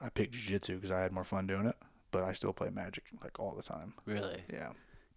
I 0.00 0.08
picked 0.08 0.34
jujitsu 0.34 0.76
because 0.76 0.90
I 0.90 1.00
had 1.00 1.12
more 1.12 1.24
fun 1.24 1.46
doing 1.46 1.66
it. 1.66 1.76
But 2.10 2.24
I 2.24 2.32
still 2.32 2.52
play 2.54 2.70
Magic 2.70 3.04
like 3.22 3.38
all 3.38 3.54
the 3.54 3.62
time. 3.62 3.92
Really? 4.06 4.42
Yeah, 4.52 4.70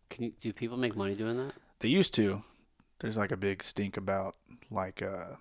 Can 0.09 0.25
you, 0.25 0.33
do 0.39 0.53
people 0.53 0.77
make 0.77 0.95
money 0.95 1.15
doing 1.15 1.37
that? 1.37 1.53
they 1.79 1.87
used 1.89 2.13
to. 2.15 2.43
There's 2.99 3.17
like 3.17 3.31
a 3.31 3.37
big 3.37 3.63
stink 3.63 3.97
about 3.97 4.35
like 4.69 5.01
uh, 5.01 5.37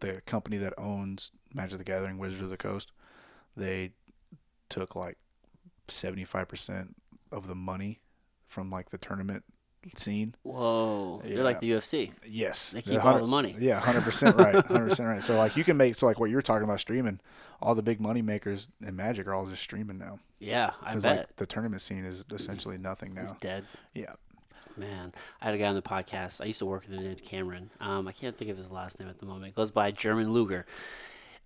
the 0.00 0.20
company 0.26 0.58
that 0.58 0.74
owns 0.78 1.32
Magic 1.52 1.78
the 1.78 1.84
Gathering, 1.84 2.18
Wizards 2.18 2.42
of 2.42 2.50
the 2.50 2.56
Coast. 2.56 2.92
They 3.56 3.92
took 4.68 4.94
like 4.94 5.16
75% 5.88 6.94
of 7.32 7.48
the 7.48 7.54
money 7.56 8.00
from 8.46 8.70
like 8.70 8.90
the 8.90 8.98
tournament 8.98 9.44
scene. 9.96 10.34
Whoa. 10.42 11.22
They're 11.24 11.42
like 11.44 11.60
the 11.60 11.70
UFC. 11.72 12.12
Yes, 12.28 12.70
They 12.70 12.82
keep 12.82 13.04
all 13.04 13.18
the 13.18 13.26
money. 13.26 13.54
Yeah, 13.58 13.80
hundred 13.80 14.02
percent 14.02 14.36
right, 14.36 14.54
hundred 14.66 14.90
percent 14.90 15.08
right. 15.08 15.22
So 15.22 15.36
like 15.36 15.56
you 15.56 15.64
can 15.64 15.76
make 15.76 15.94
so 15.94 16.06
like 16.06 16.18
what 16.20 16.30
you're 16.30 16.42
talking 16.42 16.64
about 16.64 16.80
streaming, 16.80 17.20
all 17.62 17.74
the 17.74 17.82
big 17.82 18.00
money 18.00 18.22
makers 18.22 18.68
in 18.84 18.94
Magic 18.96 19.26
are 19.26 19.34
all 19.34 19.46
just 19.46 19.62
streaming 19.62 19.98
now 19.98 20.18
Yeah, 20.38 20.70
I 20.82 20.90
because 20.90 21.02
bet. 21.04 21.16
like 21.18 21.36
the 21.36 21.46
tournament 21.46 21.82
scene 21.82 22.04
is 22.04 22.24
essentially 22.32 22.78
nothing 22.78 23.14
now. 23.14 23.32
dead. 23.40 23.64
Yeah, 23.94 24.12
Man, 24.76 25.12
I 25.40 25.46
had 25.46 25.54
a 25.54 25.58
guy 25.58 25.66
on 25.66 25.74
the 25.74 25.82
podcast. 25.82 26.40
I 26.40 26.44
used 26.44 26.58
to 26.60 26.66
work 26.66 26.84
with 26.86 26.96
him 26.98 27.02
named 27.04 27.22
Cameron. 27.22 27.70
Um, 27.80 28.06
I 28.06 28.12
can't 28.12 28.36
think 28.36 28.50
of 28.50 28.56
his 28.58 28.70
last 28.70 29.00
name 29.00 29.08
at 29.08 29.18
the 29.18 29.26
moment. 29.26 29.46
It 29.46 29.54
Goes 29.54 29.70
by 29.70 29.90
German 29.90 30.32
Luger. 30.32 30.66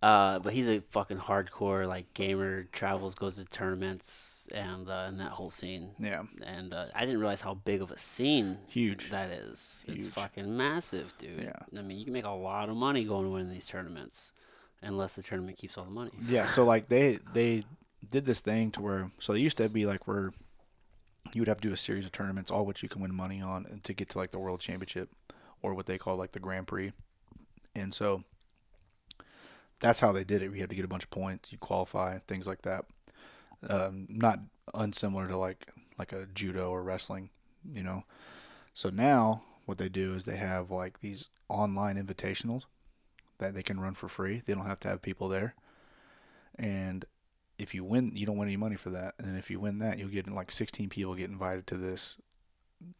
Uh, 0.03 0.39
but 0.39 0.53
he's 0.53 0.69
a 0.69 0.81
fucking 0.91 1.17
hardcore 1.17 1.89
like 1.89 2.13
gamer. 2.13 2.65
Travels, 2.65 3.15
goes 3.15 3.37
to 3.37 3.45
tournaments, 3.47 4.47
and 4.53 4.89
uh, 4.89 5.07
and 5.09 5.19
that 5.19 5.31
whole 5.31 5.51
scene. 5.51 5.93
yeah, 5.99 6.25
And 6.45 6.75
uh, 6.75 6.87
I 6.95 7.07
didn't 7.07 7.21
realize 7.21 7.41
how 7.41 7.55
big 7.55 7.81
of 7.81 7.91
a 7.91 7.97
scene 7.97 8.59
Huge. 8.69 9.11
that 9.11 9.31
is. 9.31 9.83
It's 9.89 10.07
fucking 10.09 10.55
massive, 10.55 11.15
dude. 11.17 11.41
Yeah. 11.45 11.79
I 11.79 11.83
mean, 11.83 11.99
you 11.99 12.05
can 12.05 12.13
make 12.13 12.27
a 12.27 12.31
lot 12.31 12.69
of 12.69 12.77
money 12.77 13.05
going 13.05 13.25
to 13.25 13.31
win 13.31 13.49
these 13.49 13.65
tournaments, 13.67 14.35
unless 14.83 15.15
the 15.15 15.23
tournament 15.23 15.57
keeps 15.57 15.79
all 15.79 15.85
the 15.85 15.91
money. 15.91 16.11
yeah. 16.29 16.45
So 16.45 16.67
like 16.67 16.89
they 16.89 17.19
they 17.33 17.65
did 18.11 18.27
this 18.27 18.41
thing 18.41 18.71
to 18.73 18.83
where 18.83 19.11
so 19.19 19.33
it 19.33 19.39
used 19.39 19.57
to 19.57 19.71
be 19.71 19.87
like 19.87 20.07
where 20.07 20.33
you 21.33 21.41
would 21.41 21.49
have 21.49 21.63
to 21.63 21.69
do 21.69 21.73
a 21.73 21.79
series 21.79 22.05
of 22.05 22.13
tournaments, 22.13 22.51
all 22.51 22.67
which 22.67 22.83
you 22.83 22.91
can 22.91 23.01
win 23.01 23.15
money 23.15 23.41
on, 23.41 23.65
and 23.71 23.83
to 23.85 23.95
get 23.95 24.11
to 24.11 24.19
like 24.19 24.33
the 24.33 24.39
world 24.39 24.61
championship 24.61 25.09
or 25.63 25.73
what 25.73 25.87
they 25.87 25.97
call 25.97 26.17
like 26.17 26.33
the 26.33 26.41
Grand 26.41 26.67
Prix. 26.67 26.93
And 27.75 27.95
so 27.95 28.23
that's 29.81 30.01
how 30.01 30.13
they 30.13 30.25
did 30.25 30.43
it. 30.43 30.53
You 30.53 30.61
had 30.61 30.71
to 30.71 30.77
get 30.77 30.85
a 30.85 30.89
bunch 30.89 31.05
of 31.05 31.11
points, 31.11 31.53
you 31.53 31.59
qualify, 31.59 32.19
things 32.27 32.47
like 32.47 32.63
that. 32.63 32.85
Um, 33.69 34.07
not 34.09 34.41
unsimilar 34.75 35.29
to 35.29 35.37
like 35.37 35.69
like 35.99 36.13
a 36.13 36.27
judo 36.35 36.71
or 36.71 36.83
wrestling. 36.83 37.31
you 37.73 37.83
know. 37.83 38.05
So 38.75 38.91
now 38.91 39.43
what 39.67 39.79
they 39.79 39.89
do 39.89 40.15
is 40.15 40.25
they 40.25 40.37
have 40.37 40.71
like 40.71 41.01
these 41.01 41.29
online 41.49 41.97
invitationals 41.97 42.63
that 43.39 43.55
they 43.55 43.63
can 43.63 43.81
run 43.81 43.95
for 43.95 44.09
free. 44.09 44.43
They 44.45 44.55
don't 44.55 44.67
have 44.67 44.81
to 44.81 44.89
have 44.89 45.03
people 45.03 45.29
there. 45.29 45.55
And 46.57 47.05
if 47.59 47.75
you 47.75 47.85
win, 47.85 48.13
you 48.15 48.27
don't 48.27 48.37
win 48.37 48.49
any 48.49 48.57
money 48.57 48.77
for 48.77 48.91
that. 48.91 49.15
And 49.19 49.39
if 49.39 49.51
you 49.51 49.61
win 49.61 49.79
that, 49.79 49.99
you'll 49.99 50.09
get 50.09 50.31
like 50.31 50.51
16 50.53 50.89
people 50.89 51.15
get 51.15 51.31
invited 51.31 51.67
to 51.69 51.77
this 51.77 52.17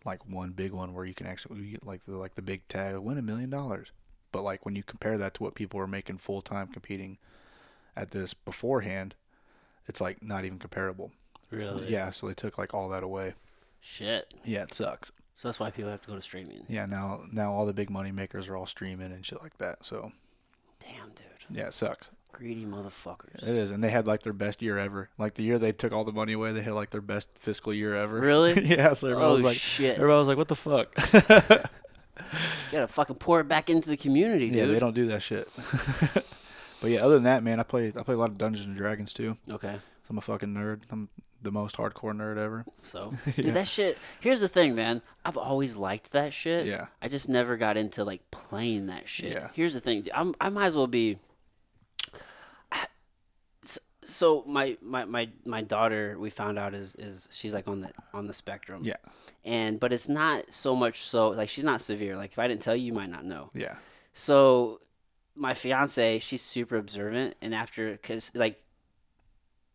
like 0.05 0.27
one 0.27 0.53
big 0.53 0.73
one 0.73 0.95
where 0.95 1.05
you 1.05 1.15
can 1.15 1.27
actually 1.27 1.61
you 1.61 1.73
get 1.73 1.87
like 1.87 2.05
the 2.05 2.17
like 2.17 2.37
the 2.37 2.43
big 2.43 2.67
tag 2.69 2.97
win 2.97 3.19
a 3.19 3.23
million 3.23 3.51
dollars. 3.51 3.93
But 4.35 4.43
like 4.43 4.65
when 4.65 4.75
you 4.75 4.83
compare 4.83 5.17
that 5.17 5.35
to 5.35 5.45
what 5.45 5.55
people 5.55 5.79
are 5.79 5.87
making 5.87 6.19
full 6.19 6.43
time 6.43 6.67
competing 6.67 7.19
at 7.97 8.11
this 8.11 8.35
beforehand, 8.35 9.15
it's 9.87 10.01
like 10.01 10.25
not 10.25 10.45
even 10.45 10.59
comparable. 10.59 11.13
Really? 11.53 11.87
Yeah, 11.87 12.11
so 12.11 12.27
they 12.27 12.35
took 12.35 12.59
like 12.59 12.75
all 12.75 12.89
that 12.89 13.05
away. 13.05 13.35
Shit. 13.81 14.35
Yeah, 14.43 14.65
it 14.65 14.75
sucks. 14.75 15.13
So 15.37 15.47
that's 15.47 15.61
why 15.61 15.71
people 15.71 15.93
have 15.93 16.01
to 16.01 16.09
go 16.09 16.17
to 16.17 16.21
streaming. 16.21 16.65
Yeah, 16.69 16.85
now 16.85 17.21
now 17.31 17.53
all 17.53 17.65
the 17.65 17.73
big 17.73 17.91
money 17.91 18.11
makers 18.11 18.49
are 18.49 18.57
all 18.57 18.67
streaming 18.67 19.13
and 19.13 19.25
shit 19.25 19.41
like 19.41 19.57
that. 19.59 19.87
So 19.87 20.11
Damn, 20.81 21.11
dude. 21.11 21.57
yeah, 21.57 21.69
it 21.69 21.75
sucks. 21.75 22.11
Greedy 22.33 22.65
motherfuckers. 22.65 23.41
It 23.41 23.55
is, 23.57 23.71
and 23.71 23.85
they 23.85 23.91
had 23.91 24.09
like 24.09 24.25
their 24.25 24.33
best 24.33 24.63
year 24.63 24.79
ever. 24.79 25.11
Like 25.17 25.35
the 25.35 25.45
year 25.45 25.61
they 25.61 25.71
took 25.71 25.93
all 25.93 26.03
the 26.03 26.11
money 26.11 26.33
away, 26.33 26.51
they 26.51 26.63
had 26.63 26.75
like 26.75 26.91
their 26.91 27.01
best 27.01 27.29
fiscal 27.39 27.73
year 27.73 27.95
ever. 27.95 28.19
Really? 28.19 28.65
yeah. 28.67 28.95
So 28.95 29.11
everybody 29.11 29.31
oh 29.31 29.35
was 29.35 29.45
like, 29.45 29.59
shit! 29.59 29.95
everybody 29.95 30.19
was 30.19 30.27
like, 30.27 30.39
what 30.39 30.49
the 30.49 30.57
fuck? 30.57 31.71
Gotta 32.73 32.89
fucking 32.89 33.17
pour 33.17 33.41
it 33.41 33.49
back 33.49 33.71
into 33.71 33.89
the 33.89 33.97
community, 33.97 34.49
dude. 34.49 34.59
yeah, 34.59 34.67
they 34.67 34.79
don't 34.79 34.95
do 34.95 35.07
that 35.09 35.23
shit. 35.23 35.49
but 36.81 36.91
yeah, 36.91 37.01
other 37.05 37.15
than 37.15 37.25
that, 37.25 37.43
man, 37.43 37.61
I 37.61 37.63
play 37.63 37.89
I 37.89 38.03
play 38.03 38.15
a 38.15 38.19
lot 38.19 38.31
of 38.31 38.39
Dungeons 38.39 38.67
and 38.67 38.77
Dragons 38.77 39.13
too. 39.13 39.37
Okay, 39.51 39.75
I'm 40.09 40.19
a 40.19 40.21
fucking 40.21 40.55
nerd. 40.55 40.83
I'm 40.91 41.09
the 41.45 41.53
most 41.53 41.77
hardcore 41.77 42.15
nerd 42.15 42.39
ever. 42.39 42.65
so 42.83 43.15
dude, 43.37 43.55
that 43.55 43.69
shit. 43.69 43.99
Here's 44.21 44.41
the 44.41 44.49
thing, 44.49 44.75
man. 44.75 45.03
I've 45.25 45.37
always 45.37 45.77
liked 45.77 46.13
that 46.13 46.35
shit. 46.35 46.67
Yeah. 46.67 46.87
I 47.01 47.09
just 47.09 47.29
never 47.29 47.57
got 47.57 47.77
into 47.77 48.03
like 48.03 48.29
playing 48.31 48.87
that 48.87 49.09
shit. 49.09 49.33
Yeah. 49.33 49.49
Here's 49.53 49.75
the 49.75 49.81
thing. 49.81 50.09
I'm, 50.13 50.35
I 50.41 50.49
might 50.49 50.67
as 50.67 50.77
well 50.77 50.87
be. 50.87 51.19
So 54.07 54.45
my, 54.47 54.77
my, 54.83 55.05
my, 55.05 55.29
my 55.45 55.63
daughter, 55.63 56.17
we 56.19 56.31
found 56.31 56.59
out 56.59 56.75
is, 56.75 56.95
is 56.97 57.29
she's 57.33 57.55
like 57.55 57.67
on 57.69 57.81
the 57.81 57.91
on 58.13 58.27
the 58.27 58.35
spectrum. 58.35 58.83
Yeah. 58.85 58.97
And 59.45 59.81
but 59.81 59.93
it's 59.93 60.09
not 60.09 60.53
so 60.53 60.77
much 60.77 61.03
so 61.03 61.31
like 61.31 61.49
she's 61.49 61.65
not 61.65 61.81
severe. 61.81 62.17
Like 62.17 62.33
if 62.33 62.39
I 62.39 62.49
didn't 62.49 62.63
tell 62.63 62.77
you, 62.77 62.87
you 62.87 62.93
might 62.93 63.11
not 63.11 63.25
know. 63.25 63.51
Yeah. 63.55 63.77
So 64.13 64.81
my 65.37 65.55
fiance, 65.55 66.21
she's 66.21 66.43
super 66.43 66.77
observant, 66.77 67.35
and 67.43 67.55
after 67.55 67.93
because 67.93 68.31
like. 68.35 68.61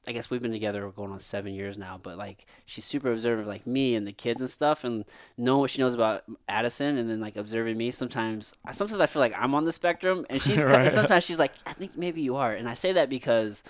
I 0.07 0.13
guess 0.13 0.29
we've 0.31 0.41
been 0.41 0.53
together 0.53 0.85
we're 0.85 0.91
going 0.91 1.11
on 1.11 1.19
seven 1.19 1.53
years 1.53 1.77
now, 1.77 1.99
but 2.01 2.17
like 2.17 2.45
she's 2.65 2.85
super 2.85 3.11
observant, 3.11 3.49
like 3.49 3.67
me 3.67 3.95
and 3.95 4.07
the 4.07 4.13
kids 4.13 4.39
and 4.39 4.49
stuff, 4.49 4.85
and 4.85 5.03
knowing 5.37 5.59
what 5.59 5.69
she 5.69 5.81
knows 5.81 5.93
about 5.93 6.23
Addison, 6.47 6.97
and 6.97 7.09
then 7.09 7.19
like 7.19 7.35
observing 7.35 7.77
me. 7.77 7.91
Sometimes, 7.91 8.53
sometimes 8.71 9.01
I 9.01 9.07
feel 9.07 9.19
like 9.19 9.33
I'm 9.37 9.53
on 9.53 9.65
the 9.65 9.73
spectrum, 9.73 10.25
and 10.29 10.41
she's 10.41 10.63
Right. 10.63 10.89
sometimes 10.89 11.25
she's 11.25 11.37
like, 11.37 11.51
I 11.67 11.73
think 11.73 11.97
maybe 11.97 12.21
you 12.21 12.37
are, 12.37 12.53
and 12.53 12.67
I 12.67 12.75
say 12.75 12.93
that 12.93 13.09
because 13.09 13.63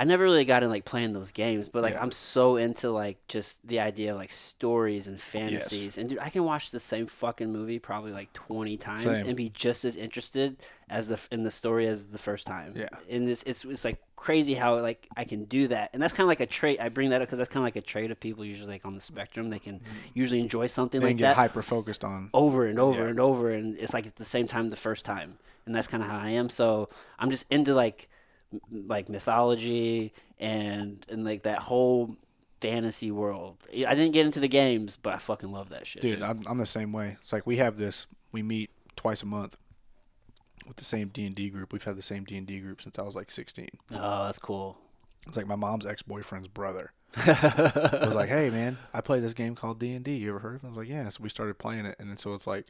I 0.00 0.04
never 0.04 0.24
really 0.24 0.46
got 0.46 0.62
in 0.62 0.70
like 0.70 0.86
playing 0.86 1.12
those 1.12 1.30
games, 1.30 1.68
but 1.68 1.82
like 1.82 1.92
Yeah. 1.92 2.00
I'm 2.00 2.10
so 2.10 2.56
into 2.56 2.90
like 2.90 3.18
just 3.28 3.68
the 3.68 3.80
idea 3.80 4.12
of 4.12 4.16
like 4.16 4.32
stories 4.32 5.08
and 5.08 5.20
fantasies. 5.20 5.98
And 5.98 6.08
dude, 6.08 6.18
I 6.20 6.30
can 6.30 6.44
watch 6.44 6.70
the 6.70 6.80
same 6.80 7.06
fucking 7.06 7.52
movie 7.52 7.78
probably 7.78 8.10
like 8.10 8.32
20 8.32 8.78
times 8.78 9.02
Same. 9.02 9.26
and 9.28 9.36
be 9.36 9.50
just 9.50 9.84
as 9.84 9.98
interested 9.98 10.56
as 10.88 11.08
the 11.08 11.20
in 11.30 11.42
the 11.42 11.50
story 11.50 11.86
as 11.86 12.06
the 12.06 12.18
first 12.18 12.46
time. 12.46 12.72
Yeah. 12.74 12.88
And 13.10 13.28
this 13.28 13.42
it's 13.42 13.62
it's 13.66 13.84
like 13.84 14.00
crazy 14.16 14.54
how 14.54 14.80
like 14.80 15.06
I 15.18 15.24
can 15.24 15.44
do 15.44 15.68
that. 15.68 15.90
And 15.92 16.02
that's 16.02 16.14
kind 16.14 16.24
of 16.24 16.28
like 16.28 16.40
a 16.40 16.46
trait. 16.46 16.80
I 16.80 16.88
bring 16.88 17.10
that 17.10 17.20
up 17.20 17.28
cuz 17.28 17.36
that's 17.36 17.50
kind 17.50 17.60
of 17.62 17.66
like 17.66 17.76
a 17.76 17.82
trait 17.82 18.10
of 18.10 18.18
people 18.18 18.42
usually 18.42 18.70
like 18.72 18.86
on 18.86 18.94
the 18.94 19.02
spectrum. 19.02 19.50
They 19.50 19.58
can 19.58 19.80
mm-hmm. 19.80 19.96
usually 20.14 20.40
enjoy 20.40 20.66
something 20.66 21.02
They 21.02 21.08
like 21.08 21.18
get 21.18 21.28
that 21.28 21.36
hyper 21.36 21.60
focused 21.60 22.04
on. 22.04 22.30
over 22.32 22.64
and 22.66 22.78
over 22.78 23.02
Yeah. 23.02 23.10
and 23.10 23.20
over 23.20 23.50
and 23.50 23.76
it's 23.76 23.92
like 23.92 24.06
at 24.06 24.16
the 24.16 24.24
same 24.24 24.48
time 24.48 24.70
the 24.70 24.76
first 24.76 25.04
time 25.04 25.36
and 25.66 25.74
that's 25.74 25.86
kind 25.86 26.02
of 26.02 26.08
how 26.08 26.18
i 26.18 26.30
am 26.30 26.48
so 26.48 26.88
i'm 27.18 27.30
just 27.30 27.46
into 27.52 27.74
like 27.74 28.08
like 28.72 29.08
mythology 29.08 30.12
and 30.38 31.04
and 31.08 31.24
like 31.24 31.42
that 31.42 31.58
whole 31.60 32.16
fantasy 32.60 33.10
world 33.10 33.56
i 33.72 33.94
didn't 33.94 34.12
get 34.12 34.26
into 34.26 34.40
the 34.40 34.48
games 34.48 34.96
but 34.96 35.14
i 35.14 35.18
fucking 35.18 35.50
love 35.50 35.68
that 35.70 35.86
shit 35.86 36.02
Dude, 36.02 36.18
dude, 36.18 36.22
I'm 36.22 36.42
I'm 36.46 36.58
the 36.58 36.66
same 36.66 36.92
way. 36.92 37.16
It's 37.22 37.32
like 37.32 37.46
we 37.46 37.56
have 37.56 37.78
this. 37.78 38.06
We 38.32 38.42
meet 38.42 38.70
twice 38.96 39.22
a 39.22 39.26
month 39.26 39.56
with 40.66 40.76
the 40.76 40.84
same 40.84 41.08
D 41.08 41.24
and 41.26 41.34
D 41.34 41.48
group. 41.50 41.72
We've 41.72 41.82
had 41.82 41.96
the 41.96 42.02
same 42.02 42.24
D 42.24 42.36
and 42.36 42.46
D 42.46 42.60
group 42.60 42.82
since 42.82 42.98
I 42.98 43.02
was 43.02 43.16
like 43.16 43.30
16. 43.30 43.68
oh 43.92 44.24
that's 44.26 44.38
cool 44.38 44.76
It's 45.26 45.36
like 45.36 45.46
my 45.46 45.56
mom's 45.56 45.86
ex 45.86 46.02
boyfriend's 46.02 46.48
brother. 46.48 46.92
I 47.16 48.02
was 48.04 48.14
like, 48.14 48.28
"Hey, 48.28 48.50
man, 48.50 48.76
I 48.94 49.00
play 49.00 49.18
this 49.20 49.34
game 49.34 49.54
called 49.56 49.78
D 49.80 49.92
and 49.94 50.04
D. 50.04 50.16
You 50.16 50.30
ever 50.30 50.38
heard 50.38 50.56
of 50.56 50.64
it?" 50.64 50.66
I 50.66 50.70
was 50.70 50.76
like, 50.76 50.88
"Yeah." 50.88 51.08
So 51.08 51.22
we 51.22 51.28
started 51.28 51.58
playing 51.58 51.86
it, 51.86 51.96
and 51.98 52.08
then 52.10 52.16
so 52.18 52.34
it's 52.34 52.46
like 52.46 52.66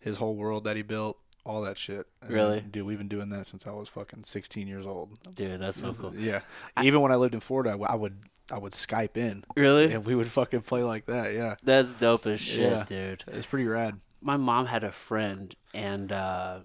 his 0.00 0.16
whole 0.16 0.34
world 0.36 0.64
that 0.64 0.74
he 0.76 0.82
built, 0.82 1.18
all 1.46 1.62
that 1.62 1.78
shit. 1.78 2.06
And 2.20 2.30
Really? 2.30 2.60
dude? 2.60 2.84
We've 2.86 2.98
been 2.98 3.08
doing 3.08 3.28
that 3.30 3.46
since 3.46 3.66
I 3.66 3.70
was 3.70 3.88
fucking 3.88 4.24
16 4.24 4.66
years 4.66 4.86
old. 4.86 5.16
dude 5.34 5.60
that's 5.60 5.78
so 5.80 5.92
cool 5.92 6.14
Yeah. 6.14 6.40
Even 6.82 7.00
when 7.00 7.12
I 7.12 7.16
lived 7.16 7.34
in 7.34 7.40
Florida, 7.40 7.70
I 7.80 7.92
I 7.92 7.94
would 7.94 8.18
I 8.50 8.58
would 8.58 8.72
Skype 8.72 9.16
in, 9.16 9.44
really 9.56 9.92
and 9.92 10.04
we 10.04 10.14
would 10.14 10.28
fucking 10.28 10.62
play 10.62 10.82
like 10.82 11.06
that. 11.06 11.34
Yeah, 11.34 11.54
that's 11.62 11.94
dope 11.94 12.26
as 12.26 12.40
shit 12.40 12.70
Yeah. 12.70 12.84
dude 12.88 13.24
it's 13.28 13.46
pretty 13.46 13.66
rad. 13.66 13.98
my 14.20 14.36
mom 14.36 14.66
had 14.66 14.82
a 14.84 14.92
friend 14.92 15.54
and 15.74 16.10
uh 16.12 16.60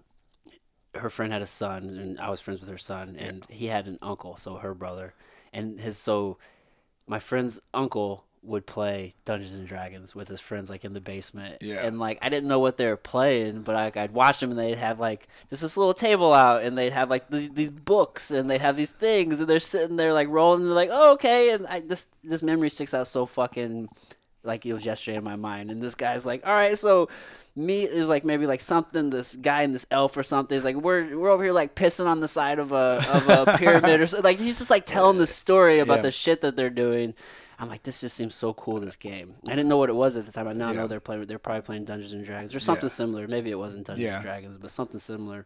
her 0.96 1.10
friend 1.10 1.32
had 1.32 1.42
a 1.42 1.48
son 1.48 1.84
and 1.98 2.20
I 2.20 2.30
was 2.30 2.42
friends 2.42 2.60
with 2.60 2.70
her 2.70 2.78
son 2.78 3.16
and 3.18 3.46
he 3.50 3.68
had 3.68 3.88
an 3.88 3.98
uncle, 4.02 4.36
so 4.38 4.56
her 4.58 4.74
brother. 4.74 5.14
And 5.54 5.80
his 5.80 5.98
so 5.98 6.38
my 7.08 7.20
friend's 7.20 7.60
uncle 7.74 8.26
would 8.44 8.66
play 8.66 9.14
Dungeons 9.24 9.54
and 9.54 9.68
Dragons 9.68 10.16
with 10.16 10.28
his 10.28 10.42
friends 10.42 10.70
like 10.70 10.84
in 10.84 10.94
the 10.94 11.00
basement. 11.02 11.58
Yeah. 11.62 11.86
And 11.86 12.00
like 12.00 12.18
I 12.24 12.30
didn't 12.30 12.48
know 12.50 12.60
what 12.60 12.76
they 12.78 12.88
were 12.88 12.98
playing, 12.98 13.62
but 13.62 13.76
like 13.76 13.98
I'd 13.98 14.14
watch 14.14 14.40
them 14.40 14.50
and 14.50 14.60
they'd 14.60 14.78
have 14.80 15.00
like 15.00 15.28
just 15.50 15.62
this 15.62 15.78
little 15.78 15.94
table 15.94 16.34
out 16.34 16.64
and 16.64 16.76
they'd 16.78 16.92
have 16.94 17.10
like 17.10 17.30
these, 17.30 17.50
these 17.52 17.70
books 17.72 18.32
and 18.32 18.50
they'd 18.50 18.62
have 18.62 18.76
these 18.76 18.90
things 18.92 19.40
and 19.40 19.48
they're 19.48 19.60
sitting 19.60 19.96
there 19.96 20.12
like 20.12 20.28
rolling 20.28 20.62
and 20.62 20.70
they're 20.70 20.76
like, 20.76 20.90
Oh, 20.92 21.14
okay 21.14 21.52
and 21.54 21.68
I 21.68 21.82
this 21.82 22.08
this 22.24 22.42
memory 22.42 22.72
sticks 22.72 22.96
out 22.96 23.06
so 23.08 23.28
fucking 23.28 23.90
like 24.44 24.66
it 24.66 24.74
was 24.74 24.84
yesterday 24.86 25.18
in 25.18 25.24
my 25.24 25.36
mind. 25.36 25.70
And 25.70 25.80
this 25.80 25.94
guy's 25.94 26.26
like, 26.26 26.46
All 26.46 26.52
right, 26.54 26.76
so 26.76 27.10
me 27.56 27.84
is 27.84 28.08
like 28.10 28.24
maybe 28.26 28.48
like 28.48 28.62
something 28.62 29.10
this 29.12 29.36
guy 29.36 29.62
and 29.64 29.76
this 29.76 29.86
elf 29.92 30.16
or 30.18 30.24
something 30.24 30.58
is 30.58 30.64
like 30.64 30.78
we're 30.78 31.16
we're 31.18 31.30
over 31.30 31.44
here 31.44 31.52
like 31.54 31.76
pissing 31.76 32.08
on 32.08 32.22
the 32.22 32.28
side 32.28 32.58
of 32.60 32.72
a 32.72 33.06
of 33.14 33.28
a 33.28 33.56
pyramid 33.58 34.00
or 34.00 34.08
something 34.08 34.24
like 34.24 34.40
he's 34.40 34.58
just 34.58 34.70
like 34.72 34.86
telling 34.86 35.18
the 35.18 35.28
story 35.28 35.80
about 35.80 35.98
Yeah. 35.98 36.02
the 36.04 36.12
shit 36.12 36.40
that 36.42 36.56
they're 36.56 36.70
doing 36.70 37.14
I'm 37.62 37.70
like 37.70 37.84
this 37.84 38.02
just 38.02 38.18
seems 38.18 38.34
so 38.36 38.54
cool 38.54 38.80
this 38.80 38.96
game 38.96 39.36
I 39.48 39.52
didn't 39.52 39.70
know 39.70 39.78
what 39.78 39.90
it 39.90 39.96
was 39.96 40.18
at 40.18 40.26
the 40.26 40.32
time 40.32 40.48
I 40.48 40.54
now 40.54 40.72
Yeah. 40.72 40.78
know 40.82 40.88
they're 40.88 41.00
playing 41.00 41.26
they're 41.28 41.38
probably 41.40 41.62
playing 41.62 41.86
Dungeons 41.86 42.12
and 42.14 42.26
Dragons 42.26 42.54
or 42.56 42.60
something 42.60 42.86
Yeah. 42.86 42.90
similar 42.90 43.28
maybe 43.28 43.52
it 43.52 43.60
wasn't 43.60 43.86
Dungeons 43.88 44.04
Yeah. 44.04 44.16
and 44.16 44.24
Dragons 44.24 44.58
but 44.58 44.72
something 44.72 45.00
similar 45.00 45.46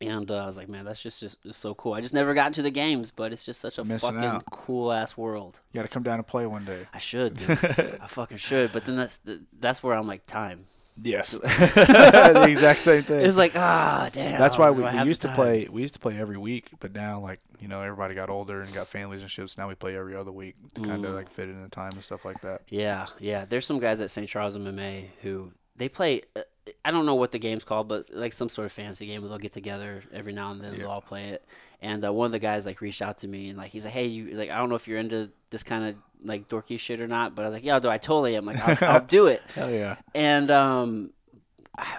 and 0.00 0.30
uh, 0.30 0.36
I 0.42 0.46
was 0.46 0.56
like 0.56 0.68
man 0.68 0.84
that's 0.84 1.02
just 1.02 1.20
just 1.20 1.38
so 1.52 1.74
cool 1.74 1.94
I 1.94 2.00
just 2.00 2.14
never 2.14 2.32
got 2.34 2.46
into 2.48 2.62
the 2.62 2.70
games 2.70 3.10
but 3.10 3.32
it's 3.32 3.42
just 3.44 3.60
such 3.60 3.78
a 3.78 3.84
Missing 3.84 4.14
fucking 4.20 4.42
cool 4.52 4.92
ass 4.92 5.16
world 5.16 5.60
You 5.72 5.78
got 5.80 5.82
to 5.86 5.92
come 5.92 6.02
down 6.04 6.18
and 6.18 6.26
play 6.26 6.46
one 6.46 6.64
day. 6.64 6.86
I 6.94 6.98
should 6.98 7.36
dude. 7.36 7.50
I 8.00 8.06
fucking 8.06 8.36
should 8.36 8.72
but 8.72 8.84
then 8.84 8.96
that's 8.96 9.18
that's 9.58 9.82
where 9.82 9.94
I'm 9.96 10.06
like 10.06 10.26
time 10.26 10.64
Yes, 11.02 11.30
the 11.32 12.46
exact 12.48 12.78
same 12.78 13.02
thing. 13.02 13.24
It's 13.24 13.36
like 13.36 13.52
ah 13.54 14.08
damn. 14.12 14.38
That's 14.40 14.56
why 14.56 14.70
we, 14.70 14.82
we 14.82 15.02
used 15.08 15.22
to 15.22 15.32
play. 15.34 15.68
We 15.70 15.82
used 15.82 15.94
to 15.94 16.00
play 16.00 16.16
every 16.18 16.38
week, 16.38 16.70
but 16.80 16.94
now 16.94 17.20
like 17.20 17.40
you 17.60 17.68
know 17.68 17.82
everybody 17.82 18.14
got 18.14 18.30
older 18.30 18.60
and 18.62 18.72
got 18.72 18.86
families 18.86 19.22
and 19.22 19.30
shit. 19.30 19.48
So 19.50 19.60
now 19.62 19.68
we 19.68 19.74
play 19.74 19.96
every 19.96 20.16
other 20.16 20.32
week 20.32 20.54
to 20.74 20.80
kind 20.80 21.04
Mm. 21.04 21.08
of 21.08 21.14
like 21.14 21.30
fit 21.30 21.48
in 21.50 21.62
the 21.62 21.68
time 21.68 21.92
and 21.92 22.02
stuff 22.02 22.24
like 22.24 22.40
that. 22.40 22.62
Yeah, 22.68 23.06
yeah. 23.20 23.44
There's 23.44 23.66
some 23.66 23.78
guys 23.78 24.00
at 24.00 24.10
St. 24.10 24.28
Charles 24.28 24.56
MMA 24.56 25.06
who 25.22 25.52
they 25.76 25.88
play. 25.88 26.22
Uh, 26.34 26.42
I 26.84 26.90
don't 26.90 27.06
know 27.06 27.14
what 27.14 27.30
the 27.30 27.38
game's 27.38 27.64
called, 27.64 27.88
but 27.88 28.06
like 28.12 28.32
some 28.32 28.48
sort 28.48 28.66
of 28.66 28.72
fantasy 28.72 29.06
game. 29.06 29.22
Where 29.22 29.28
they'll 29.28 29.38
get 29.38 29.52
together 29.52 30.02
every 30.12 30.32
now 30.32 30.50
and 30.52 30.60
then. 30.60 30.72
Yeah. 30.72 30.80
They'll 30.80 30.90
all 30.90 31.00
play 31.00 31.28
it. 31.28 31.44
And 31.80 32.04
uh, 32.04 32.12
one 32.12 32.26
of 32.26 32.32
the 32.32 32.38
guys 32.38 32.66
like 32.66 32.80
reached 32.80 33.02
out 33.02 33.18
to 33.18 33.28
me 33.28 33.50
and 33.50 33.58
like 33.58 33.70
he's 33.70 33.84
like, 33.84 33.94
hey, 33.94 34.06
you 34.06 34.30
like 34.36 34.50
I 34.50 34.56
don't 34.56 34.68
know 34.68 34.74
if 34.74 34.88
you're 34.88 34.98
into 34.98 35.30
this 35.50 35.62
kind 35.62 35.84
of 35.84 35.96
like 36.24 36.48
dorky 36.48 36.78
shit 36.78 37.00
or 37.00 37.06
not, 37.06 37.34
but 37.34 37.42
I 37.42 37.46
was 37.46 37.54
like, 37.54 37.64
yeah, 37.64 37.78
do 37.78 37.88
I 37.88 37.98
totally 37.98 38.36
am. 38.36 38.46
Like 38.46 38.82
I'll, 38.82 38.90
I'll 38.90 39.00
do 39.06 39.26
it. 39.26 39.42
Hell 39.54 39.70
yeah! 39.70 39.96
And 40.14 40.50
um, 40.50 41.12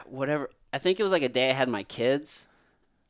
whatever. 0.06 0.50
I 0.74 0.80
think 0.80 1.00
it 1.00 1.04
was 1.04 1.12
like 1.12 1.24
a 1.24 1.30
day 1.30 1.50
I 1.50 1.54
had 1.54 1.70
my 1.70 1.84
kids, 1.84 2.50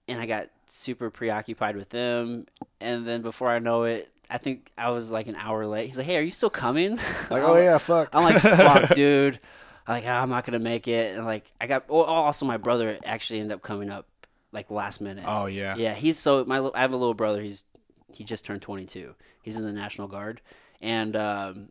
and 0.08 0.22
I 0.22 0.26
got 0.26 0.50
super 0.68 1.10
preoccupied 1.10 1.76
with 1.76 1.90
them. 1.90 2.46
And 2.80 3.08
then 3.08 3.22
before 3.22 3.50
I 3.50 3.60
know 3.60 3.84
it, 3.84 4.12
I 4.30 4.38
think 4.38 4.72
I 4.78 4.90
was 4.92 5.12
like 5.12 5.28
an 5.28 5.36
hour 5.36 5.66
late. 5.66 5.88
He's 5.88 5.98
like, 5.98 6.06
"Hey, 6.06 6.18
are 6.18 6.22
you 6.22 6.32
still 6.32 6.50
coming?" 6.50 6.98
Like 7.30 7.32
oh 7.44 7.58
yeah, 7.58 7.78
fuck. 7.78 8.10
I'm 8.14 8.24
like, 8.24 8.40
"Fuck, 8.40 8.90
dude." 8.96 9.40
I'm 9.88 9.96
like, 9.96 10.04
"Ah, 10.06 10.22
I'm 10.22 10.30
not 10.30 10.46
gonna 10.46 10.60
make 10.60 10.88
it. 10.88 11.16
And 11.16 11.26
like, 11.26 11.46
I 11.62 11.68
got. 11.68 11.86
Oh, 11.90 12.02
also, 12.02 12.46
my 12.46 12.58
brother 12.58 12.98
actually 13.06 13.40
ended 13.40 13.56
up 13.56 13.62
coming 13.62 13.90
up 13.90 14.06
like 14.52 14.70
last 14.70 15.02
minute. 15.02 15.26
Oh 15.28 15.46
yeah. 15.46 15.76
Yeah, 15.78 15.94
he's 15.94 16.18
so 16.20 16.44
my. 16.46 16.60
I 16.74 16.82
have 16.82 16.92
a 16.92 16.98
little 16.98 17.14
brother. 17.14 17.42
He's 17.42 17.66
he 18.14 18.24
just 18.24 18.46
turned 18.46 18.62
22. 18.62 19.16
He's 19.42 19.56
in 19.56 19.64
the 19.64 19.72
National 19.72 20.08
Guard, 20.08 20.42
and 20.82 21.16
um, 21.16 21.70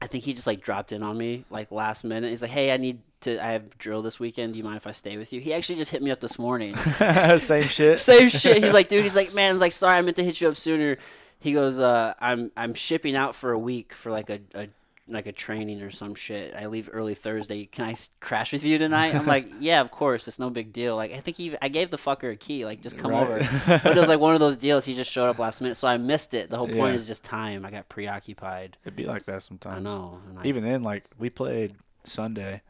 I 0.00 0.06
think 0.06 0.24
he 0.24 0.34
just 0.34 0.46
like 0.46 0.60
dropped 0.60 0.92
in 0.92 1.02
on 1.02 1.16
me 1.16 1.44
like 1.50 1.72
last 1.72 2.04
minute. 2.04 2.30
He's 2.30 2.42
like, 2.42 2.50
"Hey, 2.50 2.70
I 2.72 2.76
need 2.76 3.00
to. 3.22 3.44
I 3.44 3.52
have 3.52 3.76
drill 3.78 4.02
this 4.02 4.20
weekend. 4.20 4.52
Do 4.52 4.58
you 4.58 4.64
mind 4.64 4.76
if 4.76 4.86
I 4.86 4.92
stay 4.92 5.16
with 5.16 5.32
you?" 5.32 5.40
He 5.40 5.52
actually 5.52 5.76
just 5.76 5.90
hit 5.90 6.02
me 6.02 6.10
up 6.10 6.20
this 6.20 6.38
morning. 6.38 6.76
Same 7.38 7.62
shit. 7.62 7.98
Same 7.98 8.28
shit. 8.28 8.62
He's 8.62 8.72
like, 8.72 8.88
dude. 8.90 9.02
He's 9.02 9.16
like, 9.16 9.34
man. 9.34 9.50
I 9.50 9.52
was 9.52 9.60
like, 9.60 9.72
sorry, 9.72 9.98
I 9.98 10.02
meant 10.02 10.16
to 10.16 10.24
hit 10.24 10.40
you 10.40 10.48
up 10.48 10.56
sooner. 10.56 10.98
He 11.40 11.52
goes, 11.52 11.80
uh, 11.80 12.14
I'm 12.20 12.52
I'm 12.56 12.74
shipping 12.74 13.16
out 13.16 13.34
for 13.34 13.52
a 13.52 13.58
week 13.58 13.92
for 13.92 14.10
like 14.10 14.30
a, 14.30 14.40
a 14.54 14.68
like 15.08 15.26
a 15.26 15.32
training 15.32 15.80
or 15.82 15.90
some 15.90 16.14
shit. 16.14 16.54
I 16.54 16.66
leave 16.66 16.88
early 16.92 17.14
Thursday. 17.14 17.64
Can 17.66 17.84
I 17.86 17.92
s- 17.92 18.10
crash 18.20 18.52
with 18.52 18.62
you 18.64 18.78
tonight? 18.78 19.14
I'm 19.14 19.26
like, 19.26 19.48
yeah, 19.60 19.80
of 19.80 19.90
course. 19.90 20.28
It's 20.28 20.38
no 20.38 20.50
big 20.50 20.72
deal. 20.72 20.96
Like 20.96 21.12
I 21.12 21.18
think 21.20 21.36
he, 21.36 21.56
I 21.62 21.68
gave 21.68 21.90
the 21.90 21.96
fucker 21.96 22.30
a 22.32 22.36
key. 22.36 22.64
Like 22.64 22.82
just 22.82 22.98
come 22.98 23.10
Right. 23.12 23.22
over. 23.22 23.38
But 23.66 23.96
it 23.96 24.00
was 24.00 24.08
like 24.08 24.20
one 24.20 24.34
of 24.34 24.40
those 24.40 24.58
deals. 24.66 24.84
He 24.84 24.94
just 24.94 25.10
showed 25.10 25.28
up 25.28 25.38
last 25.38 25.60
minute, 25.60 25.76
so 25.76 25.88
I 25.88 25.96
missed 25.96 26.34
it. 26.34 26.50
The 26.50 26.56
whole 26.58 26.66
point 26.66 26.78
Yeah. 26.78 26.92
is 26.94 27.06
just 27.06 27.24
time. 27.24 27.64
I 27.64 27.70
got 27.70 27.88
preoccupied. 27.88 28.76
It'd 28.84 28.96
be 28.96 29.06
like 29.06 29.24
that 29.24 29.42
sometimes. 29.42 29.76
I 29.78 29.80
know. 29.80 30.20
I, 30.38 30.46
Even 30.46 30.62
then, 30.64 30.82
like 30.82 31.04
we 31.18 31.30
played 31.30 31.74
Sunday, 32.04 32.62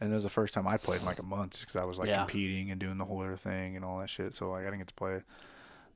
and 0.00 0.10
it 0.10 0.14
was 0.14 0.24
the 0.24 0.30
first 0.30 0.54
time 0.54 0.66
I 0.66 0.76
played 0.76 1.00
in 1.00 1.06
like 1.06 1.18
a 1.18 1.22
month 1.24 1.60
because 1.60 1.76
I 1.76 1.84
was 1.84 1.98
like 1.98 2.08
Yeah. 2.08 2.18
competing 2.18 2.70
and 2.70 2.80
doing 2.80 2.98
the 2.98 3.04
whole 3.04 3.20
other 3.22 3.36
thing 3.36 3.76
and 3.76 3.84
all 3.84 3.98
that 4.00 4.08
shit. 4.10 4.34
So 4.34 4.50
like 4.50 4.62
I 4.62 4.64
didn't 4.66 4.78
get 4.78 4.88
to 4.88 4.94
play. 4.94 5.22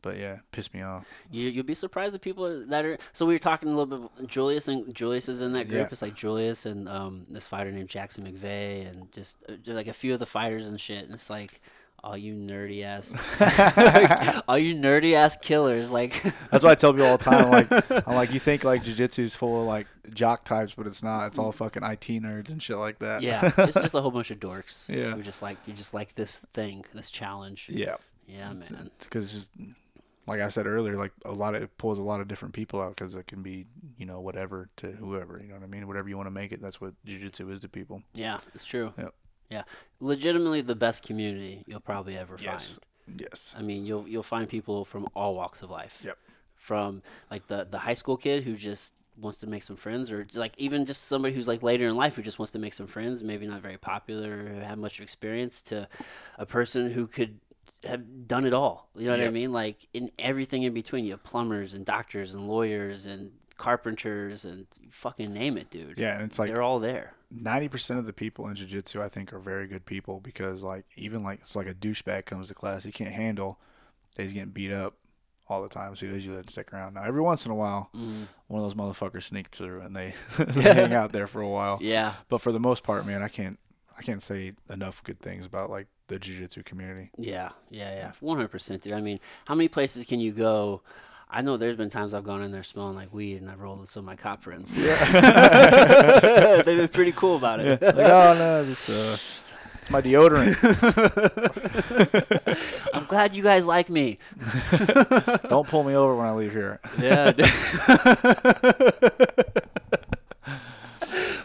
But 0.02 0.16
yeah, 0.18 0.38
pissed 0.52 0.72
me 0.74 0.82
off. 0.82 1.06
You 1.30 1.48
you'll 1.50 1.64
be 1.64 1.74
surprised 1.74 2.14
the 2.14 2.18
people 2.18 2.64
that 2.66 2.84
are. 2.84 2.98
So 3.12 3.26
we 3.26 3.34
were 3.34 3.38
talking 3.38 3.68
a 3.68 3.76
little 3.76 4.08
bit. 4.18 4.28
Julius 4.28 4.68
and 4.68 4.94
Julius 4.94 5.28
is 5.28 5.42
in 5.42 5.52
that 5.54 5.68
group. 5.68 5.80
Yeah. 5.80 5.88
It's 5.90 6.02
like 6.02 6.14
Julius 6.14 6.66
and 6.66 6.88
um 6.88 7.26
this 7.28 7.46
fighter 7.46 7.72
named 7.72 7.88
Jackson 7.88 8.24
McVeigh 8.24 8.88
and 8.90 9.10
just, 9.12 9.38
uh, 9.48 9.54
like 9.66 9.88
a 9.88 9.92
few 9.92 10.12
of 10.14 10.18
the 10.20 10.26
fighters 10.26 10.68
and 10.68 10.80
shit. 10.80 11.04
And 11.04 11.12
it's 11.14 11.28
like 11.30 11.60
all 12.04 12.16
you 12.16 12.34
nerdy 12.34 12.84
ass, 12.84 13.12
all 14.48 14.56
you 14.56 14.74
nerdy 14.76 15.14
ass 15.14 15.36
killers. 15.36 15.90
Like 15.90 16.22
That's 16.50 16.62
why 16.62 16.70
I 16.70 16.74
tell 16.76 16.92
people 16.92 17.06
all 17.06 17.16
the 17.18 17.24
time. 17.24 17.44
I'm 17.46 17.50
like, 17.50 17.90
I'm 18.08 18.14
like, 18.14 18.32
you 18.32 18.38
think 18.38 18.62
like 18.62 18.84
jujitsu 18.84 19.20
is 19.20 19.34
full 19.34 19.62
of 19.62 19.66
like 19.66 19.88
jock 20.14 20.44
types, 20.44 20.74
but 20.74 20.86
it's 20.86 21.02
not. 21.02 21.26
It's 21.26 21.38
all 21.40 21.50
fucking 21.50 21.82
IT 21.82 22.06
nerds 22.22 22.50
and 22.50 22.62
shit 22.62 22.76
like 22.76 23.00
that. 23.00 23.22
yeah, 23.22 23.50
it's 23.58 23.74
just 23.74 23.94
a 23.96 24.00
whole 24.00 24.12
bunch 24.12 24.30
of 24.30 24.38
dorks. 24.38 24.88
Yeah. 24.88 25.10
who 25.14 25.22
just 25.22 25.42
like 25.42 25.56
you 25.66 25.72
just 25.74 25.92
like 25.92 26.14
this 26.14 26.38
thing, 26.54 26.84
this 26.94 27.10
challenge. 27.10 27.66
yeah. 27.68 27.96
Yeah, 28.28 28.52
man. 28.52 28.90
Because 29.00 29.24
it's 29.24 29.32
just 29.32 29.50
like 30.28 30.40
I 30.40 30.48
said 30.50 30.66
earlier, 30.66 30.96
like 30.96 31.12
a 31.24 31.32
lot 31.32 31.54
of 31.54 31.62
it 31.62 31.76
pulls 31.78 31.98
a 31.98 32.02
lot 32.02 32.20
of 32.20 32.28
different 32.28 32.54
people 32.54 32.80
out 32.80 32.90
because 32.96 33.14
it 33.16 33.26
can 33.26 33.42
be 33.42 33.66
you 33.96 34.06
know 34.06 34.20
whatever 34.20 34.68
to 34.76 34.92
whoever. 34.92 35.38
You 35.40 35.48
know 35.48 35.54
what 35.54 35.64
I 35.64 35.66
mean? 35.66 35.86
Whatever 35.88 36.08
you 36.08 36.16
want 36.16 36.26
to 36.26 36.30
make 36.32 36.52
it. 36.52 36.62
That's 36.62 36.80
what 36.80 36.92
jujitsu 37.06 37.50
is 37.52 37.60
to 37.60 37.68
people. 37.68 38.02
Yeah, 38.14 38.38
it's 38.54 38.64
true. 38.64 38.92
Yep. 38.98 39.14
Yeah, 39.50 39.62
legitimately 40.00 40.60
the 40.60 40.76
best 40.76 41.02
community 41.06 41.64
you'll 41.66 41.80
probably 41.80 42.16
ever 42.18 42.36
Yes. 42.40 42.78
find. 43.06 43.20
Yes. 43.20 43.54
I 43.58 43.62
mean, 43.62 43.86
you'll 43.86 44.06
you'll 44.06 44.22
find 44.22 44.48
people 44.48 44.84
from 44.84 45.06
all 45.14 45.34
walks 45.34 45.62
of 45.62 45.70
life. 45.70 46.02
Yep. 46.04 46.18
From 46.56 47.02
like 47.30 47.46
the 47.48 47.66
the 47.70 47.78
high 47.78 47.94
school 47.94 48.16
kid 48.16 48.44
who 48.44 48.54
just 48.56 48.94
wants 49.20 49.38
to 49.38 49.46
make 49.48 49.62
some 49.62 49.74
friends, 49.76 50.12
or 50.12 50.26
like 50.34 50.52
even 50.58 50.84
just 50.84 51.04
somebody 51.06 51.34
who's 51.34 51.48
like 51.48 51.62
later 51.62 51.88
in 51.88 51.96
life 51.96 52.14
who 52.16 52.22
just 52.22 52.38
wants 52.38 52.52
to 52.52 52.58
make 52.58 52.72
some 52.74 52.86
friends, 52.86 53.24
maybe 53.24 53.46
not 53.46 53.62
very 53.62 53.78
popular 53.78 54.44
or 54.46 54.60
have 54.64 54.78
much 54.78 55.00
experience, 55.00 55.62
to 55.62 55.88
a 56.38 56.44
person 56.46 56.90
who 56.90 57.06
could 57.06 57.40
have 57.84 58.26
done 58.28 58.44
it 58.44 58.52
all. 58.54 58.88
You 58.96 59.06
know 59.06 59.12
what 59.18 59.26
I 59.26 59.30
mean? 59.30 59.52
Like 59.52 59.86
in 59.94 60.10
everything 60.18 60.62
in 60.64 60.74
between, 60.74 61.04
you 61.04 61.12
have 61.12 61.22
plumbers 61.22 61.74
and 61.74 61.84
doctors 61.86 62.34
and 62.34 62.48
lawyers 62.48 63.06
and 63.06 63.32
carpenters 63.56 64.44
and 64.44 64.66
fucking 64.90 65.32
name 65.32 65.58
it, 65.58 65.68
dude. 65.70 65.98
Yeah, 65.98 66.14
and 66.14 66.22
it's 66.24 66.38
like 66.38 66.50
They're 66.50 66.62
all 66.62 66.78
there. 66.80 67.12
ninety 67.30 67.68
percent 67.68 67.98
of 68.00 68.06
the 68.06 68.12
people 68.12 68.48
in 68.48 68.54
jiu-jitsu 68.54 69.02
I 69.02 69.08
think 69.08 69.32
are 69.32 69.38
very 69.38 69.66
good 69.66 69.84
people 69.84 70.20
because 70.20 70.62
like 70.62 70.84
even 70.96 71.22
like 71.22 71.40
it's 71.42 71.54
like 71.56 71.66
a 71.66 71.74
douchebag 71.74 72.24
comes 72.24 72.48
to 72.48 72.54
class 72.54 72.84
he 72.84 72.92
can't 72.92 73.12
handle 73.12 73.58
he's 74.16 74.32
getting 74.32 74.50
beat 74.50 74.72
up 74.72 74.94
all 75.48 75.62
the 75.62 75.68
time 75.68 75.94
so 75.94 76.06
he 76.06 76.12
usually 76.12 76.36
doesn't 76.36 76.50
stick 76.50 76.72
around 76.72 76.94
now 76.94 77.02
every 77.04 77.20
once 77.20 77.44
in 77.46 77.50
a 77.50 77.54
while 77.54 77.90
Mm. 77.96 78.26
one 78.48 78.62
of 78.62 78.68
those 78.70 78.74
motherfuckers 78.74 79.24
sneak 79.24 79.48
through 79.48 79.80
and 79.82 79.94
they, 79.96 80.14
they 80.38 80.62
hang 80.74 80.92
out 80.94 81.12
there 81.12 81.26
for 81.26 81.40
a 81.42 81.48
while 81.48 81.78
Yeah. 81.82 82.14
but 82.28 82.38
for 82.40 82.52
the 82.52 82.60
most 82.60 82.82
part 82.82 83.04
man 83.06 83.22
I 83.22 83.28
can't 83.28 83.58
I 83.98 84.02
can't 84.02 84.22
say 84.22 84.52
enough 84.70 85.02
good 85.02 85.20
things 85.20 85.44
about 85.46 85.68
like 85.70 85.86
the 86.08 86.18
jiu-jitsu 86.18 86.62
community 86.64 87.10
Yeah, 87.16 87.50
yeah, 87.70 87.92
yeah, 87.94 88.12
one 88.20 88.36
hundred 88.36 88.48
percent, 88.48 88.82
dude. 88.82 88.92
I 88.94 89.00
mean, 89.00 89.18
how 89.46 89.54
many 89.54 89.68
places 89.68 90.04
can 90.06 90.20
you 90.20 90.32
go? 90.32 90.82
I 91.30 91.42
know 91.42 91.58
there's 91.58 91.76
been 91.76 91.90
times 91.90 92.14
I've 92.14 92.24
gone 92.24 92.42
in 92.42 92.50
there 92.52 92.62
smelling 92.62 92.96
like 92.96 93.12
weed, 93.12 93.36
and 93.42 93.50
I've 93.50 93.60
rolled 93.60 93.80
with 93.80 93.90
some 93.90 94.00
of 94.00 94.06
my 94.06 94.16
cop 94.16 94.42
friends. 94.42 94.74
They've 94.76 96.64
been 96.64 96.88
pretty 96.88 97.12
cool 97.12 97.36
about 97.36 97.60
it. 97.60 97.80
like 97.82 97.94
oh 97.96 98.34
no 98.38 98.62
it's 98.66 98.88
uh 98.88 99.42
it's 99.80 99.90
my 99.90 100.00
deodorant 100.00 100.56
I'm 102.94 103.04
glad 103.04 103.34
you 103.36 103.42
guys 103.42 103.66
like 103.66 103.90
me. 103.90 104.18
don't 105.50 105.68
pull 105.68 105.84
me 105.84 105.94
over 105.94 106.16
when 106.16 106.26
I 106.26 106.32
leave 106.32 106.52
here 106.52 106.80
Yeah. 106.98 107.32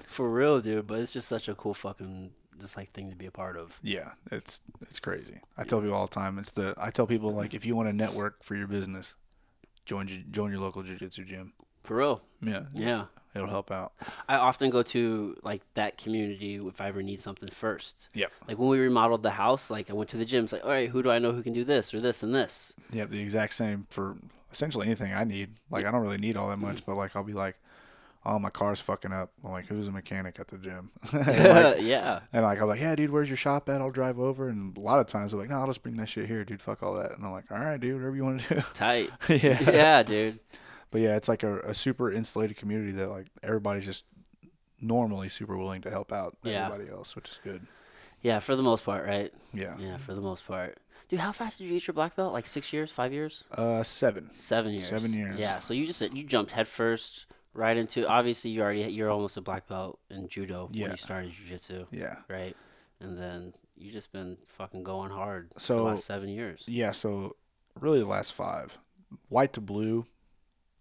For 0.07 0.29
real, 0.29 0.61
dude. 0.61 0.87
But 0.87 0.99
it's 0.99 1.11
just 1.11 1.27
such 1.27 1.47
a 1.49 1.55
cool 1.55 1.73
fucking 1.73 2.31
just 2.63 2.77
like 2.77 2.91
thing 2.91 3.09
to 3.11 3.15
be 3.15 3.25
a 3.27 3.31
part 3.31 3.57
of. 3.57 3.79
Yeah, 3.83 4.11
it's 4.31 4.61
it's 4.81 4.99
crazy. 4.99 5.39
I 5.57 5.63
tell 5.63 5.79
people 5.81 5.95
all 5.95 6.07
the 6.07 6.13
time. 6.15 6.39
It's 6.39 6.51
the 6.51 6.73
I 6.77 6.89
tell 6.89 7.05
people 7.07 7.31
like 7.31 7.53
if 7.53 7.65
you 7.65 7.75
want 7.75 7.89
to 7.89 7.93
network 7.93 8.43
for 8.43 8.55
your 8.55 8.67
business, 8.67 9.15
join 9.85 10.07
join 10.31 10.51
your 10.51 10.59
local 10.61 10.83
jiu-jitsu 10.83 11.25
gym. 11.25 11.53
For 11.83 11.97
real. 11.97 12.21
Yeah, 12.41 12.63
Yeah. 12.73 13.05
it'll 13.35 13.49
help 13.49 13.69
out. 13.71 13.91
I 14.29 14.35
often 14.35 14.69
go 14.69 14.83
to 14.83 15.35
like 15.43 15.61
that 15.73 15.97
community 15.97 16.55
if 16.55 16.79
I 16.79 16.87
ever 16.87 17.03
need 17.03 17.19
something 17.19 17.49
first. 17.49 18.09
Yeah. 18.13 18.27
Like 18.47 18.57
when 18.57 18.69
we 18.69 18.79
remodeled 18.79 19.21
the 19.23 19.31
house, 19.31 19.69
like 19.69 19.89
I 19.89 19.93
went 19.93 20.09
to 20.11 20.17
the 20.17 20.25
gym. 20.25 20.45
It's 20.45 20.53
like, 20.53 20.63
all 20.63 20.71
right, 20.71 20.89
who 20.89 21.03
do 21.03 21.11
I 21.11 21.19
know 21.19 21.33
who 21.33 21.43
can 21.43 21.53
do 21.53 21.63
this 21.65 21.93
or 21.93 21.99
this 21.99 22.23
and 22.23 22.33
this? 22.33 22.75
Yeah, 22.91 23.05
the 23.05 23.21
exact 23.21 23.53
same 23.53 23.85
for 23.89 24.15
essentially 24.51 24.85
anything 24.85 25.13
I 25.13 25.25
need. 25.25 25.55
Like 25.69 25.85
I 25.85 25.91
don't 25.91 26.01
really 26.01 26.17
need 26.17 26.37
all 26.37 26.47
that 26.49 26.57
much, 26.57 26.77
mm-hmm. 26.77 26.91
but 26.91 26.95
like 26.95 27.15
I'll 27.15 27.23
be 27.23 27.33
like, 27.33 27.57
oh 28.25 28.39
my 28.39 28.49
car's 28.49 28.79
fucking 28.79 29.11
up. 29.11 29.31
I'm 29.43 29.51
like, 29.51 29.65
who's 29.67 29.87
a 29.87 29.91
mechanic 29.91 30.39
at 30.39 30.47
the 30.47 30.57
gym? 30.57 30.91
and, 31.13 31.27
like, 31.27 31.81
yeah. 31.81 32.21
and 32.31 32.43
like 32.43 32.61
I'm 32.61 32.67
like, 32.67 32.79
yeah, 32.79 32.95
dude, 32.95 33.09
where's 33.09 33.29
your 33.29 33.37
shop 33.37 33.67
at? 33.69 33.81
I'll 33.81 33.91
drive 33.91 34.19
over. 34.19 34.49
And 34.49 34.75
a 34.77 34.79
lot 34.79 34.99
of 34.99 35.07
times 35.07 35.31
they're 35.31 35.39
like, 35.39 35.49
no, 35.49 35.57
I'll 35.59 35.67
just 35.67 35.83
bring 35.83 35.95
that 35.95 36.07
shit 36.07 36.27
here, 36.27 36.43
dude. 36.45 36.61
Fuck 36.61 36.83
all 36.83 36.93
that. 36.95 37.11
And 37.11 37.25
I'm 37.25 37.31
like, 37.31 37.51
all 37.51 37.59
right, 37.59 37.79
dude, 37.79 37.95
whatever 37.95 38.15
you 38.15 38.23
want 38.23 38.41
to 38.41 38.55
do. 38.55 38.61
Tight. 38.73 39.09
yeah. 39.29 39.59
yeah, 39.71 40.03
dude. 40.03 40.39
But 40.91 41.01
yeah, 41.01 41.15
it's 41.15 41.27
like 41.27 41.43
a, 41.43 41.59
a 41.61 41.73
super 41.73 42.11
insulated 42.11 42.55
community 42.57 42.91
that 42.93 43.09
like 43.09 43.27
everybody's 43.41 43.85
just 43.85 44.03
normally 44.79 45.29
super 45.29 45.57
willing 45.57 45.81
to 45.81 45.89
help 45.89 46.11
out 46.11 46.37
Yeah. 46.43 46.65
everybody 46.67 46.91
else, 46.91 47.15
which 47.15 47.29
is 47.29 47.39
good. 47.43 47.65
Yeah, 48.21 48.39
for 48.39 48.55
the 48.55 48.63
most 48.63 48.85
part, 48.85 49.05
right? 49.05 49.33
Yeah. 49.53 49.75
Yeah, 49.77 49.97
for 49.97 50.13
the 50.13 50.21
most 50.21 50.47
part. 50.47 50.77
Dude, 51.09 51.19
how 51.19 51.31
fast 51.33 51.57
did 51.57 51.65
you 51.65 51.73
get 51.73 51.85
your 51.87 51.93
black 51.93 52.15
belt? 52.15 52.31
Like 52.33 52.47
six 52.47 52.71
years, 52.71 52.89
five 52.91 53.11
years, 53.11 53.43
Uh, 53.51 53.83
seven. 53.83 54.29
seven 54.33 54.71
years. 54.71 54.87
Seven 54.87 55.11
years. 55.13 55.35
Yeah, 55.37 55.59
so 55.59 55.73
you 55.73 55.85
just 55.85 56.01
you 56.01 56.23
jumped 56.23 56.51
headfirst 56.51 57.25
right 57.53 57.75
into. 57.77 58.07
Obviously, 58.07 58.51
you 58.51 58.61
already 58.61 58.81
you're 58.91 59.11
almost 59.11 59.37
a 59.37 59.41
black 59.41 59.67
belt 59.67 59.99
in 60.09 60.27
judo 60.27 60.69
when 60.71 60.91
you 60.91 60.97
started 60.97 61.31
jujitsu, 61.31 61.87
Yeah. 61.91 62.17
right? 62.27 62.55
And 62.99 63.17
then 63.17 63.53
you 63.75 63.91
just 63.91 64.11
been 64.11 64.37
fucking 64.47 64.83
going 64.83 65.11
hard 65.11 65.49
for 65.49 65.53
the 65.55 65.59
So- 65.59 65.83
last 65.83 66.05
seven 66.05 66.29
years. 66.29 66.63
Yeah. 66.67 66.91
So 66.91 67.35
really 67.79 67.99
the 67.99 68.07
last 68.07 68.33
five, 68.33 68.77
white 69.29 69.53
to 69.53 69.61
blue, 69.61 70.05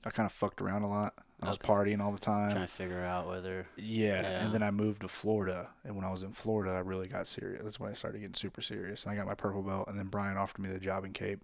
I 0.05 0.11
kind 0.11 0.27
of 0.27 0.33
fucked 0.33 0.61
around 0.61 0.83
a 0.83 0.89
lot. 0.89 1.15
I 1.41 1.49
was 1.49 1.59
Okay. 1.59 1.67
partying 1.73 2.01
all 2.01 2.13
the 2.13 2.19
time. 2.21 2.53
Trying 2.53 2.67
to 2.67 2.73
figure 2.73 3.03
out 3.03 3.27
whether 3.27 3.67
Yeah, 3.77 4.21
Yeah. 4.23 4.45
and 4.45 4.55
then 4.55 4.63
I 4.63 4.71
moved 4.71 5.01
to 5.01 5.09
Florida, 5.09 5.71
and 5.83 5.97
when 5.97 6.05
I 6.05 6.11
was 6.11 6.23
in 6.23 6.33
Florida, 6.33 6.71
I 6.73 6.79
really 6.81 7.09
got 7.09 7.27
serious. 7.27 7.65
That's 7.65 7.81
when 7.81 7.91
I 7.91 7.95
started 7.95 8.21
getting 8.21 8.35
super 8.35 8.63
serious. 8.63 9.03
And 9.05 9.13
I 9.13 9.17
got 9.17 9.27
my 9.27 9.35
purple 9.35 9.63
belt, 9.63 9.89
and 9.89 9.99
then 9.99 10.07
Brian 10.07 10.37
offered 10.37 10.61
me 10.61 10.69
the 10.69 10.79
job 10.79 11.05
in 11.05 11.13
Cape, 11.13 11.41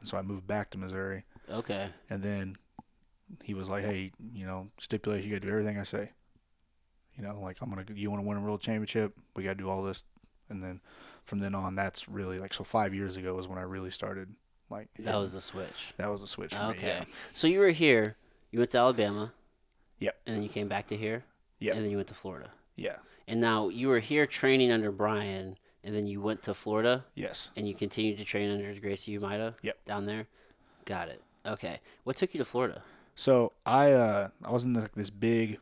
and 0.00 0.08
so 0.08 0.18
I 0.18 0.22
moved 0.22 0.46
back 0.48 0.70
to 0.70 0.78
Missouri. 0.78 1.24
okay, 1.48 1.90
And 2.10 2.22
then 2.24 2.56
he 3.42 3.54
was 3.54 3.68
like, 3.68 3.84
"Hey, 3.84 4.12
you 4.34 4.46
know, 4.46 4.66
stipulate 4.80 5.24
you 5.24 5.30
got 5.30 5.42
to 5.42 5.46
do 5.46 5.52
everything 5.52 5.78
I 5.78 5.84
say. 5.84 6.10
You 7.16 7.22
know, 7.24 7.40
like 7.40 7.58
I'm 7.60 7.68
gonna, 7.70 7.84
you 7.94 8.10
want 8.10 8.22
to 8.22 8.26
win 8.28 8.38
a 8.38 8.40
world 8.40 8.60
championship, 8.60 9.14
we 9.36 9.42
got 9.44 9.50
to 9.50 9.54
do 9.56 9.68
all 9.68 9.82
this." 9.82 10.04
And 10.48 10.62
then 10.62 10.80
from 11.24 11.38
then 11.38 11.54
on, 11.54 11.74
that's 11.74 12.08
really 12.08 12.38
like 12.38 12.52
so. 12.52 12.64
Five 12.64 12.94
years 12.94 13.16
ago 13.16 13.34
was 13.34 13.48
when 13.48 13.58
I 13.58 13.62
really 13.62 13.90
started. 13.90 14.34
Like 14.70 14.88
that 15.00 15.16
was 15.16 15.34
the 15.34 15.40
switch. 15.40 15.92
that 15.98 16.10
was 16.10 16.22
the 16.22 16.26
switch 16.26 16.54
for 16.54 16.62
me. 16.62 16.68
Okay, 16.70 16.86
Yeah. 16.86 17.04
so 17.34 17.46
you 17.46 17.58
were 17.60 17.70
here. 17.70 18.16
You 18.50 18.58
went 18.58 18.70
to 18.72 18.78
Alabama. 18.78 19.32
Yep. 19.98 20.16
And 20.26 20.36
then 20.36 20.42
you 20.42 20.48
came 20.48 20.66
back 20.68 20.86
to 20.88 20.96
here. 20.96 21.24
Yep. 21.60 21.74
And 21.76 21.84
then 21.84 21.90
you 21.90 21.96
went 21.98 22.08
to 22.08 22.14
Florida. 22.14 22.50
Yeah. 22.76 22.96
And 23.28 23.40
now 23.40 23.68
you 23.68 23.88
were 23.88 23.98
here 24.00 24.26
training 24.26 24.72
under 24.72 24.90
Brian, 24.90 25.56
and 25.84 25.94
then 25.94 26.06
you 26.06 26.20
went 26.22 26.42
to 26.44 26.54
Florida, 26.54 27.04
Yes. 27.14 27.50
and 27.54 27.68
you 27.68 27.74
continued 27.74 28.16
to 28.18 28.24
train 28.24 28.50
under 28.50 28.74
Gracie 28.80 29.16
Humaitá. 29.18 29.54
Yep. 29.62 29.84
Down 29.84 30.06
there. 30.06 30.26
Got 30.86 31.08
it. 31.08 31.22
Okay. 31.46 31.80
What 32.04 32.16
took 32.16 32.32
you 32.34 32.38
to 32.38 32.44
Florida? 32.44 32.82
So 33.22 33.52
I 33.64 33.92
uh 33.92 34.30
I 34.44 34.50
was 34.50 34.64
in 34.64 34.74
like 34.74 34.96
this 34.96 35.10
big 35.10 35.60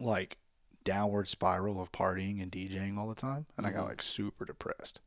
like 0.00 0.36
downward 0.82 1.28
spiral 1.28 1.80
of 1.80 1.92
partying 1.92 2.42
and 2.42 2.50
DJing 2.50 2.98
all 2.98 3.08
the 3.08 3.14
time 3.14 3.46
and 3.56 3.64
I 3.64 3.70
got 3.70 3.84
Mhm. 3.84 3.90
like 3.90 4.02
super 4.02 4.44
depressed 4.44 4.98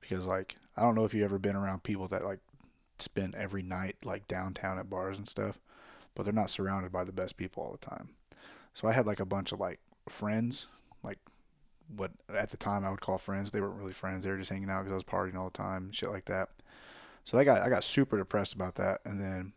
because 0.00 0.24
like 0.24 0.54
I 0.76 0.82
don't 0.82 0.94
know 0.94 1.04
if 1.04 1.14
you've 1.14 1.24
ever 1.24 1.40
been 1.40 1.56
around 1.56 1.82
people 1.82 2.06
that 2.06 2.24
like 2.24 2.38
spend 3.00 3.34
every 3.34 3.64
night 3.64 3.96
like 4.04 4.28
downtown 4.28 4.78
at 4.78 4.88
bars 4.88 5.18
and 5.18 5.26
stuff 5.26 5.58
but 6.14 6.22
they're 6.22 6.32
not 6.32 6.48
surrounded 6.48 6.92
by 6.92 7.02
the 7.02 7.10
best 7.10 7.36
people 7.36 7.64
all 7.64 7.72
the 7.72 7.78
time. 7.84 8.10
So 8.72 8.86
I 8.86 8.92
had 8.92 9.06
like 9.08 9.18
a 9.18 9.26
bunch 9.26 9.50
of 9.50 9.58
like 9.58 9.80
friends 10.08 10.68
like 11.02 11.18
what 11.88 12.12
at 12.28 12.50
the 12.50 12.56
time 12.56 12.84
I 12.84 12.90
would 12.90 13.00
call 13.00 13.18
friends. 13.18 13.50
They 13.50 13.60
weren't 13.60 13.80
really 13.80 13.92
friends. 13.92 14.22
They 14.22 14.30
were 14.30 14.38
just 14.38 14.50
hanging 14.50 14.70
out 14.70 14.84
because 14.84 14.92
I 14.92 14.94
was 14.94 15.02
partying 15.02 15.34
all 15.34 15.50
the 15.50 15.58
time, 15.58 15.90
shit 15.90 16.10
like 16.12 16.26
that. 16.26 16.50
So 17.24 17.36
I 17.36 17.42
got 17.42 17.62
I 17.62 17.68
got 17.68 17.82
super 17.82 18.16
depressed 18.16 18.54
about 18.54 18.76
that, 18.76 19.00
and 19.04 19.20
then 19.20 19.54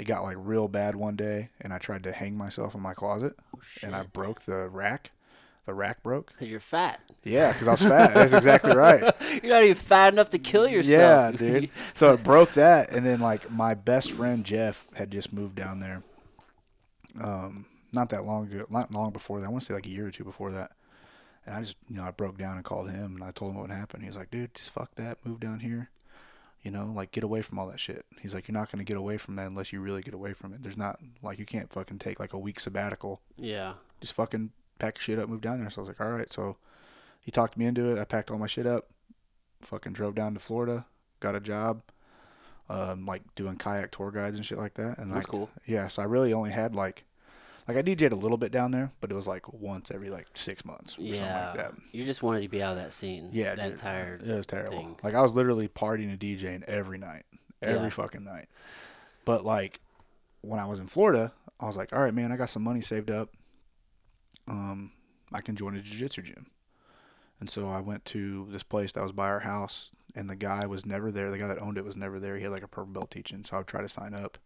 it 0.00 0.04
got 0.04 0.22
like 0.22 0.38
real 0.40 0.66
bad 0.66 0.96
one 0.96 1.14
day, 1.14 1.50
and 1.60 1.74
I 1.74 1.78
tried 1.78 2.04
to 2.04 2.12
hang 2.12 2.34
myself 2.34 2.74
in 2.74 2.80
my 2.80 2.94
closet, 2.94 3.34
Oh 3.54 3.60
and 3.82 3.94
I 3.94 4.04
broke 4.04 4.42
the 4.42 4.66
rack. 4.70 5.10
The 5.66 5.74
rack 5.74 6.02
broke. 6.02 6.32
Because 6.32 6.48
you're 6.50 6.58
fat. 6.58 7.00
Yeah, 7.22 7.52
because 7.52 7.68
I 7.68 7.72
was 7.72 7.82
fat. 7.82 8.14
That's 8.14 8.32
exactly 8.32 8.74
right. 8.74 9.02
You're 9.42 9.52
not 9.52 9.62
even 9.62 9.74
fat 9.76 10.14
enough 10.14 10.30
to 10.30 10.38
kill 10.38 10.66
yourself. 10.66 11.38
Yeah, 11.38 11.38
dude. 11.38 11.70
So 11.94 12.14
it 12.14 12.24
broke 12.24 12.52
that, 12.54 12.90
and 12.90 13.04
then 13.04 13.20
like 13.20 13.50
my 13.50 13.74
best 13.74 14.12
friend 14.12 14.42
Jeff 14.42 14.88
had 14.94 15.10
just 15.10 15.34
moved 15.34 15.54
down 15.54 15.80
there. 15.80 16.02
Um, 17.22 17.66
not 17.92 18.08
that 18.08 18.24
long 18.24 18.50
ago, 18.50 18.64
not 18.70 18.90
long 18.90 19.10
before 19.10 19.38
that. 19.40 19.46
I 19.46 19.50
want 19.50 19.62
to 19.64 19.66
say 19.66 19.74
like 19.74 19.86
a 19.86 19.90
year 19.90 20.06
or 20.06 20.10
two 20.10 20.24
before 20.24 20.50
that. 20.52 20.72
And 21.44 21.54
I 21.54 21.60
just, 21.60 21.76
you 21.90 21.96
know, 21.96 22.04
I 22.04 22.10
broke 22.10 22.38
down 22.38 22.56
and 22.56 22.64
called 22.64 22.90
him 22.90 23.16
and 23.16 23.22
I 23.22 23.32
told 23.32 23.52
him 23.52 23.60
what 23.60 23.70
happened. 23.70 24.02
He 24.02 24.08
was 24.08 24.16
like, 24.16 24.30
dude, 24.30 24.54
just 24.54 24.70
fuck 24.70 24.94
that, 24.94 25.18
move 25.26 25.40
down 25.40 25.60
here. 25.60 25.90
You 26.62 26.70
know, 26.70 26.92
like 26.94 27.10
get 27.10 27.24
away 27.24 27.40
from 27.42 27.58
all 27.58 27.68
that 27.68 27.80
shit. 27.80 28.04
He's 28.20 28.34
like, 28.34 28.46
you're 28.46 28.58
not 28.58 28.70
gonna 28.70 28.84
get 28.84 28.96
away 28.98 29.16
from 29.16 29.36
that 29.36 29.46
unless 29.46 29.72
you 29.72 29.80
really 29.80 30.02
get 30.02 30.12
away 30.14 30.34
from 30.34 30.52
it. 30.52 30.62
There's 30.62 30.76
not 30.76 31.00
like 31.22 31.38
you 31.38 31.46
can't 31.46 31.72
fucking 31.72 31.98
take 31.98 32.20
like 32.20 32.34
a 32.34 32.38
week 32.38 32.60
sabbatical. 32.60 33.20
Yeah. 33.36 33.74
Just 34.00 34.12
fucking 34.12 34.50
pack 34.78 34.98
shit 35.00 35.18
up, 35.18 35.28
move 35.28 35.40
down 35.40 35.60
there. 35.60 35.70
So 35.70 35.80
I 35.80 35.82
was 35.82 35.88
like, 35.88 36.00
all 36.00 36.12
right. 36.12 36.30
So 36.32 36.56
he 37.20 37.30
talked 37.30 37.56
me 37.56 37.64
into 37.66 37.90
it. 37.90 37.98
I 37.98 38.04
packed 38.04 38.30
all 38.30 38.38
my 38.38 38.46
shit 38.46 38.66
up, 38.66 38.88
fucking 39.60 39.92
drove 39.92 40.14
down 40.14 40.34
to 40.34 40.40
Florida, 40.40 40.86
got 41.20 41.34
a 41.34 41.40
job, 41.40 41.82
um, 42.68 43.06
like 43.06 43.22
doing 43.34 43.56
kayak 43.56 43.90
tour 43.90 44.10
guides 44.10 44.36
and 44.36 44.44
shit 44.44 44.58
like 44.58 44.74
that. 44.74 44.98
And 44.98 45.10
That's 45.10 45.24
like, 45.26 45.30
cool. 45.30 45.50
yeah, 45.66 45.88
so 45.88 46.02
I 46.02 46.04
really 46.06 46.32
only 46.32 46.50
had 46.50 46.74
like, 46.74 47.04
like 47.74 47.76
I 47.78 47.82
DJ'd 47.82 48.12
a 48.12 48.16
little 48.16 48.36
bit 48.36 48.52
down 48.52 48.70
there, 48.70 48.92
but 49.00 49.10
it 49.10 49.14
was 49.14 49.26
like 49.26 49.52
once 49.52 49.90
every 49.90 50.10
like 50.10 50.26
six 50.34 50.64
months 50.64 50.98
or 50.98 51.02
Yeah. 51.02 51.14
something 51.52 51.64
like 51.64 51.74
that. 51.74 51.82
You 51.94 52.04
just 52.04 52.22
wanted 52.22 52.42
to 52.42 52.48
be 52.48 52.62
out 52.62 52.72
of 52.72 52.78
that 52.78 52.92
scene. 52.92 53.30
Yeah, 53.32 53.54
That 53.54 53.62
dude, 53.64 53.72
entire. 53.72 54.14
it 54.16 54.26
was 54.26 54.46
terrible. 54.46 54.76
thing. 54.78 54.96
Like 55.02 55.14
I 55.14 55.20
was 55.22 55.34
literally 55.34 55.68
partying 55.68 56.10
and 56.10 56.18
DJing 56.18 56.62
every 56.64 56.98
night, 56.98 57.24
every 57.62 57.84
Yeah. 57.84 57.88
fucking 57.90 58.24
night. 58.24 58.48
But 59.24 59.44
like 59.44 59.80
when 60.42 60.58
I 60.60 60.64
was 60.66 60.78
in 60.78 60.86
Florida, 60.86 61.32
I 61.58 61.66
was 61.66 61.76
like, 61.76 61.92
all 61.92 62.00
right, 62.02 62.14
man, 62.14 62.32
I 62.32 62.36
got 62.36 62.50
some 62.50 62.62
money 62.62 62.80
saved 62.80 63.10
up. 63.10 63.30
Um, 64.48 64.92
I 65.32 65.40
can 65.40 65.56
join 65.56 65.76
a 65.76 65.80
jiu-jitsu 65.82 66.22
gym. 66.22 66.46
And 67.38 67.48
so 67.48 67.68
I 67.68 67.80
went 67.80 68.04
to 68.06 68.46
this 68.50 68.62
place 68.62 68.92
that 68.92 69.02
was 69.02 69.12
by 69.12 69.28
our 69.28 69.40
house, 69.40 69.90
and 70.14 70.28
the 70.28 70.36
guy 70.36 70.66
was 70.66 70.84
never 70.84 71.10
there. 71.10 71.30
The 71.30 71.38
guy 71.38 71.46
that 71.46 71.58
owned 71.60 71.78
it 71.78 71.84
was 71.84 71.96
never 71.96 72.18
there. 72.18 72.36
He 72.36 72.42
had 72.42 72.52
like 72.52 72.62
a 72.62 72.68
purple 72.68 72.92
belt 72.92 73.10
teaching, 73.10 73.44
so 73.44 73.56
I 73.56 73.60
would 73.60 73.66
try 73.66 73.80
to 73.80 73.88
sign 73.88 74.12
up, 74.14 74.38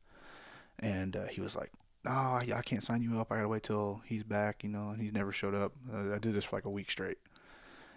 and 0.79 1.17
uh, 1.17 1.27
he 1.27 1.41
was 1.41 1.57
like, 1.57 1.73
"No, 2.05 2.11
I, 2.11 2.47
I 2.57 2.63
can't 2.63 2.83
sign 2.83 3.03
you 3.03 3.19
up. 3.19 3.31
I 3.33 3.37
gotta 3.37 3.49
wait 3.49 3.63
till 3.63 4.03
he's 4.07 4.23
back." 4.25 4.63
You 4.65 4.71
know, 4.71 4.91
and 4.91 5.01
he 5.01 5.11
never 5.11 5.33
showed 5.33 5.55
up. 5.55 5.73
Uh, 5.93 6.15
I 6.15 6.19
did 6.19 6.35
this 6.35 6.45
for 6.45 6.57
like 6.57 6.65
a 6.65 6.71
week 6.71 6.91
straight, 6.91 7.19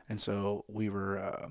and 0.10 0.20
so 0.20 0.64
we 0.68 0.90
were 0.90 1.18
uh, 1.20 1.48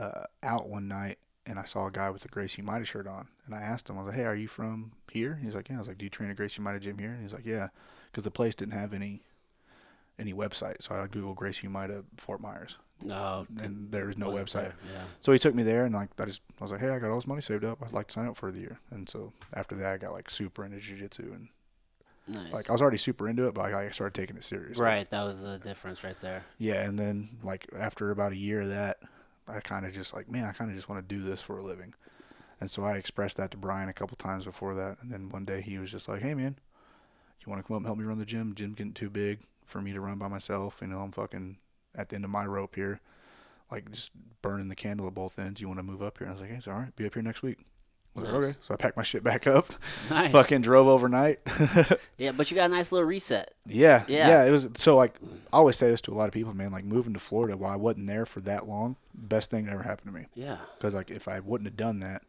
uh, 0.00 0.24
out 0.42 0.68
one 0.68 0.88
night, 0.88 1.18
and 1.46 1.58
I 1.58 1.64
saw 1.64 1.86
a 1.86 1.90
guy 1.90 2.10
with 2.10 2.24
a 2.24 2.28
Gracie 2.28 2.62
Humaitá 2.62 2.84
shirt 2.84 3.06
on, 3.06 3.28
and 3.46 3.54
I 3.54 3.60
asked 3.60 3.88
him, 3.90 3.96
I 3.98 4.02
was 4.02 4.08
like, 4.08 4.16
"Hey, 4.16 4.24
are 4.24 4.34
you 4.36 4.48
from 4.48 4.92
here?" 5.10 5.32
And 5.32 5.44
he's 5.44 5.54
like, 5.54 5.68
"Yeah." 5.68 5.76
I 5.76 5.78
was 5.78 5.88
like, 5.88 5.98
"Do 5.98 6.04
you 6.06 6.10
train 6.10 6.30
at 6.30 6.36
Gracie 6.36 6.60
Humaitá 6.62 6.80
gym 6.80 6.98
here?" 6.98 7.10
And 7.12 7.22
he's 7.22 7.32
like, 7.32 7.46
"Yeah," 7.46 7.68
because 8.10 8.24
the 8.24 8.30
place 8.30 8.54
didn't 8.54 8.74
have 8.74 8.92
any 8.94 9.22
any 10.18 10.32
website, 10.32 10.76
so 10.82 10.94
I 10.94 11.06
Googled 11.08 11.36
Gracie 11.36 11.66
Humaitá 11.68 12.02
Fort 12.16 12.40
Myers, 12.40 12.78
No. 13.02 13.46
and 13.60 13.90
there 13.92 14.06
was 14.06 14.16
no 14.16 14.30
website. 14.30 14.52
there, 14.54 14.74
Yeah. 14.90 15.02
So 15.20 15.30
he 15.32 15.38
took 15.38 15.54
me 15.54 15.62
there, 15.62 15.84
and 15.84 15.94
like 15.94 16.08
I 16.18 16.24
just 16.24 16.40
I 16.58 16.64
was 16.64 16.72
like, 16.72 16.80
"Hey, 16.80 16.88
I 16.88 16.98
got 16.98 17.10
all 17.10 17.16
this 17.16 17.26
money 17.26 17.42
saved 17.42 17.64
up. 17.64 17.82
I'd 17.82 17.92
like 17.92 18.06
to 18.06 18.14
sign 18.14 18.26
up 18.26 18.36
for 18.38 18.50
the 18.50 18.60
year." 18.60 18.78
And 18.90 19.06
so 19.10 19.34
after 19.52 19.74
that, 19.74 19.92
I 19.92 19.96
got 19.98 20.12
like 20.14 20.30
super 20.30 20.64
into 20.64 20.78
jiu-jitsu, 20.80 21.32
and 21.34 21.48
Nice. 22.28 22.52
like 22.52 22.68
I 22.68 22.72
was 22.72 22.82
already 22.82 22.96
super 22.96 23.28
into 23.28 23.46
it, 23.46 23.54
but 23.54 23.62
like, 23.62 23.74
I 23.74 23.90
started 23.90 24.14
taking 24.20 24.36
it 24.36 24.44
seriously. 24.44 24.82
right. 24.82 25.08
That 25.10 25.24
was 25.24 25.42
the 25.42 25.58
difference 25.58 26.02
right 26.02 26.20
there. 26.20 26.44
Yeah, 26.58 26.82
and 26.82 26.98
then 26.98 27.38
like 27.42 27.66
after 27.78 28.10
about 28.10 28.32
a 28.32 28.36
year 28.36 28.62
of 28.62 28.68
that, 28.70 28.98
I 29.48 29.60
kind 29.60 29.86
of 29.86 29.92
just 29.94 30.12
like, 30.12 30.28
man, 30.28 30.44
I 30.44 30.52
kind 30.52 30.70
of 30.70 30.76
just 30.76 30.88
want 30.88 31.08
to 31.08 31.14
do 31.14 31.22
this 31.22 31.40
for 31.40 31.58
a 31.58 31.62
living. 31.62 31.94
And 32.60 32.70
so 32.70 32.82
I 32.82 32.96
expressed 32.96 33.36
that 33.36 33.50
to 33.52 33.56
Brian 33.56 33.88
a 33.88 33.92
couple 33.92 34.16
times 34.16 34.44
before 34.44 34.74
that, 34.74 34.96
and 35.02 35.10
then 35.12 35.28
one 35.28 35.44
day 35.44 35.60
he 35.60 35.78
was 35.78 35.90
just 35.90 36.08
like, 36.08 36.22
"Hey, 36.22 36.34
man, 36.34 36.56
you 37.44 37.50
want 37.50 37.62
to 37.62 37.66
come 37.66 37.76
up 37.76 37.80
and 37.80 37.86
help 37.86 37.98
me 37.98 38.04
run 38.04 38.18
the 38.18 38.24
gym? 38.24 38.54
Gym 38.54 38.72
getting 38.72 38.94
too 38.94 39.10
big 39.10 39.40
for 39.66 39.80
me 39.82 39.92
to 39.92 40.00
run 40.00 40.18
by 40.18 40.28
myself. 40.28 40.78
You 40.80 40.88
know, 40.88 41.00
I'm 41.00 41.12
fucking 41.12 41.58
at 41.94 42.08
the 42.08 42.16
end 42.16 42.24
of 42.24 42.30
my 42.30 42.46
rope 42.46 42.74
here, 42.74 43.00
like 43.70 43.90
just 43.92 44.10
burning 44.42 44.68
the 44.68 44.74
candle 44.74 45.06
at 45.06 45.14
both 45.14 45.38
ends. 45.38 45.60
You 45.60 45.68
want 45.68 45.78
to 45.80 45.84
move 45.84 46.02
up 46.02 46.18
here?" 46.18 46.26
And 46.26 46.30
I 46.30 46.34
was 46.34 46.40
like, 46.40 46.50
"Hey, 46.50 46.56
it's 46.56 46.66
all 46.66 46.74
right. 46.78 46.96
Be 46.96 47.06
up 47.06 47.14
here 47.14 47.22
next 47.22 47.42
week." 47.42 47.58
Like, 48.16 48.24
Nice. 48.32 48.34
okay, 48.34 48.52
so 48.66 48.74
I 48.74 48.76
packed 48.76 48.96
my 48.96 49.02
shit 49.02 49.22
back 49.22 49.46
up, 49.46 49.66
Nice. 50.10 50.32
fucking 50.32 50.62
drove 50.62 50.88
overnight. 50.88 51.40
Yeah, 52.18 52.32
but 52.32 52.50
you 52.50 52.54
got 52.56 52.70
a 52.70 52.74
nice 52.74 52.92
little 52.92 53.06
reset. 53.06 53.52
Yeah, 53.66 54.04
Yeah. 54.08 54.28
yeah, 54.28 54.44
It 54.46 54.50
was 54.50 54.68
so 54.76 54.96
like 54.96 55.16
I 55.52 55.58
always 55.58 55.76
say 55.76 55.90
this 55.90 56.00
to 56.02 56.12
a 56.12 56.16
lot 56.16 56.26
of 56.28 56.32
people, 56.32 56.54
man. 56.54 56.72
Like 56.72 56.84
moving 56.84 57.12
to 57.12 57.20
Florida 57.20 57.56
while 57.58 57.70
I 57.70 57.76
wasn't 57.76 58.06
there 58.06 58.24
for 58.24 58.40
that 58.40 58.66
long, 58.66 58.96
best 59.14 59.50
thing 59.50 59.66
that 59.66 59.72
ever 59.74 59.82
happened 59.82 60.12
to 60.14 60.18
me. 60.18 60.26
Yeah. 60.34 60.56
Because 60.78 60.94
like 60.94 61.10
if 61.10 61.28
I 61.28 61.40
wouldn't 61.40 61.66
have 61.68 61.76
done 61.76 62.00
that, 62.00 62.22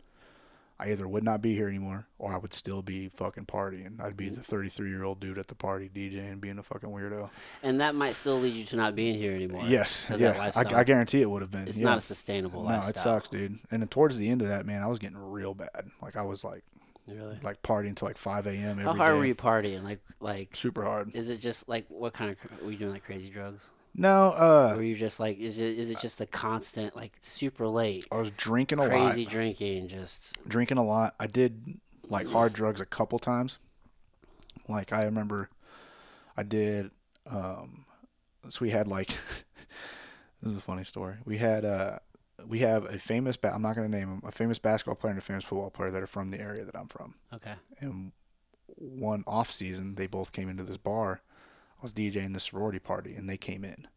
I 0.79 0.91
either 0.91 1.07
would 1.07 1.23
not 1.23 1.41
be 1.41 1.55
here 1.55 1.67
anymore, 1.67 2.07
or 2.19 2.31
I 2.31 2.37
would 2.37 2.53
still 2.53 2.83
be 2.83 3.09
fucking 3.09 3.45
partying. 3.45 3.99
I'd 3.99 4.15
be 4.15 4.29
the 4.29 4.41
33 4.41 4.89
year 4.89 5.03
old 5.03 5.19
dude 5.19 5.39
at 5.39 5.47
the 5.47 5.55
party 5.55 5.89
DJing, 5.93 6.39
being 6.39 6.59
a 6.59 6.63
fucking 6.63 6.89
weirdo. 6.89 7.29
And 7.63 7.81
that 7.81 7.95
might 7.95 8.15
still 8.15 8.39
lead 8.39 8.53
you 8.53 8.63
to 8.65 8.75
not 8.75 8.95
being 8.95 9.17
here 9.17 9.33
anymore. 9.33 9.63
Yes. 9.65 10.05
yeah, 10.15 10.51
I, 10.55 10.75
I 10.75 10.83
guarantee 10.83 11.21
it 11.21 11.29
would 11.29 11.41
have 11.41 11.49
been. 11.49 11.67
It's 11.67 11.79
yeah. 11.79 11.85
not 11.85 11.97
a 11.97 12.01
sustainable 12.01 12.61
no, 12.61 12.69
lifestyle. 12.69 12.89
it 12.89 12.97
sucks, 12.97 13.29
dude. 13.29 13.57
And 13.71 13.81
then 13.81 13.87
towards 13.87 14.17
the 14.17 14.29
end 14.29 14.43
of 14.43 14.49
that, 14.49 14.67
man, 14.67 14.83
I 14.83 14.87
was 14.87 14.99
getting 14.99 15.17
real 15.17 15.55
bad. 15.55 15.89
Like 16.01 16.15
I 16.15 16.21
was 16.23 16.43
like 16.43 16.63
Really. 17.07 17.39
like 17.41 17.61
partying 17.63 17.95
till 17.95 18.07
like 18.07 18.17
5 18.17 18.47
a.m. 18.47 18.71
every 18.71 18.83
How 18.83 18.93
hard 18.93 19.13
day. 19.15 19.17
were 19.19 19.25
you 19.25 19.35
partying? 19.35 19.83
Like, 19.83 20.01
like, 20.19 20.55
Super 20.55 20.83
hard. 20.83 21.15
is 21.15 21.29
it 21.29 21.39
just 21.39 21.67
like 21.69 21.85
what 21.89 22.13
kind 22.13 22.31
of 22.31 22.61
were 22.61 22.71
you 22.71 22.77
doing? 22.77 22.91
Like 22.91 23.03
crazy 23.03 23.29
drugs? 23.29 23.71
No, 23.99 24.29
uh, 24.29 24.73
were 24.75 24.83
you 24.83 24.95
just 24.95 25.19
like, 25.19 25.39
is 25.39 25.59
it 25.59 25.77
is 25.77 25.89
it 25.89 25.99
just 25.99 26.19
the 26.19 26.27
constant 26.27 26.95
like 26.95 27.13
super 27.19 27.67
late, 27.67 28.05
I 28.11 28.17
was 28.17 28.29
drinking 28.31 28.77
a 28.77 28.83
lot. 28.83 28.91
crazy 28.91 29.25
drinking? 29.25 29.87
Just 29.87 30.37
drinking 30.47 30.77
a 30.77 30.83
lot. 30.83 31.15
I 31.19 31.25
did 31.25 31.79
like 32.07 32.27
hard 32.27 32.53
drugs 32.53 32.79
a 32.79 32.85
couple 32.85 33.17
times. 33.17 33.57
Like 34.69 34.93
I 34.93 35.03
remember 35.05 35.49
I 36.35 36.43
did 36.43 36.91
um 37.29 37.85
so 38.49 38.59
we 38.61 38.69
had 38.69 38.87
like 38.87 39.07
this 40.41 40.51
is 40.51 40.53
a 40.53 40.61
funny 40.61 40.83
story. 40.83 41.15
We 41.25 41.39
had 41.39 41.65
uh 41.65 41.97
we 42.45 42.59
have 42.59 42.85
a 42.85 42.99
famous 42.99 43.35
ba- 43.35 43.53
I'm 43.53 43.63
not 43.63 43.75
going 43.75 43.91
to 43.91 43.97
name 43.97 44.09
him, 44.09 44.21
a 44.23 44.31
famous 44.31 44.59
basketball 44.59 44.95
player 44.95 45.11
and 45.11 45.19
a 45.19 45.25
famous 45.25 45.43
football 45.43 45.71
player 45.71 45.89
that 45.89 46.03
are 46.03 46.07
from 46.07 46.29
the 46.29 46.39
area 46.39 46.63
that 46.63 46.77
I'm 46.77 46.87
from. 46.87 47.15
okay. 47.33 47.53
And 47.79 48.11
one 48.75 49.23
off 49.25 49.51
season 49.51 49.95
they 49.95 50.05
both 50.05 50.31
came 50.31 50.49
into 50.49 50.63
this 50.63 50.77
bar. 50.77 51.21
I 51.79 51.83
was 51.83 51.93
DJing 51.93 52.33
the 52.33 52.39
sorority 52.39 52.79
party 52.79 53.15
and 53.15 53.29
they 53.29 53.37
came 53.37 53.63
in. 53.63 53.87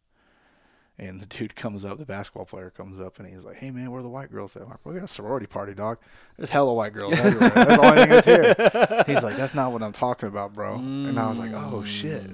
And 0.97 1.19
the 1.19 1.25
dude 1.25 1.55
comes 1.55 1.83
up, 1.83 1.97
the 1.97 2.05
basketball 2.05 2.45
player 2.45 2.69
comes 2.69 2.99
up, 2.99 3.17
and 3.17 3.27
he's 3.27 3.43
like, 3.43 3.57
"Hey 3.57 3.71
man, 3.71 3.89
where 3.89 4.01
are 4.01 4.03
the 4.03 4.09
white 4.09 4.31
girls 4.31 4.55
at?" 4.55 4.63
I'm 4.63 4.69
like, 4.69 4.85
"We 4.85 4.93
got 4.93 5.03
a 5.03 5.07
sorority 5.07 5.47
party, 5.47 5.73
dog. 5.73 5.97
There's 6.37 6.51
hella 6.51 6.73
white 6.75 6.93
girls 6.93 7.13
everywhere. 7.13 7.49
That's 7.49 7.77
the 7.77 7.81
only 7.81 8.01
thing 8.01 8.09
that's 8.09 8.27
here." 8.27 9.03
He's 9.07 9.23
like, 9.23 9.35
"That's 9.35 9.55
not 9.55 9.71
what 9.71 9.81
I'm 9.81 9.93
talking 9.93 10.27
about, 10.29 10.53
bro." 10.53 10.75
And 10.75 11.17
I 11.17 11.27
was 11.27 11.39
like, 11.39 11.53
"Oh 11.55 11.83
shit." 11.83 12.29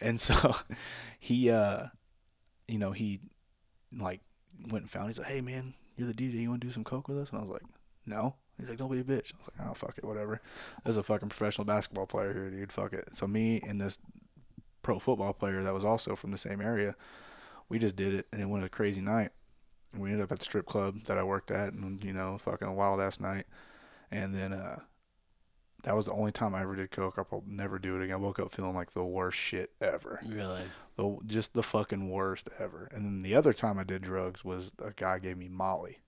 And 0.00 0.20
so 0.20 0.54
he, 1.18 1.50
uh, 1.50 1.86
you 2.68 2.78
know, 2.78 2.92
he 2.92 3.20
like 3.92 4.20
went 4.68 4.82
and 4.82 4.90
found. 4.90 5.08
He's 5.08 5.18
like, 5.18 5.28
"Hey 5.28 5.40
man, 5.40 5.74
you're 5.96 6.06
the 6.06 6.14
DJ. 6.14 6.34
You 6.34 6.50
want 6.50 6.60
to 6.60 6.68
do 6.68 6.72
some 6.72 6.84
coke 6.84 7.08
with 7.08 7.18
us?" 7.18 7.30
And 7.30 7.38
I 7.38 7.42
was 7.42 7.50
like, 7.50 7.62
"No." 8.06 8.36
He's 8.60 8.68
like, 8.68 8.78
"Don't 8.78 8.92
be 8.92 9.00
a 9.00 9.02
bitch." 9.02 9.32
I 9.34 9.38
was 9.38 9.50
like, 9.58 9.68
"Oh 9.70 9.74
fuck 9.74 9.98
it, 9.98 10.04
whatever." 10.04 10.40
There's 10.84 10.98
a 10.98 11.02
fucking 11.02 11.30
professional 11.30 11.64
basketball 11.64 12.06
player 12.06 12.32
here, 12.32 12.50
dude. 12.50 12.70
Fuck 12.70 12.92
it. 12.92 13.16
So 13.16 13.26
me 13.26 13.60
and 13.66 13.80
this 13.80 13.98
pro 14.82 14.98
football 14.98 15.32
player 15.32 15.62
that 15.62 15.74
was 15.74 15.84
also 15.84 16.14
from 16.16 16.30
the 16.30 16.36
same 16.38 16.60
area, 16.60 16.94
we 17.68 17.78
just 17.78 17.96
did 17.96 18.14
it, 18.14 18.26
and 18.32 18.40
it 18.42 18.46
went 18.48 18.64
a 18.64 18.68
crazy 18.68 19.00
night. 19.00 19.30
We 19.96 20.08
ended 20.10 20.24
up 20.24 20.32
at 20.32 20.38
the 20.38 20.44
strip 20.44 20.66
club 20.66 21.02
that 21.04 21.18
I 21.18 21.22
worked 21.24 21.50
at, 21.50 21.72
and 21.72 22.02
you 22.02 22.12
know, 22.12 22.38
fucking 22.38 22.68
a 22.68 22.72
wild 22.72 23.00
ass 23.00 23.20
night. 23.20 23.46
And 24.10 24.34
then 24.34 24.52
uh, 24.52 24.80
that 25.84 25.94
was 25.96 26.06
the 26.06 26.12
only 26.12 26.32
time 26.32 26.54
I 26.54 26.62
ever 26.62 26.76
did 26.76 26.90
coke. 26.90 27.16
I'll 27.18 27.44
never 27.46 27.78
do 27.78 27.96
it 27.96 28.02
again. 28.04 28.14
I 28.14 28.18
woke 28.18 28.38
up 28.38 28.52
feeling 28.52 28.74
like 28.74 28.92
the 28.92 29.04
worst 29.04 29.38
shit 29.38 29.70
ever, 29.80 30.20
Really? 30.26 30.62
the 30.96 31.18
just 31.26 31.54
the 31.54 31.62
fucking 31.62 32.08
worst 32.10 32.48
ever. 32.58 32.88
And 32.92 33.04
then 33.04 33.22
the 33.22 33.34
other 33.34 33.52
time 33.52 33.78
I 33.78 33.84
did 33.84 34.02
drugs 34.02 34.44
was 34.44 34.70
a 34.82 34.92
guy 34.92 35.18
gave 35.18 35.36
me 35.38 35.48
Molly, 35.48 35.98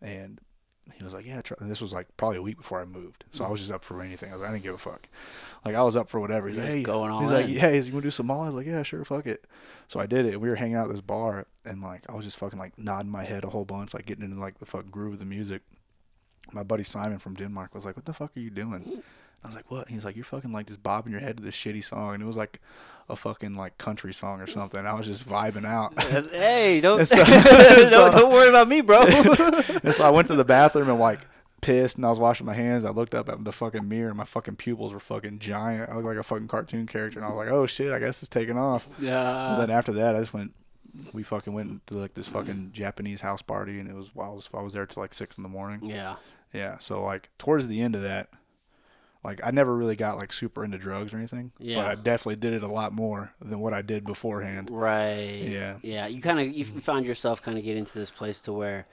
and 0.00 0.40
he 0.96 1.04
was 1.04 1.12
like, 1.12 1.26
"Yeah," 1.26 1.42
try. 1.42 1.56
and 1.60 1.70
this 1.70 1.80
was 1.80 1.92
like 1.92 2.06
probably 2.16 2.38
a 2.38 2.42
week 2.42 2.56
before 2.56 2.80
I 2.80 2.84
moved, 2.84 3.24
so 3.32 3.44
I 3.44 3.48
was 3.48 3.60
just 3.60 3.72
up 3.72 3.84
for 3.84 4.02
anything. 4.02 4.30
I, 4.30 4.32
was 4.32 4.42
like, 4.42 4.50
I 4.50 4.52
didn't 4.54 4.64
give 4.64 4.74
a 4.74 4.78
fuck. 4.78 5.08
Like 5.64 5.74
I 5.74 5.82
was 5.82 5.96
up 5.96 6.08
for 6.08 6.20
whatever. 6.20 6.48
He's 6.48 6.56
like, 6.56 6.68
"Hey," 6.68 6.82
going 6.82 7.10
all 7.10 7.20
he's 7.20 7.30
like, 7.30 7.48
"Yeah, 7.48 7.70
he's, 7.70 7.86
you 7.86 7.92
want 7.92 8.02
to 8.02 8.06
do 8.08 8.10
some 8.10 8.26
Molly?" 8.26 8.44
I 8.44 8.46
was 8.46 8.54
like, 8.54 8.66
"Yeah, 8.66 8.82
sure, 8.82 9.04
fuck 9.04 9.26
it." 9.26 9.44
So 9.88 10.00
I 10.00 10.06
did 10.06 10.26
it. 10.26 10.40
We 10.40 10.48
were 10.48 10.56
hanging 10.56 10.76
out 10.76 10.86
at 10.86 10.92
this 10.92 11.00
bar, 11.00 11.46
and 11.64 11.82
like 11.82 12.08
I 12.08 12.14
was 12.14 12.24
just 12.24 12.38
fucking 12.38 12.58
like 12.58 12.78
nodding 12.78 13.10
my 13.10 13.24
head 13.24 13.44
a 13.44 13.50
whole 13.50 13.64
bunch, 13.64 13.92
like 13.92 14.06
getting 14.06 14.24
into 14.24 14.40
like 14.40 14.58
the 14.58 14.66
fuck 14.66 14.90
groove 14.90 15.14
of 15.14 15.18
the 15.18 15.26
music. 15.26 15.62
My 16.52 16.62
buddy 16.62 16.84
Simon 16.84 17.18
from 17.18 17.34
Denmark 17.34 17.74
was 17.74 17.84
like, 17.84 17.96
"What 17.96 18.06
the 18.06 18.12
fuck 18.12 18.36
are 18.36 18.40
you 18.40 18.50
doing?" 18.50 19.02
I 19.44 19.46
was 19.46 19.54
like, 19.56 19.70
"What?" 19.70 19.88
He's 19.88 20.04
like, 20.04 20.16
"You're 20.16 20.24
fucking 20.24 20.52
like 20.52 20.66
just 20.66 20.82
bobbing 20.82 21.12
your 21.12 21.20
head 21.20 21.36
to 21.36 21.42
this 21.42 21.54
shitty 21.54 21.84
song," 21.84 22.14
and 22.14 22.22
it 22.22 22.26
was 22.26 22.36
like 22.36 22.60
a 23.10 23.16
fucking 23.16 23.54
like 23.54 23.76
country 23.78 24.12
song 24.12 24.40
or 24.40 24.46
something. 24.46 24.84
I 24.86 24.94
was 24.94 25.06
just 25.06 25.28
vibing 25.28 25.66
out. 25.66 25.98
hey, 26.32 26.80
don't 26.82 27.04
so- 27.06 27.16
don't, 27.16 27.88
so- 27.88 28.10
don't 28.10 28.32
worry 28.32 28.48
about 28.48 28.68
me, 28.68 28.80
bro. 28.80 29.02
and 29.04 29.94
so 29.94 30.04
I 30.04 30.10
went 30.10 30.28
to 30.28 30.36
the 30.36 30.44
bathroom 30.44 30.88
and 30.88 30.98
like 30.98 31.20
pissed 31.60 31.96
and 31.96 32.06
I 32.06 32.10
was 32.10 32.18
washing 32.18 32.46
my 32.46 32.54
hands. 32.54 32.84
I 32.84 32.90
looked 32.90 33.14
up 33.14 33.28
at 33.28 33.44
the 33.44 33.52
fucking 33.52 33.86
mirror 33.88 34.08
and 34.08 34.16
my 34.16 34.24
fucking 34.24 34.56
pupils 34.56 34.92
were 34.92 35.00
fucking 35.00 35.40
giant. 35.40 35.90
I 35.90 35.94
looked 35.94 36.06
like 36.06 36.16
a 36.16 36.22
fucking 36.22 36.48
cartoon 36.48 36.86
character 36.86 37.18
and 37.18 37.26
I 37.26 37.28
was 37.28 37.36
like, 37.36 37.50
oh 37.50 37.66
shit, 37.66 37.92
I 37.92 37.98
guess 37.98 38.22
it's 38.22 38.28
taking 38.28 38.56
off. 38.56 38.88
yeah. 38.98 39.52
and 39.52 39.60
then 39.60 39.70
after 39.70 39.92
that, 39.92 40.16
I 40.16 40.20
just 40.20 40.32
went. 40.32 40.54
We 41.12 41.22
fucking 41.22 41.52
went 41.52 41.86
to 41.86 41.94
like 41.94 42.14
this 42.14 42.26
fucking 42.26 42.70
Japanese 42.72 43.20
house 43.20 43.42
party 43.42 43.78
and 43.78 43.88
it 43.88 43.94
was 43.94 44.12
was, 44.14 44.50
I 44.52 44.60
was 44.60 44.72
there 44.72 44.86
till 44.86 45.02
like 45.02 45.14
six 45.14 45.36
in 45.36 45.42
the 45.44 45.48
morning. 45.48 45.80
yeah. 45.88 46.16
Yeah, 46.52 46.78
so 46.78 47.04
like 47.04 47.30
towards 47.38 47.68
the 47.68 47.80
end 47.80 47.94
of 47.94 48.02
that, 48.02 48.28
like 49.22 49.40
I 49.44 49.50
never 49.50 49.76
really 49.76 49.96
got 49.96 50.16
like 50.16 50.32
super 50.32 50.64
into 50.64 50.78
drugs 50.78 51.12
or 51.12 51.18
anything. 51.18 51.52
Yeah. 51.58 51.76
But 51.76 51.86
I 51.86 51.94
definitely 51.94 52.36
did 52.36 52.54
it 52.54 52.62
a 52.62 52.68
lot 52.68 52.92
more 52.92 53.32
than 53.40 53.60
what 53.60 53.74
I 53.74 53.82
did 53.82 54.04
beforehand. 54.04 54.70
Right. 54.70 55.42
Yeah. 55.42 55.76
Yeah. 55.82 56.06
You 56.06 56.22
kind 56.22 56.40
of 56.40 56.48
you 56.48 56.64
found 56.64 57.04
yourself 57.04 57.42
kind 57.42 57.58
of 57.58 57.64
getting 57.64 57.84
to 57.84 57.94
this 57.94 58.10
place 58.10 58.40
to 58.42 58.52
where, 58.52 58.86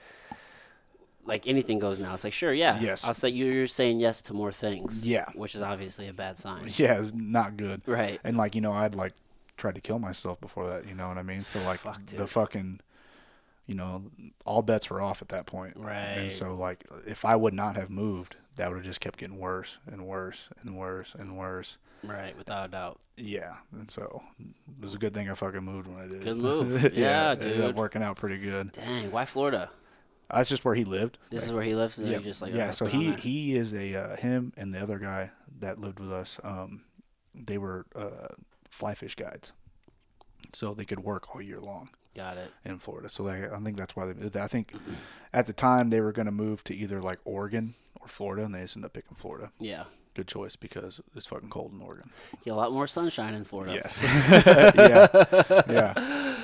like 1.24 1.46
anything 1.46 1.78
goes 1.78 1.98
now. 1.98 2.12
It's 2.12 2.24
like 2.24 2.34
sure, 2.34 2.52
yeah. 2.52 2.78
Yes. 2.80 3.04
I'll 3.04 3.14
say 3.14 3.30
you're 3.30 3.66
saying 3.66 4.00
yes 4.00 4.20
to 4.22 4.34
more 4.34 4.52
things. 4.52 5.08
Yeah. 5.08 5.26
Which 5.34 5.54
is 5.54 5.62
obviously 5.62 6.08
a 6.08 6.12
bad 6.12 6.36
sign. 6.36 6.70
Yeah, 6.76 6.98
it's 6.98 7.12
not 7.14 7.56
good. 7.56 7.82
Right. 7.86 8.20
And 8.22 8.36
like 8.36 8.54
you 8.54 8.60
know, 8.60 8.72
I'd 8.72 8.94
like 8.94 9.14
tried 9.56 9.76
to 9.76 9.80
kill 9.80 9.98
myself 9.98 10.40
before 10.40 10.68
that. 10.70 10.86
You 10.86 10.94
know 10.94 11.08
what 11.08 11.16
I 11.18 11.22
mean? 11.22 11.44
So 11.44 11.60
like 11.62 11.80
Fuck, 11.80 12.04
the 12.06 12.26
fucking, 12.26 12.80
you 13.66 13.74
know, 13.74 14.04
all 14.44 14.60
bets 14.60 14.90
were 14.90 15.00
off 15.00 15.22
at 15.22 15.28
that 15.30 15.46
point. 15.46 15.74
Right. 15.76 15.94
And 15.94 16.32
so 16.32 16.54
like 16.54 16.84
if 17.06 17.24
I 17.24 17.34
would 17.34 17.54
not 17.54 17.76
have 17.76 17.88
moved, 17.88 18.36
that 18.58 18.68
would 18.68 18.76
have 18.76 18.84
just 18.84 19.00
kept 19.00 19.18
getting 19.18 19.38
worse 19.38 19.78
and 19.90 20.06
worse 20.06 20.48
and 20.62 20.76
worse 20.76 21.14
and 21.18 21.38
worse. 21.38 21.78
Right. 22.02 22.36
Without 22.36 22.66
a 22.66 22.68
doubt. 22.70 23.00
Yeah. 23.16 23.54
And 23.72 23.90
so 23.90 24.22
it 24.38 24.82
was 24.82 24.94
a 24.94 24.98
good 24.98 25.14
thing 25.14 25.30
I 25.30 25.34
fucking 25.34 25.62
moved 25.62 25.86
when 25.88 25.98
I 26.00 26.08
did. 26.08 26.22
Good 26.22 26.36
move. 26.36 26.92
Yeah, 26.94 27.32
it 27.32 27.42
ended 27.42 27.60
up 27.60 27.66
dude. 27.68 27.76
working 27.76 28.02
out 28.02 28.16
pretty 28.16 28.38
good. 28.38 28.72
Dang. 28.72 29.10
Why 29.10 29.24
Florida? 29.24 29.70
That's 30.30 30.48
just 30.48 30.64
where 30.64 30.74
he 30.74 30.84
lived. 30.84 31.18
This 31.30 31.46
is 31.46 31.52
where 31.52 31.62
he 31.62 31.70
lives. 31.70 31.94
So 31.94 32.04
yeah, 32.04 32.18
just 32.18 32.42
like 32.42 32.52
yeah. 32.52 32.72
So 32.72 32.86
he 32.86 33.12
he 33.12 33.54
is 33.56 33.72
a 33.72 33.94
uh, 33.94 34.16
him 34.16 34.52
and 34.56 34.74
the 34.74 34.80
other 34.80 34.98
guy 34.98 35.30
that 35.60 35.78
lived 35.78 36.00
with 36.00 36.12
us. 36.12 36.38
Um, 36.44 36.82
they 37.34 37.56
were 37.56 37.86
uh, 37.94 38.34
fly 38.68 38.94
fish 38.94 39.14
guides, 39.14 39.52
so 40.52 40.74
they 40.74 40.84
could 40.84 41.00
work 41.00 41.34
all 41.34 41.40
year 41.40 41.60
long 41.60 41.88
got 42.14 42.36
it. 42.36 42.50
in 42.64 42.78
Florida. 42.78 43.08
So 43.08 43.22
they, 43.22 43.48
I 43.48 43.58
think 43.60 43.78
that's 43.78 43.96
why 43.96 44.12
they. 44.12 44.40
I 44.40 44.48
think 44.48 44.74
at 45.32 45.46
the 45.46 45.54
time 45.54 45.88
they 45.88 46.02
were 46.02 46.12
going 46.12 46.26
to 46.26 46.32
move 46.32 46.62
to 46.64 46.74
either 46.74 47.00
like 47.00 47.20
Oregon 47.24 47.74
or 48.08 48.10
Florida, 48.10 48.44
and 48.44 48.54
they 48.54 48.60
just 48.62 48.76
ended 48.76 48.86
up 48.86 48.92
picking 48.94 49.16
Florida. 49.16 49.50
Yeah. 49.58 49.84
Good 50.14 50.26
choice 50.26 50.56
because 50.56 51.00
it's 51.14 51.26
fucking 51.28 51.48
cold 51.50 51.72
in 51.72 51.80
Oregon. 51.80 52.10
Get 52.44 52.50
a 52.50 52.56
lot 52.56 52.72
more 52.72 52.88
sunshine 52.88 53.34
in 53.34 53.44
Florida. 53.44 53.74
Yes. 53.74 54.02
yeah. 54.76 55.62
Yeah. 55.68 56.34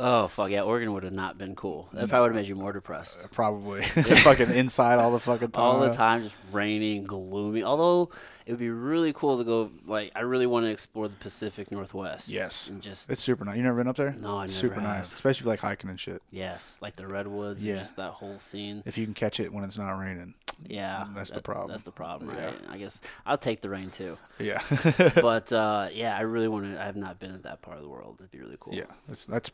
Oh 0.00 0.28
fuck 0.28 0.50
yeah, 0.50 0.62
Oregon 0.62 0.92
would 0.94 1.02
have 1.02 1.12
not 1.12 1.36
been 1.36 1.54
cool. 1.56 1.88
That 1.92 2.08
probably 2.08 2.22
would 2.22 2.34
have 2.36 2.42
made 2.42 2.48
you 2.48 2.54
more 2.54 2.72
depressed. 2.72 3.24
Uh, 3.24 3.28
probably. 3.28 3.82
fucking 3.84 4.50
inside 4.50 4.98
all 4.98 5.10
the 5.10 5.18
fucking 5.18 5.50
time. 5.50 5.62
All 5.62 5.80
the 5.80 5.92
time, 5.92 6.22
just 6.22 6.36
raining, 6.52 7.02
gloomy. 7.04 7.64
Although 7.64 8.10
it 8.46 8.52
would 8.52 8.60
be 8.60 8.70
really 8.70 9.12
cool 9.12 9.36
to 9.38 9.44
go. 9.44 9.70
Like 9.86 10.12
I 10.14 10.20
really 10.20 10.46
want 10.46 10.64
to 10.66 10.70
explore 10.70 11.08
the 11.08 11.16
Pacific 11.16 11.70
Northwest. 11.72 12.28
Yes. 12.30 12.70
And 12.70 12.80
just 12.80 13.10
It's 13.10 13.22
super 13.22 13.44
nice. 13.44 13.56
You 13.56 13.62
never 13.64 13.76
been 13.78 13.88
up 13.88 13.96
there? 13.96 14.14
No, 14.20 14.38
I 14.38 14.42
never 14.42 14.52
Super 14.52 14.80
nice, 14.80 15.12
especially 15.12 15.48
like 15.48 15.58
hiking 15.60 15.90
and 15.90 15.98
shit. 16.00 16.22
yes, 16.30 16.78
like 16.80 16.94
the 16.96 17.06
redwoods 17.06 17.62
Yeah. 17.64 17.72
and 17.72 17.80
just 17.80 17.96
that 17.96 18.12
whole 18.12 18.38
scene. 18.38 18.82
If 18.86 18.96
you 18.96 19.04
can 19.04 19.14
catch 19.14 19.40
it 19.40 19.52
when 19.52 19.64
it's 19.64 19.76
not 19.76 19.90
raining. 19.98 20.32
Yeah, 20.66 21.06
That's 21.14 21.30
the 21.30 21.40
problem. 21.40 21.70
That's 21.70 21.84
the 21.84 21.92
problem, 21.92 22.34
Yeah. 22.36 22.46
right? 22.46 22.60
I 22.70 22.78
guess 22.78 23.00
I'll 23.24 23.36
take 23.36 23.60
the 23.60 23.70
rain 23.70 23.90
too. 23.90 24.18
Yeah. 24.40 24.60
but 25.14 25.52
uh, 25.64 25.88
yeah, 25.92 26.16
I 26.16 26.22
really 26.22 26.48
want 26.48 26.64
to. 26.64 26.80
I 26.80 26.84
have 26.86 26.96
not 26.96 27.20
been 27.20 27.32
at 27.32 27.44
that 27.44 27.62
part 27.62 27.76
of 27.76 27.82
the 27.84 27.88
world. 27.88 28.16
It'd 28.18 28.30
be 28.32 28.40
really 28.40 28.56
cool. 28.58 28.74
yeah. 28.74 28.84
That's 29.06 29.24
that's 29.24 29.50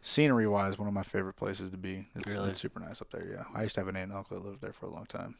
scenery 0.00 0.46
wise 0.48 0.78
one 0.78 0.88
of 0.88 0.94
my 0.94 1.02
favorite 1.02 1.34
places 1.34 1.70
to 1.70 1.76
be. 1.76 2.06
It's, 2.14 2.26
Really? 2.32 2.50
it's 2.50 2.60
super 2.60 2.80
nice 2.80 3.00
up 3.00 3.10
there. 3.10 3.26
Yeah. 3.28 3.44
I 3.54 3.62
used 3.62 3.74
to 3.74 3.80
have 3.80 3.88
an 3.88 3.96
aunt 3.96 4.10
and 4.10 4.18
uncle 4.18 4.38
that 4.40 4.46
lived 4.46 4.60
there 4.60 4.72
for 4.72 4.86
a 4.86 4.90
long 4.90 5.06
time. 5.06 5.36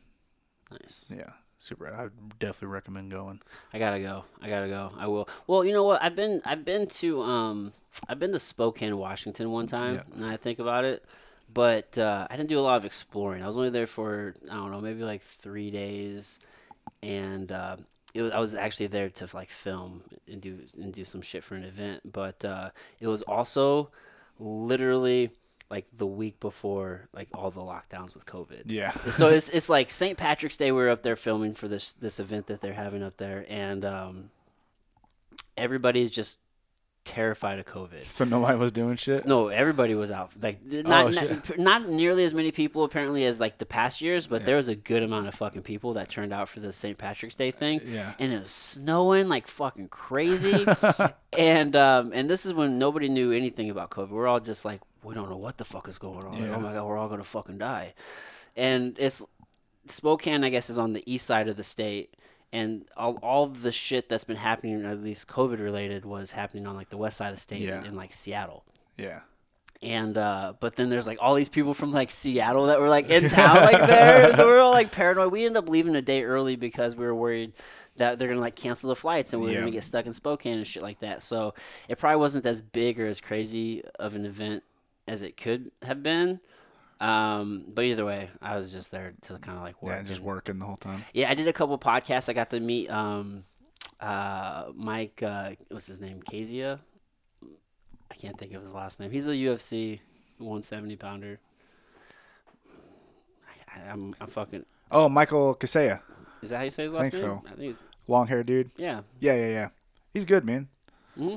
Nice. 0.71 1.07
Yeah. 1.15 1.31
Super. 1.59 1.87
I 1.87 2.09
definitely 2.41 2.69
recommend 2.75 3.13
going. 3.13 3.41
I 3.73 3.79
gotta 3.79 4.01
go. 4.01 4.25
I 4.41 4.49
gotta 4.49 4.67
go. 4.69 4.91
I 4.99 5.07
will. 5.07 5.29
Well, 5.47 5.65
you 5.65 5.73
know 5.73 5.85
what? 5.85 6.03
I've 6.03 6.17
been 6.17 6.43
I've 6.45 6.65
been 6.65 6.89
to 6.89 7.23
um 7.23 7.71
I've 8.09 8.19
been 8.19 8.33
to 8.33 8.41
Spokane, 8.41 8.97
Washington 8.97 9.51
one 9.53 9.69
time. 9.69 9.95
Yeah. 9.95 10.03
Now 10.17 10.29
I 10.31 10.37
think 10.37 10.59
about 10.59 10.85
it, 10.85 11.05
but 11.53 11.99
uh, 11.99 12.27
I 12.31 12.37
didn't 12.37 12.49
do 12.49 12.59
a 12.59 12.63
lot 12.63 12.77
of 12.77 12.85
exploring. 12.85 13.43
I 13.43 13.47
was 13.47 13.57
only 13.57 13.71
there 13.71 13.87
for 13.87 14.35
I 14.51 14.55
don't 14.55 14.71
know 14.71 14.81
maybe 14.81 15.03
like 15.03 15.23
three 15.23 15.71
days, 15.71 16.39
and 17.03 17.51
uh, 17.53 17.77
it 18.15 18.23
was 18.23 18.33
I 18.33 18.39
was 18.41 18.55
actually 18.55 18.87
there 18.89 19.11
to 19.11 19.29
like 19.35 19.51
film 19.51 20.03
and 20.31 20.41
do 20.41 20.59
and 20.81 20.93
do 20.93 21.05
some 21.05 21.23
shit 21.23 21.45
for 21.45 21.55
an 21.55 21.65
event. 21.65 22.13
But 22.13 22.45
uh, 22.45 22.71
it 23.01 23.07
was 23.07 23.23
also 23.23 23.91
literally 24.39 25.31
like 25.71 25.87
the 25.97 26.07
week 26.07 26.39
before 26.39 27.09
like 27.15 27.29
all 27.33 27.51
the 27.51 27.61
lockdowns 27.61 28.15
with 28.15 28.27
COVID 28.27 28.65
Yeah. 28.67 28.91
so 28.91 29.29
it's 29.29 29.49
it's 29.49 29.71
like 29.71 29.89
St. 29.91 30.19
Patrick's 30.19 30.59
Day. 30.59 30.71
We 30.71 30.83
were 30.83 30.91
up 30.91 31.03
there 31.03 31.17
filming 31.17 31.55
for 31.55 31.67
this 31.69 31.93
this 31.95 32.21
event 32.21 32.47
that 32.49 32.61
they're 32.61 32.73
having 32.75 33.03
up 33.03 33.17
there, 33.17 33.47
and 33.49 33.85
um, 33.85 34.31
everybody's 35.57 36.11
just 36.11 36.41
terrified 37.05 37.59
of 37.59 37.67
COVID. 37.67 38.05
so 38.05 38.25
nobody 38.25 38.57
was 38.57 38.71
doing 38.73 38.97
shit. 38.97 39.27
No, 39.27 39.49
everybody 39.49 39.95
was 39.95 40.13
out. 40.13 40.31
Like 40.41 40.65
not 40.65 41.07
Oh, 41.07 41.09
not, 41.11 41.59
not 41.59 41.89
nearly 41.89 42.23
as 42.25 42.33
many 42.33 42.53
people 42.53 42.85
apparently 42.85 43.25
as 43.25 43.41
like 43.41 43.59
the 43.59 43.67
past 43.67 44.01
years, 44.01 44.27
but 44.29 44.43
Yeah. 44.43 44.47
there 44.47 44.57
was 44.57 44.69
a 44.69 44.77
good 44.77 45.03
amount 45.03 45.27
of 45.27 45.35
fucking 45.35 45.63
people 45.63 45.95
that 45.95 46.09
turned 46.09 46.33
out 46.33 46.49
for 46.49 46.61
the 46.61 46.73
St. 46.73 46.97
Patrick's 46.97 47.35
Day 47.35 47.51
thing. 47.51 47.81
Yeah. 47.85 48.13
And 48.19 48.33
it 48.33 48.41
was 48.43 48.51
snowing 48.53 49.29
like 49.29 49.47
fucking 49.49 49.89
crazy. 49.89 50.65
and 51.37 51.75
um, 51.77 52.13
and 52.15 52.31
this 52.31 52.47
is 52.47 52.53
when 52.55 52.79
nobody 52.79 53.09
knew 53.09 53.33
anything 53.33 53.69
about 53.71 53.91
COVID. 53.91 54.11
We're 54.11 54.29
all 54.29 54.41
just 54.41 54.65
like, 54.65 54.81
we 55.03 55.15
don't 55.15 55.29
know 55.29 55.37
what 55.37 55.59
the 55.59 55.65
fuck 55.65 55.89
is 55.89 55.99
going 55.99 56.25
on. 56.25 56.33
Like, 56.33 56.41
Yeah. 56.43 56.55
oh 56.57 56.61
my 56.61 56.73
god, 56.73 56.87
we're 56.87 56.97
all 56.99 57.09
gonna 57.09 57.25
fucking 57.25 57.59
die. 57.59 57.95
And 58.57 58.97
it's 58.99 59.23
Spokane, 59.87 60.45
I 60.45 60.51
guess, 60.51 60.71
is 60.71 60.79
on 60.79 60.93
the 60.93 61.03
east 61.13 61.27
side 61.27 61.49
of 61.49 61.57
the 61.57 61.65
state, 61.65 62.15
and 62.53 62.85
all 62.97 63.19
all 63.23 63.47
the 63.47 63.73
shit 63.73 64.09
that's 64.09 64.25
been 64.25 64.37
happening, 64.37 64.85
at 64.85 65.03
least 65.03 65.29
COVID 65.29 65.59
related, 65.61 66.05
was 66.05 66.33
happening 66.33 66.67
on 66.67 66.75
like 66.77 66.91
the 66.91 66.97
west 66.99 67.17
side 67.17 67.29
of 67.29 67.37
the 67.37 67.41
state 67.41 67.61
Yeah. 67.63 67.85
in 67.85 67.95
like 67.97 68.13
Seattle. 68.15 68.65
Yeah. 68.97 69.21
And 69.81 70.17
uh, 70.17 70.53
but 70.61 70.77
then 70.77 70.91
there's 70.91 71.09
like 71.09 71.19
all 71.21 71.35
these 71.35 71.49
people 71.49 71.75
from 71.75 71.91
like 71.91 72.11
Seattle 72.13 72.67
that 72.67 72.79
were 72.81 72.89
like 72.89 73.11
in 73.11 73.29
town 73.29 73.57
like 73.57 73.85
there, 73.87 74.33
so 74.37 74.47
we're 74.47 74.61
all 74.61 74.71
like 74.71 74.93
paranoid. 74.93 75.33
We 75.33 75.45
ended 75.45 75.57
up 75.65 75.69
leaving 75.69 75.97
a 75.97 76.03
day 76.03 76.23
early 76.23 76.55
because 76.55 76.95
we 76.95 77.05
were 77.05 77.15
worried 77.15 77.53
that 77.97 78.19
they're 78.19 78.29
gonna 78.29 78.41
like 78.41 78.55
cancel 78.55 78.89
the 78.91 78.97
flights 78.97 79.33
and 79.33 79.43
we 79.43 79.49
are 79.49 79.53
Yeah. 79.55 79.59
gonna 79.61 79.73
get 79.73 79.83
stuck 79.85 80.07
in 80.07 80.13
Spokane 80.13 80.59
and 80.59 80.67
shit 80.67 80.83
like 80.85 81.01
that. 81.01 81.23
So 81.25 81.55
it 81.89 81.99
probably 81.99 82.19
wasn't 82.21 82.47
as 82.47 82.61
big 82.61 83.01
or 83.01 83.07
as 83.07 83.21
crazy 83.21 83.83
of 83.99 84.15
an 84.15 84.25
event 84.25 84.63
as 85.09 85.23
it 85.23 85.37
could 85.37 85.73
have 85.83 86.01
been. 86.03 86.39
Um, 87.03 87.65
but 87.75 87.85
either 87.85 88.05
way, 88.05 88.31
I 88.41 88.57
was 88.57 88.71
just 88.73 88.91
there 88.93 89.13
to 89.23 89.39
kind 89.39 89.59
of 89.59 89.65
like 89.65 89.83
work. 89.83 89.97
Yeah. 89.97 90.03
Just 90.03 90.19
and- 90.19 90.25
working 90.27 90.59
the 90.61 90.65
whole 90.67 90.77
time. 90.77 91.03
yeah, 91.13 91.29
I 91.31 91.35
did 91.35 91.49
a 91.49 91.53
couple 91.53 91.77
podcasts. 91.79 92.29
I 92.29 92.33
got 92.33 92.51
to 92.51 92.61
meet 92.61 92.89
um, 92.91 93.43
uh, 94.01 94.67
Mike. 94.75 95.21
Uh, 95.23 95.51
what's 95.69 95.87
his 95.89 96.01
name? 96.01 96.21
Chiesa. 96.31 96.79
I 98.11 98.15
can't 98.15 98.39
think 98.39 98.53
of 98.53 98.63
his 98.63 98.73
last 98.75 99.01
name. 99.01 99.11
He's 99.11 99.27
a 99.27 99.33
UFC 99.33 99.99
170 100.39 100.97
pounder. 100.97 101.41
I, 103.69 103.91
I'm, 103.91 104.15
I'm 104.21 104.29
fucking. 104.29 104.65
Oh, 104.91 105.09
Michael 105.09 105.55
Chiesa, 105.57 106.03
Is 106.43 106.51
that 106.51 106.59
how 106.59 106.65
you 106.65 106.71
say 106.71 106.85
his 106.85 106.93
last 106.93 107.11
Think 107.11 107.25
name? 107.25 107.41
so. 107.43 107.43
I 107.47 107.49
think 107.55 107.61
he's. 107.63 107.85
long 108.07 108.27
hair 108.27 108.43
dude. 108.43 108.71
Yeah. 108.77 109.01
Yeah. 109.21 109.35
Yeah. 109.35 109.49
Yeah. 109.49 109.69
He's 110.13 110.25
good, 110.25 110.45
man. 110.45 110.69
hmm 111.17 111.37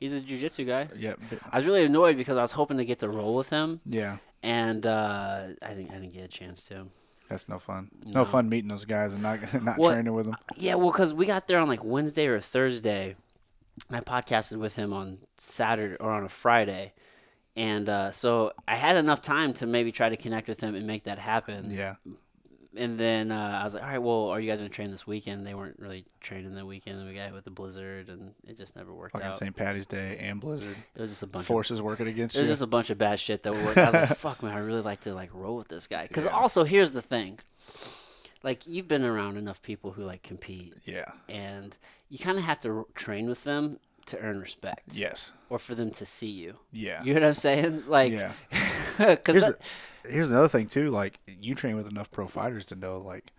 He's 0.00 0.14
a 0.14 0.20
jujitsu 0.20 0.66
guy. 0.66 0.88
Yeah. 0.96 1.14
I 1.50 1.56
was 1.56 1.66
really 1.66 1.84
annoyed 1.84 2.16
because 2.18 2.36
I 2.36 2.42
was 2.42 2.52
hoping 2.52 2.76
to 2.76 2.84
get 2.84 2.98
to 2.98 3.08
roll 3.08 3.34
with 3.34 3.48
him, 3.48 3.80
Yeah. 3.86 4.18
And 4.46 4.86
uh, 4.86 5.48
I 5.60 5.68
didn't. 5.74 5.90
I 5.90 5.94
didn't 5.98 6.14
get 6.14 6.24
a 6.24 6.28
chance 6.28 6.64
to. 6.64 6.86
That's 7.28 7.48
no 7.48 7.58
fun. 7.58 7.90
No. 8.04 8.20
No 8.20 8.24
fun 8.24 8.48
meeting 8.48 8.68
those 8.68 8.84
guys 8.84 9.12
and 9.12 9.22
not 9.22 9.40
not 9.62 9.78
What- 9.78 9.92
training 9.94 10.12
with 10.14 10.26
them. 10.26 10.36
Yeah, 10.56 10.76
well, 10.76 10.90
because 10.92 11.12
we 11.12 11.26
got 11.26 11.48
there 11.48 11.58
on 11.58 11.68
like 11.68 11.84
Wednesday 11.84 12.26
or 12.26 12.40
Thursday. 12.40 13.16
I 13.90 14.00
podcasted 14.00 14.58
with 14.58 14.76
him 14.76 14.92
on 14.92 15.18
Saturday 15.36 15.96
or 15.96 16.10
on 16.10 16.24
a 16.24 16.28
Friday. 16.30 16.92
And 17.56 17.88
uh, 17.88 18.10
so 18.10 18.52
I 18.68 18.76
had 18.76 18.96
enough 18.96 19.20
time 19.22 19.52
to 19.54 19.66
maybe 19.66 19.90
try 19.92 20.08
to 20.08 20.16
connect 20.16 20.46
with 20.48 20.60
him 20.60 20.74
and 20.74 20.86
make 20.86 21.04
that 21.04 21.18
happen. 21.18 21.70
Yeah. 21.70 21.94
And 22.78 22.98
then 22.98 23.32
uh, 23.32 23.58
I 23.60 23.64
was 23.64 23.74
like, 23.74 23.82
all 23.82 23.88
right, 23.88 23.98
well, 23.98 24.28
are 24.28 24.40
you 24.40 24.50
guys 24.50 24.58
going 24.60 24.70
to 24.70 24.74
train 24.74 24.90
this 24.90 25.06
weekend? 25.06 25.46
They 25.46 25.54
weren't 25.54 25.78
really 25.78 26.04
training 26.20 26.54
the 26.54 26.64
weekend. 26.66 27.06
We 27.06 27.14
got 27.14 27.24
hit 27.26 27.32
with 27.34 27.44
the 27.44 27.50
blizzard, 27.50 28.08
and 28.08 28.32
it 28.46 28.56
just 28.58 28.76
never 28.76 28.92
worked 28.92 29.12
Fucking 29.12 29.26
out. 29.28 29.36
St. 29.38 29.54
Patty's 29.56 29.86
Day 29.86 30.16
and 30.20 30.40
Blizzard. 30.40 30.76
It 30.94 31.00
was 31.00 31.10
just 31.10 31.22
a 31.22 31.26
bunch 31.26 31.42
of 31.42 31.46
Forces 31.46 31.80
working 31.80 32.06
against 32.06 32.34
you. 32.34 32.40
it 32.40 32.42
was 32.42 32.48
you. 32.48 32.52
just 32.52 32.62
a 32.62 32.66
bunch 32.66 32.90
of 32.90 32.98
bad 32.98 33.18
shit 33.20 33.42
that 33.44 33.52
worked. 33.54 33.78
I 33.78 33.84
was 33.86 33.94
like, 33.94 34.08
fuck, 34.18 34.42
man, 34.42 34.52
I 34.54 34.58
really 34.60 34.82
like 34.82 35.00
to 35.00 35.14
like 35.14 35.30
roll 35.32 35.56
with 35.56 35.68
this 35.68 35.86
guy. 35.86 36.06
Because 36.06 36.24
Yeah. 36.26 36.32
also, 36.32 36.64
here's 36.64 36.92
the 36.92 37.02
thing. 37.02 37.38
Like, 38.42 38.66
you've 38.66 38.86
been 38.88 39.04
around 39.04 39.36
enough 39.38 39.62
people 39.62 39.92
who 39.92 40.04
like 40.04 40.22
compete, 40.22 40.74
yeah. 40.84 41.10
and 41.28 41.76
you 42.08 42.18
kind 42.18 42.38
of 42.38 42.44
have 42.44 42.60
to 42.60 42.70
r- 42.70 42.84
train 42.94 43.28
with 43.28 43.42
them 43.44 43.78
to 44.06 44.18
earn 44.20 44.38
respect 44.38 44.94
Yes. 44.94 45.32
or 45.50 45.58
for 45.58 45.74
them 45.74 45.90
to 45.90 46.06
see 46.06 46.28
you. 46.30 46.54
Yeah. 46.72 47.02
You 47.02 47.14
know 47.14 47.20
what 47.22 47.26
I'm 47.28 47.34
saying? 47.34 47.84
Like, 47.88 48.12
yeah. 48.12 48.32
because 48.98 49.52
Here's, 50.08 50.28
another 50.28 50.48
thing 50.48 50.66
too. 50.66 50.88
Like 50.88 51.20
you 51.26 51.54
train 51.54 51.76
with 51.76 51.88
enough 51.88 52.10
pro 52.10 52.26
fighters 52.26 52.64
to 52.66 52.74
know 52.76 52.98
like. 52.98 53.32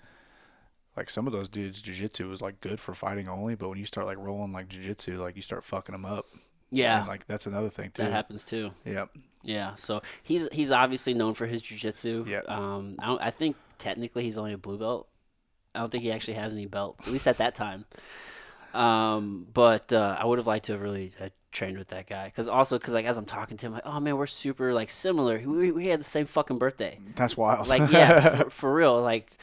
Like 0.95 1.11
some 1.11 1.27
of 1.27 1.31
those 1.33 1.47
dudes, 1.47 1.79
jujitsu 1.79 2.33
is 2.33 2.41
like 2.41 2.59
good 2.59 2.79
for 2.79 2.95
fighting 2.95 3.29
only, 3.29 3.53
but 3.53 3.69
when 3.69 3.77
you 3.77 3.85
start 3.85 4.07
like 4.07 4.17
rolling 4.17 4.51
like 4.51 4.67
jujitsu, 4.67 5.19
like 5.19 5.35
you 5.35 5.43
start 5.43 5.63
fucking 5.63 5.93
them 5.93 6.05
up. 6.05 6.25
yeah, 6.71 6.97
And, 6.97 7.07
like 7.07 7.27
that's 7.27 7.45
another 7.45 7.69
thing 7.69 7.91
too. 7.93 8.01
that 8.01 8.11
happens 8.11 8.43
too. 8.43 8.71
Yep. 8.83 9.11
Yeah, 9.43 9.75
so 9.75 10.01
he's 10.23 10.49
he's 10.51 10.71
obviously 10.71 11.13
known 11.13 11.35
for 11.35 11.45
his 11.45 11.61
jujitsu. 11.61 12.25
Yeah. 12.25 12.41
Um, 12.47 12.95
I, 12.99 13.05
don't, 13.05 13.21
I 13.21 13.29
think 13.29 13.57
technically 13.77 14.23
he's 14.23 14.39
only 14.39 14.53
a 14.53 14.57
blue 14.57 14.79
belt. 14.79 15.07
I 15.75 15.81
don't 15.81 15.91
think 15.91 16.03
he 16.03 16.11
actually 16.11 16.33
has 16.33 16.55
any 16.55 16.65
belts, 16.65 17.05
at 17.05 17.13
least 17.13 17.27
at 17.27 17.37
that 17.37 17.53
time. 17.53 17.85
Um, 18.73 19.45
but 19.53 19.93
uh, 19.93 20.17
I 20.19 20.25
would 20.25 20.39
have 20.39 20.47
liked 20.47 20.65
to 20.65 20.71
have 20.73 20.81
really 20.81 21.13
uh, 21.21 21.29
trained 21.51 21.77
with 21.77 21.87
that 21.89 22.07
guy 22.07 22.25
because 22.25 22.47
also 22.47 22.77
because 22.77 22.93
like 22.93 23.05
as 23.05 23.17
I'm 23.17 23.25
talking 23.25 23.57
to 23.57 23.65
him, 23.65 23.73
like, 23.73 23.85
oh 23.85 23.99
man, 23.99 24.17
we're 24.17 24.27
super 24.27 24.73
like 24.73 24.91
similar. 24.91 25.41
We, 25.45 25.71
we 25.71 25.87
had 25.87 25.99
the 25.99 26.05
same 26.05 26.25
fucking 26.25 26.57
birthday. 26.57 26.99
That's 27.15 27.37
wild. 27.37 27.67
Like 27.67 27.91
yeah, 27.91 28.35
for, 28.43 28.49
for 28.49 28.73
real. 28.73 29.01
Like 29.01 29.37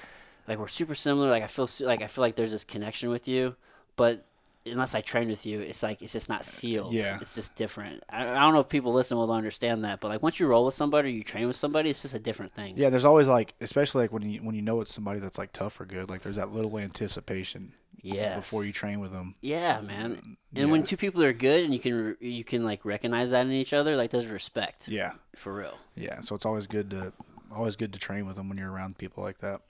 like 0.49 0.59
we're 0.59 0.69
super 0.69 0.95
similar. 0.95 1.31
Like 1.31 1.43
I 1.43 1.47
feel 1.47 1.69
like 1.81 2.03
I 2.03 2.07
feel 2.07 2.23
like 2.23 2.37
there's 2.37 2.53
this 2.53 2.65
connection 2.65 3.11
with 3.11 3.29
you, 3.29 3.57
but 3.97 4.25
unless 4.67 4.95
I 4.95 5.01
train 5.01 5.29
with 5.29 5.45
you, 5.47 5.61
it's 5.61 5.83
like 5.83 6.03
it's 6.03 6.13
just 6.13 6.29
not 6.29 6.41
uh, 6.41 6.45
sealed. 6.45 6.93
yeah. 6.93 7.19
it's 7.21 7.35
just 7.35 7.55
different. 7.57 8.03
I, 8.09 8.23
I 8.29 8.41
don't 8.41 8.55
know 8.55 8.61
if 8.61 8.69
people 8.69 8.93
listen 8.93 9.17
will 9.19 9.31
understand 9.33 9.85
that, 9.85 10.01
but 10.01 10.09
like 10.09 10.23
once 10.23 10.41
you 10.41 10.47
roll 10.47 10.65
with 10.65 10.75
somebody, 10.75 11.09
or 11.11 11.13
you 11.13 11.25
train 11.25 11.47
with 11.47 11.57
somebody, 11.57 11.91
it's 11.91 12.03
just 12.03 12.15
a 12.15 12.19
different 12.19 12.53
thing. 12.53 12.75
Yeah, 12.77 12.91
there's 12.91 13.05
always 13.05 13.29
like, 13.29 13.55
especially 13.61 14.05
like 14.05 14.13
when 14.13 14.23
you 14.29 14.41
when 14.41 14.55
you 14.55 14.63
know 14.63 14.81
it's 14.81 14.93
somebody 14.95 15.21
that's 15.21 15.39
like 15.39 15.53
tough 15.53 15.81
or 15.81 15.85
good. 15.85 16.09
Like 16.11 16.23
there's 16.23 16.37
that 16.37 16.51
little 16.53 16.79
anticipation 16.79 17.73
Yes. 18.03 18.37
before 18.37 18.67
you 18.67 18.73
train 18.73 19.01
with 19.01 19.13
them. 19.13 19.35
Yeah, 19.41 19.81
man. 19.81 20.17
Mm, 20.17 20.23
and 20.25 20.37
Yeah. 20.53 20.65
when 20.67 20.83
two 20.83 20.99
people 20.99 21.23
are 21.23 21.33
good 21.33 21.65
and 21.65 21.73
you 21.73 21.79
can 21.81 22.17
you 22.21 22.45
can 22.45 22.63
like 22.63 22.85
recognize 22.85 23.31
that 23.31 23.47
in 23.47 23.53
each 23.53 23.73
other, 23.73 23.97
like 23.97 24.11
there's 24.11 24.27
respect 24.27 24.89
Yeah, 24.89 25.13
for 25.37 25.55
real. 25.55 25.79
yeah. 25.97 26.21
So 26.21 26.35
it's 26.35 26.45
always 26.45 26.67
good 26.67 26.91
to 26.91 27.13
always 27.51 27.77
good 27.77 27.93
to 27.95 27.99
train 27.99 28.27
with 28.27 28.37
them 28.37 28.49
when 28.51 28.59
you're 28.59 28.71
around 28.71 28.99
people 28.99 29.23
like 29.23 29.39
that. 29.39 29.63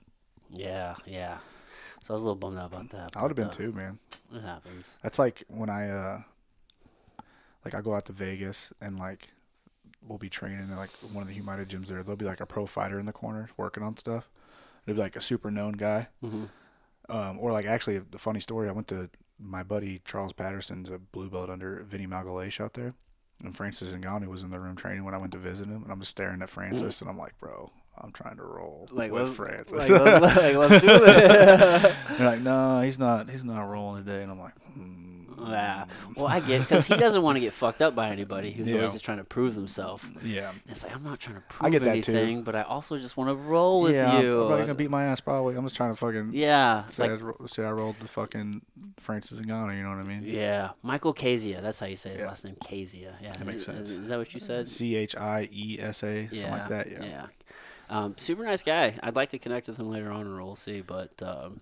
Yeah, 0.51 0.95
yeah. 1.07 1.39
So 2.05 2.13
I 2.13 2.17
was 2.17 2.23
a 2.23 2.27
little 2.27 2.37
bummed 2.37 2.59
out 2.59 2.67
about 2.67 2.91
that. 2.91 3.17
I 3.17 3.23
would 3.23 3.31
have 3.31 3.37
been 3.37 3.47
uh, 3.47 3.51
too, 3.51 3.73
man. 3.73 3.99
It 4.31 4.43
happens. 4.43 4.99
That's 5.03 5.19
like 5.19 5.43
when 5.49 5.71
I 5.71 5.89
uh 5.89 6.21
like 7.65 7.75
I 7.75 7.81
go 7.81 7.95
out 7.95 8.05
to 8.07 8.13
Vegas 8.13 8.75
and 8.83 8.99
like 8.99 9.29
we'll 10.07 10.19
be 10.19 10.29
training 10.29 10.59
in 10.59 10.77
like 10.77 10.91
one 11.15 11.23
of 11.23 11.29
the 11.29 11.35
Humaitá 11.35 11.65
gyms 11.67 11.87
there. 11.87 12.03
There'll 12.03 12.17
be 12.19 12.27
like 12.27 12.41
a 12.43 12.47
pro 12.47 12.67
fighter 12.67 13.01
in 13.01 13.07
the 13.07 13.13
corner 13.13 13.49
working 13.57 13.83
on 13.83 13.97
stuff. 13.97 14.29
It'll 14.87 14.97
be 14.97 15.01
like 15.01 15.17
a 15.17 15.23
super 15.23 15.51
known 15.51 15.73
guy. 15.73 16.09
hmm 16.21 16.45
Um, 17.09 17.39
or 17.39 17.53
like 17.53 17.65
actually 17.65 17.99
the 18.01 18.19
funny 18.19 18.41
story, 18.41 18.69
I 18.69 18.73
went 18.73 18.89
to 18.89 19.09
my 19.39 19.63
buddy 19.63 20.03
Charles 20.05 20.35
Patterson's 20.35 20.91
a 20.91 20.99
blue 20.99 21.31
belt 21.31 21.49
under 21.49 21.85
Vinny 21.85 22.07
Magalhães 22.07 22.61
out 22.61 22.75
there. 22.75 22.93
And 23.43 23.57
Francis 23.57 23.95
Ngannou 23.95 24.29
was 24.29 24.43
in 24.43 24.51
the 24.51 24.61
room 24.61 24.77
training 24.77 25.05
when 25.05 25.15
I 25.15 25.19
went 25.19 25.33
to 25.33 25.39
visit 25.39 25.67
him, 25.69 25.83
and 25.83 25.91
I'm 25.91 26.01
just 26.01 26.13
staring 26.13 26.43
at 26.43 26.51
Francis, 26.51 27.01
and 27.01 27.09
I'm 27.11 27.19
like, 27.19 27.37
"Bro, 27.39 27.73
I'm 28.01 28.13
trying 28.13 28.37
to 28.37 28.43
roll 28.43 28.89
Like 28.93 29.13
with 29.13 29.35
Francis." 29.35 29.89
Like, 29.89 29.91
let's, 29.91 30.37
like, 30.37 30.57
let's 30.57 30.81
do 30.85 30.89
this. 31.05 32.19
They're 32.19 32.27
like, 32.31 32.41
"No, 32.41 32.81
he's 32.83 32.99
not. 32.99 33.31
He's 33.31 33.45
not 33.45 33.63
rolling 33.63 34.05
today," 34.05 34.23
and 34.23 34.31
I'm 34.31 34.39
like, 34.41 34.55
hmm. 34.75 35.51
yeah. 35.51 35.85
Well, 36.17 36.27
I 36.27 36.41
get 36.41 36.61
because 36.63 36.87
he 36.87 36.97
doesn't 36.97 37.23
want 37.23 37.37
to 37.37 37.41
get 37.41 37.53
fucked 37.53 37.83
up 37.83 37.95
by 37.95 38.09
anybody. 38.11 38.51
He's 38.51 38.69
Yeah. 38.69 38.77
always 38.77 38.93
just 38.93 39.05
trying 39.05 39.19
to 39.19 39.25
prove 39.25 39.55
himself. 39.55 40.09
"Yeah, 40.23 40.51
And 40.51 40.61
it's 40.69 40.83
like 40.85 40.95
I'm 40.95 41.03
not 41.05 41.19
trying 41.21 41.37
to 41.37 41.43
prove 41.43 41.67
I 41.67 41.71
get 41.71 41.87
anything, 41.87 42.43
but 42.43 42.57
I 42.57 42.63
also 42.63 42.99
just 42.99 43.17
want 43.17 43.31
to 43.31 43.35
roll 43.35 43.83
with 43.83 43.95
yeah, 43.95 44.21
you. 44.21 44.41
I'm 44.43 44.47
probably 44.49 44.65
gonna 44.67 44.75
beat 44.75 44.91
my 44.91 45.05
ass. 45.05 45.21
Probably. 45.21 45.55
I'm 45.57 45.65
just 45.65 45.77
trying 45.77 45.91
to 45.91 45.97
fucking 45.97 46.31
yeah, 46.33 46.87
say, 46.87 47.09
like 47.11 47.21
I, 47.43 47.47
say 47.47 47.65
I 47.65 47.71
rolled 47.73 47.99
the 48.01 48.09
fucking 48.09 48.63
Francis 48.99 49.41
Ngannou. 49.41 49.77
You 49.77 49.83
know 49.83 49.91
what 49.91 49.99
I 49.99 50.03
mean? 50.05 50.23
yeah, 50.25 50.71
Michael 50.83 51.15
Chiesa. 51.15 51.61
That's 51.63 51.79
how 51.81 51.87
you 51.87 51.97
say 51.97 52.11
his 52.11 52.21
Yeah. 52.21 52.27
last 52.29 52.45
name, 52.45 52.57
Chiesa. 52.67 52.97
Yeah, 52.99 53.33
That 53.33 53.45
makes 53.47 53.59
is, 53.59 53.65
sense. 53.67 53.91
Is 53.91 54.09
that 54.09 54.19
what 54.19 54.33
you 54.35 54.41
said? 54.41 54.69
C 54.69 54.95
H 54.97 55.15
I 55.17 55.49
E 55.53 55.79
S 55.81 56.03
A, 56.03 56.27
something 56.27 56.51
like 56.51 56.69
that. 56.69 56.91
Yeah. 56.91 57.05
Yeah. 57.05 57.27
Um, 57.91 58.15
super 58.19 58.45
nice 58.45 58.63
guy. 58.63 58.99
I'd 59.03 59.17
like 59.17 59.31
to 59.31 59.39
connect 59.39 59.69
with 59.69 59.77
him 59.79 59.91
later 59.91 60.11
on 60.11 60.27
and 60.27 60.37
we'll 60.37 60.57
see. 60.57 60.81
But 60.81 61.23
um, 61.23 61.61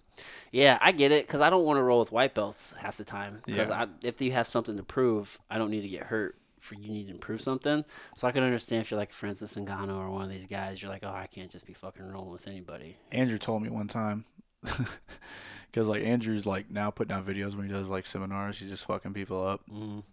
yeah, 0.50 0.78
I 0.80 0.92
get 0.92 1.12
it 1.12 1.26
because 1.26 1.40
I 1.40 1.50
don't 1.50 1.64
want 1.64 1.78
to 1.78 1.82
roll 1.82 1.98
with 2.00 2.12
white 2.12 2.34
belts 2.34 2.74
half 2.78 2.96
the 2.96 3.04
time. 3.04 3.40
Because 3.44 3.68
Yeah. 3.68 3.86
if 4.02 4.20
you 4.22 4.32
have 4.32 4.46
something 4.46 4.76
to 4.76 4.82
prove, 4.82 5.38
I 5.50 5.58
don't 5.58 5.70
need 5.70 5.82
to 5.82 5.88
get 5.88 6.04
hurt. 6.04 6.36
For 6.60 6.76
you 6.76 6.92
need 6.92 7.08
to 7.08 7.14
prove 7.14 7.42
something, 7.42 7.84
so 8.14 8.28
I 8.28 8.30
can 8.30 8.44
understand 8.44 8.82
if 8.82 8.90
you're 8.92 9.00
like 9.00 9.12
Francis 9.12 9.56
Ngannou 9.56 9.96
or 9.98 10.10
one 10.10 10.22
of 10.22 10.30
these 10.30 10.46
guys. 10.46 10.80
You're 10.80 10.92
like, 10.92 11.02
oh, 11.02 11.08
I 11.12 11.26
can't 11.26 11.50
just 11.50 11.66
be 11.66 11.72
fucking 11.72 12.08
rolling 12.08 12.30
with 12.30 12.46
anybody. 12.46 12.96
Andrew 13.10 13.36
told 13.36 13.64
me 13.64 13.68
one 13.68 13.88
time 13.88 14.24
because 14.62 15.88
like 15.88 16.04
Andrew's 16.04 16.46
like 16.46 16.70
now 16.70 16.92
putting 16.92 17.12
out 17.12 17.26
videos 17.26 17.56
when 17.56 17.66
he 17.66 17.72
does 17.72 17.88
like 17.88 18.06
seminars. 18.06 18.60
He's 18.60 18.70
just 18.70 18.84
fucking 18.84 19.12
people 19.12 19.44
up, 19.44 19.62
Mm. 19.68 20.04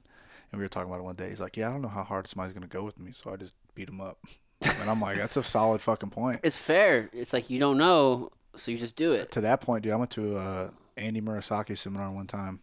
and 0.51 0.53
we 0.53 0.59
were 0.59 0.67
talking 0.69 0.89
about 0.89 1.01
it 1.01 1.03
one 1.03 1.15
day. 1.15 1.29
He's 1.29 1.39
like, 1.39 1.55
"Yeah, 1.55 1.69
I 1.69 1.71
don't 1.71 1.83
know 1.83 1.87
how 1.87 2.03
hard 2.03 2.27
somebody's 2.27 2.53
gonna 2.55 2.65
go 2.65 2.83
with 2.83 2.99
me, 2.99 3.11
so 3.11 3.31
I 3.31 3.35
just 3.35 3.53
beat 3.75 3.87
him 3.89 4.01
up." 4.01 4.17
And 4.61 4.89
I'm 4.89 4.99
like, 5.01 5.17
"That's 5.17 5.37
a 5.37 5.43
solid 5.43 5.81
fucking 5.81 6.09
point." 6.09 6.41
It's 6.43 6.55
fair. 6.57 7.09
It's 7.13 7.33
like 7.33 7.49
you 7.49 7.59
don't 7.59 7.77
know, 7.77 8.31
so 8.55 8.71
you 8.71 8.77
just 8.77 8.95
do 8.95 9.13
it. 9.13 9.31
To 9.31 9.41
that 9.41 9.61
point, 9.61 9.83
dude, 9.83 9.93
I 9.93 9.95
went 9.95 10.11
to 10.11 10.37
a 10.37 10.71
Andy 10.97 11.21
Murasaki 11.21 11.77
seminar 11.77 12.11
one 12.11 12.27
time, 12.27 12.59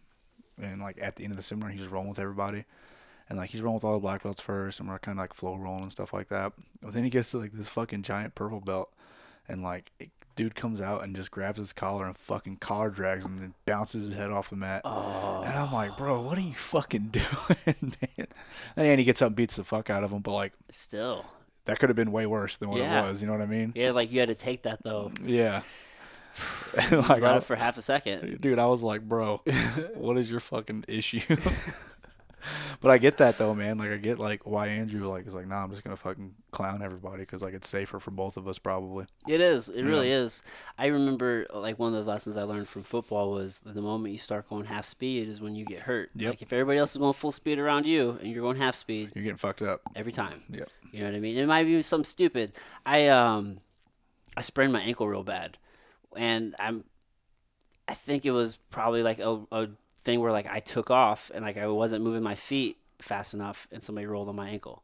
and 0.61 0.81
like 0.81 0.97
at 1.01 1.15
the 1.15 1.23
end 1.23 1.31
of 1.31 1.37
the 1.37 1.43
seminar, 1.43 1.69
he's 1.71 1.87
rolling 1.87 2.09
with 2.09 2.19
everybody. 2.19 2.65
And 3.29 3.37
like 3.37 3.49
he's 3.49 3.61
rolling 3.61 3.75
with 3.75 3.83
all 3.83 3.93
the 3.93 3.99
black 3.99 4.23
belts 4.23 4.41
first, 4.41 4.79
and 4.79 4.87
we're 4.87 4.99
kind 4.99 5.17
of 5.17 5.21
like 5.21 5.33
flow 5.33 5.55
rolling 5.55 5.83
and 5.83 5.91
stuff 5.91 6.13
like 6.13 6.29
that. 6.29 6.53
But 6.81 6.93
then 6.93 7.03
he 7.03 7.09
gets 7.09 7.31
to 7.31 7.37
like 7.39 7.51
this 7.51 7.67
fucking 7.67 8.03
giant 8.03 8.35
purple 8.35 8.61
belt, 8.61 8.93
and 9.49 9.61
like 9.63 9.91
it, 9.99 10.11
dude 10.37 10.55
comes 10.55 10.79
out 10.79 11.03
and 11.03 11.13
just 11.15 11.31
grabs 11.31 11.57
his 11.59 11.73
collar 11.73 12.05
and 12.05 12.17
fucking 12.17 12.57
collar 12.57 12.89
drags 12.89 13.25
him 13.25 13.39
and 13.39 13.53
bounces 13.65 14.03
his 14.03 14.13
head 14.13 14.29
off 14.31 14.49
the 14.51 14.55
mat. 14.55 14.81
Oh, 14.85 15.41
And 15.43 15.53
I'm 15.57 15.73
like, 15.73 15.97
bro, 15.97 16.21
what 16.21 16.37
are 16.37 16.41
you 16.41 16.53
fucking 16.53 17.07
doing, 17.11 17.25
man? 18.17 18.27
And 18.77 18.99
he 18.99 19.03
gets 19.03 19.21
up 19.21 19.27
and 19.27 19.35
beats 19.35 19.55
the 19.57 19.63
fuck 19.65 19.89
out 19.89 20.03
of 20.05 20.11
him, 20.13 20.21
but 20.21 20.33
like 20.33 20.53
still, 20.71 21.25
that 21.67 21.79
could 21.79 21.89
have 21.89 21.95
been 21.95 22.11
way 22.11 22.25
worse 22.25 22.57
than 22.57 22.69
what 22.69 22.79
Yeah. 22.79 23.05
it 23.05 23.09
was. 23.09 23.21
You 23.21 23.27
know 23.27 23.33
what 23.33 23.41
I 23.41 23.45
mean? 23.45 23.71
yeah, 23.75 23.91
like 23.91 24.11
you 24.11 24.19
had 24.19 24.29
to 24.29 24.35
take 24.35 24.63
that 24.63 24.81
though. 24.83 25.11
Yeah. 25.23 25.61
Like, 26.91 27.23
I, 27.23 27.37
it 27.37 27.43
for 27.43 27.55
half 27.55 27.77
a 27.77 27.81
second. 27.81 28.39
dude, 28.41 28.59
I 28.59 28.67
was 28.67 28.83
like, 28.83 29.01
bro, 29.01 29.41
what 29.95 30.17
is 30.17 30.29
your 30.29 30.39
fucking 30.39 30.85
issue? 30.87 31.19
but 32.81 32.91
I 32.91 32.97
get 32.97 33.17
that 33.17 33.37
though, 33.37 33.53
man. 33.53 33.77
Like, 33.77 33.89
I 33.89 33.97
get 33.97 34.19
like 34.19 34.45
why 34.45 34.67
Andrew 34.67 35.07
like 35.07 35.27
is 35.27 35.33
like, 35.35 35.47
nah, 35.47 35.63
I'm 35.63 35.71
just 35.71 35.83
gonna 35.83 35.97
fucking 35.97 36.33
clown 36.51 36.81
everybody 36.81 37.23
because 37.23 37.41
like 37.41 37.53
it's 37.53 37.69
safer 37.69 37.99
for 37.99 38.11
both 38.11 38.37
of 38.37 38.47
us 38.47 38.57
probably. 38.59 39.05
It 39.27 39.41
is. 39.41 39.69
It 39.69 39.83
really 39.83 40.11
is. 40.11 40.43
I 40.77 40.87
remember 40.87 41.47
like 41.53 41.79
one 41.79 41.93
of 41.93 42.05
the 42.05 42.09
lessons 42.09 42.37
I 42.37 42.43
learned 42.43 42.67
from 42.67 42.83
football 42.83 43.31
was 43.31 43.61
the 43.61 43.81
moment 43.81 44.11
you 44.11 44.17
start 44.17 44.49
going 44.49 44.65
half 44.65 44.85
speed 44.85 45.27
is 45.27 45.41
when 45.41 45.55
you 45.55 45.65
get 45.65 45.81
hurt. 45.81 46.09
Yep. 46.15 46.29
Like 46.29 46.41
if 46.41 46.53
everybody 46.53 46.79
else 46.79 46.91
is 46.91 46.99
going 46.99 47.13
full 47.13 47.31
speed 47.31 47.59
around 47.59 47.85
you 47.85 48.17
and 48.21 48.31
you're 48.31 48.41
going 48.41 48.57
half 48.57 48.75
speed 48.75 49.11
You're 49.15 49.23
getting 49.23 49.37
fucked 49.37 49.61
up. 49.61 49.81
every 49.95 50.11
time. 50.11 50.41
Yep. 50.49 50.69
You 50.91 50.99
know 50.99 51.05
what 51.05 51.15
I 51.15 51.19
mean? 51.19 51.37
It 51.37 51.45
might 51.47 51.63
be 51.63 51.81
something 51.81 52.05
stupid. 52.05 52.53
I 52.85 53.07
um 53.07 53.59
I 54.35 54.41
sprained 54.41 54.73
my 54.73 54.81
ankle 54.81 55.07
real 55.07 55.23
bad. 55.23 55.57
And 56.15 56.55
I'm 56.59 56.83
I 57.87 57.93
think 57.93 58.25
it 58.25 58.31
was 58.31 58.57
probably 58.69 59.01
like 59.03 59.19
a, 59.19 59.39
a 59.51 59.67
thing 60.07 60.19
where 60.21 60.31
like 60.31 60.47
I 60.47 60.59
took 60.59 60.89
off 60.89 61.29
and 61.35 61.45
like 61.45 61.57
I 61.57 61.67
wasn't 61.67 62.03
moving 62.03 62.23
my 62.23 62.33
feet 62.35 62.77
fast 62.99 63.33
enough 63.35 63.67
and 63.71 63.83
somebody 63.83 64.07
rolled 64.07 64.29
on 64.29 64.35
my 64.35 64.49
ankle. 64.49 64.81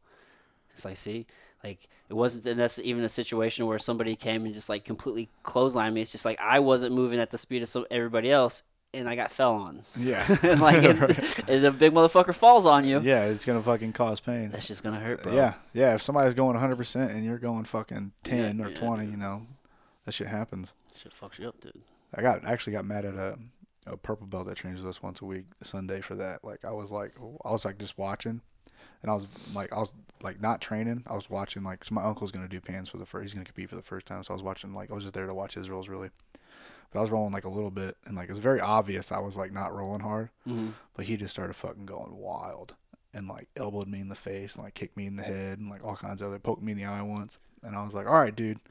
It's 0.72 0.84
like, 0.84 0.96
see, 0.96 1.26
like 1.64 1.88
it 2.08 2.14
wasn't 2.14 2.44
that 2.44 2.56
that's 2.56 2.78
even 2.78 3.02
a 3.04 3.08
situation 3.08 3.66
where 3.66 3.78
somebody 3.78 4.14
came 4.16 4.44
and 4.44 4.54
just 4.54 4.68
like 4.68 4.84
completely 4.84 5.28
clotheslined 5.42 5.92
me. 5.94 6.02
It's 6.02 6.12
just 6.12 6.24
like 6.24 6.38
I 6.40 6.60
wasn't 6.60 6.94
moving 6.94 7.18
at 7.18 7.30
the 7.30 7.38
speed 7.38 7.62
of 7.62 7.68
some, 7.68 7.86
everybody 7.90 8.30
else, 8.30 8.62
and 8.92 9.08
I 9.08 9.16
got 9.16 9.30
fell 9.32 9.54
on. 9.54 9.80
Yeah. 9.98 10.24
and 10.42 10.60
like 10.60 10.82
it, 10.84 11.00
Right. 11.00 11.46
the 11.62 11.70
big 11.70 11.92
motherfucker 11.92 12.34
falls 12.34 12.66
on 12.66 12.84
you. 12.84 13.00
Yeah, 13.00 13.24
it's 13.26 13.44
gonna 13.44 13.62
fucking 13.62 13.92
cause 13.94 14.20
pain. 14.20 14.50
That's 14.50 14.66
just 14.68 14.82
gonna 14.82 15.00
hurt, 15.00 15.22
bro. 15.22 15.32
Yeah, 15.32 15.54
yeah. 15.72 15.94
If 15.94 16.02
somebody's 16.02 16.34
going 16.34 16.54
100 16.54 16.76
percent 16.76 17.12
and 17.12 17.24
you're 17.24 17.38
going 17.38 17.64
fucking 17.64 18.12
10 18.24 18.58
Yeah, 18.58 18.64
or 18.64 18.68
yeah, 18.70 18.76
20, 18.76 19.02
dude. 19.04 19.10
you 19.12 19.16
know, 19.16 19.42
that 20.04 20.12
shit 20.12 20.26
happens. 20.28 20.72
shit 20.96 21.12
fucks 21.18 21.38
you 21.38 21.48
up, 21.48 21.60
dude. 21.60 21.80
I 22.14 22.20
got 22.22 22.44
actually 22.44 22.74
got 22.74 22.84
mad 22.84 23.04
at 23.04 23.14
a, 23.14 23.38
a 23.86 23.96
purple 23.96 24.26
belt 24.26 24.46
that 24.46 24.56
trains 24.56 24.80
with 24.80 24.88
us 24.88 25.02
once 25.02 25.20
a 25.20 25.24
week 25.24 25.44
Sunday 25.62 26.00
for 26.00 26.14
that. 26.16 26.44
Like 26.44 26.64
I 26.64 26.70
was 26.72 26.90
like 26.92 27.12
I 27.44 27.50
was 27.52 27.64
like 27.64 27.78
just 27.78 27.98
watching, 27.98 28.40
and 29.02 29.10
I 29.10 29.14
was 29.14 29.26
like 29.54 29.72
I 29.72 29.78
was 29.78 29.92
like 30.22 30.40
not 30.40 30.60
training. 30.60 31.04
I 31.06 31.14
was 31.14 31.28
watching 31.30 31.62
like 31.64 31.80
'cause 31.80 31.90
my 31.90 32.02
uncle's 32.02 32.32
gonna 32.32 32.48
do 32.48 32.60
pans 32.60 32.88
for 32.88 32.96
the 32.98 33.06
first. 33.06 33.22
He's 33.24 33.34
gonna 33.34 33.44
compete 33.44 33.70
for 33.70 33.76
the 33.76 33.82
first 33.82 34.06
time. 34.06 34.22
So 34.22 34.32
I 34.32 34.36
was 34.36 34.42
watching 34.42 34.72
like 34.74 34.90
I 34.90 34.94
was 34.94 35.04
just 35.04 35.14
there 35.14 35.26
to 35.26 35.34
watch 35.34 35.54
his 35.54 35.68
rolls 35.70 35.88
really. 35.88 36.10
But 36.90 37.00
I 37.00 37.02
was 37.02 37.10
rolling 37.10 37.32
like 37.32 37.44
a 37.44 37.48
little 37.50 37.70
bit, 37.72 37.96
and 38.06 38.16
like 38.16 38.28
it 38.28 38.32
was 38.32 38.42
very 38.42 38.60
obvious 38.60 39.10
I 39.12 39.18
was 39.18 39.36
like 39.36 39.52
not 39.52 39.74
rolling 39.74 40.00
hard. 40.00 40.30
hmm 40.46 40.70
But 40.94 41.06
he 41.06 41.16
just 41.16 41.32
started 41.32 41.54
fucking 41.54 41.86
going 41.86 42.16
wild, 42.16 42.74
and 43.12 43.26
like 43.28 43.48
elbowed 43.56 43.88
me 43.88 44.00
in 44.00 44.08
the 44.08 44.14
face, 44.14 44.54
and 44.54 44.64
like 44.64 44.74
kicked 44.74 44.96
me 44.96 45.06
in 45.06 45.16
the 45.16 45.24
head, 45.24 45.58
and 45.58 45.68
like 45.68 45.84
all 45.84 45.96
kinds 45.96 46.22
of 46.22 46.28
other 46.28 46.38
poked 46.38 46.62
me 46.62 46.72
in 46.72 46.78
the 46.78 46.84
eye 46.84 47.02
once. 47.02 47.38
And 47.62 47.74
I 47.74 47.84
was 47.84 47.94
like, 47.94 48.06
all 48.06 48.14
right, 48.14 48.34
dude. 48.34 48.60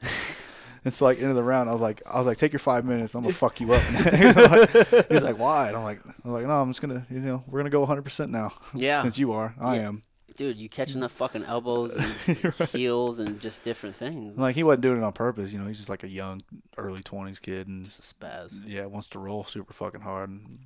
It's 0.84 1.00
like 1.00 1.18
end 1.18 1.30
of 1.30 1.36
the 1.36 1.42
round. 1.42 1.68
I 1.68 1.72
was 1.72 1.80
like, 1.80 2.02
I 2.06 2.18
was 2.18 2.26
like, 2.26 2.36
take 2.36 2.52
your 2.52 2.58
five 2.60 2.84
minutes. 2.84 3.14
I'm 3.14 3.22
gonna 3.22 3.32
fuck 3.34 3.60
you 3.60 3.72
up. 3.72 3.82
He's 3.92 4.36
like- 4.36 5.08
He's 5.10 5.22
like, 5.22 5.38
why? 5.38 5.68
And 5.68 5.76
I'm 5.76 5.84
like, 5.84 6.00
I'm 6.24 6.32
like, 6.32 6.46
no, 6.46 6.60
I'm 6.60 6.70
just 6.70 6.80
gonna, 6.82 7.06
you 7.10 7.20
know, 7.20 7.42
we're 7.46 7.60
gonna 7.60 7.70
go 7.70 7.80
100 7.80 8.02
percent 8.02 8.30
now. 8.30 8.52
Yeah. 8.74 9.02
Since 9.02 9.18
you 9.18 9.32
are, 9.32 9.54
I 9.60 9.76
Yeah. 9.76 9.88
am. 9.88 10.02
Dude, 10.36 10.56
you 10.56 10.68
catch 10.68 10.96
enough 10.96 11.12
fucking 11.12 11.44
elbows 11.44 11.94
and 11.94 12.44
right. 12.44 12.68
heels 12.70 13.20
and 13.20 13.38
just 13.40 13.62
different 13.62 13.94
things. 13.94 14.36
Like 14.36 14.56
he 14.56 14.64
wasn't 14.64 14.82
doing 14.82 14.98
it 14.98 15.04
on 15.04 15.12
purpose. 15.12 15.52
You 15.52 15.60
know, 15.60 15.68
he's 15.68 15.76
just 15.76 15.88
like 15.88 16.02
a 16.02 16.08
young, 16.08 16.42
early 16.76 17.02
20s 17.04 17.40
kid, 17.40 17.68
and 17.68 17.84
just 17.84 18.00
a 18.00 18.02
spaz. 18.14 18.60
yeah, 18.66 18.84
wants 18.86 19.08
to 19.10 19.20
roll 19.20 19.44
super 19.44 19.72
fucking 19.72 20.00
hard. 20.00 20.30
And 20.30 20.58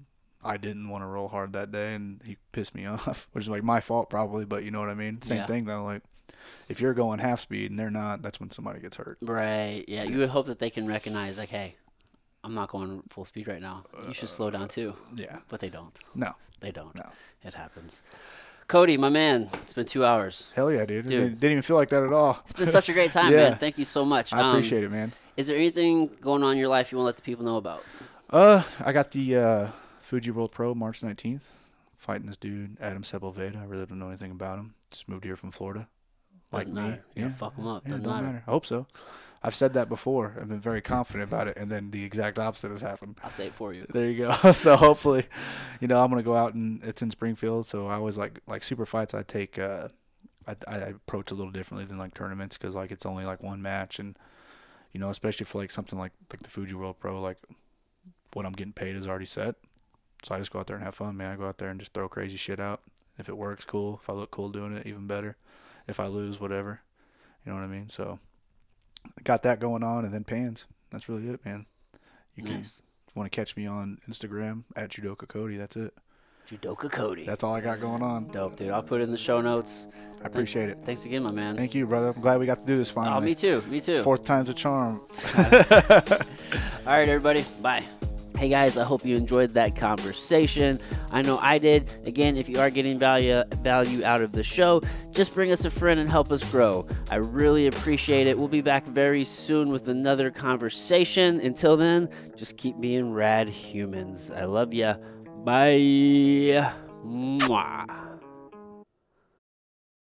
I 0.42 0.56
didn't 0.56 0.88
want 0.88 1.02
to 1.02 1.06
roll 1.06 1.28
hard 1.28 1.52
that 1.52 1.70
day, 1.70 1.94
and 1.94 2.22
he 2.24 2.38
pissed 2.52 2.74
me 2.74 2.86
off, 2.86 3.26
which 3.32 3.44
is 3.44 3.50
like 3.50 3.62
my 3.62 3.80
fault 3.80 4.08
probably. 4.08 4.46
But 4.46 4.64
you 4.64 4.70
know 4.70 4.80
what 4.80 4.88
I 4.88 4.94
mean. 4.94 5.20
Same 5.20 5.36
Yeah. 5.38 5.46
thing 5.46 5.66
though. 5.66 5.84
Like 5.84 6.02
if 6.68 6.80
you're 6.80 6.94
going 6.94 7.18
half 7.18 7.40
speed 7.40 7.70
and 7.70 7.78
they're 7.78 7.90
not, 7.90 8.22
that's 8.22 8.40
when 8.40 8.50
somebody 8.50 8.80
gets 8.80 8.96
hurt. 8.96 9.18
Right. 9.20 9.84
Yeah. 9.88 10.05
You 10.05 10.18
would 10.18 10.28
hope 10.30 10.46
that 10.46 10.59
they 10.59 10.70
can 10.70 10.86
recognize, 10.86 11.38
like, 11.38 11.48
hey, 11.48 11.76
I'm 12.44 12.55
not 12.55 12.68
going 12.70 13.02
full 13.09 13.24
speed 13.24 13.48
right 13.48 13.60
now. 13.60 13.84
You 14.06 14.14
should 14.14 14.28
slow 14.28 14.50
down 14.50 14.68
too. 14.68 14.94
Yeah. 15.16 15.38
But 15.48 15.60
they 15.60 15.68
don't. 15.68 15.96
No. 16.14 16.34
They 16.60 16.70
don't. 16.70 16.94
No. 16.94 17.06
It 17.44 17.55
happens. 17.55 18.02
Cody, 18.66 18.98
my 18.98 19.09
man, 19.09 19.48
it's 19.55 19.72
been 19.72 19.86
two 19.86 20.05
hours. 20.05 20.52
Hell 20.55 20.70
yeah, 20.70 20.84
dude. 20.84 21.06
Dude. 21.06 21.09
Didn't, 21.09 21.40
didn't 21.40 21.52
even 21.52 21.62
feel 21.62 21.76
like 21.76 21.88
that 21.88 22.02
at 22.02 22.12
all. 22.12 22.38
It's 22.44 22.52
been 22.52 22.66
such 22.66 22.88
a 22.90 22.92
great 22.92 23.12
time, 23.12 23.32
Yeah. 23.32 23.50
man. 23.50 23.59
Thank 23.59 23.78
you 23.78 23.86
so 23.86 24.05
much. 24.05 24.32
I 24.32 24.50
appreciate 24.50 24.84
it, 24.84 24.90
man. 24.90 25.12
Is 25.38 25.46
there 25.46 25.56
anything 25.56 26.10
going 26.20 26.42
on 26.42 26.52
in 26.52 26.59
your 26.59 26.68
life 26.68 26.92
you 26.92 26.98
want 26.98 27.05
to 27.05 27.09
let 27.09 27.16
the 27.16 27.22
people 27.22 27.44
know 27.46 27.56
about? 27.56 27.82
Uh, 28.28 28.62
I 28.84 28.92
got 28.92 29.12
the 29.12 29.36
uh, 29.36 29.68
Fuji 30.02 30.30
World 30.32 30.52
Pro 30.52 30.74
March 30.74 31.00
19th. 31.00 31.42
Fighting 31.96 32.26
this 32.26 32.36
dude, 32.36 32.76
Adam 32.80 33.02
Sepulveda. 33.02 33.60
I 33.60 33.64
really 33.64 33.86
don't 33.86 33.98
know 33.98 34.09
anything 34.09 34.30
about 34.32 34.59
him. 34.59 34.74
Just 34.90 35.09
moved 35.09 35.24
here 35.24 35.36
from 35.36 35.50
Florida. 35.50 35.88
Like 36.52 36.66
Doesn't 36.66 36.74
me. 36.82 36.90
matter. 36.90 37.04
Yeah, 37.14 37.28
fuck 37.28 37.56
them 37.56 37.66
up. 37.66 37.82
Yeah, 37.84 37.90
Doesn't 37.90 38.04
don't 38.04 38.14
matter. 38.14 38.26
matter. 38.26 38.42
I 38.46 38.50
hope 38.50 38.66
so. 38.66 38.86
I've 39.42 39.54
said 39.54 39.74
that 39.74 39.88
before. 39.88 40.34
I've 40.40 40.48
been 40.48 40.58
very 40.60 40.80
confident 40.80 41.22
about 41.24 41.46
it, 41.46 41.56
and 41.56 41.70
then 41.70 41.92
the 41.92 42.02
exact 42.02 42.38
opposite 42.40 42.72
has 42.72 42.80
happened. 42.80 43.20
I'll 43.22 43.30
say 43.30 43.46
it 43.46 43.54
for 43.54 43.72
you. 43.72 43.86
There 43.88 44.10
you 44.10 44.18
go. 44.42 44.52
so 44.52 44.76
hopefully, 44.76 45.26
you 45.80 45.86
know, 45.86 46.02
I'm 46.02 46.10
gonna 46.10 46.22
go 46.24 46.34
out 46.34 46.54
and 46.54 46.82
it's 46.82 47.02
in 47.02 47.10
Springfield. 47.10 47.66
So 47.66 47.86
I 47.86 47.94
always 47.94 48.18
like 48.18 48.40
like 48.48 48.64
super 48.64 48.84
fights. 48.86 49.14
I 49.14 49.22
take 49.22 49.58
uh, 49.58 49.88
I, 50.46 50.56
I 50.66 50.76
approach 50.76 51.30
a 51.30 51.34
little 51.34 51.52
differently 51.52 51.86
than 51.86 51.98
like 51.98 52.14
tournaments 52.14 52.56
because 52.58 52.74
like 52.74 52.90
it's 52.90 53.06
only 53.06 53.24
like 53.24 53.42
one 53.42 53.62
match, 53.62 54.00
and 54.00 54.18
you 54.92 54.98
know, 54.98 55.10
especially 55.10 55.44
for 55.44 55.58
like 55.58 55.70
something 55.70 55.98
like 55.98 56.12
like 56.32 56.42
the 56.42 56.50
Fuji 56.50 56.74
World 56.74 56.98
Pro, 56.98 57.20
like 57.20 57.38
what 58.32 58.44
I'm 58.44 58.52
getting 58.52 58.72
paid 58.72 58.96
is 58.96 59.06
already 59.06 59.26
set. 59.26 59.54
So 60.24 60.34
I 60.34 60.38
just 60.38 60.50
go 60.50 60.58
out 60.58 60.66
there 60.66 60.76
and 60.76 60.84
have 60.84 60.96
fun, 60.96 61.16
man. 61.16 61.32
I 61.32 61.36
go 61.36 61.46
out 61.46 61.58
there 61.58 61.68
and 61.70 61.78
just 61.78 61.94
throw 61.94 62.08
crazy 62.08 62.36
shit 62.36 62.58
out. 62.58 62.80
If 63.18 63.28
it 63.28 63.36
works, 63.36 63.64
cool. 63.64 64.00
If 64.02 64.10
I 64.10 64.14
look 64.14 64.32
cool 64.32 64.48
doing 64.48 64.76
it, 64.76 64.86
even 64.86 65.06
better. 65.06 65.36
If 65.89 66.01
I 66.01 66.06
lose, 66.06 66.39
whatever. 66.39 66.81
You 67.44 67.52
know 67.52 67.59
what 67.59 67.65
I 67.65 67.69
mean? 67.69 67.89
So 67.89 68.19
got 69.24 69.43
that 69.43 69.59
going 69.59 69.82
on, 69.82 70.05
and 70.05 70.12
then 70.12 70.24
pans. 70.24 70.66
That's 70.90 71.09
really 71.09 71.28
it, 71.28 71.44
man. 71.44 71.66
You 72.35 72.44
can 72.44 72.62
want 73.15 73.31
to 73.31 73.35
catch 73.35 73.56
me 73.56 73.66
on 73.66 73.98
Instagram 74.09 74.65
at 74.77 74.90
Judoka 74.90 75.27
Cody. 75.27 75.56
That's 75.56 75.77
it. 75.77 75.93
Judoka 76.48 76.90
Cody. 76.90 77.24
That's 77.24 77.44
all 77.44 77.55
I 77.55 77.60
got 77.60 77.81
going 77.81 78.02
on. 78.02 78.28
dope, 78.28 78.56
dude. 78.56 78.70
I'll 78.70 78.82
put 78.82 79.01
it 79.01 79.05
in 79.05 79.10
the 79.10 79.19
show 79.19 79.40
notes. 79.40 79.86
I 80.23 80.27
appreciate 80.27 80.70
it. 80.70 80.78
Thanks 80.82 81.05
again, 81.05 81.23
my 81.23 81.32
man. 81.32 81.56
Thank 81.56 81.74
you, 81.74 81.86
brother. 81.86 82.12
I'm 82.15 82.23
glad 82.23 82.40
we 82.40 82.47
got 82.47 82.59
to 82.59 82.66
do 82.66 82.77
this 82.77 82.90
finally. 82.90 83.16
Oh, 83.16 83.20
me 83.20 83.35
too. 83.35 83.62
Me 83.69 83.81
too. 83.81 84.02
Fourth 84.02 84.24
time's 84.24 84.48
a 84.48 84.55
charm. 84.55 85.01
All 85.36 86.94
right, 86.94 87.09
everybody. 87.09 87.44
Bye. 87.60 87.85
Hey 88.39 88.51
guys, 88.51 88.78
I 88.78 88.85
hope 88.85 89.05
you 89.05 89.16
enjoyed 89.16 89.51
that 89.55 89.74
conversation. 89.74 90.78
I 91.10 91.23
know 91.23 91.39
I 91.39 91.59
did. 91.59 91.90
Again, 92.06 92.36
if 92.36 92.48
you 92.48 92.60
are 92.60 92.70
getting 92.70 92.97
value 92.97 93.43
value 93.62 94.05
out 94.05 94.23
of 94.23 94.31
the 94.31 94.44
show, 94.44 94.81
just 95.10 95.35
bring 95.35 95.51
us 95.51 95.65
a 95.65 95.70
friend 95.70 95.98
and 95.98 96.09
help 96.09 96.31
us 96.31 96.44
grow. 96.44 96.86
I 97.10 97.16
really 97.16 97.66
appreciate 97.66 98.28
it. 98.28 98.39
We'll 98.39 98.47
be 98.47 98.60
back 98.60 98.86
very 98.86 99.24
soon 99.24 99.70
with 99.70 99.89
another 99.89 100.31
conversation. 100.31 101.40
Until 101.40 101.77
then, 101.77 102.09
just 102.36 102.56
keep 102.56 102.78
being 102.78 103.12
rad 103.12 103.48
humans. 103.48 104.31
I 104.31 104.44
love 104.44 104.73
ya. 104.73 104.98
Bye. 105.43 106.70
Mwah. 107.05 108.07